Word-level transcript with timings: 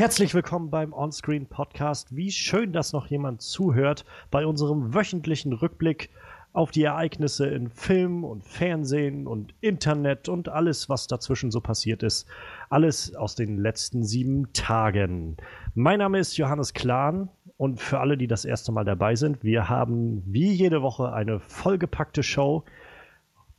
Herzlich 0.00 0.34
willkommen 0.34 0.70
beim 0.70 0.94
Onscreen 0.94 1.44
Podcast. 1.44 2.16
Wie 2.16 2.30
schön, 2.30 2.72
dass 2.72 2.94
noch 2.94 3.08
jemand 3.08 3.42
zuhört 3.42 4.06
bei 4.30 4.46
unserem 4.46 4.94
wöchentlichen 4.94 5.52
Rückblick 5.52 6.08
auf 6.54 6.70
die 6.70 6.84
Ereignisse 6.84 7.48
in 7.48 7.68
Film 7.68 8.24
und 8.24 8.42
Fernsehen 8.42 9.26
und 9.26 9.52
Internet 9.60 10.30
und 10.30 10.48
alles, 10.48 10.88
was 10.88 11.06
dazwischen 11.06 11.50
so 11.50 11.60
passiert 11.60 12.02
ist. 12.02 12.26
Alles 12.70 13.14
aus 13.14 13.34
den 13.34 13.58
letzten 13.58 14.02
sieben 14.02 14.50
Tagen. 14.54 15.36
Mein 15.74 15.98
Name 15.98 16.18
ist 16.18 16.38
Johannes 16.38 16.72
Klahn 16.72 17.28
und 17.58 17.78
für 17.78 18.00
alle, 18.00 18.16
die 18.16 18.26
das 18.26 18.46
erste 18.46 18.72
Mal 18.72 18.86
dabei 18.86 19.16
sind, 19.16 19.44
wir 19.44 19.68
haben 19.68 20.22
wie 20.24 20.50
jede 20.50 20.80
Woche 20.80 21.12
eine 21.12 21.40
vollgepackte 21.40 22.22
Show. 22.22 22.64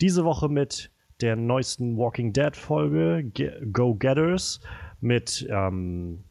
Diese 0.02 0.26
Woche 0.26 0.50
mit 0.50 0.90
der 1.22 1.36
neuesten 1.36 2.00
Walking 2.00 2.34
Dead 2.34 2.56
Folge, 2.56 3.62
Go 3.72 3.94
Getters, 3.94 4.60
mit, 5.02 5.48
ähm, 5.52 6.24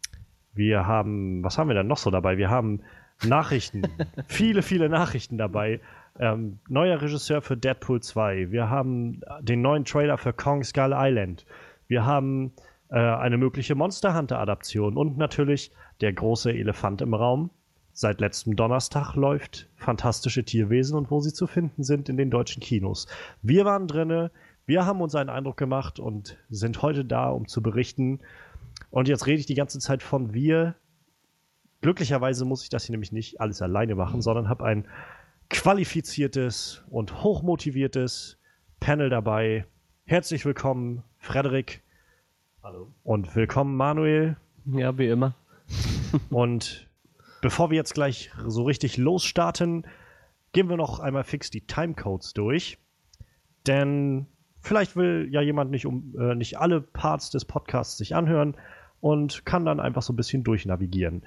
wir 0.53 0.87
haben, 0.87 1.43
was 1.45 1.59
haben 1.59 1.69
wir 1.69 1.75
denn 1.75 1.87
noch 1.87 1.99
so 1.99 2.11
dabei? 2.11 2.37
Wir 2.39 2.51
haben 2.51 2.81
Nachrichten, 3.25 3.83
viele, 4.27 4.63
viele 4.63 4.89
Nachrichten 4.89 5.39
dabei. 5.39 5.81
Ähm, 6.19 6.59
neuer 6.69 7.01
Regisseur 7.01 7.41
für 7.43 7.57
Deadpool 7.57 8.01
2. 8.01 8.51
Wir 8.51 8.69
haben 8.69 9.21
den 9.41 9.63
neuen 9.63 9.85
Trailer 9.85 10.19
für 10.19 10.33
Kong 10.33 10.65
Skull 10.65 10.93
Island. 10.95 11.47
Wir 11.87 12.05
haben 12.05 12.53
äh, 12.91 12.99
eine 12.99 13.39
mögliche 13.39 13.75
Monster 13.75 14.17
Hunter 14.17 14.39
Adaption 14.39 14.97
und 14.97 15.17
natürlich 15.17 15.73
der 16.01 16.13
große 16.13 16.53
Elefant 16.53 17.03
im 17.03 17.15
Raum. 17.15 17.51
Seit 17.93 18.21
letztem 18.21 18.57
Donnerstag 18.57 19.15
läuft 19.15 19.69
Fantastische 19.77 20.45
Tierwesen 20.45 20.97
und 20.97 21.11
wo 21.11 21.21
sie 21.21 21.33
zu 21.33 21.47
finden 21.47 21.83
sind 21.83 22.09
in 22.09 22.17
den 22.17 22.31
deutschen 22.31 22.63
Kinos. 22.63 23.07
Wir 23.43 23.65
waren 23.65 23.87
drinne, 23.87 24.31
wir 24.67 24.87
haben 24.87 25.01
uns 25.01 25.15
einen 25.15 25.31
Eindruck 25.31 25.57
gemacht 25.57 25.99
und 25.99 26.39
sind 26.49 26.81
heute 26.83 27.05
da, 27.05 27.31
um 27.31 27.49
zu 27.49 27.63
berichten. 27.63 28.21
Und 28.89 29.09
jetzt 29.09 29.27
rede 29.27 29.41
ich 29.41 29.47
die 29.47 29.55
ganze 29.55 29.79
Zeit 29.79 30.03
von 30.03 30.33
wir. 30.33 30.75
Glücklicherweise 31.81 32.45
muss 32.45 32.63
ich 32.63 32.69
das 32.69 32.85
hier 32.85 32.93
nämlich 32.93 33.13
nicht 33.13 33.41
alles 33.41 33.63
alleine 33.63 33.95
machen, 33.95 34.23
sondern 34.23 34.49
habe 34.49 34.65
ein 34.65 34.87
qualifiziertes 35.51 36.83
und 36.91 37.23
hochmotiviertes 37.23 38.39
Panel 38.81 39.11
dabei. 39.11 39.67
Herzlich 40.05 40.45
willkommen, 40.45 41.03
Frederik. 41.19 41.83
Hallo. 42.63 42.93
Und 43.03 43.35
willkommen, 43.35 43.77
Manuel. 43.77 44.37
Ja, 44.67 44.97
wie 44.99 45.09
immer. 45.09 45.35
und 46.31 46.89
bevor 47.41 47.71
wir 47.71 47.77
jetzt 47.77 47.95
gleich 47.95 48.31
so 48.47 48.65
richtig 48.65 48.97
losstarten, 48.97 49.87
gehen 50.53 50.69
wir 50.69 50.77
noch 50.77 51.01
einmal 51.01 51.25
fix 51.25 51.51
die 51.51 51.67
Timecodes 51.67 52.33
durch. 52.33 52.79
Denn 53.67 54.27
vielleicht 54.61 54.97
will 54.97 55.29
ja 55.31 55.41
jemand 55.41 55.71
nicht, 55.71 55.87
um, 55.87 56.15
äh, 56.19 56.35
nicht 56.35 56.59
alle 56.59 56.81
Parts 56.81 57.31
des 57.31 57.45
Podcasts 57.45 57.99
sich 57.99 58.15
anhören 58.15 58.57
und 59.01 59.45
kann 59.47 59.65
dann 59.65 59.81
einfach 59.81 60.03
so 60.03 60.13
ein 60.13 60.17
bisschen 60.17 60.45
durchnavigieren. 60.45 61.23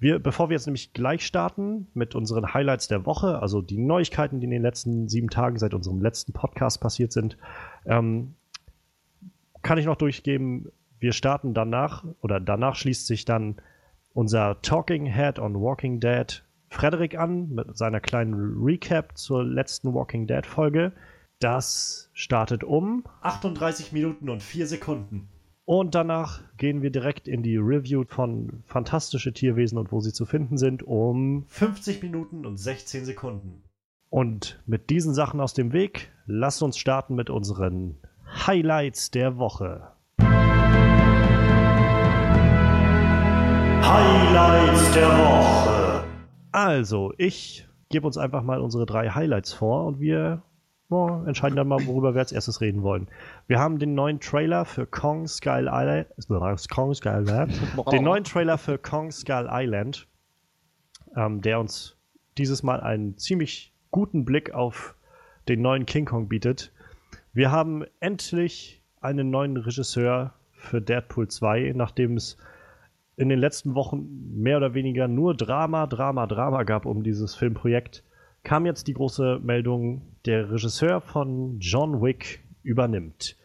Wir, 0.00 0.20
bevor 0.20 0.48
wir 0.48 0.54
jetzt 0.54 0.66
nämlich 0.66 0.92
gleich 0.92 1.26
starten 1.26 1.88
mit 1.92 2.14
unseren 2.14 2.54
Highlights 2.54 2.86
der 2.86 3.04
Woche, 3.04 3.42
also 3.42 3.60
die 3.60 3.78
Neuigkeiten, 3.78 4.38
die 4.40 4.44
in 4.44 4.52
den 4.52 4.62
letzten 4.62 5.08
sieben 5.08 5.28
Tagen 5.28 5.58
seit 5.58 5.74
unserem 5.74 6.00
letzten 6.00 6.32
Podcast 6.32 6.80
passiert 6.80 7.12
sind, 7.12 7.36
ähm, 7.84 8.34
kann 9.62 9.78
ich 9.78 9.86
noch 9.86 9.96
durchgeben, 9.96 10.70
wir 11.00 11.12
starten 11.12 11.52
danach 11.52 12.04
oder 12.20 12.40
danach 12.40 12.76
schließt 12.76 13.06
sich 13.06 13.24
dann 13.24 13.56
unser 14.14 14.60
Talking 14.62 15.06
Head 15.06 15.38
on 15.38 15.54
Walking 15.60 16.00
Dead 16.00 16.44
Frederik 16.70 17.18
an 17.18 17.50
mit 17.50 17.76
seiner 17.76 18.00
kleinen 18.00 18.62
Recap 18.62 19.16
zur 19.16 19.44
letzten 19.44 19.94
Walking 19.94 20.26
Dead 20.26 20.44
Folge. 20.44 20.92
Das 21.40 22.10
startet 22.14 22.64
um 22.64 23.04
38 23.20 23.92
Minuten 23.92 24.28
und 24.28 24.42
4 24.42 24.66
Sekunden. 24.66 25.28
Und 25.64 25.94
danach 25.94 26.40
gehen 26.56 26.82
wir 26.82 26.90
direkt 26.90 27.28
in 27.28 27.44
die 27.44 27.56
Review 27.56 28.02
von 28.08 28.64
Fantastische 28.66 29.32
Tierwesen 29.32 29.78
und 29.78 29.92
wo 29.92 30.00
sie 30.00 30.12
zu 30.12 30.26
finden 30.26 30.58
sind 30.58 30.82
um 30.82 31.44
50 31.46 32.02
Minuten 32.02 32.44
und 32.44 32.56
16 32.56 33.04
Sekunden. 33.04 33.62
Und 34.10 34.60
mit 34.66 34.90
diesen 34.90 35.14
Sachen 35.14 35.38
aus 35.40 35.54
dem 35.54 35.72
Weg, 35.72 36.10
lasst 36.26 36.60
uns 36.60 36.76
starten 36.76 37.14
mit 37.14 37.30
unseren 37.30 37.98
Highlights 38.26 39.12
der 39.12 39.38
Woche. 39.38 39.92
Highlights 43.80 44.92
der 44.92 45.08
Woche. 45.08 46.04
Also, 46.50 47.12
ich 47.16 47.68
gebe 47.90 48.08
uns 48.08 48.18
einfach 48.18 48.42
mal 48.42 48.60
unsere 48.60 48.86
drei 48.86 49.10
Highlights 49.10 49.52
vor 49.52 49.86
und 49.86 50.00
wir 50.00 50.42
oh, 50.90 51.22
entscheiden 51.26 51.56
dann 51.56 51.68
mal, 51.68 51.84
worüber 51.86 52.14
wir 52.14 52.20
als 52.20 52.32
erstes 52.32 52.60
reden 52.60 52.82
wollen. 52.82 53.08
Wir 53.46 53.58
haben 53.58 53.78
den 53.78 53.94
neuen 53.94 54.20
Trailer 54.20 54.64
für 54.64 54.86
Kong 54.86 55.26
Skull 55.26 55.68
Island. 55.70 56.08
Kong 56.70 56.94
Skull 56.94 57.24
Island. 57.24 57.52
den 57.92 58.04
neuen 58.04 58.24
Trailer 58.24 58.58
für 58.58 58.78
Kong 58.78 59.10
Skull 59.10 59.48
Island, 59.50 60.06
ähm, 61.16 61.40
der 61.40 61.60
uns 61.60 61.96
dieses 62.38 62.62
Mal 62.62 62.80
einen 62.80 63.18
ziemlich 63.18 63.72
guten 63.90 64.24
Blick 64.24 64.54
auf 64.54 64.94
den 65.48 65.62
neuen 65.62 65.86
King 65.86 66.04
Kong 66.04 66.28
bietet. 66.28 66.72
Wir 67.32 67.50
haben 67.50 67.84
endlich 68.00 68.82
einen 69.00 69.30
neuen 69.30 69.56
Regisseur 69.56 70.34
für 70.52 70.80
Deadpool 70.80 71.28
2, 71.28 71.72
nachdem 71.74 72.16
es 72.16 72.36
in 73.16 73.28
den 73.28 73.38
letzten 73.38 73.74
Wochen 73.74 74.08
mehr 74.34 74.56
oder 74.58 74.74
weniger 74.74 75.08
nur 75.08 75.34
Drama, 75.34 75.86
Drama, 75.86 76.26
Drama 76.26 76.62
gab 76.62 76.86
um 76.86 77.02
dieses 77.02 77.34
Filmprojekt 77.34 78.04
kam 78.48 78.64
jetzt 78.64 78.86
die 78.86 78.94
große 78.94 79.40
Meldung, 79.42 80.00
der 80.24 80.50
Regisseur 80.50 81.02
von 81.02 81.60
John 81.60 82.00
Wick 82.00 82.42
übernimmt. 82.62 83.36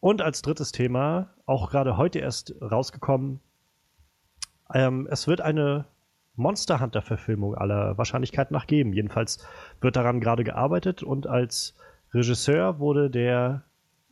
Und 0.00 0.22
als 0.22 0.40
drittes 0.40 0.72
Thema, 0.72 1.34
auch 1.44 1.70
gerade 1.70 1.98
heute 1.98 2.18
erst 2.18 2.54
rausgekommen, 2.62 3.40
ähm, 4.72 5.06
es 5.10 5.28
wird 5.28 5.42
eine 5.42 5.84
Monster 6.36 6.80
Hunter-Verfilmung 6.80 7.54
aller 7.54 7.98
Wahrscheinlichkeit 7.98 8.52
nach 8.52 8.66
geben. 8.66 8.94
Jedenfalls 8.94 9.46
wird 9.82 9.96
daran 9.96 10.20
gerade 10.20 10.42
gearbeitet 10.42 11.02
und 11.02 11.26
als 11.26 11.74
Regisseur 12.14 12.78
wurde 12.78 13.10
der 13.10 13.64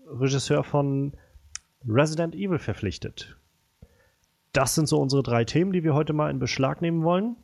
Regisseur 0.06 0.64
von 0.64 1.14
Resident 1.88 2.34
Evil 2.34 2.58
verpflichtet. 2.58 3.38
Das 4.52 4.74
sind 4.74 4.86
so 4.86 5.00
unsere 5.00 5.22
drei 5.22 5.46
Themen, 5.46 5.72
die 5.72 5.82
wir 5.82 5.94
heute 5.94 6.12
mal 6.12 6.30
in 6.30 6.40
Beschlag 6.40 6.82
nehmen 6.82 7.04
wollen. 7.04 7.36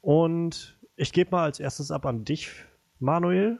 Und 0.00 0.77
ich 0.98 1.12
gebe 1.12 1.30
mal 1.30 1.44
als 1.44 1.60
erstes 1.60 1.90
ab 1.90 2.04
an 2.04 2.24
dich, 2.24 2.50
Manuel. 2.98 3.58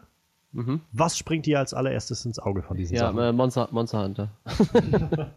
Mhm. 0.52 0.80
Was 0.92 1.16
springt 1.16 1.46
dir 1.46 1.58
als 1.58 1.72
allererstes 1.72 2.24
ins 2.24 2.38
Auge 2.38 2.62
von 2.62 2.76
diesen 2.76 2.94
ja, 2.94 3.00
Sachen? 3.00 3.18
Ja, 3.18 3.28
äh, 3.28 3.32
Monster, 3.32 3.68
Monster 3.70 4.02
Hunter. 4.02 4.30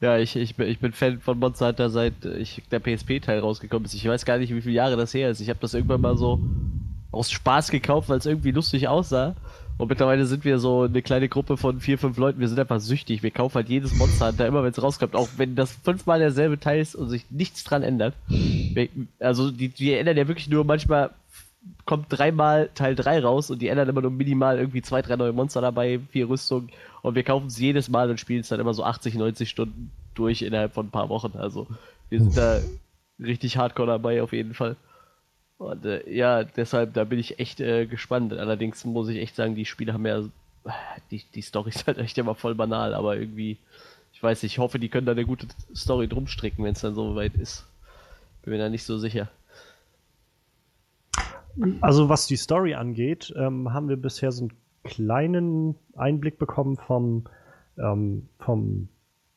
ja, 0.00 0.18
ich, 0.18 0.36
ich, 0.36 0.56
bin, 0.56 0.68
ich 0.68 0.80
bin 0.80 0.92
Fan 0.92 1.20
von 1.20 1.38
Monster 1.38 1.68
Hunter 1.68 1.88
seit 1.88 2.24
ich, 2.24 2.62
der 2.70 2.80
PSP-Teil 2.80 3.40
rausgekommen 3.40 3.86
ist. 3.86 3.94
Ich 3.94 4.06
weiß 4.06 4.24
gar 4.24 4.38
nicht, 4.38 4.54
wie 4.54 4.60
viele 4.60 4.74
Jahre 4.74 4.96
das 4.96 5.14
her 5.14 5.30
ist. 5.30 5.40
Ich 5.40 5.48
habe 5.48 5.60
das 5.60 5.72
irgendwann 5.72 6.00
mal 6.00 6.16
so 6.16 6.40
aus 7.10 7.30
Spaß 7.30 7.70
gekauft, 7.70 8.08
weil 8.08 8.18
es 8.18 8.26
irgendwie 8.26 8.50
lustig 8.50 8.88
aussah. 8.88 9.34
Und 9.80 9.88
mittlerweile 9.88 10.26
sind 10.26 10.44
wir 10.44 10.58
so 10.58 10.82
eine 10.82 11.00
kleine 11.00 11.30
Gruppe 11.30 11.56
von 11.56 11.80
vier, 11.80 11.96
fünf 11.96 12.18
Leuten. 12.18 12.38
Wir 12.38 12.48
sind 12.48 12.60
einfach 12.60 12.80
süchtig. 12.80 13.22
Wir 13.22 13.30
kaufen 13.30 13.54
halt 13.54 13.70
jedes 13.70 13.94
Monster 13.94 14.26
Hunter 14.28 14.46
immer, 14.46 14.62
wenn 14.62 14.72
es 14.72 14.82
rauskommt. 14.82 15.16
Auch 15.16 15.28
wenn 15.38 15.56
das 15.56 15.72
fünfmal 15.72 16.18
derselbe 16.18 16.60
Teil 16.60 16.80
ist 16.80 16.94
und 16.94 17.08
sich 17.08 17.24
nichts 17.30 17.64
dran 17.64 17.82
ändert. 17.82 18.12
Also, 19.20 19.50
die, 19.50 19.70
die 19.70 19.94
ändern 19.94 20.18
ja 20.18 20.28
wirklich 20.28 20.50
nur 20.50 20.64
manchmal 20.64 21.08
kommt 21.86 22.06
dreimal 22.10 22.68
Teil 22.74 22.94
3 22.94 23.20
raus 23.20 23.50
und 23.50 23.62
die 23.62 23.68
ändern 23.68 23.88
immer 23.88 24.02
nur 24.02 24.10
minimal 24.10 24.58
irgendwie 24.58 24.82
zwei, 24.82 25.00
drei 25.00 25.16
neue 25.16 25.32
Monster 25.32 25.62
dabei, 25.62 25.98
vier 26.10 26.28
Rüstungen. 26.28 26.68
Und 27.00 27.14
wir 27.14 27.22
kaufen 27.22 27.46
es 27.46 27.58
jedes 27.58 27.88
Mal 27.88 28.10
und 28.10 28.20
spielen 28.20 28.40
es 28.40 28.48
dann 28.48 28.60
immer 28.60 28.74
so 28.74 28.84
80, 28.84 29.14
90 29.14 29.48
Stunden 29.48 29.90
durch 30.14 30.42
innerhalb 30.42 30.74
von 30.74 30.88
ein 30.88 30.90
paar 30.90 31.08
Wochen. 31.08 31.38
Also, 31.38 31.66
wir 32.10 32.20
sind 32.20 32.36
da 32.36 32.60
richtig 33.18 33.56
hardcore 33.56 33.88
dabei 33.88 34.22
auf 34.22 34.34
jeden 34.34 34.52
Fall. 34.52 34.76
Und 35.60 35.84
äh, 35.84 36.10
ja, 36.10 36.42
deshalb, 36.42 36.94
da 36.94 37.04
bin 37.04 37.18
ich 37.18 37.38
echt 37.38 37.60
äh, 37.60 37.84
gespannt. 37.84 38.32
Allerdings 38.32 38.86
muss 38.86 39.10
ich 39.10 39.18
echt 39.18 39.36
sagen, 39.36 39.54
die 39.54 39.66
Spiele 39.66 39.92
haben 39.92 40.06
ja. 40.06 40.22
Die, 41.10 41.22
die 41.34 41.42
Story 41.42 41.68
ist 41.74 41.86
halt 41.86 41.98
echt 41.98 42.16
immer 42.16 42.34
voll 42.34 42.54
banal, 42.54 42.94
aber 42.94 43.18
irgendwie. 43.18 43.58
Ich 44.14 44.22
weiß 44.22 44.42
nicht, 44.42 44.54
ich 44.54 44.58
hoffe, 44.58 44.78
die 44.78 44.88
können 44.88 45.04
da 45.04 45.12
eine 45.12 45.26
gute 45.26 45.46
Story 45.74 46.08
drum 46.08 46.26
stricken, 46.26 46.64
wenn 46.64 46.72
es 46.72 46.80
dann 46.80 46.94
so 46.94 47.14
weit 47.14 47.34
ist. 47.34 47.66
Bin 48.42 48.54
mir 48.54 48.58
da 48.58 48.70
nicht 48.70 48.84
so 48.84 48.96
sicher. 48.96 49.28
Also, 51.82 52.08
was 52.08 52.26
die 52.26 52.36
Story 52.36 52.74
angeht, 52.74 53.32
ähm, 53.36 53.70
haben 53.74 53.90
wir 53.90 53.96
bisher 53.98 54.32
so 54.32 54.44
einen 54.44 54.52
kleinen 54.84 55.74
Einblick 55.94 56.38
bekommen 56.38 56.78
vom, 56.78 57.24
ähm, 57.76 58.28
vom 58.38 58.88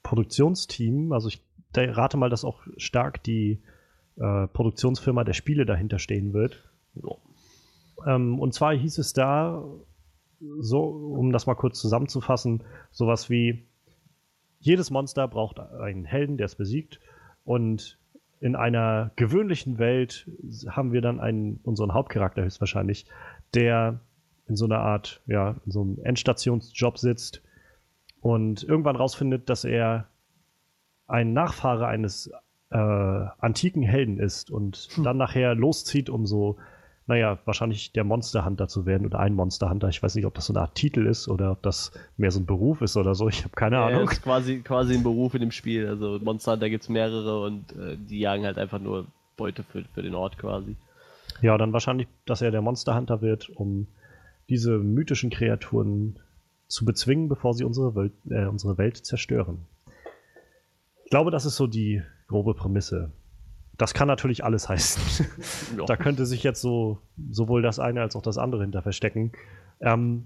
Produktionsteam. 0.04 1.12
Also, 1.12 1.28
ich 1.28 1.42
rate 1.76 2.16
mal, 2.16 2.30
dass 2.30 2.46
auch 2.46 2.62
stark 2.78 3.22
die 3.24 3.60
äh, 4.18 4.48
Produktionsfirma 4.48 5.24
der 5.24 5.34
Spiele 5.34 5.66
dahinter 5.66 6.00
stehen 6.00 6.34
wird. 6.34 6.70
So. 6.96 7.20
Ähm, 8.06 8.40
und 8.40 8.54
zwar 8.54 8.74
hieß 8.74 8.98
es 8.98 9.14
da, 9.14 9.64
so, 10.60 10.84
um 10.84 11.32
das 11.32 11.46
mal 11.46 11.56
kurz 11.56 11.80
zusammenzufassen, 11.80 12.64
sowas 12.92 13.30
wie 13.30 13.66
jedes 14.60 14.92
Monster 14.92 15.28
braucht 15.28 15.60
einen 15.60 16.06
Helden, 16.06 16.38
der 16.38 16.46
es 16.46 16.56
besiegt. 16.56 17.00
Und 17.44 17.98
in 18.40 18.56
einer 18.56 19.12
gewöhnlichen 19.16 19.78
Welt 19.78 20.30
haben 20.68 20.92
wir 20.92 21.02
dann 21.02 21.20
einen, 21.20 21.60
unseren 21.64 21.94
Hauptcharakter 21.94 22.44
höchstwahrscheinlich, 22.44 23.06
der 23.54 24.00
in 24.48 24.56
so 24.56 24.66
einer 24.66 24.80
Art, 24.80 25.22
ja, 25.28 25.56
in 25.66 25.72
so 25.72 25.82
einem 25.82 26.00
Endstationsjob 26.04 26.98
sitzt 26.98 27.42
und 28.22 28.64
irgendwann 28.64 28.96
rausfindet, 28.96 29.50
dass 29.50 29.64
er 29.64 30.08
ein 31.08 31.34
Nachfahre 31.34 31.88
eines 31.88 32.32
äh, 32.74 33.28
antiken 33.38 33.84
Helden 33.84 34.20
ist 34.20 34.50
und 34.50 34.90
hm. 34.96 35.04
dann 35.04 35.18
nachher 35.18 35.54
loszieht, 35.54 36.10
um 36.10 36.26
so, 36.26 36.58
naja, 37.06 37.38
wahrscheinlich 37.46 37.92
der 37.92 38.04
Monster 38.04 38.46
Hunter 38.46 38.68
zu 38.68 38.88
werden 38.88 39.06
oder 39.06 39.20
ein 39.20 39.36
Monster 39.36 39.70
Hunter. 39.70 39.90
Ich 39.90 40.02
weiß 40.02 40.16
nicht, 40.16 40.26
ob 40.26 40.34
das 40.34 40.48
so 40.48 40.54
eine 40.54 40.62
Art 40.62 40.74
Titel 40.74 41.06
ist 41.06 41.28
oder 41.28 41.52
ob 41.52 41.62
das 41.62 41.92
mehr 42.18 42.32
so 42.32 42.40
ein 42.40 42.48
Beruf 42.48 42.82
ist 42.82 42.98
oder 42.98 43.14
so. 43.14 43.30
Ich 43.30 43.44
habe 43.44 43.56
keine 43.56 43.76
ja, 43.76 43.86
Ahnung. 43.86 44.06
Das 44.06 44.14
ist 44.14 44.24
quasi, 44.24 44.62
quasi 44.62 44.96
ein 44.96 45.04
Beruf 45.04 45.36
in 45.36 45.42
dem 45.42 45.52
Spiel. 45.52 45.88
Also 45.88 46.20
Monster 46.24 46.54
Hunter 46.54 46.70
gibt 46.70 46.84
es 46.84 46.90
mehrere 46.90 47.42
und 47.42 47.72
äh, 47.74 47.96
die 47.98 48.20
jagen 48.20 48.46
halt 48.46 48.58
einfach 48.58 48.80
nur 48.80 49.06
Beute 49.38 49.64
für, 49.64 49.84
für 49.94 50.02
den 50.02 50.16
Ort 50.16 50.40
quasi. 50.40 50.76
Ja, 51.42 51.58
dann 51.58 51.74
wahrscheinlich, 51.74 52.08
dass 52.26 52.42
er 52.42 52.50
der 52.50 52.62
Monster 52.62 52.96
Hunter 52.96 53.22
wird, 53.22 53.50
um 53.50 53.88
diese 54.50 54.80
mythischen 54.80 55.30
Kreaturen 55.30 56.18
zu 56.68 56.86
bezwingen, 56.86 57.30
bevor 57.30 57.54
sie 57.54 57.66
unsere 57.66 57.96
Welt, 57.96 58.14
äh, 58.30 58.46
unsere 58.46 58.80
Welt 58.80 58.98
zerstören. 58.98 59.60
Ich 61.04 61.12
glaube, 61.12 61.30
das 61.30 61.46
ist 61.46 61.56
so 61.56 61.68
die 61.68 62.02
grobe 62.28 62.54
Prämisse. 62.54 63.12
Das 63.78 63.94
kann 63.94 64.08
natürlich 64.08 64.44
alles 64.44 64.70
heißen. 64.70 65.28
Ja. 65.78 65.86
da 65.86 65.98
könnte 65.98 66.26
sich 66.28 66.44
jetzt 66.44 66.62
so 66.62 67.00
sowohl 67.32 67.64
das 67.64 67.80
eine 67.80 68.02
als 68.02 68.16
auch 68.16 68.22
das 68.22 68.38
andere 68.38 68.62
hinter 68.62 68.84
verstecken. 68.84 69.32
Ähm, 69.82 70.26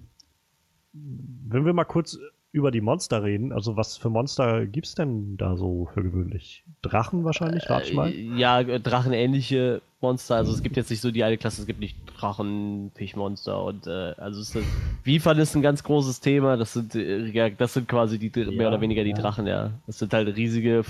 wenn 0.93 1.65
wir 1.65 1.73
mal 1.73 1.85
kurz 1.85 2.17
über 2.57 2.71
die 2.71 2.81
Monster 2.81 3.23
reden. 3.23 3.51
Also 3.51 3.77
was 3.77 3.97
für 3.97 4.09
Monster 4.09 4.65
gibt 4.65 4.87
es 4.87 4.95
denn 4.95 5.37
da 5.37 5.55
so 5.57 5.89
für 5.93 6.03
gewöhnlich? 6.03 6.63
Drachen 6.81 7.23
wahrscheinlich, 7.23 7.69
rat 7.69 7.87
ich 7.87 7.93
mal. 7.93 8.11
Äh, 8.11 8.35
ja, 8.35 8.63
drachenähnliche 8.63 9.81
Monster. 10.01 10.35
Also 10.35 10.53
es 10.53 10.63
gibt 10.63 10.75
jetzt 10.75 10.89
nicht 10.89 11.01
so 11.01 11.11
die 11.11 11.23
eine 11.23 11.37
Klasse, 11.37 11.61
es 11.61 11.67
gibt 11.67 11.79
nicht 11.79 11.97
Drachen, 12.17 12.91
Fischmonster 12.95 13.63
und 13.63 13.85
äh, 13.87 14.13
also 14.17 14.41
es 14.41 14.55
ist, 14.55 14.65
Wiefern 15.03 15.37
ist 15.37 15.55
ein 15.55 15.61
ganz 15.61 15.83
großes 15.83 16.19
Thema. 16.19 16.57
Das 16.57 16.73
sind 16.73 16.95
äh, 16.95 17.25
ja, 17.27 17.49
das 17.49 17.73
sind 17.73 17.87
quasi 17.87 18.17
die 18.17 18.31
ja, 18.35 18.49
mehr 18.51 18.69
oder 18.69 18.81
weniger 18.81 19.03
die 19.03 19.11
ja. 19.11 19.17
Drachen, 19.17 19.45
ja. 19.45 19.71
Das 19.85 19.99
sind 19.99 20.13
halt 20.13 20.35
riesige 20.35 20.83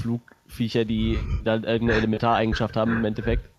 Flugviecher, 0.48 0.86
die 0.86 1.20
dann 1.44 1.64
irgendeine 1.64 2.00
Elementareigenschaft 2.00 2.76
haben 2.76 2.98
im 2.98 3.06
Endeffekt. 3.06 3.50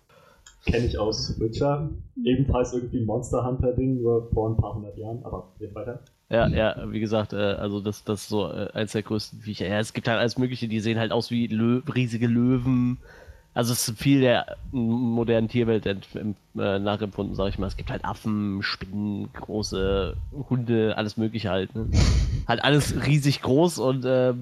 Kenne 0.65 0.85
ich 0.85 0.97
aus 0.97 1.39
Witcher. 1.39 1.89
Ebenfalls 2.23 2.73
irgendwie 2.73 3.01
Monster 3.01 3.45
Hunter-Ding 3.45 4.01
vor 4.33 4.49
ein 4.49 4.57
paar 4.57 4.75
hundert 4.75 4.97
Jahren, 4.97 5.23
aber 5.23 5.47
reden 5.59 5.73
weiter. 5.73 5.99
Ja, 6.29 6.47
ja, 6.47 6.91
wie 6.91 6.99
gesagt, 6.99 7.33
äh, 7.33 7.37
also 7.37 7.79
das, 7.79 8.03
das 8.03 8.23
ist 8.23 8.29
so 8.29 8.51
äh, 8.51 8.69
eins 8.73 8.91
der 8.91 9.03
größten 9.03 9.39
Viecher. 9.39 9.67
Ja, 9.67 9.79
es 9.79 9.93
gibt 9.93 10.07
halt 10.07 10.19
alles 10.19 10.37
Mögliche, 10.37 10.67
die 10.67 10.79
sehen 10.79 10.99
halt 10.99 11.11
aus 11.11 11.31
wie 11.31 11.47
Lö 11.47 11.81
riesige 11.95 12.27
Löwen. 12.27 12.97
Also 13.55 13.73
es 13.73 13.87
ist 13.87 13.99
viel 13.99 14.21
der 14.21 14.57
modernen 14.71 15.47
Tierwelt 15.47 15.85
äh, 15.87 15.95
nachempfunden, 16.55 17.35
sag 17.35 17.49
ich 17.49 17.57
mal. 17.57 17.65
Es 17.65 17.77
gibt 17.77 17.89
halt 17.89 18.05
Affen, 18.05 18.61
Spinnen, 18.61 19.29
große 19.33 20.15
Hunde, 20.49 20.95
alles 20.97 21.17
Mögliche 21.17 21.49
halt. 21.49 21.73
Ne? 21.73 21.87
halt 22.47 22.63
alles 22.63 23.05
riesig 23.07 23.41
groß 23.41 23.79
und 23.79 24.05
äh, 24.05 24.33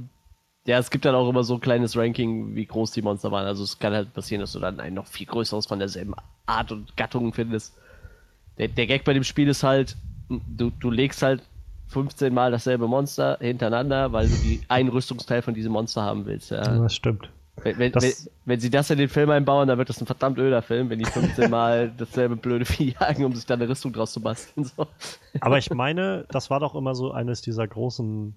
ja, 0.68 0.78
es 0.78 0.92
gibt 0.92 1.06
dann 1.06 1.16
auch 1.16 1.30
immer 1.30 1.46
so 1.46 1.54
ein 1.54 1.62
kleines 1.62 1.96
Ranking, 1.96 2.54
wie 2.54 2.66
groß 2.66 2.92
die 2.92 3.02
Monster 3.02 3.32
waren. 3.32 3.48
Also 3.48 3.64
es 3.64 3.80
kann 3.80 3.94
halt 3.94 4.14
passieren, 4.14 4.42
dass 4.42 4.52
du 4.52 4.60
dann 4.60 4.82
ein 4.82 4.94
noch 4.94 5.08
viel 5.08 5.26
größeres 5.26 5.66
von 5.66 5.80
derselben 5.80 6.14
Art 6.46 6.74
und 6.74 6.96
Gattung 6.98 7.34
findest. 7.34 7.74
Der, 8.58 8.68
der 8.68 8.86
Gag 8.86 9.06
bei 9.06 9.14
dem 9.14 9.24
Spiel 9.24 9.48
ist 9.48 9.64
halt, 9.64 9.96
du, 10.30 10.70
du 10.70 10.92
legst 10.92 11.22
halt 11.22 11.42
15 11.88 12.34
Mal 12.34 12.52
dasselbe 12.52 12.86
Monster 12.86 13.38
hintereinander, 13.40 14.12
weil 14.12 14.28
du 14.28 14.36
die 14.36 14.62
einen 14.68 14.90
Rüstungsteil 14.90 15.42
von 15.42 15.54
diesem 15.54 15.72
Monster 15.72 16.02
haben 16.02 16.26
willst. 16.26 16.52
Ja, 16.52 16.80
das 16.80 16.94
stimmt. 16.94 17.30
Wenn, 17.64 17.80
wenn, 17.80 17.92
das 17.94 18.04
wenn, 18.04 18.32
wenn, 18.44 18.60
sie 18.60 18.70
das 18.70 18.90
in 18.90 18.98
den 18.98 19.08
Film 19.08 19.30
einbauen, 19.30 19.70
dann 19.70 19.78
wird 19.78 19.88
das 19.88 20.02
ein 20.02 20.06
verdammt 20.06 20.38
öder 20.38 20.62
Film, 20.62 20.90
wenn 20.90 21.00
die 21.00 21.06
15 21.06 21.50
Mal 21.50 21.94
dasselbe 21.98 22.36
blöde 22.36 22.66
Vieh 22.66 22.94
jagen, 23.00 23.24
um 23.24 23.34
sich 23.34 23.46
dann 23.46 23.62
eine 23.62 23.70
Rüstung 23.70 23.94
draus 23.94 24.12
zu 24.12 24.20
basteln. 24.20 24.66
So. 24.66 24.86
Aber 25.40 25.58
ich 25.58 25.70
meine, 25.72 26.26
das 26.30 26.50
war 26.50 26.60
doch 26.60 26.76
immer 26.76 26.94
so 26.94 27.14
eines 27.14 27.42
dieser 27.42 27.66
großen, 27.66 28.36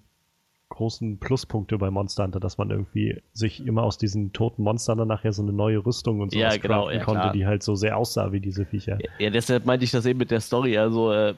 großen 0.81 1.19
Pluspunkte 1.19 1.77
bei 1.77 1.91
Monster 1.91 2.23
Hunter, 2.23 2.39
dass 2.39 2.57
man 2.57 2.71
irgendwie 2.71 3.21
sich 3.33 3.63
immer 3.63 3.83
aus 3.83 3.99
diesen 3.99 4.33
toten 4.33 4.63
Monstern 4.63 4.97
dann 4.97 5.07
nachher 5.07 5.31
so 5.31 5.43
eine 5.43 5.53
neue 5.53 5.85
Rüstung 5.85 6.21
und 6.21 6.31
so 6.31 6.39
ja, 6.39 6.57
genau, 6.57 6.89
ja, 6.89 7.03
konnte, 7.03 7.21
klar. 7.21 7.33
die 7.33 7.45
halt 7.45 7.61
so 7.61 7.75
sehr 7.75 7.97
aussah 7.97 8.31
wie 8.31 8.39
diese 8.39 8.65
Viecher. 8.65 8.97
Ja, 8.99 9.09
ja, 9.19 9.29
deshalb 9.29 9.67
meinte 9.67 9.85
ich 9.85 9.91
das 9.91 10.07
eben 10.07 10.17
mit 10.17 10.31
der 10.31 10.39
Story. 10.41 10.79
Also, 10.79 11.11
äh, 11.11 11.35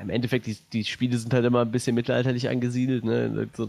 im 0.00 0.10
Endeffekt, 0.10 0.46
die, 0.46 0.56
die 0.72 0.84
Spiele 0.84 1.16
sind 1.18 1.34
halt 1.34 1.44
immer 1.44 1.62
ein 1.62 1.72
bisschen 1.72 1.96
mittelalterlich 1.96 2.48
angesiedelt, 2.48 3.04
ne? 3.04 3.48
So, 3.56 3.68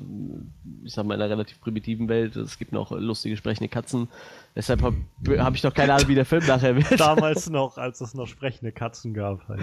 ich 0.84 0.94
sag 0.94 1.08
mal, 1.08 1.16
in 1.16 1.22
einer 1.22 1.32
relativ 1.32 1.60
primitiven 1.60 2.08
Welt. 2.08 2.36
Es 2.36 2.60
gibt 2.60 2.72
noch 2.72 2.92
lustige 2.92 3.36
sprechende 3.36 3.70
Katzen. 3.70 4.08
Deshalb 4.56 4.82
habe 4.84 4.96
hab 5.38 5.54
ich 5.56 5.64
noch 5.64 5.74
keine 5.74 5.94
Ahnung, 5.94 6.08
wie 6.08 6.16
der 6.16 6.26
Film 6.26 6.46
nachher 6.48 6.76
wird. 6.90 7.00
Damals 7.00 7.50
noch, 7.50 7.78
als 7.78 8.00
es 8.00 8.14
noch 8.14 8.28
sprechende 8.28 8.72
Katzen 8.72 9.14
gab. 9.14 9.48
Halt. 9.50 9.60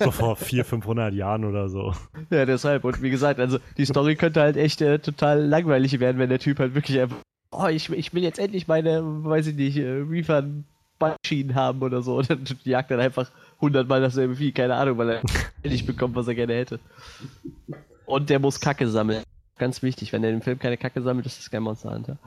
So 0.00 0.10
vor 0.10 0.36
400, 0.36 0.66
500 0.66 1.14
Jahren 1.14 1.44
oder 1.44 1.68
so. 1.68 1.94
Ja, 2.30 2.44
deshalb. 2.44 2.84
Und 2.84 3.00
wie 3.00 3.10
gesagt, 3.10 3.40
also 3.40 3.58
die 3.78 3.86
Story 3.86 4.16
könnte 4.16 4.42
halt 4.42 4.56
echt 4.56 4.82
äh, 4.82 4.98
total 4.98 5.42
langweilig 5.42 5.98
werden, 5.98 6.18
wenn 6.18 6.28
der 6.28 6.40
Typ 6.40 6.58
halt 6.58 6.74
wirklich 6.74 7.00
einfach, 7.00 7.16
oh, 7.52 7.66
ich, 7.68 7.90
ich 7.90 8.12
will 8.12 8.22
jetzt 8.22 8.38
endlich 8.38 8.68
meine, 8.68 9.02
weiß 9.02 9.46
ich 9.46 9.56
nicht, 9.56 9.78
äh, 9.78 10.02
Reefer 10.08 10.44
Schienen 11.26 11.54
haben 11.54 11.82
oder 11.82 12.02
so. 12.02 12.16
Und 12.18 12.30
dann 12.30 12.44
jagt 12.64 12.90
er 12.90 12.98
einfach 12.98 13.30
hundertmal 13.60 14.00
dasselbe 14.00 14.36
Vieh, 14.36 14.52
keine 14.52 14.74
Ahnung, 14.74 14.98
weil 14.98 15.10
er 15.10 15.22
nicht 15.64 15.86
bekommt, 15.86 16.14
was 16.14 16.28
er 16.28 16.34
gerne 16.34 16.54
hätte. 16.54 16.80
Und 18.06 18.30
der 18.30 18.38
muss 18.38 18.60
Kacke 18.60 18.88
sammeln. 18.88 19.22
Ganz 19.56 19.82
wichtig, 19.82 20.12
wenn 20.12 20.24
er 20.24 20.30
im 20.30 20.42
Film 20.42 20.58
keine 20.58 20.76
Kacke 20.76 21.00
sammelt, 21.02 21.26
ist 21.26 21.38
das 21.38 21.50
kein 21.50 21.62
Monster 21.62 21.94
Hunter. 21.94 22.18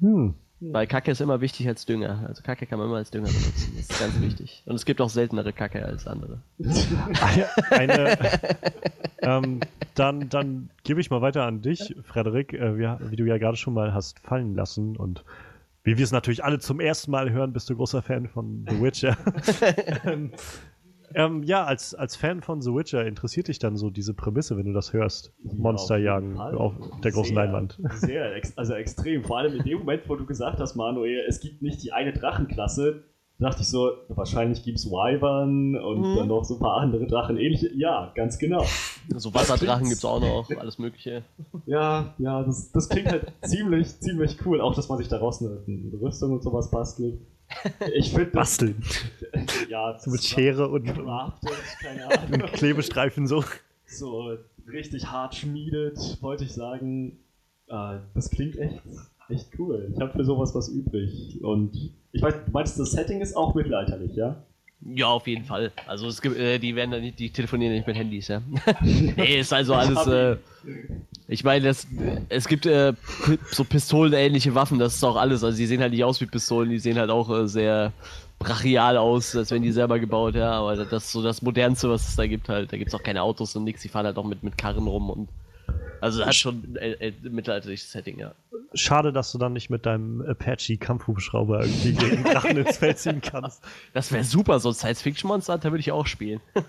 Hm. 0.00 0.34
Weil 0.72 0.86
Kacke 0.86 1.10
ist 1.10 1.20
immer 1.20 1.40
wichtig 1.40 1.68
als 1.68 1.86
Dünger. 1.86 2.24
Also 2.26 2.42
Kacke 2.42 2.66
kann 2.66 2.78
man 2.78 2.88
immer 2.88 2.96
als 2.96 3.10
Dünger 3.10 3.28
benutzen. 3.28 3.74
Das 3.76 3.90
ist 3.90 4.00
ganz 4.00 4.20
wichtig. 4.20 4.62
Und 4.66 4.74
es 4.74 4.84
gibt 4.84 5.00
auch 5.00 5.10
seltenere 5.10 5.52
Kacke 5.52 5.84
als 5.84 6.06
andere. 6.06 6.40
Eine, 7.70 8.18
ähm, 9.22 9.60
dann 9.94 10.28
dann 10.28 10.70
gebe 10.84 11.00
ich 11.00 11.10
mal 11.10 11.20
weiter 11.20 11.44
an 11.44 11.62
dich, 11.62 11.94
Frederik, 12.04 12.52
äh, 12.52 12.78
wie, 12.78 13.10
wie, 13.10 13.16
du 13.16 13.24
ja 13.24 13.38
gerade 13.38 13.56
schon 13.56 13.74
mal 13.74 13.92
hast 13.92 14.20
fallen 14.20 14.54
lassen 14.54 14.96
und 14.96 15.24
wie 15.84 15.96
wir 15.96 16.04
es 16.04 16.12
natürlich 16.12 16.42
alle 16.42 16.58
zum 16.58 16.80
ersten 16.80 17.12
Mal 17.12 17.30
hören, 17.30 17.52
bist 17.52 17.70
du 17.70 17.76
großer 17.76 18.02
Fan 18.02 18.28
von 18.28 18.66
The 18.68 18.82
Witcher. 18.82 19.16
ähm, 20.04 20.32
ähm, 21.14 21.42
ja, 21.42 21.64
als, 21.64 21.94
als 21.94 22.16
Fan 22.16 22.42
von 22.42 22.60
The 22.60 22.70
Witcher 22.70 23.06
interessiert 23.06 23.48
dich 23.48 23.58
dann 23.58 23.76
so 23.76 23.90
diese 23.90 24.14
Prämisse, 24.14 24.56
wenn 24.56 24.66
du 24.66 24.72
das 24.72 24.92
hörst? 24.92 25.32
Monster 25.42 25.96
jagen 25.96 26.38
auf 26.38 26.74
der 27.02 27.12
großen 27.12 27.34
sehr, 27.34 27.44
Leinwand. 27.44 27.78
Sehr, 27.94 28.40
also 28.56 28.74
extrem. 28.74 29.24
Vor 29.24 29.38
allem 29.38 29.54
in 29.56 29.64
dem 29.64 29.78
Moment, 29.78 30.08
wo 30.08 30.16
du 30.16 30.26
gesagt 30.26 30.58
hast, 30.60 30.76
Manuel, 30.76 31.24
es 31.28 31.40
gibt 31.40 31.62
nicht 31.62 31.82
die 31.82 31.92
eine 31.92 32.12
Drachenklasse, 32.12 33.04
dachte 33.38 33.62
ich 33.62 33.68
so, 33.68 33.92
wahrscheinlich 34.08 34.62
gibt 34.62 34.78
es 34.78 34.86
Wyvern 34.86 35.76
und 35.76 36.00
mhm. 36.00 36.16
dann 36.16 36.28
noch 36.28 36.44
so 36.44 36.54
ein 36.54 36.60
paar 36.60 36.78
andere 36.78 37.06
Drachen 37.06 37.36
ähnliche. 37.36 37.70
Ja, 37.74 38.12
ganz 38.14 38.38
genau. 38.38 38.64
So 39.14 39.34
Wasserdrachen 39.34 39.84
gibt 39.84 39.98
es 39.98 40.04
auch 40.04 40.20
noch, 40.20 40.50
alles 40.58 40.78
Mögliche. 40.78 41.22
Ja, 41.66 42.14
ja, 42.18 42.42
das, 42.42 42.72
das 42.72 42.88
klingt 42.88 43.10
halt 43.10 43.32
ziemlich, 43.42 44.00
ziemlich 44.00 44.38
cool. 44.46 44.60
Auch, 44.60 44.74
dass 44.74 44.88
man 44.88 44.98
sich 44.98 45.08
daraus 45.08 45.42
eine, 45.42 45.62
eine 45.66 46.00
Rüstung 46.00 46.32
und 46.32 46.42
sowas 46.42 46.70
bastelt. 46.70 47.20
Ich 47.94 48.10
finde 48.10 48.30
Basteln. 48.30 48.82
ja, 49.68 49.98
so 49.98 50.10
mit 50.10 50.22
Schere 50.24 50.68
und, 50.68 50.98
und 50.98 52.52
Klebestreifen 52.52 53.26
so. 53.26 53.44
So 53.86 54.36
richtig 54.70 55.06
hart 55.06 55.34
schmiedet, 55.34 56.18
wollte 56.20 56.44
ich 56.44 56.52
sagen. 56.52 57.18
Äh, 57.68 57.98
das 58.14 58.30
klingt 58.30 58.56
echt 58.56 58.82
echt 59.28 59.58
cool. 59.58 59.92
Ich 59.94 60.00
habe 60.00 60.12
für 60.12 60.24
sowas 60.24 60.54
was 60.54 60.68
übrig. 60.68 61.42
Und 61.42 61.92
ich 62.12 62.22
weiß, 62.22 62.34
du 62.46 62.50
meinst, 62.52 62.78
das 62.78 62.92
Setting 62.92 63.20
ist 63.20 63.36
auch 63.36 63.54
mittelalterlich, 63.54 64.14
ja? 64.14 64.44
Ja, 64.82 65.06
auf 65.06 65.26
jeden 65.26 65.44
Fall. 65.44 65.72
Also 65.86 66.06
es 66.06 66.20
gibt, 66.20 66.36
äh, 66.36 66.58
die 66.58 66.76
werden 66.76 66.90
da 66.90 66.98
nicht, 66.98 67.18
die 67.18 67.30
telefonieren 67.30 67.74
nicht 67.74 67.86
mit 67.86 67.96
Handys, 67.96 68.28
ja. 68.28 68.42
nee, 68.82 69.40
ist 69.40 69.52
also 69.52 69.74
alles. 69.74 70.06
Äh, 70.06 70.36
ich 71.28 71.42
meine, 71.42 71.68
es, 71.68 71.86
es 72.28 72.46
gibt 72.46 72.66
äh, 72.66 72.92
so 73.50 73.64
pistolenähnliche 73.64 74.54
Waffen, 74.54 74.78
das 74.78 74.94
ist 74.94 75.04
auch 75.04 75.16
alles. 75.16 75.42
Also 75.42 75.56
die 75.56 75.66
sehen 75.66 75.80
halt 75.80 75.92
nicht 75.92 76.04
aus 76.04 76.20
wie 76.20 76.26
Pistolen, 76.26 76.70
die 76.70 76.78
sehen 76.78 76.98
halt 76.98 77.10
auch 77.10 77.30
äh, 77.30 77.48
sehr 77.48 77.92
brachial 78.38 78.96
aus, 78.96 79.34
als 79.34 79.50
wenn 79.50 79.62
die 79.62 79.72
selber 79.72 79.98
gebaut, 79.98 80.34
ja. 80.34 80.52
Aber 80.52 80.76
das 80.76 81.04
ist 81.04 81.12
so 81.12 81.22
das 81.22 81.42
Modernste, 81.42 81.88
was 81.88 82.08
es 82.08 82.16
da 82.16 82.26
gibt 82.26 82.48
halt. 82.48 82.72
Da 82.72 82.76
gibt 82.76 82.88
es 82.88 82.94
auch 82.94 83.02
keine 83.02 83.22
Autos 83.22 83.56
und 83.56 83.64
nichts, 83.64 83.82
die 83.82 83.88
fahren 83.88 84.06
halt 84.06 84.18
auch 84.18 84.24
mit, 84.24 84.42
mit 84.42 84.56
Karren 84.58 84.86
rum 84.86 85.10
und 85.10 85.28
also 86.06 86.24
hat 86.24 86.34
schon 86.34 86.78
ein 86.80 87.14
mittelalterliches 87.22 87.90
Setting, 87.90 88.18
ja. 88.18 88.32
Schade, 88.74 89.12
dass 89.12 89.32
du 89.32 89.38
dann 89.38 89.52
nicht 89.52 89.70
mit 89.70 89.86
deinem 89.86 90.22
Apache-Kampfhubschrauber 90.22 91.62
irgendwie 91.62 91.92
gegen 91.92 92.24
Drachen 92.24 92.56
ins 92.56 92.78
Feld 92.78 92.98
ziehen 92.98 93.20
kannst. 93.20 93.62
Das 93.92 94.12
wäre 94.12 94.24
super, 94.24 94.60
so 94.60 94.68
ein 94.68 94.74
Science-Fiction-Monster, 94.74 95.58
da 95.58 95.70
würde 95.70 95.80
ich 95.80 95.92
auch 95.92 96.06
spielen. 96.06 96.40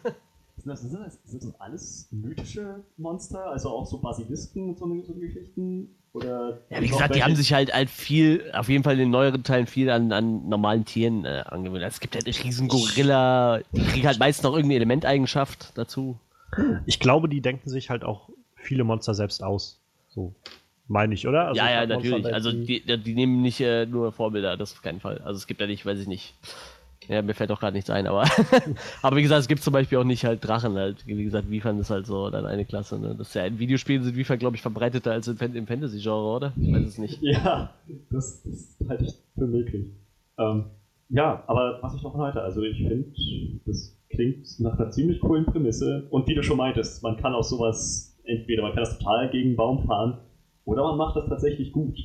Sind 0.58 0.70
das, 0.70 0.82
sind, 0.82 0.94
das, 0.94 1.20
sind 1.24 1.44
das 1.44 1.62
alles 1.62 2.08
mythische 2.10 2.84
Monster? 2.98 3.46
Also 3.46 3.70
auch 3.70 3.86
so 3.86 4.00
Basilisken 4.00 4.70
und 4.70 4.79
so, 4.79 5.03
so 5.03 5.13
Geschichten? 5.13 5.96
Oder 6.13 6.62
ja, 6.72 6.82
wie 6.82 6.88
gesagt, 6.88 7.13
die 7.13 7.24
haben 7.24 7.36
sich 7.36 7.53
halt, 7.53 7.72
halt 7.72 7.91
viel, 7.91 8.51
auf 8.53 8.67
jeden 8.67 8.84
Fall 8.84 8.94
in 8.94 9.00
den 9.00 9.10
neueren 9.12 9.44
Teilen 9.44 9.67
viel 9.67 9.91
an, 9.91 10.12
an 10.12 10.50
normalen 10.50 10.84
Tieren 10.84 11.25
äh, 11.25 11.44
angewöhnt. 11.46 11.84
Also 11.84 11.94
es 11.94 12.00
gibt 12.00 12.15
halt 12.15 12.25
einen 12.25 12.36
riesen 12.36 12.67
Gorilla, 12.70 13.60
die 13.72 13.84
kriegen 13.84 14.08
halt 14.08 14.17
meist 14.17 14.44
noch 14.44 14.53
irgendeine 14.53 14.77
Elementeigenschaft 14.77 15.77
dazu. 15.77 16.17
Ich 16.88 17.00
glaube, 17.00 17.29
die 17.29 17.41
denken 17.41 17.70
sich 17.70 17.91
halt 17.91 18.03
auch 18.03 18.29
viele 18.67 18.83
Monster 18.83 19.13
selbst 19.13 19.43
aus. 19.43 19.79
So 20.09 20.33
meine 20.88 21.13
ich, 21.13 21.27
oder? 21.27 21.47
Also 21.47 21.62
ja, 21.62 21.71
ja, 21.71 21.86
natürlich. 21.86 22.33
Also 22.33 22.51
die, 22.51 22.81
die, 22.81 23.13
nehmen 23.13 23.41
nicht 23.41 23.59
äh, 23.62 23.86
nur 23.86 24.12
Vorbilder, 24.12 24.57
das 24.57 24.74
auf 24.74 24.81
keinen 24.81 25.00
Fall. 25.00 25.19
Also 25.19 25.38
es 25.38 25.47
gibt 25.47 25.59
ja 25.62 25.67
nicht, 25.67 25.86
weiß 25.86 26.00
ich 26.00 26.07
nicht. 26.07 26.33
Ja, 27.07 27.21
mir 27.21 27.33
fällt 27.33 27.51
auch 27.51 27.59
gerade 27.59 27.75
nichts 27.75 27.89
ein, 27.89 28.05
aber, 28.05 28.25
aber 29.01 29.15
wie 29.15 29.21
gesagt, 29.21 29.39
es 29.39 29.47
gibt 29.47 29.62
zum 29.62 29.71
Beispiel 29.71 29.97
auch 29.97 30.03
nicht 30.03 30.25
halt 30.25 30.45
Drachen 30.45 30.75
halt. 30.75 31.07
Wie 31.07 31.24
gesagt, 31.24 31.50
Wiefern 31.50 31.79
ist 31.79 31.89
halt 31.89 32.05
so 32.05 32.29
dann 32.29 32.45
eine 32.45 32.65
Klasse. 32.65 33.00
Ne? 33.00 33.15
Das 33.17 33.29
ist 33.29 33.33
ja 33.33 33.45
in 33.45 33.59
Videospielen 33.59 34.03
sind 34.03 34.17
Wiefern, 34.17 34.39
glaube 34.39 34.57
ich, 34.57 34.62
verbreiteter 34.62 35.12
als 35.12 35.27
im, 35.27 35.38
im 35.55 35.67
Fantasy-Genre, 35.67 36.36
oder? 36.36 36.53
Ich 36.59 36.74
weiß 36.74 36.86
es 36.86 36.97
nicht. 36.97 37.19
Ja, 37.21 37.74
das, 38.09 38.43
das 38.43 38.77
halte 38.89 39.05
ich 39.05 39.13
für 39.36 39.47
möglich. 39.47 39.86
Ähm, 40.38 40.65
ja, 41.09 41.43
aber 41.47 41.79
was 41.81 41.95
ich 41.95 42.03
noch 42.03 42.17
halte, 42.17 42.41
also 42.41 42.62
ich 42.63 42.77
finde, 42.77 43.05
das 43.65 43.95
klingt 44.09 44.59
nach 44.59 44.77
einer 44.77 44.91
ziemlich 44.91 45.21
coolen 45.21 45.45
Prämisse. 45.45 46.07
Und 46.09 46.27
wie 46.27 46.36
du 46.36 46.43
schon 46.43 46.57
meintest, 46.57 47.03
man 47.03 47.15
kann 47.15 47.33
auch 47.33 47.43
sowas, 47.43 48.07
entweder 48.27 48.63
man 48.63 48.74
kann 48.74 48.84
das 48.84 48.98
total 49.00 49.29
gegen 49.29 49.51
den 49.51 49.55
Baum 49.55 49.86
fahren, 49.86 50.19
oder 50.65 50.84
man 50.84 50.98
macht 50.98 51.15
das 51.15 51.27
tatsächlich 51.27 51.72
gut. 51.72 51.98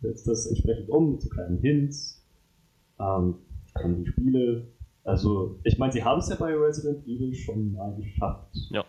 Setzt 0.00 0.28
das 0.28 0.46
entsprechend 0.46 0.90
um, 0.90 1.12
mit 1.12 1.22
so 1.22 1.28
kleinen 1.28 1.58
Hints, 1.58 2.26
ähm, 3.00 3.36
kann 3.74 4.04
die 4.04 4.06
Spiele. 4.06 4.68
Also, 5.04 5.58
ich 5.64 5.78
meine, 5.78 5.92
sie 5.92 6.04
haben 6.04 6.18
es 6.18 6.28
ja 6.28 6.36
bei 6.36 6.54
Resident 6.54 7.06
Evil 7.06 7.34
schon 7.34 7.72
mal 7.72 7.94
geschafft. 7.96 8.54
Ja. 8.70 8.84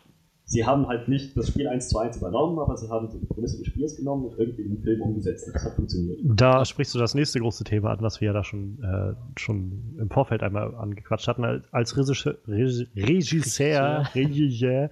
Sie 0.45 0.65
haben 0.65 0.87
halt 0.87 1.07
nicht 1.07 1.37
das 1.37 1.47
Spiel 1.47 1.67
1 1.67 1.87
zu 1.87 1.97
1 1.97 2.17
übernommen, 2.17 2.59
aber 2.59 2.75
sie 2.75 2.89
haben 2.89 3.09
die 3.09 3.25
Prämisse 3.25 3.59
des 3.59 3.67
Spiels 3.67 3.95
genommen 3.95 4.25
und 4.25 4.37
irgendwie 4.37 4.63
in 4.63 4.75
den 4.75 4.83
Film 4.83 5.01
umgesetzt. 5.01 5.49
Das 5.51 5.63
hat 5.63 5.75
funktioniert. 5.75 6.19
Da 6.25 6.65
sprichst 6.65 6.93
du 6.93 6.99
das 6.99 7.15
nächste 7.15 7.39
große 7.39 7.63
Thema 7.63 7.91
an, 7.91 8.01
was 8.01 8.19
wir 8.19 8.27
ja 8.27 8.33
da 8.33 8.43
schon, 8.43 8.77
äh, 8.83 9.13
schon 9.39 9.95
im 9.97 10.09
Vorfeld 10.09 10.43
einmal 10.43 10.75
angequatscht 10.75 11.27
hatten. 11.27 11.63
Als 11.71 11.97
Regisseur, 11.97 12.37
Regisseur, 12.45 14.09
Regisseur 14.13 14.89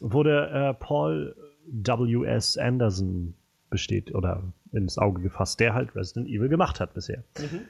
wurde 0.00 0.50
äh, 0.50 0.74
Paul 0.74 1.34
W.S. 1.66 2.56
Anderson 2.56 3.34
besteht 3.70 4.14
oder 4.14 4.42
ins 4.72 4.98
Auge 4.98 5.22
gefasst, 5.22 5.60
der 5.60 5.74
halt 5.74 5.94
Resident 5.94 6.28
Evil 6.28 6.48
gemacht 6.48 6.80
hat 6.80 6.94
bisher. 6.94 7.24
Mhm. 7.38 7.60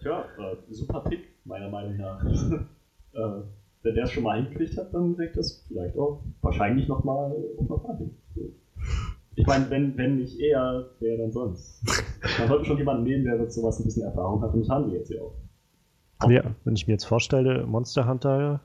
Tja, 0.00 0.24
äh, 0.38 0.72
super 0.72 1.00
Pick, 1.00 1.28
meiner 1.44 1.68
Meinung 1.68 1.96
nach. 1.96 2.24
äh, 3.12 3.42
wenn 3.82 3.94
der 3.94 4.04
es 4.04 4.12
schon 4.12 4.22
mal 4.22 4.42
hingekriegt 4.42 4.76
hat, 4.76 4.92
dann 4.92 5.16
kriegt 5.16 5.36
das 5.36 5.64
vielleicht 5.68 5.96
auch 5.96 6.22
wahrscheinlich 6.42 6.88
nochmal 6.88 7.34
noch 7.60 7.82
mal 7.82 7.96
hin. 7.96 8.10
So. 8.34 8.52
Ich 9.36 9.46
meine, 9.46 9.70
wenn, 9.70 9.96
wenn 9.96 10.16
nicht 10.16 10.38
er, 10.40 10.90
wer 11.00 11.16
dann 11.16 11.32
sonst? 11.32 11.82
Man 12.38 12.48
sollte 12.48 12.64
schon 12.66 12.78
jemanden 12.78 13.04
nehmen, 13.04 13.24
der 13.24 13.36
mit 13.36 13.52
sowas 13.52 13.78
ein 13.78 13.84
bisschen 13.84 14.04
Erfahrung 14.04 14.42
hat 14.42 14.52
und 14.52 14.60
das 14.60 14.68
haben 14.68 14.90
wir 14.90 14.98
jetzt 14.98 15.10
ja 15.10 15.20
auch. 15.22 15.34
Ja, 16.28 16.42
wenn 16.64 16.74
ich 16.74 16.86
mir 16.86 16.94
jetzt 16.94 17.06
vorstelle, 17.06 17.64
Monster 17.66 18.06
Hunter 18.06 18.60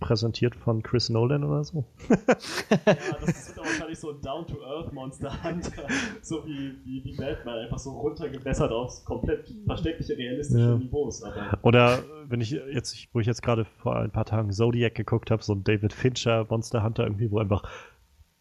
präsentiert 0.00 0.54
von 0.54 0.82
Chris 0.82 1.08
Nolan 1.08 1.44
oder 1.44 1.64
so. 1.64 1.84
ja, 2.08 2.94
das 3.20 3.28
ist 3.28 3.56
wahrscheinlich 3.56 3.98
so 3.98 4.10
ein 4.10 4.20
Down-to-Earth-Monster 4.20 5.42
Hunter, 5.42 5.86
so 6.22 6.44
wie, 6.46 6.74
wie, 6.84 7.04
wie 7.04 7.16
Batman, 7.16 7.58
einfach 7.58 7.78
so 7.78 7.90
runtergebessert 7.90 8.70
aufs 8.70 9.04
komplett 9.04 9.52
verständliche, 9.66 10.16
realistische 10.16 10.60
ja. 10.60 10.76
Niveaus. 10.76 11.22
Aber 11.22 11.58
oder 11.62 12.02
wenn 12.28 12.40
ich 12.40 12.50
jetzt, 12.50 13.08
wo 13.12 13.20
ich 13.20 13.26
jetzt 13.26 13.42
gerade 13.42 13.64
vor 13.64 13.96
ein 13.96 14.10
paar 14.10 14.26
Tagen 14.26 14.52
Zodiac 14.52 14.94
geguckt 14.94 15.30
habe, 15.30 15.42
so 15.42 15.54
ein 15.54 15.64
David 15.64 15.92
Fincher 15.92 16.46
Monster 16.48 16.82
Hunter 16.82 17.04
irgendwie, 17.04 17.30
wo 17.30 17.38
einfach 17.38 17.62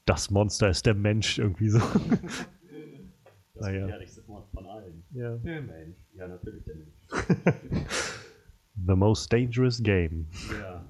das 0.06 0.30
Monster 0.30 0.70
ist 0.70 0.86
der 0.86 0.94
Mensch 0.94 1.40
irgendwie 1.40 1.70
so. 1.70 1.80
Das 3.56 3.68
ist 3.68 3.74
der 3.74 3.88
ehrlichste 3.88 4.22
von 4.24 4.66
allen. 4.66 5.04
Ja. 5.12 5.38
Der 5.38 5.62
Mensch. 5.62 5.98
Ja, 6.14 6.28
natürlich 6.28 6.64
der 6.66 6.76
Mensch. 6.76 8.25
The 8.75 8.96
most 8.96 9.32
dangerous 9.32 9.82
game. 9.82 10.27
Ja. 10.60 10.84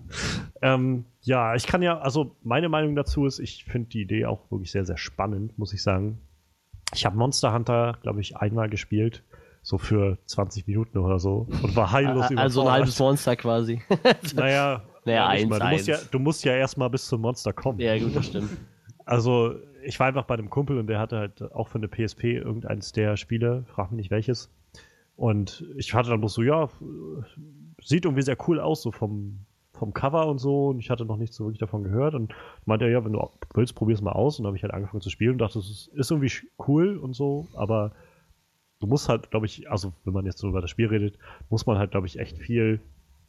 ähm, 0.61 1.05
ja, 1.21 1.55
ich 1.55 1.67
kann 1.67 1.81
ja, 1.81 1.99
also 1.99 2.35
meine 2.43 2.69
Meinung 2.69 2.95
dazu 2.95 3.25
ist, 3.25 3.39
ich 3.39 3.65
finde 3.65 3.89
die 3.89 4.01
Idee 4.01 4.25
auch 4.25 4.49
wirklich 4.51 4.71
sehr, 4.71 4.85
sehr 4.85 4.97
spannend, 4.97 5.57
muss 5.57 5.73
ich 5.73 5.83
sagen. 5.83 6.19
Ich 6.93 7.05
habe 7.05 7.17
Monster 7.17 7.53
Hunter, 7.53 7.97
glaube 8.01 8.21
ich, 8.21 8.37
einmal 8.37 8.69
gespielt, 8.69 9.23
so 9.61 9.77
für 9.77 10.17
20 10.25 10.67
Minuten 10.67 10.97
oder 10.97 11.19
so 11.19 11.47
und 11.61 11.75
war 11.75 11.91
heillos 11.91 12.29
über. 12.29 12.41
Also 12.41 12.61
ein 12.61 12.71
halbes 12.71 12.99
Monster 12.99 13.35
quasi. 13.35 13.81
naja, 14.35 14.83
naja 15.05 15.27
eins, 15.27 15.49
du, 15.49 15.63
eins. 15.63 15.71
Musst 15.71 15.87
ja, 15.87 15.97
du 16.11 16.19
musst 16.19 16.45
ja 16.45 16.53
erstmal 16.53 16.89
bis 16.89 17.07
zum 17.07 17.21
Monster 17.21 17.53
kommen. 17.53 17.79
Ja, 17.79 17.97
gut, 17.97 18.15
das 18.15 18.27
stimmt. 18.27 18.49
Also, 19.05 19.55
ich 19.83 19.99
war 19.99 20.07
einfach 20.07 20.25
bei 20.25 20.33
einem 20.33 20.49
Kumpel 20.49 20.79
und 20.79 20.87
der 20.87 20.99
hatte 20.99 21.17
halt 21.17 21.41
auch 21.53 21.67
für 21.67 21.77
eine 21.77 21.87
PSP 21.87 22.23
irgendeins 22.23 22.91
der 22.91 23.17
Spiele, 23.17 23.65
frag 23.67 23.91
mich 23.91 23.97
nicht 23.97 24.11
welches. 24.11 24.51
Und 25.15 25.63
ich 25.77 25.93
hatte 25.93 26.09
dann 26.09 26.19
bloß 26.19 26.33
so, 26.33 26.41
ja, 26.41 26.69
sieht 27.85 28.05
irgendwie 28.05 28.23
sehr 28.23 28.37
cool 28.47 28.59
aus, 28.59 28.81
so 28.81 28.91
vom, 28.91 29.39
vom 29.73 29.93
Cover 29.93 30.27
und 30.27 30.39
so. 30.39 30.67
Und 30.67 30.79
ich 30.79 30.89
hatte 30.89 31.05
noch 31.05 31.17
nichts 31.17 31.35
so 31.35 31.45
wirklich 31.45 31.59
davon 31.59 31.83
gehört. 31.83 32.15
Und 32.15 32.33
meinte 32.65 32.85
er, 32.85 32.91
ja, 32.91 33.05
wenn 33.05 33.13
du 33.13 33.29
willst, 33.53 33.75
probier 33.75 33.95
es 33.95 34.01
mal 34.01 34.11
aus. 34.11 34.39
Und 34.39 34.43
dann 34.43 34.49
habe 34.49 34.57
ich 34.57 34.63
halt 34.63 34.73
angefangen 34.73 35.01
zu 35.01 35.09
spielen 35.09 35.33
und 35.33 35.37
dachte, 35.37 35.59
ist, 35.59 35.87
ist 35.93 36.11
irgendwie 36.11 36.31
cool 36.67 36.97
und 36.97 37.13
so. 37.13 37.47
Aber 37.53 37.91
du 38.79 38.87
musst 38.87 39.07
halt, 39.07 39.31
glaube 39.31 39.45
ich, 39.45 39.69
also 39.69 39.93
wenn 40.03 40.13
man 40.13 40.25
jetzt 40.25 40.39
so 40.39 40.49
über 40.49 40.61
das 40.61 40.69
Spiel 40.69 40.87
redet, 40.87 41.17
muss 41.49 41.65
man 41.65 41.77
halt, 41.77 41.91
glaube 41.91 42.07
ich, 42.07 42.19
echt 42.19 42.37
viel 42.37 42.79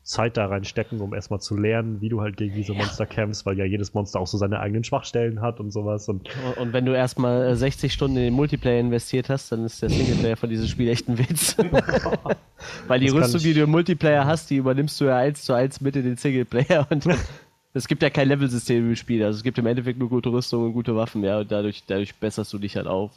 Zeit 0.07 0.37
da 0.37 0.47
reinstecken, 0.47 1.01
um 1.01 1.13
erstmal 1.13 1.41
zu 1.41 1.57
lernen, 1.57 2.01
wie 2.01 2.09
du 2.09 2.21
halt 2.21 2.37
gegen 2.37 2.55
diese 2.55 2.73
Monster 2.75 3.07
kämpfst, 3.07 3.45
weil 3.45 3.59
ja 3.59 3.65
jedes 3.65 3.93
Monster 3.93 4.21
auch 4.21 4.29
so 4.29 4.39
seine 4.39 4.61
eigenen 4.61 4.85
Schwachstellen 4.85 5.41
hat 5.41 5.59
und 5.59 5.73
sowas. 5.73 6.09
Und, 6.09 6.31
und 6.59 6.73
wenn 6.73 6.87
du 6.87 6.93
erstmal 6.93 7.57
60 7.57 7.93
Stunden 7.93 8.17
in 8.17 8.23
den 8.23 8.35
Multiplayer 8.35 8.79
investiert 8.79 9.29
hast, 9.29 9.51
dann 9.51 9.65
ist 9.65 9.83
der 9.83 9.91
Singleplayer 9.91 10.37
von 10.37 10.49
diesem 10.49 10.69
Spiel 10.69 10.91
echt 10.91 11.09
ein 11.09 11.19
Witz. 11.19 11.57
weil 12.87 13.01
die 13.01 13.07
das 13.07 13.15
Rüstung, 13.17 13.41
die 13.41 13.55
du 13.55 13.65
im 13.65 13.71
Multiplayer 13.71 14.25
hast, 14.25 14.49
die 14.49 14.57
übernimmst 14.57 15.01
du 15.01 15.07
ja 15.07 15.17
eins 15.17 15.43
zu 15.43 15.55
eins 15.55 15.81
mit 15.81 15.97
in 15.97 16.05
den 16.05 16.17
Singleplayer 16.17 16.87
und 16.89 17.05
es 17.75 17.89
gibt 17.89 18.01
ja 18.01 18.11
kein 18.11 18.29
Level-System 18.29 18.89
im 18.89 18.95
Spiel. 18.95 19.25
Also 19.25 19.39
es 19.39 19.43
gibt 19.43 19.59
im 19.59 19.67
Endeffekt 19.67 19.99
nur 19.99 20.09
gute 20.09 20.29
Rüstung 20.29 20.67
und 20.67 20.73
gute 20.73 20.95
Waffen, 20.95 21.25
ja, 21.25 21.41
und 21.41 21.51
dadurch, 21.51 21.83
dadurch 21.85 22.15
besserst 22.15 22.53
du 22.53 22.59
dich 22.59 22.77
halt 22.77 22.87
auf. 22.87 23.11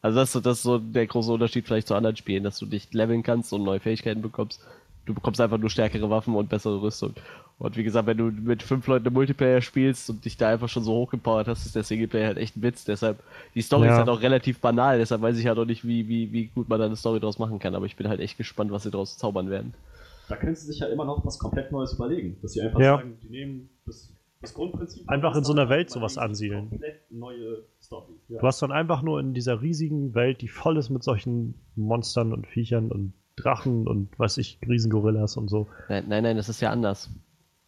Also 0.00 0.20
das, 0.20 0.30
das 0.30 0.58
ist 0.58 0.62
so 0.62 0.78
der 0.78 1.08
große 1.08 1.32
Unterschied 1.32 1.66
vielleicht 1.66 1.88
zu 1.88 1.96
anderen 1.96 2.14
Spielen, 2.14 2.44
dass 2.44 2.56
du 2.60 2.66
dich 2.66 2.92
leveln 2.92 3.24
kannst 3.24 3.52
und 3.52 3.64
neue 3.64 3.80
Fähigkeiten 3.80 4.22
bekommst 4.22 4.60
du 5.06 5.14
bekommst 5.14 5.40
einfach 5.40 5.58
nur 5.58 5.70
stärkere 5.70 6.10
Waffen 6.10 6.34
und 6.34 6.48
bessere 6.48 6.82
Rüstung. 6.82 7.14
Und 7.58 7.76
wie 7.76 7.84
gesagt, 7.84 8.06
wenn 8.06 8.18
du 8.18 8.24
mit 8.24 8.62
fünf 8.62 8.86
Leuten 8.86 9.06
im 9.06 9.14
Multiplayer 9.14 9.62
spielst 9.62 10.10
und 10.10 10.24
dich 10.24 10.36
da 10.36 10.50
einfach 10.50 10.68
schon 10.68 10.84
so 10.84 10.92
hochgepowert 10.92 11.48
hast, 11.48 11.64
ist 11.64 11.74
der 11.74 11.84
Singleplayer 11.84 12.26
halt 12.26 12.38
echt 12.38 12.56
ein 12.56 12.62
Witz. 12.62 12.84
Deshalb, 12.84 13.20
die 13.54 13.62
Story 13.62 13.86
ja. 13.86 13.92
ist 13.92 13.98
halt 13.98 14.08
auch 14.10 14.20
relativ 14.20 14.60
banal, 14.60 14.98
deshalb 14.98 15.22
weiß 15.22 15.38
ich 15.38 15.46
halt 15.46 15.58
auch 15.58 15.64
nicht, 15.64 15.86
wie, 15.86 16.06
wie, 16.08 16.32
wie 16.32 16.46
gut 16.48 16.68
man 16.68 16.78
da 16.78 16.86
eine 16.86 16.96
Story 16.96 17.20
draus 17.20 17.38
machen 17.38 17.58
kann. 17.58 17.74
Aber 17.74 17.86
ich 17.86 17.96
bin 17.96 18.08
halt 18.08 18.20
echt 18.20 18.36
gespannt, 18.36 18.72
was 18.72 18.82
sie 18.82 18.90
draus 18.90 19.16
zaubern 19.16 19.48
werden. 19.48 19.72
Da 20.28 20.36
können 20.36 20.56
sie 20.56 20.66
sich 20.66 20.80
ja 20.80 20.88
immer 20.88 21.04
noch 21.04 21.24
was 21.24 21.38
komplett 21.38 21.72
Neues 21.72 21.94
überlegen. 21.94 22.36
Dass 22.42 22.52
sie 22.52 22.60
einfach 22.60 22.80
ja. 22.80 22.96
sagen, 22.96 23.16
die 23.22 23.28
nehmen 23.28 23.70
das, 23.86 24.12
das 24.40 24.52
Grundprinzip. 24.52 25.08
Einfach 25.08 25.36
in 25.36 25.44
so 25.44 25.52
einer 25.52 25.68
Welt 25.68 25.88
sowas 25.88 26.18
ansiedeln. 26.18 26.68
Komplett 26.68 27.10
neue 27.10 27.62
Story. 27.80 28.14
Ja. 28.28 28.40
Du 28.40 28.46
hast 28.46 28.60
dann 28.60 28.72
einfach 28.72 29.02
nur 29.02 29.20
in 29.20 29.34
dieser 29.34 29.62
riesigen 29.62 30.14
Welt, 30.14 30.42
die 30.42 30.48
voll 30.48 30.76
ist 30.76 30.90
mit 30.90 31.04
solchen 31.04 31.54
Monstern 31.76 32.32
und 32.32 32.46
Viechern 32.46 32.90
und 32.90 33.12
Drachen 33.36 33.86
und 33.86 34.18
weiß 34.18 34.38
ich, 34.38 34.58
Riesengorillas 34.66 35.36
und 35.36 35.48
so. 35.48 35.66
Nein, 35.88 36.04
nein, 36.08 36.22
nein, 36.22 36.36
das 36.36 36.48
ist 36.48 36.60
ja 36.60 36.70
anders. 36.70 37.10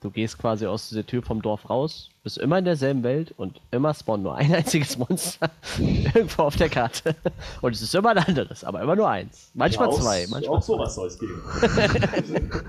Du 0.01 0.11
gehst 0.11 0.39
quasi 0.39 0.65
aus 0.67 0.89
dieser 0.89 1.05
Tür 1.05 1.23
vom 1.23 1.43
Dorf 1.43 1.69
raus, 1.69 2.11
bist 2.23 2.39
immer 2.39 2.59
in 2.59 2.65
derselben 2.65 3.03
Welt 3.03 3.35
und 3.37 3.61
immer 3.73 3.93
spawnt 3.95 4.23
nur 4.23 4.37
ein 4.37 4.55
einziges 4.55 4.97
Monster 4.97 5.51
irgendwo 5.79 6.43
auf 6.43 6.57
der 6.57 6.69
Karte. 6.69 7.17
Und 7.63 7.75
es 7.75 7.83
ist 7.83 7.95
immer 7.95 8.11
ein 8.11 8.19
anderes, 8.19 8.63
aber 8.63 8.81
immer 8.81 8.95
nur 8.95 9.09
eins. 9.09 9.51
Manchmal 9.55 9.89
ja, 9.89 9.95
auch, 9.95 10.01
zwei. 10.01 10.27
Manchmal 10.29 10.57
auch 10.57 10.63
sowas 10.63 10.95
soll 10.95 11.09
es 11.09 11.19
geben. 11.19 11.43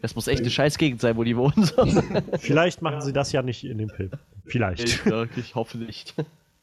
Das 0.00 0.14
muss 0.14 0.28
echt 0.28 0.42
eine 0.42 0.50
scheiß 0.50 0.78
Gegend 0.78 1.00
sein, 1.00 1.16
wo 1.16 1.24
die 1.24 1.36
wohnen. 1.36 1.68
Vielleicht 2.38 2.82
machen 2.82 3.00
sie 3.00 3.12
das 3.12 3.32
ja 3.32 3.42
nicht 3.42 3.64
in 3.64 3.78
dem 3.78 3.88
Film. 3.88 4.12
Vielleicht. 4.44 4.84
Ich, 4.84 5.02
ich 5.36 5.54
hoffe 5.56 5.76
nicht. 5.76 6.14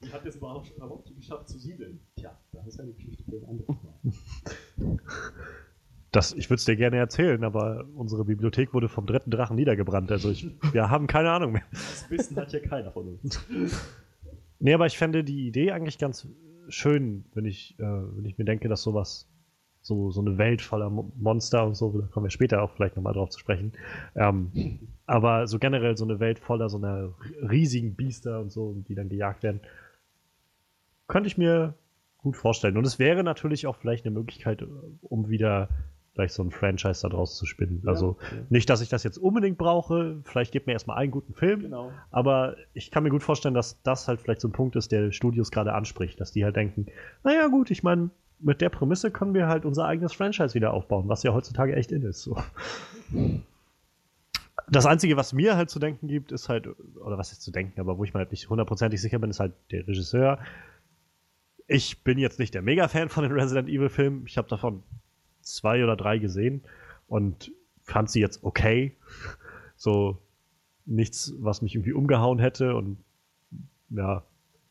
Wie 0.06 0.12
hat 0.12 0.26
es 0.26 0.36
überhaupt, 0.36 0.72
überhaupt 0.76 1.16
geschafft 1.16 1.50
zu 1.50 1.58
siedeln? 1.58 2.00
Tja, 2.16 2.38
das 2.52 2.68
ist 2.68 2.80
eine 2.80 2.94
Geschichte 2.94 3.24
für 3.24 3.38
ein 3.38 3.46
anderes 3.46 3.76
Mal. 3.84 5.00
Das, 6.12 6.32
ich 6.34 6.50
würde 6.50 6.60
es 6.60 6.66
dir 6.66 6.76
gerne 6.76 6.98
erzählen, 6.98 7.44
aber 7.44 7.86
unsere 7.96 8.24
Bibliothek 8.24 8.74
wurde 8.74 8.88
vom 8.88 9.06
dritten 9.06 9.32
Drachen 9.32 9.56
niedergebrannt. 9.56 10.12
Also 10.12 10.30
ich, 10.30 10.48
wir 10.72 10.90
haben 10.90 11.08
keine 11.08 11.32
Ahnung 11.32 11.52
mehr. 11.54 11.64
Das 11.72 12.10
Wissen 12.10 12.38
hat 12.38 12.54
ja 12.54 12.60
keiner 12.60 12.92
von 12.92 13.18
uns. 13.20 13.40
Nee, 14.60 14.74
aber 14.74 14.86
ich 14.86 14.98
fände 14.98 15.24
die 15.24 15.48
Idee 15.48 15.72
eigentlich 15.72 15.98
ganz 15.98 16.28
schön, 16.70 17.26
wenn 17.34 17.46
ich, 17.46 17.78
äh, 17.80 17.84
wenn 17.84 18.26
ich 18.26 18.38
mir 18.38 18.46
denke, 18.46 18.70
dass 18.70 18.82
sowas, 18.82 19.28
so, 19.82 20.10
so 20.10 20.22
eine 20.22 20.38
Welt 20.38 20.62
voller 20.62 20.90
Monster 20.90 21.66
und 21.66 21.76
so, 21.76 21.92
da 22.00 22.08
kommen 22.08 22.26
wir 22.26 22.32
später 22.32 22.64
auch 22.64 22.72
vielleicht 22.72 22.96
nochmal 22.96 23.14
drauf 23.14 23.30
zu 23.30 23.40
sprechen. 23.40 23.74
Ähm, 24.16 24.80
aber 25.06 25.48
so 25.48 25.60
generell 25.60 25.98
so 25.98 26.06
eine 26.06 26.20
Welt 26.20 26.40
voller 26.40 26.70
so 26.70 26.78
einer 26.78 27.14
riesigen 27.42 27.96
Biester 27.96 28.40
und 28.40 28.52
so, 28.52 28.74
die 28.88 28.96
dann 28.96 29.10
gejagt 29.10 29.44
werden, 29.44 29.60
könnte 31.08 31.28
ich 31.28 31.38
mir 31.38 31.76
gut 32.18 32.36
vorstellen. 32.36 32.78
Und 32.78 32.86
es 32.86 33.00
wäre 33.00 33.24
natürlich 33.24 33.68
auch 33.68 33.76
vielleicht 33.76 34.06
eine 34.06 34.14
Möglichkeit, 34.14 34.66
um 35.02 35.30
wieder 35.30 35.70
vielleicht 36.16 36.34
so 36.34 36.44
ein 36.44 36.52
Franchise 36.52 37.02
da 37.02 37.10
draus 37.10 37.38
zu 37.38 37.46
spinnen. 37.46 37.82
Ja, 37.84 37.90
also 37.90 38.18
ja. 38.22 38.38
nicht, 38.50 38.70
dass 38.70 38.82
ich 38.82 38.90
das 38.90 39.04
jetzt 39.04 39.18
unbedingt 39.18 39.58
brauche. 39.58 40.22
Vielleicht 40.24 40.52
gibt 40.52 40.66
mir 40.66 40.74
erstmal 40.74 40.98
einen 40.98 41.12
guten 41.12 41.34
Film. 41.34 41.60
Genau. 41.60 41.92
Aber 42.10 42.56
ich 42.74 42.90
kann 42.90 43.04
mir 43.04 43.10
gut 43.10 43.22
vorstellen, 43.22 43.54
dass 43.54 43.82
das 43.84 44.08
halt 44.08 44.22
vielleicht 44.22 44.42
so 44.42 44.48
ein 44.48 44.54
Punkt 44.54 44.76
ist, 44.78 44.92
der 44.92 45.12
Studios 45.12 45.52
gerade 45.52 45.74
anspricht. 45.74 46.20
Dass 46.20 46.32
die 46.32 46.46
halt 46.46 46.56
denken, 46.56 46.88
naja 47.24 47.48
gut, 47.48 47.70
ich 47.70 47.84
meine, 47.84 48.10
mit 48.40 48.62
der 48.62 48.70
Prämisse 48.70 49.12
können 49.12 49.34
wir 49.34 49.48
halt 49.48 49.66
unser 49.66 49.86
eigenes 49.86 50.14
Franchise 50.14 50.54
wieder 50.54 50.74
aufbauen, 50.74 51.08
was 51.08 51.24
ja 51.24 51.34
heutzutage 51.34 51.76
echt 51.76 51.92
in 51.92 52.04
ist. 52.04 52.22
So. 52.22 52.38
Das 54.70 54.86
Einzige, 54.86 55.18
was 55.18 55.34
mir 55.34 55.58
halt 55.58 55.70
zu 55.70 55.80
denken 55.80 56.08
gibt, 56.08 56.32
ist 56.32 56.50
halt, 56.50 56.68
oder 56.96 57.18
was 57.18 57.32
jetzt 57.32 57.42
zu 57.42 57.52
denken, 57.52 57.80
aber 57.80 57.98
wo 57.98 58.04
ich 58.04 58.14
mir 58.14 58.20
halt 58.20 58.32
nicht 58.32 58.50
hundertprozentig 58.50 59.02
sicher 59.02 59.20
bin, 59.20 59.30
ist 59.30 59.40
halt 59.40 59.54
der 59.72 59.88
Regisseur. 59.88 60.40
Ich 61.68 62.04
bin 62.04 62.18
jetzt 62.18 62.40
nicht 62.40 62.54
der 62.54 62.62
Mega-Fan 62.62 63.10
von 63.10 63.24
den 63.24 63.32
Resident 63.32 63.70
Evil-Filmen. 63.70 64.26
Ich 64.28 64.38
habe 64.38 64.48
davon 64.48 64.84
zwei 65.42 65.84
oder 65.84 65.96
drei 65.96 66.18
gesehen. 66.18 66.62
Und 67.08 67.52
fand 67.84 68.10
sie 68.10 68.20
jetzt 68.20 68.44
okay. 68.44 68.96
So 69.76 70.18
nichts, 70.86 71.34
was 71.40 71.62
mich 71.62 71.76
irgendwie 71.76 71.94
umgehauen 71.94 72.40
hätte 72.40 72.76
und 72.76 72.98
ja, 73.90 74.24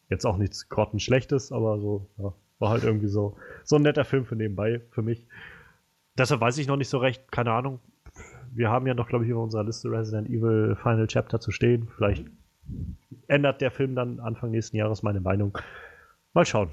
jetzt 0.08 0.24
auch 0.24 0.36
nichts 0.36 0.68
grottenschlechtes, 0.68 1.52
aber 1.52 1.78
so, 1.78 2.08
ja, 2.18 2.32
war 2.58 2.70
halt 2.70 2.84
irgendwie 2.84 3.08
so, 3.08 3.36
so 3.64 3.76
ein 3.76 3.82
netter 3.82 4.04
Film 4.04 4.24
für 4.24 4.36
nebenbei 4.36 4.80
für 4.90 5.02
mich. 5.02 5.26
Deshalb 6.16 6.40
weiß 6.40 6.58
ich 6.58 6.66
noch 6.66 6.76
nicht 6.76 6.88
so 6.88 6.98
recht, 6.98 7.30
keine 7.32 7.52
Ahnung. 7.52 7.80
Wir 8.52 8.70
haben 8.70 8.86
ja 8.86 8.94
noch, 8.94 9.08
glaube 9.08 9.24
ich, 9.24 9.30
über 9.30 9.42
unserer 9.42 9.64
Liste 9.64 9.90
Resident 9.90 10.28
Evil 10.28 10.76
Final 10.80 11.08
Chapter 11.08 11.40
zu 11.40 11.50
stehen. 11.50 11.88
Vielleicht 11.96 12.24
ändert 13.26 13.60
der 13.60 13.72
Film 13.72 13.96
dann 13.96 14.20
Anfang 14.20 14.52
nächsten 14.52 14.76
Jahres 14.76 15.02
meine 15.02 15.20
Meinung. 15.20 15.58
Mal 16.34 16.44
schauen. 16.44 16.70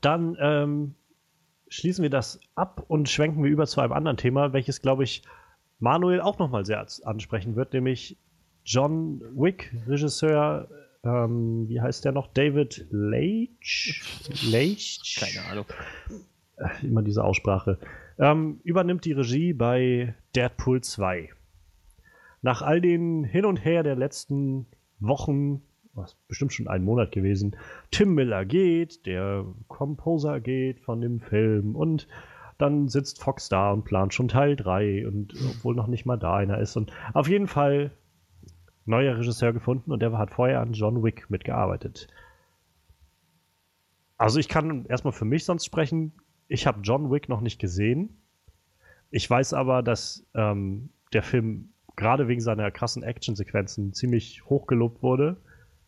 Dann 0.00 0.36
ähm, 0.38 0.94
schließen 1.68 2.02
wir 2.02 2.10
das 2.10 2.40
ab 2.54 2.84
und 2.88 3.08
schwenken 3.08 3.42
wir 3.42 3.50
über 3.50 3.66
zu 3.66 3.80
einem 3.80 3.92
anderen 3.92 4.16
Thema, 4.16 4.52
welches, 4.52 4.82
glaube 4.82 5.04
ich, 5.04 5.22
Manuel 5.78 6.20
auch 6.20 6.38
nochmal 6.38 6.64
sehr 6.64 6.86
ansprechen 7.04 7.56
wird, 7.56 7.72
nämlich 7.72 8.18
John 8.64 9.20
Wick, 9.34 9.74
Regisseur, 9.86 10.68
ähm, 11.04 11.68
wie 11.68 11.80
heißt 11.80 12.04
der 12.04 12.12
noch? 12.12 12.26
David 12.28 12.86
Leitch? 12.90 14.02
Leitch? 14.50 15.20
Keine 15.20 15.46
Ahnung. 15.46 15.66
Äh, 16.56 16.86
immer 16.86 17.02
diese 17.02 17.22
Aussprache. 17.22 17.78
Ähm, 18.18 18.60
übernimmt 18.64 19.04
die 19.04 19.12
Regie 19.12 19.52
bei 19.52 20.14
Deadpool 20.34 20.80
2. 20.80 21.30
Nach 22.42 22.62
all 22.62 22.80
den 22.80 23.24
Hin 23.24 23.44
und 23.44 23.64
Her 23.64 23.82
der 23.82 23.96
letzten 23.96 24.66
Wochen, 24.98 25.62
was 25.96 26.14
bestimmt 26.28 26.52
schon 26.52 26.68
ein 26.68 26.84
Monat 26.84 27.12
gewesen, 27.12 27.56
Tim 27.90 28.14
Miller 28.14 28.44
geht, 28.44 29.06
der 29.06 29.44
Composer 29.68 30.40
geht 30.40 30.80
von 30.80 31.00
dem 31.00 31.20
Film 31.20 31.74
und 31.74 32.06
dann 32.58 32.88
sitzt 32.88 33.22
Fox 33.22 33.48
da 33.48 33.72
und 33.72 33.84
plant 33.84 34.14
schon 34.14 34.28
Teil 34.28 34.56
3 34.56 35.06
und 35.06 35.34
obwohl 35.50 35.74
noch 35.74 35.88
nicht 35.88 36.06
mal 36.06 36.16
da 36.16 36.36
einer 36.36 36.58
ist 36.58 36.76
und 36.76 36.92
auf 37.12 37.28
jeden 37.28 37.48
Fall 37.48 37.90
neuer 38.84 39.18
Regisseur 39.18 39.52
gefunden 39.52 39.92
und 39.92 40.00
der 40.00 40.16
hat 40.16 40.30
vorher 40.30 40.60
an 40.60 40.72
John 40.72 41.02
Wick 41.02 41.28
mitgearbeitet. 41.28 42.08
Also 44.16 44.38
ich 44.38 44.48
kann 44.48 44.86
erstmal 44.86 45.12
für 45.12 45.24
mich 45.24 45.44
sonst 45.44 45.66
sprechen, 45.66 46.12
ich 46.48 46.66
habe 46.66 46.80
John 46.82 47.10
Wick 47.10 47.28
noch 47.28 47.40
nicht 47.40 47.58
gesehen. 47.58 48.16
Ich 49.10 49.28
weiß 49.28 49.52
aber, 49.52 49.82
dass 49.82 50.26
ähm, 50.34 50.90
der 51.12 51.22
Film 51.22 51.70
gerade 51.96 52.28
wegen 52.28 52.40
seiner 52.40 52.70
krassen 52.70 53.02
Actionsequenzen 53.02 53.92
ziemlich 53.92 54.44
hochgelobt 54.46 55.02
wurde. 55.02 55.36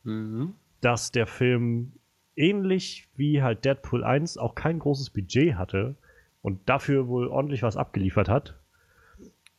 Mhm. 0.08 0.54
Dass 0.80 1.12
der 1.12 1.26
Film 1.26 1.92
ähnlich 2.34 3.08
wie 3.16 3.42
halt 3.42 3.64
Deadpool 3.64 4.04
1 4.04 4.38
auch 4.38 4.54
kein 4.54 4.78
großes 4.78 5.10
Budget 5.10 5.56
hatte 5.56 5.96
und 6.40 6.68
dafür 6.68 7.08
wohl 7.08 7.28
ordentlich 7.28 7.62
was 7.62 7.76
abgeliefert 7.76 8.28
hat. 8.28 8.58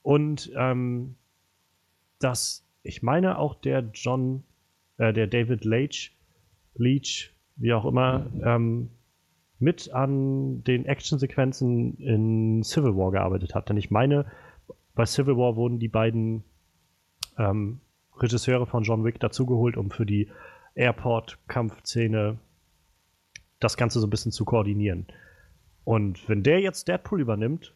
Und 0.02 0.52
ähm, 0.56 1.16
dass 2.20 2.66
ich 2.84 3.04
meine 3.04 3.38
auch 3.38 3.56
der 3.56 3.90
John, 3.94 4.44
äh, 4.98 5.14
der 5.14 5.28
David 5.28 5.66
Leitch, 5.66 6.16
Leach, 6.76 7.32
wie 7.58 7.74
auch 7.74 7.86
immer, 7.86 8.28
ähm, 8.44 8.90
mit 9.60 9.92
an 9.92 10.64
den 10.64 10.86
Actionsequenzen 10.86 11.98
in 11.98 12.64
Civil 12.64 12.96
War 12.96 13.12
gearbeitet 13.12 13.54
hat. 13.54 13.68
Denn 13.68 13.76
ich 13.76 13.92
meine, 13.92 14.26
bei 14.96 15.06
Civil 15.06 15.36
War 15.36 15.58
wurden 15.58 15.80
die 15.80 15.90
beiden 15.90 16.44
ähm, 17.38 17.82
Regisseure 18.22 18.66
von 18.66 18.84
John 18.84 19.04
Wick 19.04 19.20
dazugeholt, 19.20 19.78
um 19.78 19.92
für 19.92 20.06
die 20.06 20.30
Airport-Kampfszene 20.76 22.38
das 23.60 23.78
Ganze 23.78 24.00
so 24.00 24.08
ein 24.08 24.10
bisschen 24.10 24.32
zu 24.32 24.46
koordinieren. 24.46 25.08
Und 25.84 26.28
wenn 26.30 26.44
der 26.44 26.60
jetzt 26.62 26.88
Deadpool 26.88 27.22
übernimmt, 27.22 27.74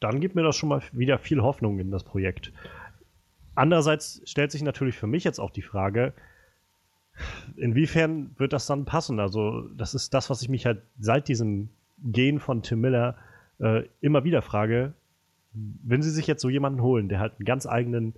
dann 0.00 0.20
gibt 0.20 0.34
mir 0.34 0.42
das 0.42 0.56
schon 0.56 0.70
mal 0.70 0.82
wieder 0.92 1.18
viel 1.18 1.42
Hoffnung 1.42 1.78
in 1.78 1.90
das 1.90 2.04
Projekt. 2.04 2.52
Andererseits 3.54 4.22
stellt 4.24 4.50
sich 4.50 4.62
natürlich 4.62 4.96
für 4.96 5.06
mich 5.06 5.24
jetzt 5.24 5.38
auch 5.38 5.50
die 5.50 5.62
Frage, 5.62 6.14
inwiefern 7.56 8.34
wird 8.38 8.52
das 8.52 8.66
dann 8.66 8.84
passen? 8.84 9.20
Also, 9.20 9.68
das 9.76 9.94
ist 9.94 10.14
das, 10.14 10.30
was 10.30 10.40
ich 10.42 10.48
mich 10.48 10.66
halt 10.66 10.82
seit 10.98 11.28
diesem 11.28 11.68
Gehen 11.98 12.40
von 12.40 12.62
Tim 12.62 12.80
Miller 12.80 13.16
äh, 13.58 13.82
immer 14.00 14.24
wieder 14.24 14.40
frage. 14.40 14.94
Wenn 15.52 16.00
sie 16.00 16.10
sich 16.10 16.26
jetzt 16.26 16.40
so 16.40 16.48
jemanden 16.48 16.80
holen, 16.80 17.08
der 17.08 17.18
halt 17.18 17.34
einen 17.38 17.44
ganz 17.44 17.66
eigenen 17.66 18.14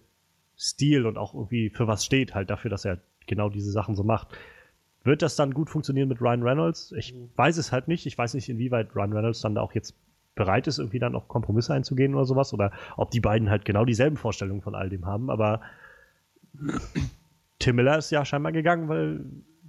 Stil 0.62 1.06
und 1.06 1.18
auch 1.18 1.34
irgendwie 1.34 1.70
für 1.70 1.88
was 1.88 2.04
steht, 2.04 2.36
halt 2.36 2.48
dafür, 2.48 2.70
dass 2.70 2.84
er 2.84 2.98
genau 3.26 3.48
diese 3.48 3.72
Sachen 3.72 3.96
so 3.96 4.04
macht, 4.04 4.28
wird 5.02 5.22
das 5.22 5.34
dann 5.34 5.52
gut 5.52 5.68
funktionieren 5.68 6.08
mit 6.08 6.20
Ryan 6.20 6.44
Reynolds? 6.44 6.92
Ich 6.92 7.14
mhm. 7.14 7.30
weiß 7.34 7.56
es 7.56 7.72
halt 7.72 7.88
nicht. 7.88 8.06
Ich 8.06 8.16
weiß 8.16 8.34
nicht, 8.34 8.48
inwieweit 8.48 8.94
Ryan 8.94 9.12
Reynolds 9.12 9.40
dann 9.40 9.56
da 9.56 9.60
auch 9.60 9.72
jetzt 9.72 9.96
bereit 10.36 10.68
ist, 10.68 10.78
irgendwie 10.78 11.00
dann 11.00 11.16
auf 11.16 11.26
Kompromisse 11.26 11.74
einzugehen 11.74 12.14
oder 12.14 12.24
sowas. 12.24 12.54
Oder 12.54 12.70
ob 12.96 13.10
die 13.10 13.20
beiden 13.20 13.50
halt 13.50 13.64
genau 13.64 13.84
dieselben 13.84 14.16
Vorstellungen 14.16 14.62
von 14.62 14.76
all 14.76 14.88
dem 14.88 15.04
haben. 15.04 15.30
Aber 15.30 15.60
Tim 17.58 17.76
Miller 17.76 17.98
ist 17.98 18.12
ja 18.12 18.24
scheinbar 18.24 18.52
gegangen, 18.52 18.88
weil 18.88 19.24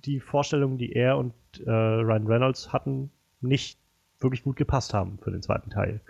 die 0.06 0.20
Vorstellungen, 0.20 0.78
die 0.78 0.94
er 0.94 1.18
und 1.18 1.34
äh, 1.66 1.72
Ryan 1.72 2.28
Reynolds 2.28 2.72
hatten, 2.72 3.10
nicht 3.42 3.80
wirklich 4.20 4.44
gut 4.44 4.56
gepasst 4.56 4.94
haben 4.94 5.18
für 5.22 5.32
den 5.32 5.42
zweiten 5.42 5.72
Teil. 5.72 6.02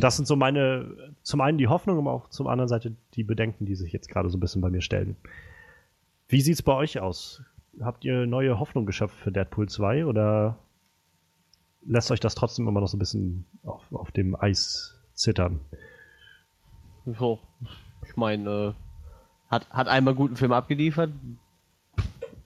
Das 0.00 0.16
sind 0.16 0.26
so 0.26 0.36
meine, 0.36 1.11
zum 1.22 1.40
einen 1.40 1.58
die 1.58 1.68
Hoffnung, 1.68 1.98
aber 1.98 2.12
auch 2.12 2.28
zum 2.28 2.46
anderen 2.46 2.68
Seite 2.68 2.94
die 3.14 3.24
Bedenken, 3.24 3.66
die 3.66 3.74
sich 3.74 3.92
jetzt 3.92 4.08
gerade 4.08 4.28
so 4.28 4.36
ein 4.36 4.40
bisschen 4.40 4.62
bei 4.62 4.70
mir 4.70 4.82
stellen. 4.82 5.16
Wie 6.28 6.40
sieht 6.40 6.54
es 6.54 6.62
bei 6.62 6.74
euch 6.74 7.00
aus? 7.00 7.42
Habt 7.80 8.04
ihr 8.04 8.26
neue 8.26 8.58
Hoffnung 8.58 8.86
geschöpft 8.86 9.16
für 9.16 9.32
Deadpool 9.32 9.68
2 9.68 10.06
oder 10.06 10.58
lässt 11.84 12.10
euch 12.10 12.20
das 12.20 12.34
trotzdem 12.34 12.68
immer 12.68 12.80
noch 12.80 12.88
so 12.88 12.96
ein 12.96 13.00
bisschen 13.00 13.46
auf, 13.64 13.82
auf 13.92 14.10
dem 14.12 14.34
Eis 14.34 14.98
zittern? 15.14 15.60
So, 17.04 17.40
ich 18.06 18.16
meine, 18.16 18.50
äh 18.50 18.72
hat, 19.52 19.68
hat 19.68 19.86
einmal 19.86 20.14
guten 20.14 20.34
Film 20.34 20.52
abgeliefert. 20.52 21.10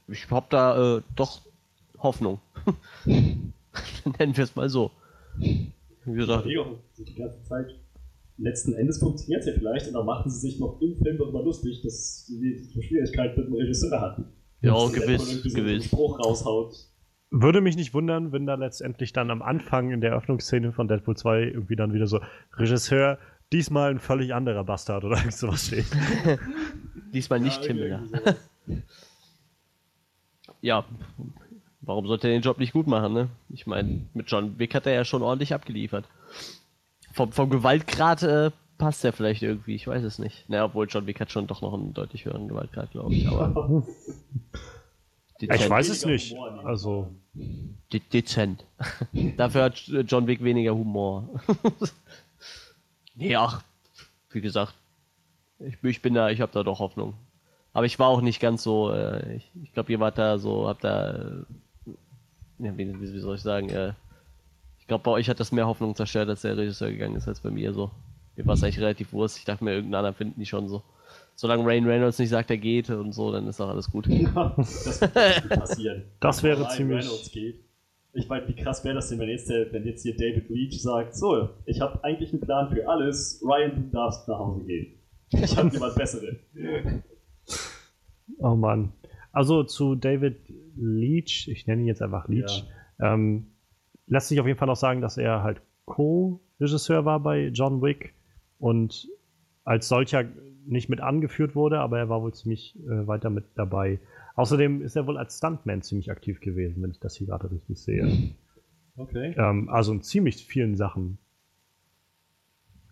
Ich 0.08 0.28
hab 0.28 0.50
da 0.50 0.96
äh, 0.96 1.02
doch 1.14 1.40
Hoffnung. 1.98 2.40
Nennen 3.04 4.36
wir 4.36 4.44
es 4.44 4.56
mal 4.56 4.68
so. 4.68 4.90
Wie 5.36 5.72
gesagt. 6.04 6.46
Die 6.46 7.14
ganze 7.14 7.42
Zeit. 7.44 7.78
Letzten 8.38 8.74
Endes 8.74 8.98
funktioniert 8.98 9.40
es 9.40 9.46
ja 9.46 9.52
vielleicht 9.54 9.88
und 9.88 9.94
dann 9.94 10.04
machen 10.04 10.30
sie 10.30 10.38
sich 10.38 10.60
noch 10.60 10.80
im 10.82 10.96
Film 10.96 11.16
darüber 11.16 11.42
lustig, 11.42 11.80
dass 11.82 12.26
sie 12.26 12.58
so 12.72 12.82
Schwierigkeiten 12.82 13.40
mit 13.40 13.48
dem 13.48 13.54
Regisseur 13.54 14.00
hatten. 14.00 14.26
Ja, 14.60 14.72
dass 14.74 14.92
gewiss, 14.92 15.42
so 15.42 15.54
gewiss. 15.54 15.84
Spruch 15.86 16.18
raushaut. 16.18 16.74
Würde 17.30 17.60
mich 17.60 17.76
nicht 17.76 17.94
wundern, 17.94 18.32
wenn 18.32 18.46
da 18.46 18.54
letztendlich 18.54 19.12
dann 19.12 19.30
am 19.30 19.42
Anfang 19.42 19.90
in 19.90 20.00
der 20.00 20.10
Eröffnungsszene 20.10 20.72
von 20.72 20.86
Deadpool 20.86 21.16
2 21.16 21.42
irgendwie 21.42 21.76
dann 21.76 21.92
wieder 21.92 22.06
so 22.06 22.20
Regisseur, 22.56 23.18
diesmal 23.52 23.90
ein 23.90 24.00
völlig 24.00 24.34
anderer 24.34 24.64
Bastard 24.64 25.04
oder 25.04 25.16
irgend 25.16 25.34
sowas 25.34 25.66
steht. 25.66 25.86
diesmal 27.12 27.40
nicht 27.40 27.62
ja, 27.62 27.68
Himmler. 27.68 28.02
ja, 30.60 30.84
warum 31.80 32.06
sollte 32.06 32.28
er 32.28 32.34
den 32.34 32.42
Job 32.42 32.58
nicht 32.58 32.72
gut 32.72 32.86
machen, 32.86 33.12
ne? 33.12 33.28
Ich 33.48 33.66
meine, 33.66 34.06
mit 34.14 34.30
John 34.30 34.58
Wick 34.58 34.74
hat 34.74 34.86
er 34.86 34.94
ja 34.94 35.04
schon 35.04 35.22
ordentlich 35.22 35.54
abgeliefert. 35.54 36.04
Vom, 37.16 37.32
vom 37.32 37.48
Gewaltgrad 37.48 38.22
äh, 38.24 38.50
passt 38.76 39.02
er 39.02 39.14
vielleicht 39.14 39.42
irgendwie, 39.42 39.74
ich 39.74 39.86
weiß 39.86 40.04
es 40.04 40.18
nicht. 40.18 40.46
Naja, 40.50 40.66
obwohl 40.66 40.86
John 40.86 41.06
Wick 41.06 41.18
hat 41.18 41.32
schon 41.32 41.46
doch 41.46 41.62
noch 41.62 41.72
einen 41.72 41.94
deutlich 41.94 42.26
höheren 42.26 42.46
Gewaltgrad, 42.46 42.90
glaube 42.90 43.14
ich, 43.14 43.26
aber. 43.26 43.82
ich 45.40 45.70
weiß 45.70 45.88
es 45.88 46.04
nicht. 46.04 46.36
Also. 46.62 47.08
De 47.90 48.00
dezent. 48.12 48.66
Dafür 49.38 49.62
hat 49.64 49.78
John 50.06 50.26
Wick 50.26 50.44
weniger 50.44 50.74
Humor. 50.74 51.28
Nee, 53.18 53.34
ach, 53.34 53.62
wie 54.28 54.42
gesagt, 54.42 54.74
ich, 55.58 55.82
ich 55.82 56.02
bin 56.02 56.12
da, 56.12 56.28
ich 56.28 56.42
habe 56.42 56.52
da 56.52 56.62
doch 56.62 56.80
Hoffnung. 56.80 57.14
Aber 57.72 57.86
ich 57.86 57.98
war 57.98 58.08
auch 58.08 58.20
nicht 58.20 58.40
ganz 58.40 58.62
so, 58.62 58.92
äh, 58.92 59.36
ich, 59.36 59.50
ich 59.62 59.72
glaube, 59.72 59.90
ihr 59.90 60.00
wart 60.00 60.18
da 60.18 60.36
so, 60.36 60.68
habt 60.68 60.84
da, 60.84 61.12
äh, 61.14 61.44
ja, 62.58 62.76
wie, 62.76 63.00
wie, 63.00 63.18
soll 63.18 63.36
ich 63.36 63.40
sagen, 63.40 63.70
äh, 63.70 63.94
ich 64.86 64.88
glaube, 64.88 65.02
bei 65.02 65.10
euch 65.10 65.28
hat 65.28 65.40
das 65.40 65.50
mehr 65.50 65.66
Hoffnung 65.66 65.96
zerstört, 65.96 66.28
als 66.28 66.42
der 66.42 66.56
Regisseur 66.56 66.92
gegangen 66.92 67.16
ist, 67.16 67.26
als 67.26 67.40
bei 67.40 67.50
mir 67.50 67.72
so. 67.72 67.90
Mir 68.36 68.46
war 68.46 68.54
es 68.54 68.62
eigentlich 68.62 68.78
relativ 68.78 69.12
wurscht. 69.12 69.38
Ich 69.38 69.44
dachte 69.44 69.64
mir, 69.64 69.72
irgendeinen 69.72 69.96
anderen 69.96 70.14
finden 70.14 70.38
die 70.38 70.46
schon 70.46 70.68
so. 70.68 70.82
Solange 71.34 71.66
Rain 71.66 71.86
Reynolds 71.86 72.18
nicht 72.18 72.28
sagt, 72.28 72.50
er 72.50 72.56
geht 72.56 72.88
und 72.90 73.12
so, 73.12 73.32
dann 73.32 73.48
ist 73.48 73.60
auch 73.60 73.68
alles 73.68 73.90
gut. 73.90 74.06
Ja, 74.08 74.54
das 74.56 75.00
wird 75.00 75.48
passieren. 75.48 76.04
Das 76.20 76.42
wäre 76.42 76.68
ziemlich. 76.68 77.04
Reynolds 77.04 77.32
geht 77.32 77.66
ich 78.16 78.28
meine, 78.28 78.48
wie 78.48 78.54
krass 78.54 78.82
wäre 78.84 78.94
das 78.94 79.10
denn, 79.10 79.18
wenn 79.18 79.28
jetzt, 79.28 79.50
der, 79.50 79.70
wenn 79.72 79.84
jetzt 79.84 80.02
hier 80.02 80.16
David 80.16 80.48
Leach 80.48 80.80
sagt, 80.80 81.14
so, 81.14 81.50
ich 81.66 81.80
habe 81.80 82.02
eigentlich 82.02 82.32
einen 82.32 82.40
Plan 82.40 82.74
für 82.74 82.88
alles, 82.88 83.42
Ryan, 83.44 83.74
du 83.74 83.90
darfst 83.90 84.26
nach 84.26 84.38
Hause 84.38 84.64
gehen. 84.64 84.94
Ich 85.30 85.56
habe 85.56 85.68
jemand 85.68 85.94
Bessere. 85.96 86.38
Oh 88.38 88.54
Mann. 88.54 88.92
Also 89.32 89.64
zu 89.64 89.96
David 89.96 90.36
Leach, 90.76 91.48
ich 91.48 91.66
nenne 91.66 91.82
ihn 91.82 91.88
jetzt 91.88 92.00
einfach 92.00 92.26
Leach, 92.28 92.64
ja. 92.98 93.14
ähm, 93.14 93.48
lässt 94.06 94.28
sich 94.28 94.40
auf 94.40 94.46
jeden 94.46 94.58
Fall 94.58 94.68
noch 94.68 94.76
sagen, 94.76 95.00
dass 95.00 95.16
er 95.16 95.42
halt 95.42 95.60
Co-Regisseur 95.84 97.04
war 97.04 97.20
bei 97.20 97.48
John 97.48 97.82
Wick 97.82 98.14
und 98.58 99.08
als 99.64 99.88
solcher 99.88 100.24
nicht 100.66 100.88
mit 100.88 101.00
angeführt 101.00 101.54
wurde, 101.54 101.80
aber 101.80 101.98
er 101.98 102.08
war 102.08 102.22
wohl 102.22 102.34
ziemlich 102.34 102.76
äh, 102.86 103.06
weiter 103.06 103.30
mit 103.30 103.44
dabei. 103.54 104.00
Außerdem 104.34 104.82
ist 104.82 104.96
er 104.96 105.06
wohl 105.06 105.16
als 105.16 105.38
Stuntman 105.38 105.82
ziemlich 105.82 106.10
aktiv 106.10 106.40
gewesen, 106.40 106.82
wenn 106.82 106.90
ich 106.90 107.00
das 107.00 107.16
hier 107.16 107.28
gerade 107.28 107.50
richtig 107.50 107.80
sehe. 107.80 108.34
Okay. 108.96 109.34
Ähm, 109.36 109.68
also 109.68 109.92
in 109.92 110.02
ziemlich 110.02 110.44
vielen 110.46 110.76
Sachen 110.76 111.18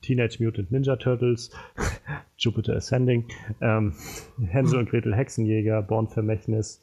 Teenage 0.02 0.42
Mutant 0.42 0.70
Ninja 0.70 0.96
Turtles, 0.96 1.50
Jupiter 2.36 2.76
Ascending, 2.76 3.26
ähm, 3.60 3.94
Hänsel 4.38 4.78
und 4.78 4.90
Gretel 4.90 5.14
Hexenjäger, 5.14 5.82
Born 5.82 6.08
Vermächtnis, 6.08 6.82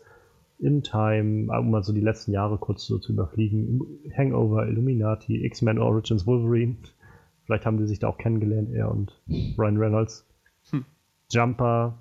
In 0.61 0.83
Time, 0.83 1.51
um 1.57 1.71
mal 1.71 1.83
so 1.83 1.91
die 1.91 2.01
letzten 2.01 2.31
Jahre 2.31 2.57
kurz 2.57 2.85
so 2.85 2.99
zu 2.99 3.13
überfliegen, 3.13 3.81
Hangover, 4.15 4.67
Illuminati, 4.67 5.43
X-Men 5.45 5.79
Origins 5.79 6.27
Wolverine. 6.27 6.77
Vielleicht 7.45 7.65
haben 7.65 7.77
die 7.77 7.87
sich 7.87 7.99
da 7.99 8.07
auch 8.07 8.17
kennengelernt, 8.17 8.71
er 8.71 8.91
und 8.91 9.21
Ryan 9.57 9.77
Reynolds. 9.77 10.27
Hm. 10.69 10.85
Jumper, 11.31 11.97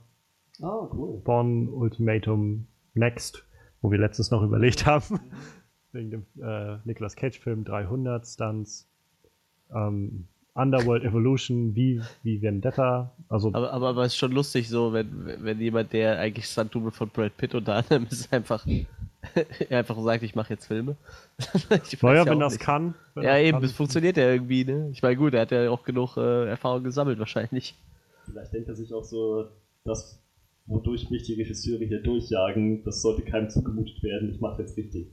Ah, 0.62 0.88
cool. 0.92 1.20
Born 1.24 1.68
Ultimatum 1.68 2.66
Next, 2.94 3.46
wo 3.80 3.90
wir 3.90 3.98
letztens 3.98 4.30
noch 4.30 4.42
überlegt 4.42 4.84
haben, 4.86 5.20
wegen 5.92 6.10
dem 6.10 6.26
äh, 6.42 6.78
Nicolas 6.84 7.16
Cage-Film 7.16 7.64
300 7.64 8.26
Stunts, 8.26 8.90
ähm, 9.74 10.28
Underworld 10.54 11.04
Evolution, 11.04 11.74
wie, 11.74 12.00
wie 12.22 12.42
Vendetta, 12.42 13.12
also 13.28 13.48
Aber, 13.52 13.72
aber, 13.72 13.88
aber 13.90 14.04
es 14.04 14.12
ist 14.12 14.18
schon 14.18 14.32
lustig 14.32 14.68
so, 14.68 14.92
wenn, 14.92 15.08
wenn 15.42 15.60
jemand, 15.60 15.92
der 15.92 16.18
eigentlich 16.18 16.46
Stunt-Double 16.46 16.90
von 16.90 17.08
Brad 17.08 17.36
Pitt 17.36 17.54
unter 17.54 17.76
anderem 17.76 18.06
ist, 18.10 18.32
einfach, 18.32 18.66
einfach 19.70 20.02
sagt, 20.02 20.22
ich 20.24 20.34
mache 20.34 20.54
jetzt 20.54 20.66
Filme. 20.66 20.96
Naja, 22.02 22.24
ja 22.24 22.26
wenn 22.26 22.40
das 22.40 22.54
nicht. 22.54 22.62
kann. 22.62 22.94
wenn 23.14 23.24
Ja, 23.24 23.34
das 23.34 23.42
eben, 23.42 23.52
kann. 23.52 23.62
das 23.62 23.72
funktioniert 23.72 24.16
ja 24.16 24.30
irgendwie, 24.32 24.64
ne? 24.64 24.90
Ich 24.92 25.02
meine, 25.02 25.16
gut, 25.16 25.34
er 25.34 25.42
hat 25.42 25.52
ja 25.52 25.70
auch 25.70 25.84
genug 25.84 26.16
äh, 26.16 26.48
Erfahrung 26.48 26.82
gesammelt 26.82 27.18
wahrscheinlich. 27.18 27.74
Vielleicht 28.24 28.52
denkt 28.52 28.68
er 28.68 28.74
sich 28.74 28.92
auch 28.92 29.04
so, 29.04 29.46
das, 29.84 30.20
wodurch 30.66 31.10
mich 31.10 31.22
die 31.22 31.34
Regisseure 31.34 31.84
hier 31.84 32.02
durchjagen, 32.02 32.82
das 32.84 33.02
sollte 33.02 33.22
keinem 33.22 33.50
zugemutet 33.50 34.02
werden. 34.02 34.30
Ich 34.30 34.40
mache 34.40 34.62
jetzt 34.62 34.76
richtig. 34.76 35.06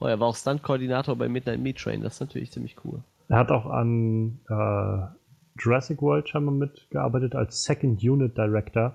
Oh, 0.00 0.06
er 0.06 0.20
war 0.20 0.28
auch 0.28 0.36
Stunt-Koordinator 0.36 1.16
bei 1.16 1.28
Midnight 1.28 1.60
Meat 1.60 1.78
Train, 1.78 2.02
das 2.02 2.14
ist 2.14 2.20
natürlich 2.20 2.50
ziemlich 2.50 2.76
cool. 2.84 3.02
Er 3.30 3.38
hat 3.38 3.50
auch 3.50 3.66
an 3.66 4.40
äh, 4.48 5.60
Jurassic 5.62 6.02
World 6.02 6.28
scheinbar 6.28 6.54
mitgearbeitet 6.54 7.34
als 7.34 7.62
Second 7.64 8.02
Unit 8.02 8.36
Director. 8.36 8.94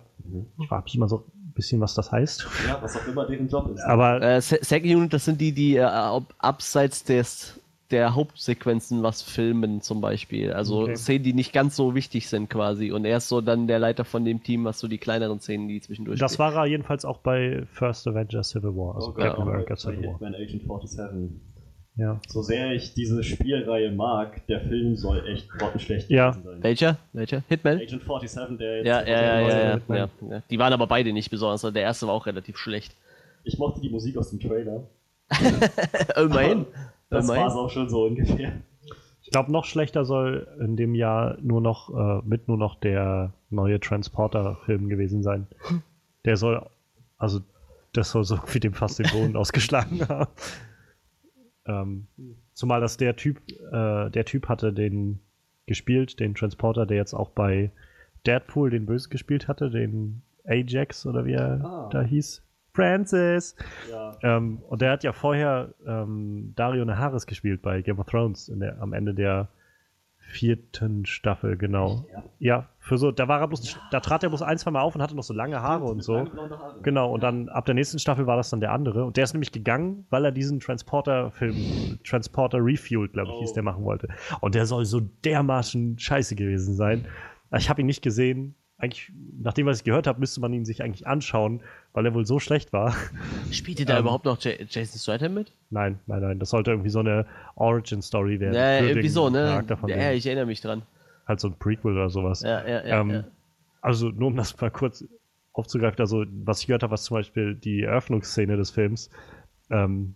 Ich 0.59 0.67
frage 0.67 0.83
mich 0.83 0.95
immer 0.95 1.07
so 1.07 1.25
ein 1.27 1.53
bisschen, 1.53 1.79
was 1.81 1.93
das 1.95 2.11
heißt. 2.11 2.45
Ja, 2.67 2.77
was 2.81 2.95
auch 2.97 3.07
immer 3.07 3.25
deren 3.27 3.47
Job 3.47 3.71
ist. 3.73 3.81
Aber 3.81 4.21
Äh, 4.21 4.41
Se- 4.41 4.59
Second 4.61 4.93
Unit, 4.93 5.13
das 5.13 5.25
sind 5.25 5.39
die, 5.39 5.51
die 5.53 5.75
äh, 5.77 5.81
ab, 5.83 6.33
abseits 6.39 7.03
des, 7.03 7.61
der 7.91 8.15
Hauptsequenzen 8.15 9.03
was 9.03 9.21
filmen 9.21 9.81
zum 9.81 10.01
Beispiel. 10.01 10.51
Also 10.51 10.81
Okay. 10.81 10.95
Szenen, 10.95 11.23
die 11.23 11.33
nicht 11.33 11.53
ganz 11.53 11.75
so 11.77 11.93
wichtig 11.95 12.27
sind 12.27 12.49
quasi. 12.49 12.91
Und 12.91 13.05
er 13.05 13.17
ist 13.17 13.29
so 13.29 13.39
dann 13.41 13.67
der 13.67 13.79
Leiter 13.79 14.03
von 14.03 14.25
dem 14.25 14.41
Team, 14.43 14.65
was 14.65 14.79
so 14.79 14.87
die 14.89 14.97
kleineren 14.97 15.39
Szenen, 15.39 15.67
die 15.69 15.79
zwischendurch 15.79 16.19
das 16.19 16.39
war 16.39 16.53
er 16.55 16.65
jedenfalls 16.65 17.05
auch 17.05 17.19
bei 17.19 17.63
First 17.71 18.05
Avenger 18.07 18.43
Civil 18.43 18.75
War, 18.75 18.95
also 18.95 19.09
Oh 19.11 19.13
Gott, 19.13 19.23
Captain 19.23 19.43
America 19.43 19.75
bei 19.75 19.79
Civil 19.79 20.07
War. 20.07 20.15
Agent 20.27 20.63
47. 20.63 21.29
Ja. 21.97 22.19
So 22.27 22.41
sehr 22.41 22.73
ich 22.73 22.93
diese 22.93 23.23
Spielreihe 23.23 23.91
mag, 23.91 24.45
der 24.47 24.59
Film 24.61 24.95
soll 24.97 25.25
echt 25.27 25.49
grottenschlecht 25.49 26.09
Ja. 26.09 26.31
gewesen 26.31 26.43
sein. 26.43 26.63
Welcher? 26.63 26.97
Welcher? 27.13 27.43
Hitman? 27.47 27.77
Agent 27.77 28.03
47, 28.03 28.57
der 28.57 28.77
jetzt 28.77 28.85
Ja, 28.87 29.01
ja, 29.05 29.39
ja, 29.39 29.49
ja, 29.49 29.79
ja, 29.87 30.09
ja. 30.29 30.41
Die 30.49 30.59
waren 30.59 30.73
aber 30.73 30.87
beide 30.87 31.13
nicht 31.13 31.29
besonders. 31.29 31.61
Der 31.61 31.81
erste 31.81 32.07
war 32.07 32.13
auch 32.13 32.25
relativ 32.25 32.57
schlecht. 32.57 32.95
Ich 33.45 33.57
mochte 33.57 33.79
die 33.79 33.89
Musik 33.89 34.17
aus 34.17 34.29
dem 34.31 34.39
Trailer. 34.39 34.83
Immerhin. 36.17 36.65
Das 37.07 37.27
war 37.27 37.47
es 37.47 37.53
auch 37.53 37.69
schon 37.69 37.87
so 37.87 38.05
ungefähr. 38.05 38.51
Ich 39.21 39.29
glaube, 39.29 39.51
noch 39.51 39.65
schlechter 39.65 40.05
soll 40.05 40.47
in 40.59 40.75
dem 40.75 40.95
Jahr 40.95 41.37
nur 41.39 41.61
noch 41.61 41.89
äh, 41.93 42.21
mit 42.27 42.47
nur 42.47 42.57
noch 42.57 42.75
der 42.79 43.31
neue 43.51 43.79
Transporter-Film 43.79 44.89
gewesen 44.89 45.21
sein. 45.21 45.47
Der 46.25 46.35
soll, 46.35 46.65
also 47.19 47.41
das 47.93 48.09
soll 48.09 48.23
so 48.23 48.39
wie 48.53 48.59
dem 48.59 48.73
fast 48.73 48.97
den 48.99 49.07
Boden 49.11 49.37
ausgeschlagen 49.37 50.05
haben. 50.09 50.27
Ähm, 51.67 52.07
zumal 52.53 52.81
das 52.81 52.97
der 52.97 53.15
Typ, 53.15 53.39
äh, 53.71 54.09
der 54.09 54.25
Typ 54.25 54.47
hatte 54.49 54.71
den 54.73 55.19
gespielt, 55.65 56.19
den 56.19 56.35
Transporter, 56.35 56.85
der 56.85 56.97
jetzt 56.97 57.13
auch 57.13 57.29
bei 57.31 57.71
Deadpool 58.25 58.69
den 58.69 58.85
Böse 58.85 59.09
gespielt 59.09 59.47
hatte, 59.47 59.69
den 59.69 60.21
Ajax 60.45 61.05
oder 61.05 61.25
wie 61.25 61.33
er 61.33 61.63
Ah. 61.65 61.89
da 61.91 62.01
hieß. 62.01 62.43
Francis. 62.73 63.55
Ja. 63.89 64.17
Ähm, 64.21 64.59
und 64.67 64.81
der 64.81 64.91
hat 64.91 65.03
ja 65.03 65.13
vorher 65.13 65.73
ähm, 65.87 66.53
Dario 66.55 66.83
Naharis 66.83 67.25
gespielt 67.25 67.61
bei 67.61 67.81
Game 67.81 67.99
of 67.99 68.07
Thrones 68.07 68.51
der, 68.53 68.81
am 68.81 68.93
Ende 68.93 69.13
der 69.13 69.47
vierten 70.27 71.05
Staffel, 71.05 71.57
genau. 71.57 72.05
Ja. 72.11 72.23
Ja, 72.39 72.69
für 72.79 72.97
so, 72.97 73.11
da 73.11 73.27
war 73.27 73.39
er 73.39 73.47
bloß, 73.47 73.77
da 73.91 73.99
trat 73.99 74.23
er 74.23 74.29
bloß 74.29 74.41
ein, 74.41 74.57
zwei 74.57 74.71
Mal 74.71 74.81
auf 74.81 74.95
und 74.95 75.01
hatte 75.01 75.15
noch 75.15 75.23
so 75.23 75.33
lange 75.33 75.61
Haare 75.61 75.85
und 75.85 76.03
so. 76.03 76.17
Haaren. 76.17 76.83
Genau, 76.83 77.11
und 77.13 77.23
dann 77.23 77.49
ab 77.49 77.65
der 77.65 77.75
nächsten 77.75 77.99
Staffel 77.99 78.27
war 78.27 78.35
das 78.37 78.49
dann 78.49 78.59
der 78.59 78.71
andere. 78.71 79.05
Und 79.05 79.17
der 79.17 79.23
ist 79.23 79.33
nämlich 79.33 79.51
gegangen, 79.51 80.05
weil 80.09 80.25
er 80.25 80.31
diesen 80.31 80.59
Transporter-Film, 80.59 81.99
Transporter 82.03 82.57
Refueled, 82.61 83.13
glaube 83.13 83.31
ich, 83.31 83.37
hieß, 83.39 83.51
Oh. 83.51 83.53
der 83.53 83.63
machen 83.63 83.83
wollte. 83.85 84.07
Und 84.41 84.55
der 84.55 84.65
soll 84.65 84.85
so 84.85 84.99
dermaßen 84.99 85.97
scheiße 85.99 86.35
gewesen 86.35 86.75
sein. 86.75 87.05
Ich 87.55 87.69
habe 87.69 87.81
ihn 87.81 87.87
nicht 87.87 88.01
gesehen. 88.01 88.55
Eigentlich, 88.77 89.11
nach 89.41 89.53
dem, 89.53 89.67
was 89.67 89.77
ich 89.77 89.83
gehört 89.85 90.05
habe, 90.05 90.19
müsste 90.19 90.41
man 90.41 90.51
ihn 90.51 90.65
sich 90.65 90.83
eigentlich 90.83 91.07
anschauen, 91.07 91.61
weil 91.93 92.05
er 92.05 92.13
wohl 92.13 92.25
so 92.25 92.39
schlecht 92.39 92.73
war. 92.73 92.93
Spielte 93.51 93.85
da 93.85 93.95
Ähm, 93.97 94.01
überhaupt 94.03 94.25
noch 94.25 94.37
J 94.41 94.57
Jason 94.69 94.99
Statham 94.99 95.33
mit? 95.33 95.53
Nein, 95.69 95.99
nein, 96.07 96.21
nein. 96.21 96.39
Das 96.39 96.49
sollte 96.49 96.71
irgendwie 96.71 96.89
so 96.89 96.99
eine 96.99 97.25
Origin-Story 97.55 98.41
werden. 98.41 98.55
Ja, 98.55 98.81
irgendwie 98.81 99.07
so, 99.07 99.29
ne? 99.29 99.45
Charakter 99.45 99.77
von 99.77 99.89
Ja, 99.89 100.11
ich 100.11 100.25
erinnere 100.25 100.45
mich 100.45 100.59
dran. 100.59 100.81
Halt 101.25 101.39
so 101.39 101.47
ein 101.47 101.57
Prequel 101.57 101.93
oder 101.93 102.09
sowas. 102.09 102.41
Ja, 102.41 102.67
ja, 102.67 102.85
ja. 102.85 103.01
ähm, 103.01 103.09
ja. 103.11 103.23
Also 103.81 104.09
nur 104.09 104.27
um 104.27 104.35
das 104.35 104.59
mal 104.59 104.71
kurz 104.71 105.05
aufzugreifen, 105.53 105.99
also 106.01 106.25
was 106.43 106.59
ich 106.59 106.67
gehört 106.67 106.83
habe, 106.83 106.91
was 106.91 107.03
zum 107.03 107.15
Beispiel 107.15 107.55
die 107.55 107.83
Eröffnungsszene 107.83 108.57
des 108.57 108.71
Films, 108.71 109.09
ähm, 109.69 110.15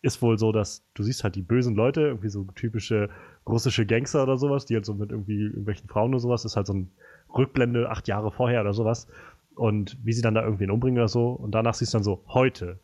ist 0.00 0.22
wohl 0.22 0.38
so, 0.38 0.52
dass 0.52 0.82
du 0.94 1.02
siehst 1.02 1.24
halt 1.24 1.34
die 1.34 1.42
bösen 1.42 1.74
Leute, 1.74 2.02
irgendwie 2.02 2.28
so 2.28 2.44
typische 2.54 3.10
russische 3.46 3.84
Gangster 3.84 4.22
oder 4.22 4.38
sowas, 4.38 4.64
die 4.64 4.74
halt 4.74 4.86
so 4.86 4.94
mit 4.94 5.10
irgendwie 5.10 5.42
irgendwelchen 5.42 5.88
Frauen 5.88 6.12
oder 6.14 6.20
sowas, 6.20 6.44
ist 6.44 6.56
halt 6.56 6.66
so 6.66 6.74
ein 6.74 6.90
Rückblende 7.36 7.90
acht 7.90 8.08
Jahre 8.08 8.30
vorher 8.30 8.60
oder 8.60 8.72
sowas. 8.72 9.08
Und 9.54 9.98
wie 10.04 10.12
sie 10.12 10.22
dann 10.22 10.34
da 10.34 10.44
irgendwen 10.44 10.70
umbringen 10.70 10.98
oder 10.98 11.08
so. 11.08 11.30
Und 11.30 11.52
danach 11.52 11.74
siehst 11.74 11.92
du 11.94 11.98
dann 11.98 12.04
so, 12.04 12.22
heute. 12.28 12.78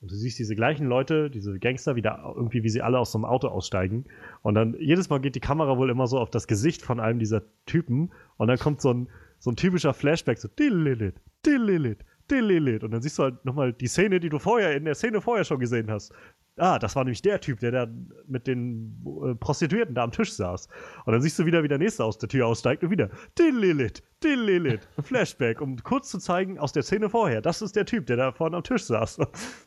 Und 0.00 0.12
du 0.12 0.14
siehst 0.14 0.38
diese 0.38 0.54
gleichen 0.54 0.86
Leute, 0.86 1.28
diese 1.28 1.58
Gangster, 1.58 1.96
wieder 1.96 2.22
irgendwie, 2.36 2.62
wie 2.62 2.68
sie 2.68 2.82
alle 2.82 2.98
aus 2.98 3.10
so 3.10 3.18
einem 3.18 3.24
Auto 3.24 3.48
aussteigen. 3.48 4.04
Und 4.42 4.54
dann 4.54 4.76
jedes 4.78 5.10
Mal 5.10 5.20
geht 5.20 5.34
die 5.34 5.40
Kamera 5.40 5.76
wohl 5.76 5.90
immer 5.90 6.06
so 6.06 6.18
auf 6.18 6.30
das 6.30 6.46
Gesicht 6.46 6.82
von 6.82 7.00
einem 7.00 7.18
dieser 7.18 7.42
Typen. 7.66 8.10
Und 8.36 8.48
dann 8.48 8.58
kommt 8.58 8.80
so 8.80 8.92
ein, 8.92 9.08
so 9.38 9.50
ein 9.50 9.56
typischer 9.56 9.94
Flashback, 9.94 10.38
so 10.38 10.48
Dililit, 10.48 11.16
Dililit, 11.44 12.04
Dililit. 12.30 12.84
Und 12.84 12.92
dann 12.92 13.02
siehst 13.02 13.18
du 13.18 13.24
halt 13.24 13.44
nochmal 13.44 13.72
die 13.72 13.88
Szene, 13.88 14.20
die 14.20 14.28
du 14.28 14.38
vorher 14.38 14.76
in 14.76 14.84
der 14.84 14.94
Szene 14.94 15.20
vorher 15.20 15.44
schon 15.44 15.58
gesehen 15.58 15.90
hast. 15.90 16.12
Ah, 16.58 16.78
das 16.78 16.96
war 16.96 17.04
nämlich 17.04 17.22
der 17.22 17.40
Typ, 17.40 17.60
der 17.60 17.70
da 17.70 17.86
mit 18.26 18.46
den 18.46 19.02
äh, 19.24 19.34
Prostituierten 19.34 19.94
da 19.94 20.04
am 20.04 20.12
Tisch 20.12 20.32
saß. 20.32 20.68
Und 21.04 21.12
dann 21.12 21.22
siehst 21.22 21.38
du 21.38 21.46
wieder, 21.46 21.62
wie 21.62 21.68
der 21.68 21.78
nächste 21.78 22.04
aus 22.04 22.18
der 22.18 22.28
Tür 22.28 22.46
aussteigt 22.46 22.82
und 22.84 22.90
wieder 22.90 23.10
Dililit, 23.38 24.02
Dililit, 24.22 24.88
Flashback, 25.02 25.60
um 25.60 25.76
kurz 25.82 26.10
zu 26.10 26.18
zeigen 26.18 26.58
aus 26.58 26.72
der 26.72 26.82
Szene 26.82 27.08
vorher, 27.10 27.40
das 27.40 27.62
ist 27.62 27.76
der 27.76 27.86
Typ, 27.86 28.06
der 28.06 28.16
da 28.16 28.32
vorne 28.32 28.56
am 28.56 28.62
Tisch 28.62 28.84
saß. 28.84 29.18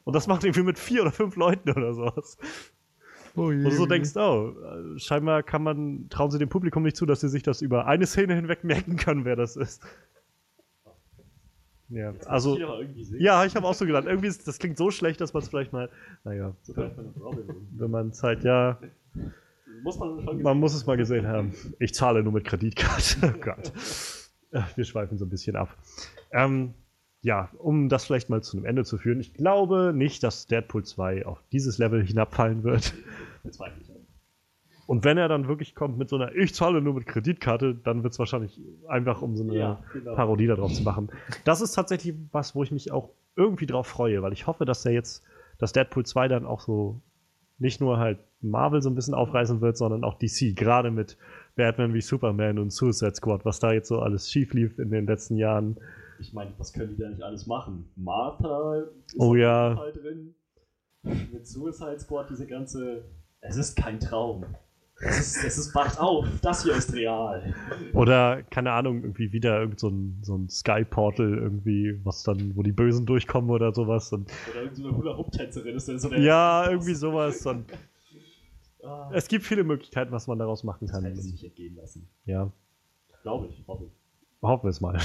Und 0.03 0.15
das 0.15 0.27
macht 0.27 0.43
irgendwie 0.43 0.63
mit 0.63 0.79
vier 0.79 1.01
oder 1.01 1.11
fünf 1.11 1.35
Leuten 1.35 1.71
oder 1.71 1.93
sowas. 1.93 2.37
Wo 3.33 3.49
du 3.49 3.71
so 3.71 3.85
denkst, 3.85 4.11
oh, 4.15 4.53
scheinbar 4.97 5.43
kann 5.43 5.63
man, 5.63 6.09
trauen 6.09 6.31
sie 6.31 6.39
dem 6.39 6.49
Publikum 6.49 6.83
nicht 6.83 6.97
zu, 6.97 7.05
dass 7.05 7.21
sie 7.21 7.29
sich 7.29 7.43
das 7.43 7.61
über 7.61 7.87
eine 7.87 8.05
Szene 8.05 8.35
hinweg 8.35 8.63
merken 8.63 8.97
können, 8.97 9.23
wer 9.23 9.35
das 9.35 9.55
ist. 9.55 9.81
Ja, 11.91 12.13
also, 12.25 12.57
ja, 13.17 13.43
ich 13.45 13.55
habe 13.55 13.67
auch 13.67 13.73
so 13.73 13.85
gedacht, 13.85 14.05
irgendwie 14.05 14.27
ist, 14.27 14.47
das 14.47 14.59
klingt 14.59 14.77
so 14.77 14.91
schlecht, 14.91 15.19
dass 15.19 15.33
man 15.33 15.43
es 15.43 15.49
vielleicht 15.49 15.73
mal, 15.73 15.89
naja, 16.23 16.55
wenn 16.65 17.91
man 17.91 18.13
Zeit, 18.13 18.43
ja, 18.43 18.79
Muss 19.83 19.99
man 19.99 20.41
man 20.41 20.59
muss 20.59 20.73
es 20.73 20.85
mal 20.85 20.95
gesehen 20.95 21.27
haben. 21.27 21.53
Ich 21.79 21.93
zahle 21.93 22.23
nur 22.23 22.33
mit 22.33 22.45
Kreditkarte. 22.45 23.17
Oh 23.35 23.39
Gott. 23.41 23.73
Wir 24.75 24.83
schweifen 24.83 25.17
so 25.17 25.25
ein 25.25 25.29
bisschen 25.29 25.55
ab. 25.55 25.75
Ähm, 26.31 26.73
ja, 27.21 27.49
um 27.57 27.87
das 27.87 28.05
vielleicht 28.05 28.29
mal 28.29 28.41
zu 28.41 28.57
einem 28.57 28.65
Ende 28.65 28.83
zu 28.83 28.97
führen. 28.97 29.19
Ich 29.19 29.33
glaube 29.33 29.93
nicht, 29.95 30.23
dass 30.23 30.47
Deadpool 30.47 30.83
2 30.83 31.25
auf 31.25 31.41
dieses 31.51 31.77
Level 31.77 32.03
hinabfallen 32.03 32.63
wird. 32.63 32.93
bezweifle 33.43 33.81
ich. 33.81 33.90
Und 34.91 35.05
wenn 35.05 35.17
er 35.17 35.29
dann 35.29 35.47
wirklich 35.47 35.73
kommt 35.73 35.97
mit 35.97 36.09
so 36.09 36.17
einer 36.17 36.35
Ich 36.35 36.53
zahle 36.53 36.81
nur 36.81 36.93
mit 36.93 37.05
Kreditkarte, 37.05 37.75
dann 37.75 38.03
wird 38.03 38.11
es 38.11 38.19
wahrscheinlich 38.19 38.59
einfach, 38.89 39.21
um 39.21 39.37
so 39.37 39.43
eine 39.45 39.55
Ja, 39.55 39.83
genau. 39.93 40.15
Parodie 40.15 40.47
darauf 40.47 40.73
zu 40.73 40.83
machen. 40.83 41.09
Das 41.45 41.61
ist 41.61 41.71
tatsächlich 41.71 42.13
was, 42.33 42.55
wo 42.55 42.63
ich 42.63 42.71
mich 42.71 42.91
auch 42.91 43.09
irgendwie 43.37 43.67
drauf 43.67 43.87
freue, 43.87 44.21
weil 44.21 44.33
ich 44.33 44.47
hoffe, 44.47 44.65
dass 44.65 44.85
er 44.85 44.91
jetzt, 44.91 45.23
dass 45.59 45.71
Deadpool 45.71 46.05
2 46.05 46.27
dann 46.27 46.45
auch 46.45 46.59
so 46.59 46.99
nicht 47.57 47.79
nur 47.79 47.99
halt 47.99 48.19
Marvel 48.41 48.81
so 48.81 48.89
ein 48.89 48.95
bisschen 48.95 49.13
aufreißen 49.13 49.61
wird, 49.61 49.77
sondern 49.77 50.03
auch 50.03 50.15
DC, 50.19 50.57
gerade 50.57 50.91
mit 50.91 51.17
Batman 51.55 51.93
wie 51.93 52.01
Superman 52.01 52.59
und 52.59 52.71
Suicide 52.73 53.15
Squad, 53.15 53.45
was 53.45 53.61
da 53.61 53.71
jetzt 53.71 53.87
so 53.87 53.99
alles 53.99 54.29
schief 54.29 54.53
lief 54.53 54.77
in 54.77 54.91
den 54.91 55.05
letzten 55.05 55.37
Jahren. 55.37 55.77
Ich 56.19 56.33
meine, 56.33 56.51
was 56.57 56.73
können 56.73 56.97
die 56.97 57.01
da 57.01 57.07
nicht 57.07 57.23
alles 57.23 57.47
machen? 57.47 57.89
Martha 57.95 58.81
ist 59.05 59.15
Oh 59.17 59.35
ja. 59.35 59.73
drin. 59.93 60.35
Mit 61.31 61.47
Suicide 61.47 61.97
Squad 62.01 62.29
diese 62.29 62.45
ganze. 62.45 63.05
Es 63.39 63.55
ist 63.55 63.77
kein 63.77 63.97
Traum. 64.01 64.43
Es 65.03 65.19
ist, 65.19 65.43
es 65.43 65.57
ist 65.57 65.75
wacht 65.75 65.99
auf, 65.99 66.25
das 66.41 66.63
hier 66.63 66.75
ist 66.75 66.93
real. 66.93 67.53
Oder, 67.93 68.43
keine 68.43 68.71
Ahnung, 68.71 69.01
irgendwie 69.01 69.31
wieder 69.33 69.59
irgend 69.59 69.79
so 69.79 69.89
ein, 69.89 70.19
so 70.21 70.35
ein 70.35 70.47
Sky-Portal 70.49 71.37
irgendwie, 71.37 71.99
was 72.03 72.23
dann, 72.23 72.55
wo 72.55 72.61
die 72.63 72.71
Bösen 72.71 73.05
durchkommen 73.05 73.49
oder 73.49 73.73
sowas. 73.73 74.11
Und 74.13 74.31
Oder 74.51 74.63
irgendeine 74.63 74.95
Hula-Hoop-Tänzerin 74.97 75.75
ist 75.75 75.87
dann 75.87 75.99
so 75.99 76.09
der. 76.09 76.19
Ja, 76.19 76.69
irgendwie 76.69 76.93
sowas. 76.93 77.45
Und 77.45 77.65
Ah, 78.83 79.11
Es 79.13 79.27
gibt 79.27 79.45
viele 79.45 79.63
Möglichkeiten, 79.63 80.11
was 80.11 80.25
man 80.25 80.39
daraus 80.39 80.63
machen 80.63 80.87
das 80.87 80.91
kann. 80.91 81.03
hätte 81.03 81.21
sich 81.21 81.43
entgehen 81.45 81.75
lassen. 81.75 82.07
Ja, 82.25 82.51
Glaube 83.21 83.45
ich, 83.47 83.63
hoffe 83.67 83.85
ich. 83.85 83.91
hoffen 84.41 84.63
wir 84.63 84.69
es 84.69 84.81
mal. 84.81 84.97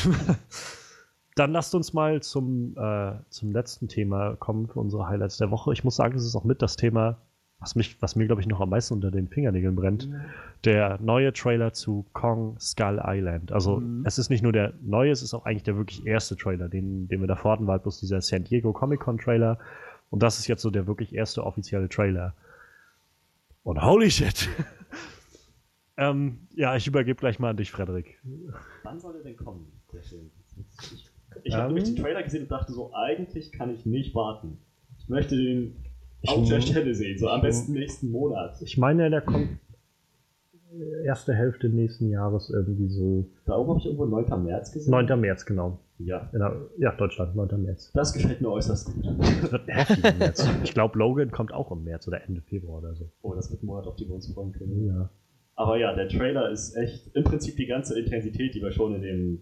Dann 1.34 1.52
lasst 1.52 1.74
uns 1.74 1.92
mal 1.92 2.22
zum, 2.22 2.74
äh, 2.78 3.12
zum 3.28 3.52
letzten 3.52 3.88
Thema 3.88 4.36
kommen 4.36 4.66
für 4.68 4.80
unsere 4.80 5.06
Highlights 5.06 5.36
der 5.36 5.50
Woche. 5.50 5.74
Ich 5.74 5.84
muss 5.84 5.96
sagen, 5.96 6.14
das 6.14 6.24
ist 6.24 6.34
auch 6.34 6.44
mit 6.44 6.62
das 6.62 6.76
Thema, 6.76 7.18
was, 7.58 7.74
mich, 7.74 8.00
was 8.02 8.16
mir, 8.16 8.26
glaube 8.26 8.40
ich, 8.40 8.46
noch 8.46 8.60
am 8.60 8.70
meisten 8.70 8.94
unter 8.94 9.10
den 9.10 9.28
Fingernägeln 9.28 9.74
brennt. 9.76 10.08
Der 10.64 10.98
neue 11.00 11.32
Trailer 11.32 11.72
zu 11.72 12.04
Kong 12.12 12.58
Skull 12.60 13.00
Island. 13.04 13.50
Also, 13.52 13.80
Mhm. 13.80 14.04
es 14.06 14.18
ist 14.18 14.28
nicht 14.30 14.42
nur 14.42 14.52
der 14.52 14.74
neue, 14.82 15.10
es 15.10 15.22
ist 15.22 15.32
auch 15.34 15.46
eigentlich 15.46 15.62
der 15.62 15.76
wirklich 15.76 16.06
erste 16.06 16.36
Trailer, 16.36 16.68
den, 16.68 17.08
den 17.08 17.20
wir 17.20 17.26
davor 17.28 17.52
hatten, 17.52 17.66
war 17.66 17.72
halt 17.74 17.82
bloß 17.82 18.00
dieser 18.00 18.20
San 18.20 18.44
Diego 18.44 18.72
Comic 18.72 19.00
Con 19.00 19.18
Trailer. 19.18 19.58
Und 20.10 20.22
das 20.22 20.38
ist 20.38 20.46
jetzt 20.46 20.62
so 20.62 20.70
der 20.70 20.86
wirklich 20.86 21.14
erste 21.14 21.44
offizielle 21.44 21.88
Trailer. 21.88 22.34
Und 23.64 23.82
holy 23.82 24.10
shit! 24.10 24.48
ähm, 25.96 26.46
ja, 26.54 26.76
ich 26.76 26.86
übergebe 26.86 27.18
gleich 27.18 27.38
mal 27.38 27.50
an 27.50 27.56
dich, 27.56 27.70
Frederik. 27.70 28.20
Wann 28.82 29.00
soll 29.00 29.14
der 29.14 29.22
denn 29.22 29.36
kommen, 29.36 29.66
der 29.92 30.02
Film? 30.02 30.30
Ich, 30.92 31.10
ich 31.44 31.54
habe 31.54 31.68
Ähm. 31.68 31.74
nämlich 31.74 31.94
den 31.94 32.02
Trailer 32.02 32.22
gesehen 32.22 32.42
und 32.42 32.50
dachte 32.50 32.72
so, 32.72 32.94
eigentlich 32.94 33.50
kann 33.52 33.70
ich 33.74 33.84
nicht 33.86 34.14
warten. 34.14 34.58
Ich 34.98 35.08
möchte 35.08 35.36
den 35.36 35.76
auf 36.28 36.48
der 36.48 36.60
Stelle 36.60 36.94
sehen, 36.94 37.18
so 37.18 37.28
am 37.28 37.42
besten 37.42 37.72
nächsten 37.72 38.10
Monat. 38.10 38.60
Ich 38.62 38.78
meine, 38.78 39.10
der 39.10 39.20
kommt 39.20 39.48
erste 41.04 41.34
Hälfte 41.34 41.68
nächsten 41.68 42.10
Jahres 42.10 42.50
irgendwie 42.50 42.88
so. 42.88 43.30
Da 43.44 43.56
oben 43.56 43.70
habe 43.70 43.80
ich 43.80 43.86
irgendwo 43.86 44.06
9. 44.06 44.44
März 44.44 44.72
gesehen. 44.72 44.90
9. 44.90 45.20
März, 45.20 45.46
genau. 45.46 45.78
Ja, 45.98 46.28
der, 46.32 46.68
ja, 46.78 46.92
Deutschland, 46.92 47.34
9. 47.34 47.62
März. 47.62 47.90
das 47.94 48.12
gefällt 48.12 48.40
mir 48.42 48.50
äußerst 48.50 48.92
gut. 48.92 49.06
Das 49.06 49.52
wird 49.52 49.66
heftig 49.68 50.04
im 50.04 50.18
März. 50.18 50.46
Ich 50.62 50.74
glaube, 50.74 50.98
Logan 50.98 51.30
kommt 51.30 51.52
auch 51.52 51.72
im 51.72 51.84
März 51.84 52.06
oder 52.06 52.22
Ende 52.22 52.42
Februar 52.42 52.78
oder 52.78 52.94
so. 52.94 53.10
Oh, 53.22 53.34
das 53.34 53.50
wird 53.50 53.62
ein 53.62 53.66
Monat, 53.66 53.86
auf 53.86 53.96
den 53.96 54.08
wir 54.08 54.14
uns 54.14 54.30
freuen 54.32 54.52
können. 54.52 54.86
Ja. 54.86 55.10
Aber 55.54 55.78
ja, 55.78 55.94
der 55.94 56.08
Trailer 56.08 56.50
ist 56.50 56.76
echt 56.76 57.14
im 57.14 57.24
Prinzip 57.24 57.56
die 57.56 57.66
ganze 57.66 57.98
Intensität, 57.98 58.54
die 58.54 58.60
wir 58.60 58.72
schon 58.72 58.94
in 58.94 59.02
dem 59.02 59.38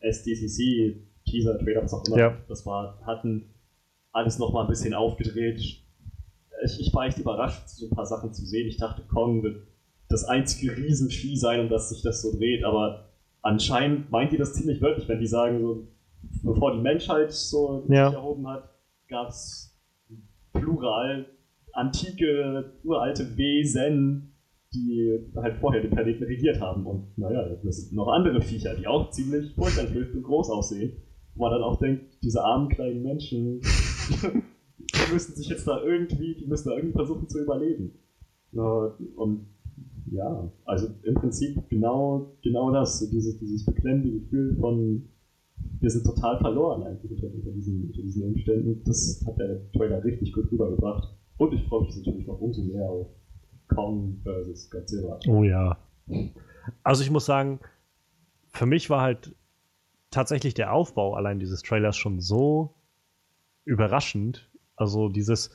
SDCC 0.00 0.96
Teaser 1.24 1.58
Trailer, 1.58 1.84
was 1.84 1.94
auch 1.94 2.04
immer 2.08 2.18
Ja. 2.18 2.36
das 2.48 2.66
war, 2.66 3.00
hatten, 3.06 3.54
alles 4.10 4.40
nochmal 4.40 4.64
ein 4.64 4.68
bisschen 4.68 4.94
aufgedreht. 4.94 5.81
Ich, 6.64 6.80
ich 6.80 6.94
war 6.94 7.06
echt 7.06 7.18
überrascht, 7.18 7.68
so 7.68 7.86
ein 7.86 7.90
paar 7.90 8.06
Sachen 8.06 8.32
zu 8.32 8.44
sehen. 8.44 8.68
Ich 8.68 8.76
dachte, 8.76 9.02
Kong 9.02 9.42
wird 9.42 9.62
das 10.08 10.24
einzige 10.24 10.76
Riesenvieh 10.76 11.36
sein, 11.36 11.60
um 11.60 11.68
das 11.68 11.88
sich 11.88 12.02
das 12.02 12.22
so 12.22 12.32
dreht, 12.36 12.64
aber 12.64 13.08
anscheinend 13.40 14.10
meint 14.10 14.32
die 14.32 14.36
das 14.36 14.52
ziemlich 14.54 14.80
wörtlich, 14.80 15.08
wenn 15.08 15.20
die 15.20 15.26
sagen, 15.26 15.60
so, 15.60 15.88
bevor 16.42 16.72
die 16.72 16.80
Menschheit 16.82 17.32
so 17.32 17.84
Ja. 17.88 18.08
sich 18.08 18.16
erhoben 18.16 18.46
hat, 18.46 18.70
gab 19.08 19.28
es 19.28 19.74
plural 20.52 21.26
antike, 21.72 22.72
uralte 22.84 23.36
Wesen, 23.36 24.34
die 24.74 25.18
halt 25.36 25.56
vorher 25.60 25.82
den 25.82 25.90
Planeten 25.90 26.24
regiert 26.24 26.60
haben. 26.60 26.86
Und 26.86 27.16
naja, 27.18 27.56
das 27.62 27.76
sind 27.76 27.92
noch 27.94 28.08
andere 28.08 28.40
Viecher, 28.40 28.74
die 28.74 28.86
auch 28.86 29.10
ziemlich 29.10 29.54
furchteinflößend 29.54 30.16
und 30.16 30.22
groß 30.22 30.50
aussehen. 30.50 30.92
Wo 31.34 31.44
man 31.44 31.52
dann 31.52 31.62
auch 31.62 31.78
denkt, 31.78 32.04
diese 32.22 32.44
armen 32.44 32.68
kleinen 32.68 33.02
Menschen, 33.02 33.60
die 35.12 35.14
müssen 35.14 35.34
sich 35.34 35.48
jetzt 35.48 35.66
da 35.66 35.82
irgendwie, 35.82 36.34
die 36.34 36.46
müssen 36.46 36.70
da 36.70 36.76
irgendwie 36.76 36.94
versuchen 36.94 37.28
zu 37.28 37.42
überleben. 37.42 37.92
Und 38.52 39.46
ja, 40.10 40.50
also 40.64 40.88
im 41.02 41.14
Prinzip 41.14 41.68
genau, 41.68 42.32
genau 42.42 42.70
das, 42.70 43.08
dieses, 43.10 43.38
dieses 43.38 43.64
beklemmende 43.64 44.20
Gefühl 44.20 44.56
von, 44.56 45.08
wir 45.80 45.90
sind 45.90 46.04
total 46.04 46.38
verloren 46.38 46.82
eigentlich 46.82 47.10
unter, 47.10 47.34
unter, 47.34 47.50
diesen, 47.50 47.86
unter 47.86 48.02
diesen 48.02 48.22
Umständen. 48.22 48.82
Das 48.84 49.22
hat 49.26 49.38
der 49.38 49.70
Trailer 49.72 50.02
richtig 50.02 50.32
gut 50.32 50.50
rübergebracht. 50.50 51.14
Und 51.36 51.52
ich 51.52 51.62
freue 51.68 51.82
mich 51.82 51.96
natürlich 51.96 52.26
noch 52.26 52.40
umso 52.40 52.62
mehr 52.62 52.88
auf 52.88 53.08
Kong 53.68 54.20
vs. 54.24 54.70
Godzilla. 54.70 55.18
Oh 55.28 55.44
ja. 55.44 55.78
Also 56.82 57.02
ich 57.02 57.10
muss 57.10 57.26
sagen, 57.26 57.60
für 58.48 58.66
mich 58.66 58.90
war 58.90 59.02
halt 59.02 59.34
tatsächlich 60.10 60.54
der 60.54 60.72
Aufbau 60.72 61.14
allein 61.14 61.38
dieses 61.38 61.62
Trailers 61.62 61.96
schon 61.96 62.20
so 62.20 62.74
überraschend. 63.64 64.51
Also 64.82 65.08
dieses, 65.08 65.50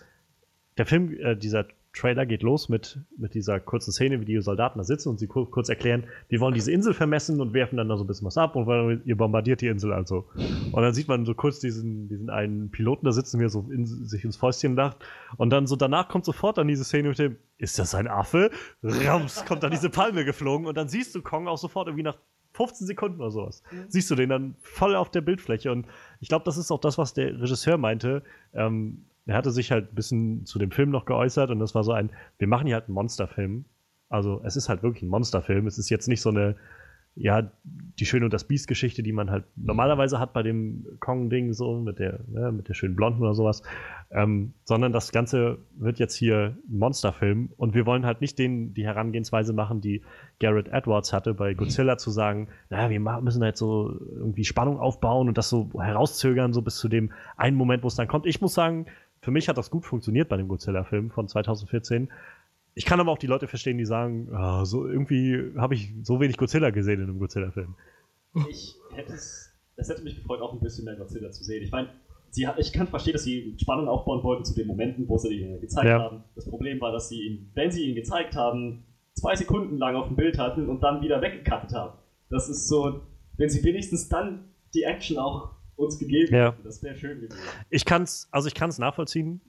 der 0.77 0.85
Film, 0.85 1.13
äh, 1.19 1.35
dieser 1.35 1.67
Trailer 1.93 2.25
geht 2.25 2.43
los 2.43 2.69
mit, 2.69 2.99
mit 3.17 3.33
dieser 3.33 3.59
kurzen 3.59 3.91
Szene, 3.91 4.21
wie 4.21 4.25
die 4.25 4.39
Soldaten 4.39 4.77
da 4.77 4.83
sitzen 4.83 5.09
und 5.09 5.19
sie 5.19 5.27
kur 5.27 5.49
kurz 5.49 5.69
erklären, 5.69 6.05
wir 6.29 6.39
wollen 6.39 6.53
diese 6.53 6.71
Insel 6.71 6.93
vermessen 6.93 7.41
und 7.41 7.53
werfen 7.53 7.77
dann 7.77 7.89
da 7.89 7.97
so 7.97 8.03
ein 8.03 8.07
bisschen 8.07 8.27
was 8.27 8.37
ab 8.37 8.55
und 8.55 9.01
ihr 9.05 9.17
bombardiert 9.17 9.61
die 9.61 9.67
Insel 9.67 9.93
also. 9.93 10.27
Und 10.71 10.81
dann 10.81 10.93
sieht 10.93 11.07
man 11.07 11.25
so 11.25 11.33
kurz 11.33 11.59
diesen, 11.59 12.07
diesen 12.07 12.29
einen 12.29 12.69
Piloten 12.69 13.05
da 13.05 13.11
sitzen, 13.11 13.39
wie 13.39 13.45
er 13.45 13.49
so 13.49 13.65
in, 13.71 13.85
sich 13.85 14.23
ins 14.23 14.37
Fäustchen 14.37 14.75
lacht. 14.75 14.97
Und 15.37 15.49
dann 15.49 15.65
so 15.65 15.75
danach 15.75 16.07
kommt 16.07 16.25
sofort 16.25 16.57
dann 16.57 16.67
diese 16.67 16.83
Szene 16.83 17.09
mit 17.09 17.19
dem, 17.19 17.37
ist 17.57 17.79
das 17.79 17.95
ein 17.95 18.07
Affe? 18.07 18.51
Rams, 18.83 19.45
kommt 19.45 19.63
dann 19.63 19.71
diese 19.71 19.89
Palme 19.89 20.23
geflogen 20.23 20.67
und 20.67 20.77
dann 20.77 20.89
siehst 20.89 21.15
du 21.15 21.21
Kong 21.21 21.47
auch 21.47 21.57
sofort 21.57 21.87
irgendwie 21.87 22.03
nach 22.03 22.17
15 22.53 22.87
Sekunden 22.87 23.21
oder 23.21 23.31
sowas. 23.31 23.63
Siehst 23.87 24.09
du 24.09 24.15
den 24.15 24.29
dann 24.29 24.55
voll 24.61 24.95
auf 24.95 25.11
der 25.11 25.21
Bildfläche. 25.21 25.71
Und 25.71 25.87
ich 26.19 26.29
glaube, 26.29 26.45
das 26.45 26.57
ist 26.57 26.71
auch 26.71 26.79
das, 26.79 26.97
was 26.97 27.13
der 27.13 27.39
Regisseur 27.39 27.77
meinte. 27.77 28.23
Ähm, 28.53 29.05
er 29.27 29.35
hatte 29.35 29.51
sich 29.51 29.71
halt 29.71 29.91
ein 29.91 29.95
bisschen 29.95 30.45
zu 30.45 30.57
dem 30.57 30.71
Film 30.71 30.89
noch 30.89 31.05
geäußert 31.05 31.51
und 31.51 31.59
das 31.59 31.75
war 31.75 31.83
so 31.83 31.91
ein, 31.91 32.09
wir 32.37 32.47
machen 32.47 32.65
hier 32.65 32.75
halt 32.75 32.85
einen 32.85 32.95
Monsterfilm. 32.95 33.65
Also 34.09 34.41
es 34.43 34.55
ist 34.55 34.69
halt 34.69 34.83
wirklich 34.83 35.03
ein 35.03 35.09
Monsterfilm. 35.09 35.67
Es 35.67 35.77
ist 35.77 35.89
jetzt 35.89 36.07
nicht 36.07 36.21
so 36.21 36.29
eine, 36.29 36.55
ja, 37.19 37.51
die 37.63 38.05
Schöne 38.05 38.25
und 38.25 38.33
das 38.33 38.43
Biest-Geschichte, 38.43 39.01
die 39.01 39.11
man 39.11 39.31
halt 39.31 39.43
normalerweise 39.55 40.19
hat 40.19 40.33
bei 40.33 40.43
dem 40.43 40.85
Kong-Ding, 40.99 41.51
so 41.53 41.79
mit 41.79 41.97
der, 41.97 42.19
ne, 42.27 42.51
mit 42.51 42.69
der 42.69 42.75
schönen 42.75 42.95
Blonden 42.95 43.21
oder 43.21 43.33
sowas. 43.33 43.63
Ähm, 44.11 44.53
sondern 44.63 44.93
das 44.93 45.11
Ganze 45.11 45.57
wird 45.75 45.97
jetzt 45.97 46.15
hier 46.15 46.55
ein 46.69 46.77
Monsterfilm 46.77 47.49
und 47.57 47.73
wir 47.73 47.85
wollen 47.85 48.05
halt 48.05 48.21
nicht 48.21 48.37
den, 48.37 48.73
die 48.75 48.85
Herangehensweise 48.85 49.51
machen, 49.51 49.81
die 49.81 50.03
Garrett 50.39 50.67
Edwards 50.67 51.11
hatte 51.11 51.33
bei 51.33 51.55
Godzilla 51.55 51.97
zu 51.97 52.11
sagen, 52.11 52.49
naja, 52.69 52.89
wir 52.89 52.99
müssen 52.99 53.43
jetzt 53.43 53.59
so 53.59 53.99
irgendwie 54.15 54.45
Spannung 54.45 54.79
aufbauen 54.79 55.27
und 55.27 55.37
das 55.37 55.49
so 55.49 55.69
herauszögern, 55.81 56.53
so 56.53 56.61
bis 56.61 56.77
zu 56.77 56.87
dem 56.87 57.11
einen 57.35 57.57
Moment, 57.57 57.83
wo 57.83 57.87
es 57.87 57.95
dann 57.95 58.07
kommt. 58.07 58.27
Ich 58.27 58.39
muss 58.39 58.53
sagen, 58.53 58.85
für 59.27 59.31
mich 59.31 59.49
hat 59.49 59.57
das 59.57 59.69
gut 59.69 59.85
funktioniert 59.85 60.29
bei 60.29 60.37
dem 60.37 60.47
Godzilla-Film 60.47 61.11
von 61.11 61.27
2014. 61.27 62.09
Ich 62.75 62.85
kann 62.85 63.01
aber 63.01 63.11
auch 63.11 63.17
die 63.17 63.27
Leute 63.27 63.49
verstehen, 63.49 63.77
die 63.77 63.83
sagen, 63.83 64.29
ah, 64.33 64.63
so 64.63 64.87
irgendwie 64.87 65.51
habe 65.57 65.73
ich 65.75 65.93
so 66.01 66.21
wenig 66.21 66.37
Godzilla 66.37 66.69
gesehen 66.69 67.01
in 67.01 67.09
einem 67.09 67.19
Godzilla-Film. 67.19 67.75
Ich 68.49 68.77
hätte 68.93 69.11
es, 69.11 69.51
es 69.75 69.89
hätte 69.89 70.01
mich 70.03 70.15
gefreut, 70.15 70.39
auch 70.39 70.53
ein 70.53 70.61
bisschen 70.61 70.85
mehr 70.85 70.95
Godzilla 70.95 71.29
zu 71.29 71.43
sehen. 71.43 71.61
Ich 71.61 71.71
meine, 71.71 71.89
sie, 72.29 72.47
ich 72.57 72.71
kann 72.71 72.87
verstehen, 72.87 73.11
dass 73.11 73.25
sie 73.25 73.53
Spannung 73.59 73.89
aufbauen 73.89 74.23
wollten 74.23 74.45
zu 74.45 74.55
den 74.55 74.65
Momenten, 74.65 75.09
wo 75.09 75.17
sie 75.17 75.33
ihn 75.41 75.59
gezeigt 75.59 75.89
Ja. 75.89 75.99
haben. 76.03 76.23
Das 76.35 76.49
Problem 76.49 76.79
war, 76.79 76.93
dass 76.93 77.09
sie 77.09 77.21
ihn, 77.21 77.51
wenn 77.53 77.69
sie 77.69 77.83
ihn 77.89 77.95
gezeigt 77.95 78.33
haben, 78.37 78.85
zwei 79.13 79.35
Sekunden 79.35 79.75
lang 79.77 79.97
auf 79.97 80.07
dem 80.07 80.15
Bild 80.15 80.37
hatten 80.37 80.69
und 80.69 80.81
dann 80.83 81.01
wieder 81.01 81.21
weggekattet 81.21 81.73
haben. 81.73 81.97
Das 82.29 82.47
ist 82.47 82.69
so, 82.69 83.01
wenn 83.35 83.49
sie 83.49 83.61
wenigstens 83.65 84.07
dann 84.07 84.45
die 84.73 84.83
Action 84.83 85.17
auch 85.17 85.56
uns 85.77 85.97
gegeben 85.99 86.33
Ja. 86.33 86.51
hätten, 86.51 86.63
das 86.63 86.83
wäre 86.83 86.95
schön 86.95 87.21
gewesen. 87.21 87.37
Ich 87.69 87.85
kann's, 87.85 88.27
also 88.31 88.47
ich 88.47 88.55
kann 88.55 88.69
es 88.69 88.79
nachvollziehen. 88.79 89.41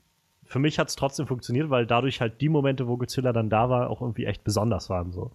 Für 0.45 0.59
mich 0.59 0.79
hat 0.79 0.89
es 0.89 0.95
trotzdem 0.95 1.27
funktioniert, 1.27 1.69
weil 1.69 1.85
dadurch 1.85 2.21
halt 2.21 2.41
die 2.41 2.49
Momente, 2.49 2.87
wo 2.87 2.97
Godzilla 2.97 3.33
dann 3.33 3.49
da 3.49 3.69
war, 3.69 3.89
auch 3.89 4.01
irgendwie 4.01 4.25
echt 4.25 4.43
besonders 4.43 4.89
waren. 4.89 5.11
So. 5.11 5.31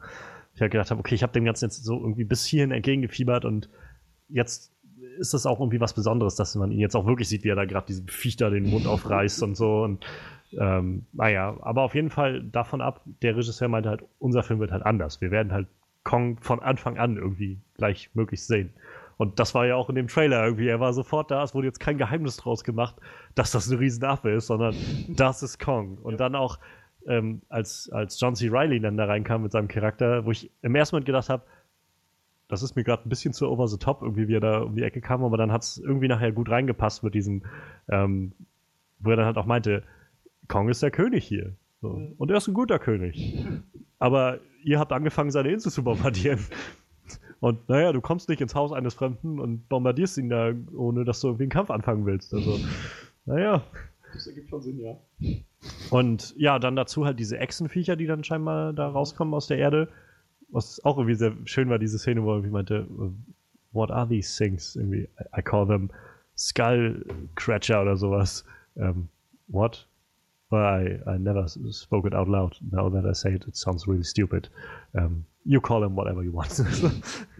Ich 0.55 0.61
halt 0.61 0.73
gedacht 0.73 0.91
habe, 0.91 1.01
okay, 1.01 1.15
ich 1.15 1.23
habe 1.23 1.33
dem 1.33 1.45
Ganzen 1.45 1.67
jetzt 1.67 1.85
so 1.85 1.99
irgendwie 2.01 2.25
bis 2.25 2.45
hierhin 2.45 2.71
entgegengefiebert 2.71 3.45
und 3.45 3.69
jetzt 4.29 4.73
ist 5.19 5.35
das 5.35 5.47
auch 5.47 5.61
irgendwie 5.61 5.81
was 5.81 5.95
Besonderes, 5.95 6.35
dass 6.35 6.55
man 6.55 6.73
ihn 6.73 6.81
jetzt 6.81 6.97
auch 6.97 7.07
wirklich 7.07 7.29
sieht, 7.29 7.45
wie 7.45 7.49
er 7.49 7.57
da 7.57 7.65
gerade 7.65 7.87
diesem 7.87 8.09
Viech 8.09 8.37
da 8.37 8.51
den 8.51 8.69
Mund 8.69 8.87
aufreißt 8.87 9.43
und 9.43 9.57
so. 9.57 9.83
Und 9.83 10.05
ähm, 10.59 11.07
naja, 11.13 11.57
aber 11.61 11.83
auf 11.83 11.95
jeden 11.95 12.11
Fall 12.11 12.43
davon 12.43 12.81
ab, 12.81 13.01
der 13.23 13.37
Regisseur 13.37 13.69
meinte 13.69 13.89
halt, 13.89 14.03
unser 14.19 14.43
Film 14.43 14.61
wird 14.61 14.73
halt 14.73 14.85
anders. 14.85 15.21
Wir 15.21 15.31
werden 15.31 15.53
halt 15.53 15.69
Kong 16.05 16.39
von 16.41 16.61
Anfang 16.61 16.99
an 16.99 17.17
irgendwie 17.17 17.59
gleich 17.77 18.11
möglichst 18.15 18.47
sehen. 18.49 18.71
Und 19.17 19.39
das 19.39 19.55
war 19.55 19.67
ja 19.67 19.77
auch 19.77 19.89
in 19.89 19.95
dem 19.95 20.09
Trailer 20.09 20.45
irgendwie. 20.45 20.69
Er 20.69 20.81
war 20.81 20.93
sofort 20.93 21.31
da. 21.31 21.43
Es 21.43 21.55
wurde 21.55 21.67
jetzt 21.67 21.81
kein 21.81 21.99
Geheimnis 21.99 22.37
draus 22.37 22.65
gemacht, 22.65 22.97
dass 23.35 23.53
das 23.53 23.71
eine 23.71 23.81
Riesenaffe 23.81 24.31
ist, 24.31 24.47
sondern 24.47 24.75
das 25.09 25.43
ist 25.43 25.59
Kong. 25.59 25.99
Und 25.99 26.19
dann 26.19 26.35
auch, 26.35 26.59
ähm, 27.07 27.43
als, 27.49 27.91
als 27.93 28.19
John 28.21 28.35
C. 28.35 28.49
Reilly 28.49 28.81
dann 28.81 28.97
da 28.97 29.05
reinkam 29.05 29.43
mit 29.43 29.53
seinem 29.53 29.69
Charakter, 29.69 30.25
wo 30.25 30.31
ich 30.31 30.51
im 30.63 30.75
ersten 30.75 30.97
Moment 30.97 31.07
gedacht 31.07 31.29
habe, 31.29 31.45
das 32.49 32.63
ist 32.63 32.77
mir 32.77 32.85
gerade 32.85 33.07
ein 33.07 33.09
bisschen 33.09 33.33
zu 33.33 33.49
over 33.49 33.69
the 33.69 33.79
top, 33.79 34.03
irgendwie, 34.03 34.29
wie 34.29 34.37
er 34.37 34.41
da 34.41 34.61
um 34.61 34.77
die 34.77 34.83
Ecke 34.83 35.01
kam, 35.01 35.25
aber 35.25 35.37
dann 35.37 35.51
hat 35.51 35.63
es 35.63 35.79
irgendwie 35.79 36.09
nachher 36.09 36.31
gut 36.31 36.51
reingepasst 36.51 37.03
mit 37.03 37.15
diesem, 37.15 37.43
ähm, 37.89 38.33
wo 38.99 39.11
er 39.11 39.17
dann 39.17 39.27
halt 39.27 39.39
auch 39.39 39.47
meinte, 39.47 39.83
Kong 40.49 40.69
ist 40.69 40.83
der 40.83 40.91
König 40.91 41.25
hier. 41.25 41.57
So. 41.81 42.13
Und 42.17 42.31
er 42.31 42.37
ist 42.37 42.49
ein 42.49 42.55
guter 42.55 42.79
König. 42.79 43.45
Aber 43.99 44.41
ihr 44.63 44.79
habt 44.79 44.93
angefangen, 44.93 45.31
seine 45.31 45.51
Insel 45.51 45.73
zu 45.73 45.83
bombardieren. 45.83 46.41
Und 47.45 47.69
naja, 47.69 47.93
du 47.93 48.01
kommst 48.01 48.31
nicht 48.31 48.41
ins 48.41 48.55
Haus 48.55 48.73
eines 48.73 48.95
Fremden 48.95 49.39
und 49.39 49.69
bombardierst 49.69 50.17
ihn 50.17 50.31
da, 50.31 50.55
ohne 50.75 51.05
dass 51.05 51.21
du 51.21 51.27
irgendwie 51.27 51.43
einen 51.43 51.51
Kampf 51.51 51.71
anfangen 51.71 52.07
willst. 52.07 52.33
Also, 52.33 52.59
naja. 53.27 53.63
Das 54.15 54.27
ergibt 54.27 54.49
schon 54.49 54.63
Sinn, 54.63 54.81
ja. 54.81 54.97
Und 55.91 56.35
ja, 56.39 56.59
dann 56.59 56.75
dazu 56.75 57.05
halt 57.05 57.21
diese 57.21 57.37
Echsenviecher, 57.37 57.97
die 57.97 58.07
dann 58.07 58.25
scheinbar 58.25 58.73
da 58.73 58.89
rauskommen 58.89 59.35
aus 59.35 59.47
der 59.47 59.59
Erde. 59.59 59.91
Was 60.49 60.83
auch 60.87 60.97
irgendwie 60.97 61.17
sehr 61.17 61.35
schön 61.45 61.69
war, 61.69 61.79
diese 61.79 61.99
Szene, 61.99 62.23
wo 62.23 62.31
er 62.31 62.37
irgendwie 62.37 62.53
meinte, 62.53 62.89
what 63.73 63.91
are 63.91 64.09
these 64.09 64.43
things? 64.43 64.75
Irgendwie, 64.75 65.07
I, 65.37 65.43
call 65.43 65.67
them 65.67 65.91
Skull 66.39 67.05
Cratcher 67.35 67.83
oder 67.83 67.99
sowas. 67.99 68.47
Ähm, 68.79 69.11
what? 69.49 69.87
Well, 70.49 70.63
I, 70.63 70.99
I 71.07 71.19
never 71.19 71.47
spoke 71.47 72.07
it 72.07 72.15
out 72.15 72.27
loud. 72.27 72.57
Now 72.71 72.89
that 72.89 73.05
I 73.05 73.13
say 73.13 73.35
it, 73.35 73.47
it 73.47 73.55
sounds 73.55 73.87
really 73.87 74.05
stupid. 74.05 74.49
Um, 74.95 75.27
you 75.45 75.61
call 75.61 75.85
him 75.85 75.95
whatever 75.95 76.23
you 76.23 76.33
want. 76.33 76.59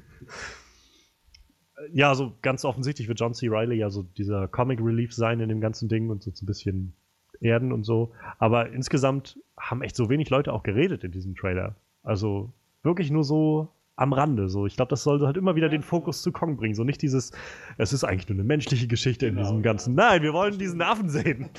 ja, 1.93 2.09
also 2.09 2.33
ganz 2.43 2.65
offensichtlich 2.65 3.09
wird 3.09 3.21
John 3.21 3.35
C. 3.35 3.49
Riley 3.49 3.77
ja 3.77 3.91
so 3.91 4.03
dieser 4.03 4.49
Comic 4.49 4.81
Relief 4.81 5.13
sein 5.15 5.41
in 5.41 5.49
dem 5.49 5.61
ganzen 5.61 5.89
Ding 5.89 6.11
und 6.11 6.23
so, 6.23 6.31
so 6.33 6.45
ein 6.45 6.47
bisschen 6.47 6.95
erden 7.41 7.73
und 7.73 7.85
so. 7.85 8.13
Aber 8.39 8.71
insgesamt 8.71 9.39
haben 9.59 9.83
echt 9.83 9.97
so 9.97 10.09
wenig 10.09 10.31
Leute 10.31 10.53
auch 10.53 10.63
geredet 10.63 11.05
in 11.05 11.13
diesem 11.13 11.35
Trailer. 11.35 11.77
Also 12.03 12.53
wirklich 12.83 13.11
nur 13.11 13.25
so 13.25 13.69
am 13.97 14.13
Rande. 14.13 14.49
So, 14.49 14.67
ich 14.67 14.77
glaube, 14.77 14.91
das 14.91 15.03
sollte 15.03 15.27
halt 15.27 15.37
immer 15.37 15.55
wieder 15.55 15.69
den 15.69 15.83
Fokus 15.83 16.23
zu 16.23 16.33
Kong 16.33 16.57
bringen. 16.57 16.75
So 16.75 16.85
nicht 16.85 17.03
dieses, 17.03 17.33
es 17.79 17.93
ist 17.93 18.05
eigentlich 18.05 18.29
nur 18.29 18.37
eine 18.37 18.45
menschliche 18.45 18.87
Geschichte 18.87 19.27
in 19.27 19.35
Genau, 19.35 19.47
diesem 19.47 19.63
ganzen. 19.63 19.95
Nein, 19.95 20.23
wir 20.23 20.33
wollen 20.33 20.59
diesen 20.59 20.83
Affen 20.83 21.09
sehen. 21.09 21.51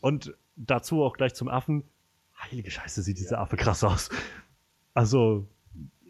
Und 0.00 0.34
dazu 0.56 1.02
auch 1.02 1.16
gleich 1.16 1.34
zum 1.34 1.48
Affen. 1.48 1.84
Heilige 2.38 2.70
Scheiße, 2.70 3.02
sieht 3.02 3.18
dieser 3.18 3.40
Affe 3.40 3.56
krass 3.56 3.82
aus. 3.84 4.10
Also, 4.94 5.46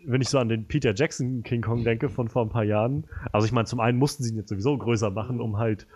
wenn 0.07 0.21
ich 0.21 0.29
so 0.29 0.38
an 0.38 0.49
den 0.49 0.66
Peter 0.66 0.95
Jackson 0.95 1.42
King 1.42 1.62
Kong 1.62 1.85
denke 1.85 2.09
von 2.09 2.29
vor 2.29 2.42
ein 2.42 2.49
paar 2.49 2.64
Jahren. 2.64 3.05
Also 3.33 3.47
ich 3.47 3.53
meine, 3.53 3.66
zum 3.66 3.81
einen 3.81 3.99
mussten 3.99 4.23
sie 4.23 4.31
ihn 4.31 4.37
jetzt 4.37 4.49
sowieso 4.49 4.77
größer 4.79 5.11
machen, 5.11 5.40
um 5.40 5.59
halt 5.59 5.87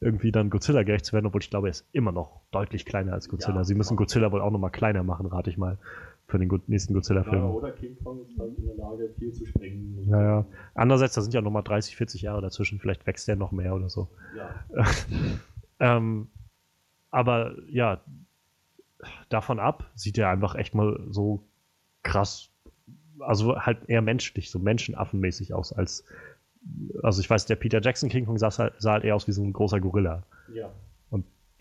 irgendwie 0.00 0.32
dann 0.32 0.50
Godzilla 0.50 0.82
gerecht 0.82 1.04
zu 1.04 1.12
werden, 1.12 1.26
obwohl 1.26 1.42
ich 1.42 1.50
glaube, 1.50 1.68
er 1.68 1.72
ist 1.72 1.86
immer 1.92 2.10
noch 2.10 2.40
deutlich 2.50 2.86
kleiner 2.86 3.12
als 3.12 3.28
Godzilla. 3.28 3.56
Ja, 3.56 3.64
sie 3.64 3.74
müssen. 3.74 3.96
Godzilla 3.96 4.32
wohl 4.32 4.40
auch 4.40 4.50
nochmal 4.50 4.70
kleiner 4.70 5.02
machen, 5.02 5.26
rate 5.26 5.50
ich 5.50 5.58
mal, 5.58 5.78
für 6.26 6.38
den 6.38 6.48
nächsten 6.68 6.94
Godzilla-Film. 6.94 7.42
Ja, 7.42 7.50
oder 7.50 7.72
King 7.72 7.96
Kong 8.02 8.22
ist 8.22 8.38
halt 8.38 8.56
in 8.56 8.64
der 8.64 8.76
Lage, 8.76 9.10
viel 9.18 9.32
zu 9.32 9.44
springen. 9.44 10.08
Ja, 10.08 10.22
ja. 10.22 10.46
Andererseits, 10.74 11.14
da 11.14 11.20
sind 11.20 11.34
ja 11.34 11.42
nochmal 11.42 11.62
30, 11.62 11.96
40 11.96 12.22
Jahre 12.22 12.40
dazwischen. 12.40 12.78
Vielleicht 12.78 13.06
wächst 13.06 13.28
der 13.28 13.36
noch 13.36 13.52
mehr 13.52 13.74
oder 13.74 13.90
so. 13.90 14.08
Ja. 14.36 14.86
ähm, 15.80 16.28
aber 17.10 17.56
ja, 17.68 18.00
davon 19.28 19.58
ab 19.58 19.90
sieht 19.94 20.16
er 20.16 20.30
einfach 20.30 20.54
echt 20.54 20.74
mal 20.74 20.98
so 21.10 21.44
krass, 22.02 22.49
also 23.20 23.56
halt 23.60 23.88
eher 23.88 24.02
menschlich, 24.02 24.50
so 24.50 24.58
menschenaffenmäßig 24.58 25.54
aus 25.54 25.72
als. 25.72 26.04
Also 27.02 27.20
ich 27.20 27.30
weiß, 27.30 27.46
der 27.46 27.56
Peter 27.56 27.80
Jackson 27.80 28.08
King 28.10 28.26
Kong 28.26 28.36
sah, 28.38 28.50
halt- 28.56 28.74
sah 28.78 28.92
halt 28.92 29.04
eher 29.04 29.16
aus 29.16 29.26
wie 29.26 29.32
so 29.32 29.42
ein 29.42 29.52
großer 29.52 29.80
Gorilla. 29.80 30.22
ja. 30.52 30.70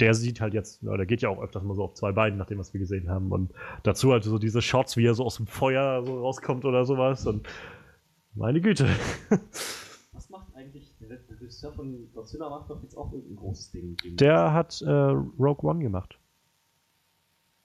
Der 0.02 0.14
sieht 0.14 0.40
halt 0.40 0.54
jetzt, 0.54 0.82
der 0.82 1.06
geht 1.06 1.22
ja 1.22 1.28
auch 1.28 1.42
öfters 1.42 1.62
mal 1.62 1.76
so 1.76 1.84
auf 1.84 1.94
zwei 1.94 2.14
Beinen, 2.14 2.38
nachdem 2.38 2.58
was 2.58 2.74
wir 2.74 2.80
gesehen 2.80 3.10
haben. 3.10 3.34
Und 3.34 3.52
dazu 3.84 4.14
halt 4.14 4.24
so 4.24 4.38
diese 4.40 4.62
Shots, 4.62 4.96
wie 4.96 5.06
er 5.06 5.14
so 5.14 5.26
aus 5.26 5.36
dem 5.36 5.46
Feuer 5.46 6.06
so 6.06 6.22
rauskommt 6.22 6.64
oder 6.64 6.86
sowas. 6.86 7.28
Und 7.28 7.46
meine 8.34 8.62
Güte. 8.62 8.88
Was 10.14 10.30
macht 10.30 10.56
eigentlich 10.56 10.96
der 11.02 11.20
Regisseur 11.30 11.74
von 11.74 12.10
Godzilla 12.14 12.50
macht 12.50 12.70
doch 12.70 12.82
jetzt 12.82 12.96
auch 12.96 13.12
irgendein 13.12 13.36
großes 13.36 13.72
Ding. 13.72 13.98
Der 14.16 14.54
hat 14.54 14.82
äh, 14.82 14.90
Rogue 14.90 15.70
One 15.70 15.82
gemacht. 15.82 16.18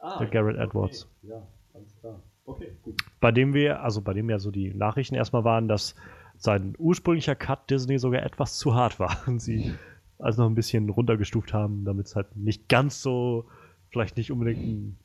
ah, 0.00 0.18
der 0.18 0.26
Garrett 0.26 0.56
Edwards. 0.56 1.06
Okay. 1.22 1.32
Ja, 1.34 1.46
alles 1.72 1.94
klar. 2.00 2.20
Okay, 2.46 2.72
gut. 2.82 3.02
bei 3.20 3.32
dem 3.32 3.54
wir, 3.54 3.82
also 3.82 4.02
bei 4.02 4.12
dem 4.12 4.28
ja 4.28 4.38
so 4.38 4.50
die 4.50 4.74
Nachrichten 4.74 5.14
erstmal 5.14 5.44
waren, 5.44 5.66
dass 5.68 5.94
sein 6.36 6.74
ursprünglicher 6.78 7.34
Cut 7.34 7.70
Disney 7.70 7.98
sogar 7.98 8.22
etwas 8.22 8.58
zu 8.58 8.74
hart 8.74 8.98
war 8.98 9.16
und 9.26 9.40
sie 9.40 9.74
also 10.18 10.42
noch 10.42 10.50
ein 10.50 10.54
bisschen 10.54 10.88
runtergestuft 10.88 11.52
haben, 11.52 11.84
damit 11.84 12.06
es 12.06 12.16
halt 12.16 12.36
nicht 12.36 12.68
ganz 12.68 13.02
so, 13.02 13.46
vielleicht 13.90 14.16
nicht 14.16 14.30
unbedingt 14.30 14.98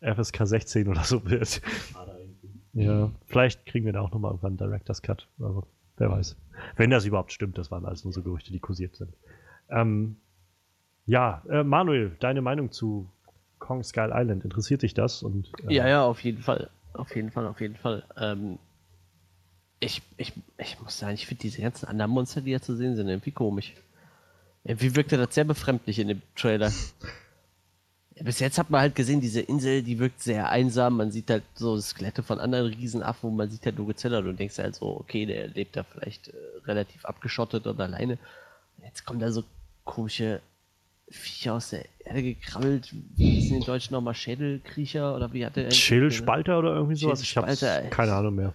ein 0.00 0.14
FSK 0.14 0.46
16 0.46 0.88
oder 0.88 1.04
so 1.04 1.28
wird. 1.28 1.62
Ja, 2.74 3.10
vielleicht 3.26 3.66
kriegen 3.66 3.84
wir 3.86 3.92
da 3.92 4.00
auch 4.00 4.10
nochmal 4.12 4.30
irgendwann 4.30 4.58
einen 4.58 4.58
Director's 4.58 5.02
Cut, 5.02 5.28
aber 5.38 5.66
wer 5.98 6.10
weiß. 6.10 6.36
Wenn 6.76 6.90
das 6.90 7.04
überhaupt 7.04 7.32
stimmt, 7.32 7.58
das 7.58 7.70
waren 7.70 7.84
alles 7.84 8.04
nur 8.04 8.12
so 8.12 8.22
Gerüchte, 8.22 8.50
die 8.50 8.60
kursiert 8.60 8.96
sind. 8.96 9.12
Ähm, 9.68 10.16
ja, 11.04 11.42
äh, 11.48 11.64
Manuel, 11.64 12.16
deine 12.20 12.40
Meinung 12.40 12.70
zu 12.70 13.10
Kong 13.62 13.84
Skull 13.84 14.10
Island, 14.12 14.44
interessiert 14.44 14.82
dich 14.82 14.92
das? 14.92 15.22
Und, 15.22 15.48
äh, 15.68 15.74
Ja, 15.74 15.88
ja, 15.88 16.04
auf 16.04 16.22
jeden 16.24 16.42
Fall. 16.42 16.68
Auf 16.94 17.14
jeden 17.14 17.30
Fall, 17.30 17.46
auf 17.46 17.60
jeden 17.60 17.76
Fall. 17.76 18.02
Ähm, 18.16 18.58
ich, 19.78 20.02
ich, 20.16 20.32
ich 20.58 20.80
muss 20.80 20.98
sagen, 20.98 21.14
ich 21.14 21.26
finde 21.26 21.42
diese 21.42 21.62
ganzen 21.62 21.86
anderen 21.86 22.10
Monster, 22.10 22.40
die 22.40 22.52
da 22.52 22.60
zu 22.60 22.76
sehen 22.76 22.96
sind, 22.96 23.08
irgendwie 23.08 23.30
komisch. 23.30 23.72
Irgendwie 24.64 24.96
wirkte 24.96 25.16
das 25.16 25.34
sehr 25.34 25.44
befremdlich 25.44 26.00
in 26.00 26.08
dem 26.08 26.22
Trailer. 26.36 26.72
Bis 28.20 28.40
jetzt 28.40 28.58
hat 28.58 28.68
man 28.68 28.80
halt 28.80 28.94
gesehen, 28.94 29.20
diese 29.20 29.40
Insel, 29.40 29.82
die 29.82 29.98
wirkt 29.98 30.20
sehr 30.20 30.50
einsam. 30.50 30.96
Man 30.96 31.10
sieht 31.12 31.30
halt 31.30 31.44
so 31.54 31.80
Skelette 31.80 32.22
von 32.22 32.40
anderen 32.40 32.66
Riesenaffen 32.66 33.30
und 33.30 33.36
man 33.36 33.48
sieht 33.48 33.64
halt 33.64 33.78
nur 33.78 33.86
Godzilla 33.86 34.18
und 34.18 34.24
du 34.24 34.34
denkst 34.34 34.58
halt 34.58 34.74
so, 34.74 34.98
okay, 35.00 35.24
der 35.24 35.48
lebt 35.48 35.76
da 35.76 35.84
vielleicht 35.84 36.28
äh, 36.28 36.34
relativ 36.64 37.04
abgeschottet 37.04 37.66
oder 37.66 37.84
alleine. 37.84 38.18
Jetzt 38.84 39.06
kommen 39.06 39.20
da 39.20 39.30
so 39.30 39.44
komische 39.84 40.40
Viecher 41.12 41.54
aus 41.54 41.70
der 41.70 41.84
Erde 42.04 42.22
gekrabbelt. 42.22 42.92
Wie 43.16 43.30
hießen 43.30 43.56
in 43.58 43.62
Deutschen 43.64 43.94
nochmal 43.94 44.14
Schädelkriecher 44.14 45.14
oder 45.14 45.32
wie 45.32 45.44
hat 45.46 45.56
der? 45.56 45.68
Chill-Spalter 45.68 46.58
oder 46.58 46.74
irgendwie 46.74 46.96
sowas? 46.96 47.22
Ich 47.22 47.36
habe 47.36 47.54
keine 47.90 48.14
Ahnung 48.14 48.34
mehr. 48.34 48.54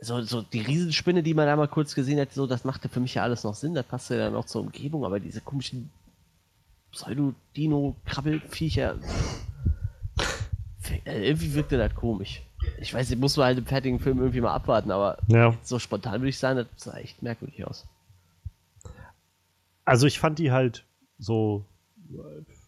so, 0.00 0.20
so 0.22 0.42
die 0.42 0.60
Riesenspinne, 0.60 1.22
die 1.22 1.34
man 1.34 1.46
da 1.46 1.56
mal 1.56 1.68
kurz 1.68 1.94
gesehen 1.94 2.20
hat, 2.20 2.32
so, 2.32 2.46
das 2.46 2.64
machte 2.64 2.88
für 2.88 3.00
mich 3.00 3.14
ja 3.14 3.22
alles 3.22 3.44
noch 3.44 3.54
Sinn, 3.54 3.74
das 3.74 3.86
passte 3.86 4.16
ja 4.16 4.24
dann 4.26 4.34
auch 4.34 4.46
zur 4.46 4.62
Umgebung, 4.62 5.04
aber 5.04 5.20
diese 5.20 5.40
komischen 5.40 5.90
Pseudo-Dino-Krabbelviecher, 6.92 8.96
äh, 11.04 11.28
irgendwie 11.28 11.54
wirkte 11.54 11.78
das 11.78 11.94
komisch. 11.94 12.42
Ich 12.78 12.92
weiß, 12.94 13.10
nicht, 13.10 13.18
muss 13.20 13.36
man 13.36 13.46
halt 13.46 13.58
im 13.58 13.66
fertigen 13.66 13.98
Film 14.00 14.18
irgendwie 14.18 14.40
mal 14.40 14.54
abwarten, 14.54 14.90
aber 14.90 15.18
Ja. 15.28 15.54
so 15.62 15.78
spontan 15.78 16.20
würde 16.20 16.28
ich 16.28 16.38
sagen, 16.38 16.58
das 16.58 16.66
sah 16.84 16.96
echt 16.98 17.22
merkwürdig 17.22 17.66
aus. 17.66 17.86
Also 19.84 20.06
ich 20.06 20.18
fand 20.18 20.38
die 20.38 20.50
halt 20.50 20.84
so, 21.24 21.66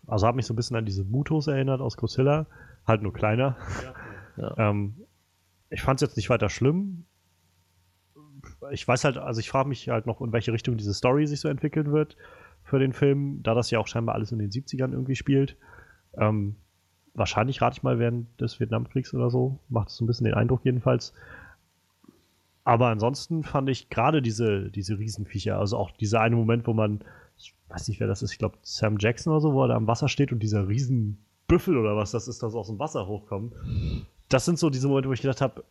also 0.07 0.27
hat 0.27 0.37
mich 0.37 0.47
so 0.47 0.53
ein 0.53 0.57
bisschen 0.57 0.77
an 0.77 0.85
diese 0.85 1.05
Mutos 1.05 1.47
erinnert 1.47 1.81
aus 1.81 1.97
Godzilla, 1.97 2.47
halt 2.87 3.03
nur 3.03 3.13
kleiner. 3.13 3.57
Ja. 3.83 3.95
Ähm, 4.59 4.97
ich 5.71 5.81
fand 5.81 5.97
es 5.97 6.07
jetzt 6.07 6.17
nicht 6.19 6.29
weiter 6.29 6.51
schlimm. 6.51 7.07
Ich 8.71 8.87
weiß 8.87 9.05
halt, 9.05 9.17
also 9.17 9.41
ich 9.41 9.49
frage 9.49 9.67
mich 9.67 9.89
halt 9.89 10.05
noch, 10.05 10.21
in 10.21 10.31
welche 10.31 10.53
Richtung 10.53 10.77
diese 10.77 10.93
Story 10.93 11.27
sich 11.27 11.41
so 11.41 11.49
entwickeln 11.49 11.91
wird 11.91 12.19
für 12.63 12.79
den 12.79 12.93
Film, 12.93 13.43
da 13.43 13.55
das 13.55 13.71
ja 13.71 13.79
auch 13.79 13.87
scheinbar 13.87 14.15
alles 14.15 14.33
in 14.33 14.39
den 14.39 14.51
70ern 14.51 14.93
irgendwie 14.93 15.17
spielt. 15.17 15.57
Ähm, 16.19 16.57
wahrscheinlich 17.15 17.63
rate 17.63 17.79
ich 17.79 17.83
mal 17.83 17.99
während 17.99 18.41
des 18.41 18.61
Vietnamkriegs 18.61 19.15
oder 19.15 19.31
so. 19.31 19.59
Macht 19.69 19.89
es 19.89 19.97
so 19.97 20.05
ein 20.05 20.07
bisschen 20.07 20.25
den 20.25 20.35
Eindruck 20.35 20.65
jedenfalls. 20.65 21.15
Aber 22.65 22.89
ansonsten 22.89 23.45
fand 23.45 23.71
ich 23.71 23.91
gerade 23.91 24.21
diese, 24.21 24.71
diese 24.71 24.99
Riesenviecher, 24.99 25.59
also 25.59 25.77
auch 25.77 25.93
dieser 25.93 26.21
eine 26.21 26.35
Moment, 26.35 26.67
wo 26.67 26.73
man, 26.73 27.05
weiß 27.69 27.89
nicht, 27.89 28.01
wer 28.01 28.07
das 28.07 28.23
ist, 28.23 28.33
ich 28.33 28.39
glaube 28.39 28.59
Sam 28.63 28.97
Jackson 28.99 29.33
oder 29.33 29.41
so, 29.41 29.55
wo 29.55 29.63
er 29.63 29.69
da 29.69 29.77
am 29.77 29.87
Wasser 29.87 30.09
steht 30.09 30.33
und 30.33 30.43
dieser 30.43 30.69
Riesenbüffel 30.69 31.77
oder 31.77 31.97
was 31.97 32.11
das 32.11 32.29
ist, 32.29 32.43
das 32.43 32.55
aus 32.55 32.69
dem 32.69 32.79
Wasser 32.79 33.07
hochkommt. 33.07 33.55
Das 34.29 34.45
sind 34.45 34.59
so 34.59 34.71
diese 34.71 34.89
Momente, 34.89 35.09
wo 35.09 35.13
ich 35.13 35.23
gedacht 35.23 35.41
habe, 35.41 35.65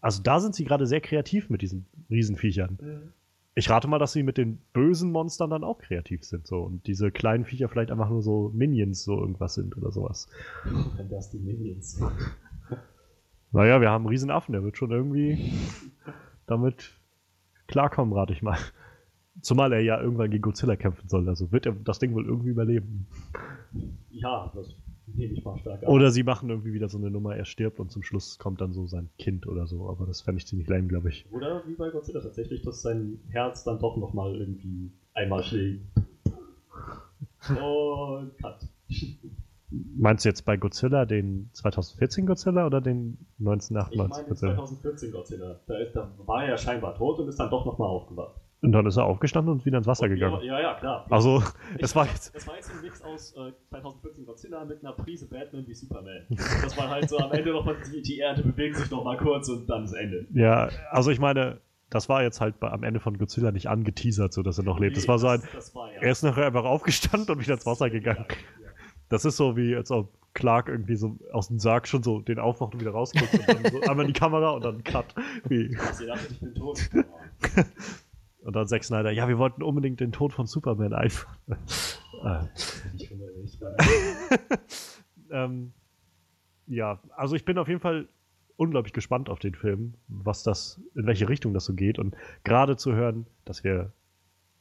also 0.00 0.22
da 0.22 0.40
sind 0.40 0.54
sie 0.54 0.64
gerade 0.64 0.86
sehr 0.86 1.00
kreativ 1.00 1.50
mit 1.50 1.62
diesen 1.62 1.86
Riesenviechern. 2.10 3.12
Ich 3.54 3.68
rate 3.68 3.88
mal, 3.88 3.98
dass 3.98 4.12
sie 4.12 4.22
mit 4.22 4.38
den 4.38 4.58
bösen 4.72 5.10
Monstern 5.10 5.50
dann 5.50 5.64
auch 5.64 5.78
kreativ 5.78 6.24
sind 6.24 6.46
so 6.46 6.60
und 6.60 6.86
diese 6.86 7.10
kleinen 7.10 7.44
Viecher 7.44 7.68
vielleicht 7.68 7.90
einfach 7.90 8.08
nur 8.08 8.22
so 8.22 8.50
Minions 8.54 9.04
so 9.04 9.20
irgendwas 9.20 9.54
sind 9.54 9.76
oder 9.76 9.90
sowas. 9.90 10.28
Wenn 10.96 11.08
das 11.08 11.30
die 11.30 11.38
Minions 11.38 12.00
Naja, 13.52 13.80
wir 13.80 13.90
haben 13.90 14.02
einen 14.02 14.10
Riesenaffen, 14.10 14.52
der 14.52 14.62
wird 14.62 14.76
schon 14.76 14.92
irgendwie 14.92 15.52
damit 16.46 16.92
klarkommen, 17.66 18.14
rate 18.14 18.32
ich 18.32 18.42
mal. 18.42 18.58
Zumal 19.42 19.72
er 19.72 19.80
ja 19.80 20.00
irgendwann 20.00 20.30
gegen 20.30 20.42
Godzilla 20.42 20.76
kämpfen 20.76 21.08
soll, 21.08 21.28
also 21.28 21.50
wird 21.52 21.66
er 21.66 21.72
das 21.72 21.98
Ding 21.98 22.14
wohl 22.14 22.26
irgendwie 22.26 22.50
überleben. 22.50 23.06
Ja, 24.10 24.52
das 24.54 24.74
nehme 25.06 25.32
ich 25.32 25.44
mal 25.44 25.58
stark 25.58 25.82
an. 25.82 25.88
Oder 25.88 26.10
sie 26.10 26.22
machen 26.22 26.50
irgendwie 26.50 26.72
wieder 26.72 26.88
so 26.88 26.98
eine 26.98 27.10
Nummer, 27.10 27.36
er 27.36 27.44
stirbt 27.44 27.80
und 27.80 27.90
zum 27.90 28.02
Schluss 28.02 28.38
kommt 28.38 28.60
dann 28.60 28.72
so 28.72 28.86
sein 28.86 29.08
Kind 29.18 29.46
oder 29.46 29.66
so, 29.66 29.88
aber 29.88 30.06
das 30.06 30.20
fände 30.20 30.38
ich 30.38 30.46
ziemlich 30.46 30.68
lame, 30.68 30.88
glaube 30.88 31.08
ich. 31.08 31.26
Oder 31.32 31.62
wie 31.66 31.74
bei 31.74 31.90
Godzilla 31.90 32.20
tatsächlich, 32.20 32.62
dass 32.62 32.82
sein 32.82 33.18
Herz 33.28 33.64
dann 33.64 33.78
doch 33.78 33.96
nochmal 33.96 34.36
irgendwie 34.36 34.92
einmal 35.14 35.42
schlägt. 35.42 35.84
Und 37.48 38.36
cut. 38.38 38.68
Meinst 39.70 40.24
du 40.24 40.28
jetzt 40.28 40.42
bei 40.42 40.56
Godzilla 40.56 41.06
den 41.06 41.50
2014 41.52 42.26
Godzilla 42.26 42.66
oder 42.66 42.80
den 42.80 43.18
Ich 43.38 43.44
meine 43.44 43.62
1998 43.62 44.24
den 44.24 44.28
Godzilla? 44.28 44.54
2014 44.56 45.12
Godzilla. 45.12 45.60
Da, 45.66 45.78
ist, 45.78 45.94
da 45.94 46.12
war 46.26 46.42
er 46.42 46.50
ja 46.50 46.58
scheinbar 46.58 46.96
tot 46.96 47.20
und 47.20 47.28
ist 47.28 47.38
dann 47.38 47.50
doch 47.50 47.64
nochmal 47.64 47.88
aufgewacht. 47.88 48.40
Und 48.62 48.72
dann 48.72 48.84
ist 48.84 48.98
er 48.98 49.04
aufgestanden 49.04 49.54
und 49.54 49.64
wieder 49.64 49.78
ins 49.78 49.86
Wasser 49.86 50.04
Und 50.04 50.10
gegangen. 50.10 50.42
Ja, 50.42 50.60
ja, 50.60 50.74
klar. 50.74 51.06
Also, 51.08 51.42
Ich 51.76 51.82
es 51.82 51.96
war 51.96 52.06
jetzt. 52.06 52.34
Das 52.34 52.46
war 52.46 52.56
jetzt 52.56 52.70
ein 52.70 52.82
Mix 52.82 53.00
aus 53.02 53.32
äh, 53.32 53.52
2014 53.70 54.26
Godzilla 54.26 54.64
mit 54.66 54.84
einer 54.84 54.92
Prise 54.92 55.26
Batman 55.26 55.66
wie 55.66 55.74
Superman. 55.74 56.26
Das 56.28 56.76
war 56.76 56.90
halt 56.90 57.08
so 57.08 57.18
am 57.18 57.32
Ende 57.32 57.52
nochmal, 57.52 57.76
die, 57.90 58.02
die 58.02 58.18
Erde 58.18 58.42
bewegt 58.42 58.76
sich 58.76 58.90
nochmal 58.90 59.16
kurz 59.16 59.48
und 59.48 59.66
dann 59.68 59.84
ist 59.84 59.94
Ende. 59.94 60.26
Ja, 60.34 60.68
also 60.90 61.10
ich 61.10 61.18
meine, 61.18 61.60
das 61.88 62.08
war 62.08 62.22
jetzt 62.22 62.40
halt 62.40 62.60
bei, 62.60 62.70
am 62.70 62.82
Ende 62.82 63.00
von 63.00 63.16
Godzilla 63.16 63.50
nicht 63.50 63.68
angeteasert, 63.68 64.32
so 64.32 64.42
dass 64.42 64.58
er 64.58 64.64
noch 64.64 64.78
lebt. 64.78 64.96
Das 64.96 65.08
war 65.08 65.18
so 65.18 65.28
ein. 65.28 65.42
Das 65.54 65.74
war 65.74 65.90
ja. 65.92 66.00
Er 66.02 66.12
ist 66.12 66.22
nachher 66.22 66.46
einfach 66.46 66.64
aufgestanden 66.64 67.34
und 67.34 67.42
wieder 67.42 67.54
ins 67.54 67.66
Wasser 67.66 67.88
gegangen. 67.88 68.26
Das 69.08 69.24
ist 69.24 69.38
so 69.38 69.56
wie, 69.56 69.74
als 69.74 69.90
ob 69.90 70.12
Clark 70.34 70.68
irgendwie 70.68 70.96
so 70.96 71.18
aus 71.32 71.48
dem 71.48 71.58
Sarg 71.58 71.88
schon 71.88 72.02
so 72.02 72.20
den 72.20 72.38
aufmacht 72.38 72.74
und 72.74 72.80
wieder 72.80 72.92
rausguckt 72.92 73.34
und 73.34 73.48
dann 73.48 73.72
so 73.72 73.80
einmal 73.80 74.06
in 74.06 74.12
die 74.12 74.20
Kamera 74.20 74.50
und 74.50 74.64
dann 74.64 74.84
Cut. 74.84 75.14
Wie. 75.48 75.76
Sie 75.92 76.06
dachte, 76.06 76.26
ich 76.30 76.40
bin 76.40 76.54
tot. 76.54 76.78
Und 78.42 78.56
dann 78.56 78.66
Zack 78.66 78.84
Snyder, 78.84 79.10
ja, 79.10 79.28
wir 79.28 79.38
wollten 79.38 79.62
unbedingt 79.62 80.00
den 80.00 80.12
Tod 80.12 80.32
von 80.32 80.46
Superman 80.46 80.92
einfangen. 80.92 81.36
äh, 82.24 82.44
Ich 82.96 83.10
ähm, 85.30 85.72
ja, 86.66 87.00
also 87.16 87.36
ich 87.36 87.44
bin 87.44 87.58
auf 87.58 87.68
jeden 87.68 87.80
Fall 87.80 88.08
unglaublich 88.56 88.92
gespannt 88.92 89.28
auf 89.28 89.38
den 89.38 89.54
Film, 89.54 89.94
was 90.08 90.42
das, 90.42 90.80
in 90.94 91.06
welche 91.06 91.28
Richtung 91.28 91.54
das 91.54 91.64
so 91.64 91.74
geht. 91.74 91.98
Und 91.98 92.14
gerade 92.44 92.76
zu 92.76 92.92
hören, 92.92 93.26
dass 93.44 93.64
wir 93.64 93.92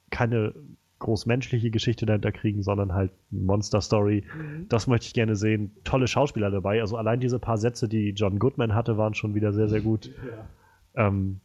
keine 0.10 0.54
großmenschliche 1.00 1.72
Geschichte 1.72 2.06
dahinter 2.06 2.32
kriegen, 2.32 2.62
sondern 2.62 2.94
halt 2.94 3.12
Monster-Story. 3.32 4.24
Mhm. 4.38 4.68
Das 4.70 4.88
möchte 4.88 5.08
ich 5.08 5.14
gerne 5.14 5.36
sehen. 5.36 5.72
Tolle 5.84 6.08
Schauspieler 6.08 6.52
dabei. 6.52 6.82
Also 6.82 6.98
allein 6.98 7.20
diese 7.20 7.40
paar 7.40 7.58
Sätze, 7.58 7.88
die 7.88 8.10
John 8.10 8.40
Goodman 8.40 8.76
hatte, 8.76 8.98
waren 8.98 9.14
schon 9.14 9.34
wieder 9.34 9.54
sehr, 9.54 9.70
sehr 9.70 9.82
gut. 9.82 10.12
Ja. 10.96 11.08
Ähm, 11.08 11.40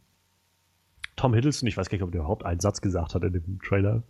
Tom 1.15 1.33
Hiddleston, 1.33 1.67
ich 1.67 1.77
weiß 1.77 1.89
gar 1.89 1.95
nicht, 1.95 2.03
ob 2.03 2.11
der 2.11 2.21
überhaupt 2.21 2.45
einen 2.45 2.59
Satz 2.59 2.81
gesagt 2.81 3.15
hat 3.15 3.23
in 3.23 3.33
dem 3.33 3.59
Trailer. 3.61 4.03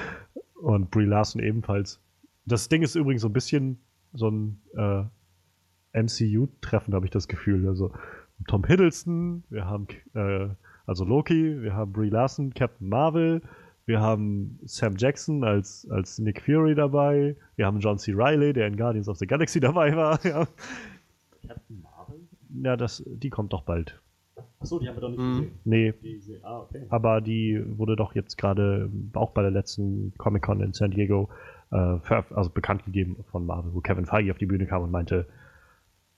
Und 0.54 0.90
Brie 0.90 1.04
Larson 1.04 1.42
ebenfalls. 1.42 2.00
Das 2.46 2.68
Ding 2.68 2.82
ist 2.82 2.94
übrigens 2.94 3.22
so 3.22 3.28
ein 3.28 3.32
bisschen 3.32 3.78
so 4.12 4.30
ein 4.30 4.60
äh, 4.76 5.04
MCU-Treffen, 6.00 6.94
habe 6.94 7.06
ich 7.06 7.10
das 7.10 7.28
Gefühl. 7.28 7.68
Also 7.68 7.92
Tom 8.48 8.64
Hiddleston, 8.64 9.44
wir 9.50 9.66
haben 9.66 9.86
äh, 10.14 10.48
also 10.86 11.04
Loki, 11.04 11.62
wir 11.62 11.74
haben 11.74 11.92
Brie 11.92 12.10
Larson, 12.10 12.52
Captain 12.54 12.88
Marvel, 12.88 13.42
wir 13.86 14.00
haben 14.00 14.58
Sam 14.64 14.96
Jackson 14.96 15.44
als, 15.44 15.86
als 15.90 16.18
Nick 16.18 16.40
Fury 16.40 16.74
dabei. 16.74 17.36
Wir 17.56 17.66
haben 17.66 17.80
John 17.80 17.98
C. 17.98 18.12
Riley, 18.12 18.52
der 18.52 18.66
in 18.66 18.76
Guardians 18.76 19.08
of 19.08 19.18
the 19.18 19.26
Galaxy 19.26 19.60
dabei 19.60 19.94
war. 19.94 20.18
Ja. 20.24 20.46
Captain 21.46 21.82
Marvel? 21.82 22.20
Ja, 22.62 22.76
das, 22.76 23.02
die 23.06 23.28
kommt 23.28 23.52
doch 23.52 23.62
bald. 23.62 24.00
Achso, 24.58 24.78
die 24.78 24.88
haben 24.88 24.96
wir 24.96 25.00
doch 25.00 25.10
nicht 25.10 25.20
mhm. 25.20 25.32
gesehen. 25.32 25.58
Nee. 25.64 25.94
Die, 26.02 26.40
ah, 26.42 26.60
okay. 26.60 26.86
Aber 26.88 27.20
die 27.20 27.62
wurde 27.78 27.96
doch 27.96 28.14
jetzt 28.14 28.36
gerade 28.36 28.90
auch 29.12 29.30
bei 29.30 29.42
der 29.42 29.50
letzten 29.50 30.12
Comic-Con 30.16 30.60
in 30.60 30.72
San 30.72 30.90
Diego 30.90 31.28
äh, 31.70 31.76
also 31.76 32.50
bekannt 32.50 32.84
gegeben 32.84 33.24
von 33.30 33.46
Marvel, 33.46 33.74
wo 33.74 33.80
Kevin 33.80 34.06
Feige 34.06 34.30
auf 34.30 34.38
die 34.38 34.46
Bühne 34.46 34.66
kam 34.66 34.82
und 34.82 34.90
meinte, 34.90 35.26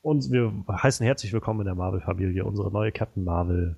uns, 0.03 0.31
wir 0.31 0.53
heißen 0.71 1.05
herzlich 1.05 1.33
willkommen 1.33 1.61
in 1.61 1.67
der 1.67 1.75
Marvel-Familie, 1.75 2.45
unsere 2.45 2.71
neue 2.71 2.93
Captain 2.93 3.25
Marvel. 3.25 3.77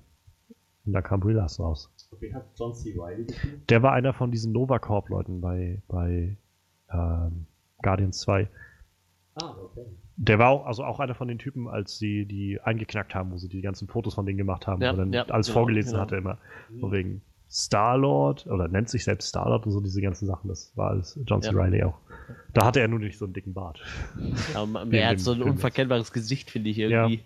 Und 0.85 0.93
da 0.93 1.01
kam 1.01 1.19
Brie 1.19 1.33
Larson 1.33 1.65
raus. 1.65 1.91
Wen 2.19 2.35
hat 2.35 2.45
John 2.55 2.73
C. 2.73 2.95
Reilly 2.97 3.25
gespielt? 3.25 3.69
Der 3.69 3.81
war 3.81 3.93
einer 3.93 4.13
von 4.13 4.31
diesen 4.31 4.51
Nova 4.51 4.79
Corp-Leuten 4.79 5.41
bei, 5.41 5.81
bei 5.87 6.37
ähm, 6.91 7.47
Guardians 7.81 8.19
2. 8.19 8.47
Ah, 9.41 9.55
okay. 9.63 9.85
Der 10.17 10.37
war 10.37 10.49
auch, 10.49 10.65
also 10.65 10.83
auch 10.83 10.99
einer 10.99 11.15
von 11.15 11.27
den 11.27 11.39
Typen, 11.39 11.67
als 11.67 11.97
sie 11.97 12.25
die 12.25 12.59
eingeknackt 12.61 13.15
haben, 13.15 13.31
wo 13.31 13.37
sie 13.37 13.47
die 13.47 13.61
ganzen 13.61 13.87
Fotos 13.87 14.15
von 14.15 14.25
denen 14.25 14.37
gemacht 14.37 14.67
haben, 14.67 14.81
ja, 14.81 14.91
wo 14.91 14.97
dann 14.97 15.13
ja, 15.13 15.23
alles 15.23 15.47
genau, 15.47 15.59
vorgelesen 15.59 15.91
genau. 15.91 16.01
hatte 16.01 16.17
immer. 16.17 16.37
So 16.79 16.87
mhm. 16.87 16.91
wegen 16.91 17.21
Star-Lord, 17.49 18.45
oder 18.47 18.67
nennt 18.67 18.89
sich 18.89 19.03
selbst 19.03 19.29
Star-Lord 19.29 19.65
und 19.65 19.71
so 19.71 19.81
diese 19.81 20.01
ganzen 20.01 20.27
Sachen, 20.27 20.49
das 20.49 20.75
war 20.75 20.91
alles 20.91 21.19
John 21.25 21.41
C. 21.41 21.49
Ja. 21.49 21.57
Reilly 21.57 21.83
auch. 21.83 21.97
Da 22.53 22.65
hatte 22.65 22.79
er 22.79 22.87
nur 22.87 22.99
nicht 22.99 23.17
so 23.17 23.25
einen 23.25 23.33
dicken 23.33 23.53
Bart. 23.53 23.81
Aber 24.53 24.85
er 24.91 25.09
hat 25.09 25.19
so 25.19 25.31
ein 25.31 25.41
unverkennbares 25.41 26.11
Gesicht, 26.11 26.51
finde 26.51 26.69
ich 26.69 26.77
irgendwie. 26.77 27.15
Ja. 27.15 27.21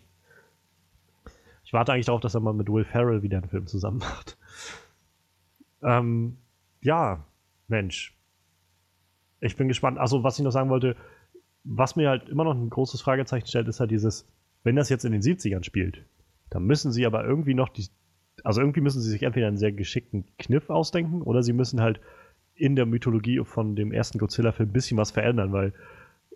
Ich 1.65 1.73
warte 1.73 1.91
eigentlich 1.91 2.05
darauf, 2.05 2.21
dass 2.21 2.35
er 2.35 2.41
mal 2.41 2.53
mit 2.53 2.69
Will 2.69 2.85
Ferrell 2.85 3.23
wieder 3.23 3.39
einen 3.39 3.49
Film 3.49 3.67
zusammen 3.67 3.97
macht. 3.97 4.37
Ähm, 5.81 6.37
ja, 6.81 7.25
Mensch. 7.67 8.15
Ich 9.41 9.57
bin 9.57 9.67
gespannt. 9.67 9.97
Also, 9.97 10.23
was 10.23 10.37
ich 10.37 10.45
noch 10.45 10.51
sagen 10.51 10.69
wollte, 10.69 10.95
was 11.63 11.95
mir 11.95 12.09
halt 12.09 12.29
immer 12.29 12.43
noch 12.43 12.55
ein 12.55 12.69
großes 12.69 13.01
Fragezeichen 13.01 13.47
stellt, 13.47 13.67
ist 13.67 13.79
halt 13.79 13.91
dieses, 13.91 14.27
wenn 14.63 14.75
das 14.75 14.89
jetzt 14.89 15.05
in 15.05 15.11
den 15.11 15.21
70ern 15.21 15.63
spielt, 15.63 16.05
dann 16.49 16.65
müssen 16.65 16.91
sie 16.91 17.05
aber 17.05 17.25
irgendwie 17.25 17.53
noch 17.53 17.69
die, 17.69 17.87
also 18.43 18.61
irgendwie 18.61 18.81
müssen 18.81 19.01
sie 19.01 19.09
sich 19.09 19.23
entweder 19.23 19.47
einen 19.47 19.57
sehr 19.57 19.71
geschickten 19.71 20.25
Kniff 20.37 20.69
ausdenken 20.69 21.21
oder 21.21 21.43
sie 21.43 21.53
müssen 21.53 21.81
halt 21.81 21.99
in 22.55 22.75
der 22.75 22.85
Mythologie 22.85 23.43
von 23.43 23.75
dem 23.75 23.91
ersten 23.91 24.19
Godzilla-Film 24.19 24.69
ein 24.69 24.73
bisschen 24.73 24.97
was 24.97 25.11
verändern, 25.11 25.53
weil 25.53 25.73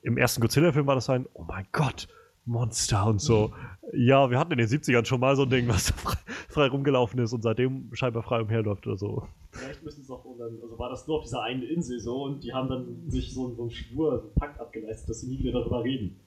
im 0.02 0.18
ersten 0.18 0.42
Godzilla-Film 0.42 0.88
war 0.88 0.96
das 0.96 1.10
ein, 1.10 1.28
oh 1.34 1.44
mein 1.44 1.68
Gott, 1.72 2.08
Monster 2.48 3.06
und 3.06 3.22
so. 3.22 3.54
Ja, 3.94 4.30
wir 4.30 4.40
hatten 4.40 4.54
in 4.54 4.58
den 4.58 4.68
70ern 4.68 5.06
schon 5.06 5.20
mal 5.20 5.36
so 5.36 5.44
ein 5.44 5.50
Ding, 5.50 5.68
was 5.68 5.92
frei, 5.92 6.18
frei 6.50 6.68
rumgelaufen 6.68 7.20
ist 7.20 7.34
und 7.34 7.42
seitdem 7.42 7.94
scheinbar 7.94 8.24
frei 8.24 8.42
umherläuft 8.42 8.88
oder 8.88 8.98
so. 8.98 9.28
Vielleicht 9.52 9.84
müssen 9.84 10.02
es 10.02 10.10
auch, 10.10 10.26
also 10.26 10.80
war 10.80 10.90
das 10.90 11.08
nur 11.08 11.18
auf 11.18 11.24
dieser 11.24 11.44
einen 11.44 11.64
Insel 11.64 12.00
so 12.00 12.24
und 12.24 12.44
die 12.44 12.54
haben 12.54 12.70
dann 12.70 13.10
sich 13.10 13.34
so, 13.34 13.54
so 13.56 13.64
einen 13.64 13.72
Schwur, 13.72 14.20
so 14.20 14.28
einen 14.28 14.36
Pakt 14.36 14.60
abgeleistet, 14.60 15.10
dass 15.10 15.22
sie 15.22 15.28
nie 15.28 15.40
wieder 15.40 15.60
darüber 15.60 15.84
reden. 15.84 16.20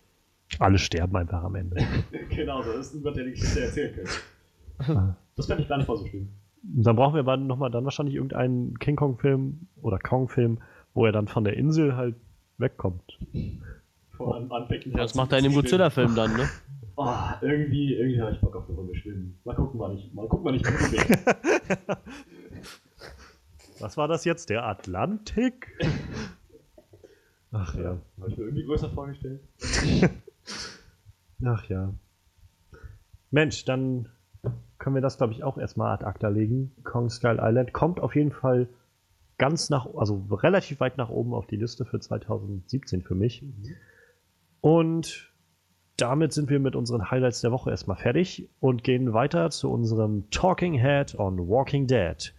Alle 0.58 0.78
sterben 0.78 1.16
einfach 1.16 1.42
am 1.42 1.54
Ende. 1.54 1.76
genau, 2.30 2.62
so 2.62 2.72
ist 2.72 2.94
niemand, 2.94 3.16
der 3.16 3.24
die 3.24 3.30
Geschichte 3.32 3.60
erzählen 3.60 3.94
könnte. 3.94 5.16
das 5.36 5.46
fände 5.46 5.62
ich 5.62 5.68
gar 5.68 5.78
nicht 5.78 5.88
mal 5.88 5.96
so 5.96 6.06
schlimm. 6.06 6.28
Dann 6.62 6.96
brauchen 6.96 7.14
wir 7.14 7.20
aber 7.20 7.36
nochmal 7.36 7.70
dann 7.70 7.84
wahrscheinlich 7.84 8.16
irgendeinen 8.16 8.78
King 8.78 8.96
Kong-Film 8.96 9.68
oder 9.80 9.98
Kong-Film, 9.98 10.58
wo 10.92 11.06
er 11.06 11.12
dann 11.12 11.28
von 11.28 11.44
der 11.44 11.56
Insel 11.56 11.96
halt 11.96 12.16
wegkommt 12.58 13.18
vor 14.24 14.36
anpicken. 14.50 14.92
Ja, 14.92 14.98
das 14.98 15.14
macht 15.14 15.32
er 15.32 15.38
in 15.38 15.44
dem 15.44 15.54
Godzilla-Film 15.54 16.14
dann, 16.14 16.36
ne? 16.36 16.46
Oh, 16.96 17.08
irgendwie, 17.40 17.94
irgendwie 17.94 18.20
habe 18.20 18.32
ich 18.32 18.40
Bock 18.40 18.54
auf 18.56 18.68
eine 18.68 18.76
Runde 18.76 18.94
schwimmen. 18.94 19.40
Mal 19.44 19.54
gucken, 19.54 19.80
wann 19.80 19.96
ich, 19.96 20.12
mal 20.12 20.28
gucken, 20.28 20.44
wann 20.44 20.56
ich 20.56 20.62
Was 23.80 23.96
war 23.96 24.08
das 24.08 24.26
jetzt? 24.26 24.50
Der 24.50 24.66
Atlantik? 24.66 25.74
Ach 27.52 27.74
ja. 27.74 27.98
Habe 28.20 28.30
ich 28.30 28.36
mir 28.36 28.44
irgendwie 28.44 28.66
größer 28.66 28.90
vorgestellt. 28.90 29.40
Ach 31.44 31.64
ja. 31.70 31.94
Mensch, 33.30 33.64
dann 33.64 34.10
können 34.78 34.96
wir 34.96 35.02
das, 35.02 35.16
glaube 35.16 35.32
ich, 35.32 35.42
auch 35.42 35.56
erstmal 35.56 35.94
ad 35.94 36.04
acta 36.04 36.28
legen. 36.28 36.72
Kong 36.84 37.08
Skull 37.08 37.38
Island 37.40 37.72
kommt 37.72 38.00
auf 38.00 38.14
jeden 38.14 38.32
Fall 38.32 38.68
ganz 39.38 39.70
nach, 39.70 39.86
also 39.94 40.26
relativ 40.30 40.80
weit 40.80 40.98
nach 40.98 41.08
oben 41.08 41.32
auf 41.32 41.46
die 41.46 41.56
Liste 41.56 41.86
für 41.86 41.98
2017 41.98 43.00
für 43.02 43.14
mich. 43.14 43.40
Mhm. 43.40 43.76
Und 44.60 45.32
damit 45.96 46.32
sind 46.32 46.50
wir 46.50 46.60
mit 46.60 46.76
unseren 46.76 47.10
Highlights 47.10 47.40
der 47.40 47.52
Woche 47.52 47.70
erstmal 47.70 47.96
fertig 47.96 48.48
und 48.60 48.84
gehen 48.84 49.12
weiter 49.12 49.50
zu 49.50 49.70
unserem 49.70 50.28
Talking 50.30 50.74
Head 50.74 51.18
on 51.18 51.48
Walking 51.48 51.86
Dead. 51.86 52.34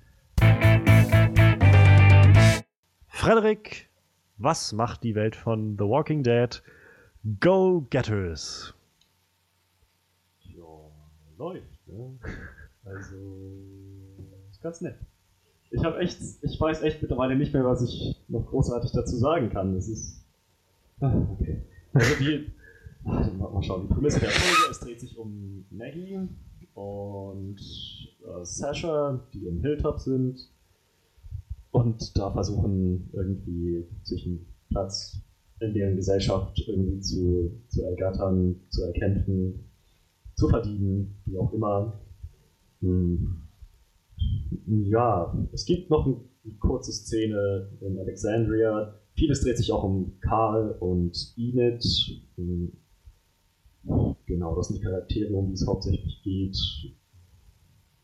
Frederik, 3.08 3.90
was 4.38 4.74
macht 4.74 5.04
die 5.04 5.16
Welt 5.16 5.36
von 5.36 5.78
The 5.78 5.86
Walking 5.86 6.24
Dead? 6.24 6.62
Go 7.40 7.86
Getters! 7.90 8.74
Ja, 10.40 10.64
läuft, 11.38 11.88
ne? 11.88 12.18
Also, 12.84 13.16
ist 14.50 14.62
ganz 14.62 14.82
nett. 14.82 14.98
Ich 15.70 15.84
habe 15.84 16.00
echt, 16.00 16.20
ich 16.42 16.60
weiß 16.60 16.82
echt 16.82 17.02
mittlerweile 17.02 17.36
nicht 17.36 17.54
mehr, 17.54 17.64
was 17.64 17.84
ich 17.84 18.20
noch 18.28 18.46
großartig 18.48 18.92
dazu 18.92 19.16
sagen 19.18 19.50
kann. 19.50 19.76
Das 19.76 19.88
ist. 19.88 20.26
Ah, 21.00 21.14
okay. 21.32 21.62
Also 21.94 22.16
die, 22.20 22.48
mal 23.04 23.64
schauen, 23.64 23.88
die 23.88 23.94
Prämisse 23.94 24.20
der 24.20 24.30
Folge, 24.30 24.72
es 24.72 24.80
dreht 24.80 25.00
sich 25.00 25.18
um 25.18 25.66
Maggie 25.70 26.20
und 26.74 27.58
äh, 27.60 28.46
Sasha, 28.46 29.20
die 29.34 29.48
im 29.48 29.62
Hilltop 29.62 30.00
sind 30.00 30.50
und 31.72 32.18
da 32.18 32.32
versuchen 32.32 33.10
irgendwie 33.14 33.86
sich 34.04 34.26
einen 34.26 34.46
Platz 34.70 35.18
in 35.60 35.74
deren 35.74 35.96
Gesellschaft 35.96 36.58
irgendwie 36.68 37.00
zu, 37.02 37.52
zu 37.68 37.84
ergattern, 37.84 38.56
zu 38.70 38.84
erkämpfen, 38.84 39.66
zu 40.36 40.48
verdienen, 40.50 41.16
wie 41.26 41.38
auch 41.38 41.54
immer. 41.54 42.00
Hm. 42.82 43.42
Ja, 44.68 45.36
es 45.52 45.66
gibt 45.66 45.90
noch 45.90 46.06
eine 46.06 46.54
kurze 46.60 46.92
Szene 46.92 47.70
in 47.82 48.00
Alexandria, 48.00 49.01
Vieles 49.16 49.42
dreht 49.42 49.58
sich 49.58 49.72
auch 49.72 49.84
um 49.84 50.20
Karl 50.22 50.76
und 50.80 51.34
Enid. 51.38 51.84
Genau, 54.26 54.56
das 54.56 54.68
sind 54.68 54.80
die 54.80 54.84
Charaktere, 54.84 55.34
um 55.34 55.48
die 55.48 55.54
es 55.54 55.68
hauptsächlich 55.68 56.22
geht. 56.24 56.58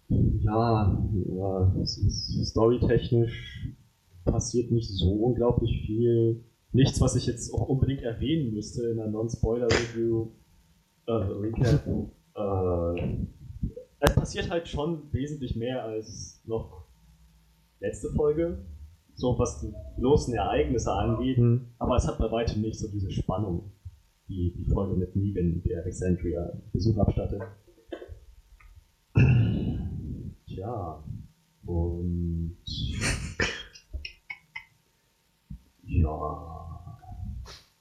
Ja, 0.10 1.04
ja 1.26 1.86
storytechnisch 1.86 3.76
passiert 4.26 4.72
nicht 4.72 4.90
so 4.90 5.12
unglaublich 5.12 5.86
viel. 5.86 6.44
Nichts, 6.74 7.00
was 7.02 7.16
ich 7.16 7.26
jetzt 7.26 7.54
auch 7.54 7.70
unbedingt 7.70 8.02
erwähnen 8.02 8.54
müsste 8.54 8.88
in 8.88 9.00
einer 9.00 9.10
Non-Spoiler-Review. 9.10 10.32
Äh, 11.08 11.12
Recap. 11.12 11.88
äh, 12.36 13.18
es 14.00 14.14
passiert 14.14 14.50
halt 14.50 14.68
schon 14.68 15.12
wesentlich 15.14 15.56
mehr 15.56 15.84
als 15.84 16.42
noch 16.46 16.86
letzte 17.80 18.12
Folge 18.12 18.66
so 19.18 19.38
was 19.38 19.60
die 19.62 19.74
bloßen 19.98 20.34
Ereignisse 20.36 20.94
angeht, 20.94 21.40
mhm. 21.40 21.68
aber 21.80 21.96
es 21.96 22.08
hat 22.08 22.20
bei 22.20 22.32
weitem 22.32 22.62
nicht 22.62 22.80
so 22.80 22.88
diese 22.88 23.12
Spannung, 23.12 23.72
die 24.30 24.54
die 24.56 24.66
Folge 24.72 24.96
mit 24.96 25.16
Negan, 25.16 25.62
der 25.64 25.82
Alexandria 25.82 26.54
Besuch 26.72 26.98
abstattet. 26.98 27.42
Tja, 30.46 31.04
und 31.66 32.58
ja, 35.82 37.00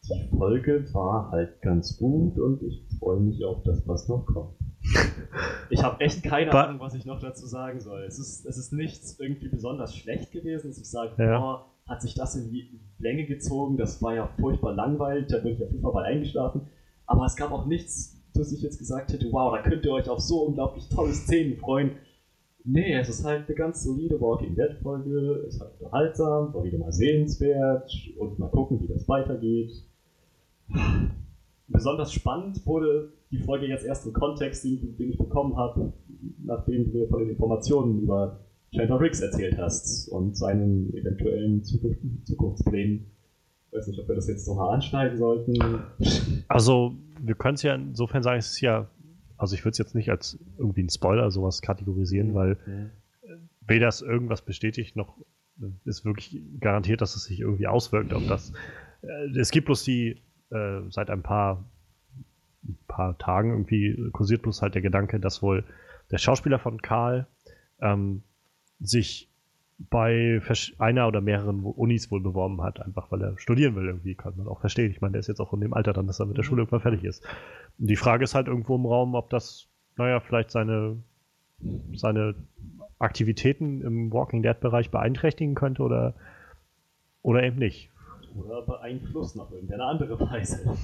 die 0.09 0.29
Folge 0.31 0.89
war 0.95 1.31
halt 1.31 1.61
ganz 1.61 1.99
gut 1.99 2.39
und 2.39 2.63
ich 2.63 2.87
freue 2.99 3.21
mich 3.21 3.45
auf 3.45 3.63
das, 3.65 3.87
was 3.87 4.09
noch 4.09 4.25
kommt. 4.25 4.57
Ich 5.71 5.83
habe 5.83 6.01
echt 6.01 6.23
keine 6.23 6.51
ba 6.51 6.65
Ahnung, 6.65 6.81
was 6.81 6.95
ich 6.95 7.05
noch 7.05 7.21
dazu 7.21 7.47
sagen 7.47 7.81
soll. 7.81 8.03
Es 8.05 8.19
ist, 8.19 8.47
es 8.47 8.57
ist 8.57 8.73
nichts 8.73 9.19
irgendwie 9.19 9.49
besonders 9.49 9.95
schlecht 9.95 10.33
gewesen, 10.33 10.69
dass 10.69 10.79
ich 10.79 10.89
sage, 10.89 11.13
ja. 11.19 11.39
boah, 11.39 11.67
hat 11.87 12.03
sich 12.03 12.15
das 12.15 12.37
in 12.37 12.81
Länge 12.99 13.27
gezogen, 13.27 13.77
das 13.77 14.03
war 14.03 14.15
ja 14.15 14.29
furchtbar 14.41 14.75
langweilig, 14.75 15.27
da 15.29 15.39
bin 15.39 15.55
ich 15.55 15.63
auf 15.63 15.71
jeden 15.71 15.83
Fall 15.83 15.93
mal 15.93 16.05
eingeschlafen. 16.05 16.63
Aber 17.07 17.25
es 17.27 17.37
gab 17.37 17.53
auch 17.53 17.67
nichts, 17.67 18.21
dass 18.35 18.53
ich 18.53 18.63
jetzt 18.63 18.79
gesagt 18.79 19.13
hätte, 19.13 19.31
wow, 19.31 19.55
da 19.55 19.63
könnt 19.63 19.85
ihr 19.85 19.93
euch 19.93 20.09
auf 20.09 20.21
so 20.21 20.43
unglaublich 20.43 20.89
tolle 20.89 21.13
Szenen 21.13 21.57
freuen. 21.57 21.93
Nee, 22.65 22.95
es 22.95 23.09
ist 23.09 23.25
halt 23.25 23.47
eine 23.47 23.55
ganz 23.57 23.85
solide 23.85 24.21
Walking 24.21 24.57
Dead 24.57 24.75
Folge, 24.83 25.45
es 25.47 25.61
war 25.61 25.71
unterhaltsam, 25.79 26.53
war 26.53 26.65
wieder 26.65 26.79
mal 26.79 26.93
sehenswert 26.93 27.93
und 28.19 28.39
mal 28.41 28.51
gucken, 28.51 28.81
wie 28.81 28.89
das 28.89 29.09
weitergeht. 29.09 29.71
Besonders 31.69 32.13
spannend 32.13 32.67
wurde 32.67 33.13
die 33.31 33.39
Folge 33.39 33.67
jetzt 33.67 33.85
erst 33.85 34.07
im 34.07 34.13
Kontext, 34.13 34.65
den, 34.65 34.97
den 34.97 35.11
ich 35.11 35.19
bekommen 35.19 35.57
habe, 35.57 35.93
nachdem 36.45 36.85
du 36.85 36.99
mir 36.99 37.09
von 37.09 37.21
den 37.21 37.31
Informationen 37.31 38.03
über 38.03 38.41
Chandler 38.75 39.01
Riggs 39.01 39.21
erzählt 39.21 39.59
hast 39.59 40.09
und 40.09 40.37
seinen 40.37 40.93
eventuellen 40.95 41.63
Zukunft, 41.63 42.01
Zukunftsplänen. 42.25 43.07
Ich 43.71 43.77
weiß 43.79 43.87
nicht, 43.89 43.99
ob 44.01 44.09
wir 44.09 44.15
das 44.15 44.29
jetzt 44.29 44.47
nochmal 44.47 44.75
anschneiden 44.75 45.19
sollten. 45.19 45.55
Also, 46.49 46.95
wir 47.21 47.35
können 47.35 47.55
es 47.55 47.63
ja 47.63 47.75
insofern 47.75 48.23
sagen, 48.23 48.39
es 48.39 48.49
ist 48.53 48.61
ja, 48.61 48.89
also 49.37 49.55
ich 49.55 49.65
würde 49.65 49.73
es 49.73 49.79
jetzt 49.79 49.95
nicht 49.95 50.11
als 50.11 50.39
irgendwie 50.59 50.83
ein 50.83 50.89
Spoiler 50.91 51.31
sowas 51.31 51.63
kategorisieren, 51.63 52.35
weil 52.35 52.57
Mhm. 52.67 52.91
weder 53.67 53.89
ist 53.89 54.03
irgendwas 54.03 54.43
bestätigt, 54.43 54.97
noch 54.97 55.17
ist 55.85 56.05
wirklich 56.05 56.41
garantiert, 56.61 57.01
dass 57.01 57.17
es 57.17 57.25
sich 57.25 57.41
irgendwie 57.41 57.67
auswirkt 57.67 58.13
auf 58.13 58.27
das. 58.29 58.53
Äh, 59.03 59.39
Es 59.39 59.51
gibt 59.51 59.67
bloß 59.67 59.85
die, 59.85 60.21
äh, 60.51 60.81
seit 60.91 61.11
ein 61.11 61.23
paar, 61.23 61.65
ein 62.69 62.79
paar 62.89 63.19
Tagen 63.19 63.51
irgendwie 63.51 64.11
kursiert 64.13 64.43
bloß 64.43 64.63
halt 64.63 64.75
der 64.75 64.83
Gedanke, 64.83 65.21
dass 65.21 65.43
wohl 65.43 65.65
der 66.11 66.19
Schauspieler 66.19 66.59
von 66.59 66.81
Karl 66.81 67.27
ähm, 67.81 68.23
sich 68.81 69.29
bei 69.79 70.41
einer 70.79 71.07
oder 71.07 71.21
mehreren 71.21 71.63
Unis 71.63 72.11
wohl 72.11 72.21
beworben 72.21 72.63
hat, 72.63 72.81
einfach 72.81 73.11
weil 73.13 73.23
er 73.23 73.39
studieren 73.39 73.77
will 73.77 73.87
irgendwie, 73.87 74.15
kann 74.15 74.35
man 74.37 74.49
auch 74.49 74.61
verstehen. 74.61 74.91
Ich 74.91 75.01
meine, 75.01 75.13
der 75.13 75.21
ist 75.21 75.27
jetzt 75.27 75.41
auch 75.41 75.53
in 75.53 75.61
dem 75.61 75.75
Alter 75.75 75.93
dann, 75.93 76.07
dass 76.07 76.19
er 76.19 76.27
mit 76.27 76.39
der 76.39 76.45
Schule 76.45 76.63
irgendwann 76.63 76.81
fertig 76.81 77.05
ist. 77.05 77.23
Und 77.79 77.89
die 77.89 77.97
Frage 77.97 78.25
ist 78.25 78.35
halt 78.35 78.47
irgendwo 78.47 78.77
im 78.77 78.87
Raum, 78.87 79.15
ob 79.15 79.29
das, 79.29 79.69
naja, 79.97 80.21
vielleicht 80.21 80.51
seine, 80.51 80.97
seine 81.95 82.35
Aktivitäten 82.99 83.83
im 83.83 84.13
Walking 84.13 84.43
Dead-Bereich 84.43 84.91
beeinträchtigen 84.91 85.55
könnte 85.55 85.83
oder, 85.83 86.15
oder 87.21 87.43
eben 87.43 87.59
nicht. 87.59 87.91
Oder 88.35 88.63
beeinflussen 88.63 89.41
auf 89.41 89.51
irgendeine 89.53 89.85
andere 89.85 90.19
Weise. 90.19 90.75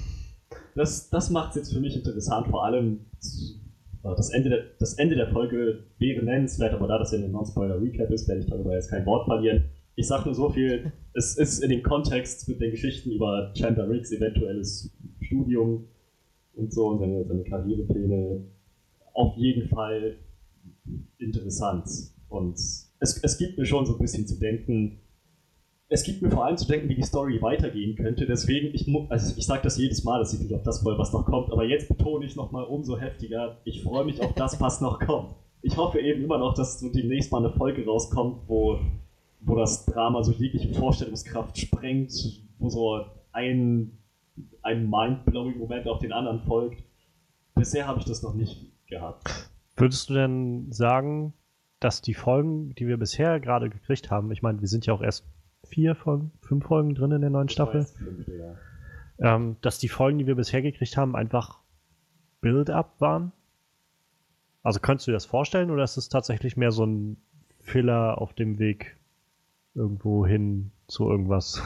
Das, 0.75 1.09
das 1.09 1.29
macht 1.29 1.51
es 1.51 1.55
jetzt 1.55 1.73
für 1.73 1.79
mich 1.79 1.95
interessant, 1.95 2.47
vor 2.47 2.65
allem 2.65 3.05
äh, 4.03 4.15
das 4.15 4.29
Ende, 4.29 4.49
der, 4.49 4.63
das 4.79 4.93
Ende 4.95 5.15
der 5.15 5.29
Folge 5.29 5.83
wäre 5.99 6.23
nennenswert, 6.23 6.73
aber 6.73 6.87
da 6.87 6.97
das 6.97 7.11
ja 7.11 7.19
eine 7.19 7.29
Non-Spoiler-Recap 7.29 8.11
ist, 8.11 8.27
werde 8.27 8.41
ich 8.41 8.47
darüber 8.47 8.73
jetzt 8.73 8.89
kein 8.89 9.05
Wort 9.05 9.25
verlieren. 9.25 9.65
Ich 9.95 10.07
sage 10.07 10.25
nur 10.25 10.35
so 10.35 10.49
viel, 10.49 10.91
es 11.13 11.37
ist 11.37 11.59
in 11.59 11.69
dem 11.69 11.83
Kontext 11.83 12.47
mit 12.49 12.61
den 12.61 12.71
Geschichten 12.71 13.11
über 13.11 13.51
Chandler 13.55 13.89
Riggs 13.89 14.11
eventuelles 14.11 14.91
Studium 15.21 15.87
und 16.55 16.73
so 16.73 16.87
und 16.87 16.99
seine, 16.99 17.25
seine 17.25 17.43
Karrierepläne 17.43 18.43
auf 19.13 19.37
jeden 19.37 19.67
Fall 19.69 20.17
interessant. 21.17 21.87
Und 22.29 22.55
es, 22.55 23.19
es 23.21 23.37
gibt 23.37 23.57
mir 23.57 23.65
schon 23.65 23.85
so 23.85 23.93
ein 23.93 23.99
bisschen 23.99 24.25
zu 24.27 24.39
denken, 24.39 24.99
es 25.93 26.01
gibt 26.01 26.23
mir 26.23 26.31
vor 26.31 26.45
allem 26.45 26.57
zu 26.57 26.65
denken, 26.65 26.89
wie 26.89 26.95
die 26.95 27.03
Story 27.03 27.39
weitergehen 27.39 27.95
könnte. 27.95 28.25
Deswegen, 28.25 28.73
ich, 28.73 28.87
also 29.09 29.37
ich 29.37 29.45
sage 29.45 29.61
das 29.61 29.77
jedes 29.77 30.03
Mal, 30.03 30.17
dass 30.17 30.33
ich 30.33 30.39
mich 30.39 30.55
auf 30.55 30.63
das 30.63 30.81
freue, 30.81 30.97
was 30.97 31.13
noch 31.13 31.23
kommt. 31.23 31.51
Aber 31.51 31.65
jetzt 31.65 31.87
betone 31.87 32.25
ich 32.25 32.35
nochmal 32.35 32.63
umso 32.63 32.97
heftiger, 32.97 33.59
ich 33.63 33.83
freue 33.83 34.03
mich 34.03 34.19
auf 34.19 34.33
das, 34.33 34.59
was 34.59 34.81
noch 34.81 34.99
kommt. 34.99 35.35
Ich 35.61 35.77
hoffe 35.77 35.99
eben 35.99 36.23
immer 36.23 36.39
noch, 36.39 36.55
dass 36.55 36.79
demnächst 36.79 37.31
mal 37.31 37.45
eine 37.45 37.53
Folge 37.53 37.85
rauskommt, 37.85 38.41
wo, 38.47 38.79
wo 39.41 39.55
das 39.55 39.85
Drama 39.85 40.23
so 40.23 40.31
jegliche 40.31 40.73
Vorstellungskraft 40.73 41.59
sprengt, 41.59 42.11
wo 42.57 42.69
so 42.69 43.05
ein, 43.31 43.99
ein 44.63 44.89
mind-blowing 44.89 45.59
Moment 45.59 45.87
auf 45.87 45.99
den 45.99 46.11
anderen 46.11 46.39
folgt. 46.39 46.83
Bisher 47.53 47.85
habe 47.85 47.99
ich 47.99 48.05
das 48.05 48.23
noch 48.23 48.33
nicht 48.33 48.71
gehabt. 48.87 49.51
Würdest 49.77 50.09
du 50.09 50.15
denn 50.15 50.71
sagen, 50.71 51.33
dass 51.79 52.01
die 52.01 52.15
Folgen, 52.15 52.73
die 52.73 52.87
wir 52.87 52.97
bisher 52.97 53.39
gerade 53.39 53.69
gekriegt 53.69 54.09
haben, 54.09 54.31
ich 54.31 54.41
meine, 54.41 54.59
wir 54.59 54.67
sind 54.67 54.87
ja 54.87 54.93
auch 54.95 55.01
erst 55.01 55.27
vier 55.67 55.95
Folgen, 55.95 56.31
fünf 56.41 56.65
Folgen 56.65 56.95
drin 56.95 57.11
in 57.11 57.21
der 57.21 57.29
neuen 57.29 57.49
Staffel, 57.49 57.85
ähm, 59.19 59.57
dass 59.61 59.79
die 59.79 59.89
Folgen, 59.89 60.19
die 60.19 60.27
wir 60.27 60.35
bisher 60.35 60.61
gekriegt 60.61 60.97
haben, 60.97 61.15
einfach 61.15 61.59
Build-up 62.41 62.99
waren? 62.99 63.31
Also 64.61 64.79
könntest 64.79 65.07
du 65.07 65.11
dir 65.11 65.15
das 65.15 65.25
vorstellen 65.25 65.71
oder 65.71 65.83
ist 65.83 65.97
es 65.97 66.09
tatsächlich 66.09 66.57
mehr 66.57 66.71
so 66.71 66.85
ein 66.85 67.17
Filler 67.59 68.21
auf 68.21 68.33
dem 68.33 68.59
Weg 68.59 68.97
irgendwo 69.73 70.25
hin 70.25 70.71
zu 70.87 71.09
irgendwas? 71.09 71.61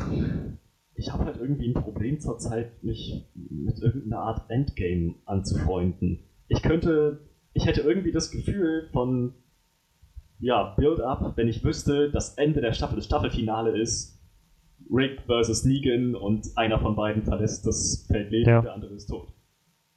ich 0.97 1.13
habe 1.13 1.25
halt 1.25 1.37
irgendwie 1.39 1.69
ein 1.69 1.73
Problem 1.81 2.19
zurzeit, 2.19 2.83
mich 2.83 3.29
mit 3.35 3.79
irgendeiner 3.79 4.23
Art 4.23 4.49
Endgame 4.49 5.15
anzufreunden. 5.25 6.23
Ich 6.47 6.63
könnte, 6.63 7.19
ich 7.53 7.65
hätte 7.65 7.81
irgendwie 7.81 8.11
das 8.11 8.31
Gefühl 8.31 8.89
von, 8.91 9.35
ja, 10.39 10.73
Build-up, 10.75 11.33
wenn 11.35 11.47
ich 11.47 11.63
wüsste, 11.63 12.11
das 12.11 12.35
Ende 12.35 12.61
der 12.61 12.73
Staffel, 12.73 12.95
das 12.97 13.05
Staffelfinale 13.05 13.77
ist 13.77 14.19
Rick 14.91 15.21
versus 15.25 15.65
Negan 15.65 16.15
und 16.15 16.47
einer 16.55 16.79
von 16.79 16.95
beiden 16.95 17.23
verlässt 17.23 17.65
das 17.65 18.05
Feld 18.07 18.31
leben 18.31 18.49
Ja. 18.49 18.57
und 18.59 18.65
der 18.65 18.73
andere 18.73 18.93
ist 18.93 19.07
tot. 19.07 19.33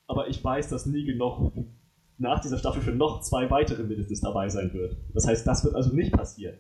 Aber 0.07 0.29
ich 0.29 0.43
weiß, 0.43 0.69
dass 0.69 0.87
Negan 0.87 1.19
noch 1.19 1.53
nach 2.19 2.41
dieser 2.41 2.59
Staffel 2.59 2.83
für 2.83 2.91
noch 2.93 3.21
zwei 3.21 3.51
weitere 3.51 3.83
mindestens 3.85 4.21
dabei 4.21 4.49
sein 4.49 4.73
wird. 4.75 4.97
Das 5.15 5.27
heißt, 5.27 5.47
das 5.47 5.65
wird 5.65 5.75
also 5.75 5.95
nicht 5.95 6.13
passieren. 6.13 6.57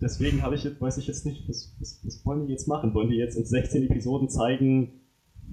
Deswegen 0.00 0.42
habe 0.42 0.54
ich 0.54 0.64
jetzt, 0.64 0.80
weiß 0.80 0.98
ich 0.98 1.06
jetzt 1.06 1.24
nicht, 1.26 1.48
was, 1.48 1.76
was, 1.80 2.00
was 2.04 2.24
wollen 2.26 2.46
die 2.46 2.52
jetzt 2.52 2.68
machen? 2.68 2.94
Wollen 2.94 3.08
die 3.10 3.16
jetzt 3.16 3.36
in 3.36 3.44
16 3.44 3.84
Episoden 3.90 4.28
zeigen, 4.28 5.00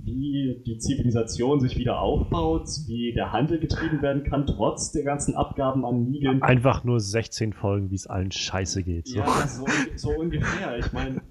wie 0.03 0.61
die 0.65 0.77
Zivilisation 0.77 1.59
sich 1.59 1.77
wieder 1.77 1.99
aufbaut, 1.99 2.67
wie 2.87 3.13
der 3.13 3.31
Handel 3.31 3.59
getrieben 3.59 4.01
werden 4.01 4.23
kann, 4.23 4.45
trotz 4.45 4.91
der 4.91 5.03
ganzen 5.03 5.35
Abgaben 5.35 5.85
an 5.85 6.09
Negan? 6.09 6.41
Einfach 6.41 6.83
nur 6.83 6.99
16 6.99 7.53
Folgen, 7.53 7.91
wie 7.91 7.95
es 7.95 8.07
allen 8.07 8.31
scheiße 8.31 8.83
geht. 8.83 9.07
So. 9.07 9.19
Ja, 9.19 9.47
so, 9.47 9.65
so 9.95 10.09
ungefähr. 10.11 10.77
Ich 10.79 10.91
meine, 10.91 11.21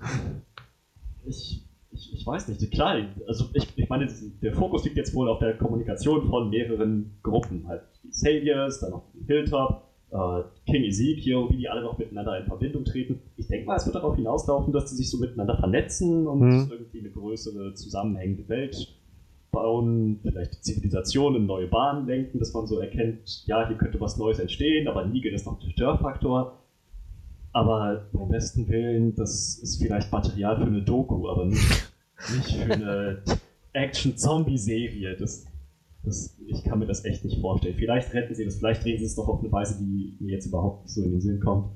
ich, 1.27 1.67
ich, 1.91 2.15
ich 2.15 2.27
weiß 2.27 2.49
nicht. 2.49 2.71
Klar, 2.71 3.09
also 3.27 3.47
ich, 3.55 3.77
ich 3.77 3.89
meine, 3.89 4.09
der 4.43 4.53
Fokus 4.53 4.85
liegt 4.85 4.97
jetzt 4.97 5.15
wohl 5.15 5.29
auf 5.29 5.39
der 5.41 5.57
Kommunikation 5.57 6.29
von 6.29 6.51
mehreren 6.51 7.19
Gruppen. 7.23 7.67
Halt 7.67 7.83
die 8.05 8.13
Saviors, 8.13 8.81
dann 8.81 8.91
noch 8.91 9.05
die 9.15 9.25
Hilltop, 9.27 9.90
äh, 10.13 10.43
King 10.71 10.85
Ezekiel, 10.85 11.47
wie 11.51 11.57
die 11.59 11.69
alle 11.69 11.83
noch 11.83 11.99
miteinander 11.99 12.39
in 12.39 12.47
Verbindung 12.47 12.85
treten. 12.85 13.21
Ich 13.37 13.47
denke 13.49 13.67
mal, 13.67 13.77
es 13.77 13.87
wird 13.87 13.95
darauf 13.97 14.17
hinauslaufen, 14.17 14.73
dass 14.73 14.91
die 14.91 14.97
sich 14.97 15.11
so 15.11 15.19
miteinander 15.19 15.57
vernetzen 15.57 16.27
und 16.27 16.41
Mhm. 16.41 16.69
irgendwie 16.71 17.01
eine 17.01 17.11
größere 17.11 17.75
zusammenhängende 17.75 18.49
Welt 18.49 18.97
bauen, 19.53 20.21
vielleicht 20.23 20.55
die 20.55 20.61
Zivilisation 20.61 21.35
in 21.35 21.47
neue 21.47 21.67
Bahnen 21.67 22.07
lenken, 22.07 22.39
dass 22.39 22.53
man 22.53 22.67
so 22.69 22.79
erkennt, 22.79 23.43
ja, 23.47 23.67
hier 23.67 23.77
könnte 23.77 24.01
was 24.01 24.17
Neues 24.17 24.39
entstehen, 24.39 24.87
aber 24.87 25.05
Negan 25.07 25.35
ist 25.35 25.47
noch 25.47 25.59
der 25.59 25.71
Störfaktor. 25.71 26.57
Aber 27.53 28.07
beim 28.13 28.29
besten 28.29 28.69
Willen, 28.69 29.15
das 29.17 29.59
ist 29.59 29.83
vielleicht 29.83 30.13
Material 30.13 30.57
für 30.57 30.67
eine 30.67 30.83
Doku, 30.83 31.29
aber 31.29 31.47
nicht, 31.47 31.91
nicht 32.37 32.57
für 32.57 32.73
eine 32.75 33.23
Action-Zombie-Serie. 33.73 35.17
Das, 35.17 35.47
das, 36.03 36.37
ich 36.47 36.65
kann 36.65 36.79
mir 36.79 36.87
das 36.87 37.05
echt 37.05 37.25
nicht 37.25 37.41
vorstellen. 37.41 37.77
Vielleicht 37.77 38.13
retten 38.15 38.35
sie 38.35 38.45
das, 38.45 38.57
vielleicht 38.57 38.85
drehen 38.85 38.99
sie 38.99 39.05
es 39.05 39.15
doch 39.15 39.29
auf 39.29 39.41
eine 39.41 39.53
Weise, 39.53 39.79
die 39.79 40.17
mir 40.21 40.35
jetzt 40.35 40.47
überhaupt 40.47 40.85
nicht 40.85 40.95
so 40.95 41.03
in 41.03 41.13
den 41.13 41.21
Sinn 41.21 41.41
kommt. 41.41 41.71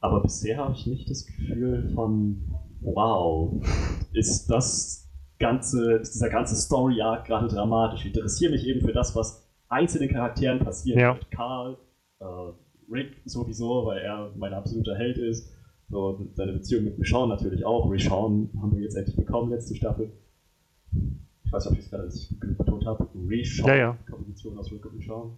Aber 0.00 0.20
bisher 0.22 0.56
habe 0.56 0.74
ich 0.74 0.86
nicht 0.86 1.10
das 1.10 1.26
Gefühl 1.26 1.92
von, 1.94 2.40
wow, 2.80 3.62
ist 4.12 4.50
das 4.50 5.08
ganze, 5.38 5.94
ist 5.96 6.14
dieser 6.14 6.30
ganze 6.30 6.56
Story-Arc 6.56 7.26
gerade 7.26 7.48
dramatisch. 7.48 8.00
Ich 8.00 8.14
interessiere 8.14 8.52
mich 8.52 8.66
eben 8.66 8.80
für 8.80 8.92
das, 8.92 9.14
was 9.14 9.46
einzelnen 9.68 10.08
Charakteren 10.08 10.58
passiert. 10.58 10.98
Ja. 10.98 11.18
Karl, 11.30 11.76
äh, 12.20 12.24
Rick 12.90 13.22
sowieso, 13.24 13.86
weil 13.86 13.98
er 13.98 14.32
mein 14.36 14.52
absoluter 14.52 14.96
Held 14.96 15.18
ist. 15.18 15.50
So, 15.88 16.26
seine 16.34 16.52
Beziehung 16.52 16.84
mit 16.84 16.98
Michonne 16.98 17.34
natürlich 17.34 17.64
auch. 17.64 17.90
Rishon 17.90 18.50
haben 18.60 18.74
wir 18.74 18.82
jetzt 18.82 18.96
endlich 18.96 19.16
bekommen, 19.16 19.50
letzte 19.50 19.74
Staffel. 19.74 20.12
Ich 21.50 21.54
weiß 21.54 21.64
nicht, 21.64 21.72
ob 21.72 21.78
ich 21.78 21.84
es 21.84 21.90
gerade 21.90 22.06
richtig 22.06 22.38
genug 22.38 22.58
betont 22.58 22.86
habe. 22.86 23.08
Rishon, 23.28 23.66
Ja, 23.66 23.74
ja. 23.74 23.98
Kombination 24.08 24.56
aus 24.56 24.70
Rick 24.70 24.92
Michonne. 24.92 25.32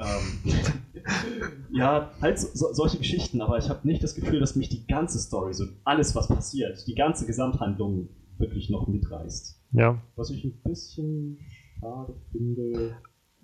Ähm, 0.00 0.52
ja, 1.72 2.10
halt 2.20 2.40
so, 2.40 2.48
so, 2.52 2.72
solche 2.72 2.98
Geschichten, 2.98 3.40
aber 3.40 3.56
ich 3.56 3.68
habe 3.68 3.86
nicht 3.86 4.02
das 4.02 4.16
Gefühl, 4.16 4.40
dass 4.40 4.56
mich 4.56 4.70
die 4.70 4.88
ganze 4.88 5.20
Story, 5.20 5.54
so 5.54 5.66
alles, 5.84 6.16
was 6.16 6.26
passiert, 6.26 6.84
die 6.88 6.96
ganze 6.96 7.26
Gesamthandlung 7.26 8.08
wirklich 8.38 8.70
noch 8.70 8.88
mitreißt. 8.88 9.62
Ja. 9.70 10.02
Was 10.16 10.30
ich 10.30 10.44
ein 10.44 10.60
bisschen 10.64 11.38
schade 11.78 12.14
finde. 12.32 12.96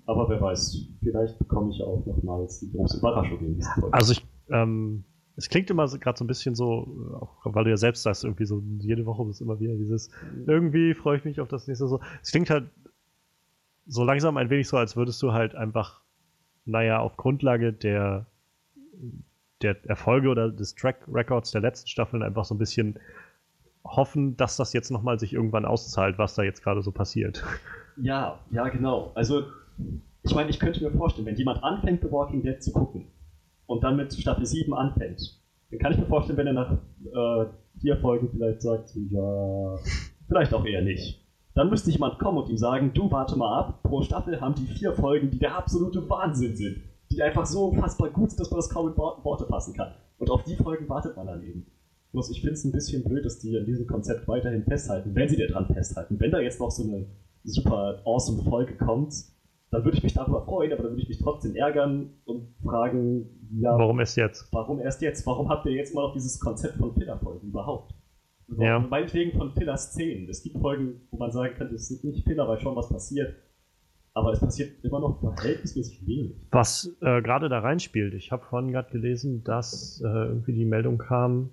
Aber 0.05 0.29
wer 0.29 0.41
weiß, 0.41 0.77
vielleicht 0.99 1.39
bekomme 1.39 1.71
ich 1.71 1.81
auch 1.85 2.05
nochmals 2.05 2.59
die 2.59 2.73
große 2.73 2.99
Überraschung 2.99 3.39
in 3.47 3.63
Folge. 3.63 3.95
Also 3.95 4.11
ich, 4.11 4.27
ähm, 4.51 5.05
es 5.37 5.49
klingt 5.49 5.71
immer 5.71 5.89
so, 5.89 5.99
gerade 5.99 6.19
so 6.19 6.25
ein 6.25 6.29
bisschen 6.29 6.55
so, 6.55 6.87
äh, 7.11 7.15
auch 7.17 7.39
weil 7.45 7.65
du 7.65 7.71
ja 7.71 7.77
selbst 7.77 8.03
sagst, 8.03 8.25
irgendwie 8.25 8.45
so 8.45 8.63
jede 8.79 9.07
Woche 9.07 9.29
ist 9.31 9.41
immer 9.41 9.59
wieder 9.61 9.75
dieses, 9.75 10.11
irgendwie 10.47 10.95
freue 10.95 11.19
ich 11.19 11.25
mich 11.25 11.41
auf 11.41 11.49
das 11.49 11.67
nächste 11.67 11.89
so. 11.89 12.01
Es 12.23 12.31
klingt 12.31 12.51
halt 12.51 12.69
so 13.87 14.05
langsam 14.05 14.37
ein 14.37 14.51
wenig 14.51 14.69
so, 14.69 14.77
als 14.77 14.97
würdest 14.97 15.23
du 15.23 15.33
halt 15.33 15.55
einfach, 15.55 16.01
naja, 16.65 17.01
auf 17.01 17.17
Grundlage 17.17 17.73
der, 17.73 18.27
der 19.63 19.77
Erfolge 19.87 20.29
oder 20.29 20.51
des 20.51 20.75
Track 20.75 20.99
Records 21.09 21.51
der 21.51 21.63
letzten 21.63 21.89
Staffeln 21.89 22.23
einfach 22.23 22.45
so 22.45 22.55
ein 22.55 22.59
bisschen 22.59 22.99
hoffen, 23.85 24.37
dass 24.37 24.57
das 24.57 24.73
jetzt 24.73 24.91
nochmal 24.91 25.19
sich 25.19 25.33
irgendwann 25.33 25.65
auszahlt, 25.65 26.19
was 26.19 26.35
da 26.35 26.43
jetzt 26.43 26.63
gerade 26.63 26.83
so 26.83 26.93
passiert. 26.93 27.43
Ja, 27.97 28.39
ja, 28.51 28.69
genau. 28.69 29.11
Also, 29.15 29.45
ich 30.23 30.35
meine, 30.35 30.51
ich 30.51 30.61
könnte 30.61 30.83
mir 30.85 30.91
vorstellen, 30.93 31.27
wenn 31.27 31.37
jemand 31.37 31.65
anfängt, 31.65 32.03
The 32.03 32.13
Walking 32.13 32.43
Dead 32.43 32.63
zu 32.63 32.73
gucken 32.73 33.07
und 33.73 33.83
dann 33.83 33.97
mit 33.97 34.13
Staffel 34.13 34.47
7 34.47 34.75
anfängt, 34.75 35.41
dann 35.71 35.79
kann 35.79 35.93
ich 35.93 35.99
mir 35.99 36.07
vorstellen, 36.07 36.39
wenn 36.39 36.47
er 36.47 36.53
nach 36.53 36.73
äh, 36.73 37.47
vier 37.81 37.97
Folgen 37.97 38.29
vielleicht 38.31 38.63
sagt, 38.63 38.95
ja, 38.95 39.79
vielleicht 40.29 40.53
auch 40.55 40.65
eher 40.65 40.83
nicht. 40.83 41.27
Dann 41.55 41.71
müsste 41.71 41.91
jemand 41.91 42.19
kommen 42.19 42.39
und 42.39 42.49
ihm 42.49 42.57
sagen, 42.57 42.93
du 42.95 43.11
warte 43.11 43.37
mal 43.37 43.59
ab, 43.59 43.83
pro 43.83 44.03
Staffel 44.03 44.41
haben 44.41 44.55
die 44.55 44.67
vier 44.67 44.93
Folgen, 44.93 45.31
die 45.31 45.39
der 45.39 45.57
absolute 45.57 46.09
Wahnsinn 46.09 46.57
sind. 46.57 46.83
Die 47.11 47.23
einfach 47.23 47.45
so 47.45 47.67
unfassbar 47.67 48.11
gut 48.11 48.31
sind, 48.31 48.41
dass 48.41 48.51
man 48.51 48.59
das 48.59 48.71
kaum 48.71 48.89
in 48.89 48.97
Worte 48.97 49.47
fassen 49.47 49.75
kann. 49.75 49.93
Und 50.19 50.31
auf 50.31 50.45
die 50.45 50.57
Folgen 50.57 50.89
wartet 50.89 51.17
man 51.17 51.27
dann 51.27 51.43
eben. 51.43 51.67
Bloß 52.13 52.31
ich 52.31 52.41
finde 52.41 52.55
es 52.55 52.65
ein 52.65 52.73
bisschen 52.73 53.05
blöd, 53.05 53.25
dass 53.25 53.39
die 53.39 53.57
an 53.57 53.67
diesem 53.67 53.87
Konzept 53.87 54.29
weiterhin 54.29 54.65
festhalten, 54.65 55.15
wenn 55.15 55.29
sie 55.29 55.37
daran 55.37 55.67
festhalten. 55.67 56.21
Wenn 56.21 56.31
da 56.31 56.41
jetzt 56.41 56.61
noch 56.61 56.71
so 56.71 56.85
eine 56.85 57.07
super 57.45 58.01
awesome 58.05 58.43
Folge 58.43 58.77
kommt, 58.77 59.15
dann 59.73 59.85
würde 59.85 59.97
ich 59.97 60.03
mich 60.03 60.13
darüber 60.13 60.45
freuen, 60.45 60.71
aber 60.73 60.83
dann 60.83 60.93
würde 60.93 61.03
ich 61.03 61.09
mich 61.09 61.19
trotzdem 61.19 61.57
ärgern 61.57 62.11
und 62.27 62.55
fragen, 62.63 63.49
ja, 63.59 63.77
warum 63.77 63.99
erst 64.01 64.19
jetzt? 64.19 64.47
Warum 64.53 64.79
erst 64.81 65.01
jetzt? 65.01 65.27
Warum 65.27 65.49
habt 65.49 65.65
ihr 65.65 65.73
jetzt 65.73 65.95
mal 65.95 66.03
noch 66.03 66.13
dieses 66.13 66.39
Konzept 66.39 66.77
von 66.77 66.95
Filler-Folgen 66.95 67.49
überhaupt? 67.49 67.95
Ja. 68.59 68.79
Meinetwegen 68.81 69.33
von 69.37 69.51
Filler-Szenen. 69.53 70.29
Es 70.29 70.43
gibt 70.43 70.59
Folgen, 70.59 71.01
wo 71.11 71.17
man 71.17 71.31
sagen 71.31 71.55
könnte, 71.55 71.75
es 71.75 71.89
sind 71.89 72.05
nicht 72.05 72.23
Filler, 72.25 72.47
weil 72.47 72.61
schon 72.61 72.77
was 72.77 72.91
passiert. 72.91 73.35
Aber 74.13 74.33
es 74.33 74.41
passiert 74.41 74.85
immer 74.85 75.01
noch 75.01 75.21
verhältnismäßig 75.21 76.07
wenig. 76.07 76.47
Was 76.51 76.95
äh, 77.01 77.23
gerade 77.23 77.49
da 77.49 77.61
reinspielt, 77.61 78.13
ich 78.13 78.31
habe 78.31 78.45
vorhin 78.45 78.73
gerade 78.73 78.91
gelesen, 78.91 79.43
dass 79.43 80.03
äh, 80.05 80.07
irgendwie 80.07 80.53
die 80.53 80.67
Meldung 80.67 80.99
kam, 80.99 81.49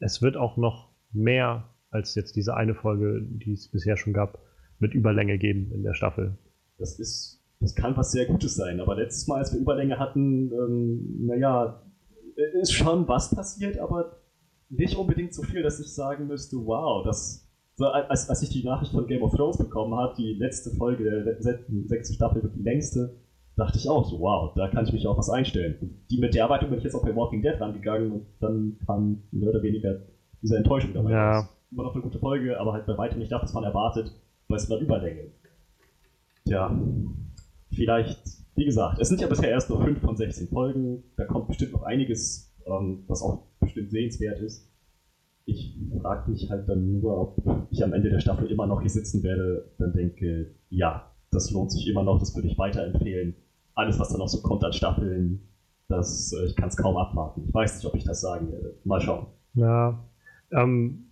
es 0.00 0.20
wird 0.20 0.36
auch 0.36 0.56
noch 0.56 0.90
mehr 1.12 1.70
als 1.90 2.16
jetzt 2.16 2.34
diese 2.34 2.56
eine 2.56 2.74
Folge, 2.74 3.22
die 3.22 3.52
es 3.52 3.68
bisher 3.68 3.96
schon 3.96 4.12
gab, 4.12 4.40
mit 4.80 4.94
Überlänge 4.94 5.38
geben 5.38 5.70
in 5.72 5.84
der 5.84 5.94
Staffel. 5.94 6.36
Das 6.78 6.98
ist, 6.98 7.35
das 7.66 7.74
kann 7.74 7.96
was 7.96 8.12
sehr 8.12 8.26
Gutes 8.26 8.54
sein, 8.54 8.78
aber 8.78 8.94
letztes 8.94 9.26
Mal, 9.26 9.38
als 9.38 9.52
wir 9.52 9.58
Überlänge 9.58 9.98
hatten, 9.98 10.52
ähm, 10.52 11.26
naja, 11.26 11.82
ist 12.60 12.72
schon 12.72 13.08
was 13.08 13.34
passiert, 13.34 13.78
aber 13.78 14.20
nicht 14.68 14.96
unbedingt 14.96 15.34
so 15.34 15.42
viel, 15.42 15.62
dass 15.62 15.80
ich 15.80 15.92
sagen 15.92 16.28
müsste, 16.28 16.58
wow, 16.64 17.04
das. 17.04 17.42
Als, 17.78 18.30
als 18.30 18.40
ich 18.42 18.48
die 18.48 18.64
Nachricht 18.64 18.92
von 18.92 19.06
Game 19.06 19.22
of 19.22 19.34
Thrones 19.34 19.58
bekommen 19.58 19.94
habe, 19.96 20.14
die 20.16 20.32
letzte 20.32 20.70
Folge 20.70 21.04
der 21.04 21.42
sechsten 21.42 22.14
Staffel 22.14 22.42
wird 22.42 22.54
die 22.54 22.62
längste, 22.62 23.16
dachte 23.56 23.76
ich 23.76 23.86
auch 23.88 24.08
so, 24.08 24.18
wow, 24.20 24.54
da 24.54 24.68
kann 24.68 24.86
ich 24.86 24.92
mich 24.92 25.06
auf 25.06 25.18
was 25.18 25.28
einstellen. 25.28 25.76
Und 25.82 25.90
die 26.10 26.18
mit 26.18 26.34
der 26.34 26.44
Erwartung 26.44 26.70
bin 26.70 26.78
ich 26.78 26.84
jetzt 26.84 26.94
auch 26.94 27.04
bei 27.04 27.14
Walking 27.14 27.42
Dead 27.42 27.60
rangegangen 27.60 28.12
und 28.12 28.26
dann 28.40 28.78
kam 28.86 29.24
mehr 29.30 29.50
oder 29.50 29.62
weniger 29.62 29.98
diese 30.40 30.56
Enttäuschung 30.56 30.94
dabei. 30.94 31.10
Ja. 31.10 31.48
Immer 31.70 31.82
noch 31.82 31.94
eine 31.94 32.02
gute 32.02 32.18
Folge, 32.18 32.58
aber 32.58 32.72
halt 32.72 32.86
bei 32.86 32.96
weitem 32.96 33.18
nicht 33.18 33.32
das, 33.32 33.42
was 33.42 33.52
man 33.52 33.64
erwartet, 33.64 34.10
weil 34.48 34.56
es 34.56 34.70
war 34.70 34.78
Überlänge. 34.78 35.32
Tja, 36.46 36.70
vielleicht, 37.76 38.20
wie 38.56 38.64
gesagt, 38.64 38.98
es 39.00 39.08
sind 39.08 39.20
ja 39.20 39.28
bisher 39.28 39.50
erst 39.50 39.70
nur 39.70 39.82
5 39.82 40.00
von 40.00 40.16
16 40.16 40.48
Folgen, 40.48 41.04
da 41.16 41.24
kommt 41.26 41.48
bestimmt 41.48 41.72
noch 41.72 41.82
einiges, 41.82 42.52
ähm, 42.66 43.04
was 43.06 43.22
auch 43.22 43.44
bestimmt 43.60 43.90
sehenswert 43.90 44.40
ist. 44.40 44.68
Ich 45.44 45.78
frage 46.00 46.30
mich 46.30 46.50
halt 46.50 46.68
dann 46.68 47.00
nur, 47.00 47.20
ob 47.20 47.68
ich 47.70 47.84
am 47.84 47.92
Ende 47.92 48.10
der 48.10 48.18
Staffel 48.18 48.50
immer 48.50 48.66
noch 48.66 48.80
hier 48.80 48.90
sitzen 48.90 49.22
werde, 49.22 49.70
dann 49.78 49.92
denke, 49.92 50.54
ja, 50.70 51.12
das 51.30 51.52
lohnt 51.52 51.70
sich 51.70 51.86
immer 51.86 52.02
noch, 52.02 52.18
das 52.18 52.34
würde 52.34 52.48
ich 52.48 52.58
weiterempfehlen. 52.58 53.36
Alles, 53.74 54.00
was 54.00 54.08
dann 54.08 54.18
noch 54.18 54.28
so 54.28 54.40
kommt 54.40 54.64
an 54.64 54.72
Staffeln, 54.72 55.46
das, 55.88 56.32
äh, 56.32 56.46
ich 56.46 56.56
kann 56.56 56.68
es 56.68 56.76
kaum 56.76 56.96
abwarten. 56.96 57.44
Ich 57.46 57.54
weiß 57.54 57.76
nicht, 57.76 57.86
ob 57.86 57.94
ich 57.94 58.04
das 58.04 58.20
sagen 58.20 58.50
werde. 58.50 58.74
Mal 58.84 59.00
schauen. 59.00 59.26
Ja. 59.54 60.02
Ähm, 60.50 61.10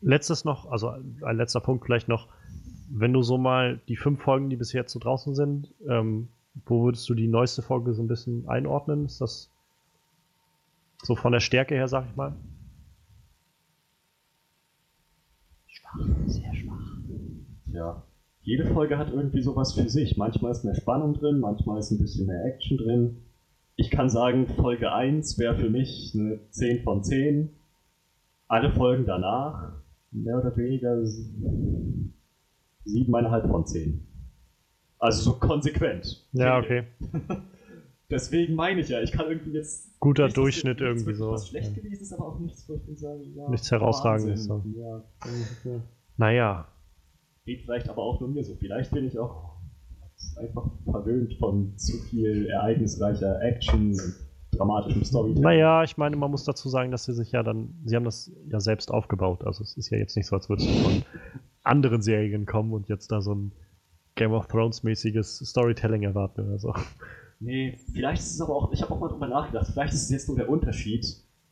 letztes 0.00 0.44
noch, 0.44 0.70
also 0.70 0.88
ein 0.88 1.36
letzter 1.36 1.60
Punkt 1.60 1.84
vielleicht 1.84 2.08
noch. 2.08 2.28
Wenn 2.94 3.14
du 3.14 3.22
so 3.22 3.38
mal 3.38 3.80
die 3.88 3.96
fünf 3.96 4.20
Folgen, 4.20 4.50
die 4.50 4.56
bis 4.56 4.74
jetzt 4.74 4.92
so 4.92 4.98
draußen 4.98 5.34
sind, 5.34 5.72
ähm, 5.88 6.28
wo 6.66 6.84
würdest 6.84 7.08
du 7.08 7.14
die 7.14 7.26
neueste 7.26 7.62
Folge 7.62 7.94
so 7.94 8.02
ein 8.02 8.08
bisschen 8.08 8.46
einordnen? 8.48 9.06
Ist 9.06 9.22
das 9.22 9.50
so 11.02 11.16
von 11.16 11.32
der 11.32 11.40
Stärke 11.40 11.74
her, 11.74 11.88
sag 11.88 12.04
ich 12.10 12.16
mal? 12.16 12.34
Schwach, 15.66 15.98
sehr 16.26 16.54
schwach. 16.54 16.98
Ja. 17.72 18.02
Jede 18.42 18.66
Folge 18.66 18.98
hat 18.98 19.10
irgendwie 19.10 19.40
sowas 19.40 19.72
für 19.72 19.88
sich. 19.88 20.18
Manchmal 20.18 20.52
ist 20.52 20.64
mehr 20.64 20.74
Spannung 20.74 21.14
drin, 21.14 21.40
manchmal 21.40 21.78
ist 21.78 21.92
ein 21.92 21.98
bisschen 21.98 22.26
mehr 22.26 22.44
Action 22.44 22.76
drin. 22.76 23.22
Ich 23.76 23.90
kann 23.90 24.10
sagen, 24.10 24.48
Folge 24.48 24.92
1 24.92 25.38
wäre 25.38 25.56
für 25.56 25.70
mich 25.70 26.12
eine 26.14 26.40
10 26.50 26.82
von 26.82 27.02
10. 27.02 27.48
Alle 28.48 28.70
Folgen 28.70 29.06
danach, 29.06 29.72
mehr 30.10 30.36
oder 30.36 30.54
weniger 30.58 31.00
7,5 32.86 33.50
von 33.50 33.66
10. 33.66 34.06
Also 34.98 35.32
so 35.32 35.38
konsequent. 35.38 36.26
Ja, 36.32 36.58
okay. 36.58 36.84
Deswegen 38.10 38.54
meine 38.54 38.82
ich 38.82 38.88
ja, 38.88 39.00
ich 39.00 39.10
kann 39.10 39.26
irgendwie 39.26 39.52
jetzt. 39.52 39.98
Guter 39.98 40.26
nicht, 40.26 40.36
Durchschnitt 40.36 40.80
jetzt, 40.80 40.86
irgendwie 40.86 41.14
so. 41.14 41.32
Was 41.32 41.48
schlecht 41.48 41.74
ja. 41.74 41.82
gewesen 41.82 42.02
ist, 42.02 42.12
aber 42.12 42.26
auch 42.26 42.38
nichts, 42.38 42.68
wo 42.68 42.74
ich 42.74 42.98
sagen, 42.98 43.22
ja. 43.34 43.48
Nichts 43.48 43.70
herausragendes. 43.70 44.44
So. 44.44 44.62
Ja. 44.76 45.02
Naja. 46.18 46.68
Geht 47.46 47.62
vielleicht 47.62 47.88
aber 47.88 48.02
auch 48.02 48.20
nur 48.20 48.28
mir 48.28 48.44
so. 48.44 48.54
Vielleicht 48.54 48.92
bin 48.92 49.06
ich 49.06 49.18
auch 49.18 49.56
einfach 50.36 50.70
verwöhnt 50.84 51.34
von 51.38 51.76
zu 51.78 51.96
viel 52.02 52.46
ereignisreicher 52.46 53.40
Action 53.42 53.90
und 53.90 54.14
dramatischem 54.52 55.04
Storytelling. 55.04 55.42
Naja, 55.42 55.82
ich 55.82 55.96
meine, 55.96 56.16
man 56.16 56.30
muss 56.30 56.44
dazu 56.44 56.68
sagen, 56.68 56.90
dass 56.90 57.04
sie 57.04 57.14
sich 57.14 57.32
ja 57.32 57.42
dann, 57.42 57.74
sie 57.84 57.96
haben 57.96 58.04
das 58.04 58.30
ja 58.46 58.60
selbst 58.60 58.90
aufgebaut. 58.90 59.44
Also 59.44 59.62
es 59.62 59.76
ist 59.76 59.90
ja 59.90 59.98
jetzt 59.98 60.16
nicht 60.16 60.26
so, 60.26 60.36
als 60.36 60.48
würdest 60.48 60.68
du 60.68 60.74
von 60.74 61.02
anderen 61.62 62.02
Serien 62.02 62.46
kommen 62.46 62.72
und 62.72 62.88
jetzt 62.88 63.12
da 63.12 63.20
so 63.20 63.34
ein 63.34 63.52
Game 64.14 64.32
of 64.32 64.46
Thrones 64.48 64.82
mäßiges 64.82 65.38
Storytelling 65.38 66.02
erwarten 66.02 66.42
oder 66.48 66.58
so. 66.58 66.74
Nee, 67.40 67.78
vielleicht 67.92 68.22
ist 68.22 68.34
es 68.34 68.40
aber 68.40 68.54
auch, 68.54 68.72
ich 68.72 68.82
habe 68.82 68.92
auch 68.92 69.00
mal 69.00 69.08
drüber 69.08 69.26
nachgedacht, 69.26 69.68
vielleicht 69.72 69.94
ist 69.94 70.04
es 70.04 70.10
jetzt 70.10 70.28
nur 70.28 70.36
der 70.36 70.48
Unterschied, 70.48 71.04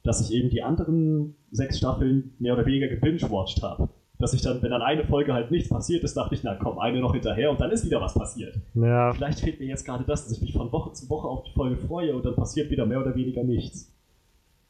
dass 0.05 0.21
ich 0.21 0.33
eben 0.35 0.49
die 0.49 0.63
anderen 0.63 1.35
sechs 1.51 1.79
Staffeln 1.79 2.35
mehr 2.39 2.55
oder 2.55 2.65
weniger 2.65 2.89
gebingewatcht 2.89 3.63
habe. 3.63 3.89
Dass 4.19 4.35
ich 4.35 4.43
dann, 4.43 4.63
wenn 4.63 4.71
dann 4.71 4.83
eine 4.83 5.05
Folge 5.05 5.33
halt 5.33 5.51
nichts 5.51 5.71
passiert 5.71 6.05
ist, 6.05 6.15
dachte 6.15 6.35
ich, 6.35 6.43
na 6.45 6.55
komm, 6.55 6.79
eine 6.79 7.01
noch 7.01 7.15
hinterher 7.15 7.51
und 7.51 7.59
dann 7.59 7.71
ist 7.71 7.87
wieder 7.87 8.03
was 8.03 8.15
passiert. 8.15 8.55
Ja. 8.75 9.13
Vielleicht 9.15 9.41
fehlt 9.41 9.59
mir 9.59 9.67
jetzt 9.67 9.85
gerade 9.85 10.05
das, 10.05 10.25
dass 10.25 10.33
ich 10.33 10.43
mich 10.43 10.53
von 10.53 10.71
Woche 10.71 10.93
zu 10.93 11.09
Woche 11.09 11.27
auf 11.27 11.43
die 11.45 11.53
Folge 11.53 11.77
freue 11.79 12.15
und 12.15 12.25
dann 12.25 12.37
passiert 12.37 12.71
wieder 12.71 12.85
mehr 12.85 13.01
oder 13.01 13.15
weniger 13.15 13.43
nichts. 13.43 13.93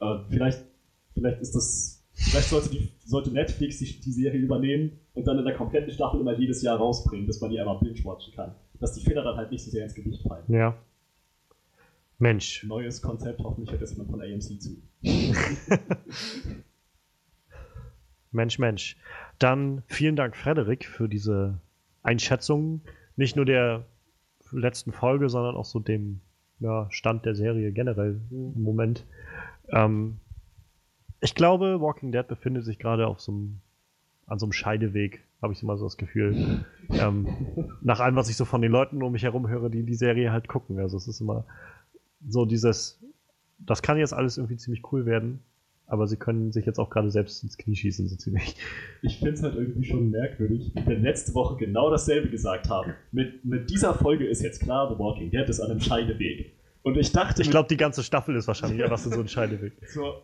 Äh, 0.00 0.18
vielleicht, 0.28 0.64
vielleicht 1.14 1.40
ist 1.40 1.54
das, 1.54 1.99
vielleicht 2.20 2.48
sollte, 2.48 2.70
die, 2.70 2.88
sollte 3.04 3.30
Netflix 3.30 3.78
die, 3.78 4.00
die 4.00 4.12
Serie 4.12 4.40
übernehmen 4.40 4.98
und 5.14 5.26
dann 5.26 5.38
in 5.38 5.44
der 5.44 5.54
kompletten 5.54 5.90
Staffel 5.92 6.20
immer 6.20 6.36
jedes 6.38 6.62
Jahr 6.62 6.76
rausbringen, 6.78 7.26
dass 7.26 7.40
man 7.40 7.50
die 7.50 7.58
einmal 7.58 7.78
binge-watchen 7.78 8.34
kann. 8.34 8.54
Dass 8.78 8.94
die 8.94 9.02
Fehler 9.02 9.22
dann 9.22 9.36
halt 9.36 9.50
nicht 9.50 9.64
so 9.64 9.70
sehr 9.70 9.84
ins 9.84 9.94
Gewicht 9.94 10.22
fallen. 10.22 10.44
Ja. 10.48 10.76
Mensch. 12.18 12.64
Neues 12.64 13.00
Konzept, 13.00 13.40
hoffentlich 13.42 13.70
hört 13.70 13.82
das 13.82 13.92
jemand 13.92 14.10
von 14.10 14.20
AMC 14.20 14.60
zu. 14.60 14.76
Mensch, 18.32 18.58
Mensch. 18.58 18.96
Dann 19.38 19.82
vielen 19.86 20.16
Dank, 20.16 20.36
Frederik, 20.36 20.84
für 20.84 21.08
diese 21.08 21.60
Einschätzung. 22.02 22.82
Nicht 23.16 23.36
nur 23.36 23.44
der 23.44 23.86
letzten 24.52 24.92
Folge, 24.92 25.28
sondern 25.28 25.56
auch 25.56 25.64
so 25.64 25.80
dem 25.80 26.20
ja, 26.60 26.86
Stand 26.90 27.24
der 27.24 27.34
Serie 27.34 27.72
generell 27.72 28.20
im 28.30 28.62
Moment. 28.62 29.06
Ähm, 29.70 30.20
ich 31.20 31.34
glaube, 31.34 31.80
Walking 31.80 32.12
Dead 32.12 32.26
befindet 32.26 32.64
sich 32.64 32.78
gerade 32.78 33.06
auf 33.06 33.20
so 33.20 33.32
einem, 33.32 33.60
an 34.26 34.38
so 34.38 34.46
einem 34.46 34.52
Scheideweg, 34.52 35.22
habe 35.42 35.52
ich 35.52 35.62
immer 35.62 35.76
so 35.76 35.84
das 35.84 35.96
Gefühl. 35.96 36.64
ähm, 36.90 37.28
nach 37.82 38.00
allem, 38.00 38.16
was 38.16 38.28
ich 38.28 38.36
so 38.36 38.44
von 38.44 38.62
den 38.62 38.72
Leuten 38.72 39.02
um 39.02 39.12
mich 39.12 39.22
herum 39.22 39.48
höre, 39.48 39.68
die 39.68 39.82
die 39.82 39.94
Serie 39.94 40.32
halt 40.32 40.48
gucken. 40.48 40.78
Also 40.78 40.96
es 40.96 41.08
ist 41.08 41.20
immer 41.20 41.44
so 42.28 42.44
dieses, 42.44 43.00
das 43.58 43.82
kann 43.82 43.98
jetzt 43.98 44.12
alles 44.12 44.38
irgendwie 44.38 44.56
ziemlich 44.56 44.82
cool 44.92 45.06
werden, 45.06 45.40
aber 45.86 46.06
sie 46.06 46.16
können 46.16 46.52
sich 46.52 46.66
jetzt 46.66 46.78
auch 46.78 46.88
gerade 46.88 47.10
selbst 47.10 47.42
ins 47.42 47.58
Knie 47.58 47.74
schießen, 47.74 48.06
so 48.06 48.16
ziemlich. 48.16 48.56
Ich 49.02 49.18
finde 49.18 49.32
es 49.32 49.42
halt 49.42 49.56
irgendwie 49.56 49.84
schon 49.84 50.10
merkwürdig, 50.10 50.72
wenn 50.74 50.86
wir 50.86 50.98
letzte 50.98 51.34
Woche 51.34 51.56
genau 51.56 51.90
dasselbe 51.90 52.28
gesagt 52.28 52.68
haben. 52.68 52.94
Mit, 53.12 53.44
mit 53.44 53.70
dieser 53.70 53.94
Folge 53.94 54.26
ist 54.26 54.42
jetzt 54.42 54.60
klar, 54.62 54.92
The 54.92 54.98
Walking 54.98 55.30
Dead 55.30 55.48
ist 55.48 55.60
an 55.60 55.70
einem 55.70 55.80
Scheideweg. 55.80 56.52
Und 56.82 56.96
ich 56.96 57.12
dachte. 57.12 57.42
Ich 57.42 57.50
glaube, 57.50 57.68
die 57.68 57.76
ganze 57.76 58.02
Staffel 58.02 58.36
ist 58.36 58.46
wahrscheinlich 58.46 58.82
einfach 58.82 58.98
so 58.98 59.10
ein 59.10 59.28
Scheideweg. 59.28 59.72
So, 59.88 60.14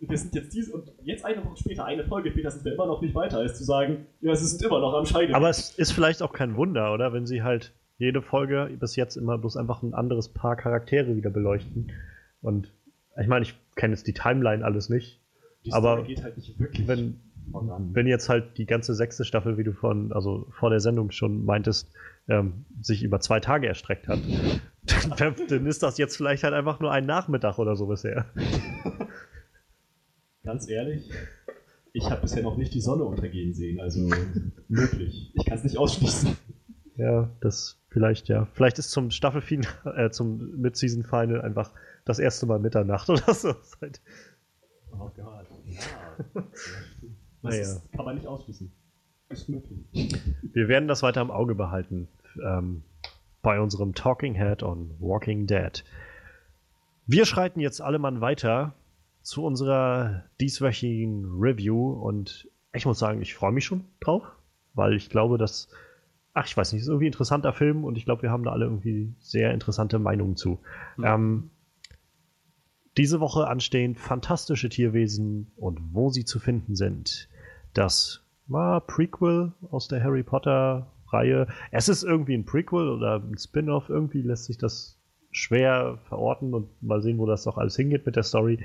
wir 0.00 0.18
sind 0.18 0.34
jetzt 0.34 0.54
diese 0.54 0.72
und 0.72 0.90
jetzt 1.02 1.24
eine 1.24 1.44
Woche 1.44 1.56
später, 1.56 1.84
eine 1.84 2.04
Folge 2.04 2.30
später 2.30 2.50
sind 2.50 2.64
wir 2.64 2.74
immer 2.74 2.86
noch 2.86 3.00
nicht 3.02 3.14
weiter, 3.14 3.38
als 3.38 3.58
zu 3.58 3.64
sagen, 3.64 4.06
ja, 4.20 4.34
sie 4.34 4.46
sind 4.46 4.62
immer 4.62 4.80
noch 4.80 4.94
am 4.94 5.06
Scheideweg. 5.06 5.34
Aber 5.34 5.48
es 5.48 5.70
ist 5.78 5.92
vielleicht 5.92 6.22
auch 6.22 6.32
kein 6.32 6.56
Wunder, 6.56 6.92
oder? 6.92 7.12
Wenn 7.12 7.26
sie 7.26 7.42
halt 7.42 7.74
jede 7.98 8.22
Folge 8.22 8.70
bis 8.78 8.96
jetzt 8.96 9.16
immer 9.16 9.38
bloß 9.38 9.56
einfach 9.56 9.82
ein 9.82 9.94
anderes 9.94 10.28
Paar 10.28 10.56
Charaktere 10.56 11.16
wieder 11.16 11.30
beleuchten. 11.30 11.92
Und 12.42 12.72
ich 13.20 13.28
meine, 13.28 13.44
ich 13.44 13.54
kenne 13.76 13.94
jetzt 13.94 14.06
die 14.06 14.14
Timeline 14.14 14.64
alles 14.64 14.88
nicht. 14.88 15.20
Die 15.64 15.72
aber 15.72 16.02
geht 16.02 16.22
halt 16.22 16.36
nicht 16.36 16.58
wirklich 16.58 16.86
wenn, 16.88 17.20
wenn 17.92 18.06
jetzt 18.06 18.28
halt 18.28 18.58
die 18.58 18.66
ganze 18.66 18.94
sechste 18.94 19.24
Staffel, 19.24 19.58
wie 19.58 19.64
du 19.64 19.72
von, 19.72 20.12
also 20.12 20.46
vor 20.50 20.70
der 20.70 20.80
Sendung 20.80 21.10
schon 21.10 21.44
meintest, 21.44 21.90
ähm, 22.28 22.64
sich 22.80 23.02
über 23.02 23.20
zwei 23.20 23.40
Tage 23.40 23.66
erstreckt 23.66 24.08
hat, 24.08 24.18
dann, 25.18 25.34
dann 25.48 25.66
ist 25.66 25.82
das 25.82 25.98
jetzt 25.98 26.16
vielleicht 26.16 26.42
halt 26.42 26.54
einfach 26.54 26.80
nur 26.80 26.90
ein 26.90 27.06
Nachmittag 27.06 27.58
oder 27.58 27.76
so 27.76 27.86
bisher. 27.86 28.26
Ganz 30.44 30.68
ehrlich, 30.68 31.10
ich 31.92 32.10
habe 32.10 32.20
bisher 32.22 32.42
noch 32.42 32.56
nicht 32.56 32.74
die 32.74 32.80
Sonne 32.80 33.04
untergehen 33.04 33.54
sehen, 33.54 33.80
also 33.80 34.08
möglich. 34.68 35.32
Ich 35.34 35.44
kann 35.46 35.56
es 35.58 35.64
nicht 35.64 35.78
ausschließen. 35.78 36.36
Ja, 36.96 37.30
das 37.40 37.80
vielleicht, 37.88 38.28
ja. 38.28 38.46
Vielleicht 38.52 38.78
ist 38.78 38.90
zum 38.90 39.10
Staffelfinale, 39.10 39.68
äh, 39.96 40.10
zum 40.10 40.60
Mid-Season-Final 40.60 41.40
einfach 41.40 41.72
das 42.04 42.18
erste 42.18 42.46
Mal 42.46 42.58
Mitternacht 42.58 43.08
oder 43.10 43.32
so. 43.34 43.54
Seit 43.62 44.00
Oh 44.92 45.10
Gott, 45.16 45.46
ja. 45.66 45.82
Das 47.42 47.52
Naja. 47.52 47.62
ist, 47.62 47.92
kann 47.92 48.04
man 48.06 48.14
nicht 48.14 48.26
ausschließen. 48.26 48.72
Ist 49.28 49.48
möglich. 49.50 49.78
Wir 50.54 50.68
werden 50.68 50.88
das 50.88 51.02
weiter 51.02 51.20
im 51.20 51.30
Auge 51.30 51.54
behalten 51.54 52.08
ähm, 52.42 52.82
bei 53.42 53.60
unserem 53.60 53.94
Talking 53.94 54.34
Head 54.34 54.62
on 54.62 54.94
Walking 54.98 55.46
Dead. 55.46 55.84
Wir 57.06 57.26
schreiten 57.26 57.60
jetzt 57.60 57.82
alle 57.82 57.98
Mann 57.98 58.20
weiter 58.22 58.74
zu 59.24 59.42
unserer 59.42 60.22
dieswöchigen 60.40 61.24
Review 61.40 61.92
und 61.92 62.48
ich 62.74 62.86
muss 62.86 62.98
sagen, 62.98 63.22
ich 63.22 63.34
freue 63.34 63.52
mich 63.52 63.64
schon 63.64 63.84
drauf, 64.00 64.22
weil 64.74 64.94
ich 64.94 65.08
glaube, 65.08 65.38
dass, 65.38 65.68
ach, 66.34 66.46
ich 66.46 66.56
weiß 66.56 66.72
nicht, 66.72 66.82
ist 66.82 66.88
irgendwie 66.88 67.06
ein 67.06 67.12
interessanter 67.12 67.52
Film 67.52 67.84
und 67.84 67.96
ich 67.96 68.04
glaube, 68.04 68.22
wir 68.22 68.30
haben 68.30 68.44
da 68.44 68.52
alle 68.52 68.66
irgendwie 68.66 69.14
sehr 69.18 69.52
interessante 69.52 69.98
Meinungen 69.98 70.36
zu. 70.36 70.60
Ähm, 71.02 71.50
diese 72.98 73.18
Woche 73.18 73.48
anstehen 73.48 73.96
fantastische 73.96 74.68
Tierwesen 74.68 75.50
und 75.56 75.80
wo 75.92 76.10
sie 76.10 76.24
zu 76.24 76.38
finden 76.38 76.76
sind. 76.76 77.28
Das 77.72 78.22
war 78.46 78.82
Prequel 78.82 79.52
aus 79.70 79.88
der 79.88 80.02
Harry 80.04 80.22
Potter 80.22 80.92
Reihe. 81.08 81.46
Es 81.70 81.88
ist 81.88 82.02
irgendwie 82.02 82.34
ein 82.34 82.44
Prequel 82.44 82.88
oder 82.88 83.16
ein 83.16 83.38
Spin-off. 83.38 83.88
Irgendwie 83.88 84.22
lässt 84.22 84.44
sich 84.44 84.58
das 84.58 84.98
schwer 85.30 85.98
verorten 86.08 86.54
und 86.54 86.82
mal 86.82 87.02
sehen, 87.02 87.18
wo 87.18 87.26
das 87.26 87.46
noch 87.46 87.58
alles 87.58 87.76
hingeht 87.76 88.06
mit 88.06 88.16
der 88.16 88.22
Story. 88.22 88.60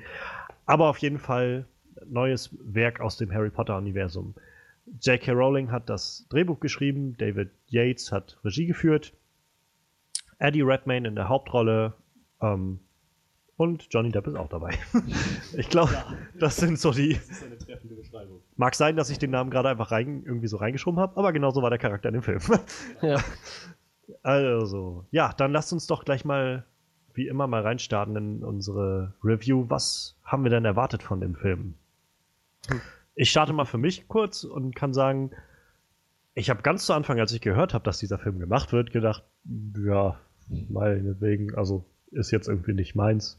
Aber 0.69 0.87
auf 0.89 0.99
jeden 0.99 1.17
Fall 1.17 1.65
neues 2.05 2.55
Werk 2.61 2.99
aus 3.01 3.17
dem 3.17 3.31
Harry 3.33 3.49
Potter 3.49 3.75
Universum. 3.77 4.35
J.K. 5.01 5.31
Rowling 5.31 5.71
hat 5.71 5.89
das 5.89 6.27
Drehbuch 6.29 6.59
geschrieben, 6.59 7.15
David 7.17 7.49
Yates 7.67 8.11
hat 8.11 8.37
Regie 8.43 8.67
geführt, 8.67 9.13
Eddie 10.37 10.61
Redmayne 10.61 11.07
in 11.07 11.15
der 11.15 11.27
Hauptrolle 11.27 11.93
ähm, 12.41 12.79
und 13.57 13.87
Johnny 13.91 14.11
Depp 14.11 14.27
ist 14.27 14.35
auch 14.35 14.47
dabei. 14.47 14.77
ich 15.57 15.69
glaube, 15.69 15.91
Ja. 15.93 16.05
das 16.39 16.57
sind 16.57 16.79
so 16.79 16.91
die. 16.91 17.13
Das 17.13 17.29
ist 17.29 17.43
eine 17.43 17.57
treffende 17.57 17.95
Beschreibung. 17.95 18.39
Mag 18.55 18.73
sein, 18.75 18.95
dass 18.95 19.09
ich 19.09 19.17
den 19.19 19.31
Namen 19.31 19.49
gerade 19.49 19.69
einfach 19.69 19.91
rein, 19.91 20.23
irgendwie 20.25 20.47
so 20.47 20.57
reingeschoben 20.57 20.99
habe, 20.99 21.17
aber 21.17 21.33
genauso 21.33 21.61
war 21.61 21.69
der 21.71 21.79
Charakter 21.79 22.09
in 22.09 22.13
dem 22.13 22.23
Film. 22.23 22.41
Ja. 23.01 23.17
Also, 24.23 25.05
ja, 25.11 25.33
dann 25.37 25.51
lasst 25.51 25.71
uns 25.71 25.85
doch 25.85 26.03
gleich 26.03 26.25
mal, 26.25 26.65
wie 27.19 27.27
immer, 27.27 27.47
mal 27.47 27.61
reinstarten 27.61 28.15
in 28.15 28.43
unsere 28.45 29.13
Review. 29.21 29.65
Was 29.67 30.15
haben 30.23 30.43
wir 30.43 30.49
denn 30.49 30.63
erwartet 30.63 31.03
von 31.03 31.19
dem 31.19 31.35
Film? 31.35 31.73
Ich 33.13 33.29
starte 33.29 33.51
mal 33.51 33.65
für 33.65 33.77
mich 33.77 34.07
kurz 34.07 34.45
und 34.45 34.73
kann 34.73 34.93
sagen, 34.93 35.31
ich 36.33 36.49
habe 36.49 36.61
ganz 36.61 36.85
zu 36.85 36.93
Anfang, 36.93 37.19
als 37.19 37.33
ich 37.33 37.41
gehört 37.41 37.73
habe, 37.73 37.83
dass 37.83 37.99
dieser 37.99 38.19
Film 38.19 38.39
gemacht 38.39 38.71
wird, 38.71 38.93
gedacht, 38.93 39.25
ja, 39.85 40.17
meinetwegen, 40.69 41.53
also 41.55 41.83
ist 42.11 42.31
jetzt 42.31 42.47
irgendwie 42.47 42.73
nicht 42.73 42.95
meins. 42.95 43.37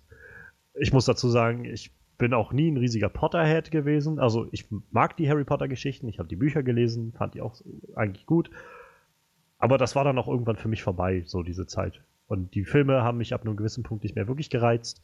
Ich 0.75 0.93
muss 0.93 1.07
dazu 1.07 1.31
sagen, 1.31 1.65
ich 1.65 1.91
bin 2.19 2.35
auch 2.35 2.53
nie 2.53 2.71
ein 2.71 2.77
riesiger 2.77 3.09
Potterhead 3.09 3.71
gewesen. 3.71 4.19
Also 4.19 4.47
ich 4.53 4.67
mag 4.91 5.17
die 5.17 5.31
Harry 5.31 5.45
Potter 5.45 5.69
Geschichten, 5.69 6.07
ich 6.07 6.19
habe 6.19 6.29
die 6.29 6.37
Bücher 6.37 6.63
gelesen, 6.63 7.15
fand 7.17 7.33
die 7.33 7.41
auch 7.41 7.59
eigentlich 7.97 8.27
gut. 8.27 8.51
Aber 9.57 9.79
das 9.79 9.97
war 9.97 10.05
dann 10.05 10.19
auch 10.19 10.29
irgendwann 10.29 10.57
für 10.57 10.69
mich 10.69 10.83
vorbei, 10.83 11.23
so 11.25 11.43
diese 11.43 11.67
Zeit. 11.67 12.03
Und 12.31 12.55
die 12.55 12.65
Filme 12.65 13.03
haben 13.03 13.19
mich 13.19 13.35
ab 13.35 13.43
einem 13.43 13.57
gewissen 13.57 13.83
Punkt 13.83 14.05
nicht 14.05 14.15
mehr 14.15 14.29
wirklich 14.29 14.51
gereizt. 14.51 15.03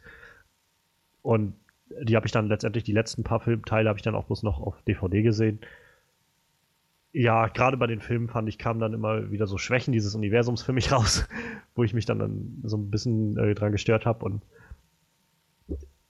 Und 1.23 1.55
die 2.01 2.15
habe 2.15 2.25
ich 2.25 2.31
dann 2.31 2.47
letztendlich, 2.47 2.85
die 2.85 2.93
letzten 2.93 3.25
paar 3.25 3.41
Filmteile 3.41 3.89
habe 3.89 3.99
ich 3.99 4.05
dann 4.05 4.15
auch 4.15 4.27
bloß 4.27 4.45
noch 4.45 4.61
auf 4.61 4.81
DVD 4.83 5.23
gesehen. 5.23 5.59
Ja, 7.13 7.49
gerade 7.49 7.77
bei 7.79 7.89
den 7.89 8.01
Filmen 8.01 8.29
fand 8.29 8.49
ich, 8.49 8.59
kamen 8.59 8.79
dann 8.79 8.93
immer 8.93 9.33
wieder 9.33 9.49
so 9.49 9.59
Schwächen 9.59 9.93
dieses 9.93 10.15
Universums 10.15 10.63
für 10.63 10.73
mich 10.73 10.93
raus, 10.93 11.29
wo 11.75 11.83
ich 11.83 11.95
mich 11.95 12.07
dann, 12.07 12.21
dann 12.21 12.61
so 12.63 12.77
ein 12.77 12.93
bisschen 12.93 13.37
äh, 13.39 13.57
dran 13.57 13.73
gestört 13.73 14.07
habe. 14.07 14.25
Und 14.25 14.43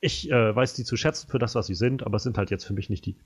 ich 0.00 0.30
äh, 0.30 0.54
weiß 0.54 0.74
die 0.74 0.84
zu 0.84 0.98
schätzen 0.98 1.30
für 1.30 1.38
das, 1.38 1.54
was 1.54 1.66
sie 1.66 1.74
sind, 1.74 2.04
aber 2.04 2.16
es 2.16 2.24
sind 2.24 2.36
halt 2.36 2.50
jetzt 2.50 2.64
für 2.64 2.74
mich 2.74 2.90
nicht 2.90 3.06
die 3.06 3.16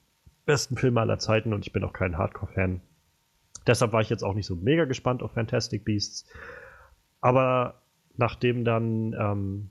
besten 0.46 0.76
Filme 0.76 1.00
aller 1.00 1.18
Zeiten 1.18 1.52
und 1.52 1.66
ich 1.66 1.72
bin 1.72 1.82
auch 1.82 1.92
kein 1.92 2.16
Hardcore-Fan. 2.16 2.82
Deshalb 3.66 3.92
war 3.92 4.00
ich 4.00 4.10
jetzt 4.10 4.22
auch 4.22 4.34
nicht 4.34 4.46
so 4.46 4.54
mega 4.54 4.84
gespannt 4.84 5.24
auf 5.24 5.32
Fantastic 5.32 5.84
Beasts. 5.84 6.24
Aber 7.20 7.79
nachdem 8.20 8.64
dann 8.64 9.14
ähm, 9.18 9.70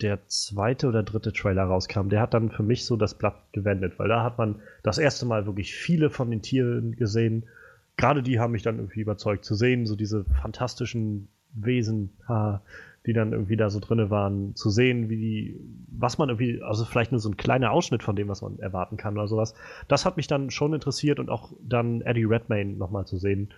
der 0.00 0.26
zweite 0.28 0.86
oder 0.86 1.02
dritte 1.02 1.32
Trailer 1.32 1.64
rauskam, 1.64 2.08
der 2.08 2.20
hat 2.20 2.34
dann 2.34 2.50
für 2.50 2.62
mich 2.62 2.84
so 2.84 2.96
das 2.96 3.14
Blatt 3.14 3.34
gewendet, 3.52 3.98
weil 3.98 4.08
da 4.08 4.22
hat 4.22 4.38
man 4.38 4.60
das 4.84 4.98
erste 4.98 5.26
Mal 5.26 5.46
wirklich 5.46 5.74
viele 5.74 6.10
von 6.10 6.30
den 6.30 6.42
Tieren 6.42 6.94
gesehen. 6.94 7.44
Gerade 7.96 8.22
die 8.22 8.38
haben 8.38 8.52
mich 8.52 8.62
dann 8.62 8.76
irgendwie 8.76 9.00
überzeugt 9.00 9.44
zu 9.44 9.56
sehen, 9.56 9.86
so 9.86 9.96
diese 9.96 10.24
fantastischen 10.40 11.28
Wesen, 11.54 12.10
die 13.06 13.12
dann 13.14 13.32
irgendwie 13.32 13.56
da 13.56 13.70
so 13.70 13.80
drinne 13.80 14.10
waren, 14.10 14.54
zu 14.54 14.70
sehen, 14.70 15.08
wie 15.08 15.16
die, 15.16 15.60
was 15.90 16.18
man 16.18 16.28
irgendwie, 16.28 16.62
also 16.62 16.84
vielleicht 16.84 17.10
nur 17.10 17.20
so 17.20 17.30
ein 17.30 17.38
kleiner 17.38 17.72
Ausschnitt 17.72 18.02
von 18.02 18.14
dem, 18.14 18.28
was 18.28 18.42
man 18.42 18.58
erwarten 18.60 18.98
kann 18.98 19.14
oder 19.14 19.26
sowas. 19.26 19.54
Das 19.88 20.04
hat 20.04 20.16
mich 20.16 20.28
dann 20.28 20.50
schon 20.50 20.74
interessiert 20.74 21.18
und 21.18 21.30
auch 21.30 21.52
dann 21.60 22.02
Eddie 22.02 22.24
Redmayne 22.26 22.74
nochmal 22.74 23.06
zu 23.06 23.16
sehen. 23.16 23.48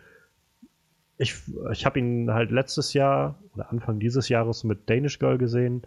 Ich, 1.20 1.34
ich 1.70 1.84
habe 1.84 1.98
ihn 1.98 2.32
halt 2.32 2.50
letztes 2.50 2.94
Jahr 2.94 3.38
oder 3.54 3.70
Anfang 3.70 4.00
dieses 4.00 4.30
Jahres 4.30 4.64
mit 4.64 4.88
Danish 4.88 5.18
Girl 5.18 5.36
gesehen, 5.36 5.82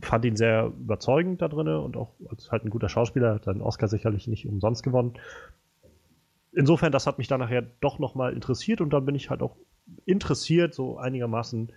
fand 0.00 0.24
ihn 0.24 0.36
sehr 0.36 0.66
überzeugend 0.66 1.42
da 1.42 1.48
drinne 1.48 1.80
und 1.80 1.98
auch 1.98 2.14
als 2.30 2.50
halt 2.50 2.64
ein 2.64 2.70
guter 2.70 2.88
Schauspieler, 2.88 3.34
hat 3.34 3.44
seinen 3.44 3.60
Oscar 3.60 3.88
sicherlich 3.88 4.26
nicht 4.26 4.48
umsonst 4.48 4.82
gewonnen. 4.82 5.18
Insofern, 6.52 6.92
das 6.92 7.06
hat 7.06 7.18
mich 7.18 7.28
dann 7.28 7.40
nachher 7.40 7.62
doch 7.80 7.98
nochmal 7.98 8.32
interessiert 8.32 8.80
und 8.80 8.90
dann 8.90 9.04
bin 9.04 9.14
ich 9.14 9.28
halt 9.28 9.42
auch 9.42 9.54
interessiert, 10.06 10.72
so 10.72 10.96
einigermaßen 10.96 11.70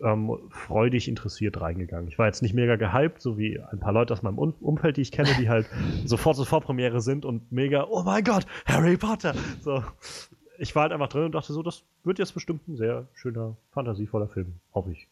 ähm, 0.00 0.38
freudig 0.50 1.08
interessiert 1.08 1.60
reingegangen. 1.60 2.06
Ich 2.06 2.18
war 2.18 2.26
jetzt 2.26 2.42
nicht 2.42 2.54
mega 2.54 2.76
gehypt, 2.76 3.20
so 3.20 3.38
wie 3.38 3.60
ein 3.60 3.80
paar 3.80 3.92
Leute 3.92 4.12
aus 4.12 4.22
meinem 4.22 4.38
um 4.38 4.54
Umfeld, 4.60 4.96
die 4.98 5.02
ich 5.02 5.10
kenne, 5.10 5.30
die 5.38 5.48
halt 5.48 5.66
sofort 6.04 6.36
zur 6.36 6.46
Vorpremiere 6.46 7.00
sind 7.00 7.24
und 7.24 7.50
mega, 7.50 7.88
oh 7.90 8.04
mein 8.04 8.22
Gott, 8.22 8.46
Harry 8.66 8.96
Potter! 8.96 9.34
So. 9.62 9.82
Ich 10.60 10.74
war 10.76 10.82
halt 10.82 10.92
einfach 10.92 11.08
drin 11.08 11.24
und 11.24 11.34
dachte 11.34 11.54
so, 11.54 11.62
das 11.62 11.84
wird 12.04 12.18
jetzt 12.18 12.34
bestimmt 12.34 12.68
ein 12.68 12.76
sehr 12.76 13.08
schöner, 13.14 13.56
fantasievoller 13.70 14.28
Film, 14.28 14.60
hoffe 14.74 14.92
ich. 14.92 15.08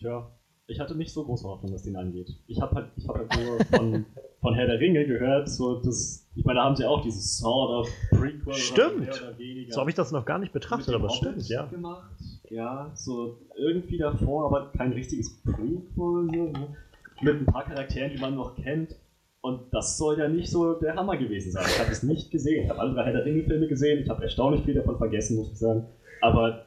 Tja, 0.00 0.28
ich 0.66 0.80
hatte 0.80 0.96
nicht 0.96 1.12
so 1.12 1.24
große 1.24 1.46
Hoffnung, 1.46 1.72
was 1.72 1.84
den 1.84 1.94
angeht. 1.94 2.36
Ich 2.48 2.60
habe 2.60 2.74
halt, 2.74 2.90
ich 2.96 3.06
hab 3.06 3.16
halt 3.16 3.32
nur 3.36 3.64
von, 3.66 4.06
von 4.40 4.54
Herr 4.54 4.66
der 4.66 4.80
Ringe 4.80 5.06
gehört, 5.06 5.48
so 5.48 5.80
das, 5.80 6.28
ich 6.34 6.44
meine, 6.44 6.58
da 6.58 6.64
haben 6.64 6.74
sie 6.74 6.84
auch 6.84 7.00
dieses 7.02 7.38
Sort 7.38 7.70
of 7.70 7.88
Prequel 8.10 8.54
Stimmt. 8.54 8.88
oder 8.88 8.98
mehr 8.98 9.14
oder 9.14 9.38
weniger 9.38 9.72
So 9.72 9.80
habe 9.80 9.90
ich 9.90 9.96
das 9.96 10.10
noch 10.10 10.24
gar 10.24 10.40
nicht 10.40 10.52
betrachtet, 10.52 10.92
aber 10.92 11.06
Hobbit 11.06 11.16
stimmt, 11.16 11.48
ja. 11.48 11.66
gemacht. 11.66 12.10
Ja, 12.48 12.90
so 12.94 13.38
irgendwie 13.56 13.98
davor, 13.98 14.46
aber 14.46 14.72
kein 14.76 14.92
richtiges 14.92 15.40
Prequel, 15.42 15.82
so, 15.94 16.20
ne? 16.22 16.76
mit 17.20 17.36
ein 17.36 17.46
paar 17.46 17.64
Charakteren, 17.64 18.10
die 18.10 18.18
man 18.18 18.34
noch 18.34 18.56
kennt. 18.56 18.96
Und 19.42 19.72
das 19.72 19.96
soll 19.96 20.18
ja 20.18 20.28
nicht 20.28 20.50
so 20.50 20.74
der 20.74 20.94
Hammer 20.96 21.16
gewesen 21.16 21.52
sein. 21.52 21.64
Ich 21.66 21.78
habe 21.78 21.90
es 21.90 22.02
nicht 22.02 22.30
gesehen. 22.30 22.64
Ich 22.64 22.70
habe 22.70 22.80
andere 22.80 23.04
Herr 23.04 23.12
der 23.12 23.24
Ringe-Filme 23.24 23.68
gesehen. 23.68 24.02
Ich 24.02 24.08
habe 24.10 24.22
erstaunlich 24.22 24.64
viel 24.64 24.74
davon 24.74 24.98
vergessen, 24.98 25.36
muss 25.36 25.50
ich 25.52 25.58
sagen. 25.58 25.86
Aber 26.20 26.66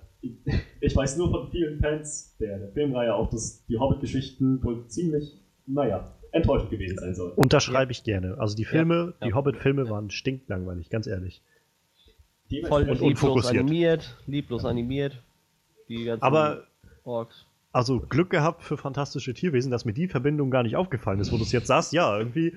ich 0.82 0.96
weiß 0.96 1.18
nur 1.18 1.30
von 1.30 1.52
vielen 1.52 1.80
Fans 1.80 2.36
der, 2.40 2.58
der 2.58 2.70
Filmreihe 2.70 3.14
auch, 3.14 3.30
dass 3.30 3.64
die 3.68 3.78
Hobbit-Geschichten 3.78 4.64
wohl 4.64 4.88
ziemlich, 4.88 5.40
naja, 5.68 6.16
enttäuschend 6.32 6.72
gewesen 6.72 6.98
sein 6.98 7.14
sollen. 7.14 7.34
Unterschreibe 7.34 7.92
ich 7.92 8.04
gerne. 8.04 8.38
Also 8.40 8.56
die 8.56 8.66
Filme, 8.66 9.14
Ja. 9.22 9.28
die 9.28 9.34
Hobbit-Filme 9.34 9.90
waren 9.90 10.10
stinklangweilig, 10.10 10.90
ganz 10.90 11.06
ehrlich. 11.06 11.42
Voll 12.68 12.84
Und 12.84 12.90
lieblos 12.90 13.02
unfokussiert. 13.02 13.62
animiert, 13.64 14.18
lieblos 14.26 14.66
animiert. 14.66 15.22
Die 15.90 16.06
ganzen 16.06 16.24
Aber 16.24 16.64
Orks. 17.04 17.46
Also 17.74 18.00
Glück 18.00 18.30
gehabt 18.30 18.64
für 18.64 18.78
fantastische 18.78 19.34
Tierwesen, 19.34 19.72
dass 19.72 19.84
mir 19.84 19.94
die 19.94 20.08
Verbindung 20.08 20.50
gar 20.52 20.64
nicht 20.64 20.76
aufgefallen 20.76 21.20
ist, 21.20 21.32
wo 21.34 21.38
du 21.38 21.44
es 21.44 21.52
jetzt 21.52 21.68
sagst. 21.68 21.92
Ja, 21.92 22.18
irgendwie 22.18 22.54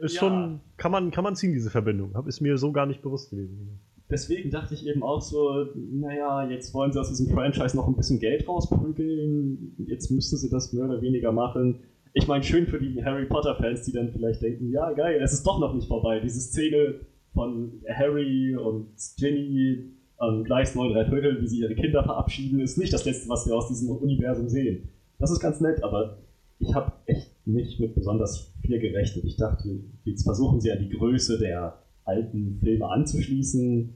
ist 0.00 0.14
Ja. 0.14 0.20
schon, 0.20 0.60
kann 0.76 0.90
man, 0.90 1.10
kann 1.10 1.22
man 1.24 1.36
ziehen, 1.36 1.52
diese 1.52 1.70
Verbindung. 1.70 2.14
Ist 2.26 2.40
mir 2.40 2.58
so 2.58 2.72
gar 2.72 2.86
nicht 2.86 3.02
bewusst 3.02 3.30
gewesen. 3.30 3.78
Deswegen 4.10 4.50
dachte 4.50 4.74
ich 4.74 4.86
eben 4.86 5.02
auch 5.02 5.20
so, 5.20 5.66
naja, 5.74 6.48
jetzt 6.48 6.72
wollen 6.74 6.92
sie 6.92 7.00
aus 7.00 7.08
diesem 7.08 7.28
Franchise 7.34 7.76
noch 7.76 7.88
ein 7.88 7.96
bisschen 7.96 8.20
Geld 8.20 8.46
rausprügeln, 8.48 9.74
jetzt 9.88 10.10
müssten 10.10 10.36
sie 10.36 10.48
das 10.48 10.72
mehr 10.72 10.84
oder 10.84 11.02
weniger 11.02 11.32
machen. 11.32 11.80
Ich 12.12 12.28
meine, 12.28 12.44
schön 12.44 12.66
für 12.66 12.78
die 12.78 13.04
Harry 13.04 13.26
Potter-Fans, 13.26 13.82
die 13.82 13.92
dann 13.92 14.10
vielleicht 14.12 14.42
denken, 14.42 14.70
ja 14.70 14.92
geil, 14.92 15.20
es 15.22 15.32
ist 15.32 15.44
doch 15.46 15.58
noch 15.58 15.74
nicht 15.74 15.88
vorbei. 15.88 16.20
Diese 16.20 16.40
Szene 16.40 17.00
von 17.34 17.82
Harry 17.92 18.56
und 18.56 18.86
Ginny 19.18 19.90
am 20.18 20.44
Gleis 20.44 20.74
9 20.74 20.92
3 20.92 21.04
Viertel, 21.06 21.42
wie 21.42 21.46
sie 21.46 21.60
ihre 21.60 21.74
Kinder 21.74 22.02
verabschieden, 22.02 22.60
ist 22.60 22.78
nicht 22.78 22.92
das 22.92 23.04
Letzte, 23.04 23.28
was 23.28 23.46
wir 23.46 23.54
aus 23.54 23.68
diesem 23.68 23.90
Universum 23.90 24.48
sehen. 24.48 24.88
Das 25.18 25.30
ist 25.30 25.40
ganz 25.40 25.60
nett, 25.60 25.82
aber 25.82 26.18
ich 26.58 26.74
habe 26.74 26.92
echt 27.06 27.30
nicht 27.46 27.80
mit 27.80 27.94
besonders 27.94 28.52
viel 28.62 28.78
gerechnet. 28.78 29.24
Ich 29.24 29.36
dachte, 29.36 29.80
jetzt 30.04 30.22
versuchen 30.22 30.60
sie 30.60 30.68
ja 30.68 30.76
die 30.76 30.88
Größe 30.88 31.38
der 31.38 31.82
alten 32.04 32.58
Filme 32.62 32.88
anzuschließen. 32.88 33.94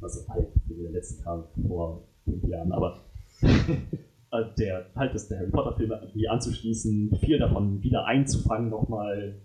Was 0.00 0.28
alt, 0.28 0.48
der 0.68 0.90
letzte 0.90 1.22
kam 1.22 1.44
vor 1.66 2.08
fünf 2.24 2.42
Jahren, 2.44 2.72
aber 2.72 3.00
äh, 3.42 4.44
der 4.58 4.86
halt 4.94 5.14
ist 5.14 5.30
der 5.30 5.40
Harry 5.40 5.50
Potter 5.50 5.76
Filme 5.76 6.00
irgendwie 6.02 6.28
anzuschließen, 6.28 7.16
viel 7.20 7.38
davon 7.38 7.82
wieder 7.82 8.06
einzufangen 8.06 8.70
nochmal. 8.70 9.40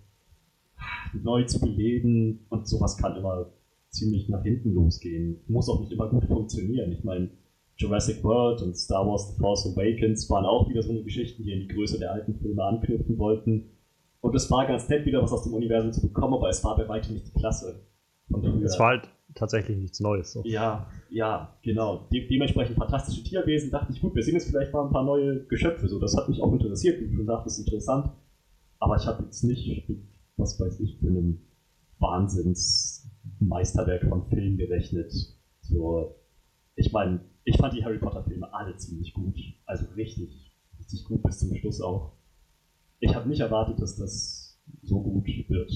neu 1.13 1.43
zu 1.43 1.59
beleben 1.59 2.45
und 2.49 2.67
sowas 2.67 2.97
kann 2.97 3.17
immer 3.17 3.51
ziemlich 3.89 4.29
nach 4.29 4.43
hinten 4.43 4.73
losgehen. 4.73 5.41
Muss 5.47 5.69
auch 5.69 5.79
nicht 5.79 5.91
immer 5.91 6.09
gut 6.09 6.25
funktionieren. 6.25 6.91
Ich 6.91 7.03
meine, 7.03 7.29
Jurassic 7.77 8.23
World 8.23 8.61
und 8.61 8.77
Star 8.77 9.07
Wars 9.07 9.29
The 9.29 9.39
Force 9.39 9.65
Awakens 9.65 10.29
waren 10.29 10.45
auch 10.45 10.69
wieder 10.69 10.81
so 10.81 10.91
eine 10.91 11.03
Geschichten, 11.03 11.43
die 11.43 11.53
in 11.53 11.61
die 11.61 11.67
Größe 11.67 11.97
der 11.97 12.11
alten 12.11 12.35
Filme 12.35 12.63
anknüpfen 12.63 13.17
wollten. 13.17 13.71
Und 14.21 14.35
es 14.35 14.51
war 14.51 14.67
ganz 14.67 14.89
nett, 14.89 15.05
wieder 15.05 15.21
was 15.21 15.31
aus 15.31 15.43
dem 15.43 15.53
Universum 15.53 15.93
zu 15.93 16.01
bekommen, 16.01 16.33
aber 16.33 16.49
es 16.49 16.63
war 16.63 16.75
bei 16.75 16.87
weitem 16.89 17.13
nicht 17.13 17.27
die 17.27 17.39
Klasse. 17.39 17.85
Es 18.63 18.77
war 18.77 18.89
halt 18.89 19.09
tatsächlich 19.33 19.77
nichts 19.77 19.99
Neues. 20.01 20.33
So. 20.33 20.43
Ja, 20.45 20.87
ja, 21.09 21.57
genau. 21.61 22.07
De 22.11 22.27
dementsprechend 22.27 22.75
fantastische 22.77 23.23
Tierwesen. 23.23 23.71
Dachte 23.71 23.93
ich, 23.93 24.01
gut, 24.01 24.13
wir 24.13 24.23
sehen 24.23 24.33
jetzt 24.33 24.49
vielleicht 24.49 24.73
mal 24.73 24.85
ein 24.85 24.91
paar 24.91 25.05
neue 25.05 25.45
Geschöpfe. 25.45 25.87
So, 25.87 25.99
das 25.99 26.15
hat 26.17 26.27
mich 26.27 26.41
auch 26.41 26.51
interessiert. 26.51 26.99
Wie 26.99 27.07
du 27.07 27.15
schon 27.15 27.25
sagtest, 27.25 27.59
interessant. 27.59 28.11
Aber 28.79 28.97
ich 28.97 29.05
habe 29.07 29.23
jetzt 29.23 29.43
nicht, 29.43 29.89
was 30.37 30.59
weiß 30.59 30.79
ich, 30.81 30.99
für 30.99 31.07
einen 31.07 31.41
Wahnsinnsmeisterwerk 33.39 34.07
von 34.07 34.27
Film 34.29 34.57
gerechnet. 34.57 35.13
So, 35.61 36.15
ich 36.75 36.91
meine, 36.91 37.21
ich 37.43 37.57
fand 37.57 37.73
die 37.73 37.83
Harry 37.83 37.97
Potter 37.97 38.23
Filme 38.23 38.51
alle 38.53 38.75
ziemlich 38.77 39.13
gut. 39.13 39.35
Also 39.65 39.85
richtig, 39.95 40.53
richtig 40.79 41.05
gut 41.05 41.23
bis 41.23 41.39
zum 41.39 41.55
Schluss 41.55 41.81
auch. 41.81 42.13
Ich 42.99 43.15
habe 43.15 43.29
nicht 43.29 43.39
erwartet, 43.39 43.81
dass 43.81 43.95
das 43.95 44.59
so 44.83 45.01
gut 45.01 45.27
wird. 45.47 45.71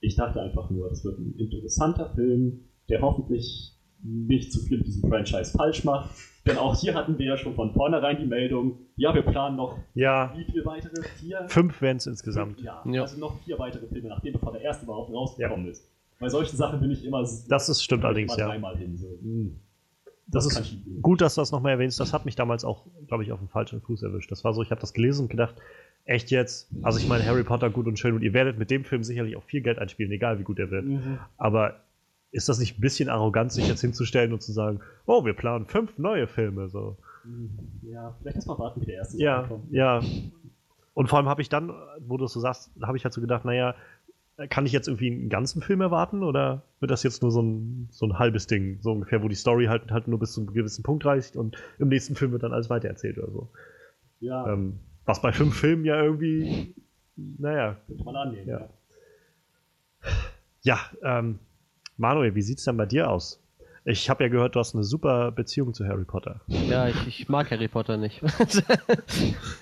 Ich 0.00 0.16
dachte 0.16 0.42
einfach 0.42 0.70
nur, 0.70 0.88
das 0.88 1.04
wird 1.04 1.18
ein 1.18 1.34
interessanter 1.38 2.14
Film, 2.14 2.68
der 2.88 3.00
hoffentlich 3.00 3.78
nicht 4.02 4.52
zu 4.52 4.60
viel 4.60 4.78
mit 4.78 4.86
diesem 4.86 5.08
Franchise 5.08 5.56
falsch 5.56 5.84
macht. 5.84 6.10
Denn 6.44 6.58
auch 6.58 6.78
hier 6.80 6.94
hatten 6.94 7.18
wir 7.18 7.26
ja 7.26 7.36
schon 7.36 7.54
von 7.54 7.72
vornherein 7.72 8.18
die 8.18 8.26
Meldung, 8.26 8.78
ja, 8.96 9.14
wir 9.14 9.22
planen 9.22 9.56
noch 9.56 9.78
ja. 9.94 10.32
wie 10.36 10.44
viele 10.44 10.64
weitere? 10.64 11.00
Vier? 11.20 11.44
Fünf 11.46 11.80
wären 11.80 11.98
es 11.98 12.06
insgesamt. 12.06 12.60
Ja, 12.60 12.82
ja, 12.84 13.02
also 13.02 13.18
noch 13.18 13.38
vier 13.44 13.58
weitere 13.60 13.86
Filme, 13.86 14.08
nachdem 14.08 14.32
bevor 14.32 14.52
der 14.52 14.62
erste 14.62 14.84
überhaupt 14.84 15.12
rausgekommen 15.12 15.66
ja. 15.66 15.70
ist. 15.70 15.91
Bei 16.22 16.28
solchen 16.28 16.56
Sachen 16.56 16.80
bin 16.80 16.92
ich 16.92 17.04
immer. 17.04 17.20
Das 17.48 17.68
ist 17.68 17.82
stimmt 17.82 18.04
allerdings, 18.04 18.36
ja. 18.36 18.52
Hin, 18.52 18.96
so. 18.96 19.18
Hm. 19.20 19.58
Das, 20.28 20.46
das 20.46 20.60
ist 20.60 20.76
gut, 21.02 21.20
dass 21.20 21.34
du 21.34 21.40
das 21.40 21.50
nochmal 21.50 21.72
erwähnst. 21.72 21.98
Das 21.98 22.12
hat 22.12 22.24
mich 22.24 22.36
damals 22.36 22.64
auch, 22.64 22.86
glaube 23.08 23.24
ich, 23.24 23.32
auf 23.32 23.40
den 23.40 23.48
falschen 23.48 23.80
Fuß 23.82 24.04
erwischt. 24.04 24.30
Das 24.30 24.44
war 24.44 24.54
so, 24.54 24.62
ich 24.62 24.70
habe 24.70 24.80
das 24.80 24.94
gelesen 24.94 25.22
und 25.22 25.28
gedacht, 25.30 25.56
echt 26.04 26.30
jetzt? 26.30 26.70
Also 26.82 27.00
ich 27.00 27.08
meine, 27.08 27.26
Harry 27.26 27.42
Potter 27.42 27.70
gut 27.70 27.88
und 27.88 27.98
schön 27.98 28.14
und 28.14 28.22
ihr 28.22 28.32
werdet 28.32 28.56
mit 28.56 28.70
dem 28.70 28.84
Film 28.84 29.02
sicherlich 29.02 29.36
auch 29.36 29.42
viel 29.42 29.62
Geld 29.62 29.80
einspielen, 29.80 30.12
egal 30.12 30.38
wie 30.38 30.44
gut 30.44 30.60
er 30.60 30.70
wird. 30.70 30.84
Mhm. 30.84 31.18
Aber 31.38 31.80
ist 32.30 32.48
das 32.48 32.60
nicht 32.60 32.78
ein 32.78 32.80
bisschen 32.80 33.08
arrogant, 33.08 33.50
sich 33.50 33.66
jetzt 33.66 33.80
hinzustellen 33.80 34.32
und 34.32 34.42
zu 34.42 34.52
sagen, 34.52 34.80
oh, 35.06 35.24
wir 35.24 35.34
planen 35.34 35.66
fünf 35.66 35.98
neue 35.98 36.28
Filme? 36.28 36.68
So. 36.68 36.96
Ja, 37.82 38.14
vielleicht 38.20 38.36
erstmal 38.36 38.58
warten, 38.60 38.80
wie 38.80 38.86
der 38.86 38.94
erste 38.94 39.18
Ja, 39.18 39.50
ja. 39.72 40.00
Und 40.94 41.08
vor 41.08 41.18
allem 41.18 41.28
habe 41.28 41.42
ich 41.42 41.48
dann, 41.48 41.72
wo 42.00 42.16
du 42.16 42.26
es 42.26 42.32
so 42.32 42.40
sagst, 42.40 42.70
habe 42.82 42.96
ich 42.96 43.04
halt 43.04 43.12
so 43.12 43.20
gedacht, 43.20 43.44
naja, 43.44 43.74
kann 44.48 44.66
ich 44.66 44.72
jetzt 44.72 44.88
irgendwie 44.88 45.10
einen 45.10 45.28
ganzen 45.28 45.62
Film 45.62 45.80
erwarten 45.80 46.22
oder 46.22 46.62
wird 46.80 46.90
das 46.90 47.02
jetzt 47.02 47.22
nur 47.22 47.30
so 47.30 47.42
ein, 47.42 47.88
so 47.90 48.06
ein 48.06 48.18
halbes 48.18 48.46
Ding, 48.46 48.78
so 48.80 48.92
ungefähr, 48.92 49.22
wo 49.22 49.28
die 49.28 49.34
Story 49.34 49.66
halt, 49.66 49.90
halt 49.90 50.08
nur 50.08 50.18
bis 50.18 50.32
zu 50.32 50.40
einem 50.40 50.52
gewissen 50.52 50.82
Punkt 50.82 51.04
reicht 51.04 51.36
und 51.36 51.56
im 51.78 51.88
nächsten 51.88 52.14
Film 52.14 52.32
wird 52.32 52.42
dann 52.42 52.52
alles 52.52 52.70
weitererzählt 52.70 53.18
oder 53.18 53.30
so. 53.30 53.50
Ja. 54.20 54.52
Ähm, 54.52 54.80
was 55.04 55.20
bei 55.20 55.32
fünf 55.32 55.56
Filmen 55.58 55.84
ja 55.84 56.02
irgendwie, 56.02 56.74
naja. 57.16 57.76
Könnte 57.86 58.04
man 58.04 58.16
annehmen. 58.16 58.48
Ja, 58.48 58.68
ja 60.62 60.78
ähm, 61.02 61.38
Manuel, 61.96 62.34
wie 62.34 62.42
sieht 62.42 62.58
es 62.58 62.64
denn 62.64 62.76
bei 62.76 62.86
dir 62.86 63.10
aus? 63.10 63.42
Ich 63.84 64.08
habe 64.08 64.22
ja 64.22 64.30
gehört, 64.30 64.54
du 64.54 64.60
hast 64.60 64.74
eine 64.74 64.84
super 64.84 65.32
Beziehung 65.32 65.74
zu 65.74 65.84
Harry 65.86 66.04
Potter. 66.04 66.40
Ja, 66.46 66.88
ich, 66.88 67.06
ich 67.08 67.28
mag 67.28 67.50
Harry 67.50 67.66
Potter 67.66 67.96
nicht. 67.96 68.22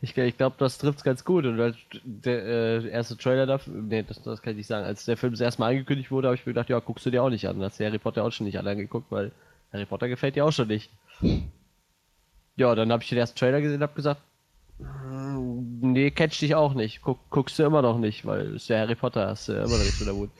ich 0.00 0.16
ich 0.16 0.36
glaube, 0.36 0.56
das 0.58 0.78
trifft 0.78 0.98
es 0.98 1.04
ganz 1.04 1.24
gut. 1.24 1.44
Und 1.44 1.76
der 2.04 2.44
äh, 2.44 2.88
erste 2.88 3.16
Trailer 3.16 3.46
dafür, 3.46 3.74
nee, 3.74 4.02
das, 4.02 4.22
das 4.22 4.42
kann 4.42 4.52
ich 4.52 4.58
nicht 4.58 4.66
sagen. 4.66 4.84
Als 4.84 5.04
der 5.04 5.16
Film 5.16 5.32
das 5.32 5.40
erste 5.40 5.60
Mal 5.60 5.70
angekündigt 5.70 6.10
wurde, 6.10 6.28
habe 6.28 6.36
ich 6.36 6.46
mir 6.46 6.52
gedacht, 6.52 6.68
ja, 6.68 6.78
guckst 6.80 7.06
du 7.06 7.10
dir 7.10 7.22
auch 7.22 7.30
nicht 7.30 7.48
an. 7.48 7.62
Hast 7.62 7.80
du 7.80 7.84
Harry 7.84 7.98
Potter 7.98 8.24
auch 8.24 8.32
schon 8.32 8.46
nicht 8.46 8.58
alle 8.58 8.70
angeguckt, 8.70 9.10
weil 9.10 9.32
Harry 9.72 9.86
Potter 9.86 10.08
gefällt 10.08 10.36
dir 10.36 10.44
auch 10.44 10.52
schon 10.52 10.68
nicht. 10.68 10.90
Ja, 12.56 12.74
dann 12.74 12.90
habe 12.90 13.02
ich 13.02 13.08
den 13.08 13.18
ersten 13.18 13.38
Trailer 13.38 13.60
gesehen 13.60 13.76
und 13.76 13.82
habe 13.82 13.94
gesagt, 13.94 14.20
hm, 14.78 15.92
nee, 15.92 16.10
catch 16.10 16.40
dich 16.40 16.54
auch 16.54 16.74
nicht. 16.74 17.02
Guck, 17.02 17.18
guckst 17.30 17.58
du 17.58 17.64
immer 17.64 17.82
noch 17.82 17.98
nicht, 17.98 18.24
weil 18.24 18.56
es 18.56 18.68
ja 18.68 18.78
Harry 18.78 18.94
Potter 18.94 19.32
ist, 19.32 19.48
immer 19.48 19.62
noch 19.62 19.78
nicht 19.78 19.98
so 19.98 20.04
der 20.04 20.14
Mut. 20.14 20.30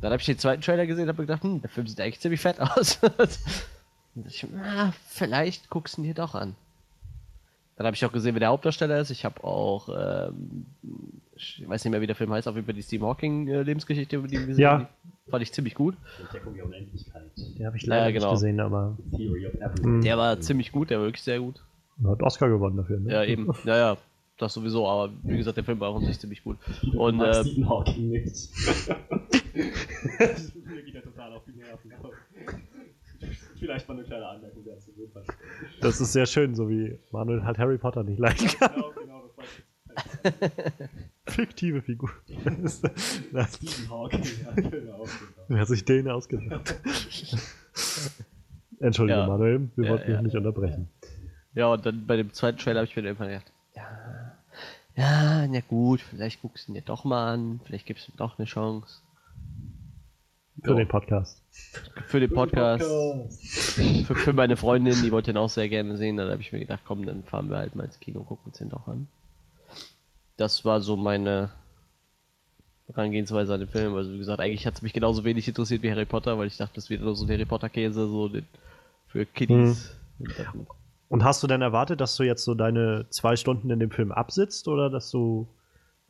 Dann 0.00 0.12
habe 0.12 0.20
ich 0.20 0.26
den 0.26 0.38
zweiten 0.38 0.62
Trailer 0.62 0.86
gesehen 0.86 1.04
und 1.04 1.08
habe 1.08 1.22
gedacht, 1.22 1.42
hm, 1.42 1.62
der 1.62 1.70
Film 1.70 1.86
sieht 1.86 2.00
eigentlich 2.00 2.20
ziemlich 2.20 2.40
fett 2.40 2.60
aus. 2.60 2.98
ich, 4.26 4.46
na, 4.52 4.92
vielleicht 5.08 5.70
guckst 5.70 5.96
du 5.96 6.02
ihn 6.02 6.08
dir 6.08 6.14
doch 6.14 6.34
an. 6.34 6.54
Dann 7.76 7.86
habe 7.86 7.96
ich 7.96 8.04
auch 8.04 8.12
gesehen, 8.12 8.34
wer 8.34 8.40
der 8.40 8.50
Hauptdarsteller 8.50 9.00
ist. 9.00 9.10
Ich 9.10 9.24
habe 9.24 9.42
auch, 9.42 9.88
ähm, 9.88 10.66
ich 11.34 11.64
weiß 11.66 11.84
nicht 11.84 11.90
mehr, 11.90 12.00
wie 12.00 12.06
der 12.06 12.14
Film 12.14 12.32
heißt, 12.32 12.46
auch 12.46 12.54
über 12.54 12.72
die 12.72 12.82
Steve 12.82 13.04
Hawking 13.04 13.48
äh, 13.48 13.62
Lebensgeschichte, 13.62 14.16
über 14.16 14.28
die 14.28 14.38
wir 14.38 14.46
gesehen 14.46 14.62
ja. 14.62 14.88
Die 15.26 15.30
fand 15.30 15.42
ich 15.42 15.52
ziemlich 15.52 15.74
gut. 15.74 15.96
Entdeckung 16.20 16.54
der 16.54 16.66
Unendlichkeit. 16.66 17.30
Den 17.36 17.66
habe 17.66 17.76
ich 17.76 17.86
leider 17.86 18.06
ja, 18.06 18.10
genau. 18.12 18.30
nicht 18.30 18.40
gesehen, 18.40 18.60
aber. 18.60 18.96
Der 20.02 20.18
war 20.18 20.40
ziemlich 20.40 20.70
gut, 20.70 20.90
der 20.90 20.98
war 20.98 21.06
wirklich 21.06 21.22
sehr 21.22 21.40
gut. 21.40 21.64
Hat 22.04 22.22
Oscar 22.22 22.48
gewonnen 22.48 22.76
dafür, 22.76 23.00
ne? 23.00 23.12
Ja, 23.12 23.24
eben. 23.24 23.50
Ja, 23.64 23.76
ja. 23.76 23.96
Das 24.36 24.52
sowieso, 24.52 24.88
aber 24.88 25.12
wie 25.22 25.36
gesagt, 25.36 25.56
der 25.56 25.64
Film 25.64 25.78
war 25.78 25.90
auch 25.90 25.96
an 25.96 26.06
sich 26.06 26.18
ziemlich 26.18 26.42
gut. 26.42 26.58
Und, 26.96 27.20
äh, 27.20 27.44
Stephen 27.44 27.68
Hawking 27.68 28.10
nicht. 28.10 28.26
das 30.18 30.52
geht 30.52 30.94
ja 30.94 31.00
total 31.02 31.32
auf 31.34 31.44
die 31.44 31.52
Nerven. 31.52 31.92
Vielleicht 33.58 33.88
mal 33.88 33.94
eine 33.94 34.04
kleine 34.04 34.26
Anmerkung 34.26 34.64
dazu. 34.64 34.90
Das 35.80 36.00
ist 36.00 36.12
sehr 36.12 36.26
schön, 36.26 36.54
so 36.54 36.68
wie 36.68 36.98
Manuel 37.12 37.44
halt 37.44 37.58
Harry 37.58 37.78
Potter 37.78 38.02
nicht 38.02 38.18
leiden 38.18 38.46
kann. 38.58 38.74
Genau, 38.74 38.92
genau, 38.92 39.22
das 39.26 39.36
war 39.36 39.44
Fiktive 41.26 41.82
Figur. 41.82 42.10
Stephen 42.28 43.90
Hawking, 43.90 44.24
ja, 44.44 44.52
genau. 44.52 45.04
Wer 45.48 45.60
hat 45.60 45.68
sich 45.68 45.84
den 45.84 46.08
ausgedacht? 46.08 46.74
Entschuldige, 48.80 49.20
ja. 49.20 49.26
Manuel, 49.26 49.70
wir 49.76 49.84
ja, 49.84 49.90
wollten 49.90 50.10
dich 50.10 50.20
nicht 50.20 50.36
unterbrechen. 50.36 50.88
Ja, 51.54 51.68
und 51.68 51.86
dann 51.86 52.06
bei 52.06 52.16
dem 52.16 52.32
zweiten 52.32 52.58
Trailer 52.58 52.80
habe 52.80 52.88
ich 52.88 52.96
mir 52.96 53.02
irgendwann 53.02 53.28
gedacht, 53.28 53.52
ja, 53.74 54.34
ja, 54.96 55.46
na 55.46 55.60
gut, 55.60 56.00
vielleicht 56.00 56.42
guckst 56.42 56.68
du 56.68 56.72
ihn 56.72 56.74
dir 56.74 56.82
doch 56.82 57.04
mal 57.04 57.32
an, 57.32 57.60
vielleicht 57.64 57.86
gibst 57.86 58.08
du 58.08 58.12
ihm 58.12 58.16
doch 58.16 58.38
eine 58.38 58.46
Chance. 58.46 59.00
Für 60.62 60.70
jo. 60.70 60.76
den 60.76 60.88
Podcast. 60.88 61.43
Für 62.06 62.20
den 62.20 62.30
Podcast. 62.30 62.84
Für, 62.84 64.14
für, 64.14 64.32
meine 64.32 64.56
Freundin, 64.56 65.00
die 65.02 65.12
wollte 65.12 65.30
ihn 65.30 65.36
auch 65.36 65.48
sehr 65.48 65.68
gerne 65.68 65.96
sehen. 65.96 66.16
Dann 66.16 66.30
habe 66.30 66.40
ich 66.40 66.52
mir 66.52 66.60
gedacht, 66.60 66.80
komm, 66.84 67.06
dann 67.06 67.22
fahren 67.24 67.50
wir 67.50 67.58
halt 67.58 67.74
mal 67.74 67.84
ins 67.84 68.00
Kino 68.00 68.22
gucken 68.22 68.46
uns 68.46 68.58
den 68.58 68.70
doch 68.70 68.86
an. 68.86 69.08
Das 70.36 70.64
war 70.64 70.80
so 70.80 70.96
meine 70.96 71.50
Herangehensweise 72.86 73.54
an 73.54 73.60
den 73.60 73.68
Film. 73.68 73.94
Also 73.94 74.12
wie 74.12 74.18
gesagt, 74.18 74.40
eigentlich 74.40 74.66
hat 74.66 74.74
es 74.74 74.82
mich 74.82 74.92
genauso 74.92 75.24
wenig 75.24 75.46
interessiert 75.48 75.82
wie 75.82 75.90
Harry 75.90 76.04
Potter, 76.04 76.38
weil 76.38 76.46
ich 76.46 76.56
dachte, 76.56 76.74
das 76.74 76.90
wird 76.90 77.02
nur 77.02 77.14
so 77.14 77.24
ein 77.24 77.30
Harry 77.30 77.44
Potter-Käse, 77.44 78.08
so 78.08 78.30
für 79.06 79.26
Kiddies. 79.26 79.96
Hm. 80.18 80.66
Und 81.08 81.24
hast 81.24 81.42
du 81.42 81.46
denn 81.46 81.62
erwartet, 81.62 82.00
dass 82.00 82.16
du 82.16 82.24
jetzt 82.24 82.44
so 82.44 82.54
deine 82.54 83.06
zwei 83.10 83.36
Stunden 83.36 83.70
in 83.70 83.78
dem 83.78 83.90
Film 83.90 84.10
absitzt 84.10 84.68
oder 84.68 84.90
dass 84.90 85.10
du 85.10 85.46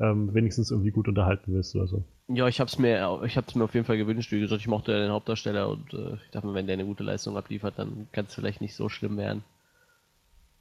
ähm, 0.00 0.32
wenigstens 0.34 0.70
irgendwie 0.70 0.90
gut 0.90 1.08
unterhalten 1.08 1.52
wirst 1.52 1.76
oder 1.76 1.86
so? 1.86 2.04
Ja, 2.28 2.48
ich 2.48 2.58
hab's 2.58 2.78
mir, 2.78 3.20
ich 3.24 3.36
hab's 3.36 3.54
mir 3.54 3.64
auf 3.64 3.74
jeden 3.74 3.84
Fall 3.84 3.98
gewünscht. 3.98 4.32
Wie 4.32 4.40
gesagt, 4.40 4.60
ich 4.60 4.68
mochte 4.68 4.92
den 4.92 5.10
Hauptdarsteller 5.10 5.68
und 5.68 5.92
äh, 5.92 6.14
ich 6.14 6.30
dachte 6.30 6.46
mir, 6.46 6.54
wenn 6.54 6.66
der 6.66 6.74
eine 6.74 6.86
gute 6.86 7.04
Leistung 7.04 7.36
abliefert, 7.36 7.74
dann 7.76 8.08
kann 8.12 8.26
es 8.26 8.34
vielleicht 8.34 8.62
nicht 8.62 8.74
so 8.74 8.88
schlimm 8.88 9.18
werden. 9.18 9.44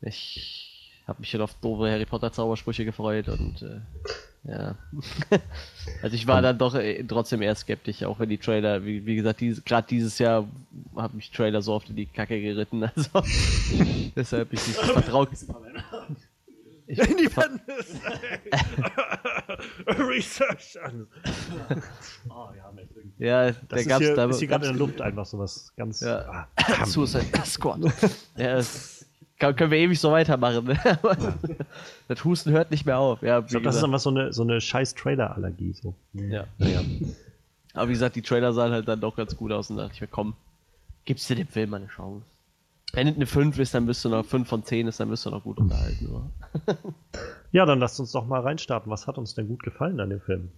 Ich 0.01 1.01
habe 1.07 1.19
mich 1.19 1.29
schon 1.29 1.41
auf 1.41 1.53
doofe 1.61 1.89
Harry 1.89 2.05
Potter 2.05 2.31
Zaubersprüche 2.31 2.83
gefreut 2.83 3.29
und 3.29 3.61
äh, 3.61 3.79
ja. 4.45 4.75
also 6.01 6.15
ich 6.15 6.27
war 6.27 6.41
dann 6.41 6.57
doch 6.57 6.75
äh, 6.75 7.03
trotzdem 7.03 7.41
eher 7.41 7.55
skeptisch, 7.55 8.03
auch 8.03 8.19
wenn 8.19 8.29
die 8.29 8.37
Trailer, 8.37 8.83
wie, 8.85 9.05
wie 9.05 9.15
gesagt, 9.15 9.39
dies, 9.39 9.63
gerade 9.63 9.87
dieses 9.87 10.19
Jahr 10.19 10.47
haben 10.95 11.15
mich 11.15 11.31
Trailer 11.31 11.61
so 11.61 11.73
oft 11.73 11.89
in 11.89 11.95
die 11.95 12.05
Kacke 12.05 12.41
geritten. 12.41 12.83
Also 12.95 13.23
deshalb 14.15 14.51
ich 14.51 14.67
nicht 14.67 14.79
vertraut. 14.79 15.29
Independence 16.87 17.99
Research 19.87 20.77
an. 20.83 21.07
oh, 22.29 22.49
ja, 22.57 22.73
ja, 23.17 23.51
das 23.51 23.57
der 23.67 23.85
gab's 23.85 24.05
hier, 24.05 24.15
da. 24.15 24.25
Ist 24.25 24.39
hier 24.39 24.47
gerade 24.47 24.67
in 24.67 24.73
der 24.73 24.79
Luft 24.79 25.01
einfach 25.01 25.25
sowas 25.25 25.71
ganz. 25.77 26.01
Ja. 26.01 26.47
Ah, 26.55 26.85
Suicide 26.85 27.25
Squad. 27.45 27.79
ja, 28.37 28.55
das 28.55 29.05
kann, 29.39 29.55
können 29.55 29.71
wir 29.71 29.77
ewig 29.77 29.99
so 29.99 30.11
weitermachen. 30.11 30.65
Ne? 30.65 30.79
das 32.07 32.23
Husten 32.23 32.51
hört 32.51 32.71
nicht 32.71 32.85
mehr 32.85 32.97
auf. 32.97 33.21
Ja, 33.21 33.39
ich 33.39 33.47
glaube, 33.47 33.65
das 33.65 33.77
ist 33.77 33.83
einfach 33.83 33.99
so 33.99 34.09
eine, 34.09 34.33
so 34.33 34.43
eine 34.43 34.61
scheiß 34.61 34.95
Trailer-Allergie. 34.95 35.73
So. 35.73 35.93
Ja. 36.13 36.45
ja. 36.59 36.81
Aber 37.73 37.89
wie 37.89 37.93
gesagt, 37.93 38.15
die 38.15 38.21
Trailer 38.21 38.53
sahen 38.53 38.71
halt 38.71 38.87
dann 38.87 39.01
doch 39.01 39.15
ganz 39.15 39.35
gut 39.35 39.51
aus 39.51 39.69
und 39.69 39.77
da 39.77 39.83
dachte 39.83 39.95
ich 39.95 40.01
mir, 40.01 40.07
komm, 40.07 40.35
gibst 41.05 41.29
du 41.29 41.35
dem 41.35 41.47
Film 41.47 41.71
mal 41.71 41.77
eine 41.77 41.87
Chance. 41.87 42.25
Wenn 42.95 43.07
es 43.07 43.15
eine 43.15 43.25
5 43.25 43.57
ist, 43.57 43.73
dann 43.73 43.87
bist 43.87 44.05
du 44.05 44.09
noch 44.09 44.23
5 44.23 44.47
von 44.47 44.63
10 44.63 44.87
ist, 44.87 44.99
dann 44.99 45.09
bist 45.09 45.25
du 45.25 45.31
noch 45.31 45.43
gut 45.43 45.57
unterhalten. 45.57 46.07
Oder? 46.09 46.31
ja, 47.51 47.65
dann 47.65 47.79
lasst 47.79 47.99
uns 47.99 48.11
doch 48.11 48.27
mal 48.27 48.41
reinstarten. 48.41 48.91
Was 48.91 49.07
hat 49.07 49.17
uns 49.17 49.33
denn 49.33 49.47
gut 49.47 49.63
gefallen 49.63 49.99
an 49.99 50.11
dem 50.11 50.21
Film? 50.21 50.51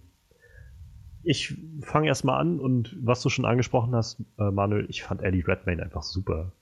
Ich 1.22 1.56
fange 1.80 2.08
erstmal 2.08 2.38
an 2.38 2.60
und 2.60 2.94
was 3.00 3.22
du 3.22 3.30
schon 3.30 3.46
angesprochen 3.46 3.94
hast, 3.94 4.20
äh, 4.38 4.50
Manuel, 4.50 4.86
ich 4.90 5.02
fand 5.02 5.22
Eddie 5.22 5.40
Redmayne 5.40 5.82
einfach 5.82 6.02
super. 6.02 6.52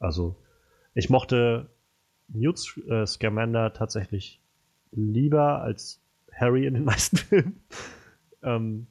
Also, 0.00 0.36
ich 0.94 1.10
mochte 1.10 1.70
Newt 2.26 2.58
äh, 2.88 3.06
Scamander 3.06 3.72
tatsächlich 3.72 4.42
lieber 4.90 5.62
als 5.62 6.02
Harry 6.32 6.66
in 6.66 6.74
den 6.74 6.84
meisten 6.84 7.16
Filmen. 7.16 7.60
ähm, 8.42 8.88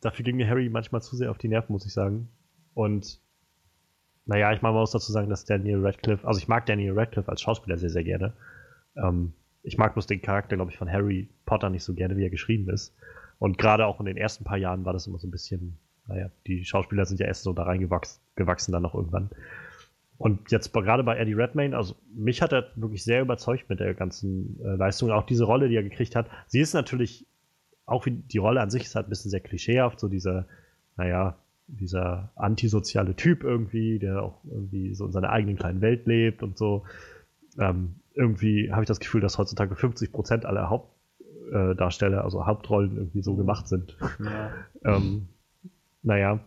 dafür 0.00 0.24
ging 0.24 0.36
mir 0.36 0.48
Harry 0.48 0.70
manchmal 0.70 1.02
zu 1.02 1.16
sehr 1.16 1.30
auf 1.30 1.38
die 1.38 1.48
Nerven, 1.48 1.74
muss 1.74 1.84
ich 1.84 1.92
sagen. 1.92 2.28
Und 2.72 3.20
naja, 4.26 4.52
ich 4.52 4.62
meine, 4.62 4.74
man 4.74 4.82
muss 4.82 4.92
dazu 4.92 5.12
sagen, 5.12 5.28
dass 5.28 5.44
Daniel 5.44 5.84
Radcliffe, 5.84 6.26
also 6.26 6.38
ich 6.38 6.48
mag 6.48 6.66
Daniel 6.66 6.98
Radcliffe 6.98 7.30
als 7.30 7.40
Schauspieler 7.40 7.76
sehr, 7.76 7.90
sehr 7.90 8.04
gerne. 8.04 8.34
Ähm, 8.96 9.32
ich 9.62 9.78
mag 9.78 9.94
bloß 9.94 10.06
den 10.06 10.22
Charakter, 10.22 10.56
glaube 10.56 10.70
ich, 10.70 10.78
von 10.78 10.90
Harry 10.90 11.28
Potter 11.44 11.70
nicht 11.70 11.84
so 11.84 11.94
gerne, 11.94 12.16
wie 12.16 12.24
er 12.24 12.30
geschrieben 12.30 12.68
ist. 12.68 12.94
Und 13.38 13.58
gerade 13.58 13.86
auch 13.86 14.00
in 14.00 14.06
den 14.06 14.16
ersten 14.16 14.44
paar 14.44 14.56
Jahren 14.56 14.84
war 14.84 14.92
das 14.92 15.06
immer 15.06 15.18
so 15.18 15.26
ein 15.26 15.32
bisschen, 15.32 15.78
naja, 16.06 16.30
die 16.46 16.64
Schauspieler 16.64 17.04
sind 17.04 17.20
ja 17.20 17.26
erst 17.26 17.42
so 17.42 17.52
da 17.52 17.64
reingewachsen 17.64 18.20
gewachsen 18.34 18.72
dann 18.72 18.82
noch 18.82 18.94
irgendwann. 18.94 19.30
Und 20.18 20.52
jetzt 20.52 20.72
gerade 20.72 21.02
bei 21.02 21.16
Eddie 21.16 21.34
Redmayne, 21.34 21.76
also 21.76 21.96
mich 22.14 22.42
hat 22.42 22.52
er 22.52 22.70
wirklich 22.76 23.02
sehr 23.02 23.22
überzeugt 23.22 23.68
mit 23.68 23.80
der 23.80 23.94
ganzen 23.94 24.60
äh, 24.64 24.76
Leistung, 24.76 25.10
auch 25.10 25.26
diese 25.26 25.44
Rolle, 25.44 25.68
die 25.68 25.74
er 25.74 25.82
gekriegt 25.82 26.14
hat. 26.14 26.28
Sie 26.46 26.60
ist 26.60 26.74
natürlich, 26.74 27.26
auch 27.86 28.06
wie 28.06 28.12
die 28.12 28.38
Rolle 28.38 28.60
an 28.60 28.70
sich 28.70 28.84
ist 28.84 28.94
halt 28.94 29.08
ein 29.08 29.10
bisschen 29.10 29.32
sehr 29.32 29.40
klischeehaft, 29.40 29.98
so 29.98 30.08
dieser, 30.08 30.46
naja, 30.96 31.36
dieser 31.78 32.30
antisoziale 32.36 33.16
Typ 33.16 33.44
irgendwie, 33.44 33.98
der 33.98 34.22
auch 34.22 34.44
irgendwie 34.44 34.94
so 34.94 35.06
in 35.06 35.12
seiner 35.12 35.30
eigenen 35.30 35.56
kleinen 35.56 35.80
Welt 35.80 36.06
lebt 36.06 36.42
und 36.42 36.58
so. 36.58 36.84
Ähm, 37.58 37.96
irgendwie 38.14 38.72
habe 38.72 38.82
ich 38.82 38.88
das 38.88 39.00
Gefühl, 39.00 39.20
dass 39.20 39.38
heutzutage 39.38 39.74
50 39.74 40.12
Prozent 40.12 40.44
aller 40.44 40.68
Hauptdarsteller, 40.68 42.18
äh, 42.18 42.24
also 42.24 42.46
Hauptrollen 42.46 42.96
irgendwie 42.96 43.22
so 43.22 43.34
gemacht 43.34 43.68
sind. 43.68 43.96
Ja. 44.22 44.52
ähm, 44.84 45.28
naja, 46.02 46.40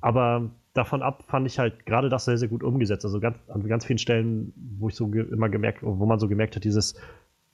aber 0.00 0.50
davon 0.72 1.02
ab 1.02 1.24
fand 1.28 1.46
ich 1.46 1.58
halt 1.58 1.86
gerade 1.86 2.08
das 2.08 2.24
sehr, 2.24 2.36
sehr 2.36 2.48
gut 2.48 2.62
umgesetzt. 2.62 3.04
Also 3.04 3.20
ganz, 3.20 3.38
an 3.48 3.66
ganz 3.68 3.86
vielen 3.86 3.98
Stellen, 3.98 4.52
wo 4.78 4.88
ich 4.88 4.96
so 4.96 5.08
ge 5.08 5.24
immer 5.30 5.48
gemerkt, 5.48 5.82
wo 5.82 6.04
man 6.06 6.18
so 6.18 6.28
gemerkt 6.28 6.56
hat, 6.56 6.64
dieses, 6.64 6.94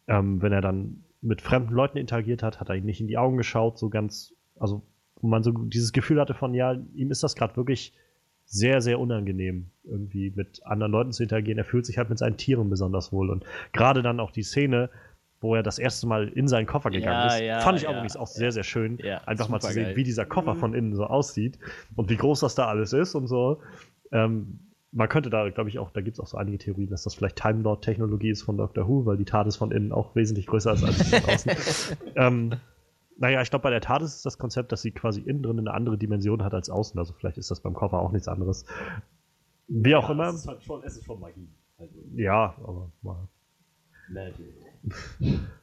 ähm, 0.09 0.41
wenn 0.43 0.53
er 0.53 0.63
dann 0.63 1.05
mit 1.21 1.43
fremden 1.43 1.75
Leuten 1.75 1.99
interagiert 1.99 2.43
hat, 2.43 2.61
hat 2.61 2.71
er 2.71 2.77
ihm 2.77 2.87
nicht 2.87 3.01
in 3.01 3.09
die 3.09 3.19
Augen 3.19 3.37
geschaut, 3.37 3.79
so 3.79 3.91
ganz, 3.91 4.35
also 4.59 4.83
wo 5.23 5.29
man 5.29 5.43
so 5.43 5.53
dieses 5.53 5.93
Gefühl 5.93 6.21
hatte 6.21 6.35
von, 6.35 6.55
ja, 6.55 6.77
ihm 6.95 7.11
ist 7.11 7.23
das 7.23 7.35
gerade 7.35 7.57
wirklich 7.57 7.93
sehr, 8.47 8.81
sehr 8.81 8.99
unangenehm, 8.99 9.67
irgendwie 9.85 10.33
mit 10.35 10.67
anderen 10.67 10.91
Leuten 10.91 11.13
zu 11.13 11.23
interagieren. 11.23 11.59
Er 11.59 11.65
fühlt 11.65 11.87
sich 11.87 11.99
halt 11.99 12.11
mit 12.11 12.19
seinen 12.19 12.37
Tieren 12.37 12.69
besonders 12.69 13.13
wohl. 13.13 13.31
Und 13.31 13.45
gerade 13.73 14.03
dann 14.03 14.19
auch 14.19 14.33
die 14.33 14.43
Szene, 14.43 14.91
wo 15.41 15.55
er 15.55 15.63
das 15.63 15.79
erste 15.79 16.07
Mal 16.07 16.29
in 16.29 16.49
seinen 16.49 16.67
Koffer 16.67 16.91
gegangen 16.91 17.29
ja, 17.29 17.35
ist. 17.37 17.41
Ja, 17.43 17.61
Fand 17.61 17.79
ich 17.79 17.85
ja, 17.85 17.93
übrigens 17.93 18.17
auch 18.17 18.27
sehr, 18.27 18.51
sehr 18.51 18.65
schön, 18.65 18.99
einfach 19.25 19.49
mal 19.49 19.61
zu 19.61 19.73
sehen, 19.73 19.85
geil. 19.85 19.97
wie 19.97 20.05
dieser 20.05 20.27
Koffer 20.27 20.57
von 20.57 20.75
innen 20.75 20.95
so 20.95 21.07
aussieht 21.07 21.59
und 21.97 22.11
wie 22.11 22.17
groß 22.17 22.41
das 22.41 22.57
da 22.57 22.67
alles 22.67 22.93
ist 22.93 23.15
und 23.15 23.27
so. 23.27 23.61
Ähm, 24.13 24.59
man 24.93 25.09
könnte 25.09 25.31
da, 25.31 25.49
glaube 25.51 25.71
ich, 25.71 25.79
auch, 25.79 25.91
da 25.93 26.01
gibt 26.01 26.17
es 26.17 26.21
auch 26.21 26.27
so 26.27 26.37
einige 26.37 26.59
Theorien, 26.59 26.91
dass 26.91 27.05
das 27.05 27.15
vielleicht 27.15 27.37
Time 27.37 27.63
Lord-Technologie 27.63 28.31
ist 28.31 28.43
von 28.43 28.57
Doctor 28.57 28.89
Who, 28.89 29.07
weil 29.07 29.17
die 29.17 29.25
TARDIS 29.25 29.57
von 29.57 29.71
innen 29.71 29.93
auch 29.93 30.17
wesentlich 30.17 30.47
größer 30.47 30.73
ist 30.73 30.85
als 30.85 30.99
die 30.99 31.05
von 31.05 31.31
außen. 31.35 31.53
ähm, 32.17 32.51
naja, 33.21 33.43
ich 33.43 33.51
glaube, 33.51 33.65
bei 33.65 33.71
der 33.71 33.83
TARDIS 33.83 34.17
ist 34.17 34.27
das 34.27 34.39
Konzept, 34.39 34.73
dass 34.73 34.81
sie 34.81 34.93
quasi 34.93 35.21
innen 35.21 35.43
drin 35.43 35.59
eine 35.59 35.75
andere 35.75 35.99
Dimension 35.99 36.43
hat 36.43 36.55
als 36.55 36.71
außen. 36.71 36.99
Also 36.99 37.13
vielleicht 37.13 37.37
ist 37.37 37.51
das 37.51 37.61
beim 37.61 37.75
Koffer 37.75 37.99
auch 38.01 38.13
nichts 38.13 38.29
anderes. 38.29 38.65
Wie 39.69 39.95
auch 39.95 40.09
immer. 40.09 40.29
Es 40.29 40.37
ist, 40.37 40.49
halt 40.49 40.65
schon, 40.65 40.83
es 40.83 40.97
ist 40.97 41.05
schon 41.05 41.21
Magie. 41.21 41.49
Also, 41.77 41.95
ja, 42.15 42.55
aber 42.65 42.91
mal. 43.03 43.29
Magic. 44.09 44.55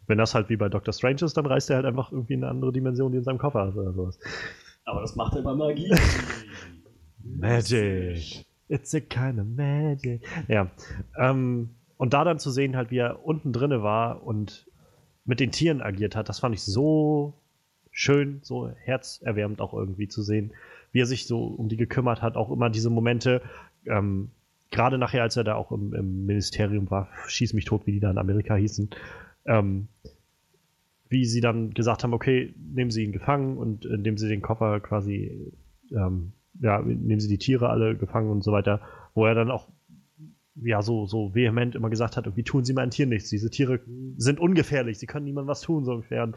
Wenn 0.05 0.20
das 0.20 0.36
halt 0.36 0.49
wie 0.49 0.55
bei 0.55 0.70
Doctor 0.70 0.93
Strange 0.93 1.24
ist, 1.24 1.36
dann 1.36 1.47
reist 1.47 1.72
er 1.72 1.78
halt 1.78 1.88
einfach 1.88 2.12
irgendwie 2.12 2.36
in 2.36 2.43
eine 2.43 2.51
andere 2.51 2.72
Dimension, 2.72 3.12
die 3.12 3.18
in 3.18 3.24
seinem 3.24 3.39
Koffer 3.39 3.68
ist 3.68 3.76
oder 3.76 3.91
sowas. 3.91 4.20
Aber 4.86 5.01
das 5.01 5.16
macht 5.16 5.36
er 5.36 5.41
bei 5.41 5.55
Magie. 5.55 5.91
Magic. 7.24 8.45
It's 8.70 8.93
a 8.93 8.99
kind 8.99 9.39
of 9.39 9.47
magic. 9.47 10.22
Ja. 10.47 10.70
Ähm, 11.18 11.72
und 11.97 12.14
da 12.14 12.24
dann 12.24 12.38
zu 12.38 12.51
sehen, 12.51 12.76
halt, 12.76 12.91
wie 12.91 12.97
er 12.97 13.26
unten 13.26 13.51
drinne 13.51 13.82
war 13.82 14.24
und 14.24 14.68
mit 15.26 15.39
den 15.39 15.51
Tieren 15.51 15.82
agiert 15.82 16.16
hat, 16.16 16.30
das 16.30 16.39
fand 16.39 16.53
ich 16.53 16.64
so 16.64 17.34
schön, 17.98 18.41
so 18.43 18.70
herzerwärmend 18.70 19.60
auch 19.60 19.74
irgendwie 19.74 20.08
zu 20.08 20.22
sehen, 20.22 20.52
wie 20.91 21.02
er 21.02 21.08
sich 21.08 21.26
so 21.26 21.43
um 21.45 21.68
die 21.68 21.78
gekümmert 21.78 22.22
hat. 22.22 22.36
Auch 22.36 22.52
immer 22.52 22.70
diese 22.70 22.91
Momente, 22.91 23.41
ähm, 23.88 24.30
gerade 24.70 25.00
nachher, 25.00 25.24
als 25.24 25.36
er 25.36 25.43
da 25.43 25.56
auch 25.56 25.72
im, 25.72 25.95
im, 25.95 26.28
Ministerium 26.28 26.91
war, 26.91 27.10
schieß 27.28 27.54
mich 27.54 27.66
tot, 27.66 27.88
wie 27.88 27.93
die 27.93 28.00
da 28.00 28.12
in 28.12 28.20
Amerika 28.20 28.56
hießen, 28.56 28.91
ähm, 29.45 29.88
wie 31.10 31.26
sie 31.26 31.41
dann 31.41 31.74
gesagt 31.74 32.04
haben, 32.04 32.14
okay, 32.14 32.54
nehmen 32.60 32.91
Sie 32.91 33.04
ihn 33.04 33.14
gefangen 33.14 33.58
und 33.58 33.86
indem 33.86 34.18
sie 34.18 34.28
den 34.28 34.43
Koffer 34.43 34.80
quasi, 34.80 35.52
ähm, 35.89 36.34
ja, 36.62 36.80
nehmen 36.82 37.20
Sie 37.20 37.30
die 37.30 37.39
Tiere 37.39 37.70
alle 37.70 37.95
gefangen 37.95 38.30
und 38.30 38.43
so 38.43 38.52
weiter, 38.52 38.80
wo 39.16 39.26
er 39.26 39.34
dann 39.34 39.50
auch 39.50 39.68
ja, 40.62 40.84
so, 40.84 41.08
so 41.08 41.34
vehement 41.34 41.74
immer 41.74 41.89
gesagt 41.89 42.16
hat, 42.16 42.28
irgendwie 42.28 42.43
tun 42.43 42.64
Sie 42.64 42.74
meinen 42.74 42.91
Tier 42.91 43.08
nichts. 43.08 43.30
Diese 43.30 43.50
Tiere 43.50 43.80
sind 44.18 44.39
ungefährlich, 44.39 45.00
sie 45.00 45.08
können 45.08 45.26
niemandem 45.26 45.50
was 45.50 45.62
tun, 45.62 45.84
so 45.84 45.93
ungefähr. 45.93 46.24
Und 46.24 46.36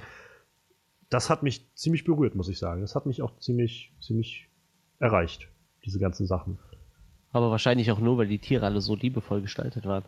das 1.10 1.28
hat 1.28 1.42
mich 1.42 1.66
ziemlich 1.74 2.04
berührt, 2.04 2.34
muss 2.34 2.48
ich 2.48 2.58
sagen. 2.58 2.80
Das 2.80 2.94
hat 2.94 3.04
mich 3.04 3.20
auch 3.20 3.36
ziemlich, 3.38 3.92
ziemlich 4.00 4.48
erreicht, 5.00 5.48
diese 5.84 5.98
ganzen 5.98 6.26
Sachen. 6.26 6.58
Aber 7.32 7.50
wahrscheinlich 7.50 7.90
auch 7.90 7.98
nur, 7.98 8.16
weil 8.18 8.28
die 8.28 8.38
Tiere 8.38 8.64
alle 8.64 8.80
so 8.80 8.94
liebevoll 8.94 9.42
gestaltet 9.42 9.86
waren. 9.86 10.04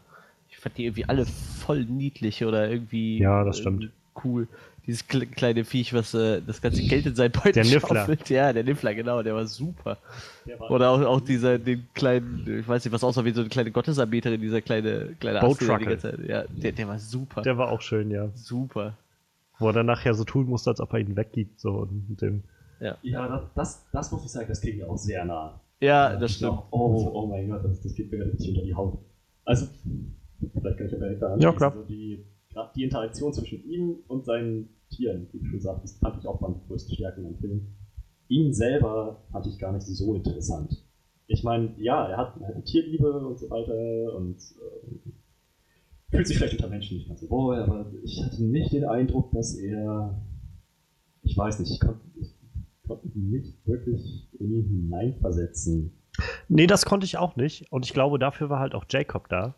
Ich 0.48 0.59
fand 0.59 0.76
die 0.78 0.84
irgendwie 0.84 1.05
alle 1.07 1.26
voll 1.26 1.84
niedlich 1.84 2.44
oder 2.44 2.68
irgendwie. 2.70 3.18
Ja, 3.18 3.44
das 3.44 3.59
stimmt. 3.59 3.90
Cool. 4.22 4.48
Dieses 4.86 5.07
kleine 5.07 5.64
Viech, 5.64 5.94
was 5.94 6.12
äh, 6.12 6.42
das 6.44 6.61
ganze 6.61 6.82
Geld 6.82 7.07
in 7.07 7.14
sein 7.14 7.30
Beutel 7.30 7.53
Der 7.53 7.64
Niffler. 7.64 8.00
Schaufelt. 8.00 8.28
Ja, 8.28 8.53
der 8.53 8.64
Niffler, 8.64 8.94
genau, 8.94 9.22
der 9.22 9.34
war 9.34 9.46
super. 9.46 9.96
Der 10.44 10.59
war 10.59 10.70
oder 10.70 10.90
auch, 10.90 11.00
auch 11.03 11.20
dieser, 11.20 11.59
den 11.59 11.86
kleinen, 11.94 12.61
ich 12.61 12.66
weiß 12.66 12.84
nicht, 12.84 12.92
was 12.92 13.05
aussah 13.05 13.24
wie 13.24 13.30
so 13.30 13.40
eine 13.40 13.48
kleine 13.48 13.70
Gottesanbeterin, 13.70 14.40
dieser 14.40 14.61
kleine, 14.61 15.14
kleine 15.20 15.40
Boat 15.40 15.62
Ja, 15.62 16.44
der, 16.48 16.72
der 16.72 16.88
war 16.88 16.98
super. 16.98 17.42
Der 17.42 17.57
war 17.57 17.70
auch 17.70 17.80
schön, 17.80 18.11
ja. 18.11 18.28
Super. 18.34 18.98
Wo 19.59 19.68
er 19.68 19.72
dann 19.72 19.86
nachher 19.86 20.14
so 20.14 20.24
tun 20.24 20.46
musste, 20.46 20.70
als 20.70 20.80
ob 20.80 20.92
er 20.92 21.00
ihn 21.00 21.16
weggibt, 21.16 21.61
so 21.61 21.70
und 21.70 22.16
dem. 22.20 22.42
Ja, 22.80 22.96
ja 23.03 23.28
das, 23.28 23.42
das, 23.55 23.86
das 23.92 24.12
muss 24.12 24.24
ich 24.24 24.30
sagen, 24.30 24.48
das 24.48 24.61
ging 24.61 24.76
mir 24.76 24.90
auch 24.90 24.96
sehr 24.96 25.24
nah. 25.24 25.61
Ja, 25.80 26.16
das 26.16 26.32
stimmt. 26.32 26.53
Auch, 26.53 26.68
oh, 26.70 27.11
oh 27.12 27.26
mein 27.26 27.48
Gott, 27.48 27.64
das, 27.64 27.80
das 27.80 27.94
geht 27.94 28.11
mir 28.11 28.24
richtig 28.24 28.50
unter 28.50 28.62
die 28.62 28.74
Haut. 28.74 28.98
Also, 29.44 29.66
vielleicht 30.53 30.78
kann 30.78 30.86
ich 30.86 30.94
aber 30.94 31.11
da 31.14 31.36
Ja, 31.38 31.53
klar. 31.53 31.72
Also 31.72 31.84
die, 31.84 32.24
die 32.76 32.84
Interaktion 32.84 33.32
zwischen 33.32 33.64
ihm 33.68 33.96
und 34.07 34.24
seinen 34.24 34.68
Tieren, 34.90 35.26
wie 35.32 35.40
du 35.40 35.46
schon 35.46 35.61
sagtest, 35.61 35.98
fand 35.98 36.18
ich 36.18 36.26
auch 36.26 36.40
meine 36.40 36.61
größte 36.68 36.94
Stärke 36.94 37.20
im 37.20 37.36
Film. 37.36 37.66
Ihn 38.28 38.53
selber 38.53 39.22
fand 39.32 39.46
ich 39.46 39.59
gar 39.59 39.72
nicht 39.72 39.86
so 39.86 40.14
interessant. 40.14 40.84
Ich 41.26 41.42
meine, 41.42 41.74
ja, 41.78 42.07
er 42.09 42.16
hat, 42.16 42.40
eine 42.40 42.62
Tierliebe 42.62 43.26
und 43.26 43.38
so 43.38 43.50
weiter 43.50 44.16
und 44.16 44.36
äh, 44.36 45.11
fühlt 46.12 46.26
sich 46.26 46.36
vielleicht 46.36 46.54
unter 46.54 46.68
Menschen 46.68 46.98
nicht 46.98 47.08
ganz 47.08 47.20
so 47.20 47.30
wohl, 47.30 47.58
aber 47.58 47.90
ich 48.04 48.22
hatte 48.22 48.44
nicht 48.44 48.72
den 48.72 48.84
Eindruck, 48.84 49.32
dass 49.32 49.56
er, 49.56 50.22
ich 51.22 51.36
weiß 51.36 51.58
nicht, 51.60 51.72
ich 51.72 51.80
konnte, 51.80 52.00
ich 52.20 52.34
konnte 52.86 53.08
nicht 53.14 53.66
wirklich 53.66 54.28
in 54.38 54.52
ihn 54.52 54.68
hineinversetzen. 54.68 55.92
Nee, 56.48 56.66
das 56.66 56.84
konnte 56.84 57.06
ich 57.06 57.16
auch 57.16 57.36
nicht. 57.36 57.72
Und 57.72 57.86
ich 57.86 57.94
glaube, 57.94 58.18
dafür 58.18 58.50
war 58.50 58.60
halt 58.60 58.74
auch 58.74 58.84
Jacob 58.88 59.28
da, 59.30 59.54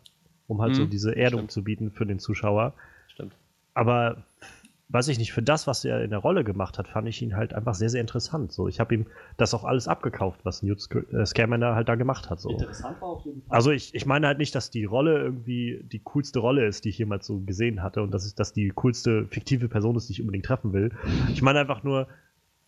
um 0.47 0.61
halt 0.61 0.71
mhm, 0.71 0.75
so 0.75 0.85
diese 0.85 1.15
Erdung 1.15 1.41
stimmt. 1.41 1.51
zu 1.51 1.63
bieten 1.65 1.91
für 1.91 2.05
den 2.05 2.19
Zuschauer. 2.19 2.73
Stimmt. 3.09 3.33
Aber 3.73 4.23
weiß 4.89 5.07
ich 5.07 5.17
nicht, 5.17 5.33
für 5.33 5.41
das, 5.41 5.65
was 5.65 5.83
er 5.83 6.03
in 6.03 6.11
der 6.11 6.19
Rolle 6.19 6.43
gemacht 6.43 6.77
hat, 6.77 6.87
fand 6.87 7.07
ich 7.07 7.21
ihn 7.21 7.35
halt 7.35 7.53
einfach 7.53 7.73
sehr, 7.73 7.89
sehr 7.89 8.01
interessant. 8.01 8.51
So, 8.51 8.67
ich 8.67 8.79
habe 8.79 8.93
ihm 8.93 9.07
das 9.37 9.53
auch 9.53 9.63
alles 9.63 9.87
abgekauft, 9.87 10.41
was 10.43 10.61
Newt 10.61 10.87
äh, 11.11 11.25
Scamander 11.25 11.75
halt 11.75 11.89
da 11.89 11.95
gemacht 11.95 12.29
hat. 12.29 12.39
So. 12.39 12.49
Interessant 12.49 13.01
war 13.01 13.09
auf 13.09 13.25
jeden 13.25 13.41
Fall. 13.41 13.55
Also 13.55 13.71
ich, 13.71 13.95
ich 13.95 14.05
meine 14.05 14.27
halt 14.27 14.37
nicht, 14.37 14.53
dass 14.53 14.69
die 14.69 14.85
Rolle 14.85 15.17
irgendwie 15.17 15.81
die 15.91 15.99
coolste 15.99 16.39
Rolle 16.39 16.65
ist, 16.67 16.85
die 16.85 16.89
ich 16.89 16.97
jemals 16.99 17.25
so 17.25 17.39
gesehen 17.39 17.81
hatte 17.81 18.03
und 18.03 18.11
dass, 18.11 18.27
ich, 18.27 18.35
dass 18.35 18.53
die 18.53 18.69
coolste 18.75 19.27
fiktive 19.27 19.69
Person 19.69 19.95
ist, 19.95 20.07
die 20.09 20.13
ich 20.13 20.21
unbedingt 20.21 20.45
treffen 20.45 20.71
will. 20.71 20.91
Ich 21.33 21.41
meine 21.41 21.59
einfach 21.59 21.83
nur, 21.83 22.07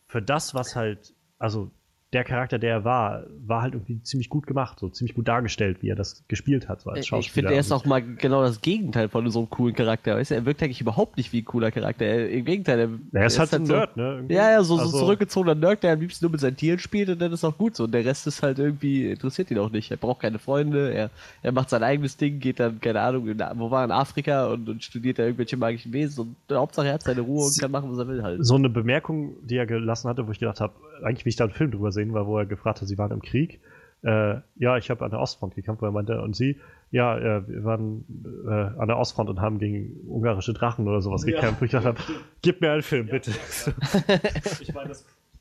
für 0.08 0.22
das, 0.22 0.56
was 0.56 0.76
halt, 0.76 1.14
also 1.38 1.70
der 2.14 2.24
Charakter, 2.24 2.58
der 2.58 2.72
er 2.72 2.84
war, 2.86 3.24
war 3.46 3.62
halt 3.62 3.74
irgendwie 3.74 4.02
ziemlich 4.02 4.30
gut 4.30 4.48
gemacht, 4.48 4.80
so 4.80 4.88
ziemlich 4.88 5.14
gut 5.14 5.28
dargestellt, 5.28 5.80
wie 5.82 5.90
er 5.90 5.96
das 5.96 6.24
gespielt 6.30 6.70
hat, 6.70 6.80
so 6.80 6.90
als 6.90 7.06
Schauspieler. 7.06 7.20
Ich 7.20 7.32
finde, 7.34 7.54
er 7.54 7.60
ist 7.60 7.72
auch 7.74 7.84
mal 7.84 8.02
genau 8.02 8.44
das 8.44 8.62
Gegenteil 8.62 9.10
von 9.10 9.30
so 9.30 9.40
einem 9.40 9.50
coolen 9.50 9.76
Charakter. 9.76 10.16
Weißt 10.16 10.32
du, 10.32 10.36
er 10.36 10.46
wirkt 10.46 10.64
eigentlich 10.64 10.80
überhaupt 10.80 11.18
nicht 11.18 11.34
wie 11.34 11.42
ein 11.42 11.46
cooler 11.46 11.70
Charakter. 11.70 12.06
Er, 12.06 12.30
Im 12.30 12.46
Gegenteil, 12.46 12.80
er, 12.80 12.90
er 13.12 13.26
ist, 13.26 13.40
halt, 13.40 13.52
halt 13.52 13.62
ein 13.62 13.68
Nerd, 13.68 13.98
ne? 13.98 14.14
Irgendwie. 14.14 14.36
Ja, 14.36 14.52
ja, 14.52 14.64
so, 14.64 14.78
also, 14.78 14.90
so 14.90 15.00
zurückgezogener 15.00 15.56
Nerd, 15.56 15.84
der 15.84 15.94
am 15.94 16.00
liebsten 16.00 16.24
nur 16.24 16.32
mit 16.32 16.40
seinen 16.40 16.56
Tieren 16.56 16.80
spielt 16.80 17.10
und 17.10 17.20
dann 17.20 17.34
ist 17.34 17.44
auch 17.44 17.58
gut 17.58 17.76
so. 17.76 17.84
Und 17.84 17.92
der 17.92 18.06
Rest 18.06 18.26
ist 18.26 18.42
halt 18.42 18.58
irgendwie, 18.58 19.12
interessiert 19.12 19.52
ihn 19.52 19.60
auch 19.60 19.70
nicht. 19.70 19.92
Er 19.92 19.98
braucht 19.98 20.22
keine 20.22 20.40
Freunde, 20.40 20.94
er, 20.94 21.10
er 21.44 21.52
macht 21.52 21.70
sein 21.70 21.84
eigenes 21.84 22.16
Ding, 22.16 22.40
geht 22.40 22.62
dann, 22.62 22.80
keine 22.80 23.02
Ahnung, 23.02 23.28
in, 23.28 23.44
wo 23.56 23.70
war 23.70 23.82
er 23.82 23.86
in 23.86 23.92
Afrika 23.92 24.48
und, 24.48 24.70
und 24.70 24.82
studiert 24.82 25.20
da 25.20 25.24
irgendwelche 25.24 25.58
magischen 25.58 25.92
Wesen 25.92 26.36
und 26.48 26.56
Hauptsache 26.56 26.88
er 26.88 26.94
hat 26.94 27.04
seine 27.04 27.20
Ruhe 27.20 27.46
und 27.46 27.60
kann 27.60 27.70
machen, 27.70 27.92
was 27.92 27.98
er 27.98 28.08
will 28.08 28.24
halt. 28.24 28.46
So 28.46 28.56
eine 28.56 28.70
Bemerkung, 28.70 29.36
die 29.44 29.58
er 29.58 29.66
gelassen 29.66 30.08
hatte, 30.08 30.26
wo 30.26 30.32
ich 30.32 30.40
gedacht 30.40 30.62
habe, 30.62 30.74
eigentlich 31.04 31.26
will 31.26 31.30
ich 31.30 31.36
da 31.36 31.46
einen 31.46 31.54
Film 31.54 31.72
drüber 31.72 31.92
sehen, 31.92 32.14
weil 32.14 32.26
wo 32.26 32.38
er 32.38 32.46
gefragt 32.46 32.82
hat, 32.82 32.88
sie 32.88 32.98
waren 32.98 33.12
im 33.12 33.22
Krieg. 33.22 33.60
Äh, 34.04 34.42
ja, 34.56 34.78
ich 34.78 34.90
habe 34.90 35.04
an 35.04 35.12
der 35.12 35.20
Ostfront 35.20 35.56
gekämpft, 35.56 35.82
weil 35.82 35.90
er 35.90 35.94
meinte, 35.94 36.22
und 36.22 36.36
sie, 36.36 36.58
ja, 36.92 37.18
äh, 37.18 37.48
wir 37.48 37.64
waren 37.64 38.06
äh, 38.46 38.80
an 38.80 38.88
der 38.88 38.98
Ostfront 38.98 39.30
und 39.30 39.42
haben 39.42 39.60
gegen 39.60 40.00
ungarische 40.08 40.54
Drachen 40.54 40.88
oder 40.88 41.02
sowas 41.02 41.26
ja. 41.26 41.32
gekämpft. 41.32 41.62
Und 41.62 41.66
ich 41.66 41.72
dachte, 41.72 41.96
gib 42.42 42.62
mir 42.62 42.72
einen 42.72 42.84
Film, 42.84 43.08
ja, 43.08 43.14
bitte. 43.14 43.32
Ja, 43.32 44.20
ich 44.62 44.74
meine, 44.74 44.94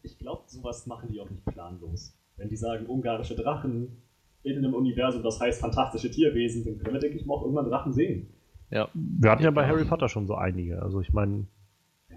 ich 0.03 0.19
glaube, 0.19 0.43
sowas 0.47 0.87
machen 0.87 1.11
die 1.13 1.21
auch 1.21 1.29
nicht 1.29 1.45
planlos. 1.45 2.17
Wenn 2.37 2.49
die 2.49 2.57
sagen, 2.57 2.87
ungarische 2.87 3.35
Drachen 3.35 4.03
in 4.43 4.59
einem 4.59 4.75
Universum, 4.75 5.23
das 5.23 5.41
heißt 5.41 5.61
fantastische 5.61 6.11
Tierwesen, 6.11 6.65
dann 6.65 6.79
können 6.79 6.95
wir, 6.95 7.01
denke 7.01 7.19
ich 7.19 7.27
mal, 7.27 7.35
auch 7.35 7.43
irgendwann 7.43 7.69
Drachen 7.69 7.93
sehen. 7.93 8.29
Ja. 8.71 8.89
Wir 8.95 9.31
hatten 9.31 9.43
ja 9.43 9.51
bei 9.51 9.67
Harry 9.67 9.85
Potter 9.85 10.09
schon 10.09 10.27
so 10.27 10.35
einige. 10.35 10.83
Also 10.83 11.01
ich 11.01 11.13
meine. 11.13 11.47
Ja, 12.11 12.17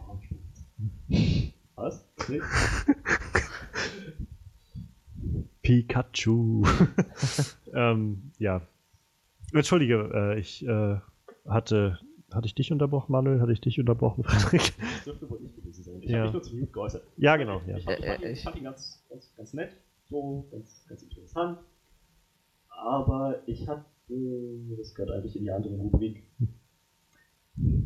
was? 1.79 2.05
Nee? 2.27 2.41
Pikachu. 5.61 6.65
ähm, 7.73 8.31
ja. 8.39 8.61
Entschuldige, 9.53 10.09
äh, 10.13 10.39
ich 10.39 10.65
äh, 10.65 10.97
hatte. 11.47 11.99
Hatte 12.31 12.45
ich 12.45 12.53
dich 12.53 12.71
unterbrochen, 12.71 13.11
Manuel? 13.11 13.41
Hatte 13.41 13.51
ich 13.51 13.59
dich 13.61 13.79
unterbrochen, 13.79 14.23
Frederik? 14.23 14.71
Das 14.77 15.03
dürfte 15.05 15.27
wohl 15.31 15.39
ich 15.43 15.55
gewesen 15.55 15.83
sein. 15.83 15.97
Ich 16.03 16.11
Ja. 16.11 16.17
habe 16.17 16.25
mich 16.25 16.33
nur 16.33 16.43
zu 16.43 16.55
Mute 16.57 16.71
geäußert. 16.71 17.01
Ja, 17.17 17.35
genau. 17.37 17.59
Ja. 17.65 17.77
Ich, 17.77 17.83
fand, 17.85 17.99
ich, 17.99 18.05
fand, 18.05 18.21
Äh, 18.21 18.25
ihn, 18.27 18.31
ich- 18.33 18.37
ich 18.37 18.43
fand 18.43 18.57
ihn 18.57 18.63
ganz, 18.65 19.03
ganz, 19.09 19.33
ganz 19.35 19.53
nett, 19.53 19.71
so 20.09 20.47
ganz, 20.51 20.85
ganz 20.87 21.01
interessant. 21.01 21.57
Aber 22.67 23.41
ich 23.47 23.67
hatte, 23.67 23.83
das 24.77 24.93
gehört 24.93 25.11
eigentlich 25.11 25.35
in 25.37 25.43
die 25.43 25.49
andere 25.51 25.73
Rubrik. 25.75 26.23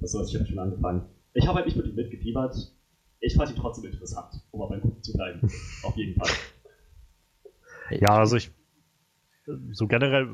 Was 0.02 0.12
soll's, 0.12 0.30
ich 0.34 0.36
habe 0.36 0.46
schon 0.46 0.60
angefangen. 0.60 1.04
Ich 1.34 1.48
habe 1.48 1.56
halt 1.60 1.66
nicht 1.68 1.78
mit 1.78 1.88
ihm 1.88 1.96
mitgefiebert. 1.96 2.70
Ich 3.26 3.36
fand 3.36 3.52
ihn 3.52 3.56
trotzdem 3.56 3.90
interessant, 3.90 4.34
um 4.52 4.60
mal 4.60 4.68
beim 4.68 4.82
Gucken 4.82 5.02
zu 5.02 5.14
bleiben. 5.14 5.40
Auf 5.82 5.96
jeden 5.96 6.20
Fall. 6.20 6.30
Ja, 7.90 8.18
also 8.18 8.36
ich 8.36 8.52
so 9.72 9.88
generell 9.88 10.28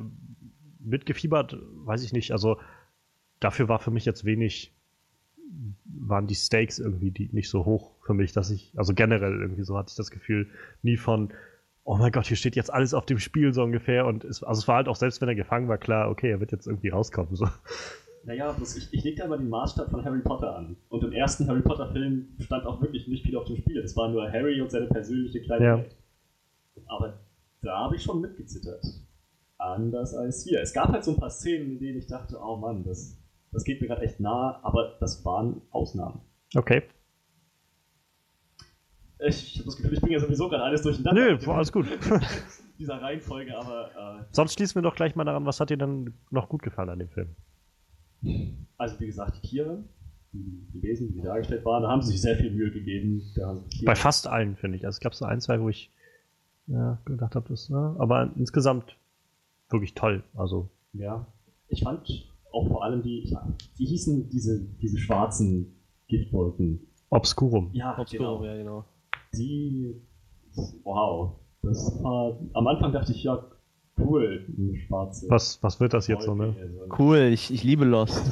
mitgefiebert, 0.80 1.56
weiß 1.86 2.04
ich 2.04 2.14
nicht. 2.14 2.32
Also 2.32 2.60
dafür 3.40 3.70
war 3.70 3.78
für 3.78 3.92
mich 3.92 4.06
jetzt 4.06 4.26
wenig, 4.26 4.74
waren 5.86 6.26
die 6.26 6.36
Stakes 6.36 6.80
irgendwie 6.80 7.12
die 7.12 7.30
nicht 7.32 7.50
so 7.50 7.64
hoch 7.64 7.92
für 8.04 8.16
mich, 8.16 8.34
dass 8.34 8.50
ich, 8.50 8.74
also 8.76 8.96
generell 8.96 9.40
irgendwie 9.40 9.64
so 9.64 9.78
hatte 9.78 9.90
ich 9.92 9.96
das 9.96 10.10
Gefühl, 10.10 10.50
nie 10.82 10.98
von, 10.98 11.32
oh 11.84 11.96
mein 11.96 12.12
Gott, 12.12 12.26
hier 12.26 12.38
steht 12.38 12.56
jetzt 12.56 12.74
alles 12.74 12.96
auf 12.96 13.06
dem 13.06 13.20
Spiel 13.20 13.54
so 13.54 13.64
ungefähr. 13.64 14.08
Und 14.08 14.24
es, 14.24 14.42
also 14.42 14.62
es 14.62 14.68
war 14.68 14.78
halt 14.78 14.88
auch, 14.88 14.96
selbst 14.96 15.22
wenn 15.22 15.30
er 15.30 15.36
gefangen 15.36 15.68
war, 15.68 15.78
klar, 15.78 16.10
okay, 16.10 16.32
er 16.32 16.40
wird 16.40 16.52
jetzt 16.52 16.66
irgendwie 16.66 16.90
rauskommen. 16.90 17.36
So. 17.36 17.48
Naja, 18.30 18.52
bloß 18.52 18.76
ich, 18.76 18.94
ich 18.94 19.04
leg 19.04 19.16
da 19.16 19.26
mal 19.26 19.40
den 19.40 19.50
Maßstab 19.50 19.90
von 19.90 20.06
Harry 20.06 20.20
Potter 20.22 20.56
an. 20.56 20.78
Und 20.90 21.04
im 21.04 21.12
ersten 21.14 21.48
Harry 21.48 21.64
Potter-Film 21.64 22.28
stand 22.40 22.64
auch 22.68 22.80
wirklich 22.80 23.08
nicht 23.08 23.24
viel 23.26 23.36
auf 23.36 23.46
dem 23.46 23.56
Spiel. 23.56 23.80
Es 23.80 23.98
war 23.98 24.08
nur 24.08 24.32
Harry 24.32 24.62
und 24.62 24.70
seine 24.70 24.86
persönliche 24.86 25.42
kleine 25.42 25.66
Ja. 25.66 25.78
Welt. 25.80 25.96
Aber 26.86 27.18
da 27.64 27.80
habe 27.86 27.96
ich 27.96 28.04
schon 28.04 28.22
mitgezittert. 28.22 28.86
Anders 29.58 30.14
als 30.14 30.44
hier. 30.44 30.62
Es 30.62 30.74
gab 30.74 30.90
halt 30.90 31.04
so 31.04 31.14
ein 31.14 31.18
paar 31.18 31.32
Szenen, 31.32 31.72
in 31.72 31.80
denen 31.80 31.98
ich 31.98 32.06
dachte, 32.06 32.38
oh 32.40 32.56
Mann, 32.56 32.84
das, 32.84 33.18
das 33.52 33.64
geht 33.64 33.82
mir 33.82 33.88
gerade 33.88 34.04
echt 34.04 34.20
nah, 34.20 34.60
aber 34.62 34.98
das 35.00 35.26
waren 35.26 35.64
Ausnahmen. 35.72 36.22
Okay. 36.56 36.84
Ich, 39.28 39.56
habe 39.56 39.66
das 39.66 39.76
Gefühl, 39.78 39.94
ich 39.94 40.02
bringe 40.02 40.14
ja 40.14 40.20
sowieso 40.20 40.50
gerade 40.50 40.66
alles 40.66 40.84
durcheinander. 40.84 41.20
Nö, 41.32 41.36
dem- 41.40 41.50
alles 41.50 41.72
gut. 41.72 41.88
dieser 42.78 43.02
Reihenfolge, 43.02 43.58
aber 43.58 44.28
Sonst 44.34 44.54
schließen 44.54 44.76
wir 44.76 44.84
doch 44.84 44.96
gleich 44.96 45.16
mal 45.16 45.26
daran, 45.26 45.48
was 45.48 45.60
hat 45.60 45.72
dir 45.72 45.78
dann 45.78 46.14
noch 46.30 46.48
gut 46.48 46.62
gefallen 46.62 46.90
an 46.90 47.00
dem 47.00 47.10
Film? 47.10 47.36
Also 48.78 49.00
wie 49.00 49.06
gesagt, 49.06 49.38
die 49.38 49.48
Tiere, 49.48 49.84
die, 50.32 50.82
Wesen, 50.82 51.14
die 51.14 51.22
dargestellt 51.22 51.66
waren, 51.66 51.84
da 51.84 51.90
haben 51.90 52.02
sie 52.02 52.12
sich 52.12 52.22
sehr 52.22 52.38
viel 52.38 52.52
Mühe 52.52 52.72
gegeben. 52.72 53.22
Bei 53.86 53.96
fast 53.96 54.28
allen, 54.28 54.56
finde 54.56 54.78
ich. 54.78 54.86
Also 54.86 54.98
es 54.98 55.00
gab 55.00 55.16
so 55.16 55.26
ein, 55.26 55.42
zwei, 55.42 55.60
wo 55.60 55.70
ich 55.70 55.92
ja, 56.68 57.00
gedacht 57.06 57.36
habe, 57.36 57.50
das, 57.50 57.70
ne? 57.70 57.96
aber 57.98 58.32
insgesamt 58.36 58.96
wirklich 59.70 59.96
toll. 59.96 60.24
Also, 60.36 60.70
Ja, 60.94 61.26
ich 61.68 61.84
fand 61.84 62.30
auch 62.52 62.68
vor 62.68 62.84
allem 62.84 63.02
die, 63.02 63.36
wie 63.78 63.86
hießen 63.86 64.30
diese, 64.30 64.60
diese 64.82 64.98
schwarzen 64.98 65.76
Giftwolken? 66.08 66.80
Obscurum. 67.10 67.70
Ja, 67.74 67.98
Obscuro, 67.98 68.46
ja, 68.46 68.56
genau. 68.56 68.86
Die, 69.34 69.96
wow, 70.84 71.36
das 71.62 72.04
war, 72.04 72.40
am 72.54 72.68
Anfang 72.68 72.92
dachte 72.92 73.12
ich, 73.12 73.24
ja, 73.24 73.44
cool, 74.00 74.46
eine 74.58 74.78
schwarze. 74.78 75.26
Was, 75.30 75.62
was 75.64 75.80
wird 75.80 75.94
das 75.94 76.08
jetzt 76.08 76.24
so, 76.26 76.34
ne? 76.36 76.56
Wolke, 76.56 76.70
so 76.74 76.84
ein- 76.84 76.92
Cool, 77.00 77.18
ich, 77.34 77.52
ich 77.54 77.64
liebe 77.64 77.86
Lost. 77.86 78.24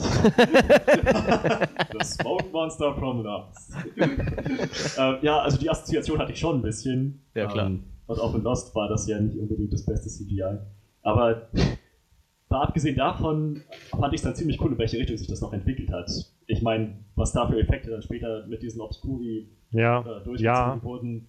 The 1.91 2.03
Smoke 2.03 2.45
Monster 2.51 2.93
from 2.95 3.23
Lost. 3.23 3.73
ähm, 3.97 5.17
ja, 5.21 5.39
also 5.39 5.57
die 5.57 5.69
Assoziation 5.69 6.19
hatte 6.19 6.31
ich 6.33 6.39
schon 6.39 6.57
ein 6.57 6.61
bisschen. 6.61 7.21
Ja, 7.35 7.47
klar. 7.47 7.67
Ähm, 7.67 7.83
und 8.07 8.19
auch 8.19 8.33
in 8.35 8.43
Lost 8.43 8.73
war 8.75 8.87
das 8.89 9.07
ja 9.07 9.19
nicht 9.19 9.37
unbedingt 9.37 9.73
das 9.73 9.85
beste 9.85 10.09
CGI. 10.09 10.57
Aber 11.01 11.49
mal 12.49 12.61
abgesehen 12.63 12.95
davon 12.95 13.61
fand 13.91 14.13
ich 14.13 14.19
es 14.19 14.23
dann 14.23 14.35
ziemlich 14.35 14.61
cool, 14.61 14.71
in 14.71 14.77
welche 14.77 14.97
Richtung 14.97 15.17
sich 15.17 15.27
das 15.27 15.41
noch 15.41 15.53
entwickelt 15.53 15.91
hat. 15.91 16.09
Ich 16.47 16.61
meine, 16.61 16.97
was 17.15 17.33
da 17.33 17.47
für 17.47 17.59
Effekte 17.59 17.91
dann 17.91 18.01
später 18.01 18.45
mit 18.47 18.61
diesen 18.61 18.79
Obscuri 18.81 19.49
Ja, 19.71 19.99
äh, 20.01 20.03
durchgezogen 20.23 20.41
ja, 20.43 20.79
wurden, 20.83 21.27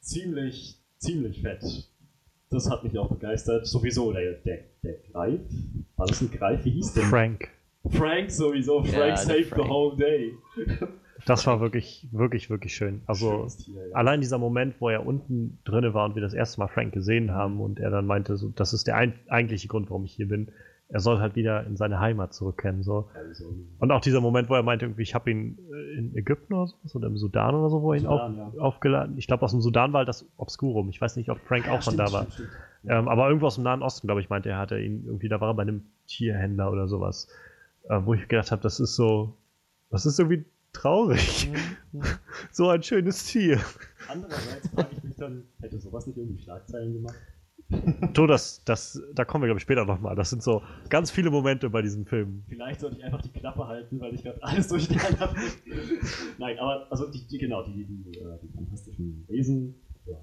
ziemlich, 0.00 0.80
ziemlich 0.98 1.42
fett. 1.42 1.62
Das 2.50 2.70
hat 2.70 2.84
mich 2.84 2.96
auch 2.98 3.08
begeistert. 3.08 3.66
Sowieso, 3.66 4.12
der, 4.12 4.34
der, 4.44 4.60
der 4.82 4.94
Greif, 5.12 5.40
war 5.96 6.06
das 6.06 6.20
ein 6.20 6.30
Greif? 6.30 6.64
Wie 6.64 6.70
hieß 6.70 6.94
der? 6.94 7.04
Frank. 7.04 7.48
Frank 7.90 8.30
sowieso. 8.30 8.82
Frank 8.82 8.94
Ja, 8.96 9.16
saved 9.16 9.46
Frank. 9.46 9.62
the 9.62 9.68
whole 9.68 9.96
day. 9.96 10.34
Das 11.24 11.46
war 11.46 11.60
wirklich, 11.60 12.06
wirklich, 12.12 12.50
wirklich 12.50 12.74
schön. 12.74 13.02
Also, 13.06 13.48
Tier, 13.48 13.88
ja. 13.88 13.94
allein 13.96 14.20
dieser 14.20 14.38
Moment, 14.38 14.76
wo 14.80 14.88
er 14.90 15.06
unten 15.06 15.58
drinne 15.64 15.92
war 15.94 16.04
und 16.04 16.14
wir 16.14 16.22
das 16.22 16.34
erste 16.34 16.60
Mal 16.60 16.68
Frank 16.68 16.92
gesehen 16.92 17.32
haben 17.32 17.60
und 17.60 17.80
er 17.80 17.90
dann 17.90 18.06
meinte, 18.06 18.36
so, 18.36 18.48
das 18.50 18.72
ist 18.72 18.86
der 18.86 18.96
ein, 18.96 19.14
eigentliche 19.28 19.66
Grund, 19.66 19.90
warum 19.90 20.04
ich 20.04 20.12
hier 20.12 20.28
bin. 20.28 20.52
Er 20.88 21.00
soll 21.00 21.18
halt 21.18 21.34
wieder 21.34 21.66
in 21.66 21.76
seine 21.76 21.98
Heimat 21.98 22.32
zurückkehren. 22.32 22.82
So. 22.84 23.08
Also, 23.14 23.44
Und 23.78 23.90
auch 23.90 24.00
dieser 24.00 24.20
Moment, 24.20 24.48
wo 24.48 24.54
er 24.54 24.62
meinte, 24.62 24.84
irgendwie, 24.84 25.02
ich 25.02 25.14
habe 25.16 25.30
ihn 25.30 25.58
äh, 25.72 25.98
in 25.98 26.16
Ägypten 26.16 26.54
oder 26.54 26.68
sowas 26.68 26.94
oder 26.94 27.08
im 27.08 27.16
Sudan 27.16 27.54
oder 27.56 27.70
so, 27.70 27.82
wo 27.82 27.92
er 27.92 27.98
ihn 27.98 28.04
Sudan, 28.04 28.40
auf, 28.40 28.54
ja. 28.54 28.60
aufgeladen 28.60 29.18
Ich 29.18 29.26
glaube, 29.26 29.44
aus 29.44 29.50
dem 29.50 29.60
Sudan 29.60 29.92
war 29.92 29.98
halt 29.98 30.08
das 30.08 30.26
Obscurum. 30.36 30.88
Ich 30.90 31.00
weiß 31.00 31.16
nicht, 31.16 31.28
ob 31.28 31.38
Frank 31.40 31.68
auch 31.68 31.82
von 31.82 31.96
da 31.96 32.12
war. 32.12 32.26
Ähm, 32.88 33.08
aber 33.08 33.26
irgendwo 33.26 33.46
aus 33.46 33.56
dem 33.56 33.64
Nahen 33.64 33.82
Osten, 33.82 34.06
glaube 34.06 34.20
ich, 34.20 34.28
meinte 34.28 34.48
er, 34.48 34.58
hatte 34.58 34.78
ihn 34.78 35.04
irgendwie, 35.06 35.28
da 35.28 35.40
war 35.40 35.50
er 35.50 35.54
bei 35.54 35.62
einem 35.62 35.86
Tierhändler 36.06 36.70
oder 36.70 36.86
sowas. 36.86 37.26
Äh, 37.88 38.00
wo 38.04 38.14
ich 38.14 38.28
gedacht 38.28 38.52
habe, 38.52 38.62
das 38.62 38.78
ist 38.78 38.94
so, 38.94 39.36
das 39.90 40.06
ist 40.06 40.20
irgendwie 40.20 40.44
traurig. 40.72 41.50
so 42.52 42.68
ein 42.68 42.82
schönes 42.82 43.24
Tier. 43.24 43.60
Andererseits 44.08 44.68
frage 44.68 44.88
ich 44.92 45.02
mich 45.02 45.16
dann, 45.16 45.42
hätte 45.60 45.80
sowas 45.80 46.06
nicht 46.06 46.16
irgendwie 46.16 46.42
Schlagzeilen 46.42 46.92
gemacht? 46.92 47.16
Du, 48.12 48.26
das, 48.26 48.62
das, 48.64 49.02
da 49.14 49.24
kommen 49.24 49.42
wir, 49.42 49.48
glaube 49.48 49.58
ich, 49.58 49.62
später 49.62 49.84
nochmal. 49.84 50.14
Das 50.14 50.30
sind 50.30 50.42
so 50.42 50.62
ganz 50.88 51.10
viele 51.10 51.30
Momente 51.30 51.68
bei 51.68 51.82
diesem 51.82 52.06
Film. 52.06 52.44
Vielleicht 52.48 52.80
sollte 52.80 52.96
ich 52.96 53.04
einfach 53.04 53.20
die 53.22 53.30
Klappe 53.30 53.66
halten, 53.66 54.00
weil 54.00 54.14
ich 54.14 54.22
gerade 54.22 54.40
alles 54.42 54.68
durcheinander 54.68 55.34
bin. 55.34 55.74
Nein, 56.38 56.58
aber 56.58 56.86
also 56.90 57.10
die, 57.10 57.26
die 57.26 57.38
genau, 57.38 57.64
die, 57.64 57.84
die, 57.84 58.18
äh, 58.18 58.38
die 58.42 58.48
fantastischen 58.54 59.24
Wesen, 59.28 59.74
ja. 60.06 60.16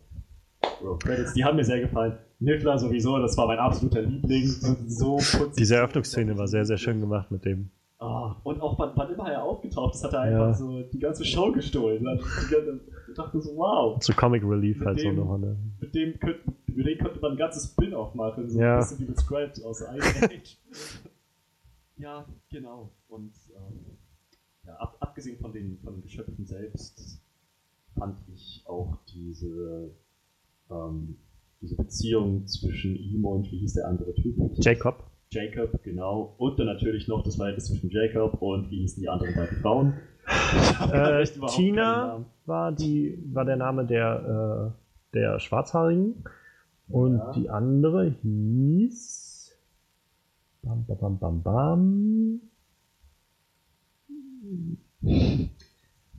Credits, 0.99 1.33
die 1.33 1.43
haben 1.43 1.55
mir 1.57 1.63
sehr 1.65 1.81
gefallen. 1.81 2.17
Niffler 2.39 2.77
sowieso, 2.77 3.17
das 3.19 3.37
war 3.37 3.47
mein 3.47 3.59
absoluter 3.59 4.01
Liebling. 4.01 4.47
So 4.87 5.15
putzig. 5.17 5.53
Diese 5.57 5.75
Eröffnungsszene 5.75 6.37
war 6.37 6.47
sehr, 6.47 6.65
sehr 6.65 6.77
schön 6.77 6.99
gemacht 7.01 7.29
mit 7.31 7.43
dem. 7.45 7.69
Ah, 7.99 8.35
und 8.43 8.59
auch 8.59 8.77
wann, 8.79 8.91
wann 8.95 9.13
immer 9.13 9.31
er 9.31 9.43
aufgetaucht 9.43 9.95
ist, 9.95 10.03
hat 10.03 10.13
er 10.13 10.21
einfach 10.21 10.47
Ja. 10.47 10.53
so 10.53 10.82
die 10.82 10.99
ganze 10.99 11.24
Show 11.24 11.51
gestohlen. 11.53 12.05
Dachte 13.15 13.41
so, 13.41 13.55
wow, 13.55 13.99
Zu 13.99 14.13
Comic 14.13 14.43
Relief 14.43 14.77
Mit 14.79 14.87
halt 14.87 14.99
so 14.99 15.05
dem- 15.05 15.15
nochmal. 15.17 15.39
Ne? 15.39 15.57
mit 15.79 15.93
dem, 15.95 16.19
könnte, 16.19 16.41
mit 16.67 16.85
dem 16.85 16.97
könnte 16.97 17.19
man 17.19 17.31
ein 17.31 17.37
ganzes 17.37 17.65
Spin-off 17.71 18.13
machen, 18.15 18.49
so 18.49 18.59
Ja. 18.59 18.75
ein 18.75 18.79
bisschen 18.79 18.99
wie 18.99 19.05
mit 19.05 19.19
Scratch 19.19 19.61
aus 19.63 19.81
Ice 19.81 19.89
Age. 20.23 20.57
ja, 21.97 22.25
genau. 22.49 22.91
Und 23.07 23.33
ähm, 23.55 23.97
ja, 24.65 24.75
ab, 24.75 24.97
abgesehen 24.99 25.37
von 25.39 25.51
den, 25.53 25.77
von 25.83 25.93
den 25.95 26.03
Geschöpfen 26.03 26.45
selbst 26.45 27.21
fand 27.97 28.17
ich 28.33 28.63
auch 28.65 28.97
diese, 29.13 29.91
ähm, 30.71 31.17
diese 31.61 31.75
Beziehung 31.75 32.47
zwischen 32.47 32.95
ihm 32.95 33.25
und 33.25 33.51
wie 33.51 33.59
hieß 33.59 33.73
der 33.73 33.87
andere 33.87 34.13
Typ? 34.15 34.35
Jacob. 34.59 35.03
Jacob, 35.29 35.81
genau. 35.83 36.35
Und 36.37 36.59
dann 36.59 36.67
natürlich 36.67 37.07
noch 37.07 37.23
das 37.23 37.35
Verhältnis 37.37 37.65
zwischen 37.65 37.89
Jacob 37.89 38.41
und 38.41 38.69
wie 38.71 38.79
hießen 38.81 39.01
die 39.01 39.09
anderen 39.09 39.33
beiden 39.35 39.57
Frauen? 39.61 39.93
Äh, 40.25 41.24
Tina 41.50 42.25
war, 42.45 42.71
die, 42.71 43.17
war 43.33 43.45
der 43.45 43.55
Name 43.58 43.86
der, 43.86 44.74
äh, 45.13 45.13
der 45.13 45.39
Schwarzhaarigen. 45.39 46.24
Und 46.89 47.17
Ja. 47.17 47.32
die 47.32 47.50
andere 47.50 48.09
hieß. 48.21 49.51
Bam, 50.62 50.86
bam, 50.86 50.97
bam, 50.97 51.20
bam, 51.20 51.41
bam. 51.43 52.41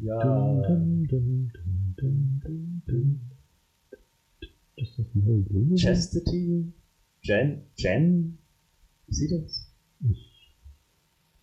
Ja, 0.01 0.23
Dum, 0.23 1.07
dum, 1.09 1.51
dum. 1.97 3.21
Ist 4.77 4.99
das 4.99 5.07
Blue? 5.15 5.75
Chastity, 5.77 6.73
Jen, 7.23 7.63
Jen, 7.77 8.39
wie 9.07 9.15
sieht 9.15 9.33
das? 9.33 9.71
Ich 10.01 10.51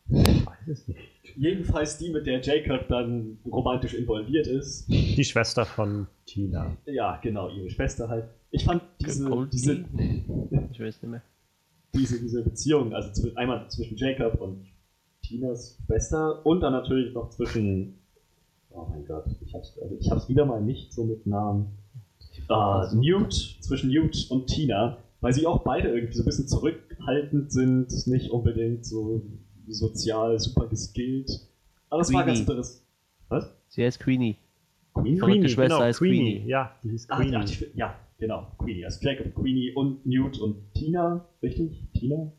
weiß 0.10 0.68
es 0.68 0.88
nicht. 0.88 1.00
Jedenfalls 1.36 1.98
die, 1.98 2.10
mit 2.10 2.26
der 2.28 2.42
Jacob 2.42 2.88
dann 2.88 3.38
romantisch 3.46 3.94
involviert 3.94 4.48
ist. 4.48 4.88
Die 4.90 5.24
Schwester 5.24 5.66
von 5.66 6.08
Tina. 6.26 6.76
Ja, 6.86 7.18
genau, 7.22 7.50
ihre 7.50 7.70
Schwester 7.70 8.08
halt. 8.10 8.26
Ich 8.52 8.66
fand 8.66 8.82
diese, 9.00 9.48
diese, 9.52 9.86
Nee, 9.94 10.24
ich 10.72 10.80
weiß 10.80 11.02
nicht 11.02 11.12
mehr. 11.12 11.22
diese, 11.94 12.20
diese 12.20 12.44
Beziehung, 12.44 12.94
also 12.94 13.30
einmal 13.36 13.70
zwischen 13.70 13.96
Jacob 13.98 14.40
und 14.42 14.66
Tinas 15.24 15.78
Schwester 15.86 16.46
und 16.46 16.62
dann 16.62 16.74
natürlich 16.74 17.14
noch 17.14 17.30
zwischen, 17.30 18.00
oh 18.72 18.86
mein 18.90 19.06
Gott, 19.06 19.26
ich 19.46 19.54
hab's, 19.54 19.78
also 19.82 19.96
ich 20.00 20.10
hab's 20.12 20.28
wieder 20.28 20.46
mal 20.46 20.62
nicht 20.62 20.92
so 20.94 21.04
mit 21.06 21.26
Namen. 21.26 21.68
Ah, 22.50 22.92
Newt, 22.94 23.34
zwischen 23.62 23.90
Newt 23.92 24.28
und 24.30 24.48
Tina, 24.48 24.98
weil 25.22 25.32
sie 25.34 25.46
auch 25.48 25.64
beide 25.64 25.90
irgendwie 25.90 26.14
so 26.14 26.24
ein 26.24 26.26
bisschen 26.26 26.48
zurückhaltend 26.48 27.52
sind, 27.52 28.08
nicht 28.08 28.32
unbedingt 28.32 28.86
so 28.86 29.22
sozial 29.68 30.38
super 30.40 30.68
geskillt. 30.68 31.30
Aber 31.90 32.02
es 32.02 32.14
war 32.14 32.26
ganz 32.26 32.40
Queenie. 32.40 32.52
interessant. 32.52 32.84
Was? 33.30 33.54
Sie 33.70 33.84
heißt 33.84 34.00
Queenie. 34.00 34.38
Queen? 34.94 35.18
Verrückte 35.18 35.50
Schwester 35.50 35.80
heißt 35.80 36.00
Queenie. 36.00 36.34
Queenie. 36.36 36.50
Ja, 36.50 36.76
die 36.84 36.90
hieß 36.90 37.10
Ah, 37.10 37.18
Queenie. 37.18 37.32
ja, 37.34 37.44
die, 37.46 37.78
ja, 37.78 37.96
Genau, 38.18 38.48
Queenie. 38.60 38.86
Also 38.86 39.00
Jacob, 39.02 39.34
Queenie 39.34 39.72
und 39.74 40.06
Newt 40.06 40.40
und 40.40 40.58
Tina, 40.76 41.26
richtig? 41.42 41.88
Tina? 41.94 42.32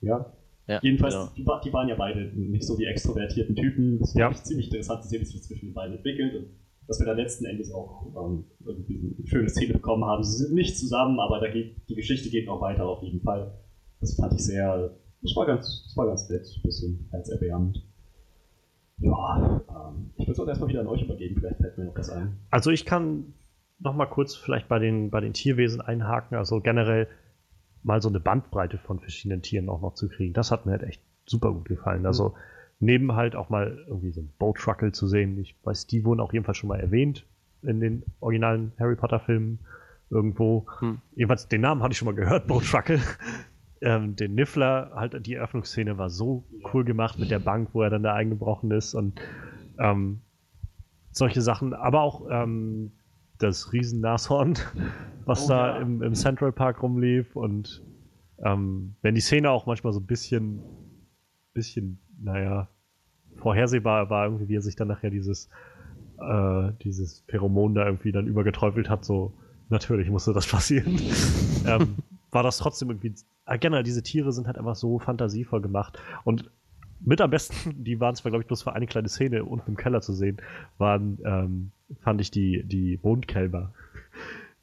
Ja. 0.00 0.32
Ja, 0.66 0.80
Jedenfalls, 0.82 1.14
genau. 1.14 1.60
die, 1.62 1.68
die 1.68 1.72
waren 1.72 1.88
ja 1.88 1.94
beide 1.96 2.20
nicht 2.34 2.64
so 2.64 2.76
die 2.76 2.84
extrovertierten 2.84 3.56
Typen. 3.56 3.98
Das 4.00 4.14
war 4.14 4.20
Ja. 4.30 4.34
ziemlich 4.34 4.66
interessant 4.66 5.02
zu 5.02 5.08
sehen, 5.08 5.20
wie 5.22 5.24
sich 5.24 5.42
zwischen 5.42 5.66
den 5.66 5.74
beiden 5.74 5.96
entwickelt 5.96 6.34
und 6.34 6.46
dass 6.86 6.98
wir 7.00 7.06
da 7.06 7.12
letzten 7.12 7.44
Endes 7.46 7.70
auch 7.72 8.06
ähm, 8.16 8.44
irgendwie 8.64 9.14
eine 9.18 9.26
schöne 9.26 9.48
Szene 9.50 9.74
bekommen 9.74 10.04
haben. 10.04 10.22
Sie 10.24 10.36
sind 10.44 10.54
nicht 10.54 10.78
zusammen, 10.78 11.20
aber 11.20 11.40
da 11.40 11.50
geht, 11.50 11.76
die 11.88 11.94
Geschichte 11.94 12.28
geht 12.30 12.46
noch 12.46 12.60
weiter 12.60 12.86
auf 12.86 13.02
jeden 13.02 13.20
Fall. 13.22 13.52
Das 14.00 14.14
fand 14.14 14.32
ich 14.34 14.40
sehr, 14.44 14.94
das 15.22 15.36
war 15.36 15.46
ganz, 15.46 15.84
das 15.84 15.96
war 15.96 16.06
ganz 16.06 16.28
nett, 16.28 16.46
ein 16.56 16.62
bisschen 16.62 17.08
herzerwärmend. 17.10 17.84
Ja, 18.98 19.62
ähm, 19.68 20.10
ich 20.16 20.26
würde 20.26 20.32
es 20.32 20.40
auch 20.40 20.48
erstmal 20.48 20.68
wieder 20.68 20.80
an 20.80 20.88
euch 20.88 21.02
übergeben, 21.02 21.36
vielleicht 21.38 21.58
fällt 21.58 21.78
mir 21.78 21.84
noch 21.84 21.96
was 21.96 22.10
ein. 22.10 22.36
Also 22.50 22.70
ich 22.70 22.84
kann 22.84 23.32
noch 23.78 23.94
mal 23.94 24.06
kurz 24.06 24.34
vielleicht 24.34 24.68
bei 24.68 24.78
den, 24.78 25.10
bei 25.10 25.20
den 25.20 25.32
Tierwesen 25.32 25.80
einhaken. 25.80 26.36
Also 26.36 26.60
generell 26.60 27.06
mal 27.82 28.02
so 28.02 28.08
eine 28.08 28.20
Bandbreite 28.20 28.78
von 28.78 28.98
verschiedenen 28.98 29.42
Tieren 29.42 29.68
auch 29.68 29.80
noch 29.80 29.94
zu 29.94 30.08
kriegen. 30.08 30.34
Das 30.34 30.50
hat 30.50 30.66
mir 30.66 30.72
halt 30.72 30.82
echt 30.82 31.02
super 31.26 31.52
gut 31.52 31.66
gefallen. 31.66 32.06
Also 32.06 32.34
neben 32.80 33.14
halt 33.14 33.36
auch 33.36 33.50
mal 33.50 33.84
irgendwie 33.86 34.10
so 34.10 34.20
ein 34.20 34.32
Boatruckle 34.38 34.92
zu 34.92 35.06
sehen. 35.06 35.38
Ich 35.38 35.54
weiß, 35.62 35.86
die 35.86 36.04
wurden 36.04 36.20
auch 36.20 36.32
jedenfalls 36.32 36.58
schon 36.58 36.68
mal 36.68 36.80
erwähnt 36.80 37.24
in 37.62 37.80
den 37.80 38.02
originalen 38.20 38.72
Harry 38.78 38.96
Potter 38.96 39.20
Filmen 39.20 39.60
irgendwo. 40.10 40.66
Hm. 40.80 41.00
Jedenfalls 41.14 41.48
den 41.48 41.60
Namen 41.60 41.82
hatte 41.82 41.92
ich 41.92 41.98
schon 41.98 42.06
mal 42.06 42.14
gehört, 42.14 42.46
Boatruckle. 42.46 43.00
Ähm, 43.80 44.16
den 44.16 44.34
Niffler, 44.34 44.92
halt 44.94 45.26
die 45.26 45.34
Eröffnungsszene 45.34 45.98
war 45.98 46.10
so 46.10 46.44
cool 46.72 46.84
gemacht 46.84 47.18
mit 47.18 47.30
der 47.30 47.38
Bank, 47.38 47.70
wo 47.72 47.82
er 47.82 47.90
dann 47.90 48.02
da 48.02 48.14
eingebrochen 48.14 48.70
ist 48.70 48.94
und 48.94 49.20
ähm, 49.78 50.20
solche 51.12 51.40
Sachen, 51.40 51.74
aber 51.74 52.02
auch 52.02 52.26
ähm, 52.30 52.92
das 53.38 53.72
Riesennashorn, 53.72 54.54
was 55.24 55.44
Oh, 55.46 55.48
da 55.48 55.76
ja. 55.76 55.82
im, 55.82 56.02
im 56.02 56.14
Central 56.14 56.52
Park 56.52 56.82
rumlief 56.82 57.36
und 57.36 57.82
ähm, 58.44 58.94
wenn 59.02 59.14
die 59.14 59.20
Szene 59.20 59.50
auch 59.50 59.66
manchmal 59.66 59.92
so 59.92 60.00
ein 60.00 60.06
bisschen, 60.06 60.60
bisschen, 61.54 61.98
naja, 62.20 62.68
vorhersehbar 63.36 64.10
war, 64.10 64.26
irgendwie, 64.26 64.48
wie 64.48 64.56
er 64.56 64.62
sich 64.62 64.76
dann 64.76 64.88
nachher 64.88 65.10
dieses, 65.10 65.48
äh, 66.20 66.72
dieses 66.82 67.24
Pheromon 67.28 67.74
da 67.74 67.86
irgendwie 67.86 68.12
dann 68.12 68.26
übergeträufelt 68.26 68.88
hat, 68.88 69.04
so, 69.04 69.34
natürlich 69.68 70.08
musste 70.10 70.32
das 70.32 70.46
passieren. 70.50 70.98
ähm, 71.66 71.96
war 72.30 72.42
das 72.42 72.58
trotzdem 72.58 72.90
irgendwie, 72.90 73.14
äh, 73.46 73.58
generell, 73.58 73.82
diese 73.82 74.02
Tiere 74.02 74.32
sind 74.32 74.46
halt 74.46 74.58
einfach 74.58 74.76
so 74.76 74.98
fantasievoll 74.98 75.60
gemacht 75.60 75.98
und 76.24 76.50
mit 77.00 77.20
am 77.20 77.30
besten, 77.30 77.54
die 77.84 78.00
waren 78.00 78.14
zwar, 78.14 78.30
glaube 78.30 78.42
ich, 78.42 78.46
bloß 78.46 78.62
für 78.62 78.72
eine 78.72 78.86
kleine 78.86 79.08
Szene 79.08 79.44
unten 79.44 79.70
im 79.70 79.76
Keller 79.76 80.00
zu 80.00 80.12
sehen, 80.12 80.38
waren, 80.78 81.18
ähm, 81.24 81.70
fand 82.00 82.20
ich 82.20 82.30
die, 82.30 82.62
die 82.64 82.98
Mondkälber. 83.02 83.72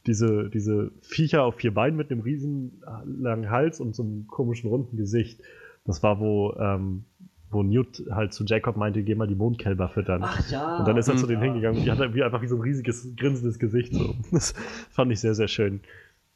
Diese, 0.08 0.52
diese 0.52 0.92
Viecher 1.02 1.42
auf 1.42 1.56
vier 1.56 1.74
Beinen 1.74 1.98
mit 1.98 2.12
einem 2.12 2.22
riesen 2.22 2.84
langen 3.06 3.50
Hals 3.50 3.80
und 3.80 3.96
so 3.96 4.04
einem 4.04 4.28
komischen 4.28 4.70
runden 4.70 4.98
Gesicht. 4.98 5.42
Das 5.84 6.04
war, 6.04 6.20
wo, 6.20 6.54
ähm, 6.60 7.06
wo 7.50 7.64
Newt 7.64 8.04
halt 8.12 8.32
zu 8.32 8.44
Jacob 8.46 8.78
meinte, 8.78 9.02
geh 9.02 9.16
mal 9.16 9.28
die 9.28 9.34
Mondkälber 9.34 9.90
füttern. 9.90 10.24
ja. 10.52 10.78
Und 10.78 10.88
dann 10.88 10.98
ist 10.98 11.08
er 11.08 11.18
zu 11.18 11.26
denen 11.26 11.42
hingegangen 11.42 11.80
und 11.80 11.86
die 11.86 11.92
hatte 11.92 12.14
wie 12.14 12.22
einfach 12.22 12.44
wie 12.44 12.48
so 12.48 12.58
ein 12.58 12.62
riesiges, 12.62 13.16
grinsendes 13.16 13.58
Gesicht. 13.58 13.96
So. 13.96 14.14
Das 14.32 14.54
fand 14.92 15.12
ich 15.12 15.20
sehr, 15.20 15.34
sehr 15.34 15.48
schön. 15.48 15.80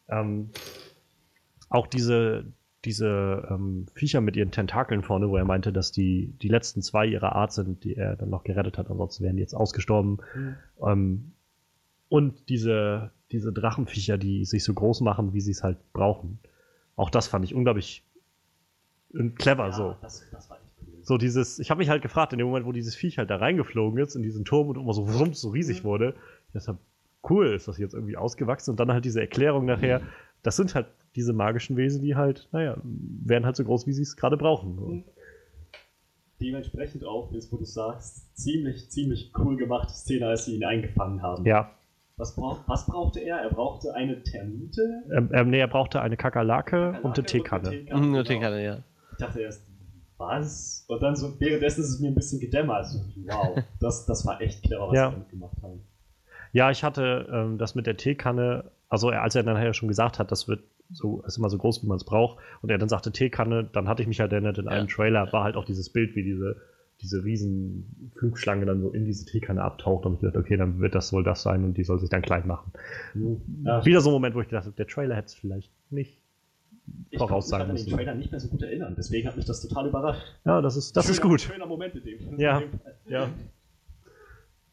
Ähm, 0.08 0.50
auch 1.70 1.88
diese, 1.88 2.46
diese 2.86 3.48
ähm, 3.50 3.86
Viecher 3.94 4.22
mit 4.22 4.36
ihren 4.36 4.52
Tentakeln 4.52 5.04
vorne, 5.04 5.30
wo 5.30 5.38
er 5.38 5.46
meinte, 5.46 5.72
dass 5.72 5.92
die, 5.92 6.34
die 6.42 6.48
letzten 6.48 6.82
zwei 6.82 7.06
ihrer 7.06 7.36
Art 7.36 7.54
sind, 7.54 7.84
die 7.84 7.96
er 7.96 8.16
dann 8.16 8.30
noch 8.30 8.44
gerettet 8.44 8.78
hat, 8.78 8.90
ansonsten 8.90 9.24
wären 9.24 9.36
die 9.36 9.42
jetzt 9.42 9.54
ausgestorben. 9.54 10.20
Mhm. 10.36 10.56
Ähm, 10.86 11.32
und 12.10 12.50
diese, 12.50 13.12
diese 13.32 13.54
Drachenviecher, 13.54 14.18
die 14.18 14.46
sich 14.46 14.64
so 14.64 14.74
groß 14.74 15.02
machen, 15.02 15.34
wie 15.34 15.42
sie 15.42 15.52
es 15.52 15.64
halt 15.64 15.78
brauchen. 15.94 16.40
Auch 16.96 17.10
das 17.10 17.28
fand 17.28 17.46
ich 17.46 17.54
unglaublich 17.54 18.04
äh, 19.14 19.30
clever 19.30 19.68
ja, 19.68 19.72
so. 19.72 19.96
Das, 20.02 20.26
das. 20.32 20.50
So 21.02 21.18
dieses, 21.18 21.60
ich 21.60 21.72
habe 21.72 21.80
mich 21.80 21.90
halt 21.90 22.02
gefragt, 22.02 22.34
in 22.34 22.40
dem 22.40 22.48
Moment, 22.48 22.66
wo 22.66 22.72
dieses 22.72 22.96
Viech 22.96 23.18
halt 23.18 23.30
da 23.30 23.38
reingeflogen 23.38 24.00
ist, 24.00 24.16
in 24.16 24.22
diesen 24.22 24.46
Turm 24.46 24.68
und 24.68 24.78
immer 24.78 24.94
so 24.94 25.08
wumms, 25.08 25.42
so 25.42 25.50
riesig 25.50 25.84
wurde, 25.84 26.14
ich 26.48 26.54
dachte, 26.54 26.78
cool, 27.30 27.54
ist 27.54 27.68
das 27.68 27.78
jetzt 27.78 27.94
irgendwie 27.94 28.18
ausgewachsen? 28.18 28.72
Und 28.72 28.80
dann 28.80 28.92
halt 28.92 29.06
diese 29.06 29.22
Erklärung 29.22 29.66
nachher, 29.66 30.02
das 30.44 30.56
sind 30.56 30.76
halt 30.76 30.88
diese 31.16 31.34
magischen 31.34 31.76
Wesen, 31.78 32.02
die 32.02 32.16
halt, 32.16 32.48
naja, 32.52 32.78
werden 32.84 33.46
halt 33.46 33.56
so 33.56 33.64
groß, 33.64 33.88
wie 33.88 33.94
sie 33.94 34.04
es 34.04 34.16
gerade 34.16 34.38
brauchen. 34.38 35.04
Dementsprechend 36.42 37.04
auch, 37.04 37.32
ist, 37.34 37.52
wo 37.52 37.58
du 37.58 37.66
sagst, 37.66 38.36
ziemlich, 38.38 38.90
ziemlich 38.90 39.32
cool 39.38 39.58
gemacht, 39.58 39.90
die 39.90 39.94
Szene, 39.96 40.28
als 40.28 40.46
sie 40.46 40.56
ihn 40.56 40.64
eingefangen 40.64 41.22
haben. 41.22 41.46
Ja, 41.46 41.72
Was, 42.16 42.34
brauch, 42.36 42.60
was 42.68 42.86
brauchte 42.86 43.20
er? 43.20 43.38
Er 43.38 43.50
brauchte 43.50 43.94
eine 43.94 44.24
Termite. 44.24 45.04
ähm, 45.12 45.30
ähm, 45.34 45.50
nee, 45.50 45.60
er 45.60 45.68
brauchte 45.68 46.02
eine 46.02 46.16
Kakerlake 46.16 46.92
und 47.04 47.18
eine 47.18 47.24
Kakerlake 47.24 47.26
Teekanne. 47.26 47.72
Mhm, 47.72 47.88
eine 47.92 48.08
genau. 48.12 48.24
Teekanne, 48.24 48.64
ja. 48.64 48.78
Ich 49.12 49.18
dachte 49.18 49.42
erst, 49.42 49.64
was? 50.18 50.86
Und 50.88 51.02
dann 51.04 51.16
so, 51.18 51.38
währenddessen 51.40 51.82
ist 51.82 51.90
es 51.90 52.00
mir 52.00 52.08
ein 52.08 52.16
bisschen 52.16 52.40
gedämmert. 52.40 52.86
So, 52.88 53.00
wow, 53.26 53.58
das, 53.82 54.06
das 54.06 54.26
war 54.26 54.40
echt 54.40 54.64
clever, 54.64 54.88
was 54.88 54.96
Ja. 54.96 55.10
sie 55.10 55.16
damit 55.16 55.30
gemacht 55.30 55.58
haben. 55.62 55.82
Ja, 56.54 56.72
ich 56.72 56.84
hatte 56.86 57.28
ähm, 57.32 57.58
das 57.58 57.76
mit 57.76 57.86
der 57.86 57.98
Teekanne, 57.98 58.72
also 58.88 59.10
als 59.10 59.36
er 59.36 59.44
dann 59.44 59.56
nachher 59.56 59.74
schon 59.74 59.88
gesagt 59.90 60.20
hat, 60.20 60.32
das 60.32 60.48
wird 60.48 60.64
so, 60.92 61.22
ist 61.24 61.38
immer 61.38 61.50
so 61.50 61.58
groß, 61.58 61.84
wie 61.84 61.88
man 61.88 61.98
es 61.98 62.04
braucht, 62.04 62.38
und 62.62 62.70
er 62.70 62.78
dann 62.78 62.90
sagte 62.90 63.12
Teekanne, 63.12 63.64
dann 63.72 63.88
hatte 63.88 64.02
ich 64.02 64.08
mich 64.08 64.20
halt 64.20 64.32
erinnert, 64.32 64.58
in 64.58 64.68
einem 64.68 64.88
Ja. 64.88 64.96
Trailer 64.96 65.32
war 65.34 65.44
halt 65.44 65.56
auch 65.56 65.66
dieses 65.66 65.90
Bild, 65.92 66.16
wie 66.16 66.24
diese, 66.24 66.56
diese 67.02 67.24
riesen 67.24 68.12
Flugschlange 68.18 68.66
dann 68.66 68.82
so 68.82 68.90
in 68.92 69.06
diese 69.06 69.26
Teekanne 69.26 69.62
abtaucht 69.64 70.06
und 70.06 70.16
ich 70.16 70.20
dachte, 70.22 70.38
okay, 70.40 70.58
dann 70.58 70.80
wird 70.80 70.96
das 70.96 71.14
wohl 71.14 71.24
das 71.24 71.44
sein 71.44 71.64
und 71.64 71.78
die 71.78 71.84
soll 71.84 72.00
sich 72.00 72.10
dann 72.10 72.22
klein 72.22 72.46
machen. 72.48 72.72
Ja, 73.64 73.86
Wieder 73.86 74.02
so 74.02 74.10
ein 74.10 74.14
Moment, 74.14 74.36
wo 74.36 74.42
ich 74.42 74.48
dachte, 74.48 74.72
der 74.72 74.88
Trailer 74.88 75.16
hätte 75.16 75.28
es 75.28 75.36
vielleicht 75.36 75.72
nicht. 75.92 76.20
ich 77.12 77.20
konnte 77.20 77.36
mich 77.36 77.54
an 77.54 77.76
den. 77.76 77.86
Trailer 77.88 78.16
nicht 78.16 78.32
mehr 78.32 78.40
so 78.40 78.50
gut 78.50 78.62
erinnern, 78.64 78.96
deswegen 78.98 79.28
hat 79.28 79.38
mich 79.38 79.46
das 79.46 79.62
total 79.62 79.88
überrascht. 79.88 80.24
Ja, 80.44 80.60
das 80.62 80.76
ist, 80.76 80.98
das 80.98 81.08
ist 81.10 81.18
Schöner- 81.18 81.30
gut. 81.30 81.42
Schöner 81.42 81.66
Moment 81.68 81.96
in 81.96 82.04
dem. 82.04 82.40
Ja. 82.40 82.58
in 82.60 82.72
dem. 82.72 82.80
Ja. 83.08 83.30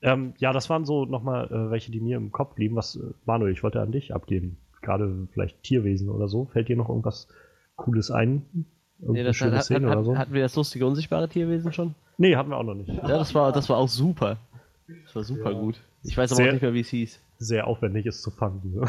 Ähm, 0.03 0.35
ja, 0.39 0.53
das 0.53 0.69
waren 0.69 0.85
so 0.85 1.05
nochmal 1.05 1.47
äh, 1.47 1.71
welche, 1.71 1.91
die 1.91 2.01
mir 2.01 2.17
im 2.17 2.31
Kopf 2.33 2.55
blieben. 2.55 2.77
Was, 2.77 2.97
äh, 2.97 3.01
Manuel, 3.25 3.53
ich 3.53 3.63
wollte 3.63 3.81
an 3.81 3.93
dich 3.93 4.15
abgeben. 4.15 4.59
Gerade 4.87 5.29
vielleicht 5.33 5.63
Tierwesen 5.63 6.09
oder 6.09 6.29
so. 6.29 6.47
Fällt 6.47 6.69
dir 6.69 6.77
noch 6.77 6.89
irgendwas 6.89 7.29
Cooles 7.77 8.11
ein? 8.11 8.47
Nee, 8.55 8.65
Irgendeine 9.01 9.27
das 9.29 9.37
schöne 9.37 9.57
hat, 9.59 9.65
Szene 9.65 9.89
hat, 9.91 9.97
oder 9.97 10.05
so? 10.05 10.17
hatten 10.17 10.33
wir 10.33 10.41
das 10.43 10.57
lustige, 10.57 10.87
unsichtbare 10.87 11.29
Tierwesen 11.29 11.73
schon? 11.73 11.95
nee, 12.19 12.35
hatten 12.37 12.49
wir 12.49 12.57
auch 12.57 12.63
noch 12.63 12.75
nicht. 12.75 12.89
Ja, 12.89 13.07
das 13.07 13.35
war, 13.35 13.53
das 13.53 13.69
war 13.69 13.77
auch 13.77 13.89
super. 13.89 14.39
Das 15.05 15.15
war 15.15 15.25
super 15.25 15.51
Ja. 15.53 15.59
gut. 15.59 15.79
Ich 16.05 16.17
weiß 16.17 16.31
aber 16.33 16.37
Sehr- 16.37 16.49
auch 16.49 16.53
nicht 16.53 16.63
mehr, 16.63 16.73
wie 16.73 16.81
es 16.81 16.89
hieß. 16.89 17.21
Sehr 17.39 17.67
aufwendig 17.67 18.07
ist 18.07 18.23
zu 18.23 18.31
fangen. 18.31 18.63
So. 18.73 18.85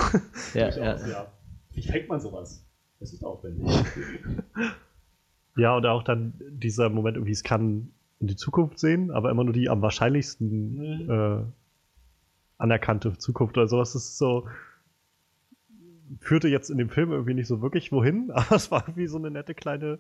Ja, 0.58 0.70
ja. 0.70 0.96
ja. 1.08 1.28
Wie 1.74 1.82
fängt 1.82 2.08
man 2.08 2.22
sowas? 2.22 2.64
Das 3.00 3.12
ist 3.12 3.24
aufwendig. 3.26 3.68
ja, 5.58 5.76
und 5.76 5.86
auch 5.86 6.04
dann 6.04 6.34
dieser 6.52 6.90
Moment, 6.90 7.18
irgendwie, 7.18 7.34
es 7.34 7.44
kann 7.44 7.90
in 8.20 8.28
die 8.28 8.36
Zukunft 8.36 8.80
sehen, 8.80 9.12
aber 9.12 9.30
immer 9.32 9.44
nur 9.44 9.54
die 9.54 9.70
am 9.70 9.82
wahrscheinlichsten 9.82 10.76
Mhm. 11.06 11.10
äh, 11.12 11.44
anerkannte 12.58 13.18
Zukunft 13.18 13.58
oder 13.58 13.68
sowas. 13.68 13.94
Das 13.94 14.04
ist 14.04 14.18
so. 14.18 14.48
Führte 16.20 16.48
jetzt 16.48 16.70
in 16.70 16.78
dem 16.78 16.90
Film 16.90 17.12
irgendwie 17.12 17.34
nicht 17.34 17.48
so 17.48 17.62
wirklich 17.62 17.92
wohin, 17.92 18.32
aber 18.34 18.56
es 18.56 18.72
war 18.72 18.84
irgendwie 18.88 19.08
so 19.08 19.18
eine 19.18 19.32
nette 19.32 19.54
kleine 19.54 20.00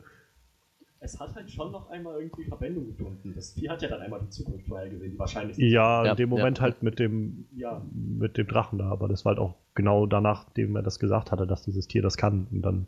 es 0.99 1.19
hat 1.19 1.35
halt 1.35 1.49
schon 1.51 1.71
noch 1.71 1.91
einmal 1.91 2.19
irgendwie 2.19 2.45
Verbindung 2.45 2.87
gefunden. 2.87 3.31
Das 3.35 3.53
Vieh 3.53 3.69
hat 3.69 3.83
ja 3.83 3.87
dann 3.87 4.01
einmal 4.01 4.19
die 4.19 4.29
Zukunft 4.31 4.65
vorher 4.67 4.89
gesehen, 4.89 5.11
die 5.11 5.19
wahrscheinlich. 5.19 5.55
Ja, 5.57 6.03
Ja, 6.03 6.11
in 6.11 6.17
dem 6.17 6.27
Moment 6.29 6.57
ja. 6.57 6.63
halt 6.63 6.81
mit 6.81 6.97
dem, 6.97 7.45
Ja. 7.55 7.85
mit 7.93 8.35
dem 8.35 8.47
Drachen 8.47 8.79
da, 8.79 8.89
aber 8.89 9.07
das 9.07 9.23
war 9.23 9.33
halt 9.33 9.39
auch 9.39 9.53
genau 9.75 10.07
danach, 10.07 10.49
dem 10.53 10.75
er 10.75 10.81
das 10.81 10.97
gesagt 10.97 11.31
hatte, 11.31 11.45
dass 11.45 11.61
dieses 11.61 11.87
Tier 11.87 12.01
das 12.01 12.17
kann. 12.17 12.47
Und 12.51 12.63
dann 12.63 12.87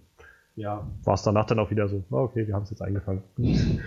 Ja. 0.55 0.87
war 1.03 1.13
es 1.13 1.21
danach 1.21 1.45
dann 1.45 1.59
auch 1.59 1.69
wieder 1.69 1.87
so, 1.87 2.03
ah, 2.09 2.15
okay, 2.23 2.47
wir 2.47 2.55
haben 2.55 2.63
es 2.63 2.71
jetzt 2.71 2.81
eingefangen. 2.81 3.21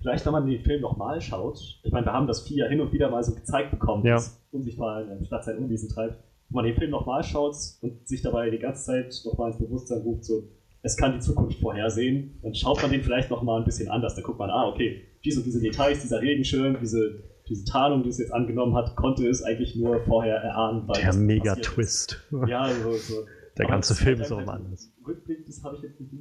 Vielleicht, 0.00 0.26
wenn 0.26 0.32
man 0.32 0.46
den 0.46 0.60
Film 0.62 0.80
nochmal 0.80 1.20
schaut, 1.20 1.78
ich 1.84 1.92
meine, 1.92 2.06
wir 2.06 2.12
haben 2.12 2.26
das 2.26 2.42
Vieh 2.48 2.56
ja 2.56 2.66
hin 2.66 2.80
und 2.80 2.92
wieder 2.92 3.08
mal 3.10 3.22
so 3.22 3.32
gezeigt 3.34 3.70
bekommen, 3.70 4.04
Ja. 4.04 4.14
das 4.14 4.42
unsichtbar 4.50 5.02
in 5.02 5.18
der 5.20 5.24
Stadt 5.24 5.44
sein 5.44 5.58
Unwesen 5.58 5.88
treibt. 5.88 6.16
Wenn 6.52 6.56
man 6.56 6.64
den 6.66 6.76
Film 6.76 6.90
nochmal 6.90 7.22
schaut 7.24 7.56
und 7.80 8.06
sich 8.06 8.22
dabei 8.22 8.50
die 8.50 8.58
ganze 8.58 8.84
Zeit 8.84 9.14
nochmal 9.24 9.50
ins 9.50 9.58
Bewusstsein 9.58 10.02
ruft, 10.02 10.24
so, 10.24 10.48
es 10.82 10.96
kann 10.96 11.12
die 11.14 11.20
Zukunft 11.20 11.58
vorhersehen, 11.60 12.38
dann 12.42 12.54
schaut 12.54 12.82
man 12.82 12.90
den 12.90 13.02
vielleicht 13.02 13.30
nochmal 13.30 13.60
ein 13.60 13.64
bisschen 13.64 13.88
anders. 13.88 14.14
Da 14.16 14.22
guckt 14.22 14.38
man, 14.38 14.50
ah, 14.50 14.68
okay, 14.68 15.02
diese 15.24 15.38
und 15.40 15.46
diese 15.46 15.60
Details, 15.60 16.02
dieser 16.02 16.20
Regenschirm, 16.20 16.76
diese, 16.80 17.22
diese 17.48 17.64
Tarnung, 17.64 18.02
die 18.02 18.08
es 18.10 18.18
jetzt 18.18 18.32
angenommen 18.32 18.74
hat, 18.74 18.96
konnte 18.96 19.26
es 19.28 19.42
eigentlich 19.42 19.76
nur 19.76 20.00
vorher 20.04 20.36
erahnen. 20.36 20.82
Weil 20.88 20.96
Der 20.96 21.06
das 21.06 21.16
Mega-Twist. 21.16 22.12
ist. 22.30 22.48
Ja, 22.48 22.68
so, 22.68 22.92
so. 22.92 23.14
Der 23.58 23.66
Aber 23.66 23.74
ganze 23.74 23.92
das 23.92 24.02
Film 24.02 24.16
halt 24.18 24.26
ist 24.26 24.32
auch 24.32 24.40
immer 24.40 24.54
anders. 24.54 24.90
Rückblickend, 25.06 25.46
das 25.46 25.62
habe 25.62 25.76
ich 25.76 25.82
jetzt 25.82 26.00
nicht 26.00 26.12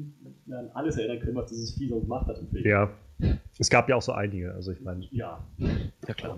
mehr 0.46 0.60
an 0.60 0.70
alles 0.74 0.98
erinnern 0.98 1.20
können, 1.20 1.36
was 1.36 1.50
dieses 1.50 1.74
Vieh 1.76 1.88
so 1.88 2.00
gemacht 2.02 2.28
hat 2.28 2.38
im 2.40 2.50
Film. 2.50 2.66
Ja. 2.66 2.90
Es 3.58 3.70
gab 3.70 3.88
ja 3.88 3.96
auch 3.96 4.02
so 4.02 4.12
einige, 4.12 4.54
also 4.54 4.72
ich 4.72 4.82
meine, 4.82 5.06
Ja. 5.12 5.48
Ja, 6.08 6.14
klar. 6.14 6.38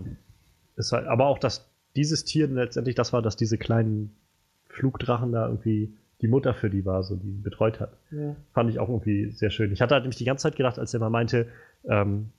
ist 0.76 0.92
halt, 0.92 1.08
aber 1.08 1.26
auch, 1.26 1.40
dass 1.40 1.68
dieses 1.96 2.24
Tier 2.26 2.48
letztendlich 2.48 2.96
das 2.96 3.14
war, 3.14 3.22
dass 3.22 3.36
diese 3.36 3.58
kleinen 3.58 4.16
Flugdrachen 4.68 5.32
da 5.32 5.48
irgendwie 5.48 5.94
die 6.22 6.28
Mutter 6.28 6.54
für 6.54 6.70
die 6.70 6.86
war, 6.86 7.04
so 7.04 7.16
die 7.16 7.28
ihn 7.28 7.44
betreut 7.44 7.80
hat. 7.80 7.98
Ja. 8.12 8.36
Fand 8.54 8.70
ich 8.70 8.80
auch 8.80 8.90
irgendwie 8.90 9.32
sehr 9.32 9.50
schön. 9.50 9.72
Ich 9.72 9.82
hatte 9.82 9.94
halt 9.94 10.04
nämlich 10.04 10.18
die 10.18 10.26
ganze 10.26 10.44
Zeit 10.44 10.56
gedacht, 10.56 10.80
als 10.80 10.94
er 10.94 11.00
mal 11.00 11.10
meinte, 11.10 11.48
ähm, 11.84 12.30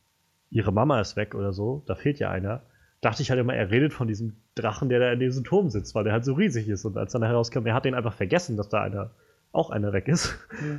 ihre 0.51 0.73
Mama 0.73 1.01
ist 1.01 1.17
weg 1.17 1.35
oder 1.35 1.53
so, 1.53 1.83
da 1.87 1.95
fehlt 1.95 2.19
ja 2.19 2.31
einer, 2.31 2.63
dachte 3.01 3.23
ich 3.23 3.31
halt 3.31 3.41
immer, 3.41 3.55
er 3.55 3.71
redet 3.71 3.93
von 3.93 4.09
diesem 4.09 4.37
Drachen, 4.55 4.89
der 4.89 5.01
da 5.01 5.13
in 5.13 5.21
diesem 5.21 5.45
Turm 5.45 5.69
sitzt, 5.69 5.95
weil 5.95 6.05
der 6.05 6.15
halt 6.15 6.25
so 6.25 6.33
riesig 6.33 6.69
ist. 6.69 6.85
Und 6.85 6.97
als 6.97 7.13
dann 7.13 7.23
herauskam, 7.23 7.67
er 7.67 7.75
hat 7.75 7.85
den 7.85 7.95
einfach 7.95 8.15
vergessen, 8.15 8.57
dass 8.57 8.69
da 8.69 8.81
einer, 8.81 9.11
auch 9.53 9.71
einer 9.71 9.93
weg 9.93 10.09
ist. 10.09 10.35
Ja. 10.51 10.79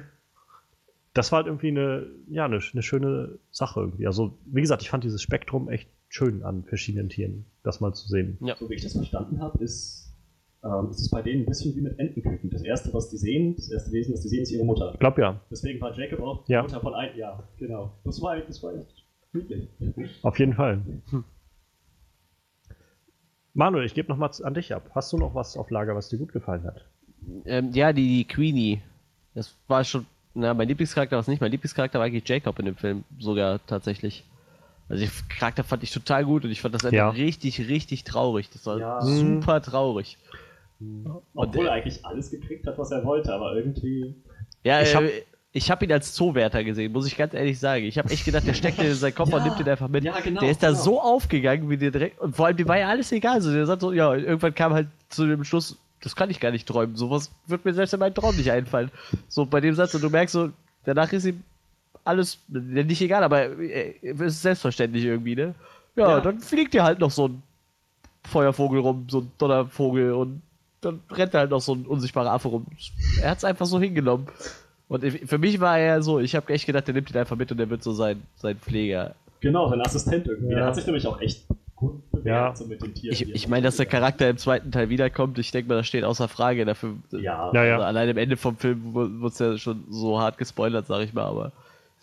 Das 1.14 1.32
war 1.32 1.38
halt 1.38 1.48
irgendwie 1.48 1.70
eine, 1.70 2.08
ja, 2.28 2.46
eine, 2.46 2.60
eine 2.74 2.82
schöne 2.82 3.38
Sache 3.52 3.80
irgendwie. 3.80 4.08
Also, 4.08 4.38
wie 4.46 4.62
gesagt, 4.62 4.82
ich 4.82 4.90
fand 4.90 5.04
dieses 5.04 5.22
Spektrum 5.22 5.70
echt 5.70 5.88
schön 6.16 6.44
an 6.44 6.64
verschiedenen 6.64 7.10
Tieren, 7.10 7.46
das 7.64 7.82
mal 7.82 7.94
zu 7.94 8.08
sehen. 8.08 8.38
Ja. 8.40 8.56
So 8.56 8.70
wie 8.70 8.76
ich 8.76 8.82
das 8.84 8.94
verstanden 8.94 9.40
habe, 9.42 9.62
ist, 9.62 10.14
ähm, 10.64 10.90
ist 10.90 11.02
es 11.02 11.10
bei 11.10 11.22
denen 11.22 11.44
ein 11.44 11.46
bisschen 11.46 11.76
wie 11.76 11.82
mit 11.82 12.00
Entenküken. 12.00 12.50
Das 12.50 12.64
erste, 12.64 12.94
was 12.94 13.10
die 13.10 13.18
sehen, 13.18 13.56
das 13.58 13.70
erste 13.70 13.92
Wesen, 13.92 14.14
das 14.14 14.22
die 14.22 14.30
sehen, 14.30 14.44
ist 14.44 14.52
ihre 14.52 14.64
Mutter. 14.64 14.92
Ich 14.94 15.00
glaube 15.00 15.20
ja, 15.22 15.42
Deswegen 15.52 15.82
war 15.82 15.94
Jacob 15.98 16.22
auch 16.22 16.46
die 16.46 16.54
Ja. 16.54 16.62
Mutter 16.62 16.80
von 16.80 16.94
ein. 16.94 17.18
Ja, 17.18 17.44
genau. 17.58 17.92
Das 18.06 18.22
war, 18.22 18.40
das 18.40 18.64
war 18.64 18.74
echt 18.76 19.04
friedlich. 19.32 19.68
auf 20.24 20.40
jeden 20.40 20.54
Fall. 20.54 20.82
Manuel, 23.54 23.86
ich 23.86 23.94
gebe 23.94 24.08
noch 24.08 24.18
mal 24.18 24.32
an 24.44 24.54
dich 24.54 24.74
ab. 24.74 24.90
Hast 24.96 25.12
du 25.12 25.18
noch 25.18 25.36
was 25.36 25.58
auf 25.58 25.70
Lager, 25.70 25.96
was 25.96 26.08
dir 26.10 26.18
gut 26.18 26.32
gefallen 26.32 26.64
hat? 26.64 26.86
Ähm, 27.46 27.72
ja, 27.74 27.92
die, 27.92 28.08
die 28.08 28.26
Queenie. 28.26 28.82
Das 29.34 29.54
war 29.68 29.84
schon, 29.84 30.06
na, 30.34 30.54
mein 30.54 30.70
Lieblingscharakter 30.70 31.18
war 31.18 31.22
es 31.22 31.28
nicht. 31.28 31.42
Mein 31.42 31.52
Lieblingscharakter 31.52 32.00
war 32.00 32.06
eigentlich 32.06 32.28
Jacob 32.28 32.58
in 32.60 32.66
dem 32.68 32.76
Film, 32.78 33.04
sogar 33.20 33.60
tatsächlich. 33.66 34.24
Also 34.88 35.04
den 35.04 35.12
Charakter 35.30 35.64
fand 35.64 35.82
ich 35.84 35.92
total 35.92 36.26
gut 36.26 36.46
und 36.46 36.52
ich 36.52 36.62
fand 36.62 36.76
das 36.76 36.84
Ende 36.84 36.98
Ja. 36.98 37.10
richtig, 37.10 37.60
richtig 37.68 38.04
traurig. 38.04 38.50
Das 38.52 38.66
war 38.66 38.78
Ja. 38.80 39.02
super 39.02 39.62
traurig. 39.62 40.18
Obwohl 41.34 41.66
äh, 41.66 41.70
er 41.70 41.74
eigentlich 41.74 42.06
alles 42.06 42.30
gekriegt 42.32 42.68
hat, 42.68 42.78
was 42.78 42.92
er 42.92 43.04
wollte, 43.06 43.34
aber 43.34 43.56
irgendwie. 43.56 44.14
Ja, 44.64 44.82
Ich 44.82 44.90
ich 44.90 44.96
hab- 44.96 45.04
habe 45.04 45.12
ich 45.54 45.72
hab 45.72 45.82
ihn 45.84 45.92
als 45.92 46.14
Zoowärter 46.14 46.64
gesehen, 46.66 46.92
muss 46.92 47.08
ich 47.08 47.16
ganz 47.16 47.34
ehrlich 47.34 47.58
sagen. 47.60 47.86
Ich 47.86 47.98
habe 47.98 48.10
echt 48.12 48.26
gedacht, 48.26 48.46
der 48.46 48.54
steckt 48.54 48.78
in 48.80 48.94
seinen 48.94 49.14
und 49.18 49.30
Ja. 49.32 49.44
nimmt 49.44 49.60
ihn 49.60 49.70
einfach 49.70 49.88
mit. 49.88 50.04
Ja, 50.04 50.20
genau, 50.20 50.42
der 50.42 50.50
ist 50.52 50.62
da 50.62 50.68
genau. 50.72 50.82
so 50.82 51.02
aufgegangen, 51.02 51.70
wie 51.70 51.78
der 51.78 51.92
direkt. 51.92 52.20
Und 52.20 52.36
vor 52.36 52.48
allem, 52.48 52.58
dem 52.58 52.68
war 52.68 52.78
ja 52.78 52.90
alles 52.90 53.12
egal. 53.14 53.42
So, 53.42 53.52
der 53.54 53.66
sagt 53.66 53.82
so, 53.82 53.94
ja, 53.94 54.14
irgendwann 54.14 54.54
kam 54.54 54.74
halt 54.74 54.88
zu 55.08 55.26
dem 55.26 55.46
Schluss, 55.46 55.78
das 56.02 56.16
kann 56.16 56.30
ich 56.30 56.42
gar 56.42 56.52
nicht 56.52 56.68
träumen. 56.68 56.98
Sowas 56.98 57.32
wird 57.48 57.64
mir 57.64 57.74
selbst 57.74 57.94
in 57.94 58.02
meinem 58.02 58.14
Traum 58.14 58.36
nicht 58.36 58.52
einfallen. 58.52 58.92
So 59.30 59.46
bei 59.46 59.62
dem 59.62 59.76
Satz, 59.76 59.96
und 59.96 60.04
du 60.04 60.10
merkst 60.10 60.34
so, 60.34 60.50
danach 60.84 61.12
ist 61.14 61.26
ihm 61.26 61.42
alles 62.06 62.40
nicht 62.48 63.02
egal, 63.02 63.24
aber 63.24 63.44
äh, 63.60 63.96
es 64.04 64.20
ist 64.36 64.42
selbstverständlich 64.44 65.04
irgendwie, 65.04 65.36
ne? 65.36 65.56
Ja, 65.96 66.10
Ja. 66.10 66.22
dann 66.22 66.40
fliegt 66.40 66.74
dir 66.74 66.84
halt 66.84 67.00
noch 67.00 67.12
so 67.12 67.28
ein 67.28 67.44
Feuervogel 68.28 68.80
rum, 68.80 69.08
so 69.10 69.20
ein 69.20 69.32
Donnervogel 69.38 70.14
und 70.14 70.42
dann 70.82 71.00
rennt 71.12 71.34
da 71.34 71.40
halt 71.40 71.52
noch 71.52 71.62
so 71.62 71.74
ein 71.74 71.86
unsichtbarer 71.86 72.32
Affe 72.32 72.48
rum. 72.50 72.66
Er 73.22 73.32
hat 73.32 73.40
es 73.40 73.44
einfach 73.44 73.66
so 73.66 73.80
hingenommen. 73.80 74.28
Und 74.88 75.04
für 75.04 75.40
mich 75.40 75.60
war 75.60 75.80
er 75.80 76.04
so, 76.04 76.20
ich 76.20 76.36
habe 76.36 76.54
echt 76.54 76.66
gedacht, 76.68 76.86
der 76.88 76.94
nimmt 76.94 77.10
ihn 77.10 77.18
einfach 77.18 77.36
mit 77.36 77.52
und 77.52 77.58
der 77.58 77.70
wird 77.70 77.82
so 77.82 77.92
sein, 77.94 78.22
sein 78.36 78.58
Pfleger. 78.58 79.16
Genau, 79.40 79.68
sein 79.70 79.82
Assistent 79.82 80.28
irgendwie. 80.28 80.52
Ja. 80.52 80.58
Der 80.60 80.66
hat 80.68 80.76
sich 80.76 80.86
nämlich 80.86 81.08
auch 81.08 81.20
echt 81.22 81.44
gut 81.76 82.10
bewährt, 82.12 82.26
Ja. 82.26 82.56
so 82.56 82.66
mit 82.66 82.82
den 82.84 82.94
Tieren. 82.94 83.14
Ich, 83.14 83.28
ich 83.34 83.48
meine, 83.48 83.64
dass 83.64 83.78
der. 83.78 83.86
Charakter 83.88 84.30
im 84.30 84.38
zweiten 84.38 84.72
Teil 84.72 84.90
wiederkommt, 84.90 85.40
ich 85.40 85.50
denke 85.52 85.70
mal, 85.70 85.76
das 85.76 85.88
steht 85.88 86.04
außer 86.04 86.28
Frage. 86.28 86.66
Dafür, 86.66 86.94
Ja, 87.12 87.52
Ja, 87.54 87.64
ja. 87.66 87.74
Also 87.76 87.86
allein 87.86 88.10
am 88.10 88.18
Ende 88.18 88.38
vom 88.38 88.58
Film 88.58 88.94
wurde 88.94 89.28
es 89.28 89.40
ja 89.40 89.58
schon 89.58 89.84
so 89.90 90.20
hart 90.20 90.38
gespoilert, 90.38 90.86
sag 90.88 91.02
ich 91.04 91.14
mal, 91.14 91.26
aber 91.26 91.52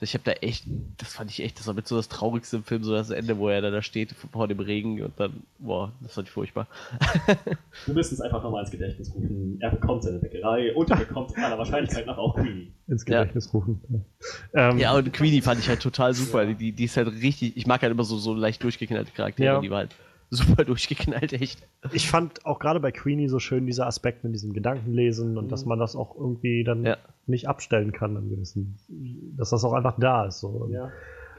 ich 0.02 0.14
habe 0.14 0.24
da 0.24 0.32
echt, 0.32 0.64
das 0.98 1.14
fand 1.14 1.30
ich 1.30 1.40
echt, 1.42 1.58
das 1.58 1.66
war 1.66 1.74
mit 1.74 1.86
so 1.88 1.96
das 1.96 2.08
Traurigste 2.08 2.56
im 2.58 2.64
Film, 2.64 2.82
so 2.84 2.92
das 2.92 3.10
Ende, 3.10 3.38
wo 3.38 3.48
er 3.48 3.60
dann 3.60 3.72
da 3.72 3.82
steht 3.82 4.14
vor 4.32 4.48
dem 4.48 4.60
Regen 4.60 5.02
und 5.02 5.12
dann, 5.18 5.42
boah, 5.58 5.92
das 6.00 6.14
fand 6.14 6.28
ich 6.28 6.32
furchtbar. 6.32 6.66
wir 7.86 7.94
müssen 7.94 8.14
es 8.14 8.20
einfach 8.20 8.42
nochmal 8.42 8.62
ins 8.62 8.70
Gedächtnis 8.70 9.14
rufen. 9.14 9.58
Er 9.60 9.70
bekommt 9.70 10.02
seine 10.04 10.18
Bäckerei 10.18 10.74
und 10.74 10.90
er 10.90 10.96
bekommt 10.96 11.36
aller 11.36 11.58
Wahrscheinlichkeit 11.58 12.06
nach 12.06 12.18
auch 12.18 12.34
Queenie. 12.34 12.72
Ins 12.88 13.04
Gedächtnis 13.04 13.52
rufen. 13.54 13.80
Ähm, 14.54 14.78
Ja, 14.78 14.94
und 14.94 15.12
Queenie 15.12 15.40
fand 15.40 15.60
ich 15.60 15.68
halt 15.68 15.80
total 15.80 16.14
super. 16.14 16.42
Ja. 16.44 16.52
Die, 16.52 16.72
die 16.72 16.84
ist 16.84 16.96
halt 16.96 17.08
richtig, 17.08 17.56
ich 17.56 17.66
mag 17.66 17.82
halt 17.82 17.92
immer 17.92 18.04
so, 18.04 18.16
so 18.18 18.34
leicht 18.34 18.62
durchgeknallte 18.62 19.12
Charaktere, 19.12 19.54
Ja. 19.54 19.60
die 19.60 19.70
war 19.70 19.78
halt 19.78 19.94
super 20.54 20.64
durchgeknallt, 20.64 21.32
echt. 21.34 21.66
Ich 21.92 22.08
fand 22.08 22.46
auch 22.46 22.58
gerade 22.58 22.80
bei 22.80 22.90
Queenie 22.90 23.28
so 23.28 23.38
schön 23.38 23.66
dieser 23.66 23.86
Aspekt 23.86 24.24
mit 24.24 24.32
diesem 24.34 24.52
Gedankenlesen 24.54 25.36
und 25.36 25.52
dass 25.52 25.66
man 25.66 25.78
das 25.78 25.94
auch 25.94 26.16
irgendwie 26.16 26.64
dann 26.64 26.84
Ja. 26.86 26.96
nicht 27.26 27.48
abstellen 27.48 27.92
kann 27.92 28.16
an 28.16 28.30
gewissen, 28.30 28.78
dass 29.36 29.50
das 29.50 29.62
auch 29.64 29.74
einfach 29.74 29.98
da 29.98 30.24
ist. 30.26 30.40
So. 30.40 30.68
Ja. 30.72 30.90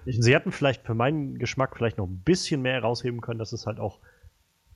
Ich, 0.06 0.22
sie 0.22 0.34
hätten 0.36 0.52
vielleicht 0.52 0.86
für 0.86 0.94
meinen 0.94 1.40
Geschmack 1.40 1.76
vielleicht 1.76 1.98
noch 1.98 2.08
ein 2.08 2.22
bisschen 2.24 2.62
mehr 2.62 2.74
herausheben 2.74 3.22
können, 3.22 3.40
dass 3.40 3.52
es 3.52 3.66
halt 3.66 3.80
auch, 3.80 4.00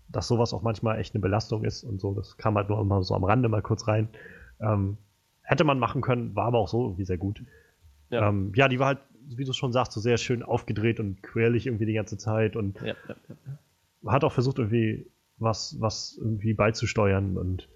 dass 0.09 0.27
sowas 0.27 0.53
auch 0.53 0.61
manchmal 0.63 0.99
echt 0.99 1.13
eine 1.13 1.21
Belastung 1.21 1.63
ist 1.63 1.83
und 1.83 1.99
so. 2.01 2.13
Das 2.13 2.37
kam 2.37 2.55
halt 2.55 2.69
nur 2.69 2.79
immer 2.81 3.03
so 3.03 3.13
am 3.13 3.23
Rande 3.23 3.49
mal 3.49 3.61
kurz 3.61 3.87
rein. 3.87 4.07
Ähm, 4.59 4.97
hätte 5.43 5.63
man 5.63 5.77
machen 5.79 6.01
können, 6.01 6.35
war 6.35 6.45
aber 6.45 6.57
auch 6.57 6.69
so 6.69 6.83
irgendwie 6.85 7.05
sehr 7.05 7.17
gut. 7.17 7.43
Ja. 8.09 8.21
Ja, 8.21 8.29
ähm, 8.29 8.51
ja 8.55 8.67
die 8.67 8.79
war 8.79 8.87
halt, 8.87 8.99
wie 9.29 9.43
du 9.43 9.53
schon 9.53 9.73
sagst, 9.73 9.91
so 9.91 9.99
sehr 9.99 10.17
schön 10.17 10.41
aufgedreht 10.41 10.99
und 10.99 11.21
querlich 11.21 11.67
irgendwie 11.67 11.85
die 11.85 11.93
ganze 11.93 12.17
Zeit 12.17 12.55
und 12.55 12.79
Ja, 12.81 12.87
ja, 12.87 13.15
ja. 13.29 13.35
Hat 14.09 14.23
auch 14.23 14.31
versucht, 14.33 14.57
irgendwie 14.59 15.07
was, 15.37 15.75
was 15.79 16.17
irgendwie 16.19 16.53
beizusteuern. 16.53 17.37
Und 17.37 17.67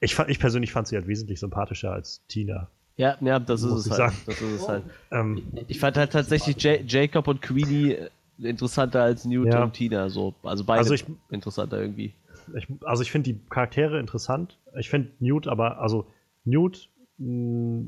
ich, 0.00 0.18
ich 0.18 0.38
persönlich 0.38 0.72
fand 0.72 0.88
sie 0.88 0.96
halt 0.96 1.06
wesentlich 1.06 1.40
sympathischer 1.40 1.92
als 1.92 2.22
Tina. 2.28 2.68
Ja, 2.96 3.16
ja, 3.20 3.38
das 3.38 3.62
ist 3.62 3.86
es 3.86 3.90
halt. 3.98 4.12
Das 4.26 4.40
ist 4.40 4.60
es 4.62 4.68
halt. 4.68 4.84
Ähm, 5.10 5.42
Ich 5.68 5.80
fand 5.80 5.96
halt 5.96 6.12
tatsächlich 6.12 6.62
Ja- 6.62 6.76
Jacob 6.86 7.26
und 7.28 7.40
Queenie 7.40 7.92
äh, 7.92 8.10
interessanter 8.38 9.02
als 9.02 9.24
Newt 9.24 9.52
Ja. 9.52 9.62
und 9.64 9.72
Tina. 9.72 10.08
So. 10.10 10.34
Also 10.42 10.64
beide 10.64 10.80
Also 10.80 10.94
ich- 10.94 11.06
interessanter 11.30 11.80
irgendwie. 11.80 12.12
ich, 12.54 12.66
also 12.84 13.02
ich 13.02 13.10
finde 13.10 13.32
die 13.32 13.40
Charaktere 13.48 13.98
interessant. 13.98 14.58
Ich 14.78 14.90
finde 14.90 15.10
Newt 15.20 15.46
aber, 15.48 15.78
also 15.80 16.06
Newt, 16.44 16.90
mh, 17.18 17.84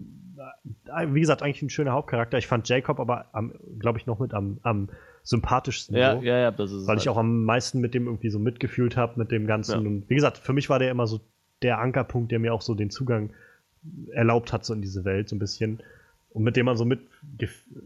wie 1.08 1.20
gesagt, 1.20 1.42
eigentlich 1.42 1.62
ein 1.62 1.70
schöner 1.70 1.92
Hauptcharakter. 1.92 2.38
Ich 2.38 2.46
fand 2.46 2.68
Jacob 2.68 2.98
aber, 3.00 3.26
glaube 3.78 3.98
ich, 3.98 4.06
noch 4.06 4.20
mit 4.20 4.32
am, 4.34 4.58
am 4.62 4.88
sympathischsten. 5.24 5.96
Ja, 5.96 6.16
so. 6.16 6.22
ja, 6.22 6.38
ja, 6.38 6.50
das 6.50 6.70
ist 6.70 6.82
weil 6.82 6.96
halt. 6.96 7.00
ich 7.00 7.08
auch 7.08 7.16
am 7.16 7.44
meisten 7.44 7.80
mit 7.80 7.94
dem 7.94 8.06
irgendwie 8.06 8.30
so 8.30 8.38
mitgefühlt 8.38 8.96
habe, 8.96 9.18
mit 9.18 9.32
dem 9.32 9.46
Ganzen. 9.46 9.72
Ja. 9.72 9.78
Und 9.78 10.08
wie 10.08 10.14
gesagt, 10.14 10.38
für 10.38 10.52
mich 10.52 10.70
war 10.70 10.78
der 10.78 10.90
immer 10.90 11.06
so 11.06 11.20
der 11.62 11.78
Ankerpunkt, 11.80 12.30
der 12.30 12.38
mir 12.38 12.52
auch 12.52 12.62
so 12.62 12.74
den 12.74 12.90
Zugang 12.90 13.30
erlaubt 14.12 14.52
hat, 14.52 14.64
so 14.64 14.74
in 14.74 14.82
diese 14.82 15.04
Welt, 15.04 15.28
so 15.28 15.36
ein 15.36 15.38
bisschen. 15.38 15.82
Und 16.30 16.42
mit 16.42 16.56
dem 16.56 16.66
man 16.66 16.76
so 16.76 16.84
mit, 16.84 17.00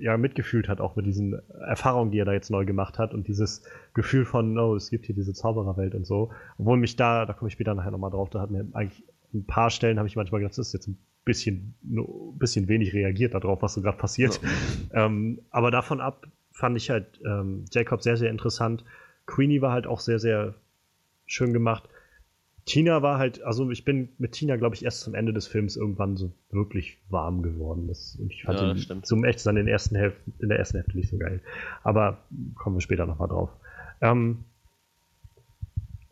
ja, 0.01 0.16
mitgefühlt 0.16 0.69
hat, 0.69 0.81
auch 0.81 0.97
mit 0.97 1.06
diesen 1.06 1.39
Erfahrungen, 1.60 2.10
die 2.10 2.19
er 2.19 2.24
da 2.24 2.32
jetzt 2.32 2.51
neu 2.51 2.65
gemacht 2.65 2.98
hat 2.98 3.15
und 3.15 3.28
dieses 3.28 3.62
Gefühl 3.94 4.24
von, 4.24 4.59
oh, 4.59 4.74
es 4.74 4.90
gibt 4.90 5.06
hier 5.06 5.15
diese 5.15 5.35
Zaubererwelt 5.35 5.94
und 5.94 6.06
so. 6.06 6.31
Obwohl 6.56 6.78
mich 6.78 6.97
da, 6.97 7.27
da 7.27 7.35
komme 7.35 7.48
ich 7.48 7.52
später 7.52 7.74
nachher 7.74 7.90
nochmal 7.90 8.10
drauf, 8.10 8.31
da 8.31 8.40
hat 8.40 8.51
mir 8.51 8.66
eigentlich 8.73 9.05
ein 9.35 9.44
paar 9.44 9.70
Stellen, 9.70 9.98
habe 9.98 10.09
ich 10.09 10.16
manchmal 10.16 10.40
gedacht, 10.40 10.59
das 10.59 10.69
ist 10.69 10.73
jetzt 10.73 10.89
ein 10.89 10.98
bisschen, 11.24 11.74
nur 11.82 12.32
ein 12.32 12.39
bisschen 12.39 12.69
wenig 12.69 12.94
reagiert 12.94 13.35
darauf, 13.35 13.60
was 13.60 13.74
so 13.74 13.82
gerade 13.82 13.98
passiert. 13.98 14.40
Ähm, 14.94 15.40
aber 15.51 15.70
davon 15.70 16.01
ab 16.01 16.27
fand 16.59 16.76
ich 16.76 16.90
halt 16.90 17.20
ähm, 17.24 17.66
Jacob 17.70 18.02
sehr, 18.02 18.16
sehr 18.16 18.30
interessant. 18.30 18.85
Queenie 19.26 19.62
war 19.62 19.70
halt 19.70 19.86
auch 19.86 20.01
sehr, 20.01 20.18
sehr 20.18 20.55
schön 21.24 21.52
gemacht. 21.52 21.89
Tina 22.64 23.01
war 23.01 23.18
halt, 23.18 23.40
also 23.44 23.70
ich 23.70 23.85
bin 23.85 24.09
mit 24.18 24.32
Tina, 24.32 24.56
glaube 24.56 24.74
ich, 24.74 24.85
erst 24.85 25.02
zum 25.02 25.14
Ende 25.14 25.32
des 25.32 25.47
Films 25.47 25.76
irgendwann 25.76 26.16
so 26.16 26.32
wirklich 26.51 26.98
warm 27.10 27.43
geworden. 27.43 27.86
Das, 27.86 28.16
und 28.20 28.32
ich 28.32 28.43
fand 28.43 28.60
Ja, 28.60 28.72
ihn 28.74 29.05
zum 29.05 29.22
echt 29.24 29.47
in, 29.47 29.55
den 29.55 29.68
ersten 29.68 29.94
Hälfte, 29.94 30.20
in 30.40 30.48
der 30.48 30.59
ersten 30.59 30.78
Hälfte 30.78 30.97
nicht 30.97 31.09
so 31.09 31.16
geil. 31.16 31.40
Aber 31.85 32.18
kommen 32.56 32.74
wir 32.74 32.80
später 32.80 33.06
nochmal 33.06 33.28
drauf. 33.28 33.51
Ähm, 34.01 34.44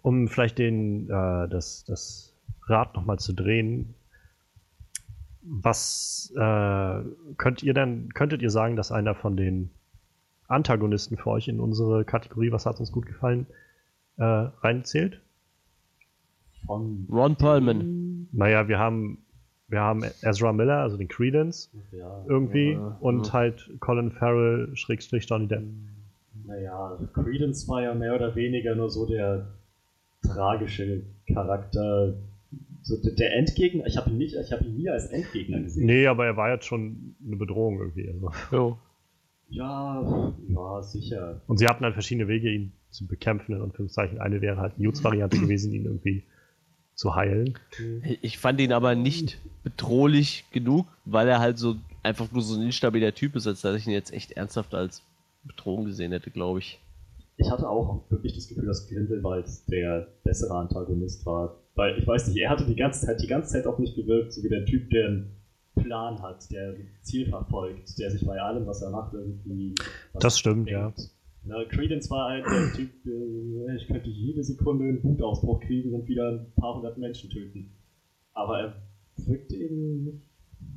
um 0.00 0.28
vielleicht 0.28 0.58
den, 0.58 1.10
äh, 1.10 1.48
das, 1.48 1.84
das 1.86 2.32
Rad 2.68 2.94
nochmal 2.94 3.18
zu 3.18 3.32
drehen, 3.32 3.94
was 5.42 6.32
äh, 6.36 7.00
könnt 7.36 7.64
ihr 7.64 7.74
denn, 7.74 8.14
könntet 8.14 8.42
ihr 8.42 8.50
sagen, 8.50 8.76
dass 8.76 8.92
einer 8.92 9.16
von 9.16 9.36
den 9.36 9.70
Antagonisten 10.48 11.16
für 11.16 11.30
euch 11.30 11.48
in 11.48 11.60
unsere 11.60 12.04
Kategorie, 12.04 12.52
was 12.52 12.66
hat 12.66 12.78
uns 12.80 12.92
gut 12.92 13.06
gefallen, 13.06 13.46
äh, 14.18 14.22
reinzählt? 14.24 15.20
Von. 16.66 17.06
Ron 17.10 17.36
Perlman. 17.36 18.28
Naja, 18.32 18.68
wir 18.68 18.78
haben, 18.78 19.18
wir 19.68 19.80
haben 19.80 20.02
Ezra 20.22 20.52
Miller, 20.52 20.78
also 20.78 20.96
den 20.96 21.08
Credence, 21.08 21.70
Ja, 21.92 22.24
irgendwie, 22.28 22.72
Ja, 22.72 22.96
und 23.00 23.26
ja. 23.28 23.32
halt 23.32 23.70
Colin 23.80 24.10
Farrell, 24.10 24.74
Schrägstrich 24.76 25.26
Johnny 25.28 25.46
Depp. 25.46 25.62
Naja, 26.46 26.98
Credence 27.14 27.68
war 27.68 27.82
ja 27.82 27.94
mehr 27.94 28.14
oder 28.14 28.34
weniger 28.36 28.74
nur 28.74 28.90
so 28.90 29.06
der 29.06 29.46
tragische 30.22 31.02
Charakter. 31.32 32.14
So 32.82 32.96
der- 33.02 33.14
der 33.14 33.36
Endgegner, 33.36 33.84
ich 33.86 33.96
habe 33.96 34.10
ihn 34.10 34.18
nicht, 34.18 34.36
ich 34.36 34.52
habe 34.52 34.64
ihn 34.64 34.76
nie 34.76 34.88
als 34.88 35.06
Endgegner 35.06 35.60
gesehen. 35.60 35.86
Nee, 35.86 36.06
aber 36.06 36.26
er 36.26 36.36
war 36.36 36.50
jetzt 36.52 36.66
schon 36.66 37.16
eine 37.24 37.36
Bedrohung 37.36 37.78
irgendwie. 37.80 38.08
Also. 38.10 38.30
Jo. 38.52 38.78
Ja, 39.48 40.34
ja, 40.48 40.82
sicher. 40.82 41.40
Und 41.46 41.58
sie 41.58 41.66
hatten 41.66 41.84
halt 41.84 41.94
verschiedene 41.94 42.28
Wege, 42.28 42.50
ihn 42.50 42.72
zu 42.90 43.06
bekämpfen, 43.06 43.54
in 43.54 43.62
Anführungszeichen. 43.62 44.18
Eine 44.18 44.40
wäre 44.40 44.56
halt 44.56 44.78
Newts 44.78 45.04
Variante 45.04 45.38
gewesen, 45.40 45.72
ihn 45.72 45.84
irgendwie 45.84 46.24
zu 46.94 47.14
heilen. 47.14 47.58
Ich 48.22 48.38
fand 48.38 48.60
ihn 48.60 48.72
aber 48.72 48.94
nicht 48.94 49.38
bedrohlich 49.62 50.44
genug, 50.50 50.86
weil 51.04 51.28
er 51.28 51.40
halt 51.40 51.58
so 51.58 51.76
einfach 52.02 52.32
nur 52.32 52.42
so 52.42 52.58
ein 52.58 52.66
instabiler 52.66 53.14
Typ 53.14 53.36
ist, 53.36 53.46
als 53.46 53.60
dass 53.60 53.76
ich 53.76 53.86
ihn 53.86 53.92
jetzt 53.92 54.12
echt 54.12 54.32
ernsthaft 54.32 54.74
als 54.74 55.02
Bedrohung 55.44 55.84
gesehen 55.84 56.12
hätte, 56.12 56.30
glaube 56.30 56.60
ich. 56.60 56.80
Ich 57.36 57.50
hatte 57.50 57.68
auch 57.68 58.10
wirklich 58.10 58.34
das 58.34 58.48
Gefühl, 58.48 58.66
dass 58.66 58.88
Grindelwald 58.88 59.46
der 59.68 60.08
bessere 60.24 60.54
Antagonist 60.56 61.26
war. 61.26 61.58
Weil 61.74 61.98
ich 61.98 62.06
weiß 62.06 62.28
nicht, 62.28 62.38
er 62.38 62.48
hatte 62.48 62.64
die 62.64 62.74
ganze 62.74 63.04
Zeit, 63.04 63.20
die 63.20 63.26
ganze 63.26 63.52
Zeit 63.52 63.66
auf 63.66 63.78
mich 63.78 63.94
gewirkt, 63.94 64.32
so 64.32 64.42
wie 64.42 64.48
der 64.48 64.64
Typ, 64.64 64.88
der 64.88 65.24
Plan 65.76 66.20
hat, 66.22 66.50
der 66.50 66.70
ein 66.70 66.88
Ziel 67.02 67.28
verfolgt, 67.28 67.98
der 67.98 68.10
sich 68.10 68.24
bei 68.26 68.40
allem, 68.40 68.66
was 68.66 68.82
er 68.82 68.90
macht, 68.90 69.14
irgendwie. 69.14 69.74
Das 70.18 70.38
stimmt, 70.38 70.68
denkt. 70.68 71.10
Na, 71.44 71.64
Credence 71.64 72.10
war 72.10 72.30
halt 72.30 72.44
der 72.44 72.72
Typ, 72.72 72.90
äh, 73.06 73.76
ich 73.76 73.86
könnte 73.86 74.10
jede 74.10 74.42
Sekunde 74.42 74.84
einen 74.84 75.04
Wutausbruch 75.04 75.60
kriegen 75.60 75.94
und 75.94 76.08
wieder 76.08 76.32
ein 76.32 76.52
paar 76.56 76.74
hundert 76.74 76.98
Menschen 76.98 77.30
töten. 77.30 77.70
Aber 78.32 78.58
er 78.58 78.82
wirkte 79.26 79.54
eben 79.54 80.04
nicht 80.04 80.22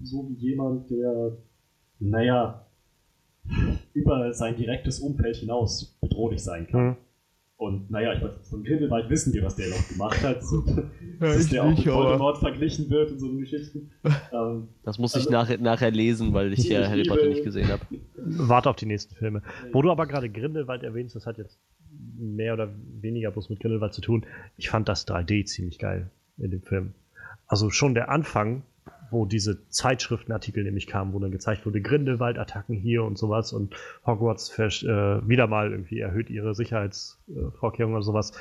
so 0.03 0.29
wie 0.29 0.35
jemand, 0.35 0.89
der, 0.91 1.37
naja, 1.99 2.65
über 3.93 4.31
sein 4.33 4.55
direktes 4.55 4.99
Umfeld 4.99 5.37
hinaus 5.37 5.97
bedrohlich 6.01 6.43
sein 6.43 6.67
kann. 6.67 6.85
Mhm. 6.89 6.95
Und 7.59 7.91
naja, 7.91 8.13
ich 8.13 8.21
weiß, 8.21 8.47
von 8.49 8.63
Grindelwald 8.63 9.09
wissen 9.09 9.33
wir, 9.33 9.43
was 9.43 9.57
der 9.57 9.67
noch 9.67 9.85
gemacht 9.89 10.23
hat. 10.23 10.41
So, 10.45 10.63
Ja, 10.65 10.75
dass 11.19 11.43
ich 11.43 11.49
der 11.51 11.61
auch 11.63 11.67
mit 11.67 11.79
nicht, 11.79 11.87
aber- 11.89 12.05
Voldemort 12.05 12.37
verglichen 12.37 12.89
wird 12.89 13.11
und 13.11 13.19
so 13.19 13.35
Geschichten. 13.35 13.91
ähm, 14.31 14.69
Das 14.83 14.97
muss 14.97 15.11
ich 15.15 15.23
Also- 15.23 15.31
nachher, 15.31 15.57
nachher 15.57 15.91
lesen, 15.91 16.33
weil 16.33 16.53
ich 16.53 16.63
ja 16.69 16.83
Ich 16.83 16.87
Harry 16.87 17.03
Potter 17.03 17.27
nicht 17.27 17.43
gesehen 17.43 17.67
habe. 17.67 17.81
Warte 18.15 18.69
auf 18.69 18.77
die 18.77 18.85
nächsten 18.85 19.13
Filme. 19.13 19.41
Wo 19.73 19.81
du 19.81 19.91
aber 19.91 20.07
gerade 20.07 20.29
Grindelwald 20.29 20.83
erwähnst, 20.83 21.17
das 21.17 21.25
hat 21.25 21.37
jetzt 21.37 21.59
mehr 22.17 22.53
oder 22.53 22.69
weniger 23.01 23.29
bloß 23.31 23.49
mit 23.49 23.59
Grindelwald 23.59 23.93
zu 23.93 23.99
tun. 23.99 24.25
Ich 24.55 24.69
fand 24.69 24.87
das 24.87 25.05
3D 25.05 25.43
ziemlich 25.45 25.79
geil 25.79 26.09
in 26.37 26.51
dem 26.51 26.61
Film. 26.61 26.93
Also 27.45 27.71
schon 27.71 27.93
der 27.93 28.09
Anfang, 28.09 28.61
wo 29.11 29.25
diese 29.25 29.67
Zeitschriftenartikel 29.69 30.63
nämlich 30.63 30.87
kamen, 30.87 31.13
wo 31.13 31.19
dann 31.19 31.31
gezeigt 31.31 31.65
wurde, 31.65 31.81
Grindelwald-Attacken 31.81 32.75
hier 32.75 33.03
und 33.03 33.17
sowas 33.17 33.53
und 33.53 33.75
Hogwarts 34.05 34.57
äh, 34.59 35.27
wieder 35.27 35.47
mal 35.47 35.71
irgendwie 35.71 35.99
erhöht 35.99 36.29
ihre 36.29 36.55
Sicherheitsvorkehrungen 36.55 37.97
und 37.97 38.03
sowas. 38.03 38.33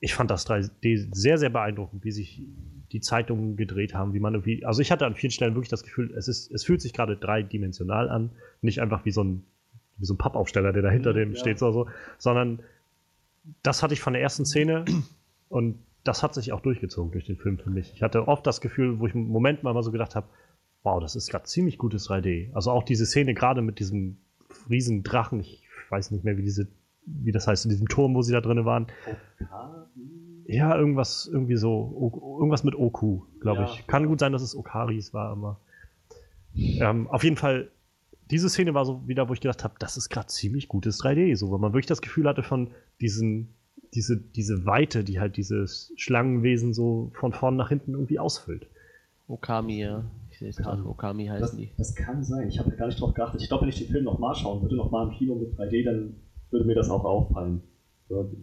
Ich 0.00 0.14
fand 0.14 0.30
das 0.30 0.46
3D 0.48 1.08
sehr, 1.14 1.38
sehr 1.38 1.50
beeindruckend, 1.50 2.04
wie 2.04 2.12
sich 2.12 2.42
die 2.92 3.00
Zeitungen 3.00 3.56
gedreht 3.56 3.94
haben, 3.94 4.14
wie 4.14 4.20
man 4.20 4.34
irgendwie, 4.34 4.64
also 4.64 4.80
ich 4.80 4.92
hatte 4.92 5.06
an 5.06 5.14
vielen 5.14 5.30
Stellen 5.30 5.54
wirklich 5.54 5.70
das 5.70 5.82
Gefühl, 5.82 6.12
es 6.16 6.28
ist, 6.28 6.52
es 6.52 6.64
fühlt 6.64 6.80
sich 6.80 6.92
gerade 6.92 7.16
dreidimensional 7.16 8.08
an, 8.08 8.30
nicht 8.62 8.80
einfach 8.80 9.04
wie 9.04 9.10
so 9.10 9.24
ein, 9.24 9.44
wie 9.98 10.04
so 10.04 10.14
ein 10.14 10.18
Pappaufsteller, 10.18 10.72
der 10.72 10.82
da 10.82 10.90
hinter 10.90 11.12
Mhm, 11.12 11.16
dem 11.16 11.32
ja. 11.32 11.40
steht 11.40 11.62
oder 11.62 11.72
so, 11.72 11.88
sondern 12.18 12.60
das 13.62 13.82
hatte 13.82 13.94
ich 13.94 14.00
von 14.00 14.12
der 14.12 14.22
ersten 14.22 14.44
Szene 14.44 14.84
und 15.48 15.78
das 16.06 16.22
hat 16.22 16.34
sich 16.34 16.52
auch 16.52 16.60
durchgezogen 16.60 17.12
durch 17.12 17.24
den 17.26 17.36
Film 17.36 17.58
für 17.58 17.70
mich. 17.70 17.92
Ich 17.94 18.02
hatte 18.02 18.28
oft 18.28 18.46
das 18.46 18.60
Gefühl, 18.60 18.98
wo 19.00 19.06
ich 19.06 19.14
im 19.14 19.28
Moment 19.28 19.62
mal 19.62 19.80
so 19.82 19.90
gedacht 19.92 20.14
habe, 20.16 20.26
wow, 20.82 21.00
das 21.00 21.16
ist 21.16 21.30
gerade 21.30 21.44
ziemlich 21.44 21.78
gutes 21.78 22.08
3D. 22.08 22.52
Also 22.54 22.70
auch 22.70 22.82
diese 22.84 23.06
Szene 23.06 23.34
gerade 23.34 23.62
mit 23.62 23.78
diesem 23.80 24.18
riesen 24.70 25.02
Drachen, 25.02 25.40
ich 25.40 25.62
weiß 25.90 26.10
nicht 26.12 26.24
mehr, 26.24 26.36
wie 26.36 26.42
diese, 26.42 26.68
wie 27.06 27.32
das 27.32 27.46
heißt, 27.46 27.64
in 27.64 27.70
diesem 27.70 27.88
Turm, 27.88 28.14
wo 28.14 28.22
sie 28.22 28.32
da 28.32 28.40
drin 28.40 28.64
waren. 28.64 28.86
Ja, 30.46 30.76
irgendwas, 30.76 31.28
irgendwie 31.32 31.56
so, 31.56 31.70
O- 31.72 32.36
irgendwas 32.38 32.62
mit 32.62 32.76
Oku, 32.76 33.22
glaube 33.40 33.62
Ja. 33.62 33.64
ich. 33.68 33.86
Kann 33.88 34.06
gut 34.06 34.20
sein, 34.20 34.32
dass 34.32 34.42
es 34.42 34.54
Okaris 34.56 35.12
war, 35.12 35.28
aber 35.30 35.60
ähm, 36.54 37.08
auf 37.08 37.24
jeden 37.24 37.36
Fall, 37.36 37.70
diese 38.30 38.48
Szene 38.48 38.72
war 38.74 38.84
so 38.84 39.06
wieder, 39.08 39.28
wo 39.28 39.32
ich 39.32 39.40
gedacht 39.40 39.64
habe, 39.64 39.74
das 39.78 39.96
ist 39.96 40.08
gerade 40.08 40.28
ziemlich 40.28 40.68
gutes 40.68 41.00
3D, 41.02 41.34
so, 41.36 41.50
weil 41.50 41.58
man 41.58 41.72
wirklich 41.72 41.86
das 41.86 42.00
Gefühl 42.00 42.28
hatte 42.28 42.42
von 42.42 42.70
diesen, 43.00 43.54
diese, 43.96 44.16
diese 44.16 44.66
Weite, 44.66 45.02
die 45.02 45.18
halt 45.18 45.36
dieses 45.36 45.92
Schlangenwesen 45.96 46.74
so 46.74 47.10
von 47.14 47.32
vorn 47.32 47.56
nach 47.56 47.70
hinten 47.70 47.92
irgendwie 47.92 48.18
ausfüllt. 48.18 48.66
Okami, 49.26 49.80
ja. 49.80 50.04
Ich 50.30 50.38
sehe 50.38 50.50
es 50.50 50.56
gerade. 50.56 50.86
Okami 50.86 51.26
heißen 51.26 51.40
Das, 51.40 51.56
die. 51.56 51.70
das 51.76 51.94
kann 51.94 52.22
sein. 52.22 52.48
Ich 52.48 52.58
habe 52.58 52.70
gar 52.76 52.86
nicht 52.86 53.00
drauf 53.00 53.14
geachtet. 53.14 53.40
Ich 53.42 53.48
glaube, 53.48 53.62
wenn 53.62 53.70
ich 53.70 53.78
den 53.78 53.88
Film 53.88 54.04
nochmal 54.04 54.34
schauen 54.34 54.62
würde, 54.62 54.76
nochmal 54.76 55.08
im 55.08 55.14
Kino 55.14 55.34
mit 55.34 55.58
3D, 55.58 55.84
dann 55.84 56.14
würde 56.50 56.66
mir 56.66 56.74
das 56.74 56.90
auch 56.90 57.04
auffallen. 57.04 57.62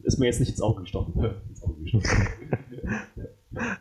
Ist 0.02 0.20
mir 0.20 0.26
jetzt 0.26 0.40
nicht 0.40 0.50
ins 0.50 0.62
Auge 0.62 0.82
gestochen. 0.82 1.14
ins 1.50 1.64
Auge 1.64 1.82
gestochen. 1.82 2.04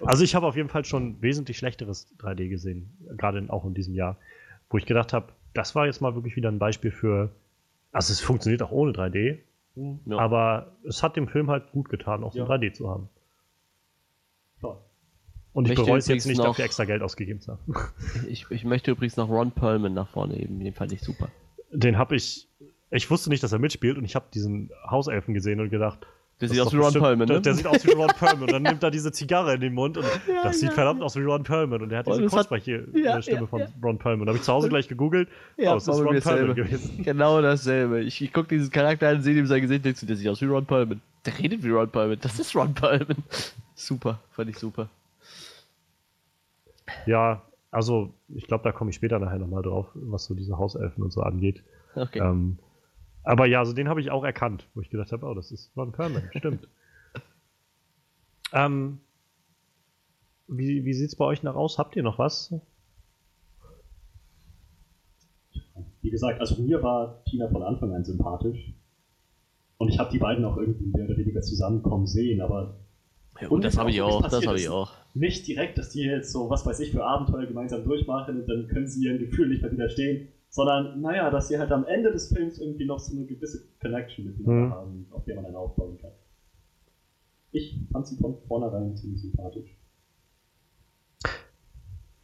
Also 0.04 0.22
ich 0.22 0.34
habe 0.34 0.46
auf 0.46 0.54
jeden 0.54 0.68
Fall 0.68 0.84
schon 0.84 1.22
wesentlich 1.22 1.56
schlechteres 1.56 2.06
3D 2.18 2.50
gesehen, 2.50 2.90
gerade 3.16 3.42
auch 3.48 3.64
in 3.64 3.72
diesem 3.72 3.94
Jahr, 3.94 4.18
wo 4.68 4.76
ich 4.76 4.84
gedacht 4.84 5.14
habe, 5.14 5.32
das 5.54 5.74
war 5.74 5.86
jetzt 5.86 6.02
mal 6.02 6.14
wirklich 6.14 6.36
wieder 6.36 6.50
ein 6.50 6.58
Beispiel 6.58 6.90
für, 6.90 7.30
also 7.90 8.12
es 8.12 8.20
funktioniert 8.20 8.62
auch 8.62 8.70
ohne 8.70 8.92
3D, 8.92 9.38
Ja. 9.74 10.18
aber 10.18 10.72
es 10.86 11.02
hat 11.02 11.16
dem 11.16 11.28
Film 11.28 11.48
halt 11.50 11.72
gut 11.72 11.88
getan, 11.88 12.22
auch 12.24 12.32
so 12.32 12.40
Ja. 12.40 12.44
3D 12.46 12.72
zu 12.74 12.88
haben. 12.90 13.08
Und 15.54 15.68
ich 15.68 15.74
bereue 15.74 15.98
es 15.98 16.06
jetzt 16.08 16.24
nicht, 16.26 16.38
noch- 16.38 16.46
dafür 16.46 16.64
extra 16.64 16.86
Geld 16.86 17.02
ausgegeben 17.02 17.40
zu 17.40 17.52
haben. 17.52 17.60
Ich, 18.28 18.46
ich 18.50 18.64
möchte 18.64 18.90
übrigens 18.90 19.18
noch 19.18 19.28
Ron 19.28 19.50
Perlman 19.52 19.92
nach 19.92 20.08
vorne 20.08 20.34
heben. 20.34 20.58
Den 20.60 20.72
fand 20.72 20.92
ich 20.92 21.02
super. 21.02 21.28
Den 21.70 21.98
habe 21.98 22.16
ich, 22.16 22.48
ich 22.90 23.10
wusste 23.10 23.28
nicht, 23.28 23.42
dass 23.42 23.52
er 23.52 23.58
mitspielt 23.58 23.98
und 23.98 24.04
ich 24.04 24.14
habe 24.14 24.24
diesen 24.32 24.70
Hauselfen 24.90 25.34
gesehen 25.34 25.60
und 25.60 25.68
gedacht, 25.68 26.06
Der 26.42 26.48
sieht 26.50 26.60
aus 26.60 26.72
wie 26.72 26.76
Ron 26.76 26.92
Perlman, 26.92 27.26
Der, 27.28 27.36
ne? 27.36 27.40
der 27.42 27.54
sieht 27.54 27.66
aus 27.66 27.86
wie 27.86 27.92
Ron 27.92 28.08
Perlman. 28.08 28.42
Und 28.42 28.52
dann 28.52 28.62
nimmt 28.64 28.82
er 28.82 28.90
diese 28.90 29.12
Zigarre 29.12 29.54
in 29.54 29.60
den 29.60 29.72
Mund 29.74 29.96
und 29.96 30.04
das 30.42 30.60
sieht 30.60 30.72
verdammt 30.72 31.00
aus 31.00 31.16
wie 31.16 31.22
Ron 31.22 31.44
Perlman. 31.44 31.80
Und 31.82 31.92
er 31.92 32.00
hat 32.00 32.06
Und 32.08 32.14
diese 32.14 32.26
es 32.26 32.32
hat- 32.32 32.48
Kurzsprechstimme 32.48 32.88
Ja, 32.98 33.18
ja, 33.18 33.46
von 33.46 33.60
ja. 33.60 33.66
Ron 33.82 33.96
Perlman. 33.98 34.26
Da 34.26 34.30
habe 34.30 34.38
ich 34.38 34.42
zu 34.44 34.52
Hause 34.52 34.68
gleich 34.68 34.88
gegoogelt. 34.88 35.28
oh, 35.56 35.62
es 35.76 35.88
ist 35.88 36.00
Ron 36.00 36.20
Perlman 36.20 36.54
gewesen. 36.56 37.02
Genau 37.04 37.40
dasselbe. 37.40 38.00
Ich, 38.02 38.20
ich 38.20 38.32
gucke 38.32 38.48
diesen 38.48 38.70
Charakter 38.70 39.08
an, 39.08 39.22
sehe 39.22 39.38
ihm 39.38 39.46
sein 39.46 39.62
Gesicht, 39.62 39.84
denkst 39.84 40.00
du, 40.00 40.06
der 40.06 40.16
sieht 40.16 40.28
aus 40.28 40.40
wie 40.42 40.46
Ron 40.46 40.66
Perlman. 40.66 41.00
Der 41.24 41.38
redet 41.38 41.62
wie 41.62 41.70
Ron 41.70 41.88
Perlman. 41.88 42.18
Das 42.20 42.38
ist 42.38 42.54
Ron 42.56 42.74
Perlman. 42.74 43.16
Super, 43.76 44.18
fand 44.32 44.50
ich 44.50 44.58
super. 44.58 44.88
Ja, 47.06 47.42
also 47.70 48.10
ich 48.28 48.46
glaube, 48.46 48.64
da 48.64 48.72
komme 48.72 48.90
ich 48.90 48.96
später 48.96 49.18
nachher 49.18 49.38
nochmal 49.38 49.62
drauf, 49.62 49.86
was 49.94 50.24
so 50.26 50.34
diese 50.34 50.58
Hauselfen 50.58 51.02
und 51.02 51.12
so 51.12 51.22
angeht. 51.22 51.62
Okay. 51.94 52.18
Ähm, 52.20 52.58
aber 53.24 53.46
ja, 53.46 53.60
also 53.60 53.72
den 53.72 53.88
habe 53.88 54.00
ich 54.00 54.10
auch 54.10 54.24
erkannt, 54.24 54.68
wo 54.74 54.80
ich 54.80 54.90
gedacht 54.90 55.12
habe, 55.12 55.26
oh, 55.26 55.34
das 55.34 55.50
ist 55.52 55.70
Ron 55.76 55.92
Perlman, 55.92 56.30
stimmt. 56.36 56.68
ähm, 58.52 59.00
wie 60.48 60.84
wie 60.84 60.92
sieht 60.92 61.08
es 61.08 61.16
bei 61.16 61.24
euch 61.24 61.42
noch 61.42 61.56
aus? 61.56 61.78
Habt 61.78 61.96
ihr 61.96 62.02
noch 62.02 62.18
was? 62.18 62.54
Wie 66.02 66.10
gesagt, 66.10 66.40
also 66.40 66.60
mir 66.60 66.82
war 66.82 67.24
Tina 67.24 67.48
von 67.48 67.62
Anfang 67.62 67.94
an 67.94 68.04
sympathisch. 68.04 68.72
Und 69.78 69.88
ich 69.88 69.98
habe 69.98 70.10
die 70.12 70.18
beiden 70.18 70.44
auch 70.44 70.56
irgendwie 70.56 70.86
mehr 70.86 71.06
oder 71.06 71.16
weniger 71.16 71.40
zusammenkommen 71.42 72.06
sehen, 72.06 72.40
aber 72.40 72.76
ja, 73.40 73.48
und 73.48 73.56
gut, 73.56 73.64
das 73.64 73.76
habe 73.78 73.90
ich 73.90 74.00
auch 74.02 74.22
Das 74.22 74.46
habe 74.46 74.56
ich 74.56 74.68
auch. 74.68 74.92
nicht 75.14 75.46
direkt, 75.46 75.78
dass 75.78 75.90
die 75.90 76.02
jetzt 76.02 76.30
so, 76.32 76.50
was 76.50 76.66
weiß 76.66 76.80
ich, 76.80 76.92
für 76.92 77.04
Abenteuer 77.04 77.46
gemeinsam 77.46 77.82
durchmachen 77.84 78.40
und 78.40 78.48
dann 78.48 78.68
können 78.68 78.86
sie 78.86 79.04
ihren 79.04 79.18
Gefühl 79.18 79.48
nicht 79.48 79.62
mehr 79.62 79.72
widerstehen, 79.72 80.28
sondern 80.52 81.00
naja, 81.00 81.30
dass 81.30 81.48
sie 81.48 81.58
halt 81.58 81.72
am 81.72 81.86
Ende 81.86 82.12
des 82.12 82.28
Films 82.28 82.58
irgendwie 82.58 82.84
noch 82.84 82.98
so 82.98 83.16
eine 83.16 83.24
gewisse 83.24 83.64
Connection 83.80 84.26
miteinander 84.26 84.66
Mhm. 84.66 84.70
haben, 84.70 85.06
auf 85.10 85.24
der 85.24 85.36
man 85.36 85.44
dann 85.44 85.56
aufbauen 85.56 85.98
kann. 85.98 86.10
Ich 87.52 87.80
fand 87.90 88.06
sie 88.06 88.16
von 88.16 88.36
vornherein 88.46 88.94
ziemlich 88.94 89.22
sympathisch. 89.22 89.76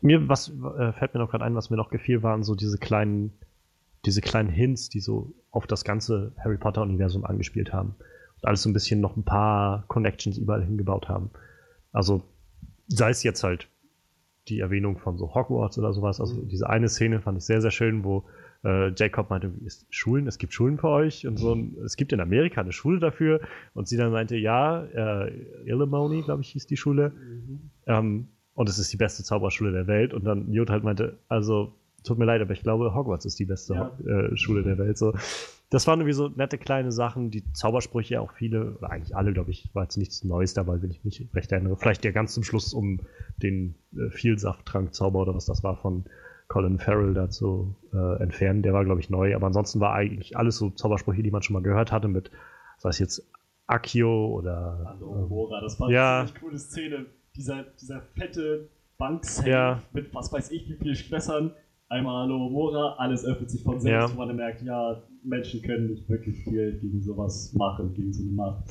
Mir, 0.03 0.29
was 0.29 0.49
äh, 0.51 0.93
fällt 0.93 1.15
mir 1.15 1.21
noch 1.21 1.31
gerade 1.31 1.45
ein, 1.45 1.55
was 1.55 1.71
mir 1.71 1.77
noch 1.77 1.91
gefiel, 1.91 2.23
waren 2.23 2.43
so 2.45 2.55
diese 2.55 2.77
kleinen, 2.79 3.33
diese 4.05 4.21
kleinen 4.21 4.51
Hints, 4.51 4.91
die 4.91 5.01
so 5.01 5.33
auf 5.51 5.67
das 5.67 5.85
ganze 5.85 6.33
Harry 6.39 6.59
Potter-Universum 6.59 7.25
angespielt 7.25 7.73
haben. 7.73 7.97
Und 8.37 8.45
alles 8.47 8.63
so 8.63 8.69
ein 8.69 8.75
bisschen 8.75 9.01
noch 9.01 9.17
ein 9.17 9.25
paar 9.25 9.85
Connections 9.89 10.37
überall 10.39 10.63
hingebaut 10.65 11.09
haben. 11.09 11.31
Also, 11.93 12.23
sei 12.89 13.11
es 13.11 13.23
jetzt 13.23 13.43
halt 13.43 13.69
die 14.49 14.61
Erwähnung 14.61 14.99
von 14.99 15.19
so 15.19 15.35
Hogwarts 15.35 15.79
oder 15.79 15.93
sowas. 15.93 16.21
Also 16.21 16.43
diese 16.43 16.69
eine 16.69 16.89
Szene 16.89 17.21
fand 17.21 17.39
ich 17.39 17.45
sehr, 17.45 17.61
sehr 17.61 17.71
schön, 17.71 18.05
wo 18.05 18.25
äh, 18.65 18.91
Jacob 18.97 19.31
meinte, 19.31 19.53
ist 19.65 19.87
Schulen, 19.91 20.27
es 20.27 20.39
gibt 20.39 20.53
Schulen 20.53 20.79
für 20.79 20.89
euch 20.89 21.27
und 21.27 21.37
so. 21.39 21.53
ein- 21.55 21.77
Es 21.85 21.97
gibt 21.97 22.13
in 22.13 22.21
Amerika 22.21 22.61
eine 22.61 22.73
Schule 22.73 22.99
dafür. 22.99 23.41
Und 23.75 23.87
sie 23.87 23.97
dann 23.97 24.11
meinte, 24.11 24.37
ja, 24.37 24.83
äh, 24.85 25.31
Illimony, 25.65 26.23
glaube 26.23 26.43
ich, 26.43 26.49
hieß 26.51 26.67
die 26.67 26.77
Schule. 26.77 27.13
Ähm, 27.87 28.29
und 28.55 28.69
es 28.69 28.79
ist 28.81 28.93
die 28.93 28.97
beste 28.97 29.23
Zauberschule 29.23 29.71
der 29.73 29.87
Welt. 29.87 30.13
Und 30.13 30.25
dann 30.25 30.49
Newt 30.51 30.71
halt 30.71 30.83
meinte, 30.83 31.19
also 31.29 31.73
tut 32.03 32.19
mir 32.19 32.25
leid, 32.25 32.41
aber 32.41 32.53
ich 32.53 32.63
glaube, 32.63 32.95
Hogwarts 32.95 33.25
ist 33.27 33.39
die 33.39 33.45
beste 33.45 33.75
Ja. 33.75 33.93
äh, 34.05 34.37
Schule 34.37 34.63
der 34.65 34.77
Welt. 34.79 34.99
So. 34.99 35.13
Das 35.71 35.87
waren 35.87 36.01
irgendwie 36.01 36.15
so 36.15 36.29
nette 36.29 36.57
kleine 36.57 36.93
Sachen, 36.93 37.31
die 37.31 37.45
Zaubersprüche 37.53 38.21
auch 38.23 38.33
viele, 38.33 38.77
oder 38.79 38.91
eigentlich 38.91 39.15
alle, 39.15 39.33
glaube 39.35 39.51
ich, 39.51 39.69
war 39.75 39.83
jetzt 39.83 39.99
nichts 39.99 40.25
Neues 40.25 40.55
dabei, 40.55 40.81
wenn 40.81 40.91
ich 40.91 41.05
mich 41.05 41.27
recht 41.35 41.53
erinnere. 41.53 41.77
Vielleicht 41.77 42.05
der 42.05 42.13
ganz 42.13 42.33
zum 42.33 42.43
Schluss 42.43 42.73
um 42.73 43.01
den 43.37 43.75
äh, 43.95 44.09
Vielsafttrank-Zauber 44.11 45.21
oder 45.21 45.35
was 45.35 45.45
das 45.45 45.63
war 45.63 45.77
von 45.77 46.05
Colin 46.49 46.79
Farrell 46.79 47.13
da 47.13 47.29
zu 47.29 47.75
äh, 47.93 48.23
entfernen. 48.23 48.63
Der 48.63 48.73
war, 48.73 48.85
glaube 48.87 49.01
ich, 49.01 49.11
neu. 49.11 49.35
Aber 49.37 49.47
ansonsten 49.49 49.79
war 49.81 49.93
eigentlich 49.93 50.39
alles 50.39 50.57
so 50.57 50.71
Zaubersprüche, 50.71 51.23
die 51.23 51.31
man 51.31 51.43
schon 51.43 51.53
mal 51.53 51.63
gehört 51.63 51.93
hatte, 51.93 52.09
mit, 52.09 52.31
sei 52.79 52.89
es 52.89 52.99
jetzt 52.99 53.31
Akio 53.67 54.29
oder. 54.29 54.83
Hallo, 54.87 55.27
Mora, 55.29 55.61
das 55.61 55.79
war 55.79 55.91
ja. 55.91 56.21
eine 56.21 56.29
ziemlich 56.29 56.43
coole 56.43 56.59
Szene. 56.59 57.07
Dieser, 57.37 57.65
dieser 57.79 58.01
fette 58.17 58.71
Banksänger 58.97 59.51
Ja. 59.51 59.83
mit 59.93 60.15
was 60.15 60.33
weiß 60.33 60.51
ich 60.51 60.67
wie 60.71 60.77
viel 60.77 60.95
Schlössern. 60.97 61.53
Einmal 61.91 62.23
Hallo 62.23 62.49
Mora, 62.49 62.95
alles 62.99 63.25
öffnet 63.25 63.51
sich 63.51 63.63
von 63.63 63.79
selbst, 63.81 64.11
Ja. 64.11 64.15
wo 64.15 64.19
man 64.25 64.35
merkt, 64.35 64.63
ja, 64.63 65.03
Menschen 65.25 65.63
können 65.63 65.89
nicht 65.91 66.09
wirklich 66.09 66.43
viel 66.45 66.79
gegen 66.81 67.03
sowas 67.03 67.53
machen, 67.55 67.93
gegen 67.95 68.13
so 68.13 68.23
eine 68.23 68.33
Macht. 68.33 68.65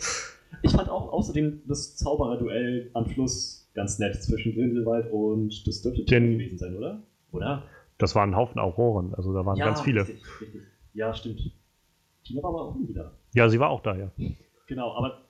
Ich 0.61 0.71
fand 0.71 0.89
auch 0.89 1.11
außerdem 1.11 1.61
das 1.67 1.95
Zaubererduell 1.97 2.89
am 2.93 3.07
Schluss 3.09 3.69
ganz 3.73 3.99
nett 3.99 4.15
zwischen 4.23 4.53
Grindelwald 4.53 5.11
und 5.11 5.67
das 5.67 5.81
dürfte 5.81 6.05
Tina 6.05 6.19
Den- 6.19 6.31
gewesen 6.37 6.57
sein, 6.57 6.75
oder? 6.75 7.03
Oder? 7.31 7.63
das 7.99 8.15
waren 8.15 8.29
ein 8.31 8.35
Haufen 8.35 8.59
Auroren, 8.59 9.13
also 9.15 9.33
da 9.33 9.45
waren 9.45 9.57
ganz 9.57 9.81
viele. 9.81 10.01
Richtig, 10.07 10.23
richtig. 10.41 10.61
Ja, 10.93 11.13
stimmt. 11.13 11.51
Tina 12.23 12.41
war 12.43 12.49
aber 12.51 12.61
auch 12.69 12.75
wieder. 12.87 13.11
Ja, 13.33 13.49
sie 13.49 13.59
war 13.59 13.69
auch 13.69 13.81
da, 13.81 13.95
ja. 13.97 14.11
Genau, 14.67 14.93
aber 14.93 15.21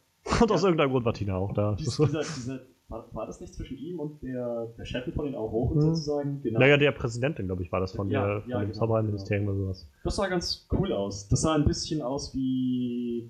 Und 0.42 0.52
aus 0.52 0.64
irgendeinem 0.64 0.92
Grund 0.92 1.06
war 1.06 1.14
Tina 1.14 1.36
auch 1.38 1.54
da. 1.54 1.76
Dies, 1.80 1.96
dieser, 1.98 2.20
dieser 2.22 2.60
war, 2.90 3.06
war, 3.14 3.26
das 3.26 3.42
nicht 3.42 3.54
zwischen 3.54 3.78
ihm 3.78 4.00
und 4.00 4.22
der, 4.24 4.68
der 4.78 4.86
Chefin 4.86 5.14
von 5.14 5.26
den 5.26 5.36
Auroren 5.36 5.76
hm. 5.76 5.82
sozusagen? 5.82 6.42
Genau. 6.42 6.60
Naja, 6.60 6.78
der 6.78 6.92
Präsidentin, 6.92 7.48
glaube 7.48 7.64
ich, 7.64 7.72
war 7.72 7.80
das 7.80 7.94
von, 7.94 8.10
ja, 8.10 8.26
der, 8.26 8.42
von 8.42 8.50
ja, 8.50 8.60
dem 8.60 8.68
genau, 8.68 8.80
Zaubererministerium 8.80 9.48
genau. 9.48 9.58
oder 9.58 9.74
sowas. 9.74 9.92
Das 10.04 10.16
sah 10.16 10.28
ganz 10.28 10.68
cool 10.72 10.94
aus. 10.94 11.28
Das 11.28 11.42
sah 11.42 11.56
ein 11.56 11.66
bisschen 11.66 12.02
aus 12.02 12.34
wie, 12.34 13.30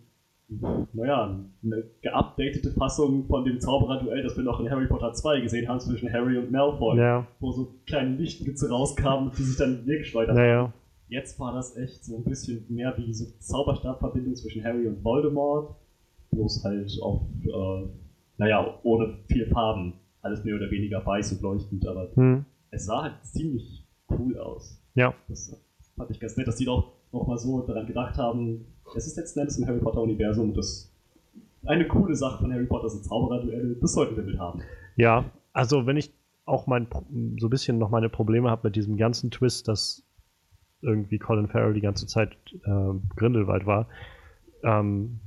naja, 0.93 1.43
eine 1.63 1.83
geupdatete 2.01 2.71
Fassung 2.71 3.25
von 3.25 3.45
dem 3.45 3.59
Zauberer-Duell, 3.59 4.21
das 4.21 4.37
wir 4.37 4.43
noch 4.43 4.59
in 4.59 4.69
Harry 4.69 4.87
Potter 4.87 5.13
2 5.13 5.41
gesehen 5.41 5.67
haben 5.67 5.79
zwischen 5.79 6.11
Harry 6.13 6.37
und 6.37 6.51
Malfoy. 6.51 6.97
Ja. 6.97 7.27
Wo 7.39 7.51
so 7.51 7.73
kleine 7.87 8.15
Lichtblitze 8.15 8.69
rauskamen, 8.69 9.31
die 9.37 9.43
sich 9.43 9.57
dann 9.57 9.87
weggeschleudert 9.87 10.35
haben. 10.35 10.43
Naja. 10.43 10.73
Jetzt 11.09 11.39
war 11.39 11.53
das 11.53 11.75
echt 11.77 12.03
so 12.05 12.17
ein 12.17 12.25
bisschen 12.25 12.65
mehr 12.69 12.93
wie 12.97 13.13
so 13.13 13.25
Zauberstabverbindung 13.39 14.35
zwischen 14.35 14.63
Harry 14.63 14.87
und 14.87 15.03
Voldemort. 15.03 15.75
Bloß 16.31 16.65
halt 16.65 16.91
auf, 17.01 17.21
äh, 17.45 17.87
naja, 18.37 18.79
ohne 18.83 19.19
viel 19.27 19.47
Farben. 19.47 19.93
Alles 20.21 20.43
mehr 20.43 20.55
oder 20.55 20.69
weniger 20.71 21.05
weiß 21.05 21.33
und 21.33 21.41
leuchtend, 21.41 21.87
aber 21.87 22.09
Hm. 22.15 22.43
es 22.71 22.85
sah 22.85 23.03
halt 23.03 23.23
ziemlich 23.23 23.85
cool 24.09 24.37
aus. 24.37 24.81
Ja. 24.95 25.13
Das 25.29 25.55
fand 25.95 26.11
ich 26.11 26.19
ganz 26.19 26.35
nett, 26.37 26.47
dass 26.47 26.57
die 26.57 26.65
doch 26.65 26.93
nochmal 27.11 27.37
so 27.37 27.61
daran 27.61 27.85
gedacht 27.87 28.17
haben, 28.17 28.65
es 28.95 29.07
ist 29.07 29.15
letzten 29.17 29.39
Endes 29.39 29.57
im 29.57 29.67
Harry 29.67 29.79
Potter-Universum 29.79 30.53
das 30.53 30.91
eine 31.65 31.87
coole 31.87 32.15
Sache 32.15 32.41
von 32.43 32.51
Harry 32.53 32.65
Potter 32.65 32.89
sind 32.89 33.03
Zauberer-Duelle, 33.05 33.75
das 33.81 33.93
sollten 33.93 34.15
wir 34.15 34.23
mit 34.23 34.39
haben. 34.39 34.61
Ja, 34.95 35.25
also 35.53 35.85
wenn 35.85 35.97
ich 35.97 36.13
auch 36.45 36.65
mein, 36.67 36.87
so 37.39 37.47
ein 37.47 37.49
bisschen 37.49 37.77
noch 37.77 37.89
meine 37.89 38.09
Probleme 38.09 38.49
habe 38.49 38.67
mit 38.67 38.75
diesem 38.75 38.95
ganzen 38.97 39.31
Twist, 39.31 39.67
dass 39.67 40.03
irgendwie 40.81 41.19
Colin 41.19 41.47
Farrell 41.47 41.73
die 41.73 41.81
ganze 41.81 42.05
Zeit 42.07 42.37
äh, 42.65 42.93
Grindelwald 43.15 43.65
war, 43.65 43.87
ähm, 44.63 45.19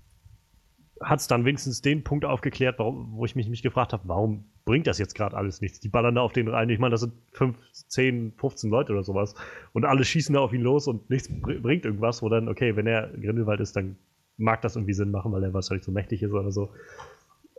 hat 1.01 1.21
es 1.21 1.27
dann 1.27 1.45
wenigstens 1.45 1.81
den 1.81 2.05
Punkt 2.05 2.25
aufgeklärt, 2.25 2.79
warum, 2.79 3.13
wo 3.13 3.25
ich 3.25 3.35
mich, 3.35 3.49
mich 3.49 3.63
gefragt 3.63 3.93
habe, 3.93 4.03
warum 4.07 4.45
bringt 4.67 4.87
das 4.87 4.99
jetzt 4.99 5.15
gerade 5.15 5.37
alles 5.37 5.61
nichts? 5.61 5.81
Die 5.81 5.89
ballern 5.89 6.15
da 6.15 6.21
auf 6.21 6.33
den 6.33 6.49
rein. 6.49 6.69
Ich 6.69 6.79
meine, 6.79 6.93
das 6.93 7.01
sind 7.01 7.15
5, 7.33 7.57
10, 7.73 8.33
15 8.37 8.71
Leute 8.71 8.93
oder 8.93 9.03
sowas. 9.03 9.35
Und 9.73 9.85
alle 9.85 10.05
schießen 10.05 10.35
da 10.35 10.41
auf 10.41 10.53
ihn 10.53 10.61
los 10.61 10.87
und 10.87 11.09
nichts 11.09 11.29
br 11.29 11.55
bringt 11.55 11.85
irgendwas, 11.87 12.23
wo 12.23 12.29
dann, 12.29 12.49
okay, 12.49 12.77
wenn 12.77 12.87
er 12.87 13.09
Grindelwald 13.09 13.61
ist, 13.61 13.77
dann 13.77 13.97
mag 14.37 14.61
das 14.63 14.77
irgendwie 14.77 14.93
Sinn 14.93 15.11
machen, 15.11 15.33
weil 15.33 15.43
er 15.43 15.55
wahrscheinlich 15.55 15.85
so 15.85 15.93
mächtig 15.93 16.23
ist 16.23 16.33
oder 16.33 16.53
so. 16.53 16.71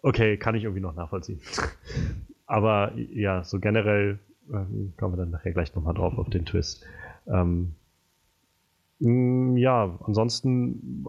Okay, 0.04 0.38
kann 0.38 0.56
ich 0.56 0.64
irgendwie 0.64 0.82
noch 0.82 0.96
nachvollziehen. 0.96 1.42
Aber 2.46 2.94
ja, 2.96 3.44
so 3.44 3.60
generell 3.60 4.20
ähm, 4.52 4.94
kommen 4.98 5.14
wir 5.14 5.18
dann 5.18 5.32
nachher 5.32 5.54
gleich 5.54 5.74
nochmal 5.76 5.94
drauf 5.94 6.18
auf 6.18 6.30
den 6.30 6.46
Twist. 6.46 6.84
Ähm, 7.28 7.74
mh, 9.00 9.60
ja, 9.60 9.98
ansonsten, 10.06 11.06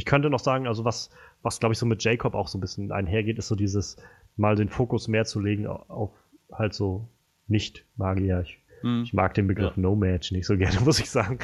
ich 0.00 0.06
könnte 0.06 0.30
noch 0.30 0.40
sagen, 0.40 0.66
also 0.66 0.86
was, 0.86 1.10
was 1.42 1.60
glaube 1.60 1.74
ich 1.74 1.78
so 1.78 1.84
mit 1.84 2.02
Jacob 2.02 2.34
auch 2.34 2.48
so 2.48 2.56
ein 2.56 2.62
bisschen 2.62 2.90
einhergeht, 2.90 3.38
ist 3.38 3.48
so 3.48 3.54
dieses, 3.54 3.98
mal 4.38 4.56
den 4.56 4.70
Fokus 4.70 5.08
mehr 5.08 5.26
zu 5.26 5.40
legen 5.40 5.66
auf 5.66 6.10
halt 6.50 6.72
so 6.72 7.06
Nicht-Magier. 7.48 8.40
Ich, 8.40 8.56
Hm. 8.80 9.02
ich 9.04 9.12
mag 9.12 9.34
den 9.34 9.46
Begriff 9.46 9.76
Ja. 9.76 9.82
No-Match 9.82 10.32
nicht 10.32 10.46
so 10.46 10.56
gerne, 10.56 10.80
muss 10.86 10.98
ich 11.00 11.10
sagen. 11.10 11.38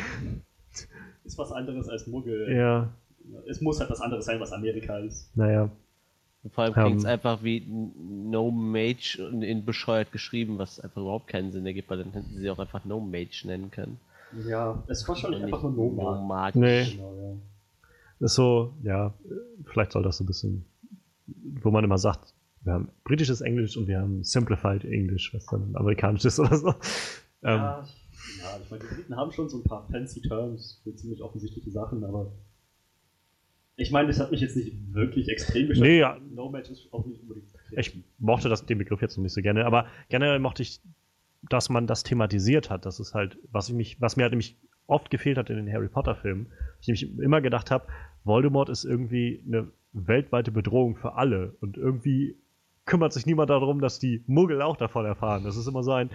Ist 1.25 1.37
was 1.37 1.53
anderes 1.53 1.87
als 1.91 2.07
Muggel. 2.07 2.51
Ja, 2.57 2.89
Es 3.47 3.61
muss 3.61 3.79
halt 3.79 3.91
was 3.91 4.01
anderes 4.01 4.25
sein, 4.25 4.41
was 4.41 4.53
Amerika 4.53 4.97
ist. 5.01 5.37
naja. 5.37 5.69
Vor 6.53 6.63
allem 6.65 6.73
klingt 6.75 6.99
es 6.99 7.05
Ähm. 7.05 7.11
einfach 7.11 7.43
wie 7.43 7.61
No 7.69 8.51
Mage 8.53 9.19
in, 9.33 9.43
in 9.43 9.65
bescheuert 9.67 10.13
geschrieben, 10.13 10.59
was 10.59 10.79
einfach 10.81 11.03
überhaupt 11.03 11.27
keinen 11.27 11.51
Sinn 11.53 11.67
ergibt, 11.67 11.91
weil 11.91 11.99
dann 11.99 12.13
hätten 12.13 12.39
sie 12.39 12.49
auch 12.49 12.59
einfach 12.61 12.85
No 12.87 13.01
Mage 13.01 13.43
nennen 13.45 13.71
können. 13.71 13.99
Ja, 14.49 14.83
es 14.87 15.03
ist 15.03 15.09
wahrscheinlich 15.09 15.41
Und 15.43 15.47
einfach 15.53 15.63
nur. 15.65 15.93
Nomad. 15.93 16.55
Nee. 16.55 16.85
Genau, 16.93 17.15
ja. 17.21 17.33
Ist 18.21 18.35
so, 18.35 18.75
ja, 18.83 19.15
vielleicht 19.65 19.93
soll 19.93 20.03
das 20.03 20.19
so 20.19 20.25
ein 20.25 20.27
bisschen, 20.27 20.65
wo 21.63 21.71
man 21.71 21.85
immer 21.85 21.99
sagt, 21.99 22.35
wir 22.63 22.73
haben 22.73 22.89
britisches 23.05 23.41
Englisch 23.41 23.77
und 23.77 23.87
wir 23.87 24.01
haben 24.01 24.25
Simplified 24.25 24.85
English, 24.85 25.33
was 25.35 25.47
dann 25.47 25.77
amerikanisch 25.77 26.25
ist 26.25 26.39
oder 26.41 26.57
so. 26.57 26.69
Ähm, 26.69 26.75
Ja, 27.43 27.87
ja, 28.43 28.61
ich 28.63 28.71
meine, 28.71 28.83
die 28.83 28.95
Briten 28.95 29.17
haben 29.17 29.31
schon 29.31 29.49
so 29.49 29.59
ein 29.59 29.65
paar 29.65 29.87
fancy 29.91 30.21
Terms 30.23 30.81
für 30.83 30.95
ziemlich 30.97 31.23
offensichtliche 31.23 31.71
Sachen, 31.71 32.03
aber 32.05 32.33
ich 33.77 33.91
meine, 33.91 34.09
das 34.09 34.19
hat 34.19 34.31
mich 34.31 34.41
jetzt 34.41 34.57
nicht 34.57 34.73
wirklich 34.95 35.29
extrem 35.29 35.69
beschäftigt. 35.69 35.93
Nee, 35.93 36.01
ja. 36.01 36.19
No 36.31 36.49
Match 36.49 36.71
ist 36.71 36.93
auch 36.93 37.05
nicht 37.05 37.21
unbedingt. 37.21 37.49
Ich 37.73 38.03
mochte 38.19 38.49
das, 38.49 38.65
den 38.65 38.79
Begriff 38.79 39.03
jetzt 39.03 39.17
noch 39.19 39.23
nicht 39.23 39.35
so 39.35 39.43
gerne, 39.43 39.67
aber 39.67 39.87
generell 40.09 40.39
mochte 40.39 40.63
ich, 40.63 40.81
dass 41.51 41.69
man 41.69 41.87
das 41.87 42.03
thematisiert 42.03 42.71
hat. 42.71 42.87
Das 42.87 42.99
ist 42.99 43.15
halt, 43.15 43.39
was 43.53 43.69
ich 43.69 43.75
mich, 43.75 44.01
was 44.01 44.17
mir 44.17 44.23
halt 44.23 44.33
nämlich 44.33 44.57
oft 44.87 45.11
gefehlt 45.11 45.37
hat 45.37 45.51
in 45.51 45.57
den 45.57 45.71
Harry 45.71 45.89
Potter 45.89 46.17
Filmen. 46.17 46.53
Ich 46.81 46.87
nämlich 46.87 47.19
immer 47.19 47.41
gedacht 47.43 47.71
habe, 47.71 47.87
Voldemort 48.27 48.69
ist 48.69 48.85
irgendwie 48.85 49.43
eine 49.47 49.69
weltweite 49.93 50.51
Bedrohung 50.53 50.97
für 50.97 51.15
alle 51.15 51.57
und 51.61 51.77
irgendwie 51.77 52.37
kümmert 52.85 53.13
sich 53.13 53.27
niemand 53.27 53.51
darum, 53.51 53.81
dass 53.81 53.99
die 53.99 54.23
Muggel 54.27 54.63
auch 54.63 54.77
davon 54.77 55.05
erfahren. 55.05 55.43
Das 55.43 55.57
ist 55.57 55.67
immer 55.67 55.83
so 55.83 55.93
ein, 55.93 56.09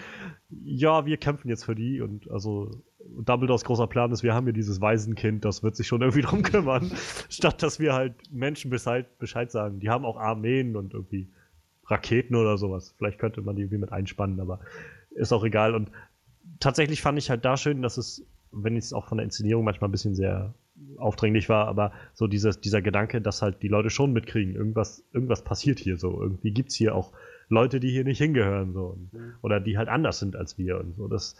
ja, 0.49 1.05
wir 1.05 1.17
kämpfen 1.17 1.49
jetzt 1.49 1.65
für 1.65 1.75
die 1.75 1.99
und 1.99 2.31
also 2.31 2.71
Dumbledores 3.25 3.65
großer 3.65 3.87
Plan 3.87 4.11
ist, 4.11 4.23
wir 4.23 4.33
haben 4.33 4.45
hier 4.45 4.53
dieses 4.53 4.79
Waisenkind, 4.79 5.43
das 5.43 5.63
wird 5.63 5.75
sich 5.75 5.87
schon 5.87 6.01
irgendwie 6.01 6.21
drum 6.27 6.43
kümmern, 6.43 6.91
statt 7.29 7.61
dass 7.61 7.79
wir 7.79 7.93
halt 7.93 8.15
Menschen 8.31 8.71
Bescheid, 8.71 9.17
Bescheid 9.19 9.51
sagen. 9.51 9.79
Die 9.79 9.89
haben 9.89 10.05
auch 10.05 10.17
Armeen 10.17 10.77
und 10.77 10.93
irgendwie 10.93 11.29
Raketen 11.87 12.35
oder 12.35 12.57
sowas. 12.57 12.95
Vielleicht 12.97 13.19
könnte 13.19 13.41
man 13.41 13.57
die 13.57 13.63
irgendwie 13.63 13.79
mit 13.79 13.91
einspannen, 13.91 14.39
aber 14.39 14.61
ist 15.09 15.33
auch 15.33 15.43
egal. 15.43 15.75
Und 15.75 15.91
tatsächlich 16.61 17.01
fand 17.01 17.19
ich 17.19 17.29
halt 17.29 17.43
da 17.43 17.57
schön, 17.57 17.81
dass 17.81 17.97
es, 17.97 18.25
wenn 18.51 18.77
es 18.77 18.93
auch 18.93 19.07
von 19.07 19.17
der 19.17 19.25
Inszenierung 19.25 19.65
manchmal 19.65 19.89
ein 19.89 19.91
bisschen 19.91 20.15
sehr 20.15 20.53
aufdringlich 20.97 21.49
war, 21.49 21.67
aber 21.67 21.91
so 22.13 22.27
dieses, 22.27 22.61
dieser 22.61 22.81
Gedanke, 22.81 23.21
dass 23.21 23.41
halt 23.41 23.61
die 23.63 23.67
Leute 23.67 23.89
schon 23.89 24.13
mitkriegen, 24.13 24.55
irgendwas, 24.55 25.03
irgendwas 25.13 25.43
passiert 25.43 25.79
hier 25.79 25.97
so. 25.97 26.21
Irgendwie 26.21 26.51
gibt 26.51 26.69
es 26.69 26.75
hier 26.75 26.95
auch 26.95 27.11
Leute, 27.49 27.79
die 27.79 27.89
hier 27.89 28.03
nicht 28.03 28.19
hingehören, 28.19 28.73
so. 28.73 28.97
Und, 28.97 29.11
oder 29.41 29.59
die 29.59 29.77
halt 29.77 29.89
anders 29.89 30.19
sind 30.19 30.35
als 30.35 30.57
wir 30.57 30.79
und 30.79 30.95
so. 30.95 31.07
Das, 31.07 31.35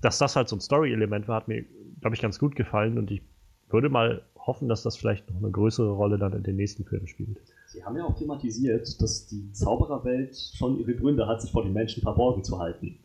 dass 0.00 0.18
das 0.18 0.36
halt 0.36 0.48
so 0.48 0.56
ein 0.56 0.60
Story-Element 0.60 1.28
war, 1.28 1.36
hat 1.36 1.48
mir, 1.48 1.64
glaube 2.00 2.14
ich, 2.14 2.22
ganz 2.22 2.38
gut 2.38 2.56
gefallen 2.56 2.98
und 2.98 3.10
ich 3.10 3.22
würde 3.68 3.88
mal 3.88 4.22
hoffen, 4.38 4.68
dass 4.68 4.82
das 4.82 4.96
vielleicht 4.96 5.28
noch 5.30 5.38
eine 5.38 5.50
größere 5.50 5.90
Rolle 5.90 6.18
dann 6.18 6.32
in 6.32 6.42
den 6.42 6.56
nächsten 6.56 6.84
Filmen 6.84 7.08
spielt. 7.08 7.38
Sie 7.66 7.84
haben 7.84 7.96
ja 7.96 8.04
auch 8.04 8.16
thematisiert, 8.16 9.00
dass 9.02 9.26
die 9.26 9.52
Zaubererwelt 9.52 10.36
schon 10.54 10.78
ihre 10.78 10.94
Gründe 10.94 11.26
hat, 11.26 11.42
sich 11.42 11.50
vor 11.50 11.64
den 11.64 11.72
Menschen 11.72 12.02
verborgen 12.02 12.44
zu 12.44 12.58
halten. 12.58 12.98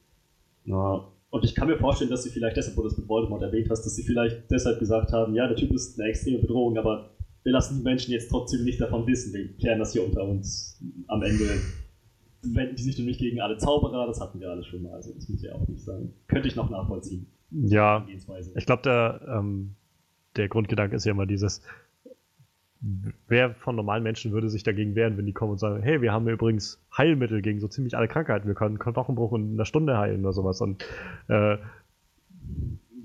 Ja, 0.66 1.08
und 1.32 1.46
ich 1.46 1.56
kann 1.56 1.68
mir 1.68 1.78
vorstellen, 1.78 2.12
dass 2.12 2.24
sie 2.24 2.30
vielleicht 2.30 2.58
deshalb, 2.58 2.78
wo 2.78 2.82
du 2.82 2.90
das 2.90 2.98
mit 2.98 3.08
Voldemort 3.08 3.42
erwähnt 3.42 3.70
hast, 3.70 3.86
dass 3.86 3.96
sie 3.96 4.04
vielleicht 4.04 4.52
deshalb 4.52 4.80
gesagt 4.80 5.14
haben, 5.14 5.34
ja, 5.34 5.48
der 5.48 5.56
Typ 5.56 5.72
ist 5.72 5.98
eine 6.00 6.10
extreme 6.10 6.40
Bedrohung, 6.40 6.78
aber 6.78 7.10
wir 7.44 7.54
lassen 7.54 7.78
die 7.78 7.84
Menschen 7.84 8.12
jetzt 8.12 8.30
trotzdem 8.30 8.66
nicht 8.66 8.82
davon 8.82 9.08
wissen. 9.08 9.34
Wir 9.34 9.48
klären 9.58 9.80
das 9.80 9.94
hier 9.94 10.06
unter 10.06 10.24
uns. 10.24 10.80
Am 11.08 11.24
Ende 11.24 11.46
wenden 12.44 12.76
die 12.76 12.84
sich 12.84 12.98
nämlich 12.98 13.18
gegen 13.18 13.40
alle 13.40 13.58
Zauberer, 13.58 14.08
das 14.08 14.20
hatten 14.20 14.42
wir 14.42 14.50
alle 14.50 14.64
schon 14.64 14.84
mal, 14.84 14.94
also 14.94 15.14
das 15.14 15.30
muss 15.30 15.42
ja 15.42 15.56
auch 15.56 15.66
nicht 15.68 15.82
sein. 15.82 16.14
Könnte 16.28 16.50
ich 16.50 16.56
noch 16.56 16.70
nachvollziehen. 16.70 17.28
Ja, 17.52 18.06
ich 18.56 18.66
glaube, 18.66 18.82
der, 18.84 19.22
ähm, 19.28 19.76
der 20.36 20.50
Grundgedanke 20.50 20.96
ist 20.98 21.06
ja 21.06 21.12
immer 21.12 21.26
dieses, 21.26 21.62
wer 23.28 23.54
von 23.54 23.76
normalen 23.76 24.04
Menschen 24.04 24.32
würde 24.32 24.50
sich 24.50 24.64
dagegen 24.64 24.96
wehren, 24.96 25.18
wenn 25.18 25.26
die 25.26 25.34
kommen 25.34 25.52
und 25.52 25.60
sagen, 25.60 25.84
hey, 25.84 26.02
wir 26.02 26.12
haben 26.12 26.28
übrigens 26.28 26.82
Heilmittel 26.98 27.42
gegen 27.42 27.60
so 27.60 27.68
ziemlich 27.68 27.96
alle 27.96 28.08
Krankheiten, 28.08 28.48
wir 28.48 28.56
können 28.56 28.80
Knochenbruch 28.80 29.34
in 29.34 29.54
einer 29.54 29.66
Stunde 29.66 29.98
heilen 29.98 30.22
oder 30.22 30.34
sowas. 30.34 30.62
Und 30.62 30.84
äh, 31.28 31.58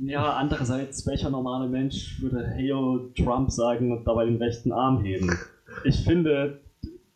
Ja, 0.01 0.35
andererseits, 0.35 1.07
welcher 1.07 1.31
normale 1.31 1.69
Mensch 1.69 2.21
würde 2.23 2.47
Heyo 2.47 3.11
Trump 3.17 3.51
sagen 3.51 3.93
und 3.93 4.07
dabei 4.07 4.25
den 4.25 4.37
rechten 4.37 4.73
Arm 4.73 5.03
heben? 5.05 5.31
Ich 5.85 6.05
finde, 6.05 6.61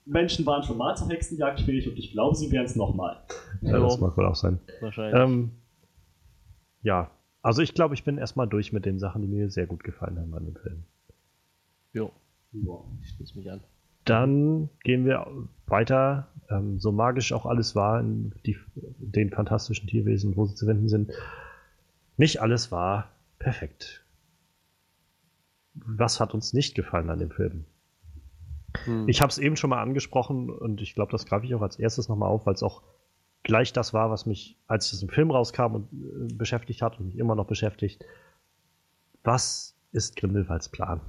Menschen 0.04 0.44
waren 0.44 0.62
schon 0.62 0.76
mal 0.76 0.94
zur 0.96 1.08
Hexenjagd 1.08 1.60
fähig 1.60 1.88
und 1.88 1.98
ich 1.98 2.12
glaube, 2.12 2.36
sie 2.36 2.50
wären 2.50 2.66
es 2.66 2.76
nochmal. 2.76 3.22
ja, 3.62 3.78
das 3.78 4.00
mag 4.00 4.16
wohl 4.16 4.26
auch 4.26 4.34
sein. 4.34 4.58
Wahrscheinlich. 4.80 5.18
Ähm, 5.18 5.50
ja, 6.82 7.10
also 7.42 7.62
ich 7.62 7.72
glaube, 7.72 7.94
ich 7.94 8.04
bin 8.04 8.18
erstmal 8.18 8.48
durch 8.48 8.72
mit 8.72 8.84
den 8.84 8.98
Sachen, 8.98 9.22
die 9.22 9.28
mir 9.28 9.48
sehr 9.50 9.66
gut 9.66 9.82
gefallen 9.82 10.18
haben 10.18 10.34
an 10.34 10.44
dem 10.44 10.56
Film. 10.56 10.82
jo, 11.94 12.10
Ja. 12.52 12.84
ich 13.02 13.08
schließe 13.10 13.38
mich 13.38 13.50
an. 13.50 13.60
Dann 14.04 14.70
gehen 14.82 15.04
wir 15.04 15.26
weiter, 15.66 16.28
ähm, 16.48 16.80
so 16.80 16.90
magisch 16.90 17.32
auch 17.32 17.46
alles 17.46 17.74
war 17.76 18.00
in 18.00 18.32
die, 18.46 18.56
den 18.74 19.30
fantastischen 19.30 19.88
Tierwesen, 19.88 20.36
wo 20.36 20.46
sie 20.46 20.54
zu 20.54 20.66
finden 20.66 20.88
sind. 20.88 21.12
Nicht 22.16 22.40
alles 22.40 22.72
war 22.72 23.10
perfekt. 23.38 24.04
Was 25.74 26.18
hat 26.18 26.34
uns 26.34 26.52
nicht 26.52 26.74
gefallen 26.74 27.10
an 27.10 27.18
dem 27.18 27.30
Film? 27.30 27.64
Hm. 28.84 29.08
Ich 29.08 29.20
habe 29.22 29.30
es 29.30 29.38
eben 29.38 29.56
schon 29.56 29.70
mal 29.70 29.82
angesprochen 29.82 30.50
und 30.50 30.80
ich 30.80 30.94
glaube, 30.94 31.12
das 31.12 31.26
greife 31.26 31.46
ich 31.46 31.54
auch 31.54 31.62
als 31.62 31.78
erstes 31.78 32.08
nochmal 32.08 32.30
auf, 32.30 32.46
weil 32.46 32.54
es 32.54 32.62
auch 32.62 32.82
gleich 33.42 33.72
das 33.72 33.94
war, 33.94 34.10
was 34.10 34.26
mich, 34.26 34.56
als 34.66 34.92
es 34.92 35.02
im 35.02 35.08
Film 35.08 35.30
rauskam 35.30 35.74
und 35.74 35.88
äh, 35.92 36.34
beschäftigt 36.34 36.82
hat 36.82 36.98
und 36.98 37.06
mich 37.06 37.18
immer 37.18 37.34
noch 37.34 37.46
beschäftigt. 37.46 38.04
Was 39.22 39.76
ist 39.92 40.16
Grindelwalds 40.16 40.68
Plan? 40.68 41.00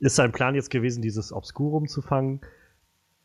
Ist 0.00 0.16
sein 0.16 0.32
Plan 0.32 0.54
jetzt 0.54 0.70
gewesen, 0.70 1.02
dieses 1.02 1.32
Obscurum 1.32 1.86
zu 1.86 2.02
fangen? 2.02 2.40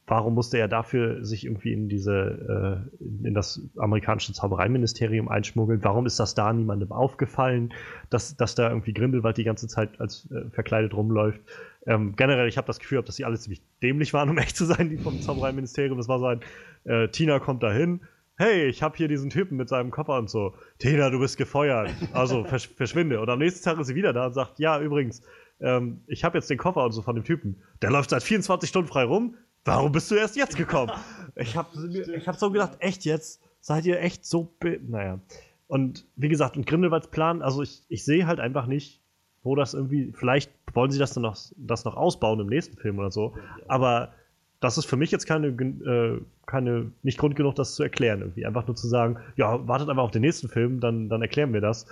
Warum 0.07 0.33
musste 0.33 0.57
er 0.57 0.67
dafür 0.67 1.23
sich 1.23 1.45
irgendwie 1.45 1.71
in 1.71 1.87
diese 1.87 2.89
äh, 2.99 3.27
in 3.27 3.35
das 3.35 3.61
amerikanische 3.77 4.33
Zaubereiministerium 4.33 5.27
einschmuggeln? 5.27 5.83
Warum 5.83 6.07
ist 6.07 6.19
das 6.19 6.33
da 6.33 6.51
niemandem 6.51 6.91
aufgefallen, 6.91 7.73
dass, 8.09 8.35
dass 8.35 8.55
da 8.55 8.69
irgendwie 8.69 8.93
Grindelwald 8.93 9.37
die 9.37 9.43
ganze 9.43 9.67
Zeit 9.67 10.01
als 10.01 10.27
äh, 10.31 10.49
verkleidet 10.49 10.95
rumläuft? 10.95 11.41
Ähm, 11.85 12.15
generell, 12.15 12.47
ich 12.47 12.57
habe 12.57 12.65
das 12.65 12.79
Gefühl, 12.79 13.03
dass 13.03 13.17
sie 13.17 13.25
alle 13.25 13.37
ziemlich 13.37 13.61
dämlich 13.83 14.11
waren, 14.13 14.29
um 14.31 14.37
echt 14.39 14.57
zu 14.57 14.65
sein, 14.65 14.89
die 14.89 14.97
vom 14.97 15.21
Zaubereiministerium. 15.21 15.97
Das 15.97 16.07
war 16.07 16.17
so 16.17 16.25
ein, 16.25 16.39
äh, 16.85 17.09
Tina 17.09 17.37
kommt 17.37 17.61
dahin, 17.61 18.01
hey, 18.39 18.67
ich 18.67 18.81
habe 18.81 18.95
hier 18.95 19.09
diesen 19.09 19.29
Typen 19.29 19.57
mit 19.57 19.69
seinem 19.69 19.91
Koffer 19.91 20.17
und 20.17 20.29
so. 20.29 20.55
Tina, 20.79 21.09
du 21.09 21.19
bist 21.19 21.37
gefeuert. 21.37 21.93
Also 22.13 22.45
versch 22.45 22.69
verschwinde. 22.69 23.19
Und 23.19 23.29
am 23.29 23.37
nächsten 23.37 23.63
Tag 23.63 23.77
ist 23.77 23.87
sie 23.87 23.95
wieder 23.95 24.13
da 24.13 24.27
und 24.27 24.33
sagt, 24.33 24.59
ja, 24.59 24.79
übrigens, 24.79 25.21
ähm, 25.61 26.01
ich 26.07 26.23
habe 26.23 26.37
jetzt 26.37 26.49
den 26.49 26.57
Koffer 26.57 26.83
und 26.83 26.91
so 26.91 27.01
von 27.01 27.15
dem 27.15 27.23
Typen. 27.23 27.61
Der 27.81 27.91
läuft 27.91 28.09
seit 28.09 28.23
24 28.23 28.69
Stunden 28.69 28.87
frei 28.87 29.03
rum. 29.03 29.35
Warum 29.65 29.91
bist 29.91 30.09
du 30.09 30.15
erst 30.15 30.35
jetzt 30.35 30.57
gekommen? 30.57 30.91
Ich 31.35 31.55
habe 31.55 31.69
ich 31.87 32.27
hab 32.27 32.35
so 32.35 32.51
gedacht, 32.51 32.73
echt 32.79 33.05
jetzt? 33.05 33.41
Seid 33.61 33.85
ihr 33.85 34.01
echt 34.01 34.25
so. 34.25 34.51
Naja. 34.87 35.19
Und 35.67 36.05
wie 36.17 36.27
gesagt, 36.27 36.57
und 36.57 36.65
Grindelwalds 36.65 37.07
Plan, 37.11 37.41
also 37.41 37.61
ich, 37.61 37.83
ich 37.87 38.03
sehe 38.03 38.27
halt 38.27 38.41
einfach 38.41 38.65
nicht, 38.65 38.99
wo 39.43 39.55
das 39.55 39.73
irgendwie. 39.73 40.11
Vielleicht 40.11 40.51
wollen 40.73 40.91
sie 40.91 40.99
das 40.99 41.13
dann 41.13 41.23
noch, 41.23 41.37
das 41.55 41.85
noch 41.85 41.95
ausbauen 41.95 42.41
im 42.41 42.47
nächsten 42.47 42.75
Film 42.75 42.99
oder 42.99 43.11
so. 43.11 43.37
Aber 43.69 44.11
das 44.59 44.77
ist 44.77 44.85
für 44.85 44.97
mich 44.97 45.11
jetzt 45.11 45.27
keine, 45.27 45.47
äh, 45.47 46.19
keine, 46.45 46.91
nicht 47.03 47.17
Grund 47.17 47.35
genug, 47.35 47.55
das 47.55 47.75
zu 47.75 47.83
erklären 47.83 48.21
irgendwie. 48.21 48.45
Einfach 48.45 48.67
nur 48.67 48.75
zu 48.75 48.87
sagen, 48.87 49.17
ja, 49.37 49.65
wartet 49.67 49.89
einfach 49.89 50.03
auf 50.03 50.11
den 50.11 50.21
nächsten 50.21 50.49
Film, 50.49 50.79
dann, 50.79 51.07
dann 51.07 51.21
erklären 51.21 51.53
wir 51.53 51.61
das. 51.61 51.85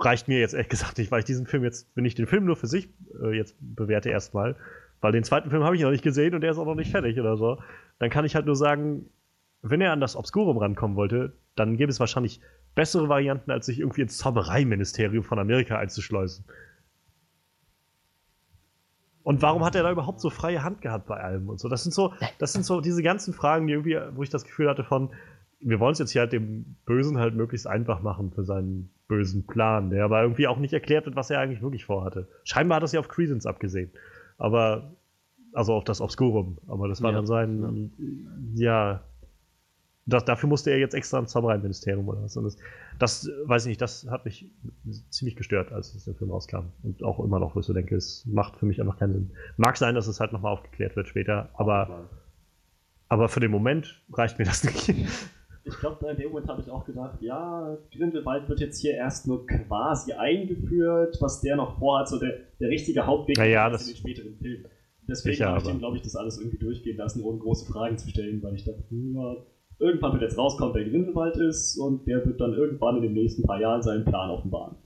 Reicht 0.00 0.28
mir 0.28 0.40
jetzt 0.40 0.54
ehrlich 0.54 0.68
gesagt 0.68 0.98
nicht, 0.98 1.10
weil 1.10 1.20
ich 1.20 1.24
diesen 1.26 1.46
Film 1.46 1.62
jetzt, 1.62 1.90
wenn 1.94 2.04
ich 2.04 2.14
den 2.14 2.26
Film 2.26 2.44
nur 2.44 2.56
für 2.56 2.66
sich 2.66 2.88
äh, 3.22 3.36
jetzt 3.36 3.54
bewerte 3.60 4.10
erstmal, 4.10 4.56
weil 5.00 5.12
den 5.12 5.24
zweiten 5.24 5.50
Film 5.50 5.62
habe 5.64 5.76
ich 5.76 5.82
noch 5.82 5.90
nicht 5.90 6.02
gesehen 6.02 6.34
und 6.34 6.40
der 6.40 6.50
ist 6.50 6.58
auch 6.58 6.66
noch 6.66 6.74
nicht 6.74 6.90
fertig 6.90 7.18
oder 7.20 7.36
so, 7.36 7.58
dann 7.98 8.10
kann 8.10 8.24
ich 8.24 8.34
halt 8.34 8.46
nur 8.46 8.56
sagen, 8.56 9.06
wenn 9.62 9.80
er 9.80 9.92
an 9.92 10.00
das 10.00 10.16
Obscurum 10.16 10.58
rankommen 10.58 10.96
wollte, 10.96 11.34
dann 11.54 11.76
gäbe 11.76 11.90
es 11.90 12.00
wahrscheinlich 12.00 12.40
bessere 12.74 13.08
Varianten, 13.08 13.50
als 13.50 13.66
sich 13.66 13.80
irgendwie 13.80 14.02
ins 14.02 14.16
Zaubereiministerium 14.18 15.24
von 15.24 15.38
Amerika 15.38 15.78
einzuschleusen. 15.78 16.44
Und 19.22 19.42
warum 19.42 19.64
hat 19.64 19.74
er 19.74 19.82
da 19.82 19.92
überhaupt 19.92 20.20
so 20.20 20.30
freie 20.30 20.62
Hand 20.62 20.80
gehabt 20.80 21.06
bei 21.06 21.18
allem 21.18 21.48
und 21.48 21.60
so? 21.60 21.68
Das 21.68 21.82
sind 21.82 21.92
so, 21.92 22.14
das 22.38 22.52
sind 22.52 22.64
so 22.64 22.80
diese 22.80 23.02
ganzen 23.02 23.34
Fragen, 23.34 23.66
die 23.66 23.74
irgendwie, 23.74 23.98
wo 24.16 24.22
ich 24.22 24.30
das 24.30 24.44
Gefühl 24.44 24.68
hatte 24.68 24.82
von, 24.82 25.10
wir 25.60 25.78
wollen 25.80 25.92
es 25.92 25.98
jetzt 25.98 26.12
hier 26.12 26.22
halt 26.22 26.32
dem 26.32 26.76
Bösen 26.86 27.18
halt 27.18 27.34
möglichst 27.34 27.66
einfach 27.66 28.02
machen 28.02 28.30
für 28.32 28.44
seinen 28.44 28.90
bösen 29.08 29.46
Plan, 29.46 29.90
der 29.90 30.04
aber 30.04 30.22
irgendwie 30.22 30.46
auch 30.46 30.58
nicht 30.58 30.72
erklärt 30.72 31.06
wird, 31.06 31.16
was 31.16 31.30
er 31.30 31.40
eigentlich 31.40 31.62
wirklich 31.62 31.84
vorhatte. 31.84 32.28
Scheinbar 32.44 32.76
hat 32.76 32.84
er 32.84 32.88
sich 32.88 32.98
auf 32.98 33.08
Crescents 33.08 33.46
abgesehen. 33.46 33.90
Aber, 34.38 34.94
also 35.52 35.74
auf 35.74 35.84
das 35.84 36.00
Obscurum. 36.00 36.58
Aber 36.68 36.88
das 36.88 37.02
war 37.02 37.10
ja, 37.10 37.16
dann 37.16 37.26
sein, 37.26 37.90
ja, 38.54 38.92
ja 38.92 39.00
das, 40.06 40.24
dafür 40.24 40.48
musste 40.48 40.70
er 40.70 40.78
jetzt 40.78 40.94
extra 40.94 41.18
ins 41.18 41.30
Zaubereiministerium 41.30 42.08
oder 42.08 42.22
was. 42.22 42.36
Und 42.36 42.44
das, 42.44 42.56
das, 42.98 43.30
weiß 43.44 43.64
ich 43.64 43.70
nicht, 43.70 43.80
das 43.80 44.06
hat 44.10 44.24
mich 44.24 44.50
ziemlich 45.10 45.36
gestört, 45.36 45.72
als 45.72 45.94
es 45.94 46.04
der 46.04 46.14
Film 46.14 46.30
rauskam. 46.30 46.72
Und 46.82 47.02
auch 47.02 47.22
immer 47.22 47.38
noch, 47.38 47.54
wo 47.54 47.60
ich 47.60 47.66
so 47.66 47.72
denke, 47.72 47.96
es 47.96 48.24
macht 48.26 48.56
für 48.56 48.66
mich 48.66 48.80
einfach 48.80 48.98
keinen 48.98 49.12
Sinn. 49.12 49.30
Mag 49.56 49.76
sein, 49.76 49.94
dass 49.94 50.06
es 50.06 50.20
halt 50.20 50.32
nochmal 50.32 50.52
aufgeklärt 50.52 50.96
wird 50.96 51.08
später, 51.08 51.50
aber, 51.54 52.08
aber 53.08 53.28
für 53.28 53.40
den 53.40 53.50
Moment 53.50 54.02
reicht 54.12 54.38
mir 54.38 54.44
das 54.44 54.64
nicht. 54.64 54.94
Ich 55.70 55.78
glaube, 55.78 56.10
in 56.10 56.16
dem 56.16 56.30
Moment 56.30 56.48
habe 56.48 56.60
ich 56.60 56.70
auch 56.70 56.84
gedacht, 56.84 57.22
ja, 57.22 57.78
Grindelwald 57.96 58.48
wird 58.48 58.60
jetzt 58.60 58.80
hier 58.80 58.94
erst 58.94 59.26
nur 59.26 59.46
quasi 59.46 60.12
eingeführt, 60.12 61.16
was 61.20 61.40
der 61.40 61.56
noch 61.56 61.78
vorhat, 61.78 62.08
so 62.08 62.18
der, 62.18 62.34
der 62.58 62.68
richtige 62.68 63.06
Hauptweg 63.06 63.38
naja, 63.38 63.68
in 63.68 63.72
den 63.72 63.96
späteren 63.96 64.36
Film. 64.36 64.64
Deswegen 65.08 65.44
habe 65.44 65.58
ich 65.58 65.64
dem, 65.64 65.78
glaube 65.78 65.96
ich, 65.96 66.02
das 66.02 66.16
alles 66.16 66.38
irgendwie 66.38 66.58
durchgehen 66.58 66.96
lassen, 66.96 67.22
ohne 67.22 67.38
große 67.38 67.70
Fragen 67.70 67.98
zu 67.98 68.08
stellen, 68.08 68.42
weil 68.42 68.54
ich 68.54 68.64
dachte, 68.64 68.84
ja, 68.90 69.36
irgendwann 69.78 70.12
wird 70.12 70.22
jetzt 70.22 70.38
rauskommen, 70.38 70.74
wer 70.74 70.84
Grindelwald 70.84 71.36
ist 71.36 71.78
und 71.78 72.06
der 72.06 72.24
wird 72.26 72.40
dann 72.40 72.52
irgendwann 72.52 72.96
in 72.96 73.02
den 73.02 73.12
nächsten 73.14 73.42
paar 73.42 73.60
Jahren 73.60 73.82
seinen 73.82 74.04
Plan 74.04 74.30
offenbaren. 74.30 74.76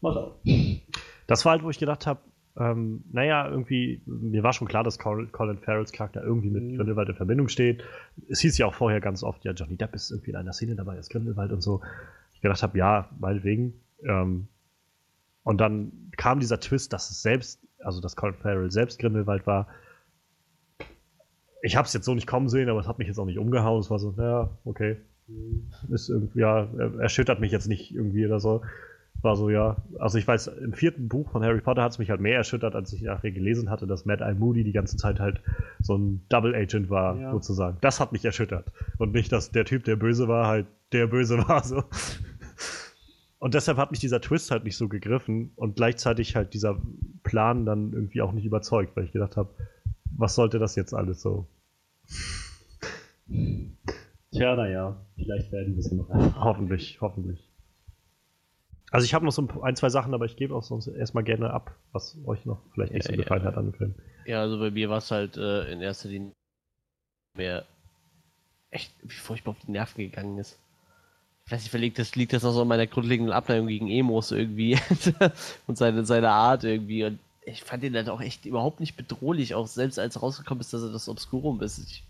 Mal 0.00 0.12
schauen. 0.12 0.80
Das 1.26 1.44
war 1.44 1.52
halt, 1.52 1.62
wo 1.62 1.70
ich 1.70 1.78
gedacht 1.78 2.06
habe, 2.06 2.20
ähm, 2.56 3.04
naja, 3.10 3.48
irgendwie, 3.48 4.02
mir 4.06 4.42
war 4.42 4.52
schon 4.52 4.68
klar, 4.68 4.84
dass 4.84 4.98
Colin 4.98 5.58
Farrells 5.58 5.92
Charakter 5.92 6.22
irgendwie 6.22 6.50
mit 6.50 6.62
mhm. 6.62 6.76
Grindelwald 6.76 7.08
in 7.08 7.16
Verbindung 7.16 7.48
steht. 7.48 7.82
Es 8.28 8.40
hieß 8.40 8.56
ja 8.58 8.66
auch 8.66 8.74
vorher 8.74 9.00
ganz 9.00 9.22
oft, 9.22 9.44
ja, 9.44 9.52
Johnny 9.52 9.76
Depp 9.76 9.94
ist 9.94 10.10
irgendwie 10.10 10.30
in 10.30 10.36
einer 10.36 10.52
Szene 10.52 10.76
dabei 10.76 10.96
als 10.96 11.08
Grindelwald 11.08 11.52
und 11.52 11.62
so. 11.62 11.80
Ich 12.32 12.40
gedacht 12.40 12.62
habe, 12.62 12.78
ja, 12.78 13.08
meinetwegen. 13.18 13.74
Ähm, 14.04 14.48
und 15.42 15.60
dann 15.60 16.10
kam 16.16 16.40
dieser 16.40 16.60
Twist, 16.60 16.92
dass 16.92 17.10
es 17.10 17.22
selbst, 17.22 17.60
also 17.80 18.00
dass 18.00 18.16
Colin 18.16 18.36
Farrell 18.36 18.70
selbst 18.70 18.98
Grindelwald 18.98 19.46
war 19.46 19.66
ich 21.64 21.76
habe 21.76 21.86
es 21.86 21.94
jetzt 21.94 22.04
so 22.04 22.14
nicht 22.14 22.26
kommen 22.26 22.50
sehen, 22.50 22.68
aber 22.68 22.78
es 22.78 22.86
hat 22.86 22.98
mich 22.98 23.08
jetzt 23.08 23.18
auch 23.18 23.24
nicht 23.24 23.38
umgehauen. 23.38 23.80
Es 23.80 23.90
war 23.90 23.98
so, 23.98 24.14
ja, 24.18 24.50
okay. 24.66 24.98
Ist 25.90 26.10
irgendwie, 26.10 26.40
ja, 26.40 26.68
erschüttert 26.98 27.40
mich 27.40 27.52
jetzt 27.52 27.68
nicht 27.68 27.94
irgendwie 27.94 28.26
oder 28.26 28.38
so. 28.38 28.60
War 29.24 29.36
so, 29.36 29.48
ja. 29.48 29.76
Also 29.98 30.18
ich 30.18 30.28
weiß, 30.28 30.48
im 30.48 30.74
vierten 30.74 31.08
Buch 31.08 31.30
von 31.30 31.42
Harry 31.42 31.62
Potter 31.62 31.82
hat 31.82 31.92
es 31.92 31.98
mich 31.98 32.10
halt 32.10 32.20
mehr 32.20 32.36
erschüttert, 32.36 32.74
als 32.74 32.92
ich 32.92 33.00
nachher 33.00 33.32
gelesen 33.32 33.70
hatte, 33.70 33.86
dass 33.86 34.04
Mad 34.04 34.22
Eye 34.22 34.34
Moody 34.34 34.64
die 34.64 34.72
ganze 34.72 34.98
Zeit 34.98 35.18
halt 35.18 35.40
so 35.80 35.96
ein 35.96 36.26
Double 36.28 36.54
Agent 36.54 36.90
war, 36.90 37.18
ja. 37.18 37.32
sozusagen. 37.32 37.78
Das 37.80 38.00
hat 38.00 38.12
mich 38.12 38.22
erschüttert. 38.26 38.70
Und 38.98 39.14
nicht, 39.14 39.32
dass 39.32 39.50
der 39.50 39.64
Typ, 39.64 39.84
der 39.84 39.96
böse 39.96 40.28
war, 40.28 40.46
halt 40.46 40.66
der 40.92 41.06
böse 41.06 41.38
war, 41.48 41.64
so. 41.64 41.84
Und 43.38 43.54
deshalb 43.54 43.78
hat 43.78 43.92
mich 43.92 44.00
dieser 44.00 44.20
Twist 44.20 44.50
halt 44.50 44.64
nicht 44.64 44.76
so 44.76 44.88
gegriffen 44.88 45.52
und 45.56 45.76
gleichzeitig 45.76 46.36
halt 46.36 46.52
dieser 46.52 46.78
Plan 47.22 47.64
dann 47.64 47.94
irgendwie 47.94 48.20
auch 48.20 48.32
nicht 48.32 48.44
überzeugt, 48.44 48.94
weil 48.94 49.04
ich 49.04 49.12
gedacht 49.12 49.38
habe, 49.38 49.48
was 50.18 50.34
sollte 50.34 50.58
das 50.58 50.76
jetzt 50.76 50.92
alles 50.92 51.22
so? 51.22 51.46
Tja, 54.32 54.54
naja, 54.54 55.00
vielleicht 55.16 55.50
werden 55.50 55.76
wir 55.76 55.80
es 55.80 55.90
noch. 55.92 56.10
Hoffentlich, 56.10 56.98
hoffentlich. 57.00 57.53
Also 58.90 59.04
ich 59.04 59.14
habe 59.14 59.24
noch 59.24 59.32
so 59.32 59.46
ein, 59.62 59.76
zwei 59.76 59.88
Sachen, 59.88 60.14
aber 60.14 60.24
ich 60.24 60.36
gebe 60.36 60.54
auch 60.54 60.62
sonst 60.62 60.86
erstmal 60.86 61.24
gerne 61.24 61.50
ab, 61.50 61.74
was 61.92 62.16
euch 62.26 62.44
noch 62.46 62.60
vielleicht 62.72 62.92
nicht 62.92 63.06
ja, 63.08 63.14
so 63.14 63.16
gefallen 63.16 63.42
ja. 63.42 63.48
hat 63.48 63.56
an 63.56 63.66
dem 63.70 63.74
Film. 63.74 63.94
Ja, 64.26 64.40
also 64.40 64.58
bei 64.58 64.70
mir 64.70 64.88
war 64.88 64.98
es 64.98 65.10
halt 65.10 65.36
äh, 65.36 65.70
in 65.72 65.80
erster 65.80 66.08
Linie 66.08 66.32
mehr 67.36 67.64
echt, 68.70 68.92
wie 69.02 69.14
furchtbar 69.14 69.52
auf 69.52 69.58
die 69.66 69.70
Nerven 69.70 69.98
gegangen 69.98 70.38
ist. 70.38 70.58
Ich 71.46 71.52
weiß 71.52 71.62
nicht, 71.62 71.70
verlegt 71.70 71.98
das 71.98 72.14
liegt 72.14 72.32
das 72.32 72.44
auch 72.44 72.52
so 72.52 72.62
an 72.62 72.68
meiner 72.68 72.86
grundlegenden 72.86 73.34
Abneigung 73.34 73.66
gegen 73.66 73.90
Emos 73.90 74.30
irgendwie 74.30 74.78
und 75.66 75.76
seine, 75.76 76.04
seine 76.04 76.30
Art 76.30 76.64
irgendwie. 76.64 77.04
Und 77.04 77.18
ich 77.44 77.62
fand 77.62 77.84
ihn 77.84 77.94
halt 77.94 78.08
auch 78.08 78.20
echt 78.20 78.46
überhaupt 78.46 78.80
nicht 78.80 78.96
bedrohlich, 78.96 79.54
auch 79.54 79.66
selbst 79.66 79.98
als 79.98 80.22
rausgekommen 80.22 80.60
ist, 80.60 80.72
dass 80.72 80.82
er 80.82 80.92
das 80.92 81.08
Obscurum 81.08 81.60
ist. 81.60 81.78
Ich, 81.78 82.04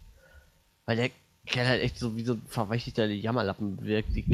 weil 0.87 0.97
der 0.97 1.11
Kerl 1.47 1.67
halt 1.67 1.83
echt 1.83 1.99
so 1.99 2.17
wie 2.17 2.25
so 2.25 2.35
ein 2.35 2.43
verweichlichter 2.49 3.07
Jammerlappen 3.07 3.79
wirkt, 3.83 4.15
die 4.17 4.25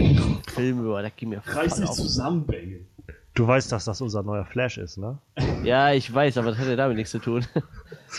Filme 0.54 0.82
über, 0.82 1.02
da 1.02 1.08
ging 1.08 1.30
mir 1.30 1.42
Reiß 1.44 1.76
dich 1.76 1.90
zusammen, 1.90 2.46
Bengel. 2.46 2.86
Du 3.34 3.46
weißt, 3.46 3.70
dass 3.70 3.84
das 3.84 4.00
unser 4.00 4.22
neuer 4.22 4.44
Flash 4.44 4.76
ist, 4.76 4.98
ne? 4.98 5.18
Ja, 5.62 5.92
ich 5.92 6.12
weiß, 6.12 6.36
aber 6.38 6.50
das 6.50 6.58
hat 6.58 6.66
ja 6.66 6.76
damit 6.76 6.96
nichts 6.96 7.12
zu 7.12 7.20
tun. 7.20 7.46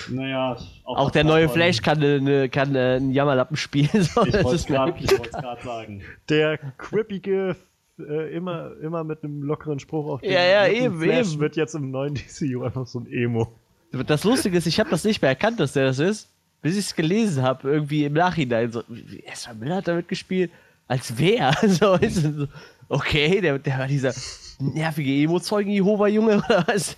Naja, 0.10 0.58
auch, 0.86 0.98
auch 0.98 1.12
der 1.12 1.26
neue 1.26 1.50
Flash 1.50 1.82
kann, 1.82 2.02
eine, 2.02 2.48
kann 2.48 2.76
äh, 2.76 2.96
einen 2.96 3.12
Jammerlappen 3.12 3.58
spielen. 3.58 3.90
So, 4.04 4.26
ich 4.26 4.44
wollte 4.44 4.56
es 4.56 4.66
gerade 4.66 5.62
sagen. 5.64 6.02
Der 6.30 6.58
quippige 6.58 7.58
äh, 8.00 8.34
immer, 8.34 8.72
immer 8.82 9.04
mit 9.04 9.24
einem 9.24 9.44
lockeren 9.44 9.80
Spruch 9.80 10.08
auf 10.08 10.22
den 10.22 10.32
Ja, 10.32 10.44
ja, 10.44 10.68
eben, 10.68 11.02
Flash 11.02 11.34
eben. 11.34 11.42
wird 11.42 11.56
jetzt 11.56 11.76
im 11.76 11.92
neuen 11.92 12.16
DCU 12.16 12.64
einfach 12.64 12.88
so 12.88 13.00
ein 13.00 13.08
Emo. 13.12 13.52
Das 13.92 14.24
Lustige 14.24 14.58
ist, 14.58 14.66
ich 14.66 14.80
habe 14.80 14.90
das 14.90 15.04
nicht 15.04 15.22
mehr 15.22 15.30
erkannt, 15.30 15.60
dass 15.60 15.74
der 15.74 15.86
das 15.86 16.00
ist, 16.00 16.30
bis 16.62 16.78
ich 16.78 16.86
es 16.86 16.96
gelesen 16.96 17.44
habe, 17.44 17.70
irgendwie 17.70 18.06
im 18.06 18.14
Nachhinein. 18.14 18.72
So, 18.72 18.84
Ezra 19.26 19.54
Miller 19.54 19.78
hat 19.78 19.88
damit 19.88 20.08
gespielt, 20.08 20.52
als 20.88 21.18
wer? 21.18 21.54
So, 21.68 21.98
so, 22.08 22.48
okay, 22.90 23.42
der, 23.42 23.60
der 23.60 23.80
war 23.80 23.88
dieser 23.88 24.14
nervige 24.60 25.12
Emo-Zeugen 25.12 25.72
Jehova-Junge 25.72 26.38
oder 26.50 26.66
was? 26.68 26.96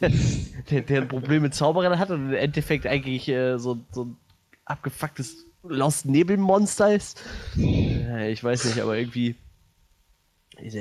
Der, 0.69 0.81
der 0.81 1.01
ein 1.01 1.07
Problem 1.07 1.43
mit 1.43 1.53
Zauberern 1.53 1.97
hat 1.97 2.09
und 2.11 2.29
im 2.29 2.33
Endeffekt 2.33 2.85
eigentlich 2.85 3.29
äh, 3.29 3.57
so, 3.57 3.79
so 3.91 4.05
ein 4.05 4.17
abgefucktes 4.65 5.45
Lost 5.63 6.05
Nebelmonster 6.05 6.93
ist. 6.93 7.21
Äh, 7.57 8.31
ich 8.31 8.43
weiß 8.43 8.65
nicht, 8.65 8.81
aber 8.81 8.97
irgendwie 8.97 9.35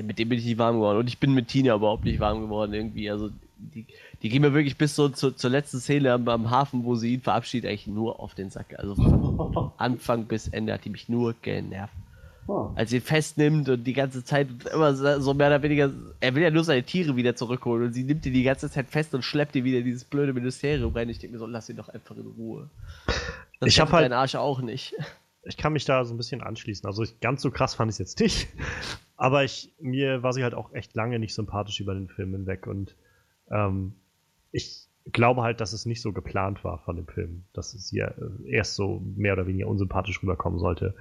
mit 0.03 0.19
dem 0.19 0.29
bin 0.29 0.39
ich 0.39 0.45
nicht 0.45 0.59
warm 0.59 0.77
geworden. 0.77 0.99
Und 0.99 1.09
ich 1.09 1.19
bin 1.19 1.33
mit 1.33 1.49
Tina 1.49 1.75
überhaupt 1.75 2.05
nicht 2.05 2.21
warm 2.21 2.41
geworden 2.41 2.75
irgendwie. 2.75 3.11
Also 3.11 3.31
die, 3.74 3.86
die 4.22 4.28
gehen 4.28 4.43
mir 4.43 4.55
wirklich 4.55 4.76
bis 4.76 4.94
so 4.94 5.09
zu, 5.09 5.32
zur 5.32 5.51
letzten 5.51 5.80
Szene 5.80 6.12
am, 6.12 6.28
am, 6.28 6.51
Hafen, 6.51 6.84
wo 6.84 6.94
sie 6.94 7.14
ihn 7.14 7.20
verabschiedet, 7.20 7.68
eigentlich 7.68 7.86
nur 7.86 8.20
auf 8.20 8.34
den 8.34 8.51
Sack. 8.51 8.78
Also 8.78 8.94
von 8.94 9.72
Anfang 9.76 10.26
bis 10.26 10.48
Ende 10.48 10.72
hat 10.72 10.84
die 10.84 10.90
mich 10.90 11.09
nur 11.09 11.34
genervt. 11.43 11.94
Oh. 12.48 12.72
Als 12.74 12.90
sie 12.90 12.97
ihn 12.97 13.02
festnimmt 13.02 13.68
und 13.68 13.84
die 13.84 13.93
ganze 13.93 14.24
Zeit 14.24 14.48
immer 14.72 14.94
so 14.94 15.32
mehr 15.32 15.47
oder 15.47 15.62
weniger, 15.62 15.93
er 16.18 16.34
will 16.34 16.43
ja 16.43 16.51
nur 16.51 16.64
seine 16.64 16.82
Tiere 16.82 17.14
wieder 17.14 17.36
zurückholen 17.36 17.86
und 17.86 17.93
sie 17.93 18.02
nimmt 18.02 18.26
ihn 18.26 18.32
die 18.32 18.43
ganze 18.43 18.68
Zeit 18.68 18.89
fest 18.89 19.14
und 19.14 19.22
schleppt 19.22 19.55
ihn 19.55 19.64
wieder 19.64 19.78
in 19.78 19.84
dieses 19.84 20.05
blöde 20.05 20.32
Ministerium 20.32 20.93
rein. 20.93 21.09
Ich 21.09 21.20
denke 21.20 21.34
mir 21.34 21.39
so, 21.39 21.47
lass 21.47 21.68
ihn 21.68 21.76
doch 21.76 21.89
einfach 21.89 22.16
in 22.16 22.26
Ruhe. 22.26 22.68
Das 23.60 23.68
ich 23.68 23.78
habe 23.78 23.93
halt 23.93 24.05
deinen 24.05 24.18
Arsch 24.18 24.34
auch 24.34 24.60
nicht. 24.60 24.94
Ich 25.44 25.56
kann 25.56 25.72
mich 25.72 25.84
da 25.84 26.05
so 26.05 26.14
ein 26.14 26.16
bisschen 26.16 26.40
anschließen. 26.40 26.86
Also 26.86 27.02
ich, 27.02 27.18
ganz 27.18 27.43
so 27.43 27.51
krass 27.51 27.74
fand 27.74 27.90
ich 27.90 27.94
es 27.94 27.98
jetzt 27.98 28.20
nicht. 28.20 28.47
Aber 29.16 29.43
ich, 29.43 29.72
mir 29.80 30.22
war 30.22 30.32
sie 30.32 30.44
halt 30.44 30.55
auch 30.55 30.72
echt 30.72 30.94
lange 30.94 31.18
nicht 31.18 31.34
sympathisch 31.34 31.80
über 31.80 31.94
den 31.94 32.09
Film 32.09 32.32
hinweg. 32.32 32.68
Und 32.68 32.94
ähm, 33.53 33.93
ich 34.51 34.89
glaube 35.12 35.43
halt, 35.43 35.61
dass 35.61 35.73
es 35.73 35.87
nicht 35.87 36.01
so 36.01 36.12
geplant 36.12 36.65
war 36.65 36.79
von 36.79 36.97
dem 36.97 37.07
Film, 37.07 37.45
dass 37.53 37.74
es 37.74 37.91
hier 37.91 38.15
äh, 38.19 38.51
erst 38.51 38.74
so 38.74 39.03
mehr 39.16 39.35
oder 39.35 39.47
weniger 39.47 39.69
unsympathisch 39.69 40.23
rüberkommen 40.23 40.59
sollte. 40.59 40.95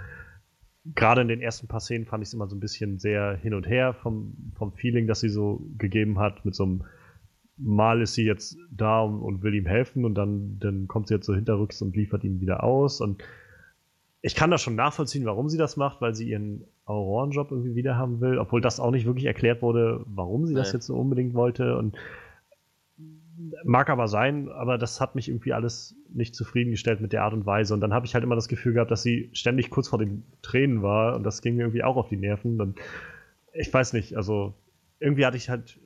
Gerade 0.95 1.21
in 1.21 1.27
den 1.27 1.41
ersten 1.41 1.67
paar 1.67 1.79
Szenen 1.79 2.05
fand 2.05 2.23
ich 2.23 2.29
es 2.29 2.33
immer 2.33 2.47
so 2.47 2.55
ein 2.55 2.59
bisschen 2.59 2.97
sehr 2.97 3.35
hin 3.35 3.53
und 3.53 3.67
her 3.67 3.93
vom, 3.93 4.53
vom 4.55 4.73
Feeling, 4.73 5.07
das 5.07 5.19
sie 5.19 5.29
so 5.29 5.61
gegeben 5.77 6.19
hat, 6.19 6.43
mit 6.43 6.55
so 6.55 6.63
einem 6.63 6.83
mal 7.57 8.01
ist 8.01 8.15
sie 8.15 8.25
jetzt 8.25 8.57
da 8.71 9.01
und, 9.01 9.21
und 9.21 9.43
will 9.43 9.53
ihm 9.53 9.67
helfen 9.67 10.03
und 10.03 10.15
dann, 10.15 10.57
dann 10.59 10.87
kommt 10.87 11.07
sie 11.07 11.13
jetzt 11.13 11.27
so 11.27 11.35
hinterrücks 11.35 11.81
und 11.83 11.95
liefert 11.95 12.23
ihn 12.23 12.41
wieder 12.41 12.63
aus. 12.63 13.01
Und 13.01 13.23
ich 14.21 14.35
kann 14.35 14.49
das 14.49 14.61
schon 14.61 14.75
nachvollziehen, 14.75 15.25
warum 15.25 15.47
sie 15.49 15.59
das 15.59 15.77
macht, 15.77 16.01
weil 16.01 16.15
sie 16.15 16.29
ihren 16.29 16.65
Aurorenjob 16.85 17.51
irgendwie 17.51 17.75
wieder 17.75 17.97
haben 17.97 18.19
will, 18.19 18.39
obwohl 18.39 18.61
das 18.61 18.79
auch 18.79 18.91
nicht 18.91 19.05
wirklich 19.05 19.25
erklärt 19.25 19.61
wurde, 19.61 20.03
warum 20.07 20.47
sie 20.47 20.53
nee. 20.53 20.59
das 20.59 20.73
jetzt 20.73 20.87
so 20.87 20.95
unbedingt 20.95 21.35
wollte. 21.35 21.77
Und 21.77 21.95
mag 23.63 23.89
aber 23.89 24.07
sein, 24.07 24.49
aber 24.49 24.77
das 24.77 25.01
hat 25.01 25.15
mich 25.15 25.29
irgendwie 25.29 25.53
alles 25.53 25.95
nicht 26.13 26.35
zufriedengestellt 26.35 27.01
mit 27.01 27.13
der 27.13 27.23
Art 27.23 27.33
und 27.33 27.45
Weise. 27.45 27.73
Und 27.73 27.81
dann 27.81 27.93
habe 27.93 28.05
ich 28.05 28.13
halt 28.13 28.23
immer 28.23 28.35
das 28.35 28.47
Gefühl 28.47 28.73
gehabt, 28.73 28.91
dass 28.91 29.03
sie 29.03 29.29
ständig 29.33 29.69
kurz 29.69 29.87
vor 29.87 29.99
den 29.99 30.23
Tränen 30.41 30.81
war 30.81 31.15
und 31.15 31.23
das 31.23 31.41
ging 31.41 31.55
mir 31.55 31.63
irgendwie 31.63 31.83
auch 31.83 31.97
auf 31.97 32.09
die 32.09 32.17
Nerven. 32.17 32.59
Und 32.59 32.79
ich 33.53 33.73
weiß 33.73 33.93
nicht, 33.93 34.15
also 34.15 34.53
irgendwie 34.99 35.25
hatte 35.25 35.37
ich 35.37 35.49
halt, 35.49 35.79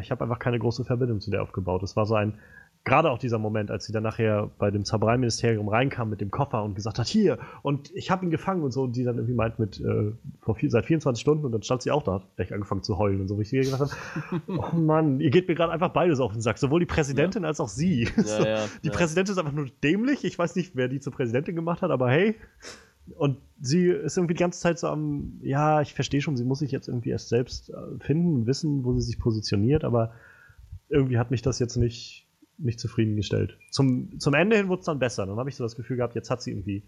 ich 0.00 0.10
habe 0.10 0.24
einfach 0.24 0.38
keine 0.38 0.58
große 0.58 0.84
Verbindung 0.84 1.20
zu 1.20 1.30
der 1.30 1.42
aufgebaut. 1.42 1.82
Es 1.82 1.96
war 1.96 2.06
so 2.06 2.14
ein, 2.14 2.34
gerade 2.84 3.10
auch 3.10 3.18
dieser 3.18 3.38
Moment, 3.38 3.70
als 3.70 3.84
sie 3.84 3.92
dann 3.92 4.02
nachher 4.02 4.50
bei 4.58 4.70
dem 4.70 4.84
Zaubereiministerium 4.84 5.68
reinkam 5.68 6.10
mit 6.10 6.20
dem 6.20 6.30
Koffer 6.30 6.62
und 6.64 6.74
gesagt 6.74 6.98
hat, 6.98 7.06
hier, 7.06 7.38
und 7.62 7.90
ich 7.94 8.10
habe 8.10 8.24
ihn 8.24 8.30
gefangen 8.30 8.62
und 8.62 8.70
so, 8.70 8.82
und 8.82 8.96
die 8.96 9.04
dann 9.04 9.16
irgendwie 9.16 9.34
meint 9.34 9.58
mit, 9.58 9.80
äh, 9.80 10.12
vor 10.40 10.54
vier, 10.54 10.70
seit 10.70 10.86
24 10.86 11.20
Stunden, 11.20 11.44
und 11.44 11.52
dann 11.52 11.62
stand 11.62 11.82
sie 11.82 11.90
auch 11.90 12.02
da, 12.02 12.22
echt 12.36 12.52
angefangen 12.52 12.82
zu 12.82 12.98
heulen 12.98 13.20
und 13.20 13.28
so, 13.28 13.36
wo 13.36 13.40
ich 13.40 13.50
gedacht 13.50 13.80
habe, 13.80 14.42
oh 14.48 14.76
Mann, 14.76 15.20
ihr 15.20 15.30
geht 15.30 15.48
mir 15.48 15.54
gerade 15.54 15.72
einfach 15.72 15.90
beides 15.90 16.20
auf 16.20 16.32
den 16.32 16.40
Sack, 16.40 16.58
sowohl 16.58 16.80
die 16.80 16.86
Präsidentin 16.86 17.42
ja. 17.42 17.48
als 17.48 17.60
auch 17.60 17.68
sie. 17.68 18.04
Ja, 18.04 18.22
so, 18.22 18.44
ja, 18.44 18.64
die 18.82 18.90
Präsidentin 18.90 19.32
ist 19.32 19.38
einfach 19.38 19.52
nur 19.52 19.66
dämlich, 19.82 20.24
ich 20.24 20.38
weiß 20.38 20.56
nicht, 20.56 20.74
wer 20.74 20.88
die 20.88 21.00
zur 21.00 21.12
Präsidentin 21.12 21.56
gemacht 21.56 21.82
hat, 21.82 21.90
aber 21.90 22.10
hey, 22.10 22.36
und 23.16 23.38
sie 23.60 23.86
ist 23.88 24.16
irgendwie 24.16 24.34
die 24.34 24.40
ganze 24.40 24.60
Zeit 24.60 24.78
so 24.78 24.88
am, 24.88 25.40
ja, 25.42 25.80
ich 25.80 25.94
verstehe 25.94 26.20
schon, 26.20 26.36
sie 26.36 26.44
muss 26.44 26.60
sich 26.60 26.70
jetzt 26.70 26.88
irgendwie 26.88 27.10
erst 27.10 27.28
selbst 27.28 27.70
äh, 27.70 27.74
finden, 28.00 28.46
wissen, 28.46 28.84
wo 28.84 28.94
sie 28.94 29.02
sich 29.02 29.18
positioniert, 29.18 29.84
aber 29.84 30.12
irgendwie 30.88 31.18
hat 31.18 31.30
mich 31.30 31.42
das 31.42 31.58
jetzt 31.58 31.76
nicht, 31.76 32.27
nicht 32.58 32.80
zufriedengestellt. 32.80 33.56
Zum, 33.70 34.18
zum 34.18 34.34
Ende 34.34 34.56
hin 34.56 34.68
wurde 34.68 34.80
es 34.80 34.86
dann 34.86 34.98
besser. 34.98 35.26
Dann 35.26 35.36
habe 35.36 35.48
ich 35.48 35.56
so 35.56 35.64
das 35.64 35.76
Gefühl 35.76 35.96
gehabt, 35.96 36.14
jetzt 36.14 36.30
hat 36.30 36.42
sie 36.42 36.50
irgendwie, 36.50 36.82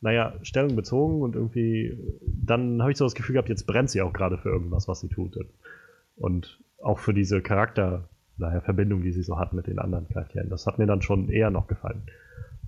naja, 0.00 0.34
Stellung 0.42 0.76
bezogen 0.76 1.22
und 1.22 1.34
irgendwie, 1.34 1.98
dann 2.22 2.80
habe 2.80 2.92
ich 2.92 2.98
so 2.98 3.04
das 3.04 3.14
Gefühl 3.14 3.34
gehabt, 3.34 3.48
jetzt 3.48 3.66
brennt 3.66 3.90
sie 3.90 4.00
auch 4.02 4.12
gerade 4.12 4.38
für 4.38 4.48
irgendwas, 4.48 4.88
was 4.88 5.00
sie 5.00 5.08
tut. 5.08 5.36
Und 6.16 6.60
auch 6.82 6.98
für 6.98 7.14
diese 7.14 7.42
Charakter, 7.42 8.08
naja, 8.36 8.60
Verbindung, 8.60 9.02
die 9.02 9.12
sie 9.12 9.22
so 9.22 9.38
hat 9.38 9.52
mit 9.52 9.66
den 9.66 9.78
anderen 9.78 10.08
Charakteren. 10.08 10.48
Das 10.50 10.66
hat 10.66 10.78
mir 10.78 10.86
dann 10.86 11.02
schon 11.02 11.28
eher 11.28 11.50
noch 11.50 11.66
gefallen. 11.66 12.02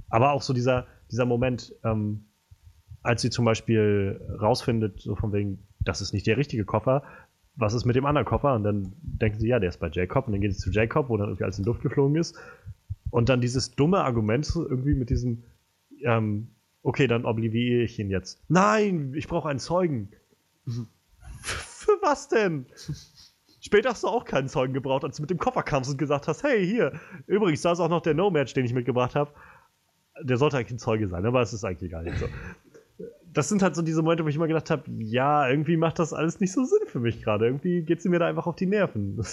Aber 0.08 0.32
auch 0.32 0.42
so 0.42 0.52
dieser, 0.52 0.86
dieser 1.10 1.24
Moment, 1.24 1.72
ähm, 1.84 2.24
als 3.02 3.22
sie 3.22 3.30
zum 3.30 3.44
Beispiel 3.44 4.20
rausfindet, 4.40 5.00
so 5.00 5.14
von 5.14 5.32
wegen, 5.32 5.66
das 5.78 6.00
ist 6.00 6.12
nicht 6.12 6.26
der 6.26 6.36
richtige 6.36 6.64
Koffer, 6.64 7.02
was 7.60 7.74
ist 7.74 7.84
mit 7.84 7.94
dem 7.94 8.06
anderen 8.06 8.26
Koffer? 8.26 8.54
Und 8.54 8.64
dann 8.64 8.92
denken 9.02 9.38
sie, 9.38 9.48
ja, 9.48 9.58
der 9.58 9.68
ist 9.68 9.78
bei 9.78 9.88
Jacob. 9.88 10.26
Und 10.26 10.32
dann 10.32 10.40
gehen 10.40 10.50
sie 10.50 10.58
zu 10.58 10.70
Jacob, 10.70 11.08
wo 11.08 11.16
dann 11.16 11.28
irgendwie 11.28 11.44
alles 11.44 11.58
in 11.58 11.64
Luft 11.64 11.82
geflogen 11.82 12.16
ist. 12.16 12.36
Und 13.10 13.28
dann 13.28 13.40
dieses 13.40 13.72
dumme 13.72 14.02
Argument 14.02 14.50
irgendwie 14.54 14.94
mit 14.94 15.10
diesem, 15.10 15.44
ähm, 16.02 16.48
okay, 16.82 17.06
dann 17.06 17.24
obliviere 17.24 17.82
ich 17.82 17.98
ihn 17.98 18.10
jetzt. 18.10 18.42
Nein, 18.48 19.12
ich 19.14 19.28
brauche 19.28 19.48
einen 19.48 19.58
Zeugen. 19.58 20.08
Für 21.42 21.98
was 22.02 22.28
denn? 22.28 22.66
Später 23.60 23.90
hast 23.90 24.04
du 24.04 24.08
auch 24.08 24.24
keinen 24.24 24.48
Zeugen 24.48 24.72
gebraucht, 24.72 25.04
als 25.04 25.16
du 25.16 25.22
mit 25.22 25.30
dem 25.30 25.38
Koffer 25.38 25.62
kamst 25.62 25.90
und 25.90 25.98
gesagt 25.98 26.28
hast, 26.28 26.42
hey, 26.42 26.66
hier, 26.66 26.92
übrigens, 27.26 27.60
da 27.60 27.72
ist 27.72 27.80
auch 27.80 27.90
noch 27.90 28.00
der 28.00 28.14
No-Match, 28.14 28.54
den 28.54 28.64
ich 28.64 28.72
mitgebracht 28.72 29.14
habe. 29.14 29.32
Der 30.22 30.38
sollte 30.38 30.56
eigentlich 30.56 30.72
ein 30.72 30.78
Zeuge 30.78 31.08
sein, 31.08 31.26
aber 31.26 31.42
es 31.42 31.52
ist 31.52 31.64
eigentlich 31.64 31.90
gar 31.90 32.02
nicht 32.02 32.18
so 32.18 32.26
das 33.32 33.48
sind 33.48 33.62
halt 33.62 33.74
so 33.74 33.82
diese 33.82 34.02
Momente, 34.02 34.24
wo 34.24 34.28
ich 34.28 34.36
immer 34.36 34.48
gedacht 34.48 34.70
habe, 34.70 34.90
ja, 34.98 35.48
irgendwie 35.48 35.76
macht 35.76 35.98
das 35.98 36.12
alles 36.12 36.40
nicht 36.40 36.52
so 36.52 36.64
Sinn 36.64 36.86
für 36.86 37.00
mich 37.00 37.22
gerade. 37.22 37.46
Irgendwie 37.46 37.82
geht 37.82 38.02
sie 38.02 38.08
mir 38.08 38.18
da 38.18 38.26
einfach 38.26 38.46
auf 38.46 38.56
die 38.56 38.66
Nerven. 38.66 39.16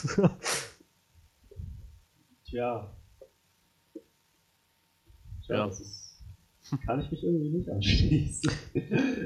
Tja. 2.45 2.94
Tja, 5.45 5.56
ja. 5.56 5.65
das 5.68 5.80
ist, 5.80 6.24
kann 6.86 7.02
ich 7.02 7.11
mich 7.11 7.24
irgendwie 7.24 7.49
nicht 7.49 7.69
anschließen. 7.69 8.52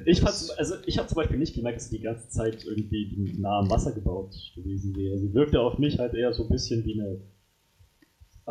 ich 0.05 0.25
also 0.25 0.75
ich 0.85 0.97
habe 0.97 1.07
zum 1.07 1.15
Beispiel 1.15 1.37
nicht 1.37 1.55
gemerkt, 1.55 1.77
dass 1.77 1.89
sie 1.89 1.97
die 1.97 2.03
ganze 2.03 2.29
Zeit 2.29 2.63
irgendwie 2.65 3.35
nah 3.39 3.59
am 3.59 3.69
Wasser 3.69 3.91
gebaut 3.91 4.35
gewesen 4.55 4.95
wäre. 4.95 5.17
Sie 5.17 5.33
wirkte 5.33 5.59
auf 5.59 5.77
mich 5.79 5.99
halt 5.99 6.13
eher 6.13 6.33
so 6.33 6.43
ein 6.43 6.49
bisschen 6.49 6.85
wie 6.85 6.99
eine 6.99 7.19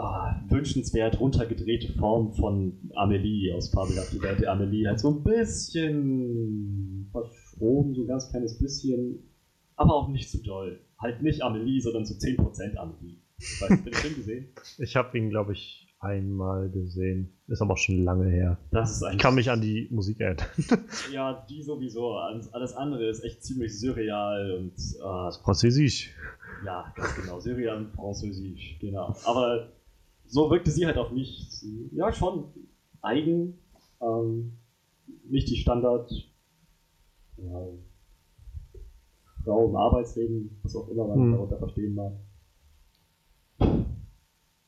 ah, 0.00 0.42
wünschenswert 0.48 1.20
runtergedrehte 1.20 1.92
Form 1.94 2.32
von 2.32 2.90
Amelie 2.94 3.54
aus 3.54 3.70
Fabelhafte 3.70 4.20
Welt 4.22 4.40
der 4.40 4.52
Amelie. 4.52 4.86
Halt 4.86 5.00
so 5.00 5.10
ein 5.10 5.22
bisschen 5.22 7.08
verschroben, 7.12 7.94
so 7.94 8.02
ein 8.02 8.08
ganz 8.08 8.30
kleines 8.30 8.58
bisschen, 8.58 9.30
aber 9.76 9.94
auch 9.94 10.08
nicht 10.08 10.30
so 10.30 10.38
doll. 10.42 10.80
Halt 10.98 11.22
nicht 11.22 11.42
Amelie, 11.42 11.80
sondern 11.80 12.04
so 12.04 12.14
10% 12.14 12.76
Amelie. 12.76 13.18
Weißt 13.60 13.70
du 13.70 13.76
den 13.90 13.94
Film 13.94 14.14
gesehen? 14.16 14.48
Ich 14.78 14.96
habe 14.96 15.16
ihn, 15.16 15.30
glaube 15.30 15.52
ich, 15.52 15.88
einmal 16.00 16.70
gesehen. 16.70 17.32
Ist 17.46 17.62
aber 17.62 17.74
auch 17.74 17.78
schon 17.78 18.04
lange 18.04 18.28
her. 18.28 18.58
Das 18.70 18.96
ist 18.96 19.04
ich 19.12 19.18
kann 19.18 19.34
mich 19.34 19.50
an 19.50 19.60
die 19.60 19.88
Musik 19.90 20.20
erinnern. 20.20 20.46
ja, 21.12 21.46
die 21.48 21.62
sowieso. 21.62 22.14
Alles 22.16 22.74
andere 22.74 23.08
ist 23.08 23.24
echt 23.24 23.44
ziemlich 23.44 23.78
surreal 23.78 24.52
und. 24.52 24.72
Äh, 24.72 25.42
Französisch. 25.42 26.14
Ja, 26.64 26.92
ganz 26.94 27.16
genau. 27.16 27.40
Surreal 27.40 27.78
und 27.78 27.92
Französisch, 27.92 28.78
genau. 28.80 29.14
Aber 29.24 29.68
so 30.30 30.48
wirkte 30.50 30.70
sie 30.70 30.86
halt 30.86 30.96
auf 30.96 31.10
mich, 31.10 31.48
ja, 31.92 32.12
schon 32.12 32.44
eigen, 33.02 33.58
ähm, 34.00 34.52
nicht 35.28 35.48
die 35.50 35.56
Standard 35.56 36.10
ja, 37.36 37.68
Frau 39.44 39.68
im 39.68 39.76
Arbeitsleben, 39.76 40.60
was 40.62 40.76
auch 40.76 40.88
immer 40.88 41.08
man 41.08 41.18
hm. 41.18 41.32
darunter 41.32 41.58
verstehen 41.58 41.94
mag. 41.94 42.12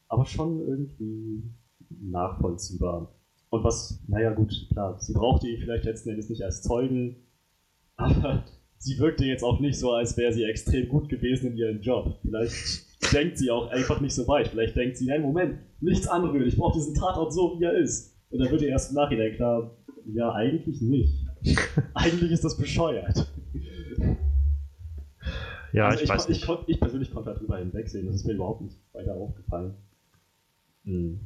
Aber 0.08 0.26
schon 0.26 0.60
irgendwie 0.60 1.44
nachvollziehbar. 1.88 3.14
Und 3.50 3.64
was, 3.64 4.02
naja 4.08 4.32
gut, 4.32 4.68
klar, 4.72 4.98
sie 4.98 5.12
brauchte 5.12 5.48
ihn 5.48 5.60
vielleicht 5.60 5.84
letzten 5.84 6.10
Endes 6.10 6.28
nicht 6.28 6.42
als 6.42 6.62
Zeugen, 6.62 7.16
aber 7.96 8.44
sie 8.78 8.98
wirkte 8.98 9.24
jetzt 9.24 9.44
auch 9.44 9.60
nicht 9.60 9.78
so, 9.78 9.92
als 9.92 10.16
wäre 10.16 10.32
sie 10.32 10.44
extrem 10.44 10.88
gut 10.88 11.08
gewesen 11.08 11.52
in 11.52 11.56
ihrem 11.56 11.80
Job. 11.82 12.18
Vielleicht 12.22 12.91
denkt 13.10 13.38
sie 13.38 13.50
auch 13.50 13.70
einfach 13.70 14.00
nicht 14.00 14.14
so 14.14 14.26
weit. 14.28 14.48
Vielleicht 14.48 14.76
denkt 14.76 14.96
sie, 14.96 15.06
nein, 15.06 15.22
Moment, 15.22 15.58
nichts 15.80 16.06
anrühren, 16.06 16.46
ich 16.46 16.56
brauche 16.56 16.78
diesen 16.78 16.94
Tatort 16.94 17.32
so, 17.32 17.58
wie 17.58 17.64
er 17.64 17.74
ist. 17.74 18.16
Und 18.30 18.38
dann 18.38 18.50
wird 18.50 18.62
ihr 18.62 18.68
erst 18.68 18.90
im 18.90 18.96
Nachhinein 18.96 19.34
klar, 19.34 19.76
ja, 20.06 20.32
eigentlich 20.32 20.80
nicht. 20.80 21.26
eigentlich 21.94 22.30
ist 22.30 22.44
das 22.44 22.56
bescheuert. 22.56 23.26
Ja, 25.72 25.86
also 25.86 25.98
ich, 25.98 26.04
ich, 26.04 26.10
weiß 26.10 26.28
ich, 26.28 26.42
ich, 26.42 26.50
ich, 26.66 26.80
persönlich 26.80 27.10
konnte 27.12 27.32
darüber 27.32 27.58
hinwegsehen, 27.58 28.06
das 28.06 28.16
ist 28.16 28.26
mir 28.26 28.34
überhaupt 28.34 28.60
nicht 28.60 28.78
weiter 28.92 29.14
aufgefallen. 29.14 29.74
Hm. 30.84 31.20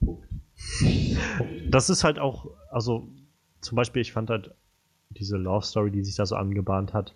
Punkt. 0.00 0.28
Das 1.70 1.90
ist 1.90 2.04
halt 2.04 2.18
auch, 2.18 2.50
also 2.70 3.08
zum 3.60 3.76
Beispiel, 3.76 4.02
ich 4.02 4.12
fand 4.12 4.30
halt 4.30 4.54
diese 5.10 5.36
Love 5.36 5.64
Story, 5.64 5.90
die 5.90 6.04
sich 6.04 6.16
da 6.16 6.26
so 6.26 6.36
angebahnt 6.36 6.92
hat, 6.92 7.14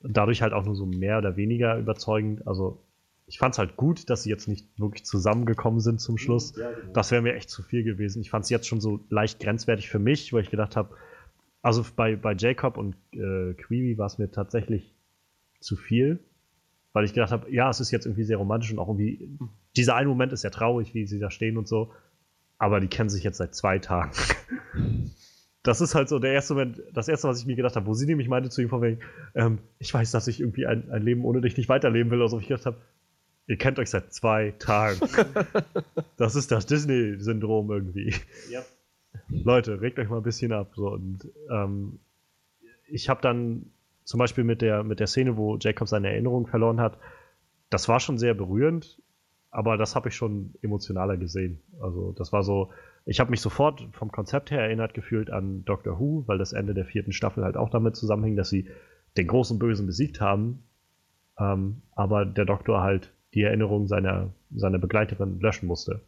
dadurch 0.00 0.42
halt 0.42 0.52
auch 0.52 0.64
nur 0.64 0.74
so 0.74 0.86
mehr 0.86 1.18
oder 1.18 1.36
weniger 1.36 1.76
überzeugend. 1.78 2.46
Also 2.46 2.82
ich 3.26 3.38
fand 3.38 3.54
es 3.54 3.58
halt 3.58 3.76
gut, 3.76 4.08
dass 4.10 4.22
sie 4.22 4.30
jetzt 4.30 4.48
nicht 4.48 4.66
wirklich 4.78 5.04
zusammengekommen 5.04 5.80
sind 5.80 6.00
zum 6.00 6.16
Schluss. 6.16 6.56
Ja, 6.56 6.70
genau. 6.72 6.92
Das 6.92 7.10
wäre 7.10 7.22
mir 7.22 7.34
echt 7.34 7.50
zu 7.50 7.62
viel 7.62 7.84
gewesen. 7.84 8.22
Ich 8.22 8.30
fand 8.30 8.44
es 8.44 8.50
jetzt 8.50 8.66
schon 8.66 8.80
so 8.80 9.00
leicht 9.10 9.40
grenzwertig 9.40 9.88
für 9.88 9.98
mich, 9.98 10.32
weil 10.32 10.42
ich 10.42 10.50
gedacht 10.50 10.76
habe, 10.76 10.94
also 11.62 11.84
bei, 11.94 12.16
bei 12.16 12.34
Jacob 12.34 12.76
und 12.78 12.94
äh, 13.12 13.54
Queevy 13.54 13.98
war 13.98 14.06
es 14.06 14.18
mir 14.18 14.30
tatsächlich 14.30 14.94
zu 15.60 15.76
viel, 15.76 16.20
weil 16.92 17.04
ich 17.04 17.12
gedacht 17.12 17.32
habe, 17.32 17.52
ja, 17.52 17.68
es 17.68 17.80
ist 17.80 17.90
jetzt 17.90 18.06
irgendwie 18.06 18.24
sehr 18.24 18.38
romantisch 18.38 18.72
und 18.72 18.78
auch 18.78 18.88
irgendwie, 18.88 19.28
dieser 19.76 19.96
eine 19.96 20.08
Moment 20.08 20.32
ist 20.32 20.44
ja 20.44 20.50
traurig, 20.50 20.94
wie 20.94 21.06
sie 21.06 21.18
da 21.18 21.30
stehen 21.30 21.58
und 21.58 21.68
so, 21.68 21.92
aber 22.58 22.80
die 22.80 22.88
kennen 22.88 23.10
sich 23.10 23.24
jetzt 23.24 23.38
seit 23.38 23.54
zwei 23.54 23.78
Tagen 23.78 24.12
das 25.62 25.80
ist 25.80 25.94
halt 25.94 26.08
so 26.08 26.18
der 26.18 26.32
erste 26.32 26.54
Moment, 26.54 26.82
das 26.92 27.08
erste, 27.08 27.28
was 27.28 27.40
ich 27.40 27.46
mir 27.46 27.56
gedacht 27.56 27.76
habe, 27.76 27.86
wo 27.86 27.94
sie 27.94 28.06
nämlich 28.06 28.28
meinte 28.28 28.50
zu 28.50 28.62
ihm 28.62 28.68
von 28.68 28.82
wegen, 28.82 29.00
ähm, 29.34 29.58
ich 29.78 29.92
weiß, 29.92 30.10
dass 30.12 30.28
ich 30.28 30.40
irgendwie 30.40 30.66
ein, 30.66 30.90
ein 30.90 31.02
Leben 31.02 31.24
ohne 31.24 31.40
dich 31.40 31.56
nicht 31.56 31.68
weiterleben 31.68 32.10
will, 32.10 32.22
also 32.22 32.38
ich 32.38 32.48
gedacht 32.48 32.66
habe, 32.66 32.78
ihr 33.46 33.56
kennt 33.56 33.78
euch 33.78 33.90
seit 33.90 34.12
zwei 34.12 34.54
Tagen. 34.58 35.00
das 36.16 36.36
ist 36.36 36.52
das 36.52 36.66
Disney-Syndrom 36.66 37.70
irgendwie. 37.70 38.14
Ja. 38.50 38.62
Leute, 39.28 39.80
regt 39.80 39.98
euch 39.98 40.08
mal 40.08 40.18
ein 40.18 40.22
bisschen 40.22 40.52
ab. 40.52 40.72
So. 40.74 40.90
Und 40.90 41.28
ähm, 41.50 41.98
ich 42.86 43.08
habe 43.08 43.20
dann 43.20 43.66
zum 44.04 44.18
Beispiel 44.18 44.44
mit 44.44 44.62
der, 44.62 44.84
mit 44.84 45.00
der 45.00 45.06
Szene, 45.06 45.36
wo 45.36 45.56
Jacob 45.58 45.88
seine 45.88 46.10
Erinnerung 46.10 46.46
verloren 46.46 46.80
hat, 46.80 46.98
das 47.70 47.88
war 47.88 48.00
schon 48.00 48.18
sehr 48.18 48.34
berührend, 48.34 49.02
aber 49.50 49.76
das 49.76 49.94
habe 49.94 50.08
ich 50.08 50.16
schon 50.16 50.54
emotionaler 50.62 51.16
gesehen. 51.16 51.60
Also 51.80 52.12
das 52.12 52.32
war 52.32 52.42
so, 52.42 52.70
ich 53.08 53.20
habe 53.20 53.30
mich 53.30 53.40
sofort 53.40 53.88
vom 53.92 54.12
Konzept 54.12 54.50
her 54.50 54.60
erinnert 54.60 54.92
gefühlt 54.92 55.30
an 55.30 55.64
Doctor 55.64 55.98
Who, 55.98 56.24
weil 56.26 56.36
das 56.36 56.52
Ende 56.52 56.74
der 56.74 56.84
vierten 56.84 57.12
Staffel 57.12 57.42
halt 57.42 57.56
auch 57.56 57.70
damit 57.70 57.96
zusammenhing, 57.96 58.36
dass 58.36 58.50
sie 58.50 58.68
den 59.16 59.26
großen 59.26 59.58
Bösen 59.58 59.86
besiegt 59.86 60.20
haben, 60.20 60.62
ähm, 61.38 61.80
aber 61.92 62.26
der 62.26 62.44
Doktor 62.44 62.82
halt 62.82 63.10
die 63.32 63.42
Erinnerung 63.42 63.88
seiner, 63.88 64.34
seiner 64.54 64.78
Begleiterin 64.78 65.40
löschen 65.40 65.66
musste. 65.66 66.02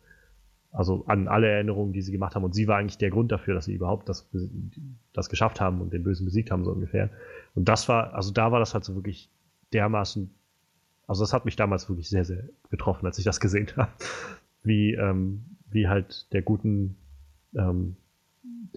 Also 0.72 1.04
an 1.06 1.26
alle 1.26 1.48
Erinnerungen, 1.48 1.94
die 1.94 2.02
sie 2.02 2.12
gemacht 2.12 2.34
haben. 2.34 2.44
Und 2.44 2.54
sie 2.54 2.68
war 2.68 2.76
eigentlich 2.76 2.98
der 2.98 3.10
Grund 3.10 3.32
dafür, 3.32 3.54
dass 3.54 3.64
sie 3.64 3.74
überhaupt 3.74 4.08
das, 4.08 4.28
das 5.14 5.30
geschafft 5.30 5.58
haben 5.58 5.80
und 5.80 5.94
den 5.94 6.04
Bösen 6.04 6.26
besiegt 6.26 6.50
haben, 6.50 6.64
so 6.64 6.70
ungefähr. 6.70 7.08
Und 7.54 7.68
das 7.68 7.88
war, 7.88 8.12
also 8.12 8.30
da 8.30 8.52
war 8.52 8.60
das 8.60 8.74
halt 8.74 8.84
so 8.84 8.94
wirklich 8.94 9.30
dermaßen 9.72 10.30
Also 11.06 11.22
das 11.22 11.32
hat 11.32 11.46
mich 11.46 11.56
damals 11.56 11.88
wirklich 11.88 12.10
sehr, 12.10 12.26
sehr 12.26 12.44
getroffen, 12.70 13.06
als 13.06 13.18
ich 13.18 13.24
das 13.24 13.40
gesehen 13.40 13.68
habe. 13.76 13.90
Wie, 14.62 14.92
ähm, 14.92 15.44
wie 15.70 15.88
halt 15.88 16.32
der 16.32 16.42
guten, 16.42 16.96
ähm, 17.56 17.96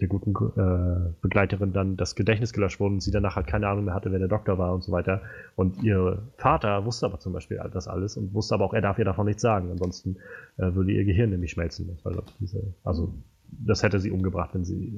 der 0.00 0.08
guten 0.08 0.30
äh, 0.32 1.12
Begleiterin 1.20 1.72
dann 1.72 1.96
das 1.96 2.16
Gedächtnis 2.16 2.52
gelöscht 2.52 2.80
wurde 2.80 2.94
und 2.94 3.00
sie 3.00 3.10
danach 3.10 3.36
halt 3.36 3.46
keine 3.46 3.68
Ahnung 3.68 3.84
mehr 3.86 3.94
hatte, 3.94 4.10
wer 4.10 4.18
der 4.18 4.28
Doktor 4.28 4.58
war 4.58 4.74
und 4.74 4.82
so 4.82 4.92
weiter. 4.92 5.22
Und 5.56 5.82
ihr 5.82 6.22
Vater 6.36 6.84
wusste 6.84 7.06
aber 7.06 7.20
zum 7.20 7.32
Beispiel 7.32 7.60
das 7.72 7.88
alles 7.88 8.16
und 8.16 8.34
wusste 8.34 8.54
aber 8.54 8.64
auch, 8.64 8.74
er 8.74 8.80
darf 8.80 8.98
ihr 8.98 9.04
davon 9.04 9.26
nichts 9.26 9.42
sagen. 9.42 9.70
Ansonsten 9.70 10.16
äh, 10.56 10.74
würde 10.74 10.92
ihr 10.92 11.04
Gehirn 11.04 11.30
nämlich 11.30 11.52
schmelzen. 11.52 11.96
Weil 12.02 12.16
diese, 12.40 12.74
also 12.82 13.14
das 13.50 13.82
hätte 13.82 14.00
sie 14.00 14.10
umgebracht, 14.10 14.50
wenn 14.54 14.64
sie, 14.64 14.92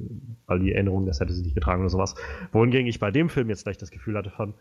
weil 0.47 0.60
die 0.60 0.73
Erinnerung, 0.73 1.06
das 1.06 1.20
hätte 1.20 1.32
sie 1.32 1.43
nicht 1.43 1.55
getragen 1.55 1.81
oder 1.81 1.90
sowas. 1.90 2.14
Wohingegen 2.52 2.86
ich 2.86 2.98
bei 2.98 3.10
dem 3.10 3.28
Film 3.28 3.48
jetzt 3.51 3.64
gleich 3.64 3.78
das 3.78 3.90
Gefühl 3.90 4.16
hatte 4.16 4.31
von, 4.31 4.55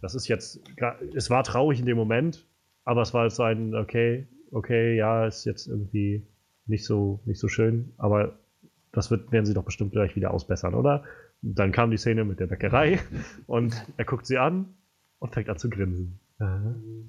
das 0.00 0.14
ist 0.14 0.28
jetzt, 0.28 0.60
es 1.14 1.30
war 1.30 1.44
traurig 1.44 1.80
in 1.80 1.86
dem 1.86 1.96
Moment, 1.96 2.46
aber 2.84 3.02
es 3.02 3.14
war 3.14 3.28
so 3.30 3.42
ein, 3.44 3.74
okay, 3.74 4.26
okay, 4.50 4.96
ja, 4.96 5.26
ist 5.26 5.44
jetzt 5.44 5.68
irgendwie 5.68 6.26
nicht 6.66 6.84
so, 6.84 7.20
nicht 7.24 7.40
so 7.40 7.48
schön, 7.48 7.92
aber 7.98 8.38
das 8.92 9.10
wird, 9.10 9.32
werden 9.32 9.46
sie 9.46 9.54
doch 9.54 9.64
bestimmt 9.64 9.92
gleich 9.92 10.16
wieder 10.16 10.32
ausbessern, 10.32 10.74
oder? 10.74 11.04
dann 11.42 11.72
kam 11.72 11.90
die 11.90 11.96
Szene 11.96 12.24
mit 12.24 12.40
der 12.40 12.46
Bäckerei 12.46 13.00
und 13.46 13.74
er 13.96 14.04
guckt 14.04 14.26
sie 14.26 14.38
an 14.38 14.74
und 15.18 15.34
fängt 15.34 15.48
an 15.48 15.58
zu 15.58 15.68
grinsen. 15.68 16.20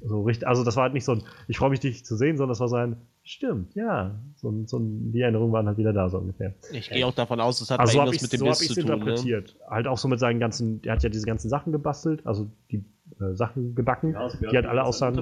So 0.03 0.21
richtig, 0.21 0.47
also 0.47 0.63
das 0.63 0.75
war 0.75 0.83
halt 0.83 0.93
nicht 0.93 1.05
so 1.05 1.13
ein, 1.13 1.23
ich 1.47 1.57
freue 1.57 1.71
mich, 1.71 1.79
dich 1.79 2.05
zu 2.05 2.15
sehen, 2.15 2.37
sondern 2.37 2.51
das 2.51 2.59
war 2.59 2.67
so 2.67 2.75
ein, 2.75 2.97
stimmt, 3.23 3.73
ja. 3.73 4.21
So, 4.35 4.63
so 4.67 4.79
die 4.79 5.21
Erinnerungen 5.21 5.51
waren 5.51 5.65
halt 5.65 5.79
wieder 5.79 5.91
da, 5.91 6.07
so 6.07 6.19
ungefähr. 6.19 6.53
Ich 6.71 6.91
gehe 6.91 7.07
auch 7.07 7.15
davon 7.15 7.39
aus, 7.39 7.59
es 7.59 7.71
hat 7.71 7.79
also 7.79 7.93
so 7.93 8.05
was 8.05 8.21
mit 8.21 8.31
dem 8.31 8.39
so 8.39 8.45
Biss 8.45 8.59
zu 8.59 8.75
tun. 8.75 8.85
Ne? 8.85 8.93
interpretiert. 8.93 9.55
Ne? 9.59 9.71
Halt 9.71 9.87
auch 9.87 9.97
so 9.97 10.07
mit 10.07 10.19
seinen 10.19 10.39
ganzen, 10.39 10.83
der 10.83 10.93
hat 10.93 11.01
ja 11.01 11.09
diese 11.09 11.25
ganzen 11.25 11.49
Sachen 11.49 11.71
gebastelt, 11.71 12.27
also 12.27 12.51
die 12.69 12.85
äh, 13.19 13.33
Sachen 13.33 13.75
gebacken, 13.75 14.13
ja, 14.13 14.21
also 14.21 14.37
die 14.37 14.55
halt 14.55 14.65
alle 14.65 14.83
aussahen. 14.83 15.15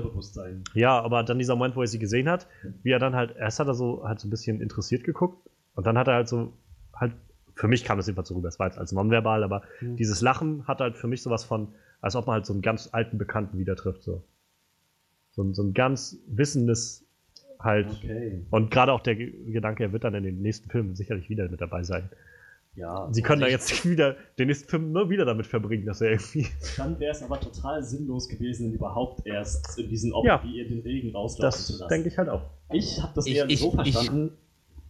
Ja, 0.74 1.00
aber 1.00 1.24
dann 1.24 1.40
dieser 1.40 1.56
Moment, 1.56 1.76
wo 1.76 1.82
er 1.82 1.88
sie 1.88 2.00
gesehen 2.00 2.30
hat, 2.30 2.48
wie 2.84 2.92
er 2.92 3.00
dann 3.00 3.16
halt, 3.16 3.36
erst 3.36 3.60
hat 3.60 3.68
er 3.68 3.74
so 3.74 4.08
halt 4.08 4.20
so 4.20 4.28
ein 4.28 4.32
bisschen 4.32 4.62
interessiert 4.62 5.04
geguckt 5.04 5.50
und 5.76 5.86
dann 5.86 5.98
hat 5.98 6.08
er 6.08 6.16
halt 6.16 6.28
so, 6.28 6.54
halt, 6.94 7.14
für 7.56 7.68
mich 7.68 7.84
kam 7.84 7.98
das 7.98 8.08
jedenfalls 8.08 8.30
so 8.30 8.36
rüber, 8.36 8.48
es 8.48 8.60
war 8.60 8.68
jetzt 8.68 8.78
als 8.78 8.92
nonverbal, 8.92 9.44
aber 9.44 9.64
mhm. 9.82 9.96
dieses 9.96 10.22
Lachen 10.22 10.68
hat 10.68 10.80
halt 10.80 10.98
für 10.98 11.08
mich 11.08 11.22
sowas 11.22 11.44
von, 11.44 11.70
als 12.02 12.16
ob 12.16 12.28
man 12.28 12.36
halt 12.36 12.46
so 12.46 12.54
einen 12.54 12.62
ganz 12.62 12.90
alten 12.92 13.18
Bekannten 13.18 13.58
wieder 13.58 13.76
trifft. 13.76 14.04
So, 14.04 14.24
so, 15.32 15.54
so 15.54 15.64
ein 15.64 15.74
ganz 15.74 16.18
wissendes 16.28 17.06
halt. 17.60 17.88
Okay. 17.90 18.46
Und 18.50 18.72
gerade 18.72 18.92
auch 18.92 19.02
der 19.02 19.16
Gedanke, 19.16 19.84
er 19.84 19.94
wird 19.94 20.04
dann 20.04 20.14
in 20.14 20.24
den 20.24 20.42
nächsten 20.42 20.70
Filmen 20.70 20.96
sicherlich 20.96 21.30
wieder 21.30 21.48
mit 21.50 21.62
dabei 21.62 21.84
sein. 21.84 22.10
Ja. 22.76 23.10
Sie 23.12 23.22
können 23.22 23.42
da 23.42 23.48
jetzt 23.48 23.86
wieder 23.86 24.16
den 24.40 24.48
nächsten 24.48 24.70
Film 24.70 24.92
nur 24.92 25.10
wieder 25.10 25.26
damit 25.26 25.46
verbringen, 25.46 25.86
dass 25.86 26.00
er 26.02 26.12
irgendwie. 26.12 26.48
Dann 26.78 27.00
wäre 27.00 27.12
es 27.12 27.22
aber 27.22 27.40
total 27.40 27.84
sinnlos 27.84 28.30
gewesen, 28.30 28.72
überhaupt 28.74 29.26
erst 29.26 29.78
in 29.78 29.90
diesen 29.90 30.14
Ob 30.14 30.26
ja. 30.26 30.42
wie 30.44 30.58
ihr 30.58 30.68
den 30.68 30.80
Regen 30.80 31.14
rauslaufen 31.14 31.60
zu 31.60 31.74
lassen. 31.74 31.80
Das 31.82 31.90
denke 31.90 32.08
ich 32.08 32.18
halt 32.18 32.30
auch. 32.30 32.44
Ich 32.72 33.02
habe 33.02 33.12
das 33.14 33.26
ich, 33.26 33.36
eher 33.36 33.50
ich, 33.50 33.60
so 33.60 33.72
verstanden. 33.72 34.38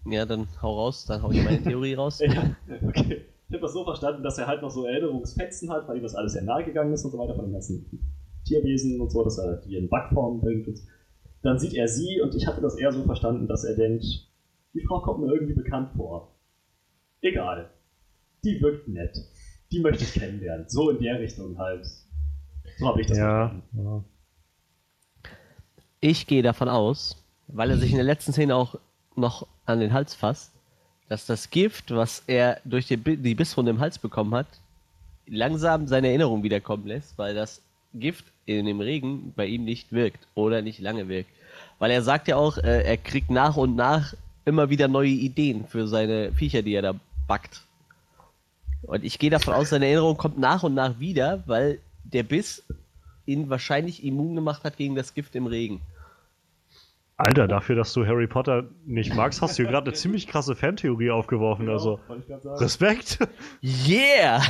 Ich, 0.06 0.14
ja, 0.14 0.26
dann 0.26 0.48
hau 0.62 0.76
raus, 0.76 1.06
dann 1.06 1.24
hau 1.24 1.32
ich 1.32 1.44
meine 1.44 1.62
Theorie 1.64 1.96
raus. 1.96 2.20
ja, 2.20 2.56
okay. 2.88 3.26
Ich 3.50 3.56
habe 3.56 3.64
das 3.64 3.74
so 3.74 3.84
verstanden, 3.84 4.24
dass 4.24 4.38
er 4.38 4.48
halt 4.48 4.62
noch 4.62 4.72
so 4.72 4.86
Erinnerungsfetzen 4.86 5.70
hat, 5.72 5.88
weil 5.88 5.98
ihm 5.98 6.04
das 6.04 6.16
alles 6.16 6.34
sehr 6.34 6.44
nahe 6.44 6.64
gegangen 6.64 6.94
ist 6.94 7.04
und 7.04 7.12
so 7.12 7.18
weiter 7.18 7.36
von 7.36 7.46
den 7.46 7.54
ganzen 7.54 7.86
Tierwesen 8.46 9.02
und 9.02 9.12
so, 9.12 9.24
dass 9.24 9.40
er 9.40 9.58
die 9.58 9.76
in 9.76 9.90
Backform 9.90 10.40
bringt. 10.40 10.68
Und 10.68 10.82
dann 11.42 11.60
sieht 11.60 11.74
er 11.74 11.88
sie 11.88 12.22
und 12.22 12.36
ich 12.36 12.48
hatte 12.48 12.62
das 12.62 12.78
eher 12.78 12.92
so 12.92 13.04
verstanden, 13.04 13.48
dass 13.48 13.64
er 13.64 13.76
denkt, 13.76 14.06
die 14.74 14.86
Frau 14.88 15.02
kommt 15.02 15.20
mir 15.20 15.34
irgendwie 15.34 15.54
bekannt 15.54 15.90
vor. 15.98 16.32
Egal. 17.22 17.70
Die 18.44 18.60
wirkt 18.62 18.88
nett. 18.88 19.18
Die 19.72 19.80
möchte 19.80 20.04
ich 20.04 20.14
kennenlernen. 20.14 20.68
So 20.68 20.90
in 20.90 21.00
der 21.02 21.20
Richtung 21.20 21.58
halt. 21.58 21.88
So 22.78 22.88
habe 22.88 23.02
ich 23.02 23.08
das 23.08 23.18
ja. 23.18 23.56
Ja. 23.74 24.04
Ich 26.00 26.26
gehe 26.26 26.42
davon 26.42 26.68
aus, 26.68 27.24
weil 27.48 27.70
er 27.70 27.78
sich 27.78 27.92
in 27.92 27.98
der 27.98 28.06
letzten 28.06 28.34
Szene 28.34 28.56
auch 28.56 28.76
noch 29.16 29.46
an 29.66 29.80
den 29.80 29.94
Hals 29.94 30.16
fasst, 30.16 30.52
dass 31.10 31.26
das 31.28 31.52
Gift, 31.52 31.92
was 31.92 32.24
er 32.26 32.60
durch 32.66 32.88
die, 32.88 32.98
die 32.98 33.36
Bisswunde 33.36 33.72
im 33.72 33.80
Hals 33.80 34.00
bekommen 34.00 34.34
hat, 34.34 34.48
langsam 35.28 35.88
seine 35.88 36.08
Erinnerung 36.08 36.42
wiederkommen 36.42 36.88
lässt, 36.88 37.18
weil 37.18 37.36
das 37.36 37.62
Gift 37.94 38.26
in 38.46 38.66
dem 38.66 38.80
Regen 38.80 39.34
bei 39.36 39.46
ihm 39.46 39.64
nicht 39.64 39.92
wirkt 39.92 40.28
oder 40.34 40.62
nicht 40.62 40.80
lange 40.80 41.08
wirkt. 41.08 41.30
Weil 41.78 41.92
er 41.92 42.02
sagt 42.02 42.28
ja 42.28 42.36
auch, 42.38 42.58
äh, 42.58 42.84
er 42.84 42.98
kriegt 42.98 43.30
nach 43.30 43.58
und 43.58 43.76
nach 43.76 44.16
immer 44.46 44.70
wieder 44.70 44.88
neue 44.88 45.10
Ideen 45.10 45.68
für 45.68 45.88
seine 45.88 46.32
Viecher, 46.32 46.62
die 46.64 46.74
er 46.74 46.82
da 46.82 46.96
backt. 47.32 47.62
Und 48.82 49.06
ich 49.06 49.18
gehe 49.18 49.30
davon 49.30 49.54
aus, 49.54 49.70
seine 49.70 49.86
Erinnerung 49.86 50.18
kommt 50.18 50.38
nach 50.38 50.64
und 50.64 50.74
nach 50.74 51.00
wieder, 51.00 51.44
weil 51.46 51.80
der 52.04 52.24
Biss 52.24 52.62
ihn 53.26 53.50
wahrscheinlich 53.50 54.04
immun 54.04 54.36
gemacht 54.36 54.66
hat 54.66 54.76
gegen 54.76 54.96
das 54.96 55.14
Gift 55.14 55.34
im 55.36 55.46
Regen. 55.46 55.80
Alter, 57.16 57.48
dafür, 57.48 57.76
dass 57.76 57.94
du 57.94 58.06
Harry 58.06 58.28
Potter 58.28 58.66
nicht 58.86 59.14
magst, 59.14 59.42
hast 59.42 59.58
du 59.60 59.64
gerade 59.64 59.92
eine 59.92 59.94
ziemlich 59.94 60.28
krasse 60.28 60.56
Fantheorie 60.56 61.12
aufgeworfen. 61.12 61.68
Genau, 61.68 61.78
also 61.78 62.00
Respekt. 62.56 63.20
Yeah! 63.62 64.42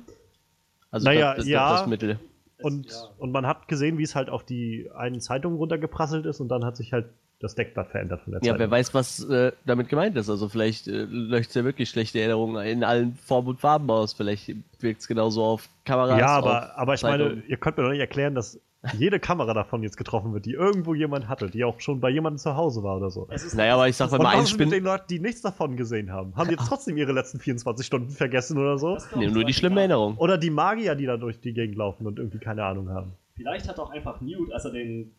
Also 0.90 1.06
naja, 1.06 1.36
das, 1.36 1.44
das, 1.44 1.48
ja, 1.48 1.72
das 1.74 1.88
Mittel. 1.88 2.20
Und, 2.62 2.90
ja. 2.90 2.96
und 3.18 3.32
man 3.32 3.46
hat 3.46 3.68
gesehen, 3.68 3.98
wie 3.98 4.04
es 4.04 4.16
halt 4.16 4.30
auf 4.30 4.44
die 4.44 4.90
einen 4.96 5.22
Zeitung 5.22 5.56
runtergeprasselt 5.56 6.26
ist 6.26 6.40
und 6.40 6.50
dann 6.50 6.66
hat 6.66 6.78
sich 6.78 6.94
halt 6.94 7.10
das 7.40 7.56
Deckblatt 7.56 7.90
verändert 7.90 8.22
von 8.22 8.34
der 8.34 8.42
Zeit. 8.42 8.48
Ja, 8.48 8.60
wer 8.60 8.70
weiß, 8.70 8.94
was 8.94 9.24
äh, 9.30 9.54
damit 9.66 9.88
gemeint 9.88 10.18
ist. 10.18 10.30
Also 10.30 10.50
vielleicht 10.50 10.88
äh, 10.88 11.06
löscht 11.06 11.50
es 11.50 11.56
ja 11.56 11.64
wirklich 11.64 11.90
schlechte 11.90 12.20
Erinnerungen 12.20 12.66
in 12.66 12.84
allen 12.84 13.16
Formen 13.16 13.50
und 13.50 13.60
Farben 13.62 13.90
aus. 13.90 14.14
Vielleicht 14.14 14.54
wirkt 14.80 15.02
es 15.02 15.08
genauso 15.08 15.44
auf 15.44 15.70
Kameras. 15.86 16.20
Ja, 16.20 16.28
aber, 16.28 16.78
aber 16.78 16.94
ich 16.96 17.02
Zeitung. 17.02 17.28
meine, 17.30 17.44
ihr 17.48 17.58
könnt 17.58 17.78
mir 17.78 17.84
doch 17.84 17.92
nicht 17.92 18.02
erklären, 18.02 18.36
dass 18.36 18.60
jede 18.94 19.20
Kamera 19.20 19.54
davon 19.54 19.84
jetzt 19.84 19.98
getroffen 19.98 20.34
wird, 20.34 20.46
die 20.46 20.54
irgendwo 20.54 20.94
jemand 20.94 21.28
hatte, 21.28 21.50
die 21.50 21.64
auch 21.66 21.80
schon 21.82 22.00
bei 22.00 22.10
jemandem 22.10 22.38
zu 22.38 22.56
Hause 22.56 22.82
war 22.82 22.98
oder 22.98 23.10
so. 23.10 23.28
Naja, 23.54 23.74
aber 23.74 23.90
ich 23.90 23.98
sag 23.98 24.12
mal, 24.12 24.26
eins 24.26 24.58
mit 24.58 24.72
den 24.72 24.84
Leuten, 24.86 25.06
die 25.10 25.20
nichts 25.20 25.42
davon 25.42 25.76
gesehen 25.76 26.12
haben? 26.12 26.36
Haben 26.36 26.48
die 26.50 26.56
jetzt 26.56 26.68
trotzdem 26.68 26.96
ihre 26.96 27.12
letzten 27.12 27.40
24 27.40 27.86
Stunden 27.86 28.10
vergessen 28.10 28.58
oder 28.58 28.78
so? 28.78 28.98
Nee, 29.16 29.28
nur 29.28 29.44
die 29.44 29.54
schlimme 29.54 29.82
Erinnerung. 29.82 30.16
Oder 30.18 30.38
die 30.38 30.50
Magier, 30.50 30.96
die 30.96 31.06
da 31.06 31.18
durch 31.18 31.40
die 31.42 31.54
Gegend 31.54 31.78
laufen 31.78 32.08
und 32.08 32.20
irgendwie 32.20 32.40
keine 32.40 32.64
Ahnung 32.64 32.90
haben. 32.90 33.14
Vielleicht 33.36 33.68
hat 33.68 33.80
auch 33.80 33.90
einfach 33.90 34.22
Newt, 34.22 34.52
als 34.54 34.66
er 34.66 34.72
den 34.72 35.14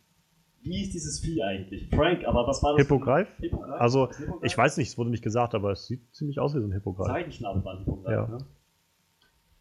wie 0.63 0.83
ist 0.83 0.93
dieses 0.93 1.21
Vieh 1.21 1.43
eigentlich? 1.43 1.89
Frank, 1.91 2.25
aber 2.27 2.47
was 2.47 2.63
war 2.63 2.73
das? 2.77 2.83
Hippogreif? 2.83 3.29
Hippogreif? 3.39 3.81
Also, 3.81 4.09
Hippogreif? 4.11 4.43
ich 4.45 4.57
weiß 4.59 4.77
nicht, 4.77 4.89
es 4.89 4.99
wurde 4.99 5.11
nicht 5.11 5.23
gesagt, 5.25 5.55
aber 5.55 5.73
es 5.73 5.87
sieht 5.87 6.15
ziemlich 6.15 6.39
aus 6.39 6.55
wie 6.55 6.61
so 6.61 6.67
ein 6.67 6.73
Hippogreif. 6.73 7.07
Seitenschnabel 7.07 7.65
war 7.65 7.73
ein 7.75 7.79
Hippogreif, 7.79 8.13
ja. 8.13 8.27
ne? 8.29 8.39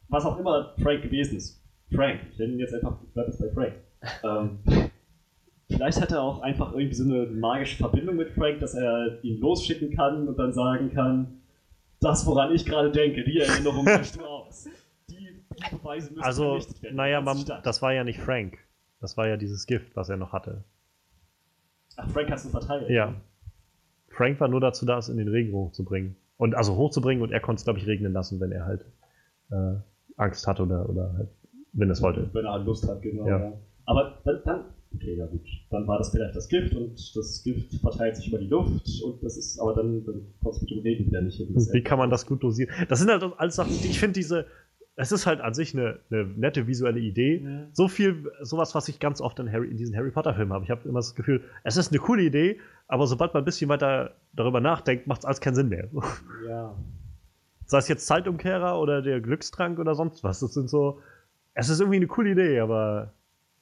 Was 0.09 0.25
auch 0.25 0.37
immer 0.39 0.73
Frank 0.81 1.01
gewesen 1.03 1.37
ist. 1.37 1.63
Frank. 1.93 2.19
Ich 2.31 2.39
nenne 2.39 2.53
ihn 2.53 2.59
jetzt 2.59 2.73
einfach, 2.73 2.97
ich 3.03 3.13
bleibe 3.13 3.29
jetzt 3.29 3.39
bei 3.39 3.49
Frank. 3.51 3.73
Ähm, 4.23 4.59
vielleicht 5.67 5.99
hat 5.99 6.11
er 6.13 6.21
auch 6.21 6.41
einfach 6.41 6.71
irgendwie 6.71 6.95
so 6.95 7.03
eine 7.03 7.25
magische 7.25 7.75
Verbindung 7.75 8.15
mit 8.15 8.31
Frank, 8.31 8.61
dass 8.61 8.73
er 8.75 9.21
ihn 9.25 9.41
losschicken 9.41 9.93
kann 9.93 10.25
und 10.27 10.39
dann 10.39 10.53
sagen 10.53 10.89
kann, 10.93 11.41
das, 11.99 12.25
woran 12.25 12.53
ich 12.55 12.65
gerade 12.65 12.91
denke, 12.91 13.25
die 13.25 13.39
Erinnerung 13.39 13.85
löscht 13.85 14.15
du 14.15 14.23
aus. 14.23 14.69
Die 15.09 15.27
Beweise 15.69 16.11
müssen 16.13 16.23
Also, 16.23 16.59
werden. 16.81 16.95
naja, 16.95 17.21
Das 17.21 17.45
man, 17.47 17.61
das 17.61 17.81
war 17.81 17.91
ja 17.93 18.05
nicht 18.05 18.19
Frank. 18.21 18.57
Das 19.01 19.17
war 19.17 19.27
ja 19.27 19.35
dieses 19.35 19.65
Gift, 19.65 19.95
was 19.97 20.07
er 20.07 20.15
noch 20.15 20.31
hatte. 20.31 20.63
Ach, 22.01 22.09
Frank 22.09 22.29
hat 22.29 22.37
es 22.37 22.49
verteilt. 22.49 22.89
Ja. 22.89 23.15
Frank 24.09 24.39
war 24.39 24.47
nur 24.47 24.61
dazu 24.61 24.85
da, 24.85 24.97
es 24.97 25.09
in 25.09 25.17
den 25.17 25.27
Regen 25.27 25.53
hochzubringen. 25.53 26.15
Und 26.37 26.55
also 26.55 26.75
hochzubringen 26.77 27.21
und 27.21 27.31
er 27.31 27.41
konnte 27.41 27.59
es, 27.59 27.65
glaube 27.65 27.79
ich, 27.79 27.87
regnen 27.87 28.13
lassen, 28.13 28.39
wenn 28.39 28.51
er 28.51 28.65
halt 28.65 28.85
äh, 29.51 29.75
Angst 30.15 30.47
hatte 30.47 30.63
oder, 30.63 30.89
oder 30.89 31.13
halt, 31.13 31.29
wenn 31.73 31.89
es 31.89 32.01
wollte. 32.01 32.29
Wenn 32.33 32.45
er 32.45 32.53
halt 32.53 32.65
Lust 32.65 32.87
hat, 32.87 33.01
genau. 33.01 33.27
Ja. 33.27 33.39
Ja. 33.39 33.53
Aber 33.85 34.19
dann, 34.23 34.41
dann, 34.45 34.65
okay, 34.95 35.15
ja 35.15 35.25
gut. 35.25 35.41
Dann 35.69 35.85
war 35.87 35.97
das 35.97 36.11
vielleicht 36.11 36.35
das 36.35 36.47
Gift 36.47 36.73
und 36.75 37.15
das 37.15 37.43
Gift 37.43 37.73
verteilt 37.75 38.15
sich 38.15 38.29
über 38.29 38.37
die 38.37 38.47
Luft 38.47 38.87
und 39.03 39.21
das 39.21 39.35
ist, 39.37 39.59
aber 39.59 39.75
dann, 39.75 40.05
dann 40.05 40.21
kommt 40.41 40.55
es 40.55 40.61
mit 40.61 40.71
dem 40.71 40.79
Regen 40.79 41.07
wieder 41.07 41.21
nicht 41.21 41.37
hin. 41.37 41.49
Wie 41.53 41.83
kann 41.83 41.99
man 41.99 42.09
das 42.09 42.25
gut 42.25 42.41
dosieren? 42.41 42.73
Das 42.87 42.99
sind 42.99 43.09
halt 43.09 43.23
alles 43.37 43.55
Sachen, 43.55 43.71
die 43.81 43.87
ich 43.87 43.99
finde, 43.99 44.13
diese, 44.13 44.45
es 44.99 45.13
ist 45.13 45.25
halt 45.25 45.39
an 45.39 45.53
sich 45.53 45.73
eine, 45.73 45.97
eine 46.11 46.25
nette 46.25 46.67
visuelle 46.67 46.99
Idee. 46.99 47.37
Ja. 47.37 47.67
So 47.71 47.87
viel, 47.87 48.29
sowas, 48.41 48.75
was 48.75 48.89
ich 48.89 48.99
ganz 48.99 49.21
oft 49.21 49.39
in, 49.39 49.49
Harry, 49.49 49.69
in 49.69 49.77
diesen 49.77 49.95
Harry 49.95 50.11
Potter-Filmen 50.11 50.51
habe. 50.51 50.65
Ich 50.65 50.71
habe 50.71 50.87
immer 50.89 50.99
das 50.99 51.15
Gefühl, 51.15 51.41
es 51.63 51.77
ist 51.77 51.91
eine 51.91 51.99
coole 51.99 52.23
Idee, 52.23 52.59
aber 52.89 53.07
sobald 53.07 53.33
man 53.33 53.43
ein 53.43 53.45
bisschen 53.45 53.69
weiter 53.69 54.15
darüber 54.33 54.59
nachdenkt, 54.59 55.07
macht 55.07 55.19
es 55.19 55.25
alles 55.25 55.39
keinen 55.39 55.55
Sinn 55.55 55.69
mehr. 55.69 55.87
Ja. 56.47 56.75
Sei 57.65 57.77
es 57.77 57.87
jetzt 57.87 58.07
Zeitumkehrer 58.07 58.79
oder 58.79 59.01
der 59.01 59.21
Glückstrank 59.21 59.79
oder 59.79 59.95
sonst 59.95 60.23
was. 60.23 60.41
Das 60.41 60.53
sind 60.53 60.69
so, 60.69 60.99
es 61.53 61.69
ist 61.69 61.79
irgendwie 61.79 61.97
eine 61.97 62.07
coole 62.07 62.31
Idee, 62.31 62.59
aber 62.59 63.13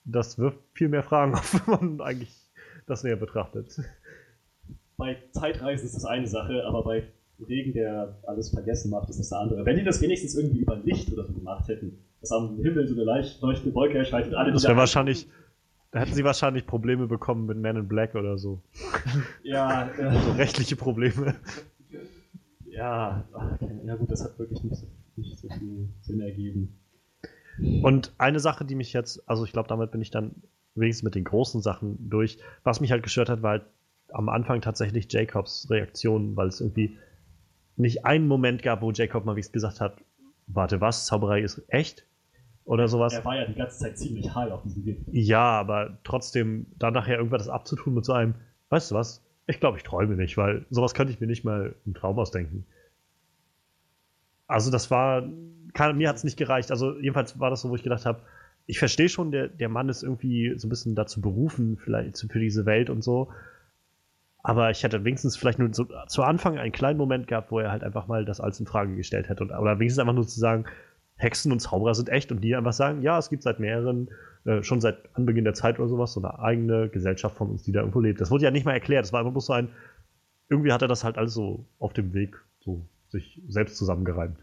das 0.06 0.40
wirft 0.40 0.58
viel 0.74 0.90
mehr 0.90 1.04
Fragen 1.04 1.34
auf, 1.36 1.68
wenn 1.68 1.98
man 1.98 2.02
eigentlich 2.02 2.36
das 2.88 3.04
näher 3.04 3.18
betrachtet. 3.18 3.80
Bei 4.96 5.18
Zeitreisen 5.34 5.86
ist 5.86 5.96
das 5.96 6.06
eine 6.06 6.26
Sache, 6.26 6.66
aber 6.66 6.84
bei 6.84 7.04
Regen, 7.46 7.74
der 7.74 8.18
alles 8.26 8.50
vergessen 8.50 8.92
macht, 8.92 9.10
ist 9.10 9.20
das 9.20 9.32
eine 9.32 9.42
andere. 9.42 9.66
Wenn 9.66 9.78
die 9.78 9.84
das 9.84 10.02
wenigstens 10.02 10.36
irgendwie 10.36 10.60
über 10.60 10.76
Licht 10.78 11.12
oder 11.12 11.26
so 11.26 11.34
gemacht 11.34 11.68
hätten, 11.68 12.00
dass 12.22 12.32
am 12.32 12.58
Himmel 12.62 12.88
so 12.88 12.96
eine 12.96 13.04
leicht 13.04 13.42
leuchtende 13.42 13.76
Wolke 13.76 13.98
erscheint 13.98 14.28
und 14.28 14.36
alle 14.36 14.52
Das 14.52 14.64
wäre 14.64 14.76
wahrscheinlich, 14.76 15.28
da 15.92 16.00
hätten 16.00 16.14
sie 16.14 16.24
wahrscheinlich 16.24 16.66
Probleme 16.66 17.08
bekommen 17.08 17.46
mit 17.46 17.58
Man 17.58 17.78
in 17.78 17.88
Black 17.88 18.16
oder 18.16 18.38
so. 18.38 18.62
Ja, 19.44 19.90
So 19.98 20.02
äh, 20.02 20.08
rechtliche 20.38 20.76
Probleme. 20.76 21.36
ja, 22.66 23.24
ja 23.86 23.96
gut, 23.96 24.12
das 24.12 24.24
hat 24.24 24.38
wirklich 24.40 24.64
nicht 24.64 24.76
so, 24.76 24.88
nicht 25.16 25.38
so 25.38 25.48
viel 25.50 25.90
Sinn 26.02 26.22
ergeben. 26.22 26.80
Und 27.82 28.14
eine 28.18 28.40
Sache, 28.40 28.66
die 28.66 28.76
mich 28.76 28.94
jetzt, 28.94 29.28
also 29.30 29.44
ich 29.46 29.52
glaube, 29.52 29.68
damit 29.70 29.92
bin 29.92 30.02
ich 30.02 30.12
dann 30.12 30.36
wenigstens 30.76 31.04
mit 31.04 31.16
den 31.16 31.24
großen 31.24 31.62
Sachen 31.62 32.10
durch. 32.10 32.38
Was 32.64 32.82
mich 32.82 32.92
halt 32.92 33.04
gestört 33.04 33.30
hat, 33.30 33.42
war 33.42 33.52
halt 33.52 33.66
am 34.10 34.30
Anfang 34.30 34.62
tatsächlich 34.62 35.12
Jacobs 35.12 35.68
Reaktion, 35.70 36.36
weil 36.36 36.48
es 36.48 36.62
irgendwie 36.62 36.98
nicht 37.78 38.06
einen 38.06 38.28
Moment 38.28 38.64
gab, 38.64 38.82
wo 38.82 38.92
Jacob 38.92 39.26
mal 39.26 39.36
wie 39.36 39.42
gesagt 39.42 39.82
hat, 39.82 39.98
warte, 40.48 40.82
was, 40.82 41.06
Zauberei 41.06 41.42
ist 41.42 41.62
echt? 41.68 42.06
Oder 42.66 42.90
sowas. 42.90 43.14
Er 43.14 43.24
war 43.24 43.38
ja 43.38 43.46
die 43.46 43.54
ganze 43.54 43.80
Zeit 43.80 43.98
ziemlich 43.98 44.36
high 44.36 44.52
auf 44.52 44.64
diesem 44.64 44.84
Gift. 44.84 45.02
Ja, 45.12 45.60
aber 45.60 46.00
trotzdem 46.04 46.66
dann 46.78 46.94
nachher 46.94 47.18
irgendwas 47.18 47.48
abzutun 47.48 47.94
mit 47.94 48.04
so 48.04 48.12
einem, 48.12 48.36
weißt 48.70 48.92
du 48.92 48.96
was, 48.96 49.24
ich 49.48 49.62
glaube, 49.62 49.78
ich 49.78 49.84
träume 49.84 50.16
nicht, 50.16 50.36
weil 50.36 50.66
sowas 50.70 50.94
könnte 50.94 51.14
ich 51.14 51.22
mir 51.22 51.28
nicht 51.28 51.46
mal 51.46 51.76
im 51.86 51.94
Traum 51.94 52.20
ausdenken. 52.20 52.66
Also 54.48 54.70
das 54.70 54.92
war, 54.92 55.24
kann, 55.74 55.98
mir 55.98 56.10
hat 56.10 56.18
es 56.18 56.26
nicht 56.26 56.38
gereicht. 56.38 56.72
Also 56.72 56.98
jedenfalls 57.00 57.40
war 57.40 57.50
das 57.50 57.62
so, 57.62 57.70
wo 57.70 57.76
ich 57.76 57.84
gedacht 57.84 58.06
habe, 58.06 58.22
ich 58.66 58.80
verstehe 58.80 59.08
schon, 59.08 59.32
der, 59.32 59.48
der 59.48 59.70
Mann 59.70 59.88
ist 59.88 60.04
irgendwie 60.04 60.54
so 60.58 60.68
ein 60.68 60.70
bisschen 60.70 60.94
dazu 60.94 61.22
berufen, 61.22 61.78
vielleicht 61.78 62.20
für 62.30 62.40
diese 62.40 62.66
Welt 62.66 62.90
und 62.90 63.02
so. 63.02 63.30
Aber 64.48 64.72
ich 64.72 64.82
hätte 64.82 65.04
wenigstens 65.04 65.36
vielleicht 65.36 65.60
nur 65.60 65.74
so 65.74 65.86
zu 66.08 66.24
Anfang 66.24 66.58
einen 66.58 66.72
kleinen 66.72 66.98
Moment 66.98 67.28
gehabt, 67.28 67.52
wo 67.52 67.60
er 67.60 67.70
halt 67.70 67.84
einfach 67.84 68.08
mal 68.08 68.24
das 68.24 68.40
alles 68.40 68.62
in 68.62 68.66
Frage 68.66 68.96
gestellt 68.96 69.28
hätte. 69.28 69.44
Und, 69.44 69.52
oder 69.52 69.78
wenigstens 69.78 70.00
einfach 70.00 70.14
nur 70.14 70.26
zu 70.26 70.40
sagen, 70.40 70.64
Hexen 71.18 71.52
und 71.52 71.60
Zauberer 71.60 71.94
sind 71.94 72.08
echt 72.08 72.32
und 72.32 72.40
die 72.40 72.56
einfach 72.56 72.72
sagen, 72.72 73.02
ja, 73.02 73.18
es 73.18 73.30
gibt 73.30 73.44
seit 73.44 73.60
mehreren, 73.60 74.08
äh, 74.46 74.64
schon 74.64 74.80
seit 74.80 75.14
Anbeginn 75.16 75.44
der 75.44 75.54
Zeit 75.54 75.80
oder 75.80 75.90
sowas, 75.90 76.14
so 76.14 76.22
eine 76.22 76.40
eigene 76.40 76.88
Gesellschaft 76.88 77.36
von 77.36 77.50
uns, 77.50 77.64
die 77.64 77.74
da 77.74 77.82
irgendwo 77.82 78.00
lebt. 78.00 78.22
Das 78.22 78.32
wurde 78.32 78.46
ja 78.46 78.52
nicht 78.52 78.64
mal 78.64 78.72
erklärt, 78.72 79.04
das 79.04 79.12
war 79.12 79.20
einfach 79.20 79.34
bloß 79.34 79.48
so 79.48 79.52
ein, 79.52 79.68
irgendwie 80.48 80.72
hat 80.72 80.82
er 80.82 80.88
das 80.88 81.04
halt 81.04 81.18
alles 81.18 81.34
so 81.34 81.66
auf 81.78 81.92
dem 81.92 82.14
Weg 82.14 82.38
so 82.62 82.88
sich 83.10 83.42
selbst 83.50 83.76
zusammengereimt. 83.76 84.40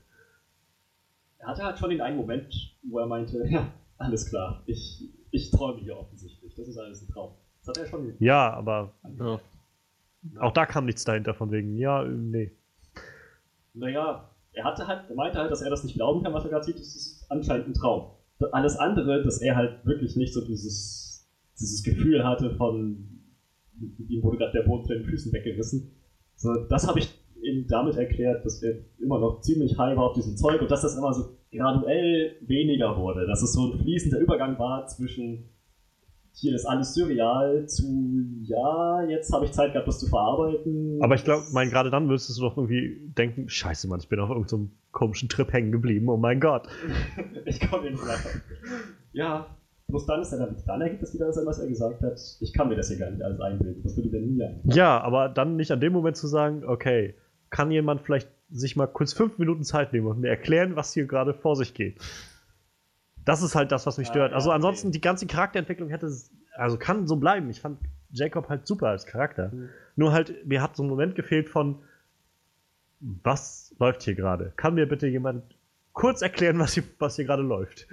Er 1.38 1.46
hatte 1.48 1.62
halt 1.62 1.78
schon 1.78 1.88
den 1.88 2.02
einen 2.02 2.18
Moment, 2.18 2.76
wo 2.82 2.98
er 2.98 3.06
meinte, 3.06 3.42
ja, 3.48 3.68
alles 3.96 4.28
klar, 4.28 4.64
ich, 4.66 5.08
ich 5.30 5.50
träume 5.50 5.80
hier 5.80 5.96
offensichtlich, 5.96 6.54
das 6.56 6.68
ist 6.68 6.76
alles 6.76 7.00
ein 7.00 7.08
Traum. 7.08 7.36
Das 7.60 7.68
hat 7.68 7.78
er 7.78 7.86
schon 7.86 8.12
Ja, 8.18 8.52
aber 8.52 8.92
Ja. 9.18 9.40
Auch 10.38 10.52
da 10.52 10.66
kam 10.66 10.86
nichts 10.86 11.04
dahinter 11.04 11.34
von 11.34 11.50
wegen, 11.50 11.76
ja, 11.76 12.04
äh, 12.04 12.08
nee. 12.08 12.52
Naja, 13.74 14.30
er 14.52 14.64
hatte 14.64 14.86
halt, 14.86 15.10
er 15.10 15.16
meinte 15.16 15.38
halt, 15.38 15.50
dass 15.50 15.62
er 15.62 15.70
das 15.70 15.84
nicht 15.84 15.94
glauben 15.94 16.22
kann, 16.22 16.32
was 16.32 16.44
er 16.44 16.50
gerade 16.50 16.64
sieht, 16.64 16.78
das 16.78 16.94
ist 16.94 17.26
anscheinend 17.28 17.68
ein 17.68 17.74
Traum. 17.74 18.12
Alles 18.52 18.76
andere, 18.76 19.22
dass 19.22 19.40
er 19.40 19.56
halt 19.56 19.84
wirklich 19.84 20.16
nicht 20.16 20.34
so 20.34 20.44
dieses, 20.44 21.28
dieses 21.58 21.82
Gefühl 21.82 22.24
hatte 22.24 22.54
von, 22.56 23.22
ihm 24.08 24.22
wurde 24.22 24.38
gerade 24.38 24.52
der 24.52 24.62
Boden 24.62 24.82
unter 24.82 24.94
den 24.94 25.04
Füßen 25.04 25.32
weggerissen. 25.32 25.92
So, 26.36 26.52
das 26.68 26.86
habe 26.86 26.98
ich 26.98 27.08
ihm 27.42 27.66
damit 27.68 27.96
erklärt, 27.96 28.44
dass 28.44 28.62
er 28.62 28.78
immer 28.98 29.18
noch 29.18 29.40
ziemlich 29.40 29.78
high 29.78 29.96
war 29.96 30.10
auf 30.10 30.14
diesem 30.14 30.36
Zeug 30.36 30.60
und 30.60 30.70
dass 30.70 30.82
das 30.82 30.96
immer 30.96 31.12
so 31.12 31.36
graduell 31.52 32.36
weniger 32.42 32.96
wurde. 32.96 33.26
Dass 33.26 33.42
es 33.42 33.52
so 33.52 33.72
ein 33.72 33.78
fließender 33.78 34.18
Übergang 34.18 34.58
war 34.58 34.86
zwischen 34.86 35.50
hier 36.36 36.54
ist 36.54 36.66
alles 36.66 36.94
surreal 36.94 37.66
zu 37.66 38.24
ja, 38.42 39.02
jetzt 39.04 39.32
habe 39.32 39.44
ich 39.44 39.52
Zeit 39.52 39.72
gehabt, 39.72 39.86
das 39.86 40.00
zu 40.00 40.08
verarbeiten. 40.08 40.98
Aber 41.00 41.14
ich 41.14 41.22
glaube, 41.22 41.44
mein, 41.52 41.70
gerade 41.70 41.90
dann 41.90 42.06
müsstest 42.06 42.38
du 42.38 42.42
doch 42.42 42.56
irgendwie 42.56 43.00
denken, 43.16 43.48
scheiße, 43.48 43.86
Mann, 43.86 44.00
ich 44.00 44.08
bin 44.08 44.18
auf 44.18 44.30
irgendeinem 44.30 44.66
so 44.66 44.70
komischen 44.90 45.28
Trip 45.28 45.52
hängen 45.52 45.70
geblieben, 45.70 46.08
oh 46.08 46.16
mein 46.16 46.40
Gott. 46.40 46.68
ich 47.44 47.60
komme 47.60 47.90
nicht 47.90 48.02
weiter. 48.02 48.40
Ja, 49.12 49.56
bloß 49.86 50.06
dann 50.06 50.22
ist 50.22 50.32
er 50.32 50.38
dann, 50.38 50.56
dann 50.66 50.80
ergibt 50.80 51.04
es 51.04 51.14
wieder 51.14 51.32
Sinn, 51.32 51.46
was 51.46 51.60
er 51.60 51.68
gesagt 51.68 52.02
hat. 52.02 52.20
Ich 52.40 52.52
kann 52.52 52.68
mir 52.68 52.76
das 52.76 52.88
hier 52.88 52.98
gar 52.98 53.10
nicht 53.10 53.22
alles 53.22 53.40
einbilden. 53.40 53.82
Das 53.84 53.96
würde 53.96 54.10
mir 54.10 54.20
nie 54.20 54.42
ein. 54.42 54.60
Ja, 54.64 55.00
aber 55.00 55.28
dann 55.28 55.54
nicht 55.54 55.70
an 55.70 55.80
dem 55.80 55.92
Moment 55.92 56.16
zu 56.16 56.26
sagen, 56.26 56.64
okay, 56.66 57.14
kann 57.50 57.70
jemand 57.70 58.02
vielleicht 58.02 58.28
sich 58.50 58.74
mal 58.74 58.88
kurz 58.88 59.12
fünf 59.12 59.38
Minuten 59.38 59.62
Zeit 59.62 59.92
nehmen 59.92 60.08
und 60.08 60.20
mir 60.20 60.28
erklären, 60.28 60.74
was 60.74 60.92
hier 60.92 61.06
gerade 61.06 61.32
vor 61.32 61.54
sich 61.54 61.74
geht. 61.74 62.00
Das 63.24 63.42
ist 63.42 63.54
halt 63.54 63.72
das, 63.72 63.86
was 63.86 63.98
mich 63.98 64.08
Ah, 64.08 64.10
stört. 64.12 64.32
also 64.32 64.50
ansonsten, 64.50 64.92
die 64.92 65.00
ganze 65.00 65.26
Charakterentwicklung 65.26 65.88
hätte, 65.88 66.10
also 66.56 66.76
kann 66.78 67.06
so 67.06 67.16
bleiben. 67.16 67.48
Ich 67.50 67.60
fand 67.60 67.78
Jacob 68.10 68.48
halt 68.48 68.66
super 68.66 68.88
als 68.88 69.06
Charakter. 69.06 69.48
Mhm. 69.52 69.68
Nur 69.96 70.12
halt, 70.12 70.46
mir 70.46 70.60
hat 70.62 70.76
so 70.76 70.82
ein 70.82 70.88
Moment 70.88 71.14
gefehlt 71.14 71.48
von, 71.48 71.78
was 73.00 73.74
läuft 73.78 74.02
hier 74.02 74.14
gerade? 74.14 74.52
Kann 74.56 74.74
mir 74.74 74.86
bitte 74.86 75.06
jemand 75.06 75.42
kurz 75.92 76.22
erklären, 76.22 76.58
was 76.58 76.74
hier, 76.74 76.84
was 76.98 77.16
hier 77.16 77.24
gerade 77.24 77.42
läuft? 77.42 77.86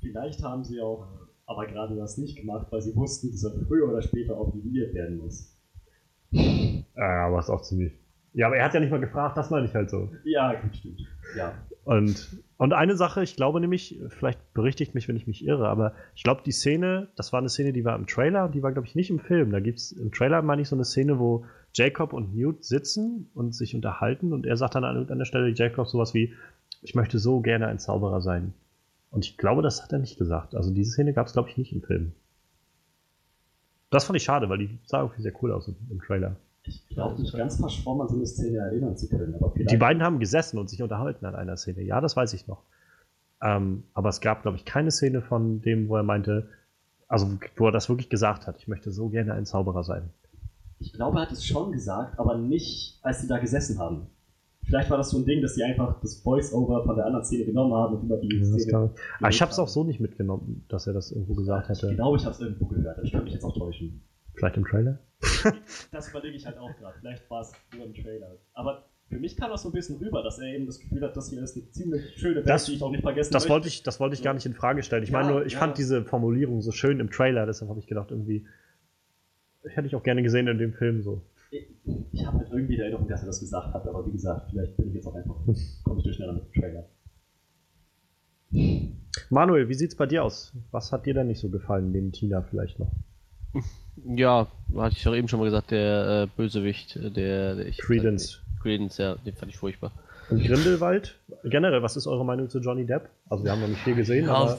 Vielleicht 0.00 0.42
haben 0.42 0.64
sie 0.64 0.80
auch 0.80 1.06
aber 1.46 1.66
gerade 1.66 1.96
das 1.96 2.18
nicht 2.18 2.36
gemacht, 2.36 2.66
weil 2.70 2.82
sie 2.82 2.94
wussten, 2.94 3.30
dass 3.32 3.42
er 3.42 3.52
früher 3.66 3.88
oder 3.88 4.02
später 4.02 4.36
auch 4.36 4.52
nivelliert 4.54 4.94
werden 4.94 5.16
muss. 5.18 5.56
Ja, 6.30 7.26
aber 7.26 7.38
ist 7.38 7.48
auch 7.48 7.62
ziemlich. 7.62 7.92
Ja, 8.34 8.46
aber 8.48 8.56
er 8.58 8.66
hat 8.66 8.74
ja 8.74 8.80
nicht 8.80 8.90
mal 8.90 9.00
gefragt, 9.00 9.36
das 9.38 9.48
meine 9.50 9.66
ich 9.66 9.74
halt 9.74 9.88
so. 9.88 10.10
Ja, 10.24 10.60
gut, 10.60 10.76
stimmt. 10.76 11.00
Ja. 11.36 11.54
Und, 11.88 12.44
und 12.58 12.74
eine 12.74 12.98
Sache, 12.98 13.22
ich 13.22 13.34
glaube 13.34 13.62
nämlich, 13.62 13.98
vielleicht 14.10 14.52
berichtigt 14.52 14.94
mich, 14.94 15.08
wenn 15.08 15.16
ich 15.16 15.26
mich 15.26 15.42
irre, 15.42 15.70
aber 15.70 15.94
ich 16.14 16.22
glaube, 16.22 16.42
die 16.44 16.52
Szene, 16.52 17.08
das 17.16 17.32
war 17.32 17.38
eine 17.38 17.48
Szene, 17.48 17.72
die 17.72 17.82
war 17.82 17.96
im 17.96 18.06
Trailer 18.06 18.44
und 18.44 18.54
die 18.54 18.62
war, 18.62 18.72
glaube 18.72 18.86
ich, 18.86 18.94
nicht 18.94 19.08
im 19.08 19.18
Film. 19.18 19.52
Da 19.52 19.60
gibt 19.60 19.78
es 19.78 19.92
im 19.92 20.12
Trailer, 20.12 20.42
meine 20.42 20.60
ich, 20.60 20.68
so 20.68 20.76
eine 20.76 20.84
Szene, 20.84 21.18
wo 21.18 21.46
Jacob 21.72 22.12
und 22.12 22.34
Newt 22.34 22.62
sitzen 22.62 23.30
und 23.32 23.54
sich 23.54 23.74
unterhalten 23.74 24.34
und 24.34 24.44
er 24.44 24.58
sagt 24.58 24.74
dann 24.74 24.84
an 24.84 24.96
irgendeiner 24.96 25.24
Stelle 25.24 25.48
Jacob 25.48 25.88
sowas 25.88 26.12
wie, 26.12 26.34
ich 26.82 26.94
möchte 26.94 27.18
so 27.18 27.40
gerne 27.40 27.68
ein 27.68 27.78
Zauberer 27.78 28.20
sein. 28.20 28.52
Und 29.10 29.24
ich 29.24 29.38
glaube, 29.38 29.62
das 29.62 29.82
hat 29.82 29.90
er 29.90 29.98
nicht 29.98 30.18
gesagt. 30.18 30.54
Also 30.54 30.70
diese 30.70 30.92
Szene 30.92 31.14
gab 31.14 31.26
es, 31.26 31.32
glaube 31.32 31.48
ich, 31.48 31.56
nicht 31.56 31.72
im 31.72 31.80
Film. 31.80 32.12
Das 33.88 34.04
fand 34.04 34.18
ich 34.18 34.24
schade, 34.24 34.50
weil 34.50 34.58
die 34.58 34.78
sah 34.84 35.00
irgendwie 35.00 35.22
sehr 35.22 35.32
cool 35.42 35.52
aus 35.52 35.68
im, 35.68 35.76
im 35.88 36.02
Trailer. 36.02 36.36
Ich 36.68 36.86
glaube 36.88 37.20
nicht 37.20 37.34
ganz 37.34 37.56
verschwommen 37.56 38.02
an 38.02 38.08
so 38.08 38.16
eine 38.16 38.26
Szene 38.26 38.58
erinnern 38.58 38.96
zu 38.96 39.08
können. 39.08 39.34
Die 39.56 39.76
beiden 39.76 40.02
haben 40.02 40.18
gesessen 40.18 40.58
und 40.58 40.68
sich 40.68 40.82
unterhalten 40.82 41.24
an 41.26 41.34
einer 41.34 41.56
Szene. 41.56 41.82
Ja, 41.82 42.00
das 42.00 42.16
weiß 42.16 42.32
ich 42.34 42.46
noch. 42.46 42.62
Ähm, 43.42 43.84
aber 43.94 44.08
es 44.08 44.20
gab, 44.20 44.42
glaube 44.42 44.56
ich, 44.56 44.64
keine 44.64 44.90
Szene 44.90 45.22
von 45.22 45.60
dem, 45.60 45.88
wo 45.88 45.96
er 45.96 46.02
meinte, 46.02 46.48
also 47.06 47.38
wo 47.56 47.66
er 47.66 47.72
das 47.72 47.88
wirklich 47.88 48.10
gesagt 48.10 48.46
hat, 48.46 48.56
ich 48.58 48.68
möchte 48.68 48.90
so 48.90 49.08
gerne 49.08 49.32
ein 49.34 49.46
Zauberer 49.46 49.84
sein. 49.84 50.10
Ich 50.80 50.92
glaube, 50.92 51.18
er 51.18 51.22
hat 51.22 51.32
es 51.32 51.44
schon 51.44 51.72
gesagt, 51.72 52.18
aber 52.18 52.36
nicht, 52.36 52.98
als 53.02 53.20
sie 53.22 53.28
da 53.28 53.38
gesessen 53.38 53.78
haben. 53.78 54.06
Vielleicht 54.64 54.90
war 54.90 54.98
das 54.98 55.10
so 55.10 55.18
ein 55.18 55.24
Ding, 55.24 55.40
dass 55.40 55.54
die 55.54 55.62
einfach 55.62 55.98
das 56.02 56.20
Voice-Over 56.20 56.84
von 56.84 56.94
der 56.96 57.06
anderen 57.06 57.24
Szene 57.24 57.46
genommen 57.46 57.72
haben 57.72 57.96
und 57.96 58.04
über 58.04 58.18
die 58.18 58.28
Ja, 58.38 58.44
Szene. 58.44 58.90
Aber 59.20 59.28
ich 59.30 59.40
habe 59.40 59.50
es 59.50 59.58
auch 59.58 59.68
so 59.68 59.82
nicht 59.84 59.98
mitgenommen, 60.00 60.64
dass 60.68 60.86
er 60.86 60.92
das 60.92 61.10
irgendwo 61.10 61.34
gesagt 61.34 61.70
Ich 61.70 61.82
hätte. 61.82 61.94
glaube, 61.94 62.18
ich 62.18 62.24
habe 62.24 62.34
es 62.34 62.40
irgendwo 62.40 62.66
gehört, 62.66 62.98
aber 62.98 63.04
ich 63.04 63.12
kann 63.12 63.24
mich 63.24 63.32
jetzt 63.32 63.44
auch 63.44 63.56
täuschen. 63.56 64.02
Vielleicht 64.34 64.56
im 64.56 64.64
Trailer? 64.66 64.98
Das 65.92 66.08
überlege 66.10 66.36
ich 66.36 66.46
halt 66.46 66.58
auch 66.58 66.76
gerade. 66.76 66.96
Vielleicht 67.00 67.28
war 67.30 67.40
es 67.42 67.52
nur 67.76 67.86
im 67.86 67.94
Trailer. 67.94 68.36
Aber 68.54 68.84
für 69.08 69.18
mich 69.18 69.36
kam 69.36 69.50
das 69.50 69.62
so 69.62 69.70
ein 69.70 69.72
bisschen 69.72 69.96
rüber, 69.96 70.22
dass 70.22 70.38
er 70.38 70.48
eben 70.54 70.66
das 70.66 70.78
Gefühl 70.78 71.00
hat, 71.02 71.16
das 71.16 71.30
hier 71.30 71.42
ist 71.42 71.56
eine 71.56 71.70
ziemlich 71.70 72.16
schöne 72.16 72.36
Welt, 72.36 72.48
Das- 72.48 72.66
die 72.66 72.74
ich 72.74 72.82
auch 72.82 72.90
nicht 72.90 73.02
vergessen 73.02 73.32
Das 73.32 73.44
möchte. 73.44 73.52
wollte 73.54 73.68
ich, 73.68 73.82
das 73.82 74.00
wollte 74.00 74.14
ich 74.14 74.22
gar 74.22 74.34
nicht 74.34 74.46
in 74.46 74.54
Frage 74.54 74.82
stellen. 74.82 75.02
Ich 75.02 75.10
Ja, 75.10 75.20
meine 75.20 75.32
nur, 75.32 75.46
ich 75.46 75.54
ja. 75.54 75.58
fand 75.58 75.78
diese 75.78 76.04
Formulierung 76.04 76.60
so 76.62 76.72
schön 76.72 77.00
im 77.00 77.10
Trailer, 77.10 77.46
deshalb 77.46 77.68
habe 77.70 77.80
ich 77.80 77.86
gedacht, 77.86 78.10
irgendwie, 78.10 78.46
hätte 79.64 79.86
ich 79.86 79.96
auch 79.96 80.02
gerne 80.02 80.22
gesehen 80.22 80.46
in 80.46 80.58
dem 80.58 80.72
Film 80.74 81.02
so. 81.02 81.22
Ich, 81.50 81.66
ich 82.12 82.26
habe 82.26 82.38
halt 82.38 82.50
irgendwie 82.52 82.76
die 82.76 82.82
Erinnerung, 82.82 83.08
dass 83.08 83.22
er 83.22 83.26
das 83.26 83.40
gesagt 83.40 83.72
hat, 83.72 83.86
aber 83.86 84.06
wie 84.06 84.12
gesagt, 84.12 84.50
vielleicht 84.50 84.76
bin 84.76 84.88
ich 84.88 84.94
jetzt 84.94 85.06
auch 85.06 85.14
einfach, 85.14 85.36
komme 85.84 85.98
ich 85.98 86.04
durcheinander 86.04 86.42
mit 86.42 86.54
dem 86.54 86.60
Trailer. 86.60 86.84
Manuel, 89.30 89.68
wie 89.68 89.74
sieht's 89.74 89.94
bei 89.96 90.06
dir 90.06 90.24
aus? 90.24 90.52
Was 90.70 90.92
hat 90.92 91.06
dir 91.06 91.14
denn 91.14 91.26
nicht 91.26 91.40
so 91.40 91.48
gefallen, 91.48 91.92
neben 91.92 92.12
Tina 92.12 92.42
vielleicht 92.42 92.78
noch? 92.78 92.92
Ja, 94.06 94.46
hatte 94.76 94.96
ich 94.96 95.02
doch 95.04 95.14
eben 95.14 95.28
schon 95.28 95.38
mal 95.40 95.46
gesagt, 95.46 95.70
der 95.70 96.24
äh, 96.24 96.26
Bösewicht, 96.36 96.96
äh, 96.96 97.10
der, 97.10 97.54
der 97.56 97.66
ich. 97.66 97.78
Credence. 97.78 98.40
Credence, 98.62 98.98
ja, 98.98 99.14
den 99.16 99.34
fand 99.34 99.50
ich 99.52 99.58
furchtbar. 99.58 99.92
Und 100.30 100.44
Grindelwald? 100.44 101.14
Generell, 101.44 101.82
was 101.82 101.96
ist 101.96 102.06
eure 102.06 102.24
Meinung 102.24 102.50
zu 102.50 102.58
Johnny 102.58 102.84
Depp? 102.84 103.08
Also 103.30 103.44
wir 103.44 103.52
haben 103.52 103.60
noch 103.60 103.68
nicht 103.68 103.80
viel 103.82 103.94
gesehen, 103.94 104.26
Ja, 104.26 104.34
aber 104.34 104.58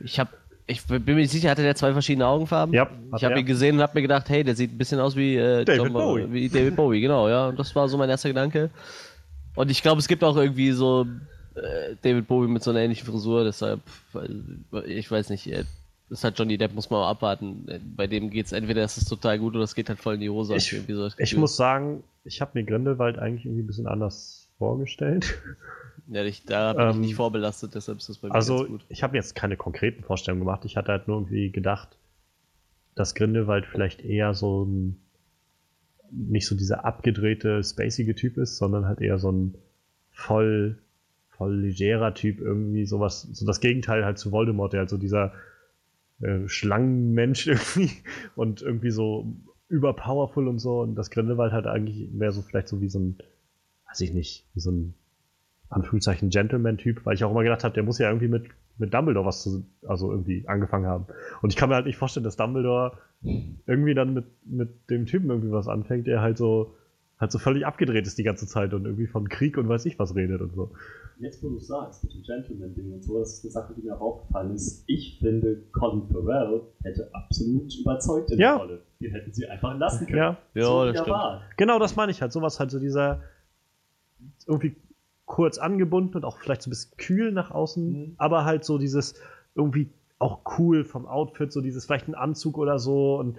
Ich 0.00 0.18
hab, 0.18 0.28
ich 0.66 0.84
bin 0.86 1.04
mir 1.04 1.14
nicht 1.16 1.30
sicher, 1.30 1.50
hatte 1.50 1.62
der 1.62 1.76
zwei 1.76 1.92
verschiedene 1.92 2.26
Augenfarben? 2.26 2.74
Ja, 2.74 2.88
Ich 3.16 3.24
habe 3.24 3.38
ihn 3.38 3.46
gesehen 3.46 3.76
und 3.76 3.82
habe 3.82 3.92
mir 3.94 4.02
gedacht, 4.02 4.28
hey, 4.28 4.42
der 4.42 4.56
sieht 4.56 4.72
ein 4.72 4.78
bisschen 4.78 4.98
aus 5.00 5.14
wie 5.14 5.36
äh, 5.36 5.64
David 5.64 5.82
John 5.84 5.92
Bo- 5.92 5.98
Bowie. 6.00 6.32
Wie 6.32 6.48
David 6.48 6.74
Bowie, 6.76 7.00
genau, 7.00 7.28
ja. 7.28 7.48
Und 7.48 7.58
das 7.58 7.74
war 7.76 7.88
so 7.88 7.96
mein 7.98 8.08
erster 8.10 8.28
Gedanke. 8.30 8.70
Und 9.54 9.70
ich 9.70 9.80
glaube, 9.82 10.00
es 10.00 10.08
gibt 10.08 10.24
auch 10.24 10.36
irgendwie 10.36 10.72
so 10.72 11.06
äh, 11.54 11.94
David 12.02 12.26
Bowie 12.26 12.48
mit 12.48 12.62
so 12.62 12.70
einer 12.70 12.80
ähnlichen 12.80 13.06
Frisur, 13.06 13.44
deshalb, 13.44 13.80
ich 14.86 15.10
weiß 15.10 15.30
nicht, 15.30 15.46
das 16.10 16.24
hat 16.24 16.38
Johnny 16.38 16.56
Depp, 16.58 16.74
muss 16.74 16.90
man 16.90 17.00
auch 17.02 17.08
abwarten. 17.08 17.66
Bei 17.96 18.06
dem 18.06 18.30
geht's 18.30 18.52
entweder 18.52 18.84
ist 18.84 18.96
es 18.96 19.04
total 19.04 19.38
gut 19.38 19.54
oder 19.54 19.64
es 19.64 19.74
geht 19.74 19.88
halt 19.88 19.98
voll 20.00 20.14
in 20.14 20.20
die 20.20 20.30
Hose. 20.30 20.54
Ich- 20.56 20.70
so 20.88 21.08
ich 21.18 21.36
muss 21.36 21.56
sagen, 21.56 22.02
ich 22.24 22.40
habe 22.40 22.52
mir 22.54 22.64
Grindelwald 22.64 23.18
eigentlich 23.18 23.44
irgendwie 23.46 23.62
ein 23.62 23.66
bisschen 23.66 23.86
anders 23.86 24.48
vorgestellt. 24.58 25.38
Ja, 26.10 26.24
ich, 26.24 26.42
da 26.46 26.72
bin 26.72 26.82
Ähm, 26.84 26.90
ich 26.92 26.96
nicht 26.98 27.14
vorbelastet, 27.16 27.74
deshalb 27.74 27.98
ist 27.98 28.08
das 28.08 28.16
bei 28.16 28.28
mir 28.28 28.34
Also, 28.34 28.64
gut. 28.64 28.80
ich 28.88 29.02
habe 29.02 29.14
jetzt 29.18 29.34
keine 29.34 29.58
konkreten 29.58 30.02
Vorstellungen 30.02 30.40
gemacht. 30.40 30.64
Ich 30.64 30.78
hatte 30.78 30.90
halt 30.92 31.06
nur 31.06 31.18
irgendwie 31.18 31.50
gedacht, 31.50 31.98
dass 32.94 33.14
Grindelwald 33.14 33.66
vielleicht 33.66 34.00
eher 34.02 34.32
so 34.32 34.64
ein 34.64 34.96
nicht 36.10 36.46
so 36.46 36.54
dieser 36.56 36.86
abgedrehte, 36.86 37.62
spacige 37.62 38.14
Typ 38.14 38.38
ist, 38.38 38.56
sondern 38.56 38.86
halt 38.86 39.02
eher 39.02 39.18
so 39.18 39.30
ein 39.30 39.54
voll, 40.12 40.78
voll 41.36 41.54
legerer 41.60 42.14
Typ, 42.14 42.40
irgendwie 42.40 42.86
sowas, 42.86 43.28
so 43.30 43.44
das 43.44 43.60
Gegenteil 43.60 44.06
halt 44.06 44.18
zu 44.18 44.32
Voldemort, 44.32 44.72
der 44.72 44.80
halt 44.80 44.90
so 44.90 44.96
dieser 44.96 45.34
äh, 46.20 46.48
Schlangenmensch 46.48 47.46
irgendwie 47.48 47.90
und 48.36 48.62
irgendwie 48.62 48.90
so 48.90 49.32
überpowerful 49.68 50.48
und 50.48 50.58
so 50.58 50.80
und 50.80 50.94
das 50.94 51.10
Grindelwald 51.10 51.52
halt 51.52 51.66
eigentlich 51.66 52.10
mehr 52.10 52.32
so 52.32 52.42
vielleicht 52.42 52.68
so 52.68 52.80
wie 52.80 52.88
so 52.88 52.98
ein, 52.98 53.18
weiß 53.88 54.00
ich 54.00 54.12
nicht, 54.12 54.46
wie 54.54 54.60
so 54.60 54.70
ein 54.70 54.94
Anführungszeichen 55.68 56.30
Gentleman-Typ, 56.30 57.04
weil 57.04 57.14
ich 57.14 57.24
auch 57.24 57.30
immer 57.30 57.42
gedacht 57.42 57.64
habe, 57.64 57.74
der 57.74 57.82
muss 57.82 57.98
ja 57.98 58.08
irgendwie 58.08 58.28
mit, 58.28 58.46
mit 58.78 58.94
Dumbledore 58.94 59.26
was 59.26 59.42
zu, 59.42 59.66
also 59.86 60.10
irgendwie 60.10 60.48
angefangen 60.48 60.86
haben. 60.86 61.06
Und 61.42 61.50
ich 61.50 61.56
kann 61.56 61.68
mir 61.68 61.74
halt 61.74 61.86
nicht 61.86 61.98
vorstellen, 61.98 62.24
dass 62.24 62.36
Dumbledore 62.36 62.96
irgendwie 63.66 63.94
dann 63.94 64.14
mit, 64.14 64.24
mit 64.46 64.90
dem 64.90 65.06
Typen 65.06 65.28
irgendwie 65.28 65.52
was 65.52 65.68
anfängt, 65.68 66.06
der 66.06 66.22
halt 66.22 66.38
so, 66.38 66.74
halt 67.18 67.32
so 67.32 67.38
völlig 67.38 67.66
abgedreht 67.66 68.06
ist 68.06 68.16
die 68.16 68.22
ganze 68.22 68.46
Zeit 68.46 68.72
und 68.72 68.84
irgendwie 68.84 69.06
von 69.06 69.28
Krieg 69.28 69.58
und 69.58 69.68
weiß 69.68 69.84
ich 69.86 69.98
was 69.98 70.14
redet 70.14 70.40
und 70.40 70.54
so. 70.54 70.72
Jetzt, 71.20 71.42
wo 71.42 71.48
du 71.48 71.58
sagst, 71.58 72.04
mit 72.04 72.14
dem 72.14 72.22
Gentleman-Ding 72.22 72.92
und 72.92 73.02
so, 73.02 73.18
das 73.18 73.34
ist 73.34 73.44
eine 73.44 73.50
Sache, 73.50 73.74
die 73.76 73.82
mir 73.82 73.96
auch 73.96 74.00
aufgefallen 74.00 74.54
ist. 74.54 74.84
Ich 74.86 75.18
finde, 75.20 75.62
Colin 75.72 76.06
Farrell 76.12 76.62
hätte 76.84 77.10
absolut 77.12 77.74
überzeugt 77.80 78.30
in 78.30 78.38
Ja. 78.38 78.52
der 78.52 78.58
Rolle. 78.58 78.82
Den 79.00 79.10
hätten 79.12 79.32
sie 79.32 79.46
einfach 79.46 79.76
lassen 79.76 80.06
können. 80.06 80.18
Ja, 80.18 80.36
Ja, 80.54 80.64
so 80.64 80.84
das 80.84 80.92
stimmt. 80.96 81.08
war. 81.08 81.42
genau 81.56 81.78
das 81.80 81.96
meine 81.96 82.12
ich 82.12 82.22
halt. 82.22 82.32
Sowas 82.32 82.60
halt 82.60 82.70
so 82.70 82.78
dieser 82.78 83.20
irgendwie 84.46 84.76
kurz 85.26 85.58
angebunden 85.58 86.16
und 86.16 86.24
auch 86.24 86.38
vielleicht 86.38 86.62
so 86.62 86.68
ein 86.68 86.72
bisschen 86.72 86.96
kühl 86.96 87.32
nach 87.32 87.50
außen, 87.50 87.90
Mhm. 87.90 88.14
aber 88.18 88.44
halt 88.44 88.64
so 88.64 88.78
dieses 88.78 89.14
irgendwie 89.54 89.90
auch 90.20 90.40
cool 90.58 90.84
vom 90.84 91.06
Outfit, 91.06 91.52
so 91.52 91.60
dieses 91.60 91.84
vielleicht 91.84 92.08
ein 92.08 92.14
Anzug 92.14 92.58
oder 92.58 92.78
so 92.78 93.16
und 93.18 93.36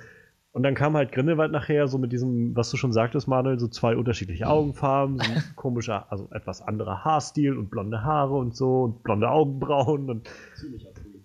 und 0.59 0.63
dann 0.63 0.75
kam 0.75 0.97
halt 0.97 1.13
Grindelwald 1.13 1.53
nachher 1.53 1.87
so 1.87 1.97
mit 1.97 2.11
diesem, 2.11 2.53
was 2.53 2.69
du 2.69 2.75
schon 2.75 2.91
sagtest, 2.91 3.29
Manuel, 3.29 3.57
so 3.59 3.69
zwei 3.69 3.95
unterschiedliche 3.95 4.45
Augenfarben, 4.49 5.17
so 5.17 5.23
ein 5.31 5.41
komischer, 5.55 6.11
also 6.11 6.27
etwas 6.33 6.61
anderer 6.61 7.05
Haarstil 7.05 7.57
und 7.57 7.69
blonde 7.69 8.03
Haare 8.03 8.35
und 8.35 8.57
so 8.57 8.83
und 8.83 9.01
blonde 9.03 9.29
Augenbrauen 9.29 10.09
und 10.09 10.29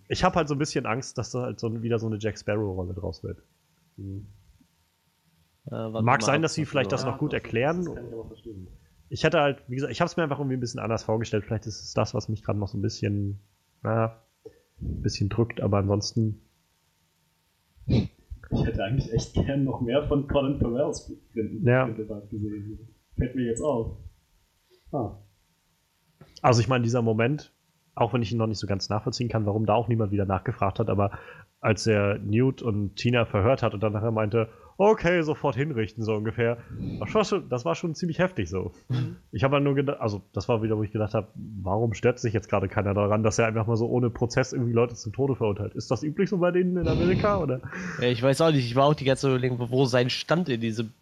ich 0.06 0.23
habe 0.23 0.36
halt 0.36 0.47
so 0.47 0.55
ein 0.55 0.59
bisschen 0.59 0.86
Angst, 0.86 1.19
dass 1.19 1.32
da 1.32 1.43
halt 1.43 1.59
so 1.59 1.82
wieder 1.82 1.98
so 1.98 2.06
eine 2.06 2.19
Jack 2.20 2.39
Sparrow-Rolle 2.39 2.94
draus 2.94 3.24
wird. 3.24 3.43
Äh, 3.98 5.70
warten 5.73 6.05
Mag 6.05 6.23
sein, 6.23 6.40
dass 6.40 6.55
sie 6.55 6.65
vielleicht 6.65 6.90
so- 6.90 6.97
das 6.97 7.05
noch 7.05 7.19
gut 7.19 7.32
erklären. 7.32 7.89
Ich 9.09 9.24
hätte 9.24 9.40
halt, 9.40 9.65
wie 9.66 9.74
gesagt, 9.74 9.93
ich 9.93 10.01
habe 10.01 10.06
es 10.09 10.16
mir 10.16 10.23
einfach 10.23 10.39
irgendwie 10.39 10.56
ein 10.56 10.61
bisschen 10.61 10.78
anders 10.78 11.02
vorgestellt. 11.02 11.44
Vielleicht 11.44 11.66
ist 11.66 11.82
es 11.82 11.93
das, 11.93 12.15
was 12.15 12.28
mich 12.28 12.44
gerade 12.44 12.61
noch 12.61 12.69
so 12.69 12.78
ein 12.78 12.82
bisschen, 12.82 13.40
na, 13.82 14.23
ein 14.81 15.02
bisschen 15.02 15.28
drückt, 15.28 15.61
aber 15.61 15.78
ansonsten, 15.78 16.40
Ich 18.50 18.64
hätte 18.64 18.84
eigentlich 18.84 19.12
echt 19.12 19.34
gern 19.34 19.64
noch 19.64 19.80
mehr 19.80 20.06
von 20.08 20.26
Colin 20.28 20.58
Farrells 20.58 21.12
Grinden 21.32 21.66
Ja. 21.66 21.86
Gesehen. 21.86 22.78
Fällt 23.16 23.34
mir 23.34 23.46
jetzt 23.46 23.62
auf. 23.62 23.96
Ah. 24.92 25.18
also 26.40 26.60
ich 26.60 26.68
meine, 26.68 26.84
dieser 26.84 27.02
Moment, 27.02 27.52
auch 27.96 28.12
wenn 28.12 28.22
ich 28.22 28.30
ihn 28.30 28.38
noch 28.38 28.46
nicht 28.46 28.58
so 28.60 28.66
ganz 28.66 28.88
nachvollziehen 28.88 29.28
kann, 29.28 29.44
warum 29.46 29.66
da 29.66 29.74
auch 29.74 29.88
niemand 29.88 30.12
wieder 30.12 30.24
nachgefragt 30.24 30.78
hat, 30.78 30.88
aber 30.88 31.18
als 31.60 31.86
er 31.86 32.18
Newt 32.18 32.62
und 32.62 32.96
Tina 32.96 33.24
verhört 33.24 33.62
hat 33.62 33.74
und 33.74 33.82
dann 33.82 33.92
nachher 33.92 34.12
meinte, 34.12 34.48
okay, 34.78 35.22
sofort 35.22 35.56
hinrichten, 35.56 36.05
so 36.05 36.14
ungefähr, 36.14 36.59
das 37.01 37.14
war 37.14 37.24
schon, 37.24 37.48
das 37.48 37.64
war 37.64 37.74
schon 37.74 37.94
ziemlich 37.94 38.18
heftig 38.18 38.48
so. 38.48 38.72
Ich 39.32 39.42
habe 39.42 39.55
halt 39.56 39.64
nur 39.64 39.74
gedacht, 39.74 40.01
also 40.01 40.22
das 40.32 40.48
war 40.48 40.62
wieder, 40.62 40.76
wo 40.78 40.82
ich 40.84 40.92
gedacht 40.92 41.12
habe, 41.14 41.26
warum 41.62 41.92
stört 41.94 42.20
sich 42.20 42.32
jetzt 42.32 42.48
gerade 42.48 42.68
keiner 42.68 42.94
daran, 42.94 43.22
dass 43.24 43.38
er 43.38 43.46
einfach 43.46 43.66
mal 43.66 43.76
so 43.76 43.88
ohne 43.88 44.10
Prozess 44.10 44.52
irgendwie 44.52 44.72
Leute 44.72 44.94
zum 44.94 45.12
Tode 45.12 45.34
verurteilt? 45.34 45.74
Ist 45.74 45.90
das 45.90 46.02
üblich 46.05 46.30
so 46.30 46.38
bei 46.38 46.52
denen 46.52 46.76
in 46.76 46.86
Amerika, 46.86 47.38
oder? 47.38 47.60
Ja, 48.01 48.09
ich 48.09 48.22
weiß 48.22 48.40
auch 48.42 48.52
nicht, 48.52 48.64
ich 48.64 48.76
war 48.76 48.84
auch 48.86 48.94
die 48.94 49.05
ganze 49.05 49.22
Zeit 49.22 49.30
überlegen, 49.32 49.56
wo 49.59 49.84
sein 49.86 50.09
Stand 50.09 50.48
in 50.48 50.60
diesem 50.60 50.92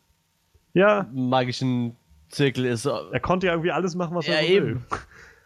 Ja, 0.72 1.06
magischen 1.12 1.94
Zirkel 2.30 2.64
ist. 2.64 2.86
er 2.86 3.20
konnte 3.20 3.48
ja 3.48 3.52
irgendwie 3.52 3.72
alles 3.72 3.94
machen, 3.94 4.16
was 4.16 4.26
Ja, 4.26 4.34
er 4.36 4.48
eben. 4.48 4.66
will. 4.66 4.80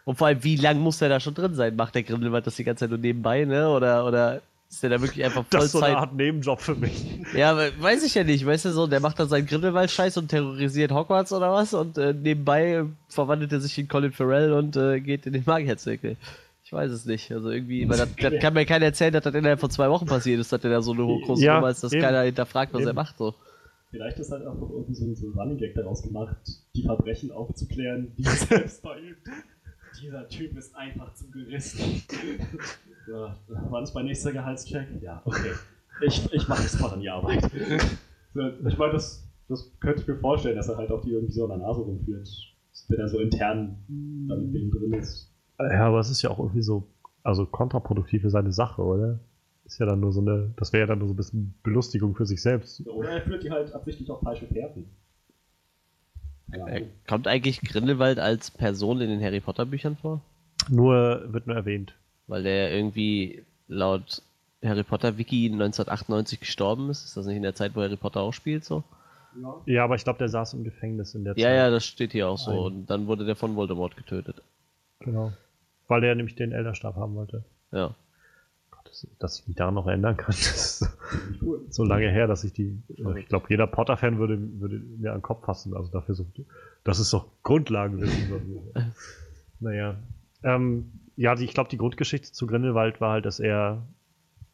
Und 0.05 0.17
vor 0.17 0.27
allem, 0.27 0.41
wie 0.45 0.55
lang 0.55 0.79
muss 0.79 0.99
der 0.99 1.09
da 1.09 1.19
schon 1.19 1.33
drin 1.33 1.53
sein? 1.53 1.75
Macht 1.75 1.93
der 1.95 2.03
Grindelwald 2.03 2.47
das 2.47 2.55
die 2.55 2.63
ganze 2.63 2.85
Zeit 2.85 2.89
nur 2.91 2.99
nebenbei, 2.99 3.43
ne? 3.43 3.69
Oder, 3.69 4.05
oder 4.05 4.41
ist 4.69 4.83
der 4.83 4.89
da 4.91 5.01
wirklich 5.01 5.23
einfach 5.23 5.45
Das 5.49 5.65
ist 5.65 5.71
so 5.71 5.79
Vollzeit? 5.79 5.95
eine 5.97 6.07
Art 6.07 6.15
Nebenjob 6.15 6.59
für 6.61 6.75
mich. 6.75 7.05
ja, 7.35 7.57
weiß 7.79 8.03
ich 8.03 8.15
ja 8.15 8.23
nicht, 8.23 8.45
weißt 8.45 8.65
du 8.65 8.71
so, 8.71 8.87
der 8.87 8.99
macht 8.99 9.19
dann 9.19 9.29
seinen 9.29 9.45
Grindelwald-Scheiß 9.47 10.17
und 10.17 10.27
terrorisiert 10.27 10.91
Hogwarts 10.91 11.31
oder 11.33 11.51
was 11.51 11.73
und 11.73 11.97
äh, 11.97 12.13
nebenbei 12.13 12.83
verwandelt 13.09 13.51
er 13.53 13.59
sich 13.61 13.77
in 13.77 13.87
Colin 13.87 14.11
Farrell 14.11 14.53
und 14.53 14.75
äh, 14.75 14.99
geht 14.99 15.25
in 15.25 15.33
den 15.33 15.43
Magierzirkel. 15.45 16.17
Ich 16.63 16.73
weiß 16.73 16.91
es 16.91 17.05
nicht. 17.05 17.31
Also 17.31 17.49
irgendwie, 17.49 17.87
weil 17.87 17.97
das, 17.97 18.09
das 18.19 18.33
kann 18.41 18.53
mir 18.53 18.65
keiner 18.65 18.85
erzählen, 18.85 19.13
dass 19.13 19.23
das 19.23 19.33
innerhalb 19.33 19.59
von 19.61 19.69
zwei 19.69 19.89
Wochen 19.89 20.05
passiert 20.05 20.39
ist, 20.41 20.51
dass 20.51 20.59
der 20.59 20.69
da 20.71 20.81
so 20.81 20.91
eine 20.91 21.03
große 21.25 21.41
Ja, 21.43 21.55
Nummer 21.55 21.69
ist, 21.69 21.81
dass 21.81 21.93
eben. 21.93 22.01
keiner 22.01 22.23
hinterfragt, 22.23 22.73
was 22.73 22.81
Eben. 22.81 22.89
er 22.89 22.93
macht. 22.93 23.17
So. 23.17 23.33
Vielleicht 23.89 24.19
ist 24.19 24.31
halt 24.31 24.45
auch 24.45 24.55
noch 24.55 24.69
irgendwie 24.69 24.93
so 24.95 25.05
ein, 25.05 25.15
so 25.15 25.27
ein 25.27 25.33
Running 25.39 25.57
Gag 25.57 25.75
daraus 25.75 26.03
gemacht, 26.03 26.35
die 26.75 26.83
Verbrechen 26.83 27.31
aufzuklären, 27.31 28.11
die 28.17 28.25
er 28.25 28.31
selbst 28.35 28.81
verübt. 28.81 29.25
Dieser 30.01 30.27
Typ 30.27 30.57
ist 30.57 30.75
einfach 30.75 31.13
zu 31.13 31.29
gerissen. 31.31 32.03
ja, 33.07 33.37
wann 33.47 33.83
ist 33.83 33.93
mein 33.93 34.05
nächster 34.05 34.31
Gehaltscheck? 34.31 34.87
Ja, 35.01 35.21
okay. 35.25 35.51
Ich, 36.01 36.31
ich 36.31 36.47
mache 36.47 36.63
sofort 36.63 36.93
an 36.93 36.99
die 36.99 37.09
Arbeit. 37.09 37.49
So, 38.33 38.41
ich 38.67 38.77
meine, 38.77 38.93
das, 38.93 39.27
das 39.47 39.71
könnte 39.79 40.01
ich 40.01 40.07
mir 40.07 40.17
vorstellen, 40.17 40.55
dass 40.55 40.69
er 40.69 40.77
halt 40.77 40.91
auch 40.91 41.01
die 41.01 41.11
irgendwie 41.11 41.33
so 41.33 41.43
an 41.45 41.49
der 41.49 41.67
Nase 41.67 41.81
rumführt. 41.81 42.29
Wenn 42.89 42.99
er 42.99 43.07
so 43.07 43.19
intern 43.19 43.77
da 44.27 44.35
mit 44.35 44.53
dem 44.53 44.69
drin 44.69 44.93
ist. 44.93 45.33
Ja, 45.59 45.87
aber 45.87 45.99
es 45.99 46.09
ist 46.11 46.21
ja 46.21 46.29
auch 46.29 46.37
irgendwie 46.39 46.61
so, 46.61 46.87
also 47.23 47.45
kontraproduktiv 47.45 48.21
für 48.21 48.29
seine 48.29 48.51
Sache, 48.51 48.83
oder? 48.83 49.19
Ist 49.65 49.79
ja 49.79 49.85
dann 49.85 49.99
nur 49.99 50.11
so 50.11 50.21
eine, 50.21 50.53
das 50.55 50.71
wäre 50.71 50.81
ja 50.81 50.87
dann 50.87 50.99
nur 50.99 51.07
so 51.07 51.13
ein 51.13 51.17
bisschen 51.17 51.55
Belustigung 51.63 52.15
für 52.15 52.25
sich 52.25 52.41
selbst. 52.41 52.87
Oder 52.87 53.09
er 53.09 53.21
führt 53.21 53.43
die 53.43 53.51
halt 53.51 53.73
absichtlich 53.73 54.09
auf 54.11 54.21
falsche 54.21 54.47
Fährten. 54.47 54.85
Ja, 56.55 56.67
Äh, 56.67 56.85
kommt 57.07 57.27
eigentlich 57.27 57.61
Grindelwald 57.61 58.19
als 58.19 58.51
Person 58.51 59.01
in 59.01 59.09
den 59.09 59.21
Harry 59.21 59.39
Potter 59.39 59.65
Büchern 59.65 59.97
vor? 59.97 60.21
Nur, 60.69 61.23
wird 61.33 61.47
nur 61.47 61.55
erwähnt. 61.55 61.93
Weil 62.27 62.43
der 62.43 62.71
irgendwie 62.73 63.43
laut 63.67 64.21
Harry 64.63 64.83
Potter 64.83 65.17
Wiki 65.17 65.45
1998 65.51 66.39
gestorben 66.39 66.89
ist. 66.89 67.05
Ist 67.05 67.17
das 67.17 67.25
nicht 67.25 67.37
in 67.37 67.43
der 67.43 67.55
Zeit, 67.55 67.75
wo 67.75 67.81
Harry 67.81 67.95
Potter 67.97 68.21
auch 68.21 68.33
spielt 68.33 68.63
so? 68.65 68.83
ja. 69.41 69.53
Ja, 69.65 69.83
aber 69.83 69.95
ich 69.95 70.03
glaube, 70.03 70.19
der 70.19 70.29
saß 70.29 70.53
im 70.55 70.63
Gefängnis 70.63 71.13
in 71.15 71.23
der 71.23 71.33
Ja, 71.37 71.47
Zeit. 71.47 71.55
ja, 71.57 71.69
das 71.69 71.85
steht 71.85 72.11
hier 72.11 72.27
auch 72.27 72.37
so. 72.37 72.51
Ein- 72.51 72.57
Und 72.57 72.85
dann 72.87 73.07
wurde 73.07 73.25
der 73.25 73.35
von 73.35 73.55
Voldemort 73.55 73.95
getötet. 73.95 74.41
Genau. 74.99 75.31
Weil 75.87 76.01
der 76.01 76.15
nämlich 76.15 76.35
den 76.35 76.51
Elderstab 76.53 76.95
haben 76.95 77.15
wollte. 77.15 77.43
Ja. 77.71 77.93
Dass, 78.87 79.07
dass 79.19 79.39
ich 79.39 79.47
mich 79.47 79.57
daran 79.57 79.73
noch 79.73 79.87
erinnern 79.87 80.17
kann. 80.17 80.27
Das 80.37 80.81
ist 80.81 80.97
cool. 81.41 81.65
so 81.69 81.83
lange 81.83 82.09
her, 82.09 82.27
dass 82.27 82.43
ich 82.43 82.53
die, 82.53 82.81
äh, 82.97 83.19
ich 83.19 83.27
glaube, 83.27 83.47
jeder 83.49 83.67
Potter-Fan 83.67 84.17
würde, 84.17 84.39
würde 84.59 84.79
mir 84.79 85.11
an 85.11 85.19
den 85.19 85.23
Kopf 85.23 85.45
fassen. 85.45 85.75
Also 85.75 85.91
dafür 85.91 86.15
so, 86.15 86.25
das 86.83 86.99
ist 86.99 87.13
doch 87.13 87.27
Grundlagenwissen. 87.43 88.73
naja. 89.59 89.97
Ähm, 90.43 90.91
ja, 91.15 91.35
die, 91.35 91.45
ich 91.45 91.53
glaube, 91.53 91.69
die 91.69 91.77
Grundgeschichte 91.77 92.31
zu 92.31 92.47
Grindelwald 92.47 93.01
war 93.01 93.13
halt, 93.13 93.25
dass 93.25 93.39
er, 93.39 93.87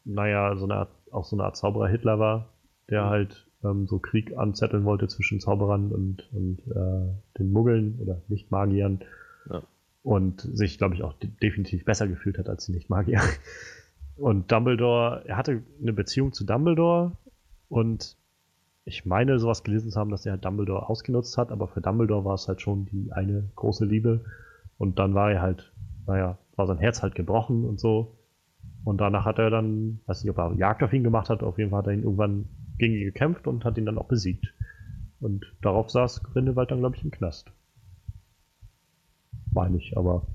naja, 0.04 0.56
so 0.56 0.64
eine 0.64 0.74
Art, 0.74 0.90
auch 1.10 1.24
so 1.24 1.36
eine 1.36 1.44
Art 1.44 1.56
Zauberer 1.56 1.88
Hitler 1.88 2.18
war, 2.18 2.48
der 2.88 3.04
halt 3.04 3.46
ähm, 3.64 3.86
so 3.86 3.98
Krieg 3.98 4.36
anzetteln 4.36 4.84
wollte 4.84 5.08
zwischen 5.08 5.40
Zauberern 5.40 5.90
und, 5.92 6.28
und 6.32 6.60
äh, 6.70 7.38
den 7.38 7.52
Muggeln 7.52 7.98
oder 8.00 8.20
Nicht-Magiern. 8.28 9.00
Ja. 9.50 9.62
Und 10.02 10.42
sich, 10.42 10.76
glaube 10.76 10.94
ich, 10.94 11.02
auch 11.02 11.14
de 11.14 11.30
definitiv 11.42 11.84
besser 11.84 12.06
gefühlt 12.06 12.38
hat 12.38 12.48
als 12.48 12.66
die 12.66 12.72
Nicht-Magier. 12.72 13.20
Und 14.16 14.50
Dumbledore, 14.52 15.24
er 15.26 15.36
hatte 15.36 15.62
eine 15.80 15.92
Beziehung 15.92 16.32
zu 16.32 16.44
Dumbledore 16.44 17.12
und 17.68 18.16
ich 18.84 19.06
meine, 19.06 19.38
sowas 19.38 19.64
gelesen 19.64 19.90
zu 19.90 19.98
haben, 19.98 20.10
dass 20.10 20.26
er 20.26 20.36
Dumbledore 20.36 20.88
ausgenutzt 20.88 21.38
hat, 21.38 21.50
aber 21.50 21.68
für 21.68 21.80
Dumbledore 21.80 22.24
war 22.24 22.34
es 22.34 22.46
halt 22.48 22.60
schon 22.60 22.84
die 22.86 23.10
eine 23.12 23.48
große 23.56 23.84
Liebe. 23.86 24.24
Und 24.76 24.98
dann 24.98 25.14
war 25.14 25.30
er 25.30 25.40
halt, 25.40 25.72
naja, 26.06 26.38
war 26.56 26.66
sein 26.66 26.78
Herz 26.78 27.02
halt 27.02 27.14
gebrochen 27.14 27.64
und 27.64 27.80
so. 27.80 28.18
Und 28.84 29.00
danach 29.00 29.24
hat 29.24 29.38
er 29.38 29.48
dann, 29.48 30.00
weiß 30.06 30.22
nicht, 30.22 30.30
ob 30.30 30.38
er 30.38 30.54
Jagd 30.54 30.82
auf 30.82 30.92
ihn 30.92 31.02
gemacht 31.02 31.30
hat, 31.30 31.42
auf 31.42 31.58
jeden 31.58 31.70
Fall 31.70 31.78
hat 31.78 31.86
er 31.86 31.94
ihn 31.94 32.02
irgendwann 32.02 32.46
gegen 32.76 32.94
ihn 32.94 33.04
gekämpft 33.04 33.46
und 33.46 33.64
hat 33.64 33.78
ihn 33.78 33.86
dann 33.86 33.98
auch 33.98 34.06
besiegt. 34.08 34.52
Und 35.20 35.46
darauf 35.62 35.90
saß 35.90 36.22
Grindelwald 36.22 36.70
dann, 36.70 36.80
glaube 36.80 36.96
ich, 36.96 37.04
im 37.04 37.10
Knast. 37.10 37.50
Meine 39.52 39.78
ich, 39.78 39.96
aber 39.96 40.26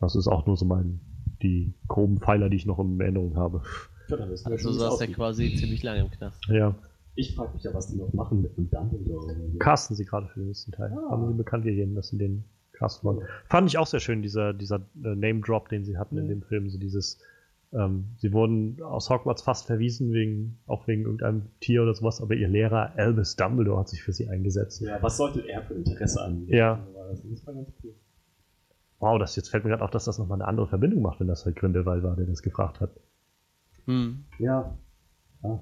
das 0.00 0.16
ist 0.16 0.26
auch 0.26 0.46
nur 0.46 0.56
so 0.56 0.64
mein, 0.64 1.00
die 1.42 1.72
groben 1.88 2.18
Pfeiler, 2.18 2.48
die 2.48 2.56
ich 2.56 2.66
noch 2.66 2.78
in 2.78 3.00
Erinnerung 3.00 3.36
habe. 3.36 3.62
Ja, 4.08 4.18
also 4.44 4.72
saß 4.72 5.00
er 5.00 5.08
quasi 5.08 5.54
ziemlich 5.56 5.82
lange 5.82 6.00
im 6.00 6.10
Knast. 6.10 6.44
Ja. 6.48 6.74
Ich 7.16 7.34
frage 7.34 7.54
mich 7.54 7.62
ja, 7.62 7.72
was 7.72 7.88
die 7.88 7.96
noch 7.96 8.12
machen 8.12 8.42
mit 8.42 8.56
dem 8.56 8.70
Dumbledore. 8.70 9.34
Casten 9.58 9.96
sie 9.96 10.04
gerade 10.04 10.28
für 10.28 10.40
den 10.40 10.48
nächsten 10.48 10.72
Teil. 10.72 10.92
Ah. 10.92 11.10
Haben 11.10 11.28
sie 11.28 11.34
bekannt 11.34 11.64
gegeben, 11.64 11.94
dass 11.94 12.08
sie 12.08 12.18
den 12.18 12.44
casten 12.72 13.08
wollen. 13.08 13.26
Fand 13.48 13.68
ich 13.68 13.78
auch 13.78 13.86
sehr 13.86 14.00
schön, 14.00 14.22
dieser, 14.22 14.52
dieser 14.52 14.76
äh, 15.02 15.14
Name-Drop, 15.14 15.68
den 15.70 15.84
sie 15.84 15.96
hatten 15.96 16.16
mhm. 16.16 16.22
in 16.22 16.28
dem 16.28 16.42
Film. 16.42 16.68
So 16.68 16.78
dieses, 16.78 17.18
ähm, 17.72 18.04
sie 18.16 18.32
wurden 18.32 18.82
aus 18.82 19.08
Hogwarts 19.10 19.42
fast 19.42 19.66
verwiesen, 19.66 20.12
wegen, 20.12 20.58
auch 20.66 20.86
wegen 20.86 21.02
irgendeinem 21.02 21.46
Tier 21.60 21.82
oder 21.82 21.94
sowas, 21.94 22.20
aber 22.20 22.34
ihr 22.34 22.48
Lehrer 22.48 22.92
Albus 22.96 23.36
Dumbledore 23.36 23.80
hat 23.80 23.88
sich 23.88 24.02
für 24.02 24.12
sie 24.12 24.28
eingesetzt. 24.28 24.82
Ja, 24.82 25.02
was 25.02 25.16
sollte 25.16 25.40
er 25.48 25.62
für 25.62 25.74
Interesse 25.74 26.22
an? 26.22 26.46
Ja. 26.48 26.86
Das 27.08 27.46
war 27.46 27.54
ganz 27.54 27.72
cool. 27.82 27.94
Wow, 28.98 29.18
das 29.18 29.36
jetzt 29.36 29.50
fällt 29.50 29.64
mir 29.64 29.70
gerade 29.70 29.84
auf, 29.84 29.90
dass 29.90 30.06
das 30.06 30.18
nochmal 30.18 30.40
eine 30.40 30.48
andere 30.48 30.66
Verbindung 30.66 31.02
macht, 31.02 31.20
wenn 31.20 31.26
das 31.26 31.44
halt 31.44 31.56
Grindelwald 31.56 32.02
war, 32.02 32.16
der 32.16 32.26
das 32.26 32.42
gefragt 32.42 32.80
hat. 32.80 32.90
Hm. 33.86 34.24
Ja. 34.38 34.76
ja 35.42 35.60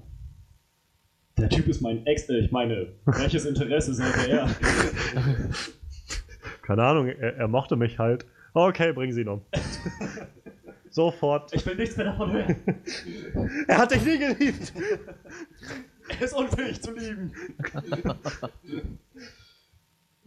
der 1.38 1.48
Typ 1.48 1.66
ist 1.68 1.80
mein 1.80 2.06
Ex, 2.06 2.28
äh, 2.28 2.38
ich 2.38 2.52
meine, 2.52 2.88
welches 3.04 3.44
Interesse 3.44 3.94
sollte 3.94 4.30
er? 4.30 4.48
Keine 6.62 6.84
Ahnung, 6.84 7.08
er, 7.08 7.36
er, 7.36 7.48
mochte 7.48 7.76
mich 7.76 7.98
halt. 7.98 8.24
Okay, 8.54 8.92
bringen 8.92 9.12
Sie 9.12 9.22
ihn 9.22 9.28
um. 9.28 9.42
Sofort. 10.90 11.52
Ich 11.52 11.66
will 11.66 11.74
nichts 11.74 11.96
mehr 11.96 12.06
davon 12.06 12.32
hören. 12.32 12.56
er 13.68 13.78
hat 13.78 13.90
dich 13.90 14.04
nie 14.04 14.18
geliebt. 14.18 14.72
er 16.08 16.22
ist 16.22 16.34
unfähig 16.34 16.80
zu 16.80 16.92
lieben. 16.92 17.32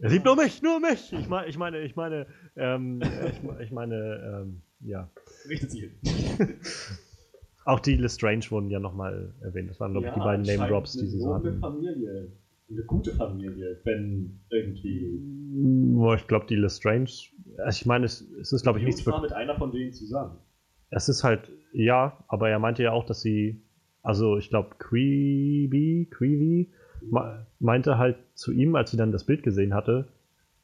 Er 0.00 0.10
liebt 0.10 0.24
nur 0.24 0.36
mich, 0.36 0.62
nur 0.62 0.80
mich. 0.80 1.12
Ich, 1.12 1.28
mein, 1.28 1.48
ich 1.48 1.58
meine, 1.58 1.80
ich 1.80 1.96
meine, 1.96 2.26
ähm, 2.56 3.00
ich, 3.02 3.60
ich 3.60 3.70
meine, 3.72 4.42
ähm, 4.44 4.62
ja. 4.80 5.10
Richtet 5.48 5.70
sie 5.70 5.80
hin. 5.80 5.90
Auch 7.64 7.80
die 7.80 7.96
Lestrange 7.96 8.44
wurden 8.50 8.70
ja 8.70 8.80
nochmal 8.80 9.34
erwähnt. 9.42 9.70
Das 9.70 9.80
waren, 9.80 9.92
glaube 9.92 10.06
ich, 10.06 10.14
die 10.14 10.20
beiden 10.20 10.46
Name 10.46 10.68
Drops, 10.68 10.92
die 10.92 11.06
sie 11.06 11.20
so 11.20 11.34
hatten. 11.34 11.48
Eine 11.48 11.58
Familie. 11.58 12.32
Eine 12.70 12.82
gute 12.82 13.12
Familie, 13.12 13.80
wenn 13.84 14.40
irgendwie. 14.50 15.18
Boah, 15.94 16.14
ich 16.14 16.26
glaube, 16.26 16.46
die 16.48 16.56
Lestrange. 16.56 17.10
Also 17.58 17.80
ich 17.80 17.86
meine, 17.86 18.06
es, 18.06 18.20
es 18.40 18.52
ist, 18.52 18.62
glaube 18.62 18.78
ich, 18.78 18.84
nichts. 18.84 19.00
Ich 19.00 19.06
war 19.06 19.20
mit 19.20 19.32
einer 19.32 19.56
von 19.56 19.72
denen 19.72 19.92
zusammen. 19.92 20.38
Es 20.90 21.08
ist 21.08 21.24
halt, 21.24 21.50
ja, 21.72 22.24
aber 22.28 22.48
er 22.48 22.58
meinte 22.58 22.82
ja 22.82 22.92
auch, 22.92 23.04
dass 23.04 23.20
sie. 23.20 23.62
Also, 24.02 24.38
ich 24.38 24.48
glaube, 24.48 24.76
Creeby, 24.78 26.08
Creevy 26.10 26.70
meinte 27.60 27.98
halt 27.98 28.16
zu 28.34 28.52
ihm, 28.52 28.74
als 28.76 28.90
sie 28.90 28.96
dann 28.96 29.12
das 29.12 29.24
Bild 29.24 29.42
gesehen 29.42 29.74
hatte, 29.74 30.08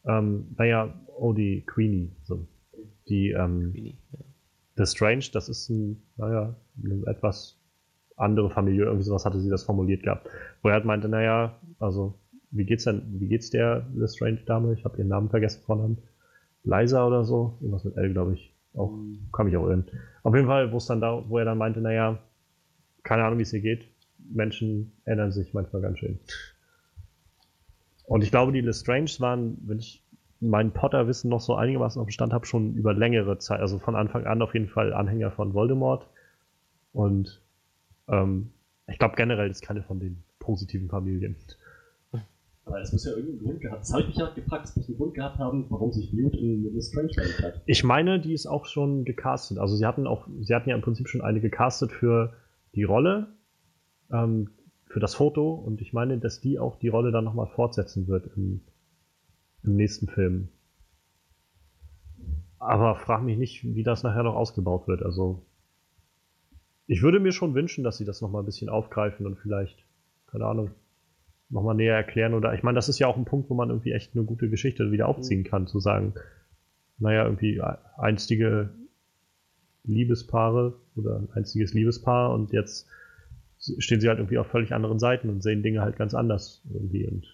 ähm, 0.06 0.48
naja, 0.56 0.92
oh, 1.16 1.32
die 1.32 1.62
Queenie, 1.66 2.10
so. 2.22 2.46
Die, 3.08 3.30
ähm, 3.30 3.72
Queenie, 3.72 3.96
ja. 4.12 4.18
The 4.76 4.86
Strange, 4.86 5.26
das 5.32 5.48
ist 5.48 5.68
ein, 5.70 6.02
naja, 6.16 6.54
eine 6.82 7.06
etwas 7.06 7.56
andere 8.16 8.50
Familie, 8.50 8.84
irgendwie 8.84 9.04
sowas 9.04 9.24
hatte 9.24 9.40
sie 9.40 9.50
das 9.50 9.64
formuliert 9.64 10.02
gehabt. 10.02 10.28
Wo 10.62 10.68
er 10.68 10.74
halt 10.74 10.84
meinte, 10.84 11.08
naja, 11.08 11.56
also, 11.78 12.14
wie 12.50 12.64
geht's 12.64 12.84
denn, 12.84 13.02
wie 13.20 13.28
geht's 13.28 13.50
der 13.50 13.86
The 13.96 14.08
Strange 14.08 14.40
Dame? 14.46 14.74
Ich 14.74 14.84
habe 14.84 14.98
ihren 14.98 15.08
Namen 15.08 15.28
vergessen 15.28 15.62
von 15.64 15.98
Liza 16.62 17.06
oder 17.06 17.24
so. 17.24 17.58
Irgendwas 17.60 17.84
mit 17.84 17.96
L, 17.96 18.12
glaube 18.12 18.34
ich. 18.34 18.54
Auch, 18.74 18.92
kann 19.32 19.46
mich 19.46 19.56
auch 19.56 19.66
irren. 19.66 19.84
Auf 20.22 20.34
jeden 20.34 20.46
Fall, 20.46 20.72
wo 20.72 20.78
es 20.78 20.86
dann 20.86 21.00
da, 21.00 21.22
wo 21.28 21.38
er 21.38 21.44
dann 21.44 21.58
meinte, 21.58 21.80
naja, 21.80 22.18
keine 23.02 23.24
Ahnung, 23.24 23.38
wie 23.38 23.42
es 23.42 23.52
ihr 23.52 23.60
geht. 23.60 23.86
Menschen 24.24 24.92
ändern 25.04 25.32
sich 25.32 25.54
manchmal 25.54 25.82
ganz 25.82 25.98
schön. 25.98 26.18
Und 28.06 28.22
ich 28.22 28.30
glaube, 28.30 28.52
die 28.52 28.60
Lestrange 28.60 29.10
waren, 29.18 29.56
wenn 29.66 29.78
ich 29.78 30.02
mein 30.40 30.72
Potter-Wissen 30.72 31.30
noch 31.30 31.40
so 31.40 31.54
einigermaßen 31.54 32.00
auf 32.00 32.06
dem 32.06 32.12
Stand 32.12 32.32
habe, 32.32 32.46
schon 32.46 32.74
über 32.74 32.92
längere 32.92 33.38
Zeit, 33.38 33.60
also 33.60 33.78
von 33.78 33.96
Anfang 33.96 34.26
an 34.26 34.42
auf 34.42 34.52
jeden 34.52 34.68
Fall 34.68 34.92
Anhänger 34.92 35.30
von 35.30 35.54
Voldemort. 35.54 36.08
Und 36.92 37.40
ähm, 38.08 38.50
ich 38.86 38.98
glaube 38.98 39.16
generell 39.16 39.50
ist 39.50 39.62
keine 39.62 39.82
von 39.82 40.00
den 40.00 40.22
positiven 40.38 40.88
Familien. 40.88 41.36
Aber 42.66 42.80
es 42.80 42.92
muss 42.92 43.04
ja 43.04 43.12
irgendeinen 43.12 43.40
Grund 43.40 43.60
gehabt 43.60 43.82
Das 43.82 43.92
habe 43.92 44.02
ich 44.02 44.08
mich 44.08 44.16
ja 44.16 44.30
gefragt, 44.30 44.64
es 44.66 44.76
muss 44.76 44.88
einen 44.88 44.96
Grund 44.96 45.14
gehabt 45.14 45.38
haben, 45.38 45.66
warum 45.68 45.92
sich 45.92 46.12
Newt 46.12 46.34
in 46.34 46.74
Miss 46.74 46.88
Strange 46.88 47.12
hat. 47.42 47.60
Ich 47.66 47.84
meine, 47.84 48.20
die 48.20 48.32
ist 48.32 48.46
auch 48.46 48.64
schon 48.64 49.04
gecastet. 49.04 49.58
Also 49.58 49.76
sie 49.76 49.84
hatten 49.84 50.06
auch, 50.06 50.26
sie 50.40 50.54
hatten 50.54 50.70
ja 50.70 50.74
im 50.74 50.80
Prinzip 50.80 51.08
schon 51.08 51.20
eine 51.20 51.40
gecastet 51.40 51.92
für 51.92 52.32
die 52.74 52.84
Rolle, 52.84 53.28
ähm, 54.10 54.50
für 54.86 55.00
das 55.00 55.14
Foto 55.14 55.52
und 55.52 55.80
ich 55.80 55.92
meine, 55.92 56.18
dass 56.18 56.40
die 56.40 56.58
auch 56.58 56.76
die 56.76 56.88
Rolle 56.88 57.10
dann 57.10 57.24
nochmal 57.24 57.48
fortsetzen 57.48 58.06
wird 58.06 58.28
im 58.36 58.60
im 59.64 59.76
nächsten 59.76 60.08
Film. 60.08 60.48
Aber 62.58 62.96
frag 62.96 63.22
mich 63.22 63.36
nicht, 63.36 63.64
wie 63.64 63.82
das 63.82 64.02
nachher 64.02 64.22
noch 64.22 64.36
ausgebaut 64.36 64.86
wird. 64.88 65.02
Also, 65.02 65.44
ich 66.86 67.02
würde 67.02 67.20
mir 67.20 67.32
schon 67.32 67.54
wünschen, 67.54 67.84
dass 67.84 67.98
sie 67.98 68.04
das 68.04 68.20
nochmal 68.20 68.42
ein 68.42 68.46
bisschen 68.46 68.68
aufgreifen 68.68 69.26
und 69.26 69.36
vielleicht, 69.36 69.84
keine 70.26 70.46
Ahnung, 70.46 70.70
nochmal 71.50 71.74
näher 71.74 71.94
erklären. 71.94 72.34
Oder 72.34 72.54
ich 72.54 72.62
meine, 72.62 72.76
das 72.76 72.88
ist 72.88 72.98
ja 72.98 73.06
auch 73.06 73.16
ein 73.16 73.24
Punkt, 73.24 73.50
wo 73.50 73.54
man 73.54 73.70
irgendwie 73.70 73.92
echt 73.92 74.14
eine 74.14 74.24
gute 74.24 74.48
Geschichte 74.48 74.92
wieder 74.92 75.08
aufziehen 75.08 75.44
kann, 75.44 75.66
zu 75.66 75.80
sagen, 75.80 76.14
naja, 76.98 77.24
irgendwie 77.24 77.60
einstige 77.96 78.70
Liebespaare 79.84 80.74
oder 80.96 81.18
ein 81.18 81.28
einziges 81.32 81.74
Liebespaar 81.74 82.32
und 82.32 82.52
jetzt 82.52 82.88
stehen 83.78 84.00
sie 84.00 84.08
halt 84.08 84.18
irgendwie 84.18 84.38
auf 84.38 84.46
völlig 84.46 84.72
anderen 84.72 84.98
Seiten 84.98 85.28
und 85.28 85.42
sehen 85.42 85.62
Dinge 85.62 85.80
halt 85.80 85.96
ganz 85.96 86.14
anders 86.14 86.62
irgendwie 86.72 87.06
und 87.06 87.26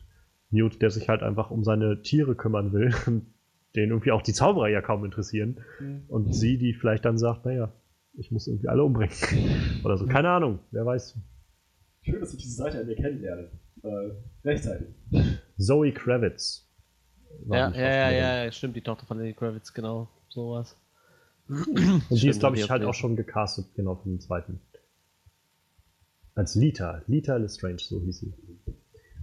Newt, 0.51 0.83
der 0.83 0.91
sich 0.91 1.09
halt 1.09 1.23
einfach 1.23 1.51
um 1.51 1.65
seine 1.65 2.03
Tiere 2.03 2.35
kümmern 2.35 2.73
will, 2.73 2.93
den 3.77 3.91
irgendwie 3.91 4.11
auch 4.11 4.23
die 4.23 4.33
Zauberer 4.33 4.69
ja 4.69 4.83
kaum 4.83 5.05
interessieren. 5.05 5.59
Mhm. 5.81 6.03
Und 6.09 6.35
sie, 6.35 6.59
die 6.59 6.75
vielleicht 6.75 7.05
dann 7.05 7.19
sagt, 7.19 7.45
naja, 7.47 7.73
ich 8.15 8.31
muss 8.31 8.49
irgendwie 8.49 8.69
alle 8.69 8.83
umbringen. 8.83 9.15
Oder 9.85 9.97
so. 9.97 10.07
Keine 10.07 10.31
Ahnung, 10.31 10.59
wer 10.73 10.85
weiß. 10.85 11.17
Schön, 12.03 12.21
dass 12.21 12.33
ich 12.33 12.43
diese 12.43 12.57
Seite 12.57 12.81
an 12.81 12.87
mir 12.87 12.97
kennenlerne. 12.97 13.51
Äh, 13.83 14.11
rechtzeitig. 14.45 14.89
Zoe 15.59 15.93
Kravitz. 15.93 16.67
Ja, 17.47 17.71
ja, 17.71 18.11
ja, 18.11 18.45
ja, 18.45 18.53
stimmt, 18.53 18.77
die 18.77 18.83
Tochter 18.83 19.07
von 19.07 19.19
Lenny 19.19 19.35
Kravitz, 19.35 19.73
genau, 19.73 20.09
sowas. 20.29 20.77
Und 21.49 22.05
die 22.11 22.29
ist, 22.29 22.41
glaube 22.41 22.57
ich, 22.57 22.71
halt 22.71 22.85
auch 22.85 22.95
schon 22.95 23.17
gecastet, 23.17 23.67
genau, 23.75 23.97
für 23.97 24.09
den 24.09 24.21
zweiten. 24.21 24.61
Als 26.41 26.55
Lita, 26.55 27.03
Lita 27.07 27.37
Lestrange, 27.37 27.81
so 27.81 28.01
hieß 28.01 28.21
sie. 28.21 28.33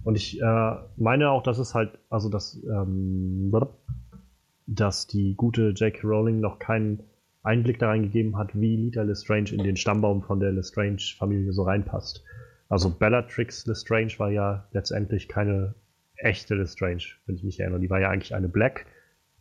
Und 0.04 0.14
ich 0.14 0.40
äh, 0.40 0.74
meine 0.96 1.30
auch, 1.30 1.42
dass 1.42 1.58
es 1.58 1.74
halt, 1.74 1.98
also 2.10 2.28
dass, 2.28 2.62
ähm, 2.62 3.52
dass 4.68 5.08
die 5.08 5.34
gute 5.34 5.70
J.K. 5.70 6.06
Rowling 6.06 6.38
noch 6.38 6.60
keinen 6.60 7.02
Einblick 7.42 7.80
da 7.80 7.88
reingegeben 7.88 8.36
hat, 8.36 8.54
wie 8.54 8.76
Lita 8.76 9.02
Lestrange 9.02 9.50
in 9.50 9.64
den 9.64 9.74
Stammbaum 9.74 10.22
von 10.22 10.38
der 10.38 10.52
Lestrange-Familie 10.52 11.52
so 11.52 11.64
reinpasst. 11.64 12.22
Also 12.68 12.88
Bellatrix 12.88 13.66
Lestrange 13.66 14.12
war 14.18 14.30
ja 14.30 14.68
letztendlich 14.70 15.26
keine 15.26 15.74
echte 16.18 16.54
Lestrange, 16.54 17.02
wenn 17.26 17.34
ich 17.34 17.42
mich 17.42 17.58
erinnere. 17.58 17.80
Die 17.80 17.90
war 17.90 17.98
ja 17.98 18.10
eigentlich 18.10 18.36
eine 18.36 18.48
Black, 18.48 18.86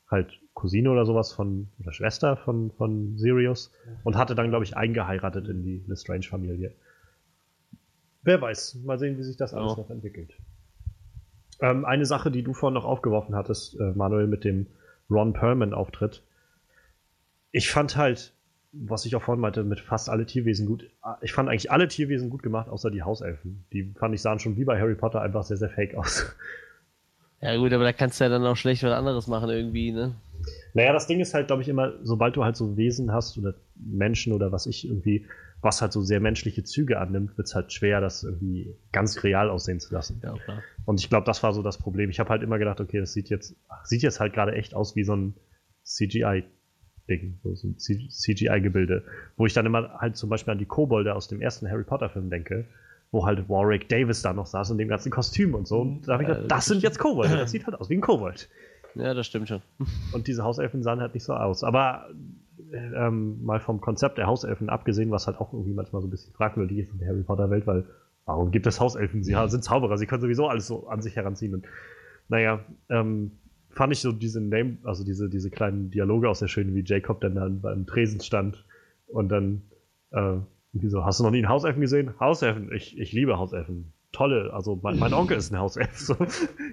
halt 0.10 0.40
Cousine 0.56 0.90
oder 0.90 1.06
sowas 1.06 1.32
von, 1.32 1.68
oder 1.80 1.94
Schwester 1.94 2.38
von, 2.38 2.72
von 2.72 3.20
Sirius 3.20 3.72
und 4.04 4.18
hatte 4.18 4.34
dann, 4.34 4.50
glaube 4.50 4.66
ich, 4.66 4.76
eingeheiratet 4.76 5.48
in 5.48 5.62
die 5.62 5.84
Lestrange-Familie. 5.86 6.74
Wer 8.24 8.42
weiß, 8.42 8.80
mal 8.84 9.00
sehen, 9.00 9.18
wie 9.18 9.24
sich 9.24 9.38
das 9.38 9.54
alles 9.54 9.74
oh. 9.74 9.82
noch 9.82 9.90
entwickelt. 9.90 10.34
Ähm, 11.60 11.86
eine 11.86 12.06
Sache, 12.06 12.32
die 12.32 12.44
du 12.44 12.54
vorhin 12.54 12.76
noch 12.76 12.86
aufgeworfen 12.86 13.36
hattest, 13.36 13.80
äh, 13.80 13.92
Manuel, 13.96 14.28
mit 14.28 14.44
dem 14.44 14.68
Ron 15.10 15.34
Perlman-Auftritt. 15.34 16.24
Ich 17.52 17.72
fand 17.72 17.96
halt, 17.96 18.34
was 18.74 19.06
ich 19.06 19.16
auch 19.16 19.24
vorhin 19.24 19.42
meinte, 19.42 19.64
mit 19.64 19.80
fast 19.80 20.10
alle 20.10 20.26
Tierwesen 20.26 20.66
gut. 20.66 20.90
Ich 21.22 21.34
fand 21.34 21.50
eigentlich 21.50 21.72
alle 21.72 21.88
Tierwesen 21.88 22.30
gut 22.30 22.44
gemacht, 22.44 22.70
außer 22.70 22.92
die 22.92 23.04
Hauselfen. 23.04 23.66
Die 23.74 23.94
fand 23.98 24.14
ich 24.14 24.22
sahen 24.22 24.40
schon 24.40 24.58
wie 24.58 24.66
bei 24.66 24.80
Harry 24.80 24.96
Potter 24.96 25.22
einfach 25.22 25.44
sehr, 25.44 25.58
sehr 25.58 25.70
fake 25.70 25.96
aus. 25.96 26.36
Ja, 27.40 27.56
gut, 27.56 27.72
aber 27.72 27.84
da 27.84 27.94
kannst 27.94 28.20
du 28.20 28.24
ja 28.24 28.30
dann 28.30 28.46
auch 28.46 28.56
schlecht 28.56 28.84
was 28.84 28.92
anderes 28.92 29.28
machen 29.28 29.50
irgendwie, 29.50 29.92
ne? 29.92 30.16
Naja, 30.74 30.92
das 30.92 31.08
Ding 31.08 31.20
ist 31.20 31.34
halt, 31.34 31.48
glaube 31.48 31.62
ich, 31.62 31.70
immer, 31.70 31.94
sobald 32.04 32.36
du 32.36 32.44
halt 32.44 32.56
so 32.56 32.78
Wesen 32.78 33.12
hast 33.12 33.38
oder 33.38 33.54
Menschen 33.76 34.34
oder 34.34 34.52
was 34.52 34.66
ich 34.66 34.88
irgendwie, 34.88 35.26
was 35.62 35.82
halt 35.82 35.92
so 35.92 36.02
sehr 36.02 36.20
menschliche 36.20 36.64
Züge 36.64 37.00
annimmt, 37.00 37.38
wird 37.38 37.48
es 37.48 37.56
halt 37.56 37.74
schwer, 37.74 38.00
das 38.00 38.24
irgendwie 38.24 38.76
ganz 38.92 39.24
real 39.24 39.50
aussehen 39.50 39.80
zu 39.80 39.94
lassen. 39.94 40.22
Ja. 40.24 40.36
Und 40.86 41.00
ich 41.00 41.10
glaube, 41.10 41.26
das 41.26 41.42
war 41.44 41.54
so 41.54 41.64
das 41.64 41.78
Problem. 41.78 42.10
Ich 42.10 42.20
habe 42.20 42.30
halt 42.30 42.44
immer 42.44 42.60
gedacht, 42.60 42.80
okay, 42.80 43.00
das 43.00 43.14
sieht 43.14 43.30
jetzt, 43.30 43.56
sieht 43.84 44.04
jetzt 44.04 44.20
halt 44.20 44.34
gerade 44.34 44.54
echt 44.54 44.76
aus 44.76 44.96
wie 44.96 45.04
so 45.04 45.16
ein 45.16 45.34
CGI-Ding, 45.84 47.40
so, 47.44 47.68
ein 47.68 47.78
CGI-Gebilde. 47.78 49.04
Wo 49.36 49.46
ich 49.46 49.54
dann 49.54 49.66
immer 49.66 49.98
halt 50.00 50.16
zum 50.16 50.30
Beispiel 50.30 50.52
an 50.52 50.60
die 50.60 50.66
Kobolde 50.66 51.16
aus 51.16 51.28
dem 51.28 51.42
ersten 51.42 51.68
Harry 51.70 51.84
Potter-Film 51.84 52.30
denke, 52.30 52.68
wo 53.12 53.26
halt 53.26 53.50
Warwick 53.50 53.90
Davis 53.90 54.22
da 54.22 54.34
noch 54.34 54.46
saß 54.46 54.70
in 54.72 54.78
dem 54.78 54.90
ganzen 54.90 55.12
Kostüm 55.12 55.56
und 55.56 55.68
so. 55.68 55.82
Und 55.82 56.08
da 56.08 56.14
habe 56.14 56.24
ich 56.24 56.28
gedacht, 56.28 56.44
Ja, 56.44 56.48
das 56.50 56.58
das 56.60 56.66
sind 56.68 56.84
jetzt 56.84 57.00
Kobolde, 57.00 57.36
das 57.38 57.52
sieht 57.52 57.66
halt 57.66 57.80
aus 57.80 57.90
wie 57.90 57.96
ein 57.96 58.02
Kobold. 58.02 58.50
Ja, 58.96 59.14
das 59.14 59.28
stimmt 59.28 59.48
schon. 59.48 59.62
Und 60.12 60.28
diese 60.28 60.44
Hauselfen 60.44 60.84
sahen 60.84 61.00
halt 61.02 61.14
nicht 61.14 61.24
so 61.24 61.34
aus. 61.34 61.64
Aber 61.64 62.10
äh, 62.10 62.14
ähm, 62.74 63.44
mal 63.44 63.60
vom 63.60 63.82
Konzept 63.82 64.18
der 64.18 64.28
Hauselfen 64.28 64.70
abgesehen, 64.70 65.12
was 65.12 65.28
halt 65.28 65.38
auch 65.40 65.54
irgendwie 65.54 65.74
manchmal 65.74 66.02
so 66.02 66.08
ein 66.08 66.12
bisschen 66.12 66.34
fragwürdig 66.34 66.80
ist 66.80 66.92
in 66.92 67.00
der 67.00 67.10
Harry 67.10 67.24
Potter-Welt, 67.24 67.68
weil 67.68 67.86
warum 68.26 68.52
gibt 68.52 68.68
es 68.68 68.80
Hauselfen? 68.80 69.24
Sie 69.24 69.36
sind 69.48 69.64
Zauberer, 69.64 69.98
sie 69.98 70.06
können 70.06 70.22
sowieso 70.22 70.48
alles 70.48 70.68
so 70.68 70.88
an 70.88 71.02
sich 71.02 71.16
heranziehen. 71.16 71.54
Und 71.54 71.66
naja, 72.28 72.60
ähm, 72.90 73.32
fand 73.70 73.94
ich 73.94 74.00
so 74.00 74.12
diese 74.12 74.42
Name, 74.42 74.78
also 74.84 75.04
diese, 75.04 75.30
diese 75.30 75.50
kleinen 75.50 75.92
Dialoge 75.92 76.30
auch 76.30 76.36
sehr 76.36 76.48
schön, 76.48 76.76
wie 76.76 76.84
Jacob 76.84 77.22
dann, 77.22 77.36
dann 77.36 77.62
beim 77.62 77.86
Tresen 77.86 78.20
stand 78.22 78.66
und 79.08 79.30
dann 79.30 79.62
äh, 80.12 80.40
irgendwie 80.74 80.90
so, 80.90 81.06
hast 81.06 81.20
du 81.20 81.24
noch 81.24 81.32
nie 81.32 81.38
einen 81.38 81.50
Hauselfen 81.50 81.82
gesehen? 81.82 82.20
Hauselfen, 82.20 82.72
ich, 82.74 82.98
ich 82.98 83.14
liebe 83.14 83.38
Hauselfen. 83.38 83.94
Tolle, 84.12 84.54
also 84.54 84.80
mein, 84.82 85.00
mein 85.00 85.14
Onkel 85.14 85.38
ist 85.38 85.52
ein 85.52 85.60
Hauself. 85.60 85.90
So. 85.98 86.16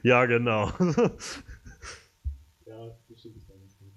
ja, 0.02 0.26
genau. 0.26 0.70
Ja, 2.66 2.90
das 3.08 3.20
stimmt. 3.20 3.36
Das 3.36 3.46
ganz 3.46 3.78
gut. 3.78 3.92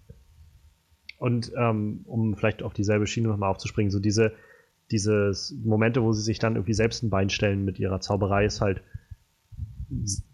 Und 1.17 1.51
ähm, 1.57 2.01
um 2.05 2.35
vielleicht 2.35 2.63
auf 2.63 2.73
dieselbe 2.73 3.07
Schiene 3.07 3.27
nochmal 3.27 3.49
aufzuspringen, 3.49 3.91
so 3.91 3.99
diese 3.99 4.33
dieses 4.91 5.55
Momente, 5.63 6.01
wo 6.03 6.13
sie 6.13 6.21
sich 6.21 6.39
dann 6.39 6.55
irgendwie 6.55 6.73
selbst 6.73 7.03
ein 7.03 7.09
Bein 7.09 7.29
stellen 7.29 7.65
mit 7.65 7.79
ihrer 7.79 7.99
Zauberei, 7.99 8.45
ist 8.45 8.61
halt, 8.61 8.81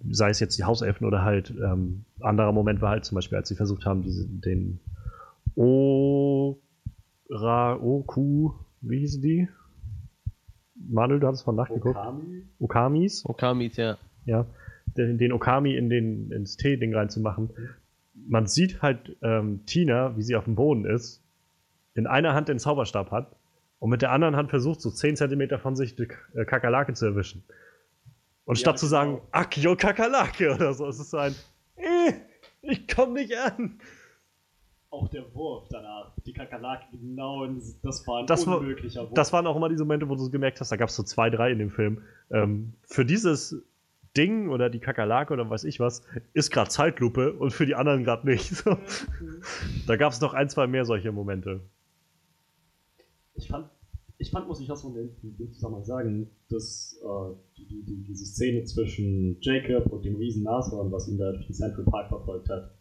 sei 0.10 0.30
es 0.30 0.40
jetzt 0.40 0.58
die 0.58 0.64
Hauselfen 0.64 1.08
oder 1.08 1.24
halt 1.24 1.52
ähm, 1.52 2.06
anderer 2.22 2.52
Moment 2.52 2.82
war 2.82 2.92
halt 2.92 3.06
zum 3.06 3.16
Beispiel, 3.16 3.38
als 3.38 3.50
sie 3.50 3.56
versucht 3.56 3.86
haben, 3.86 4.04
diese, 4.04 4.28
den 4.28 4.80
Ora 5.56 6.56
Oku, 7.76 8.52
wie 8.82 9.00
hießen 9.00 9.22
die? 9.22 9.48
Manuel, 10.76 11.20
du 11.20 11.28
hast 11.28 11.38
es 11.38 11.44
von 11.44 11.56
nachgeguckt. 11.56 11.96
Okami? 11.96 12.44
Okamis, 12.60 13.26
Okamis, 13.26 13.78
ja. 13.78 13.98
ja, 14.26 14.46
den, 14.98 15.18
den 15.18 15.32
Okami 15.32 15.76
in 15.76 15.90
den, 15.90 16.32
ins 16.32 16.58
Tee-Ding 16.58 16.94
reinzumachen. 16.94 17.50
Man 18.28 18.48
sieht 18.48 18.82
halt 18.82 19.16
ähm, 19.22 19.66
Tina, 19.66 20.16
wie 20.18 20.22
sie 20.24 20.36
auf 20.36 20.46
dem 20.46 20.56
Boden 20.56 20.86
ist, 20.86 21.22
in 21.96 22.08
einer 22.08 22.34
Hand 22.34 22.48
den 22.50 22.60
Zauberstab 22.60 23.12
hat 23.12 23.36
und 23.80 23.90
mit 23.90 24.02
der 24.02 24.12
anderen 24.12 24.36
Hand 24.36 24.50
versucht, 24.50 24.82
so 24.82 24.90
10 24.90 25.16
Zentimeter 25.18 25.60
von 25.60 25.76
sich 25.76 25.96
die 25.96 26.08
äh, 26.36 26.46
Kakerlake 26.46 26.94
zu 26.94 27.06
erwischen. 27.06 27.44
Und 28.46 28.58
Ja, 28.58 28.62
statt 28.62 28.80
zu 28.80 28.86
genau. 28.88 28.98
sagen, 28.98 29.22
Akio 29.32 29.76
Kakerlake 29.76 30.54
oder 30.56 30.74
so, 30.74 30.88
ist 30.88 31.00
es 31.00 31.10
so 31.10 31.18
ein, 31.18 31.36
äh, 31.76 32.14
ich 32.62 32.88
komm 32.88 33.14
nicht 33.14 33.34
an. 33.38 33.80
Auch 34.90 35.10
der 35.10 35.34
Wurf 35.34 35.68
danach. 35.70 36.14
Die 36.26 36.34
Kakerlake 36.34 36.84
genau, 36.92 37.44
in, 37.46 37.62
das 37.82 38.06
war 38.08 38.20
ein 38.20 38.28
Das 38.28 38.46
war- 38.46 38.60
unmöglicher 38.60 39.02
Wurf. 39.04 39.14
Das 39.16 39.34
waren 39.34 39.48
auch 39.48 39.56
immer 39.56 39.70
diese 39.70 39.84
Momente, 39.84 40.08
wo 40.08 40.16
du 40.16 40.30
gemerkt 40.30 40.60
hast, 40.62 40.72
da 40.72 40.76
gab 40.76 40.90
es 40.90 40.96
so 40.96 41.04
zwei, 41.04 41.30
drei 41.30 41.52
in 41.52 41.60
dem 41.60 41.72
Film. 41.72 42.02
Ähm, 42.32 42.74
für 42.84 43.04
dieses 43.06 43.64
Ding 44.16 44.50
oder 44.50 44.70
die 44.70 44.80
Kakerlake 44.80 45.34
oder 45.34 45.50
weiß 45.50 45.64
ich 45.64 45.80
was, 45.80 46.04
ist 46.34 46.52
gerade 46.52 46.70
Zeitlupe 46.70 47.34
und 47.34 47.52
für 47.52 47.66
die 47.66 47.76
anderen 47.76 48.04
gerade 48.04 48.28
nicht. 48.28 48.56
So. 48.56 48.78
Da 49.88 49.96
gab 49.98 50.14
es 50.14 50.22
noch 50.22 50.34
ein, 50.34 50.50
zwei 50.50 50.68
mehr 50.68 50.86
solche 50.86 51.12
Momente. 51.12 51.62
ich 53.36 53.48
fand, 53.48 53.68
ich 54.18 54.30
fand, 54.32 54.48
muss 54.48 54.62
ich 54.62 54.68
das 54.68 54.84
in 54.84 54.94
dem- 54.94 55.52
Zusammenhang 55.54 55.84
sagen, 55.84 56.30
dass 56.50 56.98
äh, 57.04 57.34
die, 57.58 57.84
die, 57.84 58.04
diese 58.04 58.26
Szene 58.26 58.64
zwischen 58.66 59.38
Jacob 59.42 59.92
und 59.92 60.06
dem 60.06 60.16
riesen 60.16 60.44
Nashorn, 60.44 60.92
was 60.92 61.08
ihn 61.08 61.18
da 61.18 61.32
durch 61.32 61.48
den 61.48 61.56
Central 61.56 61.84
Park 61.86 62.10
verfolgt 62.10 62.50
hat. 62.50 62.72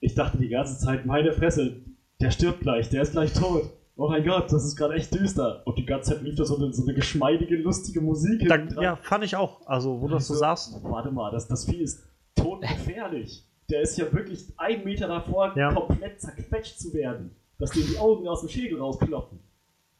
Ich 0.00 0.14
dachte 0.14 0.38
die 0.38 0.48
ganze 0.48 0.78
Zeit, 0.78 1.06
meine 1.06 1.32
Fresse, 1.32 1.82
der 2.20 2.30
stirbt 2.30 2.60
gleich, 2.60 2.88
der 2.88 3.02
ist 3.02 3.12
gleich 3.12 3.32
tot. 3.32 3.70
Oh 4.02 4.08
mein 4.08 4.24
Gott, 4.24 4.50
das 4.52 4.64
ist 4.64 4.74
gerade 4.74 4.94
echt 4.94 5.14
düster. 5.14 5.62
Und 5.64 5.78
die 5.78 5.86
ganze 5.86 6.10
Zeit 6.14 6.22
lief 6.22 6.34
da 6.34 6.44
so 6.44 6.56
eine, 6.56 6.72
so 6.72 6.82
eine 6.82 6.92
geschmeidige, 6.94 7.54
lustige 7.56 8.00
Musik 8.00 8.48
Da, 8.48 8.56
ja, 8.82 8.96
fand 8.96 9.22
ich 9.22 9.36
auch. 9.36 9.64
Also, 9.66 10.00
wo 10.00 10.08
du 10.08 10.14
das 10.14 10.26
so 10.26 10.34
Also, 10.34 10.40
sagst. 10.40 10.82
Warte 10.82 11.12
mal, 11.12 11.30
das, 11.30 11.46
das 11.46 11.64
Vieh 11.66 11.82
ist 11.82 12.02
todgefährlich. 12.34 13.46
Der 13.70 13.82
ist 13.82 13.96
ja 13.96 14.12
wirklich 14.12 14.52
einen 14.58 14.84
Meter 14.84 15.06
davor, 15.08 15.56
Ja. 15.56 15.72
komplett 15.72 16.20
zerquetscht 16.20 16.78
zu 16.80 16.92
werden. 16.94 17.30
Dass 17.58 17.70
dir 17.70 17.84
die 17.84 17.96
Augen 17.98 18.26
aus 18.26 18.40
dem 18.40 18.48
Schädel 18.48 18.80
rausploppen. 18.80 19.38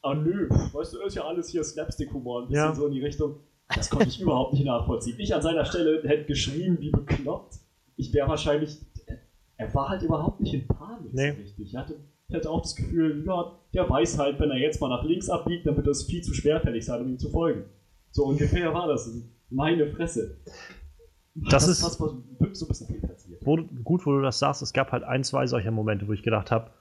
Ah 0.01 0.13
nö, 0.15 0.49
weißt 0.49 0.93
du, 0.95 0.99
ist 1.01 1.15
ja 1.15 1.23
alles 1.23 1.47
hier 1.47 1.63
Slapstick-Humor, 1.63 2.41
ein 2.41 2.47
bisschen 2.49 2.63
Ja. 2.65 2.75
so 2.75 2.87
in 2.87 2.93
die 2.93 3.01
Richtung. 3.01 3.37
Das 3.73 3.89
konnte 3.89 4.09
ich 4.09 4.19
überhaupt 4.21 4.51
nicht 4.53 4.65
nachvollziehen. 4.65 5.15
Ich 5.17 5.33
an 5.33 5.41
seiner 5.41 5.63
Stelle 5.63 6.01
hätte 6.05 6.25
geschrien 6.25 6.77
wie 6.81 6.91
bekloppt. 6.91 7.55
Ich 7.95 8.13
wäre 8.13 8.27
wahrscheinlich. 8.27 8.79
Er 9.55 9.73
war 9.73 9.87
halt 9.87 10.01
überhaupt 10.01 10.41
nicht 10.41 10.53
in 10.55 10.67
Panik 10.67 11.13
Nee. 11.13 11.31
so 11.31 11.37
richtig. 11.37 11.67
Ich 11.67 11.75
hatte, 11.77 11.95
ich 12.29 12.35
hatte 12.35 12.49
auch 12.49 12.61
das 12.61 12.75
Gefühl, 12.75 13.23
ja, 13.25 13.51
der 13.73 13.89
weiß 13.89 14.17
halt, 14.17 14.39
wenn 14.39 14.49
er 14.51 14.57
jetzt 14.57 14.81
mal 14.81 14.89
nach 14.89 15.03
links 15.03 15.29
abbiegt, 15.29 15.65
dann 15.65 15.75
wird 15.75 15.87
das 15.87 16.03
viel 16.03 16.21
zu 16.21 16.33
schwerfällig 16.33 16.85
sein, 16.85 17.01
um 17.01 17.09
ihm 17.09 17.19
zu 17.19 17.29
folgen. 17.29 17.63
So 18.11 18.25
ungefähr 18.25 18.73
war 18.73 18.87
das. 18.87 19.11
Meine 19.49 19.87
Fresse. 19.87 20.37
Das 21.35 21.67
ist- 21.67 21.83
was, 21.83 21.99
was 21.99 22.11
so 22.59 22.65
ein 22.65 22.67
bisschen 22.69 22.87
viel 22.87 23.01
passiert. 23.01 23.41
Wo, 23.45 23.57
gut, 23.83 24.05
wo 24.05 24.11
du 24.13 24.21
das 24.21 24.39
sagst, 24.39 24.61
es 24.61 24.73
gab 24.73 24.91
halt 24.91 25.03
ein, 25.03 25.23
zwei 25.23 25.47
solcher 25.47 25.71
Momente, 25.71 26.07
wo 26.07 26.13
ich 26.13 26.23
gedacht 26.23 26.51
habe, 26.51 26.71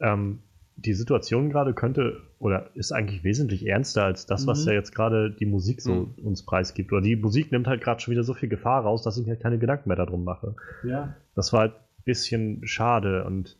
ähm, 0.00 0.40
die 0.78 0.92
Situation 0.92 1.48
gerade 1.48 1.72
könnte 1.72 2.20
oder 2.38 2.70
ist 2.74 2.92
eigentlich 2.92 3.24
wesentlich 3.24 3.66
ernster 3.66 4.04
als 4.04 4.26
das, 4.26 4.46
was 4.46 4.62
Mhm. 4.64 4.68
ja 4.68 4.74
jetzt 4.74 4.94
gerade 4.94 5.30
die 5.30 5.46
Musik 5.46 5.80
so 5.80 6.10
uns 6.22 6.44
preisgibt. 6.44 6.92
Oder 6.92 7.00
die 7.00 7.16
Musik 7.16 7.50
nimmt 7.50 7.66
halt 7.66 7.82
gerade 7.82 8.00
schon 8.00 8.12
wieder 8.12 8.24
so 8.24 8.34
viel 8.34 8.50
Gefahr 8.50 8.82
raus, 8.82 9.02
dass 9.02 9.16
ich 9.16 9.24
mir 9.24 9.32
halt 9.32 9.40
keine 9.42 9.58
Gedanken 9.58 9.88
mehr 9.88 9.96
darum 9.96 10.24
mache. 10.24 10.54
Ja. 10.86 11.16
Das 11.34 11.52
war 11.54 11.60
halt 11.60 11.72
ein 11.74 12.04
bisschen 12.04 12.66
schade 12.66 13.24
und 13.24 13.56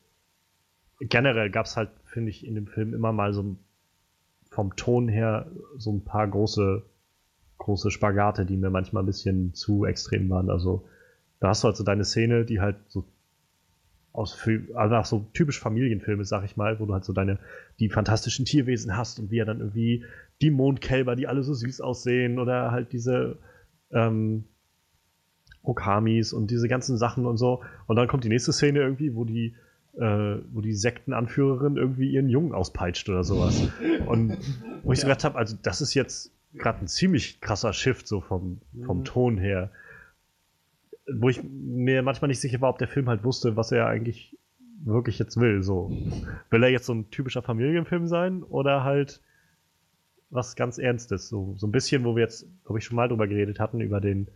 generell 1.00 1.50
gab 1.50 1.66
es 1.66 1.76
halt, 1.76 1.90
finde 2.04 2.30
ich, 2.30 2.46
in 2.46 2.54
dem 2.54 2.66
Film 2.66 2.94
immer 2.94 3.12
mal 3.12 3.32
so 3.32 3.56
vom 4.50 4.74
Ton 4.76 5.08
her 5.08 5.50
so 5.76 5.92
ein 5.92 6.04
paar 6.04 6.26
große, 6.26 6.82
große 7.58 7.90
Spagate, 7.90 8.46
die 8.46 8.56
mir 8.56 8.70
manchmal 8.70 9.02
ein 9.02 9.06
bisschen 9.06 9.54
zu 9.54 9.84
extrem 9.84 10.30
waren. 10.30 10.50
Also 10.50 10.86
da 11.40 11.48
hast 11.48 11.62
du 11.62 11.66
halt 11.66 11.76
so 11.76 11.84
deine 11.84 12.04
Szene, 12.04 12.44
die 12.44 12.60
halt 12.60 12.76
so 12.88 13.04
aus 14.12 14.38
einfach 14.46 15.04
so 15.04 15.26
typisch 15.34 15.60
Familienfilme, 15.60 16.24
sag 16.24 16.44
ich 16.44 16.56
mal, 16.56 16.80
wo 16.80 16.86
du 16.86 16.94
halt 16.94 17.04
so 17.04 17.12
deine, 17.12 17.38
die 17.78 17.90
fantastischen 17.90 18.46
Tierwesen 18.46 18.96
hast 18.96 19.18
und 19.18 19.30
wie 19.30 19.38
er 19.38 19.44
dann 19.44 19.60
irgendwie 19.60 20.04
die 20.40 20.50
Mondkälber, 20.50 21.16
die 21.16 21.26
alle 21.26 21.42
so 21.42 21.52
süß 21.52 21.82
aussehen 21.82 22.38
oder 22.38 22.70
halt 22.70 22.92
diese 22.92 23.38
ähm, 23.90 24.44
Okamis 25.62 26.32
und 26.32 26.50
diese 26.50 26.68
ganzen 26.68 26.96
Sachen 26.96 27.26
und 27.26 27.36
so. 27.36 27.62
Und 27.86 27.96
dann 27.96 28.08
kommt 28.08 28.24
die 28.24 28.30
nächste 28.30 28.52
Szene 28.52 28.80
irgendwie, 28.80 29.14
wo 29.14 29.24
die, 29.24 29.54
äh, 29.96 30.36
wo 30.52 30.60
die 30.60 30.74
Sektenanführerin 30.74 31.76
irgendwie 31.76 32.10
ihren 32.10 32.28
Jungen 32.28 32.52
auspeitscht 32.52 33.08
oder 33.08 33.24
sowas. 33.24 33.62
Und 34.06 34.36
wo 34.82 34.92
ich 34.92 35.00
so 35.00 35.06
gedacht 35.06 35.24
habe, 35.24 35.38
also 35.38 35.56
das 35.62 35.80
ist 35.80 35.94
jetzt 35.94 36.32
gerade 36.54 36.80
ein 36.80 36.88
ziemlich 36.88 37.40
krasser 37.40 37.72
Shift 37.72 38.06
so 38.06 38.20
vom, 38.20 38.60
vom 38.84 38.98
Mhm. 38.98 39.04
Ton 39.04 39.38
her. 39.38 39.70
Wo 41.12 41.28
ich 41.28 41.42
mir 41.42 42.02
manchmal 42.02 42.28
nicht 42.28 42.40
sicher 42.40 42.60
war, 42.60 42.70
ob 42.70 42.78
der 42.78 42.88
Film 42.88 43.08
halt 43.08 43.24
wusste, 43.24 43.56
was 43.56 43.72
er 43.72 43.86
eigentlich 43.86 44.36
wirklich 44.84 45.18
jetzt 45.18 45.38
will. 45.40 45.62
So. 45.62 45.90
Will 46.50 46.62
er 46.62 46.70
jetzt 46.70 46.86
so 46.86 46.94
ein 46.94 47.10
typischer 47.10 47.42
Familienfilm 47.42 48.06
sein 48.06 48.42
oder 48.42 48.84
halt 48.84 49.20
was 50.30 50.56
ganz 50.56 50.78
Ernstes? 50.78 51.28
So, 51.28 51.54
so 51.56 51.66
ein 51.66 51.72
bisschen, 51.72 52.04
wo 52.04 52.16
wir 52.16 52.22
jetzt, 52.22 52.46
glaube 52.64 52.78
ich, 52.78 52.84
schon 52.84 52.96
mal 52.96 53.08
drüber 53.08 53.26
geredet 53.28 53.60
hatten, 53.60 53.80
über 53.80 54.00
den 54.00 54.28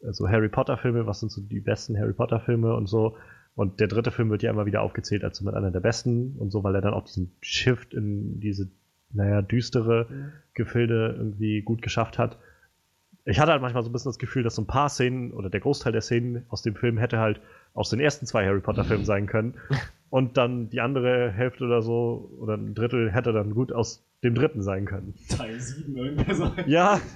äh, 0.00 0.12
so 0.12 0.28
Harry 0.28 0.48
Potter-Filme, 0.48 1.06
was 1.06 1.20
sind 1.20 1.30
so 1.30 1.42
die 1.42 1.60
besten 1.60 1.98
Harry 1.98 2.12
Potter-Filme 2.14 2.74
und 2.74 2.86
so. 2.86 3.16
Und 3.54 3.80
der 3.80 3.88
dritte 3.88 4.10
Film 4.10 4.30
wird 4.30 4.42
ja 4.42 4.50
immer 4.50 4.66
wieder 4.66 4.82
aufgezählt 4.82 5.24
als 5.24 5.40
mit 5.42 5.54
einer 5.54 5.70
der 5.70 5.80
besten 5.80 6.36
und 6.38 6.50
so, 6.50 6.64
weil 6.64 6.74
er 6.74 6.80
dann 6.80 6.94
auch 6.94 7.04
diesen 7.04 7.32
Shift 7.40 7.92
in 7.92 8.40
diese, 8.40 8.68
naja, 9.12 9.42
düstere 9.42 10.06
Gefilde 10.54 11.14
irgendwie 11.18 11.60
gut 11.62 11.82
geschafft 11.82 12.18
hat. 12.18 12.38
Ich 13.24 13.38
hatte 13.38 13.52
halt 13.52 13.62
manchmal 13.62 13.82
so 13.82 13.90
ein 13.90 13.92
bisschen 13.92 14.08
das 14.08 14.18
Gefühl, 14.18 14.42
dass 14.42 14.54
so 14.56 14.62
ein 14.62 14.66
paar 14.66 14.88
Szenen 14.88 15.32
oder 15.32 15.50
der 15.50 15.60
Großteil 15.60 15.92
der 15.92 16.00
Szenen 16.00 16.44
aus 16.48 16.62
dem 16.62 16.74
Film 16.74 16.96
hätte 16.98 17.18
halt 17.18 17.40
aus 17.74 17.90
den 17.90 18.00
ersten 18.00 18.26
zwei 18.26 18.44
Harry 18.46 18.60
Potter-Filmen 18.60 19.04
sein 19.04 19.26
können. 19.26 19.54
Und 20.10 20.36
dann 20.36 20.68
die 20.68 20.80
andere 20.80 21.30
Hälfte 21.30 21.64
oder 21.64 21.80
so, 21.80 22.30
oder 22.38 22.54
ein 22.54 22.74
Drittel 22.74 23.10
hätte 23.10 23.32
dann 23.32 23.54
gut 23.54 23.72
aus 23.72 24.04
dem 24.22 24.34
dritten 24.34 24.62
sein 24.62 24.84
können. 24.84 25.14
Teil 25.28 25.58
7 25.58 25.96
irgendwie 25.96 26.34
so. 26.34 26.52
Ja, 26.66 27.00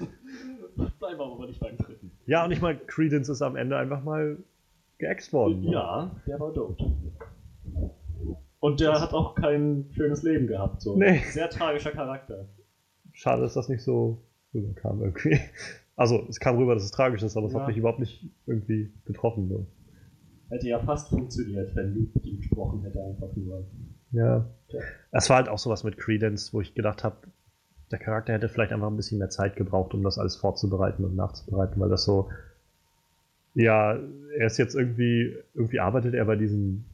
Bleiben 0.77 1.19
wir 1.19 1.25
aber 1.25 1.47
nicht 1.47 1.61
beim 1.61 1.77
dritten. 1.77 2.11
ja, 2.27 2.45
und 2.45 2.53
ich 2.53 2.61
meine, 2.61 2.79
Credence 2.79 3.29
ist 3.31 3.43
am 3.43 3.57
Ende 3.57 3.77
einfach 3.77 4.03
mal 4.05 4.37
geäxt 4.99 5.33
worden. 5.33 5.63
Ja, 5.65 6.15
der 6.27 6.41
war 6.41 6.53
tot. 6.55 6.79
Und 8.61 8.81
der 8.81 9.01
hat 9.01 9.13
auch 9.13 9.35
kein 9.35 9.87
schönes 9.93 10.23
Leben 10.23 10.47
gehabt. 10.47 10.81
So. 10.81 10.97
Nee. 10.97 11.19
Sehr 11.31 11.49
tragischer 11.51 11.91
Charakter. 11.93 12.49
Schade, 13.13 13.43
dass 13.43 13.55
das 13.55 13.69
nicht 13.69 13.83
so 13.83 14.23
rüberkam 14.55 15.03
irgendwie. 15.03 15.39
Also, 15.95 16.27
es 16.29 16.41
kam 16.41 16.59
rüber, 16.59 16.75
dass 16.75 16.85
es 16.85 16.91
tragisch 16.91 17.23
ist, 17.23 17.37
aber 17.37 17.47
es 17.47 17.53
Ja. 17.55 17.61
hat 17.61 17.69
mich 17.69 17.77
überhaupt 17.79 18.01
nicht 18.01 18.29
irgendwie 18.47 18.93
getroffen. 19.07 19.49
So. 19.49 19.67
Hätte 20.51 20.69
ja 20.69 20.79
fast 20.81 21.09
funktioniert, 21.09 21.75
wenn 21.75 21.95
Luke 21.95 22.11
mit 22.15 22.27
ihm 22.27 22.37
gesprochen 22.39 22.83
hätte, 22.83 23.03
einfach 23.03 23.35
nur. 23.35 23.67
Ja. 24.13 24.47
Ja. 24.69 24.81
Es 25.13 25.31
war 25.31 25.37
halt 25.39 25.49
auch 25.49 25.59
sowas 25.59 25.85
mit 25.85 25.97
Credence, 25.97 26.53
wo 26.53 26.61
ich 26.61 26.75
gedacht 26.75 27.03
habe, 27.05 27.17
der 27.91 27.99
Charakter 27.99 28.33
hätte 28.33 28.49
vielleicht 28.49 28.73
einfach 28.73 28.89
ein 28.89 28.97
bisschen 28.97 29.19
mehr 29.19 29.31
Zeit 29.31 29.57
gebraucht, 29.57 29.95
um 29.95 30.03
das 30.03 30.19
alles 30.19 30.37
vorzubereiten 30.37 31.05
und 31.05 31.15
nachzubereiten, 31.17 31.81
weil 31.81 31.89
das 31.89 32.05
so, 32.05 32.29
ja, 33.57 33.99
er 34.37 34.47
ist 34.47 34.59
jetzt 34.59 34.75
irgendwie, 34.75 35.35
irgendwie 35.55 35.81
arbeitet 35.81 36.15
er 36.15 36.27
bei 36.27 36.37
diesen 36.37 36.85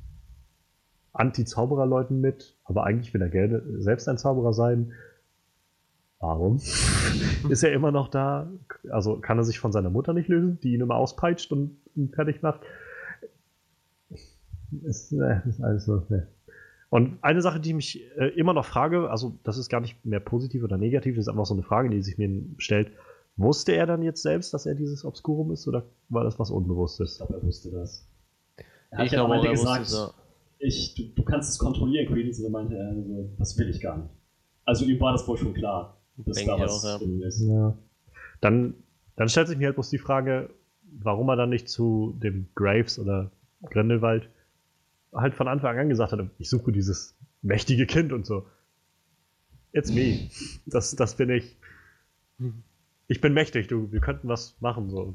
Anti-Zauberer-Leuten 1.12 2.20
mit, 2.20 2.56
aber 2.64 2.84
eigentlich 2.84 3.12
will 3.12 3.20
er 3.20 3.28
gerne 3.28 3.62
selbst 3.82 4.08
ein 4.08 4.16
Zauberer 4.16 4.52
sein. 4.52 4.92
Warum? 6.20 6.56
ist 7.48 7.64
er 7.64 7.72
immer 7.72 7.90
noch 7.90 8.08
da? 8.08 8.48
Also 8.90 9.16
kann 9.16 9.38
er 9.38 9.44
sich 9.44 9.58
von 9.58 9.72
seiner 9.72 9.90
Mutter 9.90 10.12
nicht 10.12 10.28
lösen, 10.28 10.60
die 10.60 10.74
ihn 10.74 10.80
immer 10.80 10.94
auspeitscht 10.94 11.50
und 11.50 11.76
ihn 11.96 12.10
fertig 12.10 12.42
macht? 12.42 12.60
Ist, 14.84 15.12
äh, 15.12 15.40
ist 15.48 15.60
alles 15.60 15.84
so. 15.84 16.06
Ne. 16.08 16.28
Und 16.90 17.18
eine 17.22 17.42
Sache, 17.42 17.58
die 17.58 17.70
ich 17.70 17.74
mich 17.74 18.10
äh, 18.16 18.28
immer 18.28 18.54
noch 18.54 18.64
frage, 18.64 19.10
also 19.10 19.36
das 19.42 19.58
ist 19.58 19.68
gar 19.68 19.80
nicht 19.80 20.06
mehr 20.06 20.20
positiv 20.20 20.62
oder 20.62 20.78
negativ, 20.78 21.16
das 21.16 21.24
ist 21.24 21.28
einfach 21.28 21.44
so 21.44 21.54
eine 21.54 21.64
Frage, 21.64 21.90
die 21.90 22.02
sich 22.02 22.18
mir 22.18 22.30
stellt. 22.58 22.92
Wusste 23.36 23.72
er 23.72 23.86
dann 23.86 24.02
jetzt 24.02 24.22
selbst, 24.22 24.52
dass 24.52 24.66
er 24.66 24.74
dieses 24.74 25.04
Obscurum 25.04 25.52
ist 25.52 25.66
oder 25.66 25.86
war 26.08 26.24
das 26.24 26.38
was 26.38 26.50
Unbewusstes? 26.50 27.12
Ich 27.12 27.16
glaube, 27.18 27.34
er 27.34 27.42
wusste 27.42 27.70
das. 27.70 28.06
Er 28.90 28.98
hat 28.98 29.06
ich 29.06 29.12
ja 29.12 29.24
glaube, 29.24 29.46
er 29.46 29.50
gesagt, 29.50 29.86
so. 29.86 30.10
ich, 30.58 30.94
du, 30.94 31.04
du, 31.14 31.24
kannst 31.24 31.50
es 31.50 31.58
kontrollieren, 31.58 32.12
Credence, 32.12 32.38
und 32.38 32.44
dann 32.44 32.52
meinte 32.52 32.76
er, 32.76 32.88
also, 32.88 33.30
das 33.38 33.58
will 33.58 33.70
ich 33.70 33.80
gar 33.80 33.96
nicht. 33.96 34.10
Also 34.64 34.84
ihm 34.84 35.00
war 35.00 35.12
das 35.12 35.26
wohl 35.26 35.38
schon 35.38 35.54
klar, 35.54 35.98
dass 36.18 36.36
Denke 36.36 36.52
da 36.52 36.60
was 36.60 36.84
auch, 36.84 37.00
ja. 37.00 37.26
ist. 37.26 37.40
Ja. 37.40 37.76
Dann, 38.40 38.74
dann 39.16 39.28
stellt 39.28 39.48
sich 39.48 39.56
mir 39.56 39.66
halt 39.66 39.76
bloß 39.76 39.90
die 39.90 39.98
Frage, 39.98 40.50
warum 40.82 41.28
er 41.28 41.36
dann 41.36 41.50
nicht 41.50 41.68
zu 41.68 42.14
dem 42.22 42.48
Graves 42.54 42.98
oder 42.98 43.32
Grindelwald 43.70 44.28
halt 45.14 45.34
von 45.34 45.48
Anfang 45.48 45.78
an 45.78 45.88
gesagt 45.88 46.12
hat, 46.12 46.20
ich 46.38 46.48
suche 46.48 46.72
dieses 46.72 47.16
mächtige 47.42 47.86
Kind 47.86 48.12
und 48.12 48.26
so. 48.26 48.46
It's 49.72 49.90
me. 49.90 50.28
Das, 50.66 50.94
das 50.94 51.16
bin 51.16 51.30
ich. 51.30 51.56
Ich 53.12 53.20
bin 53.20 53.34
mächtig, 53.34 53.68
du, 53.68 53.92
wir 53.92 54.00
könnten 54.00 54.28
was 54.28 54.56
machen. 54.60 54.88
So. 54.90 55.14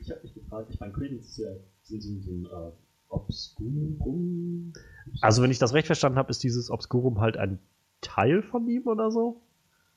Ich 0.00 0.10
habe 0.10 0.20
mich 0.22 0.34
gefragt, 0.34 0.68
ich 0.70 0.80
meine, 0.80 0.92
Credence 0.92 1.28
ist 1.28 1.38
ja 1.38 1.50
so, 1.82 1.98
so, 1.98 2.30
ein 2.30 2.46
äh, 2.46 2.72
Obscurum. 3.08 4.72
Also, 5.20 5.42
wenn 5.42 5.50
ich 5.50 5.58
das 5.58 5.72
recht 5.74 5.86
verstanden 5.86 6.18
habe, 6.18 6.30
ist 6.30 6.42
dieses 6.42 6.70
Obscurum 6.70 7.20
halt 7.20 7.36
ein 7.36 7.58
Teil 8.00 8.42
von 8.42 8.68
ihm 8.68 8.86
oder 8.86 9.10
so? 9.10 9.40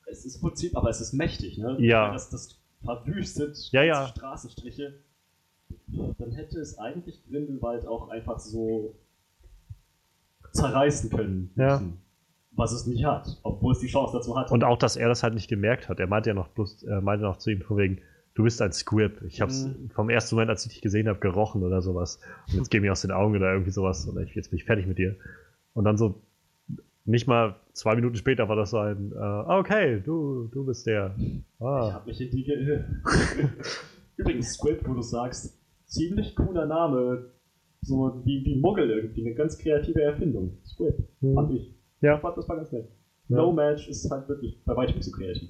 Es 0.06 0.26
ist 0.26 0.41
Prinzip, 0.41 0.76
aber 0.76 0.90
es 0.90 1.02
ist 1.02 1.14
mächtig, 1.14 1.57
ne? 1.57 1.76
Ja. 1.80 2.14
Das, 2.14 2.30
das 2.30 2.60
verwüstet 2.84 3.57
ja, 3.72 3.84
ja. 3.84 4.07
Straßenstriche 4.07 4.94
dann 6.18 6.32
hätte 6.32 6.60
es 6.60 6.78
eigentlich 6.78 7.23
Grindelwald 7.28 7.86
auch 7.86 8.10
einfach 8.10 8.40
so 8.40 8.95
zerreißen 10.52 11.10
können. 11.10 11.52
Ja. 11.56 11.82
Was 12.53 12.73
es 12.73 12.86
nicht 12.86 13.06
hat, 13.06 13.40
obwohl 13.44 13.72
es 13.72 13.80
die 13.80 13.88
Chance 13.88 14.18
dazu 14.18 14.38
hat. 14.38 14.52
Und 14.52 14.64
auch, 14.64 14.78
dass 14.78 14.98
er 14.98 15.07
das 15.07 15.23
halt 15.23 15.34
nicht 15.34 15.48
gemerkt 15.48 15.88
hat. 15.88 15.99
Er 15.99 16.07
meinte 16.07 16.30
ja 16.30 16.34
noch 16.34 16.49
bloß, 16.49 16.84
er 16.84 17.02
meinte 17.02 17.23
noch 17.23 17.38
zu 17.38 17.49
ihm 17.49 17.61
von 17.61 17.78
wegen, 17.78 18.02
du 18.34 18.44
bist 18.44 18.61
ein 18.61 18.73
Squib. 18.73 19.22
Ich 19.26 19.41
hab's 19.41 19.65
mhm. 19.65 19.90
vom 19.90 20.10
ersten 20.10 20.36
Moment, 20.36 20.49
als 20.49 20.65
ich 20.65 20.73
dich 20.73 20.82
gesehen 20.82 21.07
habe, 21.07 21.19
gerochen 21.19 21.64
oder 21.64 21.82
sowas. 21.82 22.19
Und 22.49 22.57
jetzt 22.57 22.69
geh 22.69 22.80
mir 22.80 22.91
aus 22.91 23.02
den 23.02 23.11
Augen 23.11 23.36
oder 23.36 23.52
irgendwie 23.53 23.72
sowas. 23.72 24.06
Und 24.06 24.22
ich, 24.22 24.36
jetzt 24.36 24.49
bin 24.49 24.57
ich 24.57 24.65
fertig 24.65 24.86
mit 24.86 24.98
dir. 24.98 25.15
Und 25.73 25.86
dann 25.86 25.98
so, 25.98 26.22
nicht 27.06 27.28
mal 27.28 27.56
zwei 27.73 27.95
Minuten 27.95 28.15
später 28.15 28.48
war 28.49 28.56
das 28.56 28.72
so 28.72 28.78
ein, 28.78 29.11
uh, 29.14 29.60
okay, 29.60 30.02
du, 30.03 30.48
du 30.52 30.65
bist 30.65 30.86
der. 30.86 31.15
Ah. 31.60 31.88
Ich 31.88 31.94
hab 31.94 32.06
mich 32.06 32.22
in 32.22 32.30
die. 32.32 32.44
Ge 32.44 32.84
Übrigens, 34.18 34.53
Squib, 34.53 34.88
wo 34.88 34.94
du 34.94 35.02
sagst, 35.02 35.60
ziemlich 35.86 36.36
cooler 36.36 36.65
Name. 36.65 37.32
So 37.84 38.22
wie, 38.26 38.45
wie 38.45 38.60
Muggel 38.60 38.91
irgendwie, 38.91 39.26
eine 39.26 39.34
ganz 39.34 39.57
kreative 39.57 40.03
Erfindung. 40.03 40.60
Squid, 40.64 40.94
hm. 41.22 41.34
fand 41.34 41.52
ich. 41.53 41.73
Ja. 42.02 42.15
Ich 42.15 42.22
fand, 42.22 42.38
das 42.38 42.49
war 42.49 42.57
ganz 42.57 42.72
nett. 42.72 42.90
Ja. 43.30 43.38
No 43.38 43.52
Match 43.52 43.88
ist 43.88 44.10
halt 44.10 44.28
wirklich 44.28 44.61
bei 44.65 44.76
weitem 44.76 45.02
so 45.02 45.11
kreativ. 45.11 45.49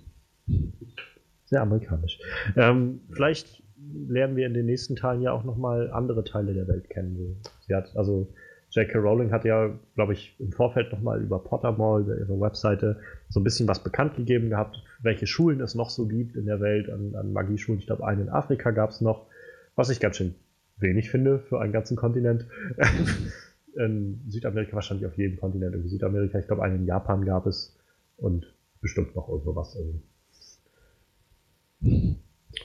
Sehr 1.46 1.62
amerikanisch. 1.62 2.20
Ähm, 2.56 3.02
vielleicht 3.12 3.64
lernen 4.08 4.36
wir 4.36 4.46
in 4.46 4.54
den 4.54 4.66
nächsten 4.66 4.96
Teilen 4.96 5.22
ja 5.22 5.32
auch 5.32 5.44
nochmal 5.44 5.92
andere 5.92 6.24
Teile 6.24 6.54
der 6.54 6.68
Welt 6.68 6.90
kennen. 6.90 7.42
Sie 7.62 7.74
hat, 7.74 7.96
also 7.96 8.28
J.K. 8.72 9.00
Rowling 9.00 9.32
hat 9.32 9.44
ja, 9.44 9.78
glaube 9.96 10.14
ich, 10.14 10.36
im 10.40 10.52
Vorfeld 10.52 10.92
nochmal 10.94 11.22
über 11.22 11.40
Pottermore, 11.40 12.02
über 12.02 12.18
ihre 12.18 12.40
Webseite, 12.40 13.00
so 13.28 13.40
ein 13.40 13.44
bisschen 13.44 13.68
was 13.68 13.84
bekannt 13.84 14.16
gegeben 14.16 14.50
gehabt, 14.50 14.82
welche 15.02 15.28
Schulen 15.28 15.60
es 15.60 15.76
noch 15.76 15.90
so 15.90 16.08
gibt 16.08 16.38
in 16.38 16.46
der 16.46 16.62
Welt 16.62 16.90
an, 16.90 17.16
an 17.16 17.34
Magieschulen. 17.34 17.80
Ich 17.80 17.88
glaube, 17.88 18.06
einen 18.06 18.22
in 18.22 18.30
Afrika 18.30 18.72
gab 18.72 18.92
es 18.92 19.02
noch. 19.02 19.28
Was 19.76 19.90
ich 19.90 20.00
ganz 20.00 20.18
schön 20.18 20.36
wenig 20.78 21.10
finde 21.10 21.40
für 21.40 21.60
einen 21.60 21.74
ganzen 21.74 21.98
Kontinent. 21.98 22.46
in 23.76 24.22
Südamerika 24.28 24.74
wahrscheinlich 24.74 25.06
auf 25.08 25.18
jedem 25.18 25.40
Kontinent. 25.40 25.76
In 25.76 25.88
Südamerika, 25.88 26.40
ich 26.40 26.48
glaube, 26.48 26.64
einen 26.64 26.82
in 26.82 26.86
Japan 26.86 27.26
gab 27.26 27.46
es 27.46 27.78
und 28.18 28.54
bestimmt 28.82 29.16
noch 29.16 29.30
irgendwo 29.30 29.56
was. 29.56 29.78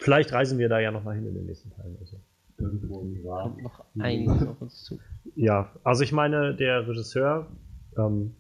Vielleicht 0.01 0.33
reisen 0.33 0.59
wir 0.59 0.69
da 0.69 0.81
ja 0.81 0.91
nochmal 0.91 1.17
hin 1.17 1.27
in 1.27 1.35
den 1.35 1.47
nächsten 1.47 1.71
Teilen. 1.71 1.97
Also. 2.01 2.19
Irgendwo 2.59 3.01
im 3.01 3.23
Jahr. 3.23 3.43
Kommt 3.43 3.63
noch 3.63 3.85
einiges 3.99 4.47
auf 4.47 4.63
uns 4.63 4.85
zu. 4.85 4.99
Ja, 5.35 5.73
also 5.85 6.03
ich 6.03 6.13
meine, 6.13 6.55
der 6.55 6.89
Regisseur, 6.89 7.49
ähm, 7.99 8.35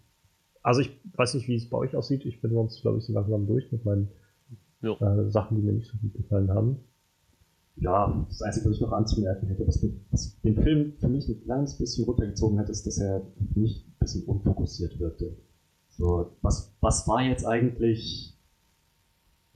also 0.62 0.80
ich 0.80 0.98
weiß 1.14 1.34
nicht, 1.34 1.48
wie 1.48 1.56
es 1.56 1.68
bei 1.68 1.76
euch 1.76 1.94
aussieht. 1.94 2.24
Ich 2.24 2.40
bin 2.40 2.52
sonst, 2.52 2.80
glaube 2.80 2.98
ich, 2.98 3.04
so 3.04 3.12
langsam 3.12 3.46
durch 3.46 3.70
mit 3.70 3.84
meinen 3.84 4.08
äh, 4.82 5.30
Sachen, 5.30 5.56
die 5.56 5.62
mir 5.62 5.72
nicht 5.72 5.90
so 5.90 5.98
gut 5.98 6.14
gefallen 6.14 6.50
haben 6.50 6.80
ja, 7.76 8.26
das 8.28 8.42
Einzige, 8.42 8.66
was 8.66 8.76
ich 8.76 8.80
noch 8.80 8.92
anzumerken 8.92 9.48
hätte, 9.48 9.66
was, 9.66 9.86
was, 10.10 10.40
den 10.40 10.56
Film 10.56 10.94
für 10.98 11.08
mich 11.08 11.28
ein 11.28 11.42
kleines 11.42 11.76
bisschen 11.76 12.04
runtergezogen 12.04 12.58
hat, 12.58 12.70
ist, 12.70 12.86
dass 12.86 12.98
er 12.98 13.22
nicht 13.54 13.86
ein 13.86 13.96
bisschen 14.00 14.24
unfokussiert 14.24 14.98
wirkte. 14.98 15.36
So, 15.88 16.32
was, 16.42 16.74
was 16.80 17.06
war 17.06 17.22
jetzt 17.22 17.46
eigentlich 17.46 18.34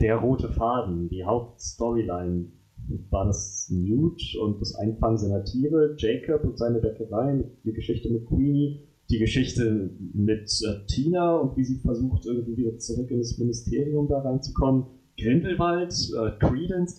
der 0.00 0.16
rote 0.16 0.48
Faden, 0.48 1.08
die 1.08 1.24
Hauptstoryline? 1.24 2.52
War 3.10 3.26
das 3.26 3.68
Newt 3.70 4.34
und 4.40 4.60
das 4.60 4.74
Einfangen 4.74 5.18
seiner 5.18 5.44
Tiere, 5.44 5.94
Jacob 5.98 6.44
und 6.44 6.58
seine 6.58 6.80
Bäckerei, 6.80 7.44
die 7.62 7.72
Geschichte 7.72 8.10
mit 8.10 8.26
Queenie, 8.26 8.80
die 9.10 9.18
Geschichte 9.18 9.90
mit 10.14 10.50
äh, 10.62 10.86
Tina 10.86 11.36
und 11.36 11.56
wie 11.56 11.64
sie 11.64 11.78
versucht, 11.78 12.24
irgendwie 12.24 12.56
wieder 12.56 12.78
zurück 12.78 13.10
in 13.10 13.18
das 13.18 13.36
Ministerium 13.38 14.08
da 14.08 14.20
reinzukommen, 14.20 14.86
Grindelwald, 15.18 15.92
äh, 16.16 16.30
Credence 16.38 16.98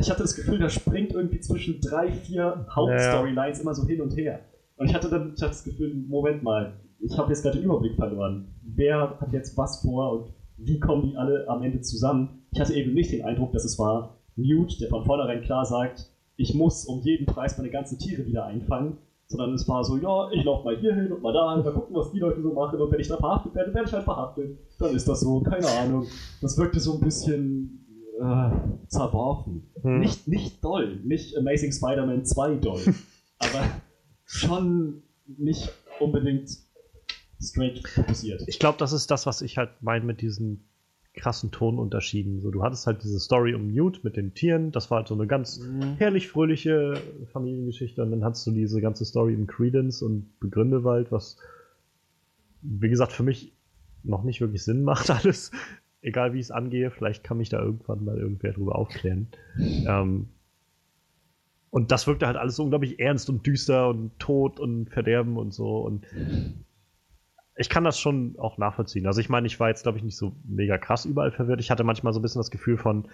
ich 0.00 0.10
hatte 0.10 0.22
das 0.22 0.34
Gefühl, 0.34 0.58
da 0.58 0.68
springt 0.68 1.12
irgendwie 1.12 1.40
zwischen 1.40 1.80
drei, 1.80 2.10
vier 2.10 2.66
Hauptstorylines 2.74 3.58
ja. 3.58 3.62
immer 3.62 3.74
so 3.74 3.86
hin 3.86 4.00
und 4.00 4.16
her. 4.16 4.40
Und 4.76 4.88
ich 4.88 4.94
hatte 4.94 5.10
dann 5.10 5.34
ich 5.36 5.42
hatte 5.42 5.52
das 5.52 5.64
Gefühl, 5.64 5.94
Moment 5.94 6.42
mal, 6.42 6.80
ich 6.98 7.16
habe 7.16 7.28
jetzt 7.28 7.42
gerade 7.42 7.58
den 7.58 7.64
Überblick 7.64 7.96
verloren. 7.96 8.54
Wer 8.62 9.18
hat 9.20 9.32
jetzt 9.32 9.56
was 9.56 9.82
vor 9.82 10.12
und 10.12 10.32
wie 10.56 10.80
kommen 10.80 11.02
die 11.02 11.16
alle 11.16 11.46
am 11.48 11.62
Ende 11.62 11.80
zusammen? 11.80 12.42
Ich 12.52 12.60
hatte 12.60 12.74
eben 12.74 12.94
nicht 12.94 13.12
den 13.12 13.24
Eindruck, 13.24 13.52
dass 13.52 13.64
es 13.64 13.78
war 13.78 14.16
Newt, 14.36 14.80
der 14.80 14.88
von 14.88 15.04
vornherein 15.04 15.42
klar 15.42 15.64
sagt, 15.64 16.10
ich 16.36 16.54
muss 16.54 16.86
um 16.86 17.00
jeden 17.00 17.26
Preis 17.26 17.58
meine 17.58 17.70
ganzen 17.70 17.98
Tiere 17.98 18.24
wieder 18.26 18.46
einfangen, 18.46 18.96
sondern 19.26 19.54
es 19.54 19.68
war 19.68 19.84
so, 19.84 19.98
ja, 19.98 20.30
ich 20.32 20.44
laufe 20.44 20.64
mal 20.64 20.76
hier 20.78 20.94
hin 20.94 21.12
und 21.12 21.22
mal 21.22 21.32
da 21.32 21.54
hin, 21.54 21.64
mal 21.64 21.72
gucken, 21.72 21.94
was 21.94 22.10
die 22.10 22.18
Leute 22.18 22.42
so 22.42 22.52
machen 22.52 22.80
und 22.80 22.90
wenn 22.90 23.00
ich 23.00 23.08
da 23.08 23.16
verhaftet 23.16 23.54
werde, 23.54 23.74
werde 23.74 23.88
ich 23.88 23.92
halt 23.92 24.04
verhaftet. 24.04 24.58
Dann 24.78 24.94
ist 24.94 25.06
das 25.06 25.20
so, 25.20 25.40
keine 25.40 25.68
Ahnung. 25.68 26.06
Das 26.40 26.56
wirkte 26.58 26.80
so 26.80 26.94
ein 26.94 27.00
bisschen 27.00 27.80
äh, 28.20 28.50
zerworfen. 28.88 29.70
Hm. 29.82 30.00
Nicht, 30.00 30.28
nicht 30.28 30.62
doll, 30.62 30.96
nicht 31.04 31.36
Amazing 31.36 31.72
Spider-Man 31.72 32.24
2 32.24 32.56
doll, 32.56 32.82
aber 33.38 33.70
schon 34.26 35.02
nicht 35.26 35.72
unbedingt 35.98 36.50
straight 37.40 37.86
fokussiert. 37.88 38.42
Ich 38.46 38.58
glaube, 38.58 38.78
das 38.78 38.92
ist 38.92 39.10
das, 39.10 39.26
was 39.26 39.40
ich 39.42 39.56
halt 39.56 39.70
meine 39.80 40.04
mit 40.04 40.20
diesen 40.20 40.66
krassen 41.14 41.50
Tonunterschieden. 41.50 42.40
So, 42.40 42.50
du 42.50 42.62
hattest 42.62 42.86
halt 42.86 43.02
diese 43.02 43.18
Story 43.18 43.54
um 43.54 43.72
Newt 43.72 44.04
mit 44.04 44.16
den 44.16 44.34
Tieren, 44.34 44.70
das 44.70 44.90
war 44.90 44.98
halt 44.98 45.08
so 45.08 45.14
eine 45.14 45.26
ganz 45.26 45.58
mhm. 45.58 45.96
herrlich 45.96 46.28
fröhliche 46.28 46.94
Familiengeschichte 47.32 48.02
und 48.02 48.10
dann 48.10 48.24
hattest 48.24 48.46
du 48.46 48.52
diese 48.52 48.80
ganze 48.80 49.04
Story 49.04 49.34
um 49.34 49.46
Credence 49.46 50.02
und 50.02 50.38
Begründewald, 50.40 51.10
was 51.10 51.38
wie 52.62 52.90
gesagt 52.90 53.12
für 53.12 53.22
mich 53.22 53.52
noch 54.02 54.22
nicht 54.22 54.40
wirklich 54.40 54.62
Sinn 54.62 54.82
macht 54.82 55.10
alles 55.10 55.50
egal 56.02 56.32
wie 56.32 56.38
ich 56.38 56.46
es 56.46 56.50
angehe, 56.50 56.90
vielleicht 56.90 57.24
kann 57.24 57.38
mich 57.38 57.48
da 57.48 57.60
irgendwann 57.60 58.04
mal 58.04 58.18
irgendwer 58.18 58.52
drüber 58.52 58.76
aufklären. 58.76 59.28
Ähm, 59.86 60.28
und 61.70 61.92
das 61.92 62.06
wirkte 62.06 62.26
halt 62.26 62.36
alles 62.36 62.56
so 62.56 62.64
unglaublich 62.64 62.98
ernst 62.98 63.30
und 63.30 63.46
düster 63.46 63.88
und 63.88 64.18
Tod 64.18 64.58
und 64.58 64.90
Verderben 64.90 65.36
und 65.36 65.54
so. 65.54 65.78
Und 65.78 66.04
ich 67.56 67.68
kann 67.68 67.84
das 67.84 67.98
schon 67.98 68.34
auch 68.38 68.58
nachvollziehen. 68.58 69.06
Also 69.06 69.20
ich 69.20 69.28
meine, 69.28 69.46
ich 69.46 69.60
war 69.60 69.68
jetzt, 69.68 69.84
glaube 69.84 69.98
ich, 69.98 70.04
nicht 70.04 70.16
so 70.16 70.34
mega 70.44 70.78
krass 70.78 71.04
überall 71.04 71.30
verwirrt. 71.30 71.60
Ich 71.60 71.70
hatte 71.70 71.84
manchmal 71.84 72.12
so 72.12 72.18
ein 72.18 72.22
bisschen 72.22 72.40
das 72.40 72.50
Gefühl 72.50 72.76
von, 72.76 73.08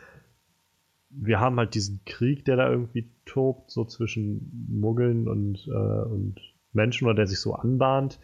wir 1.10 1.38
haben 1.38 1.58
halt 1.58 1.74
diesen 1.74 2.00
Krieg, 2.06 2.44
der 2.44 2.56
da 2.56 2.70
irgendwie 2.70 3.10
tobt, 3.26 3.70
so 3.70 3.84
zwischen 3.84 4.66
Muggeln 4.70 5.28
und, 5.28 5.66
äh, 5.66 5.70
und 5.70 6.40
Menschen 6.72 7.06
oder 7.06 7.14
der 7.14 7.26
sich 7.26 7.40
so 7.40 7.54
anbahnt. 7.54 8.20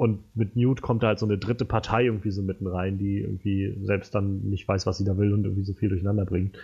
Und 0.00 0.34
mit 0.34 0.56
Newt 0.56 0.80
kommt 0.80 1.02
da 1.02 1.08
halt 1.08 1.18
so 1.18 1.26
eine 1.26 1.36
dritte 1.36 1.66
Partei 1.66 2.06
irgendwie 2.06 2.30
so 2.30 2.40
mitten 2.40 2.66
rein, 2.66 2.96
die 2.96 3.18
irgendwie 3.18 3.76
selbst 3.82 4.14
dann 4.14 4.40
nicht 4.48 4.66
weiß, 4.66 4.86
was 4.86 4.96
sie 4.96 5.04
da 5.04 5.18
will 5.18 5.34
und 5.34 5.44
irgendwie 5.44 5.62
so 5.62 5.74
viel 5.74 5.90
durcheinander 5.90 6.24
bringt. 6.24 6.56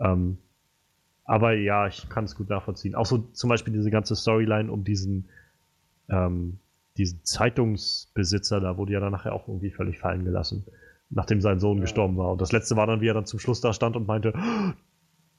Ähm, 0.00 0.38
aber 1.24 1.52
ja, 1.52 1.86
ich 1.86 2.08
kann 2.08 2.24
es 2.24 2.34
gut 2.34 2.48
nachvollziehen. 2.48 2.96
Auch 2.96 3.06
so 3.06 3.18
zum 3.18 3.48
Beispiel 3.48 3.72
diese 3.72 3.92
ganze 3.92 4.16
Storyline 4.16 4.72
um 4.72 4.82
diesen, 4.82 5.28
ähm, 6.08 6.58
diesen 6.96 7.22
Zeitungsbesitzer, 7.22 8.58
da 8.58 8.76
wurde 8.76 8.94
ja 8.94 8.98
dann 8.98 9.12
nachher 9.12 9.34
auch 9.34 9.46
irgendwie 9.46 9.70
völlig 9.70 10.00
fallen 10.00 10.24
gelassen. 10.24 10.64
nachdem 11.10 11.40
sein 11.40 11.60
Sohn 11.60 11.76
ja. 11.76 11.82
gestorben 11.82 12.16
war. 12.16 12.32
Und 12.32 12.40
das 12.40 12.50
letzte 12.50 12.74
war 12.74 12.88
dann, 12.88 13.00
wie 13.00 13.06
er 13.06 13.14
dann 13.14 13.26
zum 13.26 13.38
Schluss 13.38 13.60
da 13.60 13.72
stand 13.72 13.94
und 13.94 14.08
meinte, 14.08 14.32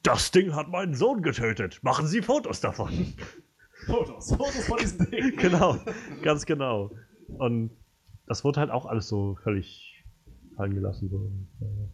das 0.03 0.31
Ding 0.31 0.55
hat 0.55 0.69
meinen 0.69 0.93
Sohn 0.93 1.21
getötet. 1.21 1.81
Machen 1.83 2.07
Sie 2.07 2.21
Fotos 2.21 2.61
davon. 2.61 3.13
Fotos, 3.87 4.29
Fotos 4.29 4.67
von 4.67 4.77
diesem 4.77 5.05
Ding. 5.11 5.35
genau, 5.35 5.77
ganz 6.21 6.45
genau. 6.45 6.91
Und 7.27 7.71
das 8.27 8.43
wurde 8.43 8.59
halt 8.59 8.71
auch 8.71 8.85
alles 8.85 9.07
so 9.07 9.35
völlig 9.43 10.03
fallen 10.55 10.73
gelassen. 10.73 11.09
So. 11.09 11.31
Äh, 11.65 11.87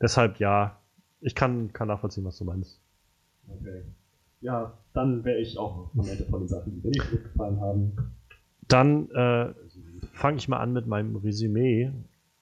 deshalb 0.00 0.38
ja, 0.38 0.78
ich 1.20 1.34
kann, 1.34 1.72
kann 1.72 1.88
nachvollziehen, 1.88 2.24
was 2.24 2.38
du 2.38 2.44
meinst. 2.44 2.80
Okay. 3.48 3.82
Ja, 4.40 4.76
dann 4.92 5.24
wäre 5.24 5.38
ich 5.38 5.58
auch 5.58 5.90
am 5.94 6.06
Ende 6.06 6.24
von 6.24 6.40
den 6.40 6.48
Sachen, 6.48 6.74
die 6.74 6.80
mir 6.80 6.90
nicht 6.90 7.10
gut 7.10 7.24
gefallen 7.24 7.60
haben. 7.60 7.92
Dann 8.68 9.10
äh, 9.10 9.54
fange 10.12 10.36
ich 10.36 10.48
mal 10.48 10.58
an 10.58 10.72
mit 10.72 10.86
meinem 10.86 11.16
Resümee. 11.16 11.92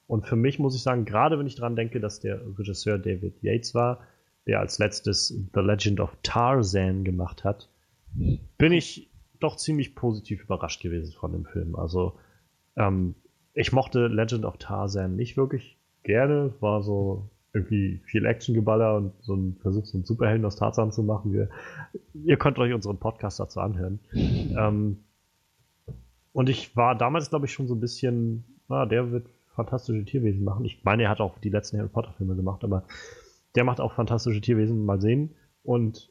Und 0.07 0.27
für 0.27 0.37
mich 0.37 0.59
muss 0.59 0.75
ich 0.75 0.83
sagen, 0.83 1.05
gerade 1.05 1.39
wenn 1.39 1.47
ich 1.47 1.55
daran 1.55 1.77
denke, 1.77 2.01
dass 2.01 2.21
der 2.21 2.41
Regisseur 2.59 2.99
David 2.99 3.43
Yates 3.43 3.75
war, 3.75 4.01
der 4.47 4.61
als 4.61 4.79
letztes 4.79 5.29
The 5.29 5.61
Legend 5.61 6.01
of 6.01 6.17
Tarzan 6.23 7.05
gemacht 7.05 7.45
hat, 7.45 7.69
bin 8.59 8.73
ich 8.73 9.12
doch 9.43 9.57
ziemlich 9.57 9.95
positiv 9.95 10.45
überrascht 10.45 10.83
gewesen 10.83 11.13
von 11.13 11.33
dem 11.33 11.45
Film. 11.45 11.77
Also, 11.77 12.19
ähm, 12.77 13.15
ich 13.55 13.73
mochte 13.73 14.07
Legend 14.07 14.45
of 14.45 14.57
Tarzan 14.57 15.17
nicht 15.17 15.37
wirklich 15.37 15.79
gerne. 16.03 16.55
War 16.61 16.83
so 16.83 17.31
irgendwie 17.53 18.01
viel 18.07 18.25
Actiongeballer 18.25 18.97
und 18.97 19.13
so 19.21 19.35
ein 19.35 19.57
Versuch, 19.61 19.85
so 19.85 19.99
einen 19.99 20.05
Superhelden 20.05 20.45
aus 20.47 20.57
Tarzan 20.57 20.91
zu 20.91 21.03
machen. 21.03 21.33
Wir, 21.33 21.51
ihr 22.15 22.39
könnt 22.39 22.59
euch 22.59 22.73
unseren 22.73 22.99
Podcast 22.99 23.41
dazu 23.41 23.61
anhören. 23.61 24.01
Ähm, 24.15 25.05
und 26.33 26.49
ich 26.49 26.75
war 26.77 26.97
damals, 26.97 27.29
glaube 27.29 27.47
ich, 27.47 27.53
schon 27.53 27.67
so 27.67 27.75
ein 27.75 27.81
bisschen, 27.81 28.45
na, 28.69 28.87
der 28.87 29.11
wird 29.11 29.27
fantastische 29.55 30.05
Tierwesen 30.05 30.45
machen. 30.45 30.65
Ich 30.65 30.83
meine, 30.83 31.05
er 31.05 31.11
hat 31.11 31.21
auch 31.21 31.39
die 31.39 31.51
letzten 31.51 31.79
Harry 31.79 31.89
Potter 31.89 32.15
Filme 32.17 32.35
gemacht, 32.35 32.65
aber 32.65 32.85
der 33.55 33.65
macht 33.65 33.81
auch 33.81 33.93
fantastische 33.93 34.41
Tierwesen, 34.41 34.87
mal 34.87 35.01
sehen. 35.01 35.35
Und 35.63 36.11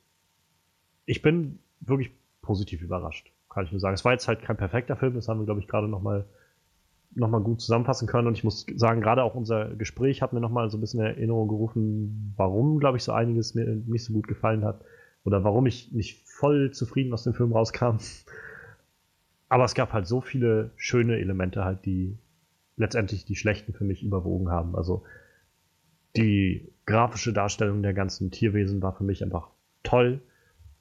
ich 1.05 1.23
bin 1.23 1.57
wirklich 1.79 2.11
positiv 2.51 2.81
überrascht, 2.81 3.31
kann 3.49 3.63
ich 3.63 3.71
nur 3.71 3.79
sagen. 3.79 3.93
Es 3.93 4.03
war 4.03 4.11
jetzt 4.11 4.27
halt 4.27 4.41
kein 4.41 4.57
perfekter 4.57 4.97
Film, 4.97 5.13
das 5.13 5.29
haben 5.29 5.39
wir, 5.39 5.45
glaube 5.45 5.61
ich, 5.61 5.69
gerade 5.69 5.87
nochmal 5.87 6.25
noch 7.15 7.29
mal 7.29 7.39
gut 7.39 7.61
zusammenfassen 7.61 8.09
können. 8.09 8.27
Und 8.27 8.37
ich 8.37 8.43
muss 8.43 8.65
sagen, 8.75 8.99
gerade 8.99 9.23
auch 9.23 9.35
unser 9.35 9.69
Gespräch 9.75 10.21
hat 10.21 10.33
mir 10.33 10.41
nochmal 10.41 10.69
so 10.69 10.77
ein 10.77 10.81
bisschen 10.81 10.99
in 10.99 11.05
Erinnerung 11.05 11.47
gerufen, 11.47 12.33
warum, 12.35 12.79
glaube 12.79 12.97
ich, 12.97 13.03
so 13.05 13.13
einiges 13.13 13.55
mir 13.55 13.65
nicht 13.65 14.03
so 14.03 14.11
gut 14.11 14.27
gefallen 14.27 14.65
hat. 14.65 14.83
Oder 15.23 15.45
warum 15.45 15.65
ich 15.65 15.93
nicht 15.93 16.27
voll 16.27 16.71
zufrieden 16.71 17.13
aus 17.13 17.23
dem 17.23 17.33
Film 17.33 17.53
rauskam. 17.53 17.97
Aber 19.49 19.63
es 19.63 19.75
gab 19.75 19.93
halt 19.93 20.07
so 20.07 20.19
viele 20.19 20.71
schöne 20.75 21.19
Elemente 21.19 21.63
halt, 21.63 21.85
die 21.85 22.17
letztendlich 22.75 23.23
die 23.23 23.35
schlechten 23.37 23.73
für 23.73 23.85
mich 23.85 24.03
überwogen 24.03 24.49
haben. 24.49 24.75
Also 24.75 25.03
die 26.17 26.69
grafische 26.85 27.31
Darstellung 27.31 27.81
der 27.81 27.93
ganzen 27.93 28.31
Tierwesen 28.31 28.81
war 28.81 28.93
für 28.93 29.05
mich 29.05 29.23
einfach 29.23 29.49
toll. 29.83 30.21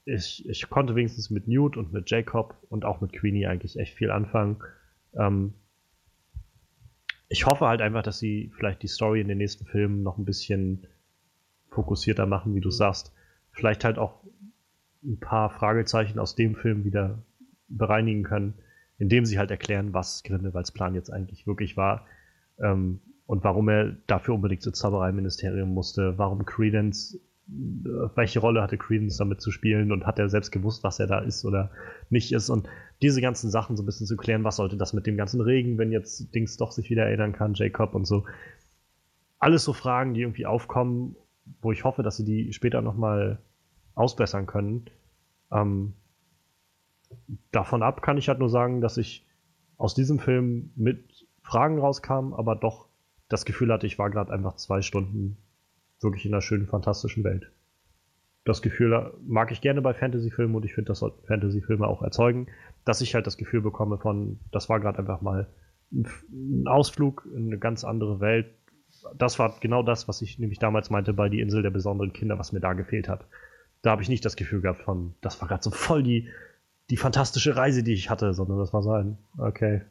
Ich, 0.04 0.48
ich 0.48 0.68
konnte 0.68 0.94
wenigstens 0.94 1.30
mit 1.30 1.46
Newt 1.46 1.76
und 1.76 1.92
mit 1.92 2.10
Jacob 2.10 2.56
und 2.68 2.84
auch 2.84 3.00
mit 3.00 3.12
Queenie 3.12 3.46
eigentlich 3.46 3.78
echt 3.78 3.94
viel 3.94 4.10
anfangen. 4.10 4.62
Ähm, 5.14 5.54
ich 7.28 7.46
hoffe 7.46 7.66
halt 7.66 7.80
einfach, 7.80 8.02
dass 8.02 8.18
sie 8.18 8.50
vielleicht 8.56 8.82
die 8.82 8.88
Story 8.88 9.20
in 9.20 9.28
den 9.28 9.38
nächsten 9.38 9.64
Filmen 9.64 10.02
noch 10.02 10.18
ein 10.18 10.24
bisschen 10.24 10.86
fokussierter 11.70 12.26
machen, 12.26 12.54
wie 12.54 12.60
du 12.60 12.70
sagst. 12.70 13.12
Vielleicht 13.52 13.84
halt 13.84 13.98
auch 13.98 14.24
ein 15.04 15.18
paar 15.18 15.50
Fragezeichen 15.50 16.18
aus 16.18 16.34
dem 16.34 16.54
Film 16.56 16.84
wieder 16.84 17.22
bereinigen 17.68 18.24
können, 18.24 18.54
indem 18.98 19.24
sie 19.24 19.38
halt 19.38 19.50
erklären, 19.50 19.94
was 19.94 20.24
Grindelwalds 20.24 20.72
Plan 20.72 20.94
jetzt 20.94 21.10
eigentlich 21.10 21.46
wirklich 21.46 21.76
war 21.76 22.06
ähm, 22.58 23.00
und 23.26 23.44
warum 23.44 23.68
er 23.68 23.92
dafür 24.06 24.34
unbedingt 24.34 24.66
ins 24.66 24.78
Zaubereiministerium 24.78 25.72
musste, 25.72 26.18
warum 26.18 26.44
Credence, 26.44 27.18
welche 28.14 28.40
Rolle 28.40 28.62
hatte 28.62 28.78
Credence 28.78 29.16
damit 29.16 29.40
zu 29.40 29.50
spielen 29.50 29.90
und 29.90 30.06
hat 30.06 30.18
er 30.18 30.28
selbst 30.28 30.52
gewusst, 30.52 30.84
was 30.84 31.00
er 31.00 31.06
da 31.06 31.18
ist 31.18 31.44
oder 31.44 31.70
nicht 32.08 32.32
ist 32.32 32.48
und 32.48 32.68
diese 33.02 33.20
ganzen 33.20 33.50
Sachen 33.50 33.76
so 33.76 33.82
ein 33.82 33.86
bisschen 33.86 34.06
zu 34.06 34.16
klären, 34.16 34.44
was 34.44 34.56
sollte 34.56 34.76
das 34.76 34.92
mit 34.92 35.06
dem 35.06 35.16
ganzen 35.16 35.40
Regen, 35.40 35.78
wenn 35.78 35.90
jetzt 35.90 36.34
Dings 36.34 36.56
doch 36.56 36.70
sich 36.70 36.90
wieder 36.90 37.06
erinnern 37.06 37.32
kann, 37.32 37.54
Jacob 37.54 37.94
und 37.94 38.06
so. 38.06 38.24
Alles 39.38 39.64
so 39.64 39.72
Fragen, 39.72 40.14
die 40.14 40.20
irgendwie 40.20 40.46
aufkommen, 40.46 41.16
wo 41.60 41.72
ich 41.72 41.84
hoffe, 41.84 42.02
dass 42.02 42.16
sie 42.16 42.24
die 42.24 42.52
später 42.52 42.82
nochmal 42.82 43.38
ausbessern 43.94 44.46
können. 44.46 44.86
Ähm, 45.50 45.94
davon 47.50 47.82
ab 47.82 48.02
kann 48.02 48.18
ich 48.18 48.28
halt 48.28 48.38
nur 48.38 48.50
sagen, 48.50 48.80
dass 48.80 48.96
ich 48.96 49.26
aus 49.76 49.94
diesem 49.94 50.18
Film 50.18 50.70
mit 50.76 51.26
Fragen 51.42 51.78
rauskam, 51.78 52.32
aber 52.34 52.54
doch 52.54 52.86
das 53.28 53.44
Gefühl 53.44 53.72
hatte, 53.72 53.86
ich 53.86 53.98
war 53.98 54.10
gerade 54.10 54.32
einfach 54.32 54.56
zwei 54.56 54.82
Stunden 54.82 55.36
wirklich 56.00 56.26
in 56.26 56.32
einer 56.32 56.42
schönen, 56.42 56.66
fantastischen 56.66 57.24
Welt. 57.24 57.50
Das 58.44 58.62
Gefühl 58.62 59.12
mag 59.26 59.52
ich 59.52 59.60
gerne 59.60 59.82
bei 59.82 59.92
Fantasy-Filmen 59.92 60.54
und 60.54 60.64
ich 60.64 60.74
finde, 60.74 60.88
das 60.88 61.00
sollten 61.00 61.26
Fantasy-Filme 61.26 61.86
auch 61.86 62.02
erzeugen, 62.02 62.46
dass 62.84 63.00
ich 63.00 63.14
halt 63.14 63.26
das 63.26 63.36
Gefühl 63.36 63.60
bekomme 63.60 63.98
von, 63.98 64.40
das 64.50 64.68
war 64.68 64.80
gerade 64.80 64.98
einfach 64.98 65.20
mal 65.20 65.48
ein 65.92 66.66
Ausflug 66.66 67.28
in 67.34 67.46
eine 67.46 67.58
ganz 67.58 67.84
andere 67.84 68.20
Welt. 68.20 68.46
Das 69.16 69.38
war 69.38 69.56
genau 69.60 69.82
das, 69.82 70.08
was 70.08 70.22
ich 70.22 70.38
nämlich 70.38 70.58
damals 70.58 70.88
meinte 70.88 71.12
bei 71.12 71.28
Die 71.28 71.40
Insel 71.40 71.62
der 71.62 71.70
besonderen 71.70 72.12
Kinder, 72.12 72.38
was 72.38 72.52
mir 72.52 72.60
da 72.60 72.72
gefehlt 72.72 73.08
hat. 73.08 73.26
Da 73.82 73.90
habe 73.90 74.02
ich 74.02 74.08
nicht 74.08 74.24
das 74.24 74.36
Gefühl 74.36 74.60
gehabt 74.60 74.82
von, 74.82 75.14
das 75.20 75.40
war 75.40 75.48
gerade 75.48 75.62
so 75.62 75.70
voll 75.70 76.02
die 76.02 76.28
die 76.90 76.96
fantastische 76.96 77.56
Reise, 77.56 77.82
die 77.82 77.92
ich 77.92 78.10
hatte, 78.10 78.34
sondern 78.34 78.58
das 78.58 78.72
war 78.72 78.82
so 78.82 78.92
ein, 78.92 79.16
okay, 79.38 79.82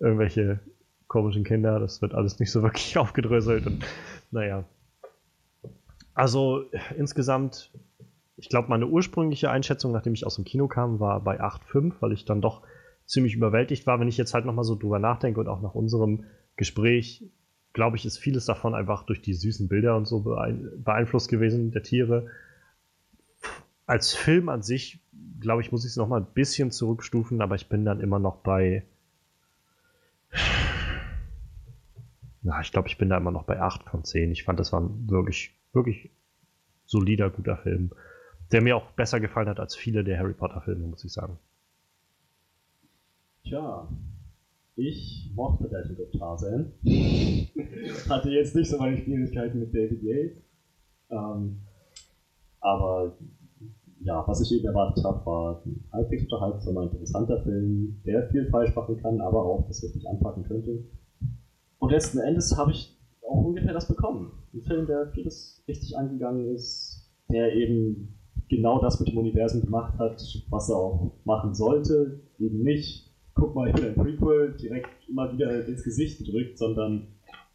irgendwelche 0.00 0.58
komischen 1.06 1.44
Kinder, 1.44 1.78
das 1.78 2.02
wird 2.02 2.14
alles 2.14 2.38
nicht 2.38 2.50
so 2.50 2.62
wirklich 2.62 2.96
aufgedröselt 2.98 3.66
und 3.66 3.84
naja. 4.30 4.64
Also 6.16 6.64
insgesamt, 6.96 7.70
ich 8.38 8.48
glaube, 8.48 8.68
meine 8.68 8.86
ursprüngliche 8.86 9.50
Einschätzung, 9.50 9.92
nachdem 9.92 10.14
ich 10.14 10.26
aus 10.26 10.36
dem 10.36 10.44
Kino 10.44 10.66
kam, 10.66 10.98
war 10.98 11.20
bei 11.20 11.40
8,5, 11.40 11.92
weil 12.00 12.12
ich 12.12 12.24
dann 12.24 12.40
doch 12.40 12.62
ziemlich 13.04 13.34
überwältigt 13.34 13.86
war. 13.86 14.00
Wenn 14.00 14.08
ich 14.08 14.16
jetzt 14.16 14.32
halt 14.32 14.46
nochmal 14.46 14.64
so 14.64 14.76
drüber 14.76 14.98
nachdenke 14.98 15.38
und 15.38 15.46
auch 15.46 15.60
nach 15.60 15.74
unserem 15.74 16.24
Gespräch, 16.56 17.22
glaube 17.74 17.98
ich, 17.98 18.06
ist 18.06 18.16
vieles 18.16 18.46
davon 18.46 18.74
einfach 18.74 19.02
durch 19.02 19.20
die 19.20 19.34
süßen 19.34 19.68
Bilder 19.68 19.94
und 19.94 20.06
so 20.06 20.20
beeinflusst 20.78 21.28
gewesen, 21.28 21.70
der 21.70 21.82
Tiere. 21.82 22.28
Als 23.84 24.14
Film 24.14 24.48
an 24.48 24.62
sich 24.62 25.00
glaube 25.40 25.60
ich, 25.60 25.70
muss 25.70 25.84
ich 25.84 25.90
es 25.90 25.96
noch 25.96 26.08
mal 26.08 26.20
ein 26.20 26.32
bisschen 26.32 26.70
zurückstufen, 26.70 27.42
aber 27.42 27.56
ich 27.56 27.68
bin 27.68 27.84
dann 27.84 28.00
immer 28.00 28.18
noch 28.18 28.36
bei. 28.36 28.86
Ja, 32.42 32.60
ich 32.60 32.72
glaube, 32.72 32.88
ich 32.88 32.96
bin 32.96 33.10
da 33.10 33.16
immer 33.18 33.32
noch 33.32 33.44
bei 33.44 33.60
8 33.60 33.84
von 33.84 34.02
10. 34.04 34.32
Ich 34.32 34.44
fand, 34.44 34.58
das 34.58 34.72
war 34.72 34.88
wirklich, 35.08 35.55
wirklich 35.76 36.10
solider, 36.86 37.30
guter 37.30 37.56
Film. 37.58 37.90
Der 38.50 38.62
mir 38.62 38.76
auch 38.76 38.90
besser 38.92 39.20
gefallen 39.20 39.48
hat 39.48 39.60
als 39.60 39.76
viele 39.76 40.02
der 40.02 40.18
Harry 40.18 40.34
Potter-Filme, 40.34 40.86
muss 40.86 41.04
ich 41.04 41.12
sagen. 41.12 41.38
Tja, 43.44 43.88
ich 44.76 45.30
mochte 45.34 45.68
Legend 45.68 46.00
of 46.00 46.10
Tarzan. 46.18 46.72
Hatte 48.08 48.30
jetzt 48.30 48.54
nicht 48.54 48.70
so 48.70 48.78
meine 48.78 48.98
Schwierigkeiten 48.98 49.60
mit 49.60 49.74
David 49.74 50.02
Yates. 50.02 50.42
Ähm, 51.10 51.60
aber 52.60 53.16
ja, 54.00 54.22
was 54.26 54.40
ich 54.40 54.52
eben 54.52 54.66
erwartet 54.66 55.04
habe, 55.04 55.24
war 55.24 55.62
ein 55.64 55.84
halbwegs 55.92 56.24
unterhaltsamer, 56.24 56.84
interessanter 56.84 57.42
Film, 57.42 58.00
der 58.04 58.28
viel 58.28 58.48
falsch 58.50 58.74
machen 58.74 58.96
kann, 59.00 59.20
aber 59.20 59.44
auch 59.44 59.66
das 59.66 59.82
richtig 59.82 60.08
anpacken 60.08 60.44
könnte. 60.44 60.84
Und 61.78 61.90
letzten 61.90 62.18
Endes 62.18 62.56
habe 62.56 62.72
ich 62.72 62.95
auch 63.28 63.44
ungefähr 63.44 63.72
das 63.72 63.88
bekommen. 63.88 64.32
Ein 64.54 64.62
Film, 64.62 64.86
der 64.86 65.08
vieles 65.08 65.62
richtig 65.68 65.96
angegangen 65.96 66.54
ist, 66.54 67.10
der 67.30 67.54
eben 67.54 68.16
genau 68.48 68.80
das 68.80 69.00
mit 69.00 69.08
dem 69.08 69.18
Universum 69.18 69.62
gemacht 69.62 69.98
hat, 69.98 70.22
was 70.50 70.68
er 70.68 70.76
auch 70.76 71.12
machen 71.24 71.54
sollte. 71.54 72.20
Eben 72.38 72.62
nicht, 72.62 73.10
guck 73.34 73.54
mal, 73.54 73.68
ich 73.68 73.74
bin 73.74 73.86
ein 73.86 73.94
Prequel, 73.94 74.56
direkt 74.56 75.08
immer 75.08 75.32
wieder 75.32 75.66
ins 75.66 75.82
Gesicht 75.82 76.18
gedrückt, 76.18 76.58
sondern 76.58 77.08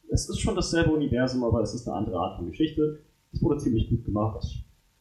es 0.09 0.27
ist 0.29 0.39
schon 0.39 0.55
dasselbe 0.55 0.91
Universum, 0.91 1.43
aber 1.43 1.61
es 1.61 1.73
ist 1.73 1.87
eine 1.87 1.97
andere 1.97 2.17
Art 2.17 2.37
von 2.37 2.47
Geschichte. 2.47 2.99
Es 3.31 3.41
wurde 3.41 3.57
ziemlich 3.57 3.89
gut 3.89 4.03
gemacht. 4.03 4.45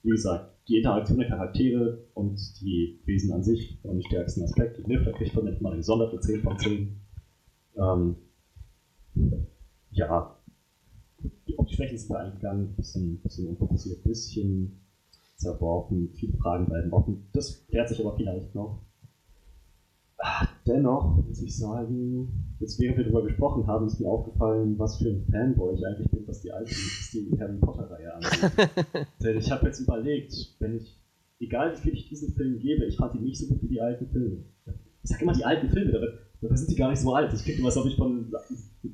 Wie 0.03 0.11
gesagt, 0.11 0.55
die 0.69 0.77
Interaktion 0.79 1.19
der 1.19 1.29
Charaktere 1.29 2.05
und 2.15 2.39
die 2.61 3.01
Wesen 3.05 3.33
an 3.33 3.43
sich 3.43 3.79
waren 3.83 3.99
die 3.99 4.07
stärksten 4.07 4.45
Aspekte. 4.45 4.83
Niff, 4.87 5.05
da 5.05 5.13
kriegt 5.13 5.35
man 5.35 5.45
nicht 5.47 5.61
mal 5.61 5.71
eine 5.71 5.79
gesonderte 5.79 6.21
10 6.21 6.43
von 6.43 6.59
10. 6.59 7.01
Ähm, 7.77 8.17
ja, 9.91 10.37
die 11.71 11.77
Schwächen 11.77 11.99
sind 11.99 12.11
wir 12.11 12.19
eingegangen, 12.19 12.75
bisschen, 12.75 13.21
bisschen 13.23 13.49
unfokussiert, 13.49 14.03
bisschen 14.03 14.81
zerworfen, 15.37 16.11
viele 16.15 16.37
Fragen 16.37 16.67
bleiben 16.67 16.93
offen. 16.93 17.29
Das 17.33 17.67
klärt 17.69 17.89
sich 17.89 18.01
aber 18.01 18.17
vielleicht 18.17 18.55
noch. 18.55 18.83
Dennoch 20.67 21.17
muss 21.27 21.41
ich 21.41 21.57
sagen, 21.57 22.57
jetzt 22.59 22.79
während 22.79 22.99
wir 22.99 23.05
darüber 23.05 23.23
gesprochen 23.23 23.67
haben, 23.67 23.87
ist 23.87 24.01
mir 24.01 24.09
aufgefallen, 24.09 24.79
was 24.79 24.99
für 24.99 25.09
ein 25.09 25.25
Fanboy 25.31 25.75
ich 25.75 25.87
eigentlich 25.87 26.11
bin, 26.11 26.29
was 26.29 26.43
die 26.43 26.53
alte, 26.53 26.71
was 26.71 27.11
die 27.13 27.39
Harry 27.41 27.57
Potter-Reihe 27.57 28.15
angeht. 28.15 29.07
Denn 29.23 29.39
ich 29.39 29.51
habe 29.51 29.67
jetzt 29.67 29.81
überlegt, 29.81 30.35
wenn 30.59 30.77
ich, 30.77 31.01
egal 31.39 31.73
wie 31.73 31.81
viel 31.81 31.95
ich 31.95 32.09
diesen 32.11 32.35
Film 32.35 32.59
gebe, 32.59 32.85
ich 32.85 32.97
fand 32.97 33.15
ihn 33.15 33.25
nicht 33.25 33.39
so 33.39 33.47
gut 33.47 33.63
wie 33.63 33.69
die 33.69 33.81
alten 33.81 34.09
Filme. 34.09 34.45
Ich 35.03 35.11
sage 35.11 35.23
immer 35.23 35.33
die 35.33 35.45
alten 35.45 35.71
Filme, 35.71 35.97
aber 35.97 36.09
Da 36.41 36.57
sind 36.57 36.71
die 36.71 36.77
gar 36.77 36.91
nicht 36.91 37.01
so 37.01 37.15
alt. 37.15 37.33
Ich 37.35 37.43
kriege 37.43 37.59
immer, 37.59 37.69
als 37.69 37.77
ob 37.77 37.87
ich 37.87 37.97
von 37.97 38.33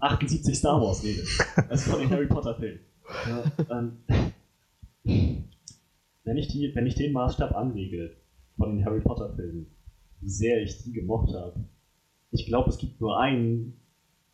78 0.01 0.57
Star 0.57 0.81
Wars 0.81 1.05
rede. 1.05 1.23
Also 1.69 1.91
von 1.93 2.01
den 2.01 2.11
Harry 2.11 2.27
Potter-Filmen. 2.27 2.81
Ja, 3.29 3.45
ähm, 3.71 3.99
wenn, 6.25 6.37
ich 6.37 6.49
die, 6.49 6.75
wenn 6.75 6.87
ich 6.87 6.97
den 6.97 7.13
Maßstab 7.13 7.55
anlege 7.55 8.17
von 8.57 8.77
den 8.77 8.85
Harry 8.85 9.01
Potter-Filmen, 9.01 9.67
wie 10.21 10.29
sehr 10.29 10.63
ich 10.63 10.83
die 10.83 10.93
gemocht 10.93 11.35
habe, 11.35 11.65
ich 12.33 12.47
glaube, 12.47 12.71
es 12.71 12.79
gibt 12.79 13.01
nur 13.01 13.19
einen, 13.21 13.81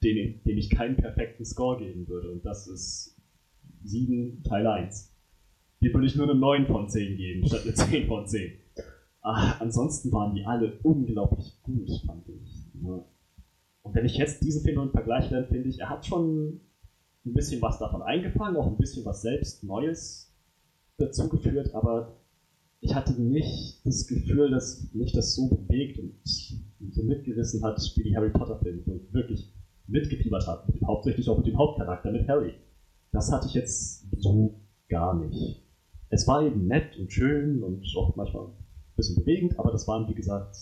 den, 0.02 0.42
dem 0.44 0.58
ich 0.58 0.70
keinen 0.70 0.96
perfekten 0.96 1.44
Score 1.44 1.78
geben 1.78 2.08
würde. 2.08 2.30
Und 2.30 2.44
das 2.46 2.66
ist 2.66 3.16
7 3.84 4.42
Teil 4.42 4.66
1. 4.66 5.12
Dem 5.82 5.92
würde 5.92 6.06
ich 6.06 6.16
nur 6.16 6.30
eine 6.30 6.38
9 6.38 6.66
von 6.66 6.88
10 6.88 7.16
geben, 7.16 7.46
statt 7.46 7.62
eine 7.64 7.74
10 7.74 8.06
von 8.06 8.26
10. 8.26 8.52
Ach, 9.20 9.60
ansonsten 9.60 10.10
waren 10.12 10.34
die 10.34 10.44
alle 10.44 10.78
unglaublich 10.82 11.60
gut, 11.62 11.90
fand 12.06 12.28
ich. 12.28 12.61
Und 12.82 13.94
wenn 13.94 14.04
ich 14.04 14.16
jetzt 14.16 14.42
diese 14.42 14.60
Filme 14.60 14.88
vergleiche, 14.90 15.34
dann 15.34 15.46
finde 15.46 15.68
ich, 15.68 15.80
er 15.80 15.90
hat 15.90 16.06
schon 16.06 16.60
ein 17.24 17.34
bisschen 17.34 17.62
was 17.62 17.78
davon 17.78 18.02
eingefangen, 18.02 18.56
auch 18.56 18.66
ein 18.66 18.78
bisschen 18.78 19.04
was 19.04 19.22
selbst 19.22 19.62
Neues 19.64 20.32
dazugeführt, 20.98 21.74
aber 21.74 22.16
ich 22.80 22.94
hatte 22.94 23.20
nicht 23.20 23.84
das 23.86 24.06
Gefühl, 24.06 24.50
dass 24.50 24.92
mich 24.92 25.12
das 25.12 25.34
so 25.34 25.48
bewegt 25.48 25.98
und 25.98 26.14
so 26.24 27.02
mitgerissen 27.04 27.62
hat, 27.62 27.80
wie 27.96 28.02
die 28.02 28.16
Harry 28.16 28.30
Potter-Filme, 28.30 28.82
wo 28.86 28.96
ich 28.96 29.12
wirklich 29.12 29.52
mitgefiebert 29.86 30.46
habe, 30.46 30.72
hauptsächlich 30.84 31.28
auch 31.28 31.38
mit 31.38 31.46
dem 31.46 31.58
Hauptcharakter, 31.58 32.10
mit 32.10 32.28
Harry. 32.28 32.54
Das 33.12 33.30
hatte 33.30 33.46
ich 33.46 33.54
jetzt 33.54 34.06
so 34.20 34.60
gar 34.88 35.14
nicht. 35.14 35.62
Es 36.08 36.26
war 36.26 36.44
eben 36.44 36.66
nett 36.66 36.98
und 36.98 37.12
schön 37.12 37.62
und 37.62 37.84
auch 37.96 38.16
manchmal 38.16 38.46
ein 38.46 38.52
bisschen 38.96 39.16
bewegend, 39.16 39.58
aber 39.58 39.70
das 39.70 39.86
waren, 39.86 40.08
wie 40.08 40.14
gesagt, 40.14 40.56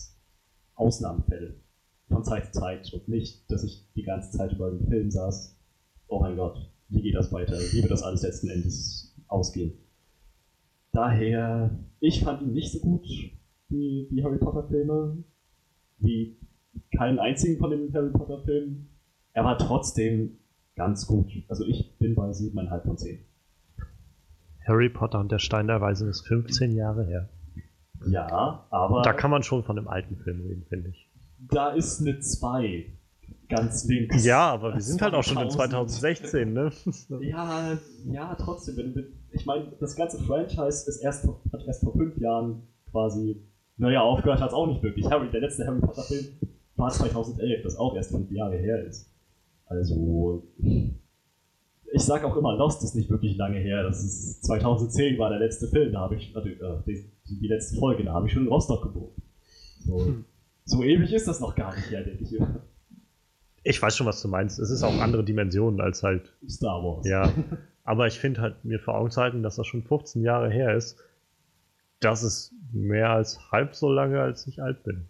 Ausnahmefälle 0.75 1.55
von 2.11 2.23
Zeit 2.23 2.45
zu 2.45 2.59
Zeit 2.59 2.93
und 2.93 3.07
nicht, 3.07 3.49
dass 3.49 3.63
ich 3.63 3.87
die 3.95 4.03
ganze 4.03 4.37
Zeit 4.37 4.53
über 4.53 4.69
den 4.69 4.87
Film 4.87 5.09
saß. 5.09 5.57
Oh 6.07 6.19
mein 6.19 6.35
Gott, 6.35 6.69
wie 6.89 7.01
geht 7.01 7.15
das 7.15 7.31
weiter? 7.31 7.57
Wie 7.57 7.81
wird 7.81 7.91
das 7.91 8.03
alles 8.03 8.21
letzten 8.21 8.49
Endes 8.49 9.15
ausgehen? 9.27 9.73
Daher, 10.91 11.79
ich 11.99 12.23
fand 12.23 12.41
ihn 12.41 12.53
nicht 12.53 12.71
so 12.71 12.79
gut 12.79 13.07
wie 13.69 14.07
die 14.11 14.23
Harry 14.23 14.37
Potter 14.37 14.67
Filme, 14.67 15.23
wie 15.99 16.37
keinen 16.95 17.19
einzigen 17.19 17.57
von 17.59 17.71
den 17.71 17.93
Harry 17.93 18.11
Potter 18.11 18.43
Filmen. 18.43 18.89
Er 19.33 19.45
war 19.45 19.57
trotzdem 19.57 20.37
ganz 20.75 21.07
gut. 21.07 21.31
Also 21.47 21.65
ich 21.65 21.97
bin 21.97 22.15
bei 22.15 22.29
7,5 22.29 22.83
von 22.83 22.97
10. 22.97 23.19
Harry 24.67 24.89
Potter 24.89 25.19
und 25.19 25.31
der 25.31 25.39
Stein 25.39 25.67
der 25.67 25.79
Weisen 25.81 26.09
ist 26.09 26.27
15 26.27 26.73
Jahre 26.73 27.05
her. 27.05 27.29
Ja, 28.07 28.65
aber. 28.69 29.01
Da 29.03 29.13
kann 29.13 29.31
man 29.31 29.43
schon 29.43 29.63
von 29.63 29.75
dem 29.75 29.87
alten 29.87 30.17
Film 30.17 30.41
reden, 30.41 30.65
finde 30.67 30.89
ich. 30.89 31.10
Da 31.49 31.71
ist 31.71 32.01
eine 32.01 32.19
2 32.19 32.85
ganz 33.51 33.85
links. 33.85 34.25
Ja, 34.25 34.51
aber 34.51 34.73
wir 34.73 34.81
sind 34.81 35.01
halt 35.01 35.13
auch 35.13 35.23
schon 35.23 35.37
in 35.37 35.49
2016, 35.49 36.53
ne? 36.53 36.71
ja, 37.21 37.77
ja, 38.05 38.35
trotzdem. 38.35 38.77
Wenn, 38.77 39.07
ich 39.31 39.45
meine, 39.45 39.71
das 39.79 39.95
ganze 39.95 40.19
Franchise 40.19 40.89
ist 40.89 40.97
erst, 41.03 41.27
hat 41.51 41.65
erst 41.65 41.83
vor 41.83 41.93
fünf 41.93 42.17
Jahren 42.17 42.63
quasi, 42.89 43.41
naja, 43.77 44.01
aufgehört 44.01 44.39
hat 44.39 44.49
es 44.49 44.53
auch 44.53 44.67
nicht 44.67 44.81
wirklich. 44.81 45.09
Harry, 45.09 45.29
der 45.31 45.41
letzte 45.41 45.67
Harry 45.67 45.79
Potter 45.79 46.03
Film 46.03 46.25
war 46.75 46.89
2011, 46.89 47.63
das 47.63 47.75
auch 47.75 47.95
erst 47.95 48.11
fünf 48.11 48.31
Jahre 48.31 48.57
her 48.57 48.83
ist. 48.85 49.09
Also, 49.65 50.43
ich 51.93 52.01
sag 52.01 52.23
auch 52.23 52.35
immer, 52.35 52.55
Lost 52.55 52.83
ist 52.83 52.95
nicht 52.95 53.09
wirklich 53.09 53.37
lange 53.37 53.59
her. 53.59 53.83
Das 53.83 54.03
ist 54.03 54.43
2010 54.45 55.19
war 55.19 55.29
der 55.29 55.39
letzte 55.39 55.67
Film, 55.67 55.91
da 55.93 55.99
habe 56.01 56.15
ich, 56.15 56.35
also, 56.35 56.49
äh, 56.49 56.83
die, 56.85 57.05
die, 57.41 57.47
letzte 57.47 57.77
Folge, 57.77 58.03
da 58.03 58.13
habe 58.13 58.27
ich 58.27 58.33
schon 58.33 58.43
in 58.43 58.49
Rostock 58.49 58.83
geboren. 58.83 59.13
So, 59.85 60.05
hm. 60.05 60.25
So 60.71 60.83
ewig 60.83 61.11
ist 61.13 61.27
das 61.27 61.39
noch 61.39 61.55
gar 61.55 61.75
nicht 61.75 61.91
her, 61.91 62.03
denke 62.03 62.23
ich. 62.23 62.41
Ich 63.63 63.81
weiß 63.81 63.95
schon, 63.95 64.07
was 64.07 64.21
du 64.21 64.27
meinst. 64.27 64.57
Es 64.57 64.71
ist 64.71 64.83
auch 64.83 64.97
andere 64.99 65.23
Dimensionen 65.23 65.81
als 65.81 66.01
halt 66.01 66.33
Star 66.49 66.81
Wars. 66.81 67.05
Ja. 67.07 67.31
Aber 67.83 68.07
ich 68.07 68.19
finde 68.19 68.41
halt, 68.41 68.63
mir 68.63 68.79
vor 68.79 68.95
Augen 68.95 69.11
zu 69.11 69.21
halten, 69.21 69.43
dass 69.43 69.57
das 69.57 69.67
schon 69.67 69.83
15 69.83 70.23
Jahre 70.23 70.49
her 70.49 70.75
ist, 70.75 70.97
das 71.99 72.23
ist 72.23 72.53
mehr 72.71 73.09
als 73.09 73.51
halb 73.51 73.75
so 73.75 73.91
lange, 73.91 74.21
als 74.21 74.47
ich 74.47 74.61
alt 74.61 74.83
bin. 74.83 75.07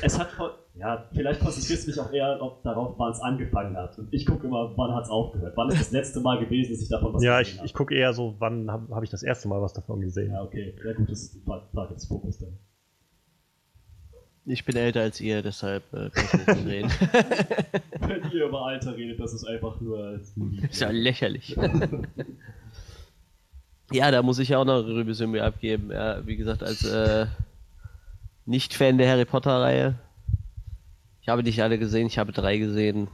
Es 0.00 0.18
hat, 0.18 0.28
ja, 0.74 1.08
vielleicht 1.12 1.40
konzentrierst 1.40 1.86
du 1.86 1.90
dich 1.90 2.00
auch 2.00 2.12
eher 2.12 2.38
darauf, 2.62 2.94
wann 2.98 3.12
es 3.12 3.20
angefangen 3.20 3.76
hat. 3.76 3.98
Und 3.98 4.12
ich 4.12 4.24
gucke 4.24 4.46
immer, 4.46 4.72
wann 4.76 4.94
hat 4.94 5.04
es 5.04 5.10
aufgehört. 5.10 5.54
Wann 5.56 5.68
ist 5.68 5.80
das 5.80 5.90
letzte 5.90 6.20
Mal 6.20 6.38
gewesen, 6.38 6.72
dass 6.72 6.80
ich 6.80 6.88
davon 6.88 7.12
was 7.12 7.22
ja, 7.22 7.38
gesehen 7.40 7.58
habe? 7.58 7.58
Ja, 7.58 7.64
ich, 7.64 7.70
ich 7.70 7.74
gucke 7.74 7.94
eher 7.94 8.12
so, 8.14 8.36
wann 8.38 8.70
habe 8.70 8.94
hab 8.94 9.02
ich 9.02 9.10
das 9.10 9.22
erste 9.22 9.48
Mal 9.48 9.60
was 9.60 9.72
davon 9.72 10.00
gesehen. 10.00 10.32
Ja, 10.32 10.42
okay. 10.42 10.74
Ja, 10.84 10.92
gut, 10.94 11.10
das 11.10 11.36
Frage 11.44 11.94
des 11.94 12.06
Fokus 12.06 12.38
dann. 12.38 12.58
Ich 14.44 14.64
bin 14.64 14.74
älter 14.76 15.02
als 15.02 15.20
ihr, 15.20 15.40
deshalb 15.40 15.84
äh, 15.92 16.10
kann 16.10 16.24
ich 16.24 16.32
nicht 16.32 16.66
reden. 16.66 16.90
Wenn 18.00 18.30
ihr 18.32 18.46
über 18.46 18.66
Alter 18.66 18.96
redet, 18.96 19.20
das 19.20 19.32
ist 19.32 19.44
einfach 19.44 19.80
nur. 19.80 20.20
ist 20.68 20.80
ja 20.80 20.90
lächerlich. 20.90 21.56
ja, 23.92 24.10
da 24.10 24.22
muss 24.22 24.40
ich 24.40 24.48
ja 24.48 24.58
auch 24.58 24.64
noch 24.64 24.84
eine 24.84 24.96
Revision 24.96 25.38
abgeben. 25.38 25.92
Ja, 25.92 26.26
wie 26.26 26.36
gesagt, 26.36 26.64
als 26.64 26.84
äh, 26.84 27.26
Nicht-Fan 28.46 28.98
der 28.98 29.08
Harry 29.08 29.26
Potter-Reihe. 29.26 29.94
Ich 31.20 31.28
habe 31.28 31.44
nicht 31.44 31.62
alle 31.62 31.78
gesehen, 31.78 32.08
ich 32.08 32.18
habe 32.18 32.32
drei 32.32 32.58
gesehen. 32.58 33.06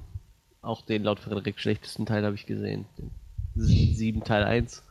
Auch 0.63 0.81
den 0.81 1.03
laut 1.03 1.21
Frederik 1.21 1.61
schlechtesten 1.61 2.07
Teil 2.07 2.25
habe 2.25 2.37
ich 2.37 2.47
gesehen. 2.47 2.87
Den 2.97 3.11
sieben 3.55 4.25
Teil 4.25 4.45
1 4.45 4.83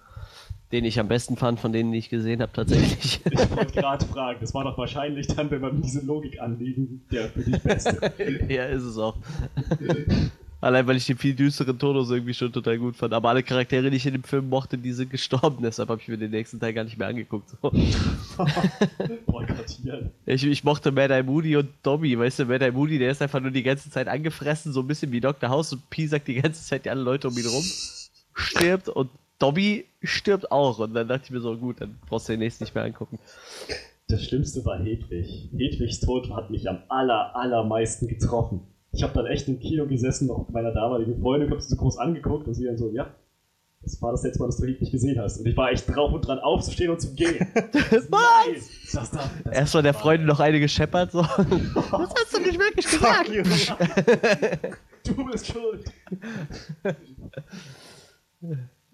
den 0.72 0.84
ich 0.84 1.00
am 1.00 1.08
besten 1.08 1.38
fand, 1.38 1.60
von 1.60 1.72
denen 1.72 1.92
die 1.92 1.98
ich 2.00 2.10
gesehen 2.10 2.42
habe, 2.42 2.52
tatsächlich. 2.52 3.22
Ich 3.32 3.56
wollte 3.56 3.74
gerade 3.74 4.06
fragen, 4.06 4.40
das 4.42 4.54
war 4.54 4.64
doch 4.64 4.78
wahrscheinlich 4.78 5.28
dann, 5.28 5.50
wenn 5.52 5.62
man 5.62 5.82
diese 5.82 6.06
Logik 6.06 6.42
anlegen, 6.42 7.02
der 7.12 7.30
für 7.30 7.42
dich 7.42 7.62
Beste. 7.62 8.14
ja, 8.50 8.66
ist 8.66 8.84
es 8.84 8.98
auch. 8.98 9.16
Allein 10.60 10.88
weil 10.88 10.98
ich 10.98 11.06
den 11.06 11.18
viel 11.18 11.36
düsteren 11.36 11.78
Tonus 11.78 12.10
irgendwie 12.10 12.34
schon 12.34 12.52
total 12.52 12.80
gut 12.80 12.96
fand. 12.96 13.14
Aber 13.14 13.30
alle 13.30 13.44
Charaktere, 13.44 13.92
die 13.92 13.98
ich 13.98 14.08
in 14.08 14.14
dem 14.14 14.24
Film 14.24 14.50
mochte, 14.50 14.76
die 14.76 14.92
sind 14.92 15.12
gestorben. 15.12 15.62
Deshalb 15.62 15.90
habe 15.90 16.02
ich 16.02 16.08
mir 16.08 16.18
den 16.18 16.32
nächsten 16.32 16.60
Teil 16.60 16.74
gar 16.74 16.84
nicht 16.84 16.98
mehr 16.98 17.08
angeguckt. 17.08 17.52
So. 17.62 17.72
ich, 20.26 20.44
ich 20.44 20.64
mochte 20.64 20.92
Mad 20.92 21.14
Eye 21.14 21.22
Moody 21.22 21.58
und 21.58 21.70
Dobby. 21.84 22.18
Weißt 22.18 22.40
du, 22.40 22.46
Mad 22.46 22.66
Eye 22.66 22.72
Moody, 22.72 22.98
der 22.98 23.12
ist 23.12 23.22
einfach 23.22 23.40
nur 23.40 23.52
die 23.52 23.62
ganze 23.62 23.92
Zeit 23.92 24.08
angefressen, 24.08 24.74
so 24.74 24.80
ein 24.80 24.88
bisschen 24.88 25.12
wie 25.12 25.20
Dr. 25.20 25.48
House. 25.48 25.74
Und 25.74 25.88
Pi 25.92 26.08
sagt 26.08 26.28
die 26.28 26.42
ganze 26.42 26.64
Zeit 26.64 26.86
die 26.86 26.90
alle 26.90 27.04
Leute 27.04 27.28
um 27.28 27.38
ihn 27.38 27.46
rum. 27.46 27.64
Stirbt 28.34 28.90
und 28.90 29.12
Dobby 29.40 29.86
stirbt 30.04 30.52
auch. 30.52 30.80
Und 30.80 30.94
dann 30.94 31.08
dachte 31.08 31.26
ich 31.26 31.32
mir 31.32 31.42
so, 31.42 31.56
gut, 31.58 31.82
dann 31.82 31.98
brauchst 32.08 32.28
du 32.28 32.34
den 32.34 32.40
nächsten 32.40 32.64
nicht 32.64 32.76
mehr 32.76 32.84
angucken. 32.84 33.20
Das 34.08 34.24
Schlimmste 34.24 34.64
war 34.66 34.80
Hedwig. 34.80 35.50
Hedwigs 35.52 36.00
Tod 36.00 36.30
hat 36.32 36.50
mich 36.50 36.70
am 36.70 36.80
aller, 36.88 37.36
allermeisten 37.36 38.08
getroffen. 38.08 38.62
Ich 38.94 39.04
habe 39.04 39.14
dann 39.14 39.26
echt 39.26 39.48
im 39.48 39.60
Kino 39.60 39.86
gesessen, 39.86 40.32
auch 40.32 40.40
mit 40.40 40.52
meiner 40.52 40.72
damaligen 40.72 41.20
Freundin, 41.20 41.52
hab 41.52 41.62
sie 41.62 41.70
so 41.70 41.76
groß 41.76 41.98
angeguckt 41.98 42.48
und 42.48 42.54
sie 42.54 42.66
dann 42.66 42.78
so, 42.78 42.90
ja, 42.90 43.14
das 43.82 44.02
war 44.02 44.12
das 44.12 44.24
letzte 44.24 44.40
Mal, 44.40 44.48
dass 44.48 44.58
du 44.58 44.66
Hedwig 44.66 44.92
gesehen 44.92 45.20
hast. 45.20 45.40
Und 45.40 45.46
ich 45.46 45.56
war 45.56 45.72
echt 45.72 45.88
drauf 45.88 46.12
und 46.12 46.22
dran 46.22 46.40
aufzustehen 46.40 46.90
und 46.90 47.00
zu 47.00 47.14
gehen. 47.14 47.48
Nein! 47.54 48.56
Das, 48.92 48.92
das, 48.92 49.12
das 49.12 49.54
Erst 49.54 49.74
war 49.76 49.82
der 49.84 49.94
Freundin 49.94 50.28
noch 50.28 50.40
eine 50.40 50.60
gescheppert, 50.60 51.12
so. 51.12 51.22
das 51.36 51.92
hast 51.92 52.34
du 52.34 52.42
nicht 52.42 52.60
wirklich 52.60 52.86
gesagt. 52.86 53.30
du 55.04 55.26
bist 55.26 55.48
schuld. 55.48 55.92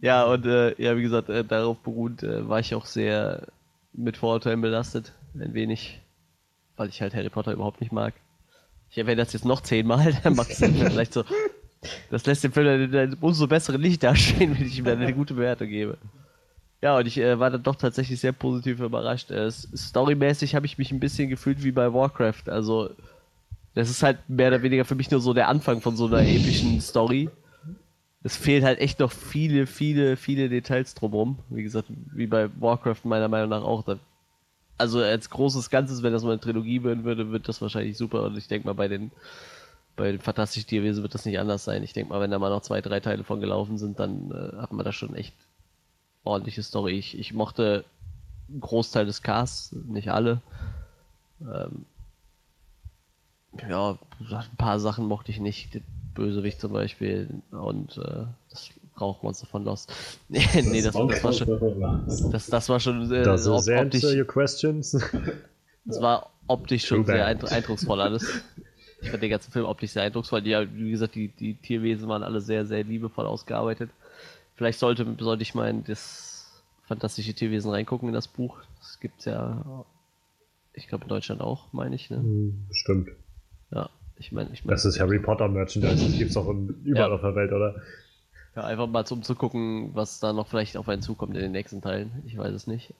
Ja, 0.03 0.25
und 0.25 0.45
äh, 0.45 0.75
ja, 0.83 0.97
wie 0.97 1.01
gesagt, 1.01 1.29
äh, 1.29 1.45
darauf 1.45 1.77
beruht 1.77 2.23
äh, 2.23 2.49
war 2.49 2.59
ich 2.59 2.75
auch 2.75 2.85
sehr 2.85 3.47
mit 3.93 4.17
Vorurteilen 4.17 4.59
belastet. 4.59 5.13
Ein 5.33 5.53
wenig, 5.53 6.01
weil 6.75 6.89
ich 6.89 7.01
halt 7.01 7.15
Harry 7.15 7.29
Potter 7.29 7.53
überhaupt 7.53 7.79
nicht 7.79 7.93
mag. 7.93 8.13
Ich 8.91 8.97
erwähne 8.97 9.23
das 9.23 9.31
jetzt 9.31 9.45
noch 9.45 9.61
zehnmal, 9.61 10.13
dann 10.23 10.35
macht 10.35 10.49
es 10.49 10.57
vielleicht 10.57 11.13
so. 11.13 11.23
Das 12.11 12.25
lässt 12.25 12.43
den 12.43 12.51
Film 12.51 12.91
dann 12.91 13.13
umso 13.21 13.47
bessere 13.47 13.77
Licht 13.77 14.03
dastehen, 14.03 14.53
wenn 14.59 14.67
ich 14.67 14.77
ihm 14.77 14.83
dann 14.83 14.99
eine 14.99 15.13
gute 15.13 15.35
Bewertung 15.35 15.69
gebe. 15.69 15.97
Ja, 16.81 16.97
und 16.97 17.05
ich 17.05 17.17
äh, 17.17 17.39
war 17.39 17.49
dann 17.49 17.63
doch 17.63 17.77
tatsächlich 17.77 18.19
sehr 18.19 18.33
positiv 18.33 18.81
überrascht. 18.81 19.31
Äh, 19.31 19.49
storymäßig 19.49 20.53
habe 20.53 20.65
ich 20.65 20.77
mich 20.77 20.91
ein 20.91 20.99
bisschen 20.99 21.29
gefühlt 21.29 21.63
wie 21.63 21.71
bei 21.71 21.93
Warcraft. 21.93 22.49
Also, 22.49 22.89
das 23.73 23.89
ist 23.89 24.03
halt 24.03 24.17
mehr 24.27 24.49
oder 24.49 24.63
weniger 24.63 24.83
für 24.83 24.95
mich 24.95 25.09
nur 25.11 25.21
so 25.21 25.33
der 25.33 25.47
Anfang 25.47 25.79
von 25.79 25.95
so 25.95 26.07
einer 26.07 26.23
epischen 26.23 26.81
Story 26.81 27.29
es 28.23 28.37
fehlt 28.37 28.63
halt 28.63 28.79
echt 28.79 28.99
noch 28.99 29.11
viele, 29.11 29.67
viele, 29.67 30.15
viele 30.15 30.47
Details 30.47 30.95
drumherum. 30.95 31.39
Wie 31.49 31.63
gesagt, 31.63 31.87
wie 31.89 32.27
bei 32.27 32.49
Warcraft 32.59 33.03
meiner 33.03 33.27
Meinung 33.27 33.49
nach 33.49 33.63
auch. 33.63 33.83
Also 34.77 34.99
als 34.99 35.29
großes 35.29 35.69
Ganzes, 35.69 36.03
wenn 36.03 36.13
das 36.13 36.23
mal 36.23 36.31
eine 36.31 36.39
Trilogie 36.39 36.83
werden 36.83 37.03
würde, 37.03 37.31
wird 37.31 37.49
das 37.49 37.61
wahrscheinlich 37.61 37.97
super. 37.97 38.23
Und 38.23 38.37
ich 38.37 38.47
denke 38.47 38.65
mal, 38.65 38.73
bei 38.73 38.87
den, 38.87 39.11
bei 39.97 40.11
den 40.11 40.21
Fantastischen 40.21 40.67
Tierwesen 40.69 41.03
wird 41.03 41.13
das 41.13 41.25
nicht 41.25 41.37
anders 41.37 41.65
sein. 41.65 41.83
Ich 41.83 41.91
denke 41.91 42.13
mal, 42.13 42.21
wenn 42.21 42.31
da 42.31 42.39
mal 42.39 42.49
noch 42.49 42.61
zwei, 42.61 42.79
drei 42.79 43.01
Teile 43.01 43.25
von 43.25 43.41
gelaufen 43.41 43.77
sind, 43.77 43.99
dann 43.99 44.31
äh, 44.31 44.61
hat 44.61 44.71
man 44.71 44.85
da 44.85 44.93
schon 44.93 45.15
echt 45.15 45.35
ordentliche 46.23 46.63
Story. 46.63 46.97
Ich, 46.97 47.19
ich 47.19 47.33
mochte 47.33 47.83
einen 48.49 48.61
Großteil 48.61 49.05
des 49.05 49.21
Casts, 49.21 49.73
nicht 49.73 50.11
alle. 50.11 50.41
Ähm, 51.41 51.85
ja, 53.69 53.97
ein 54.19 54.57
paar 54.57 54.79
Sachen 54.79 55.05
mochte 55.05 55.31
ich 55.31 55.39
nicht. 55.41 55.81
Bösewicht 56.13 56.59
zum 56.59 56.73
Beispiel 56.73 57.41
und 57.51 57.97
äh, 57.97 58.25
das 58.49 58.69
Rauchmonster 58.99 59.47
von 59.47 59.63
Lost. 59.63 59.91
nee, 60.29 60.45
nee 60.61 60.81
das, 60.81 60.93
das, 60.93 61.23
war 61.23 61.33
schon. 61.33 62.31
Das, 62.31 62.47
das 62.47 62.69
war 62.69 62.79
schon. 62.79 63.11
Äh, 63.11 63.23
das 63.23 63.41
ist 63.41 63.47
optisch, 63.47 64.03
your 64.03 64.25
questions. 64.25 64.91
das 65.85 66.01
war 66.01 66.29
optisch 66.47 66.85
schon 66.85 67.05
sehr 67.05 67.25
eindrucksvoll 67.25 68.01
alles. 68.01 68.43
Ich 69.01 69.09
fand 69.09 69.21
den 69.21 69.29
ganzen 69.29 69.51
Film 69.51 69.65
optisch 69.65 69.91
sehr 69.91 70.03
eindrucksvoll. 70.03 70.41
Die, 70.41 70.55
wie 70.75 70.91
gesagt, 70.91 71.15
die, 71.15 71.27
die 71.27 71.55
Tierwesen 71.55 72.07
waren 72.07 72.23
alle 72.23 72.39
sehr, 72.39 72.65
sehr 72.65 72.83
liebevoll 72.83 73.25
ausgearbeitet. 73.25 73.89
Vielleicht 74.55 74.79
sollte, 74.79 75.05
sollte 75.19 75.41
ich 75.41 75.55
mal 75.55 75.69
in 75.69 75.83
das 75.83 76.63
fantastische 76.85 77.33
Tierwesen 77.33 77.71
reingucken 77.71 78.07
in 78.07 78.13
das 78.13 78.27
Buch. 78.27 78.61
Das 78.79 78.99
gibt 78.99 79.19
es 79.19 79.25
ja, 79.25 79.85
ich 80.73 80.87
glaube 80.87 81.03
in 81.03 81.09
Deutschland 81.09 81.41
auch, 81.41 81.73
meine 81.73 81.95
ich. 81.95 82.09
Ne? 82.09 82.17
Hm, 82.17 82.65
bestimmt. 82.69 83.09
Ja, 83.71 83.89
ich 84.23 84.31
meine, 84.31 84.49
ich 84.53 84.63
mein, 84.63 84.73
Das 84.73 84.85
ist 84.85 84.99
Harry 84.99 85.19
Potter 85.19 85.47
Merchandise, 85.49 86.03
das 86.03 86.17
gibt 86.17 86.31
es 86.31 86.37
auch 86.37 86.47
überall 86.49 87.09
ja. 87.09 87.15
auf 87.15 87.21
der 87.21 87.35
Welt, 87.35 87.51
oder? 87.51 87.75
Ja, 88.55 88.63
einfach 88.63 88.87
mal 88.87 89.03
um 89.09 89.23
zu 89.23 89.35
gucken, 89.35 89.91
was 89.93 90.19
da 90.19 90.31
noch 90.31 90.47
vielleicht 90.47 90.77
auf 90.77 90.87
einen 90.87 91.01
zukommt 91.01 91.35
in 91.35 91.41
den 91.41 91.51
nächsten 91.51 91.81
Teilen. 91.81 92.23
Ich 92.25 92.37
weiß 92.37 92.53
es 92.53 92.67
nicht. 92.67 92.93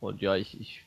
Und 0.00 0.20
ja, 0.20 0.36
ich, 0.36 0.60
ich 0.60 0.84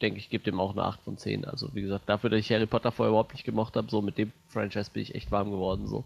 denke, 0.00 0.18
ich 0.18 0.30
gebe 0.30 0.44
dem 0.44 0.60
auch 0.60 0.72
eine 0.72 0.84
8 0.84 1.00
von 1.00 1.16
10. 1.16 1.44
Also 1.44 1.74
wie 1.74 1.82
gesagt, 1.82 2.08
dafür, 2.08 2.30
dass 2.30 2.40
ich 2.40 2.52
Harry 2.52 2.66
Potter 2.66 2.92
vorher 2.92 3.10
überhaupt 3.10 3.32
nicht 3.32 3.44
gemocht 3.44 3.74
habe, 3.76 3.90
so 3.90 4.02
mit 4.02 4.18
dem 4.18 4.32
Franchise 4.48 4.90
bin 4.92 5.02
ich 5.02 5.14
echt 5.14 5.32
warm 5.32 5.50
geworden. 5.50 5.86
So. 5.86 6.04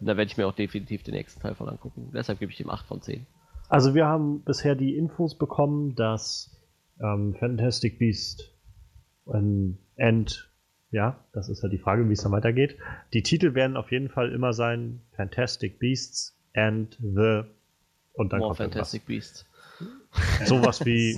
Und 0.00 0.06
da 0.06 0.16
werde 0.16 0.30
ich 0.30 0.36
mir 0.36 0.46
auch 0.46 0.54
definitiv 0.54 1.02
den 1.02 1.14
nächsten 1.14 1.40
Teil 1.40 1.54
von 1.54 1.68
angucken. 1.68 2.10
Deshalb 2.12 2.40
gebe 2.40 2.52
ich 2.52 2.58
dem 2.58 2.70
8 2.70 2.86
von 2.86 3.00
10. 3.00 3.26
Also 3.68 3.94
wir 3.94 4.06
haben 4.06 4.42
bisher 4.42 4.74
die 4.74 4.96
Infos 4.96 5.38
bekommen, 5.38 5.94
dass 5.94 6.60
ähm, 7.00 7.34
Fantastic 7.38 7.98
Beast 7.98 8.52
ein 9.26 9.78
End, 9.94 10.49
ja, 10.90 11.24
das 11.32 11.48
ist 11.48 11.62
halt 11.62 11.72
die 11.72 11.78
Frage, 11.78 12.08
wie 12.08 12.12
es 12.12 12.22
dann 12.22 12.32
weitergeht. 12.32 12.76
Die 13.12 13.22
Titel 13.22 13.54
werden 13.54 13.76
auf 13.76 13.92
jeden 13.92 14.08
Fall 14.08 14.32
immer 14.32 14.52
sein 14.52 15.00
Fantastic 15.12 15.78
Beasts 15.78 16.36
and 16.54 16.96
the 17.00 17.42
und 18.14 18.32
dann 18.32 18.40
More 18.40 18.48
kommt 18.48 18.58
Fantastic 18.58 19.06
Beasts. 19.06 19.46
Sowas 20.44 20.84
wie. 20.84 21.12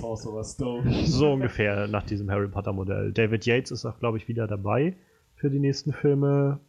so 1.05 1.33
ungefähr 1.33 1.87
nach 1.87 2.03
diesem 2.03 2.29
Harry 2.29 2.47
Potter 2.47 2.73
Modell. 2.73 3.11
David 3.11 3.45
Yates 3.45 3.71
ist 3.71 3.85
auch, 3.85 3.99
glaube 3.99 4.17
ich, 4.17 4.27
wieder 4.27 4.47
dabei 4.47 4.95
für 5.35 5.49
die 5.49 5.59
nächsten 5.59 5.91
Filme. 5.91 6.59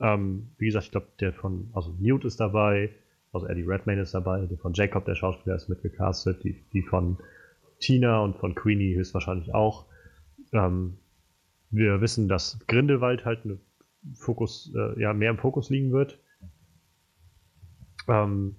Ähm, 0.00 0.48
wie 0.58 0.66
gesagt, 0.66 0.86
ich 0.86 0.90
glaube, 0.90 1.08
der 1.20 1.32
von, 1.32 1.70
also 1.72 1.94
Newt 1.98 2.24
ist 2.24 2.40
dabei, 2.40 2.90
also 3.32 3.46
Eddie 3.46 3.62
Redmayne 3.62 4.02
ist 4.02 4.14
dabei, 4.14 4.46
der 4.46 4.58
von 4.58 4.72
Jacob, 4.72 5.04
der 5.04 5.14
Schauspieler, 5.14 5.56
ist 5.56 5.68
mitgecastet, 5.68 6.42
die, 6.44 6.62
die 6.72 6.82
von 6.82 7.18
Tina 7.78 8.20
und 8.20 8.36
von 8.36 8.54
Queenie 8.54 8.94
höchstwahrscheinlich 8.94 9.54
auch. 9.54 9.86
Ähm, 10.52 10.98
wir 11.70 12.00
wissen, 12.00 12.28
dass 12.28 12.58
Grindelwald 12.66 13.24
halt 13.24 13.44
eine 13.44 13.58
Fokus, 14.14 14.72
äh, 14.74 15.00
ja, 15.00 15.12
mehr 15.12 15.30
im 15.30 15.38
Fokus 15.38 15.70
liegen 15.70 15.92
wird. 15.92 16.18
Ähm, 18.08 18.56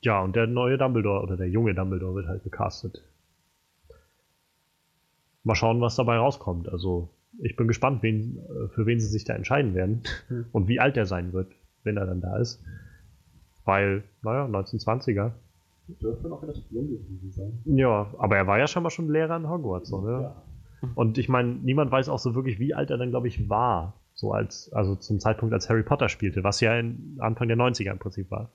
ja, 0.00 0.22
und 0.22 0.36
der 0.36 0.46
neue 0.46 0.78
Dumbledore 0.78 1.22
oder 1.22 1.36
der 1.36 1.48
junge 1.48 1.74
Dumbledore 1.74 2.14
wird 2.14 2.28
halt 2.28 2.44
gecastet. 2.44 3.04
Mal 5.44 5.54
schauen, 5.54 5.80
was 5.80 5.96
dabei 5.96 6.16
rauskommt. 6.16 6.68
Also, 6.68 7.10
ich 7.38 7.56
bin 7.56 7.68
gespannt, 7.68 8.02
wen, 8.02 8.38
äh, 8.38 8.68
für 8.68 8.86
wen 8.86 9.00
sie 9.00 9.08
sich 9.08 9.24
da 9.24 9.34
entscheiden 9.34 9.74
werden 9.74 10.02
hm. 10.28 10.46
und 10.52 10.68
wie 10.68 10.80
alt 10.80 10.96
er 10.96 11.06
sein 11.06 11.32
wird, 11.32 11.52
wenn 11.82 11.96
er 11.96 12.06
dann 12.06 12.20
da 12.20 12.38
ist. 12.38 12.62
Weil, 13.64 14.04
naja, 14.22 14.46
1920er. 14.46 15.32
Dürfte 15.88 16.28
noch 16.28 16.42
relativ 16.42 16.64
jung 16.70 16.88
gewesen 16.88 17.32
sein. 17.32 17.62
Ja, 17.64 18.12
aber 18.18 18.36
er 18.36 18.46
war 18.46 18.58
ja 18.58 18.66
schon 18.66 18.82
mal 18.82 18.90
schon 18.90 19.08
Lehrer 19.08 19.36
in 19.36 19.48
Hogwarts, 19.48 19.90
ne? 19.90 20.22
Ja. 20.22 20.42
Und 20.94 21.18
ich 21.18 21.28
meine, 21.28 21.50
niemand 21.54 21.90
weiß 21.90 22.08
auch 22.08 22.18
so 22.18 22.34
wirklich, 22.34 22.58
wie 22.58 22.74
alt 22.74 22.90
er 22.90 22.98
dann, 22.98 23.10
glaube 23.10 23.28
ich, 23.28 23.48
war. 23.48 23.94
So 24.14 24.32
als, 24.32 24.72
also 24.72 24.96
zum 24.96 25.20
Zeitpunkt, 25.20 25.54
als 25.54 25.68
Harry 25.68 25.82
Potter 25.82 26.08
spielte, 26.08 26.42
was 26.42 26.60
ja 26.60 26.78
in 26.78 27.18
Anfang 27.20 27.48
der 27.48 27.56
90er 27.56 27.92
im 27.92 27.98
Prinzip 27.98 28.30
war. 28.30 28.50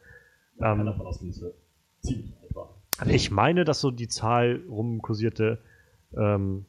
Man 0.58 0.80
ähm, 0.82 0.86
davon 0.86 1.06
ausgehen, 1.06 1.32
dass 1.32 1.54
ziemlich 2.02 2.34
alt 2.42 2.56
war. 2.56 2.70
Ich 3.08 3.32
meine, 3.32 3.64
dass 3.66 3.80
so 3.80 3.92
die 3.92 4.08
Zahl 4.08 4.62
rumkursierte 4.70 5.60
ähm, 6.16 6.66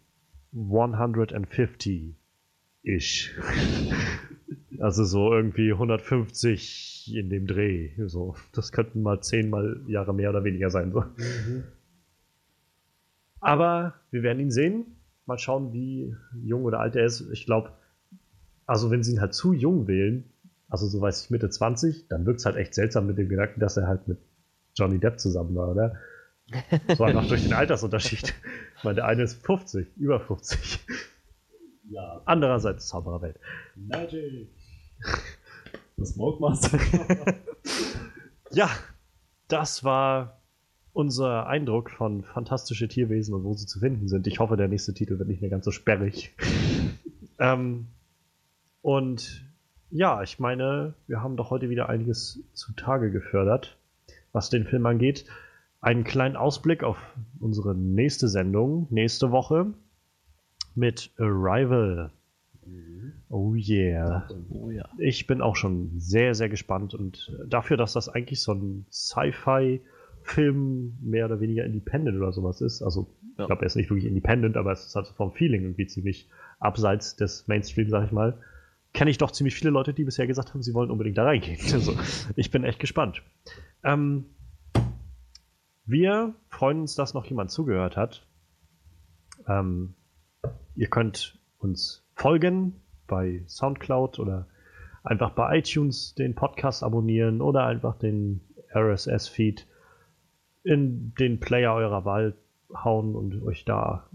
150-ish. 0.57 2.15
also 4.81 5.05
so 5.05 5.33
irgendwie 5.33 5.73
150 5.73 7.15
in 7.17 7.31
dem 7.31 7.47
Dreh. 7.47 7.91
So. 8.07 8.37
Das 8.53 8.73
könnten 8.73 9.03
mal 9.03 9.21
zehnmal 9.21 9.81
Jahre 9.87 10.15
mehr 10.15 10.31
oder 10.31 10.45
weniger 10.45 10.71
sein. 10.71 10.93
So. 10.93 11.01
Mhm. 11.01 11.65
Aber 13.41 13.95
wir 14.11 14.23
werden 14.23 14.41
ihn 14.41 14.51
sehen. 14.51 14.94
Mal 15.27 15.39
schauen, 15.39 15.73
wie 15.73 16.15
jung 16.43 16.65
oder 16.65 16.81
alt 16.81 16.97
er 16.97 17.05
ist. 17.05 17.29
Ich 17.33 17.47
glaube, 17.47 17.73
also 18.67 18.91
wenn 18.91 19.03
sie 19.03 19.13
ihn 19.13 19.21
halt 19.21 19.35
zu 19.35 19.53
jung 19.53 19.87
wählen, 19.87 20.25
also 20.69 20.87
so 20.87 21.01
weiß 21.01 21.25
ich 21.25 21.31
Mitte 21.31 21.49
20, 21.49 22.09
dann 22.09 22.27
wirkt 22.27 22.41
es 22.41 22.47
halt 22.47 22.57
echt 22.57 22.75
seltsam 22.75 23.07
mit 23.07 23.19
dem 23.19 23.29
Gedanken, 23.29 23.61
dass 23.61 23.77
er 23.77 23.87
halt 23.87 24.09
mit 24.09 24.19
Johnny 24.75 24.99
Depp 24.99 25.21
zusammen 25.21 25.55
war, 25.55 25.71
oder? 25.71 25.97
So 26.97 27.05
einfach 27.05 27.27
durch 27.29 27.43
den 27.43 27.53
Altersunterschied. 27.53 28.35
Ich 28.77 28.85
meine, 28.85 28.97
der 28.97 29.07
eine 29.07 29.23
ist 29.23 29.45
50, 29.47 29.97
über 29.97 30.21
50. 30.21 30.81
Ja. 31.91 32.23
Andererseits 32.25 32.89
Zaubererwelt. 32.89 33.39
Magic. 33.77 34.49
Das 35.97 36.11
Smoke 36.11 36.41
Master. 36.41 36.79
ja, 38.51 38.71
das 39.49 39.85
war 39.85 40.41
unser 40.95 41.49
Eindruck 41.49 41.91
von 41.91 42.23
fantastische 42.23 42.89
Tierwesen 42.89 43.35
und 43.35 43.45
wo 43.45 43.53
sie 43.53 43.67
zu 43.67 43.81
finden 43.81 44.09
sind. 44.09 44.27
Ich 44.29 44.39
hoffe, 44.39 44.57
der 44.57 44.69
nächste 44.69 44.95
Titel 44.95 45.19
wird 45.19 45.29
nicht 45.29 45.43
mehr 45.43 45.51
ganz 45.51 45.65
so 45.65 45.73
sperrig. 45.73 46.35
ähm, 47.39 47.89
und 48.81 49.45
ja, 49.91 50.23
ich 50.23 50.39
meine, 50.39 50.95
wir 51.07 51.21
haben 51.21 51.37
doch 51.37 51.51
heute 51.51 51.69
wieder 51.69 51.89
einiges 51.89 52.41
zutage 52.53 53.11
gefördert, 53.11 53.77
was 54.33 54.51
den 54.51 54.65
Film 54.65 54.87
angeht. 54.87 55.27
Einen 55.81 56.05
kleinen 56.05 56.37
Ausblick 56.37 56.85
auf 56.85 56.97
unsere 57.41 57.75
nächste 57.75 58.29
Sendung, 58.29 58.87
nächste 58.91 59.33
Woche 59.33 59.75
mit 60.77 61.11
Arrival. 61.19 62.13
Oh 63.29 63.55
yeah. 63.55 64.29
oh 64.49 64.71
yeah. 64.71 64.89
Ich 64.99 65.27
bin 65.27 65.43
auch 65.43 65.57
schon 65.57 65.91
sehr, 65.99 66.35
sehr 66.35 66.49
gespannt 66.49 66.95
und 66.95 67.37
dafür, 67.47 67.77
dass 67.77 67.93
das 67.95 68.09
eigentlich 68.09 68.41
so 68.41 68.53
ein 68.53 68.87
Sci-Fi-Film 70.25 70.99
mehr 71.01 71.27
oder 71.27 71.41
weniger 71.41 71.65
independent 71.65 72.17
oder 72.17 72.33
sowas 72.33 72.61
ist, 72.61 72.83
also 72.83 73.15
ja. 73.37 73.45
ich 73.45 73.47
glaube, 73.47 73.63
er 73.63 73.67
ist 73.67 73.77
nicht 73.77 73.91
wirklich 73.91 74.07
independent, 74.07 74.57
aber 74.57 74.73
es 74.73 74.87
ist 74.87 74.97
halt 74.97 75.07
vom 75.09 75.33
Feeling 75.33 75.63
irgendwie 75.63 75.87
ziemlich 75.87 76.29
abseits 76.59 77.17
des 77.17 77.47
Mainstream, 77.49 77.89
sag 77.89 78.07
ich 78.07 78.13
mal 78.13 78.39
kenne 78.95 79.11
ich 79.11 79.19
doch 79.19 79.33
ziemlich 79.33 79.55
viele 79.55 79.71
Leute, 79.71 79.93
die 79.93 80.05
bisher 80.05 80.27
gesagt 80.27 80.55
haben, 80.55 80.63
sie 80.63 80.73
wollen 80.73 80.91
unbedingt 80.91 81.19
da 81.19 81.25
reingehen. 81.25 81.59
Also, 81.75 81.95
ich 82.37 82.51
bin 82.51 82.65
echt 82.65 82.79
gespannt. 82.79 83.23
Ähm, 83.83 84.27
wir 85.85 86.35
freuen 86.49 86.81
uns, 86.81 86.95
dass 86.95 87.13
noch 87.13 87.27
jemand 87.27 87.51
zugehört 87.51 87.97
hat. 87.97 88.27
Ähm, 89.47 89.95
ihr 90.77 90.87
könnt 90.87 91.39
uns 91.59 92.07
folgen 92.15 92.81
bei 93.07 93.43
Soundcloud 93.47 94.19
oder 94.19 94.47
einfach 95.03 95.31
bei 95.31 95.59
iTunes 95.59 96.15
den 96.15 96.35
Podcast 96.35 96.83
abonnieren 96.83 97.43
oder 97.43 97.67
einfach 97.67 97.99
den 97.99 98.41
RSS-Feed 98.75 99.67
in 100.65 101.15
den 101.19 101.39
Player 101.39 101.75
eurer 101.75 102.05
Wahl 102.05 102.35
hauen 102.75 103.15
und 103.15 103.43
euch 103.45 103.65
da 103.65 104.09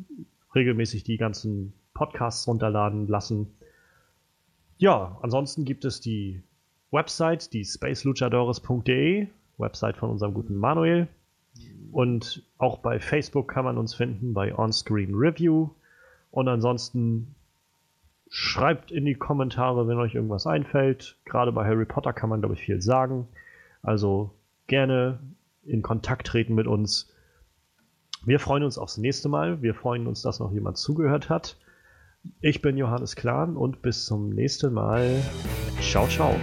regelmäßig 0.53 1.03
die 1.03 1.17
ganzen 1.17 1.73
Podcasts 1.93 2.47
runterladen 2.47 3.07
lassen. 3.07 3.55
Ja, 4.77 5.17
ansonsten 5.21 5.65
gibt 5.65 5.85
es 5.85 6.01
die 6.01 6.41
Website, 6.91 7.53
die 7.53 7.63
spaceluchadores.de, 7.63 9.27
Website 9.57 9.97
von 9.97 10.09
unserem 10.09 10.33
guten 10.33 10.55
Manuel. 10.55 11.07
Und 11.91 12.43
auch 12.57 12.79
bei 12.79 12.99
Facebook 12.99 13.49
kann 13.49 13.65
man 13.65 13.77
uns 13.77 13.93
finden, 13.93 14.33
bei 14.33 14.57
Onscreen 14.57 15.13
Review. 15.13 15.69
Und 16.31 16.47
ansonsten 16.47 17.35
schreibt 18.29 18.91
in 18.91 19.05
die 19.05 19.15
Kommentare, 19.15 19.87
wenn 19.87 19.97
euch 19.97 20.15
irgendwas 20.15 20.47
einfällt. 20.47 21.17
Gerade 21.25 21.51
bei 21.51 21.65
Harry 21.65 21.85
Potter 21.85 22.13
kann 22.13 22.29
man, 22.29 22.41
glaube 22.41 22.55
ich, 22.55 22.61
viel 22.61 22.81
sagen. 22.81 23.27
Also 23.81 24.31
gerne 24.67 25.19
in 25.69 25.81
Kontakt 25.81 26.27
treten 26.27 26.55
mit 26.55 26.67
uns. 26.67 27.13
Wir 28.25 28.39
freuen 28.39 28.63
uns 28.63 28.77
aufs 28.77 28.97
nächste 28.97 29.29
Mal. 29.29 29.61
Wir 29.61 29.73
freuen 29.73 30.07
uns, 30.07 30.21
dass 30.21 30.39
noch 30.39 30.51
jemand 30.51 30.77
zugehört 30.77 31.29
hat. 31.29 31.57
Ich 32.41 32.61
bin 32.61 32.77
Johannes 32.77 33.15
Klahn 33.15 33.55
und 33.55 33.81
bis 33.81 34.05
zum 34.05 34.29
nächsten 34.29 34.73
Mal. 34.73 35.21
Ciao, 35.81 36.07
ciao. 36.07 36.35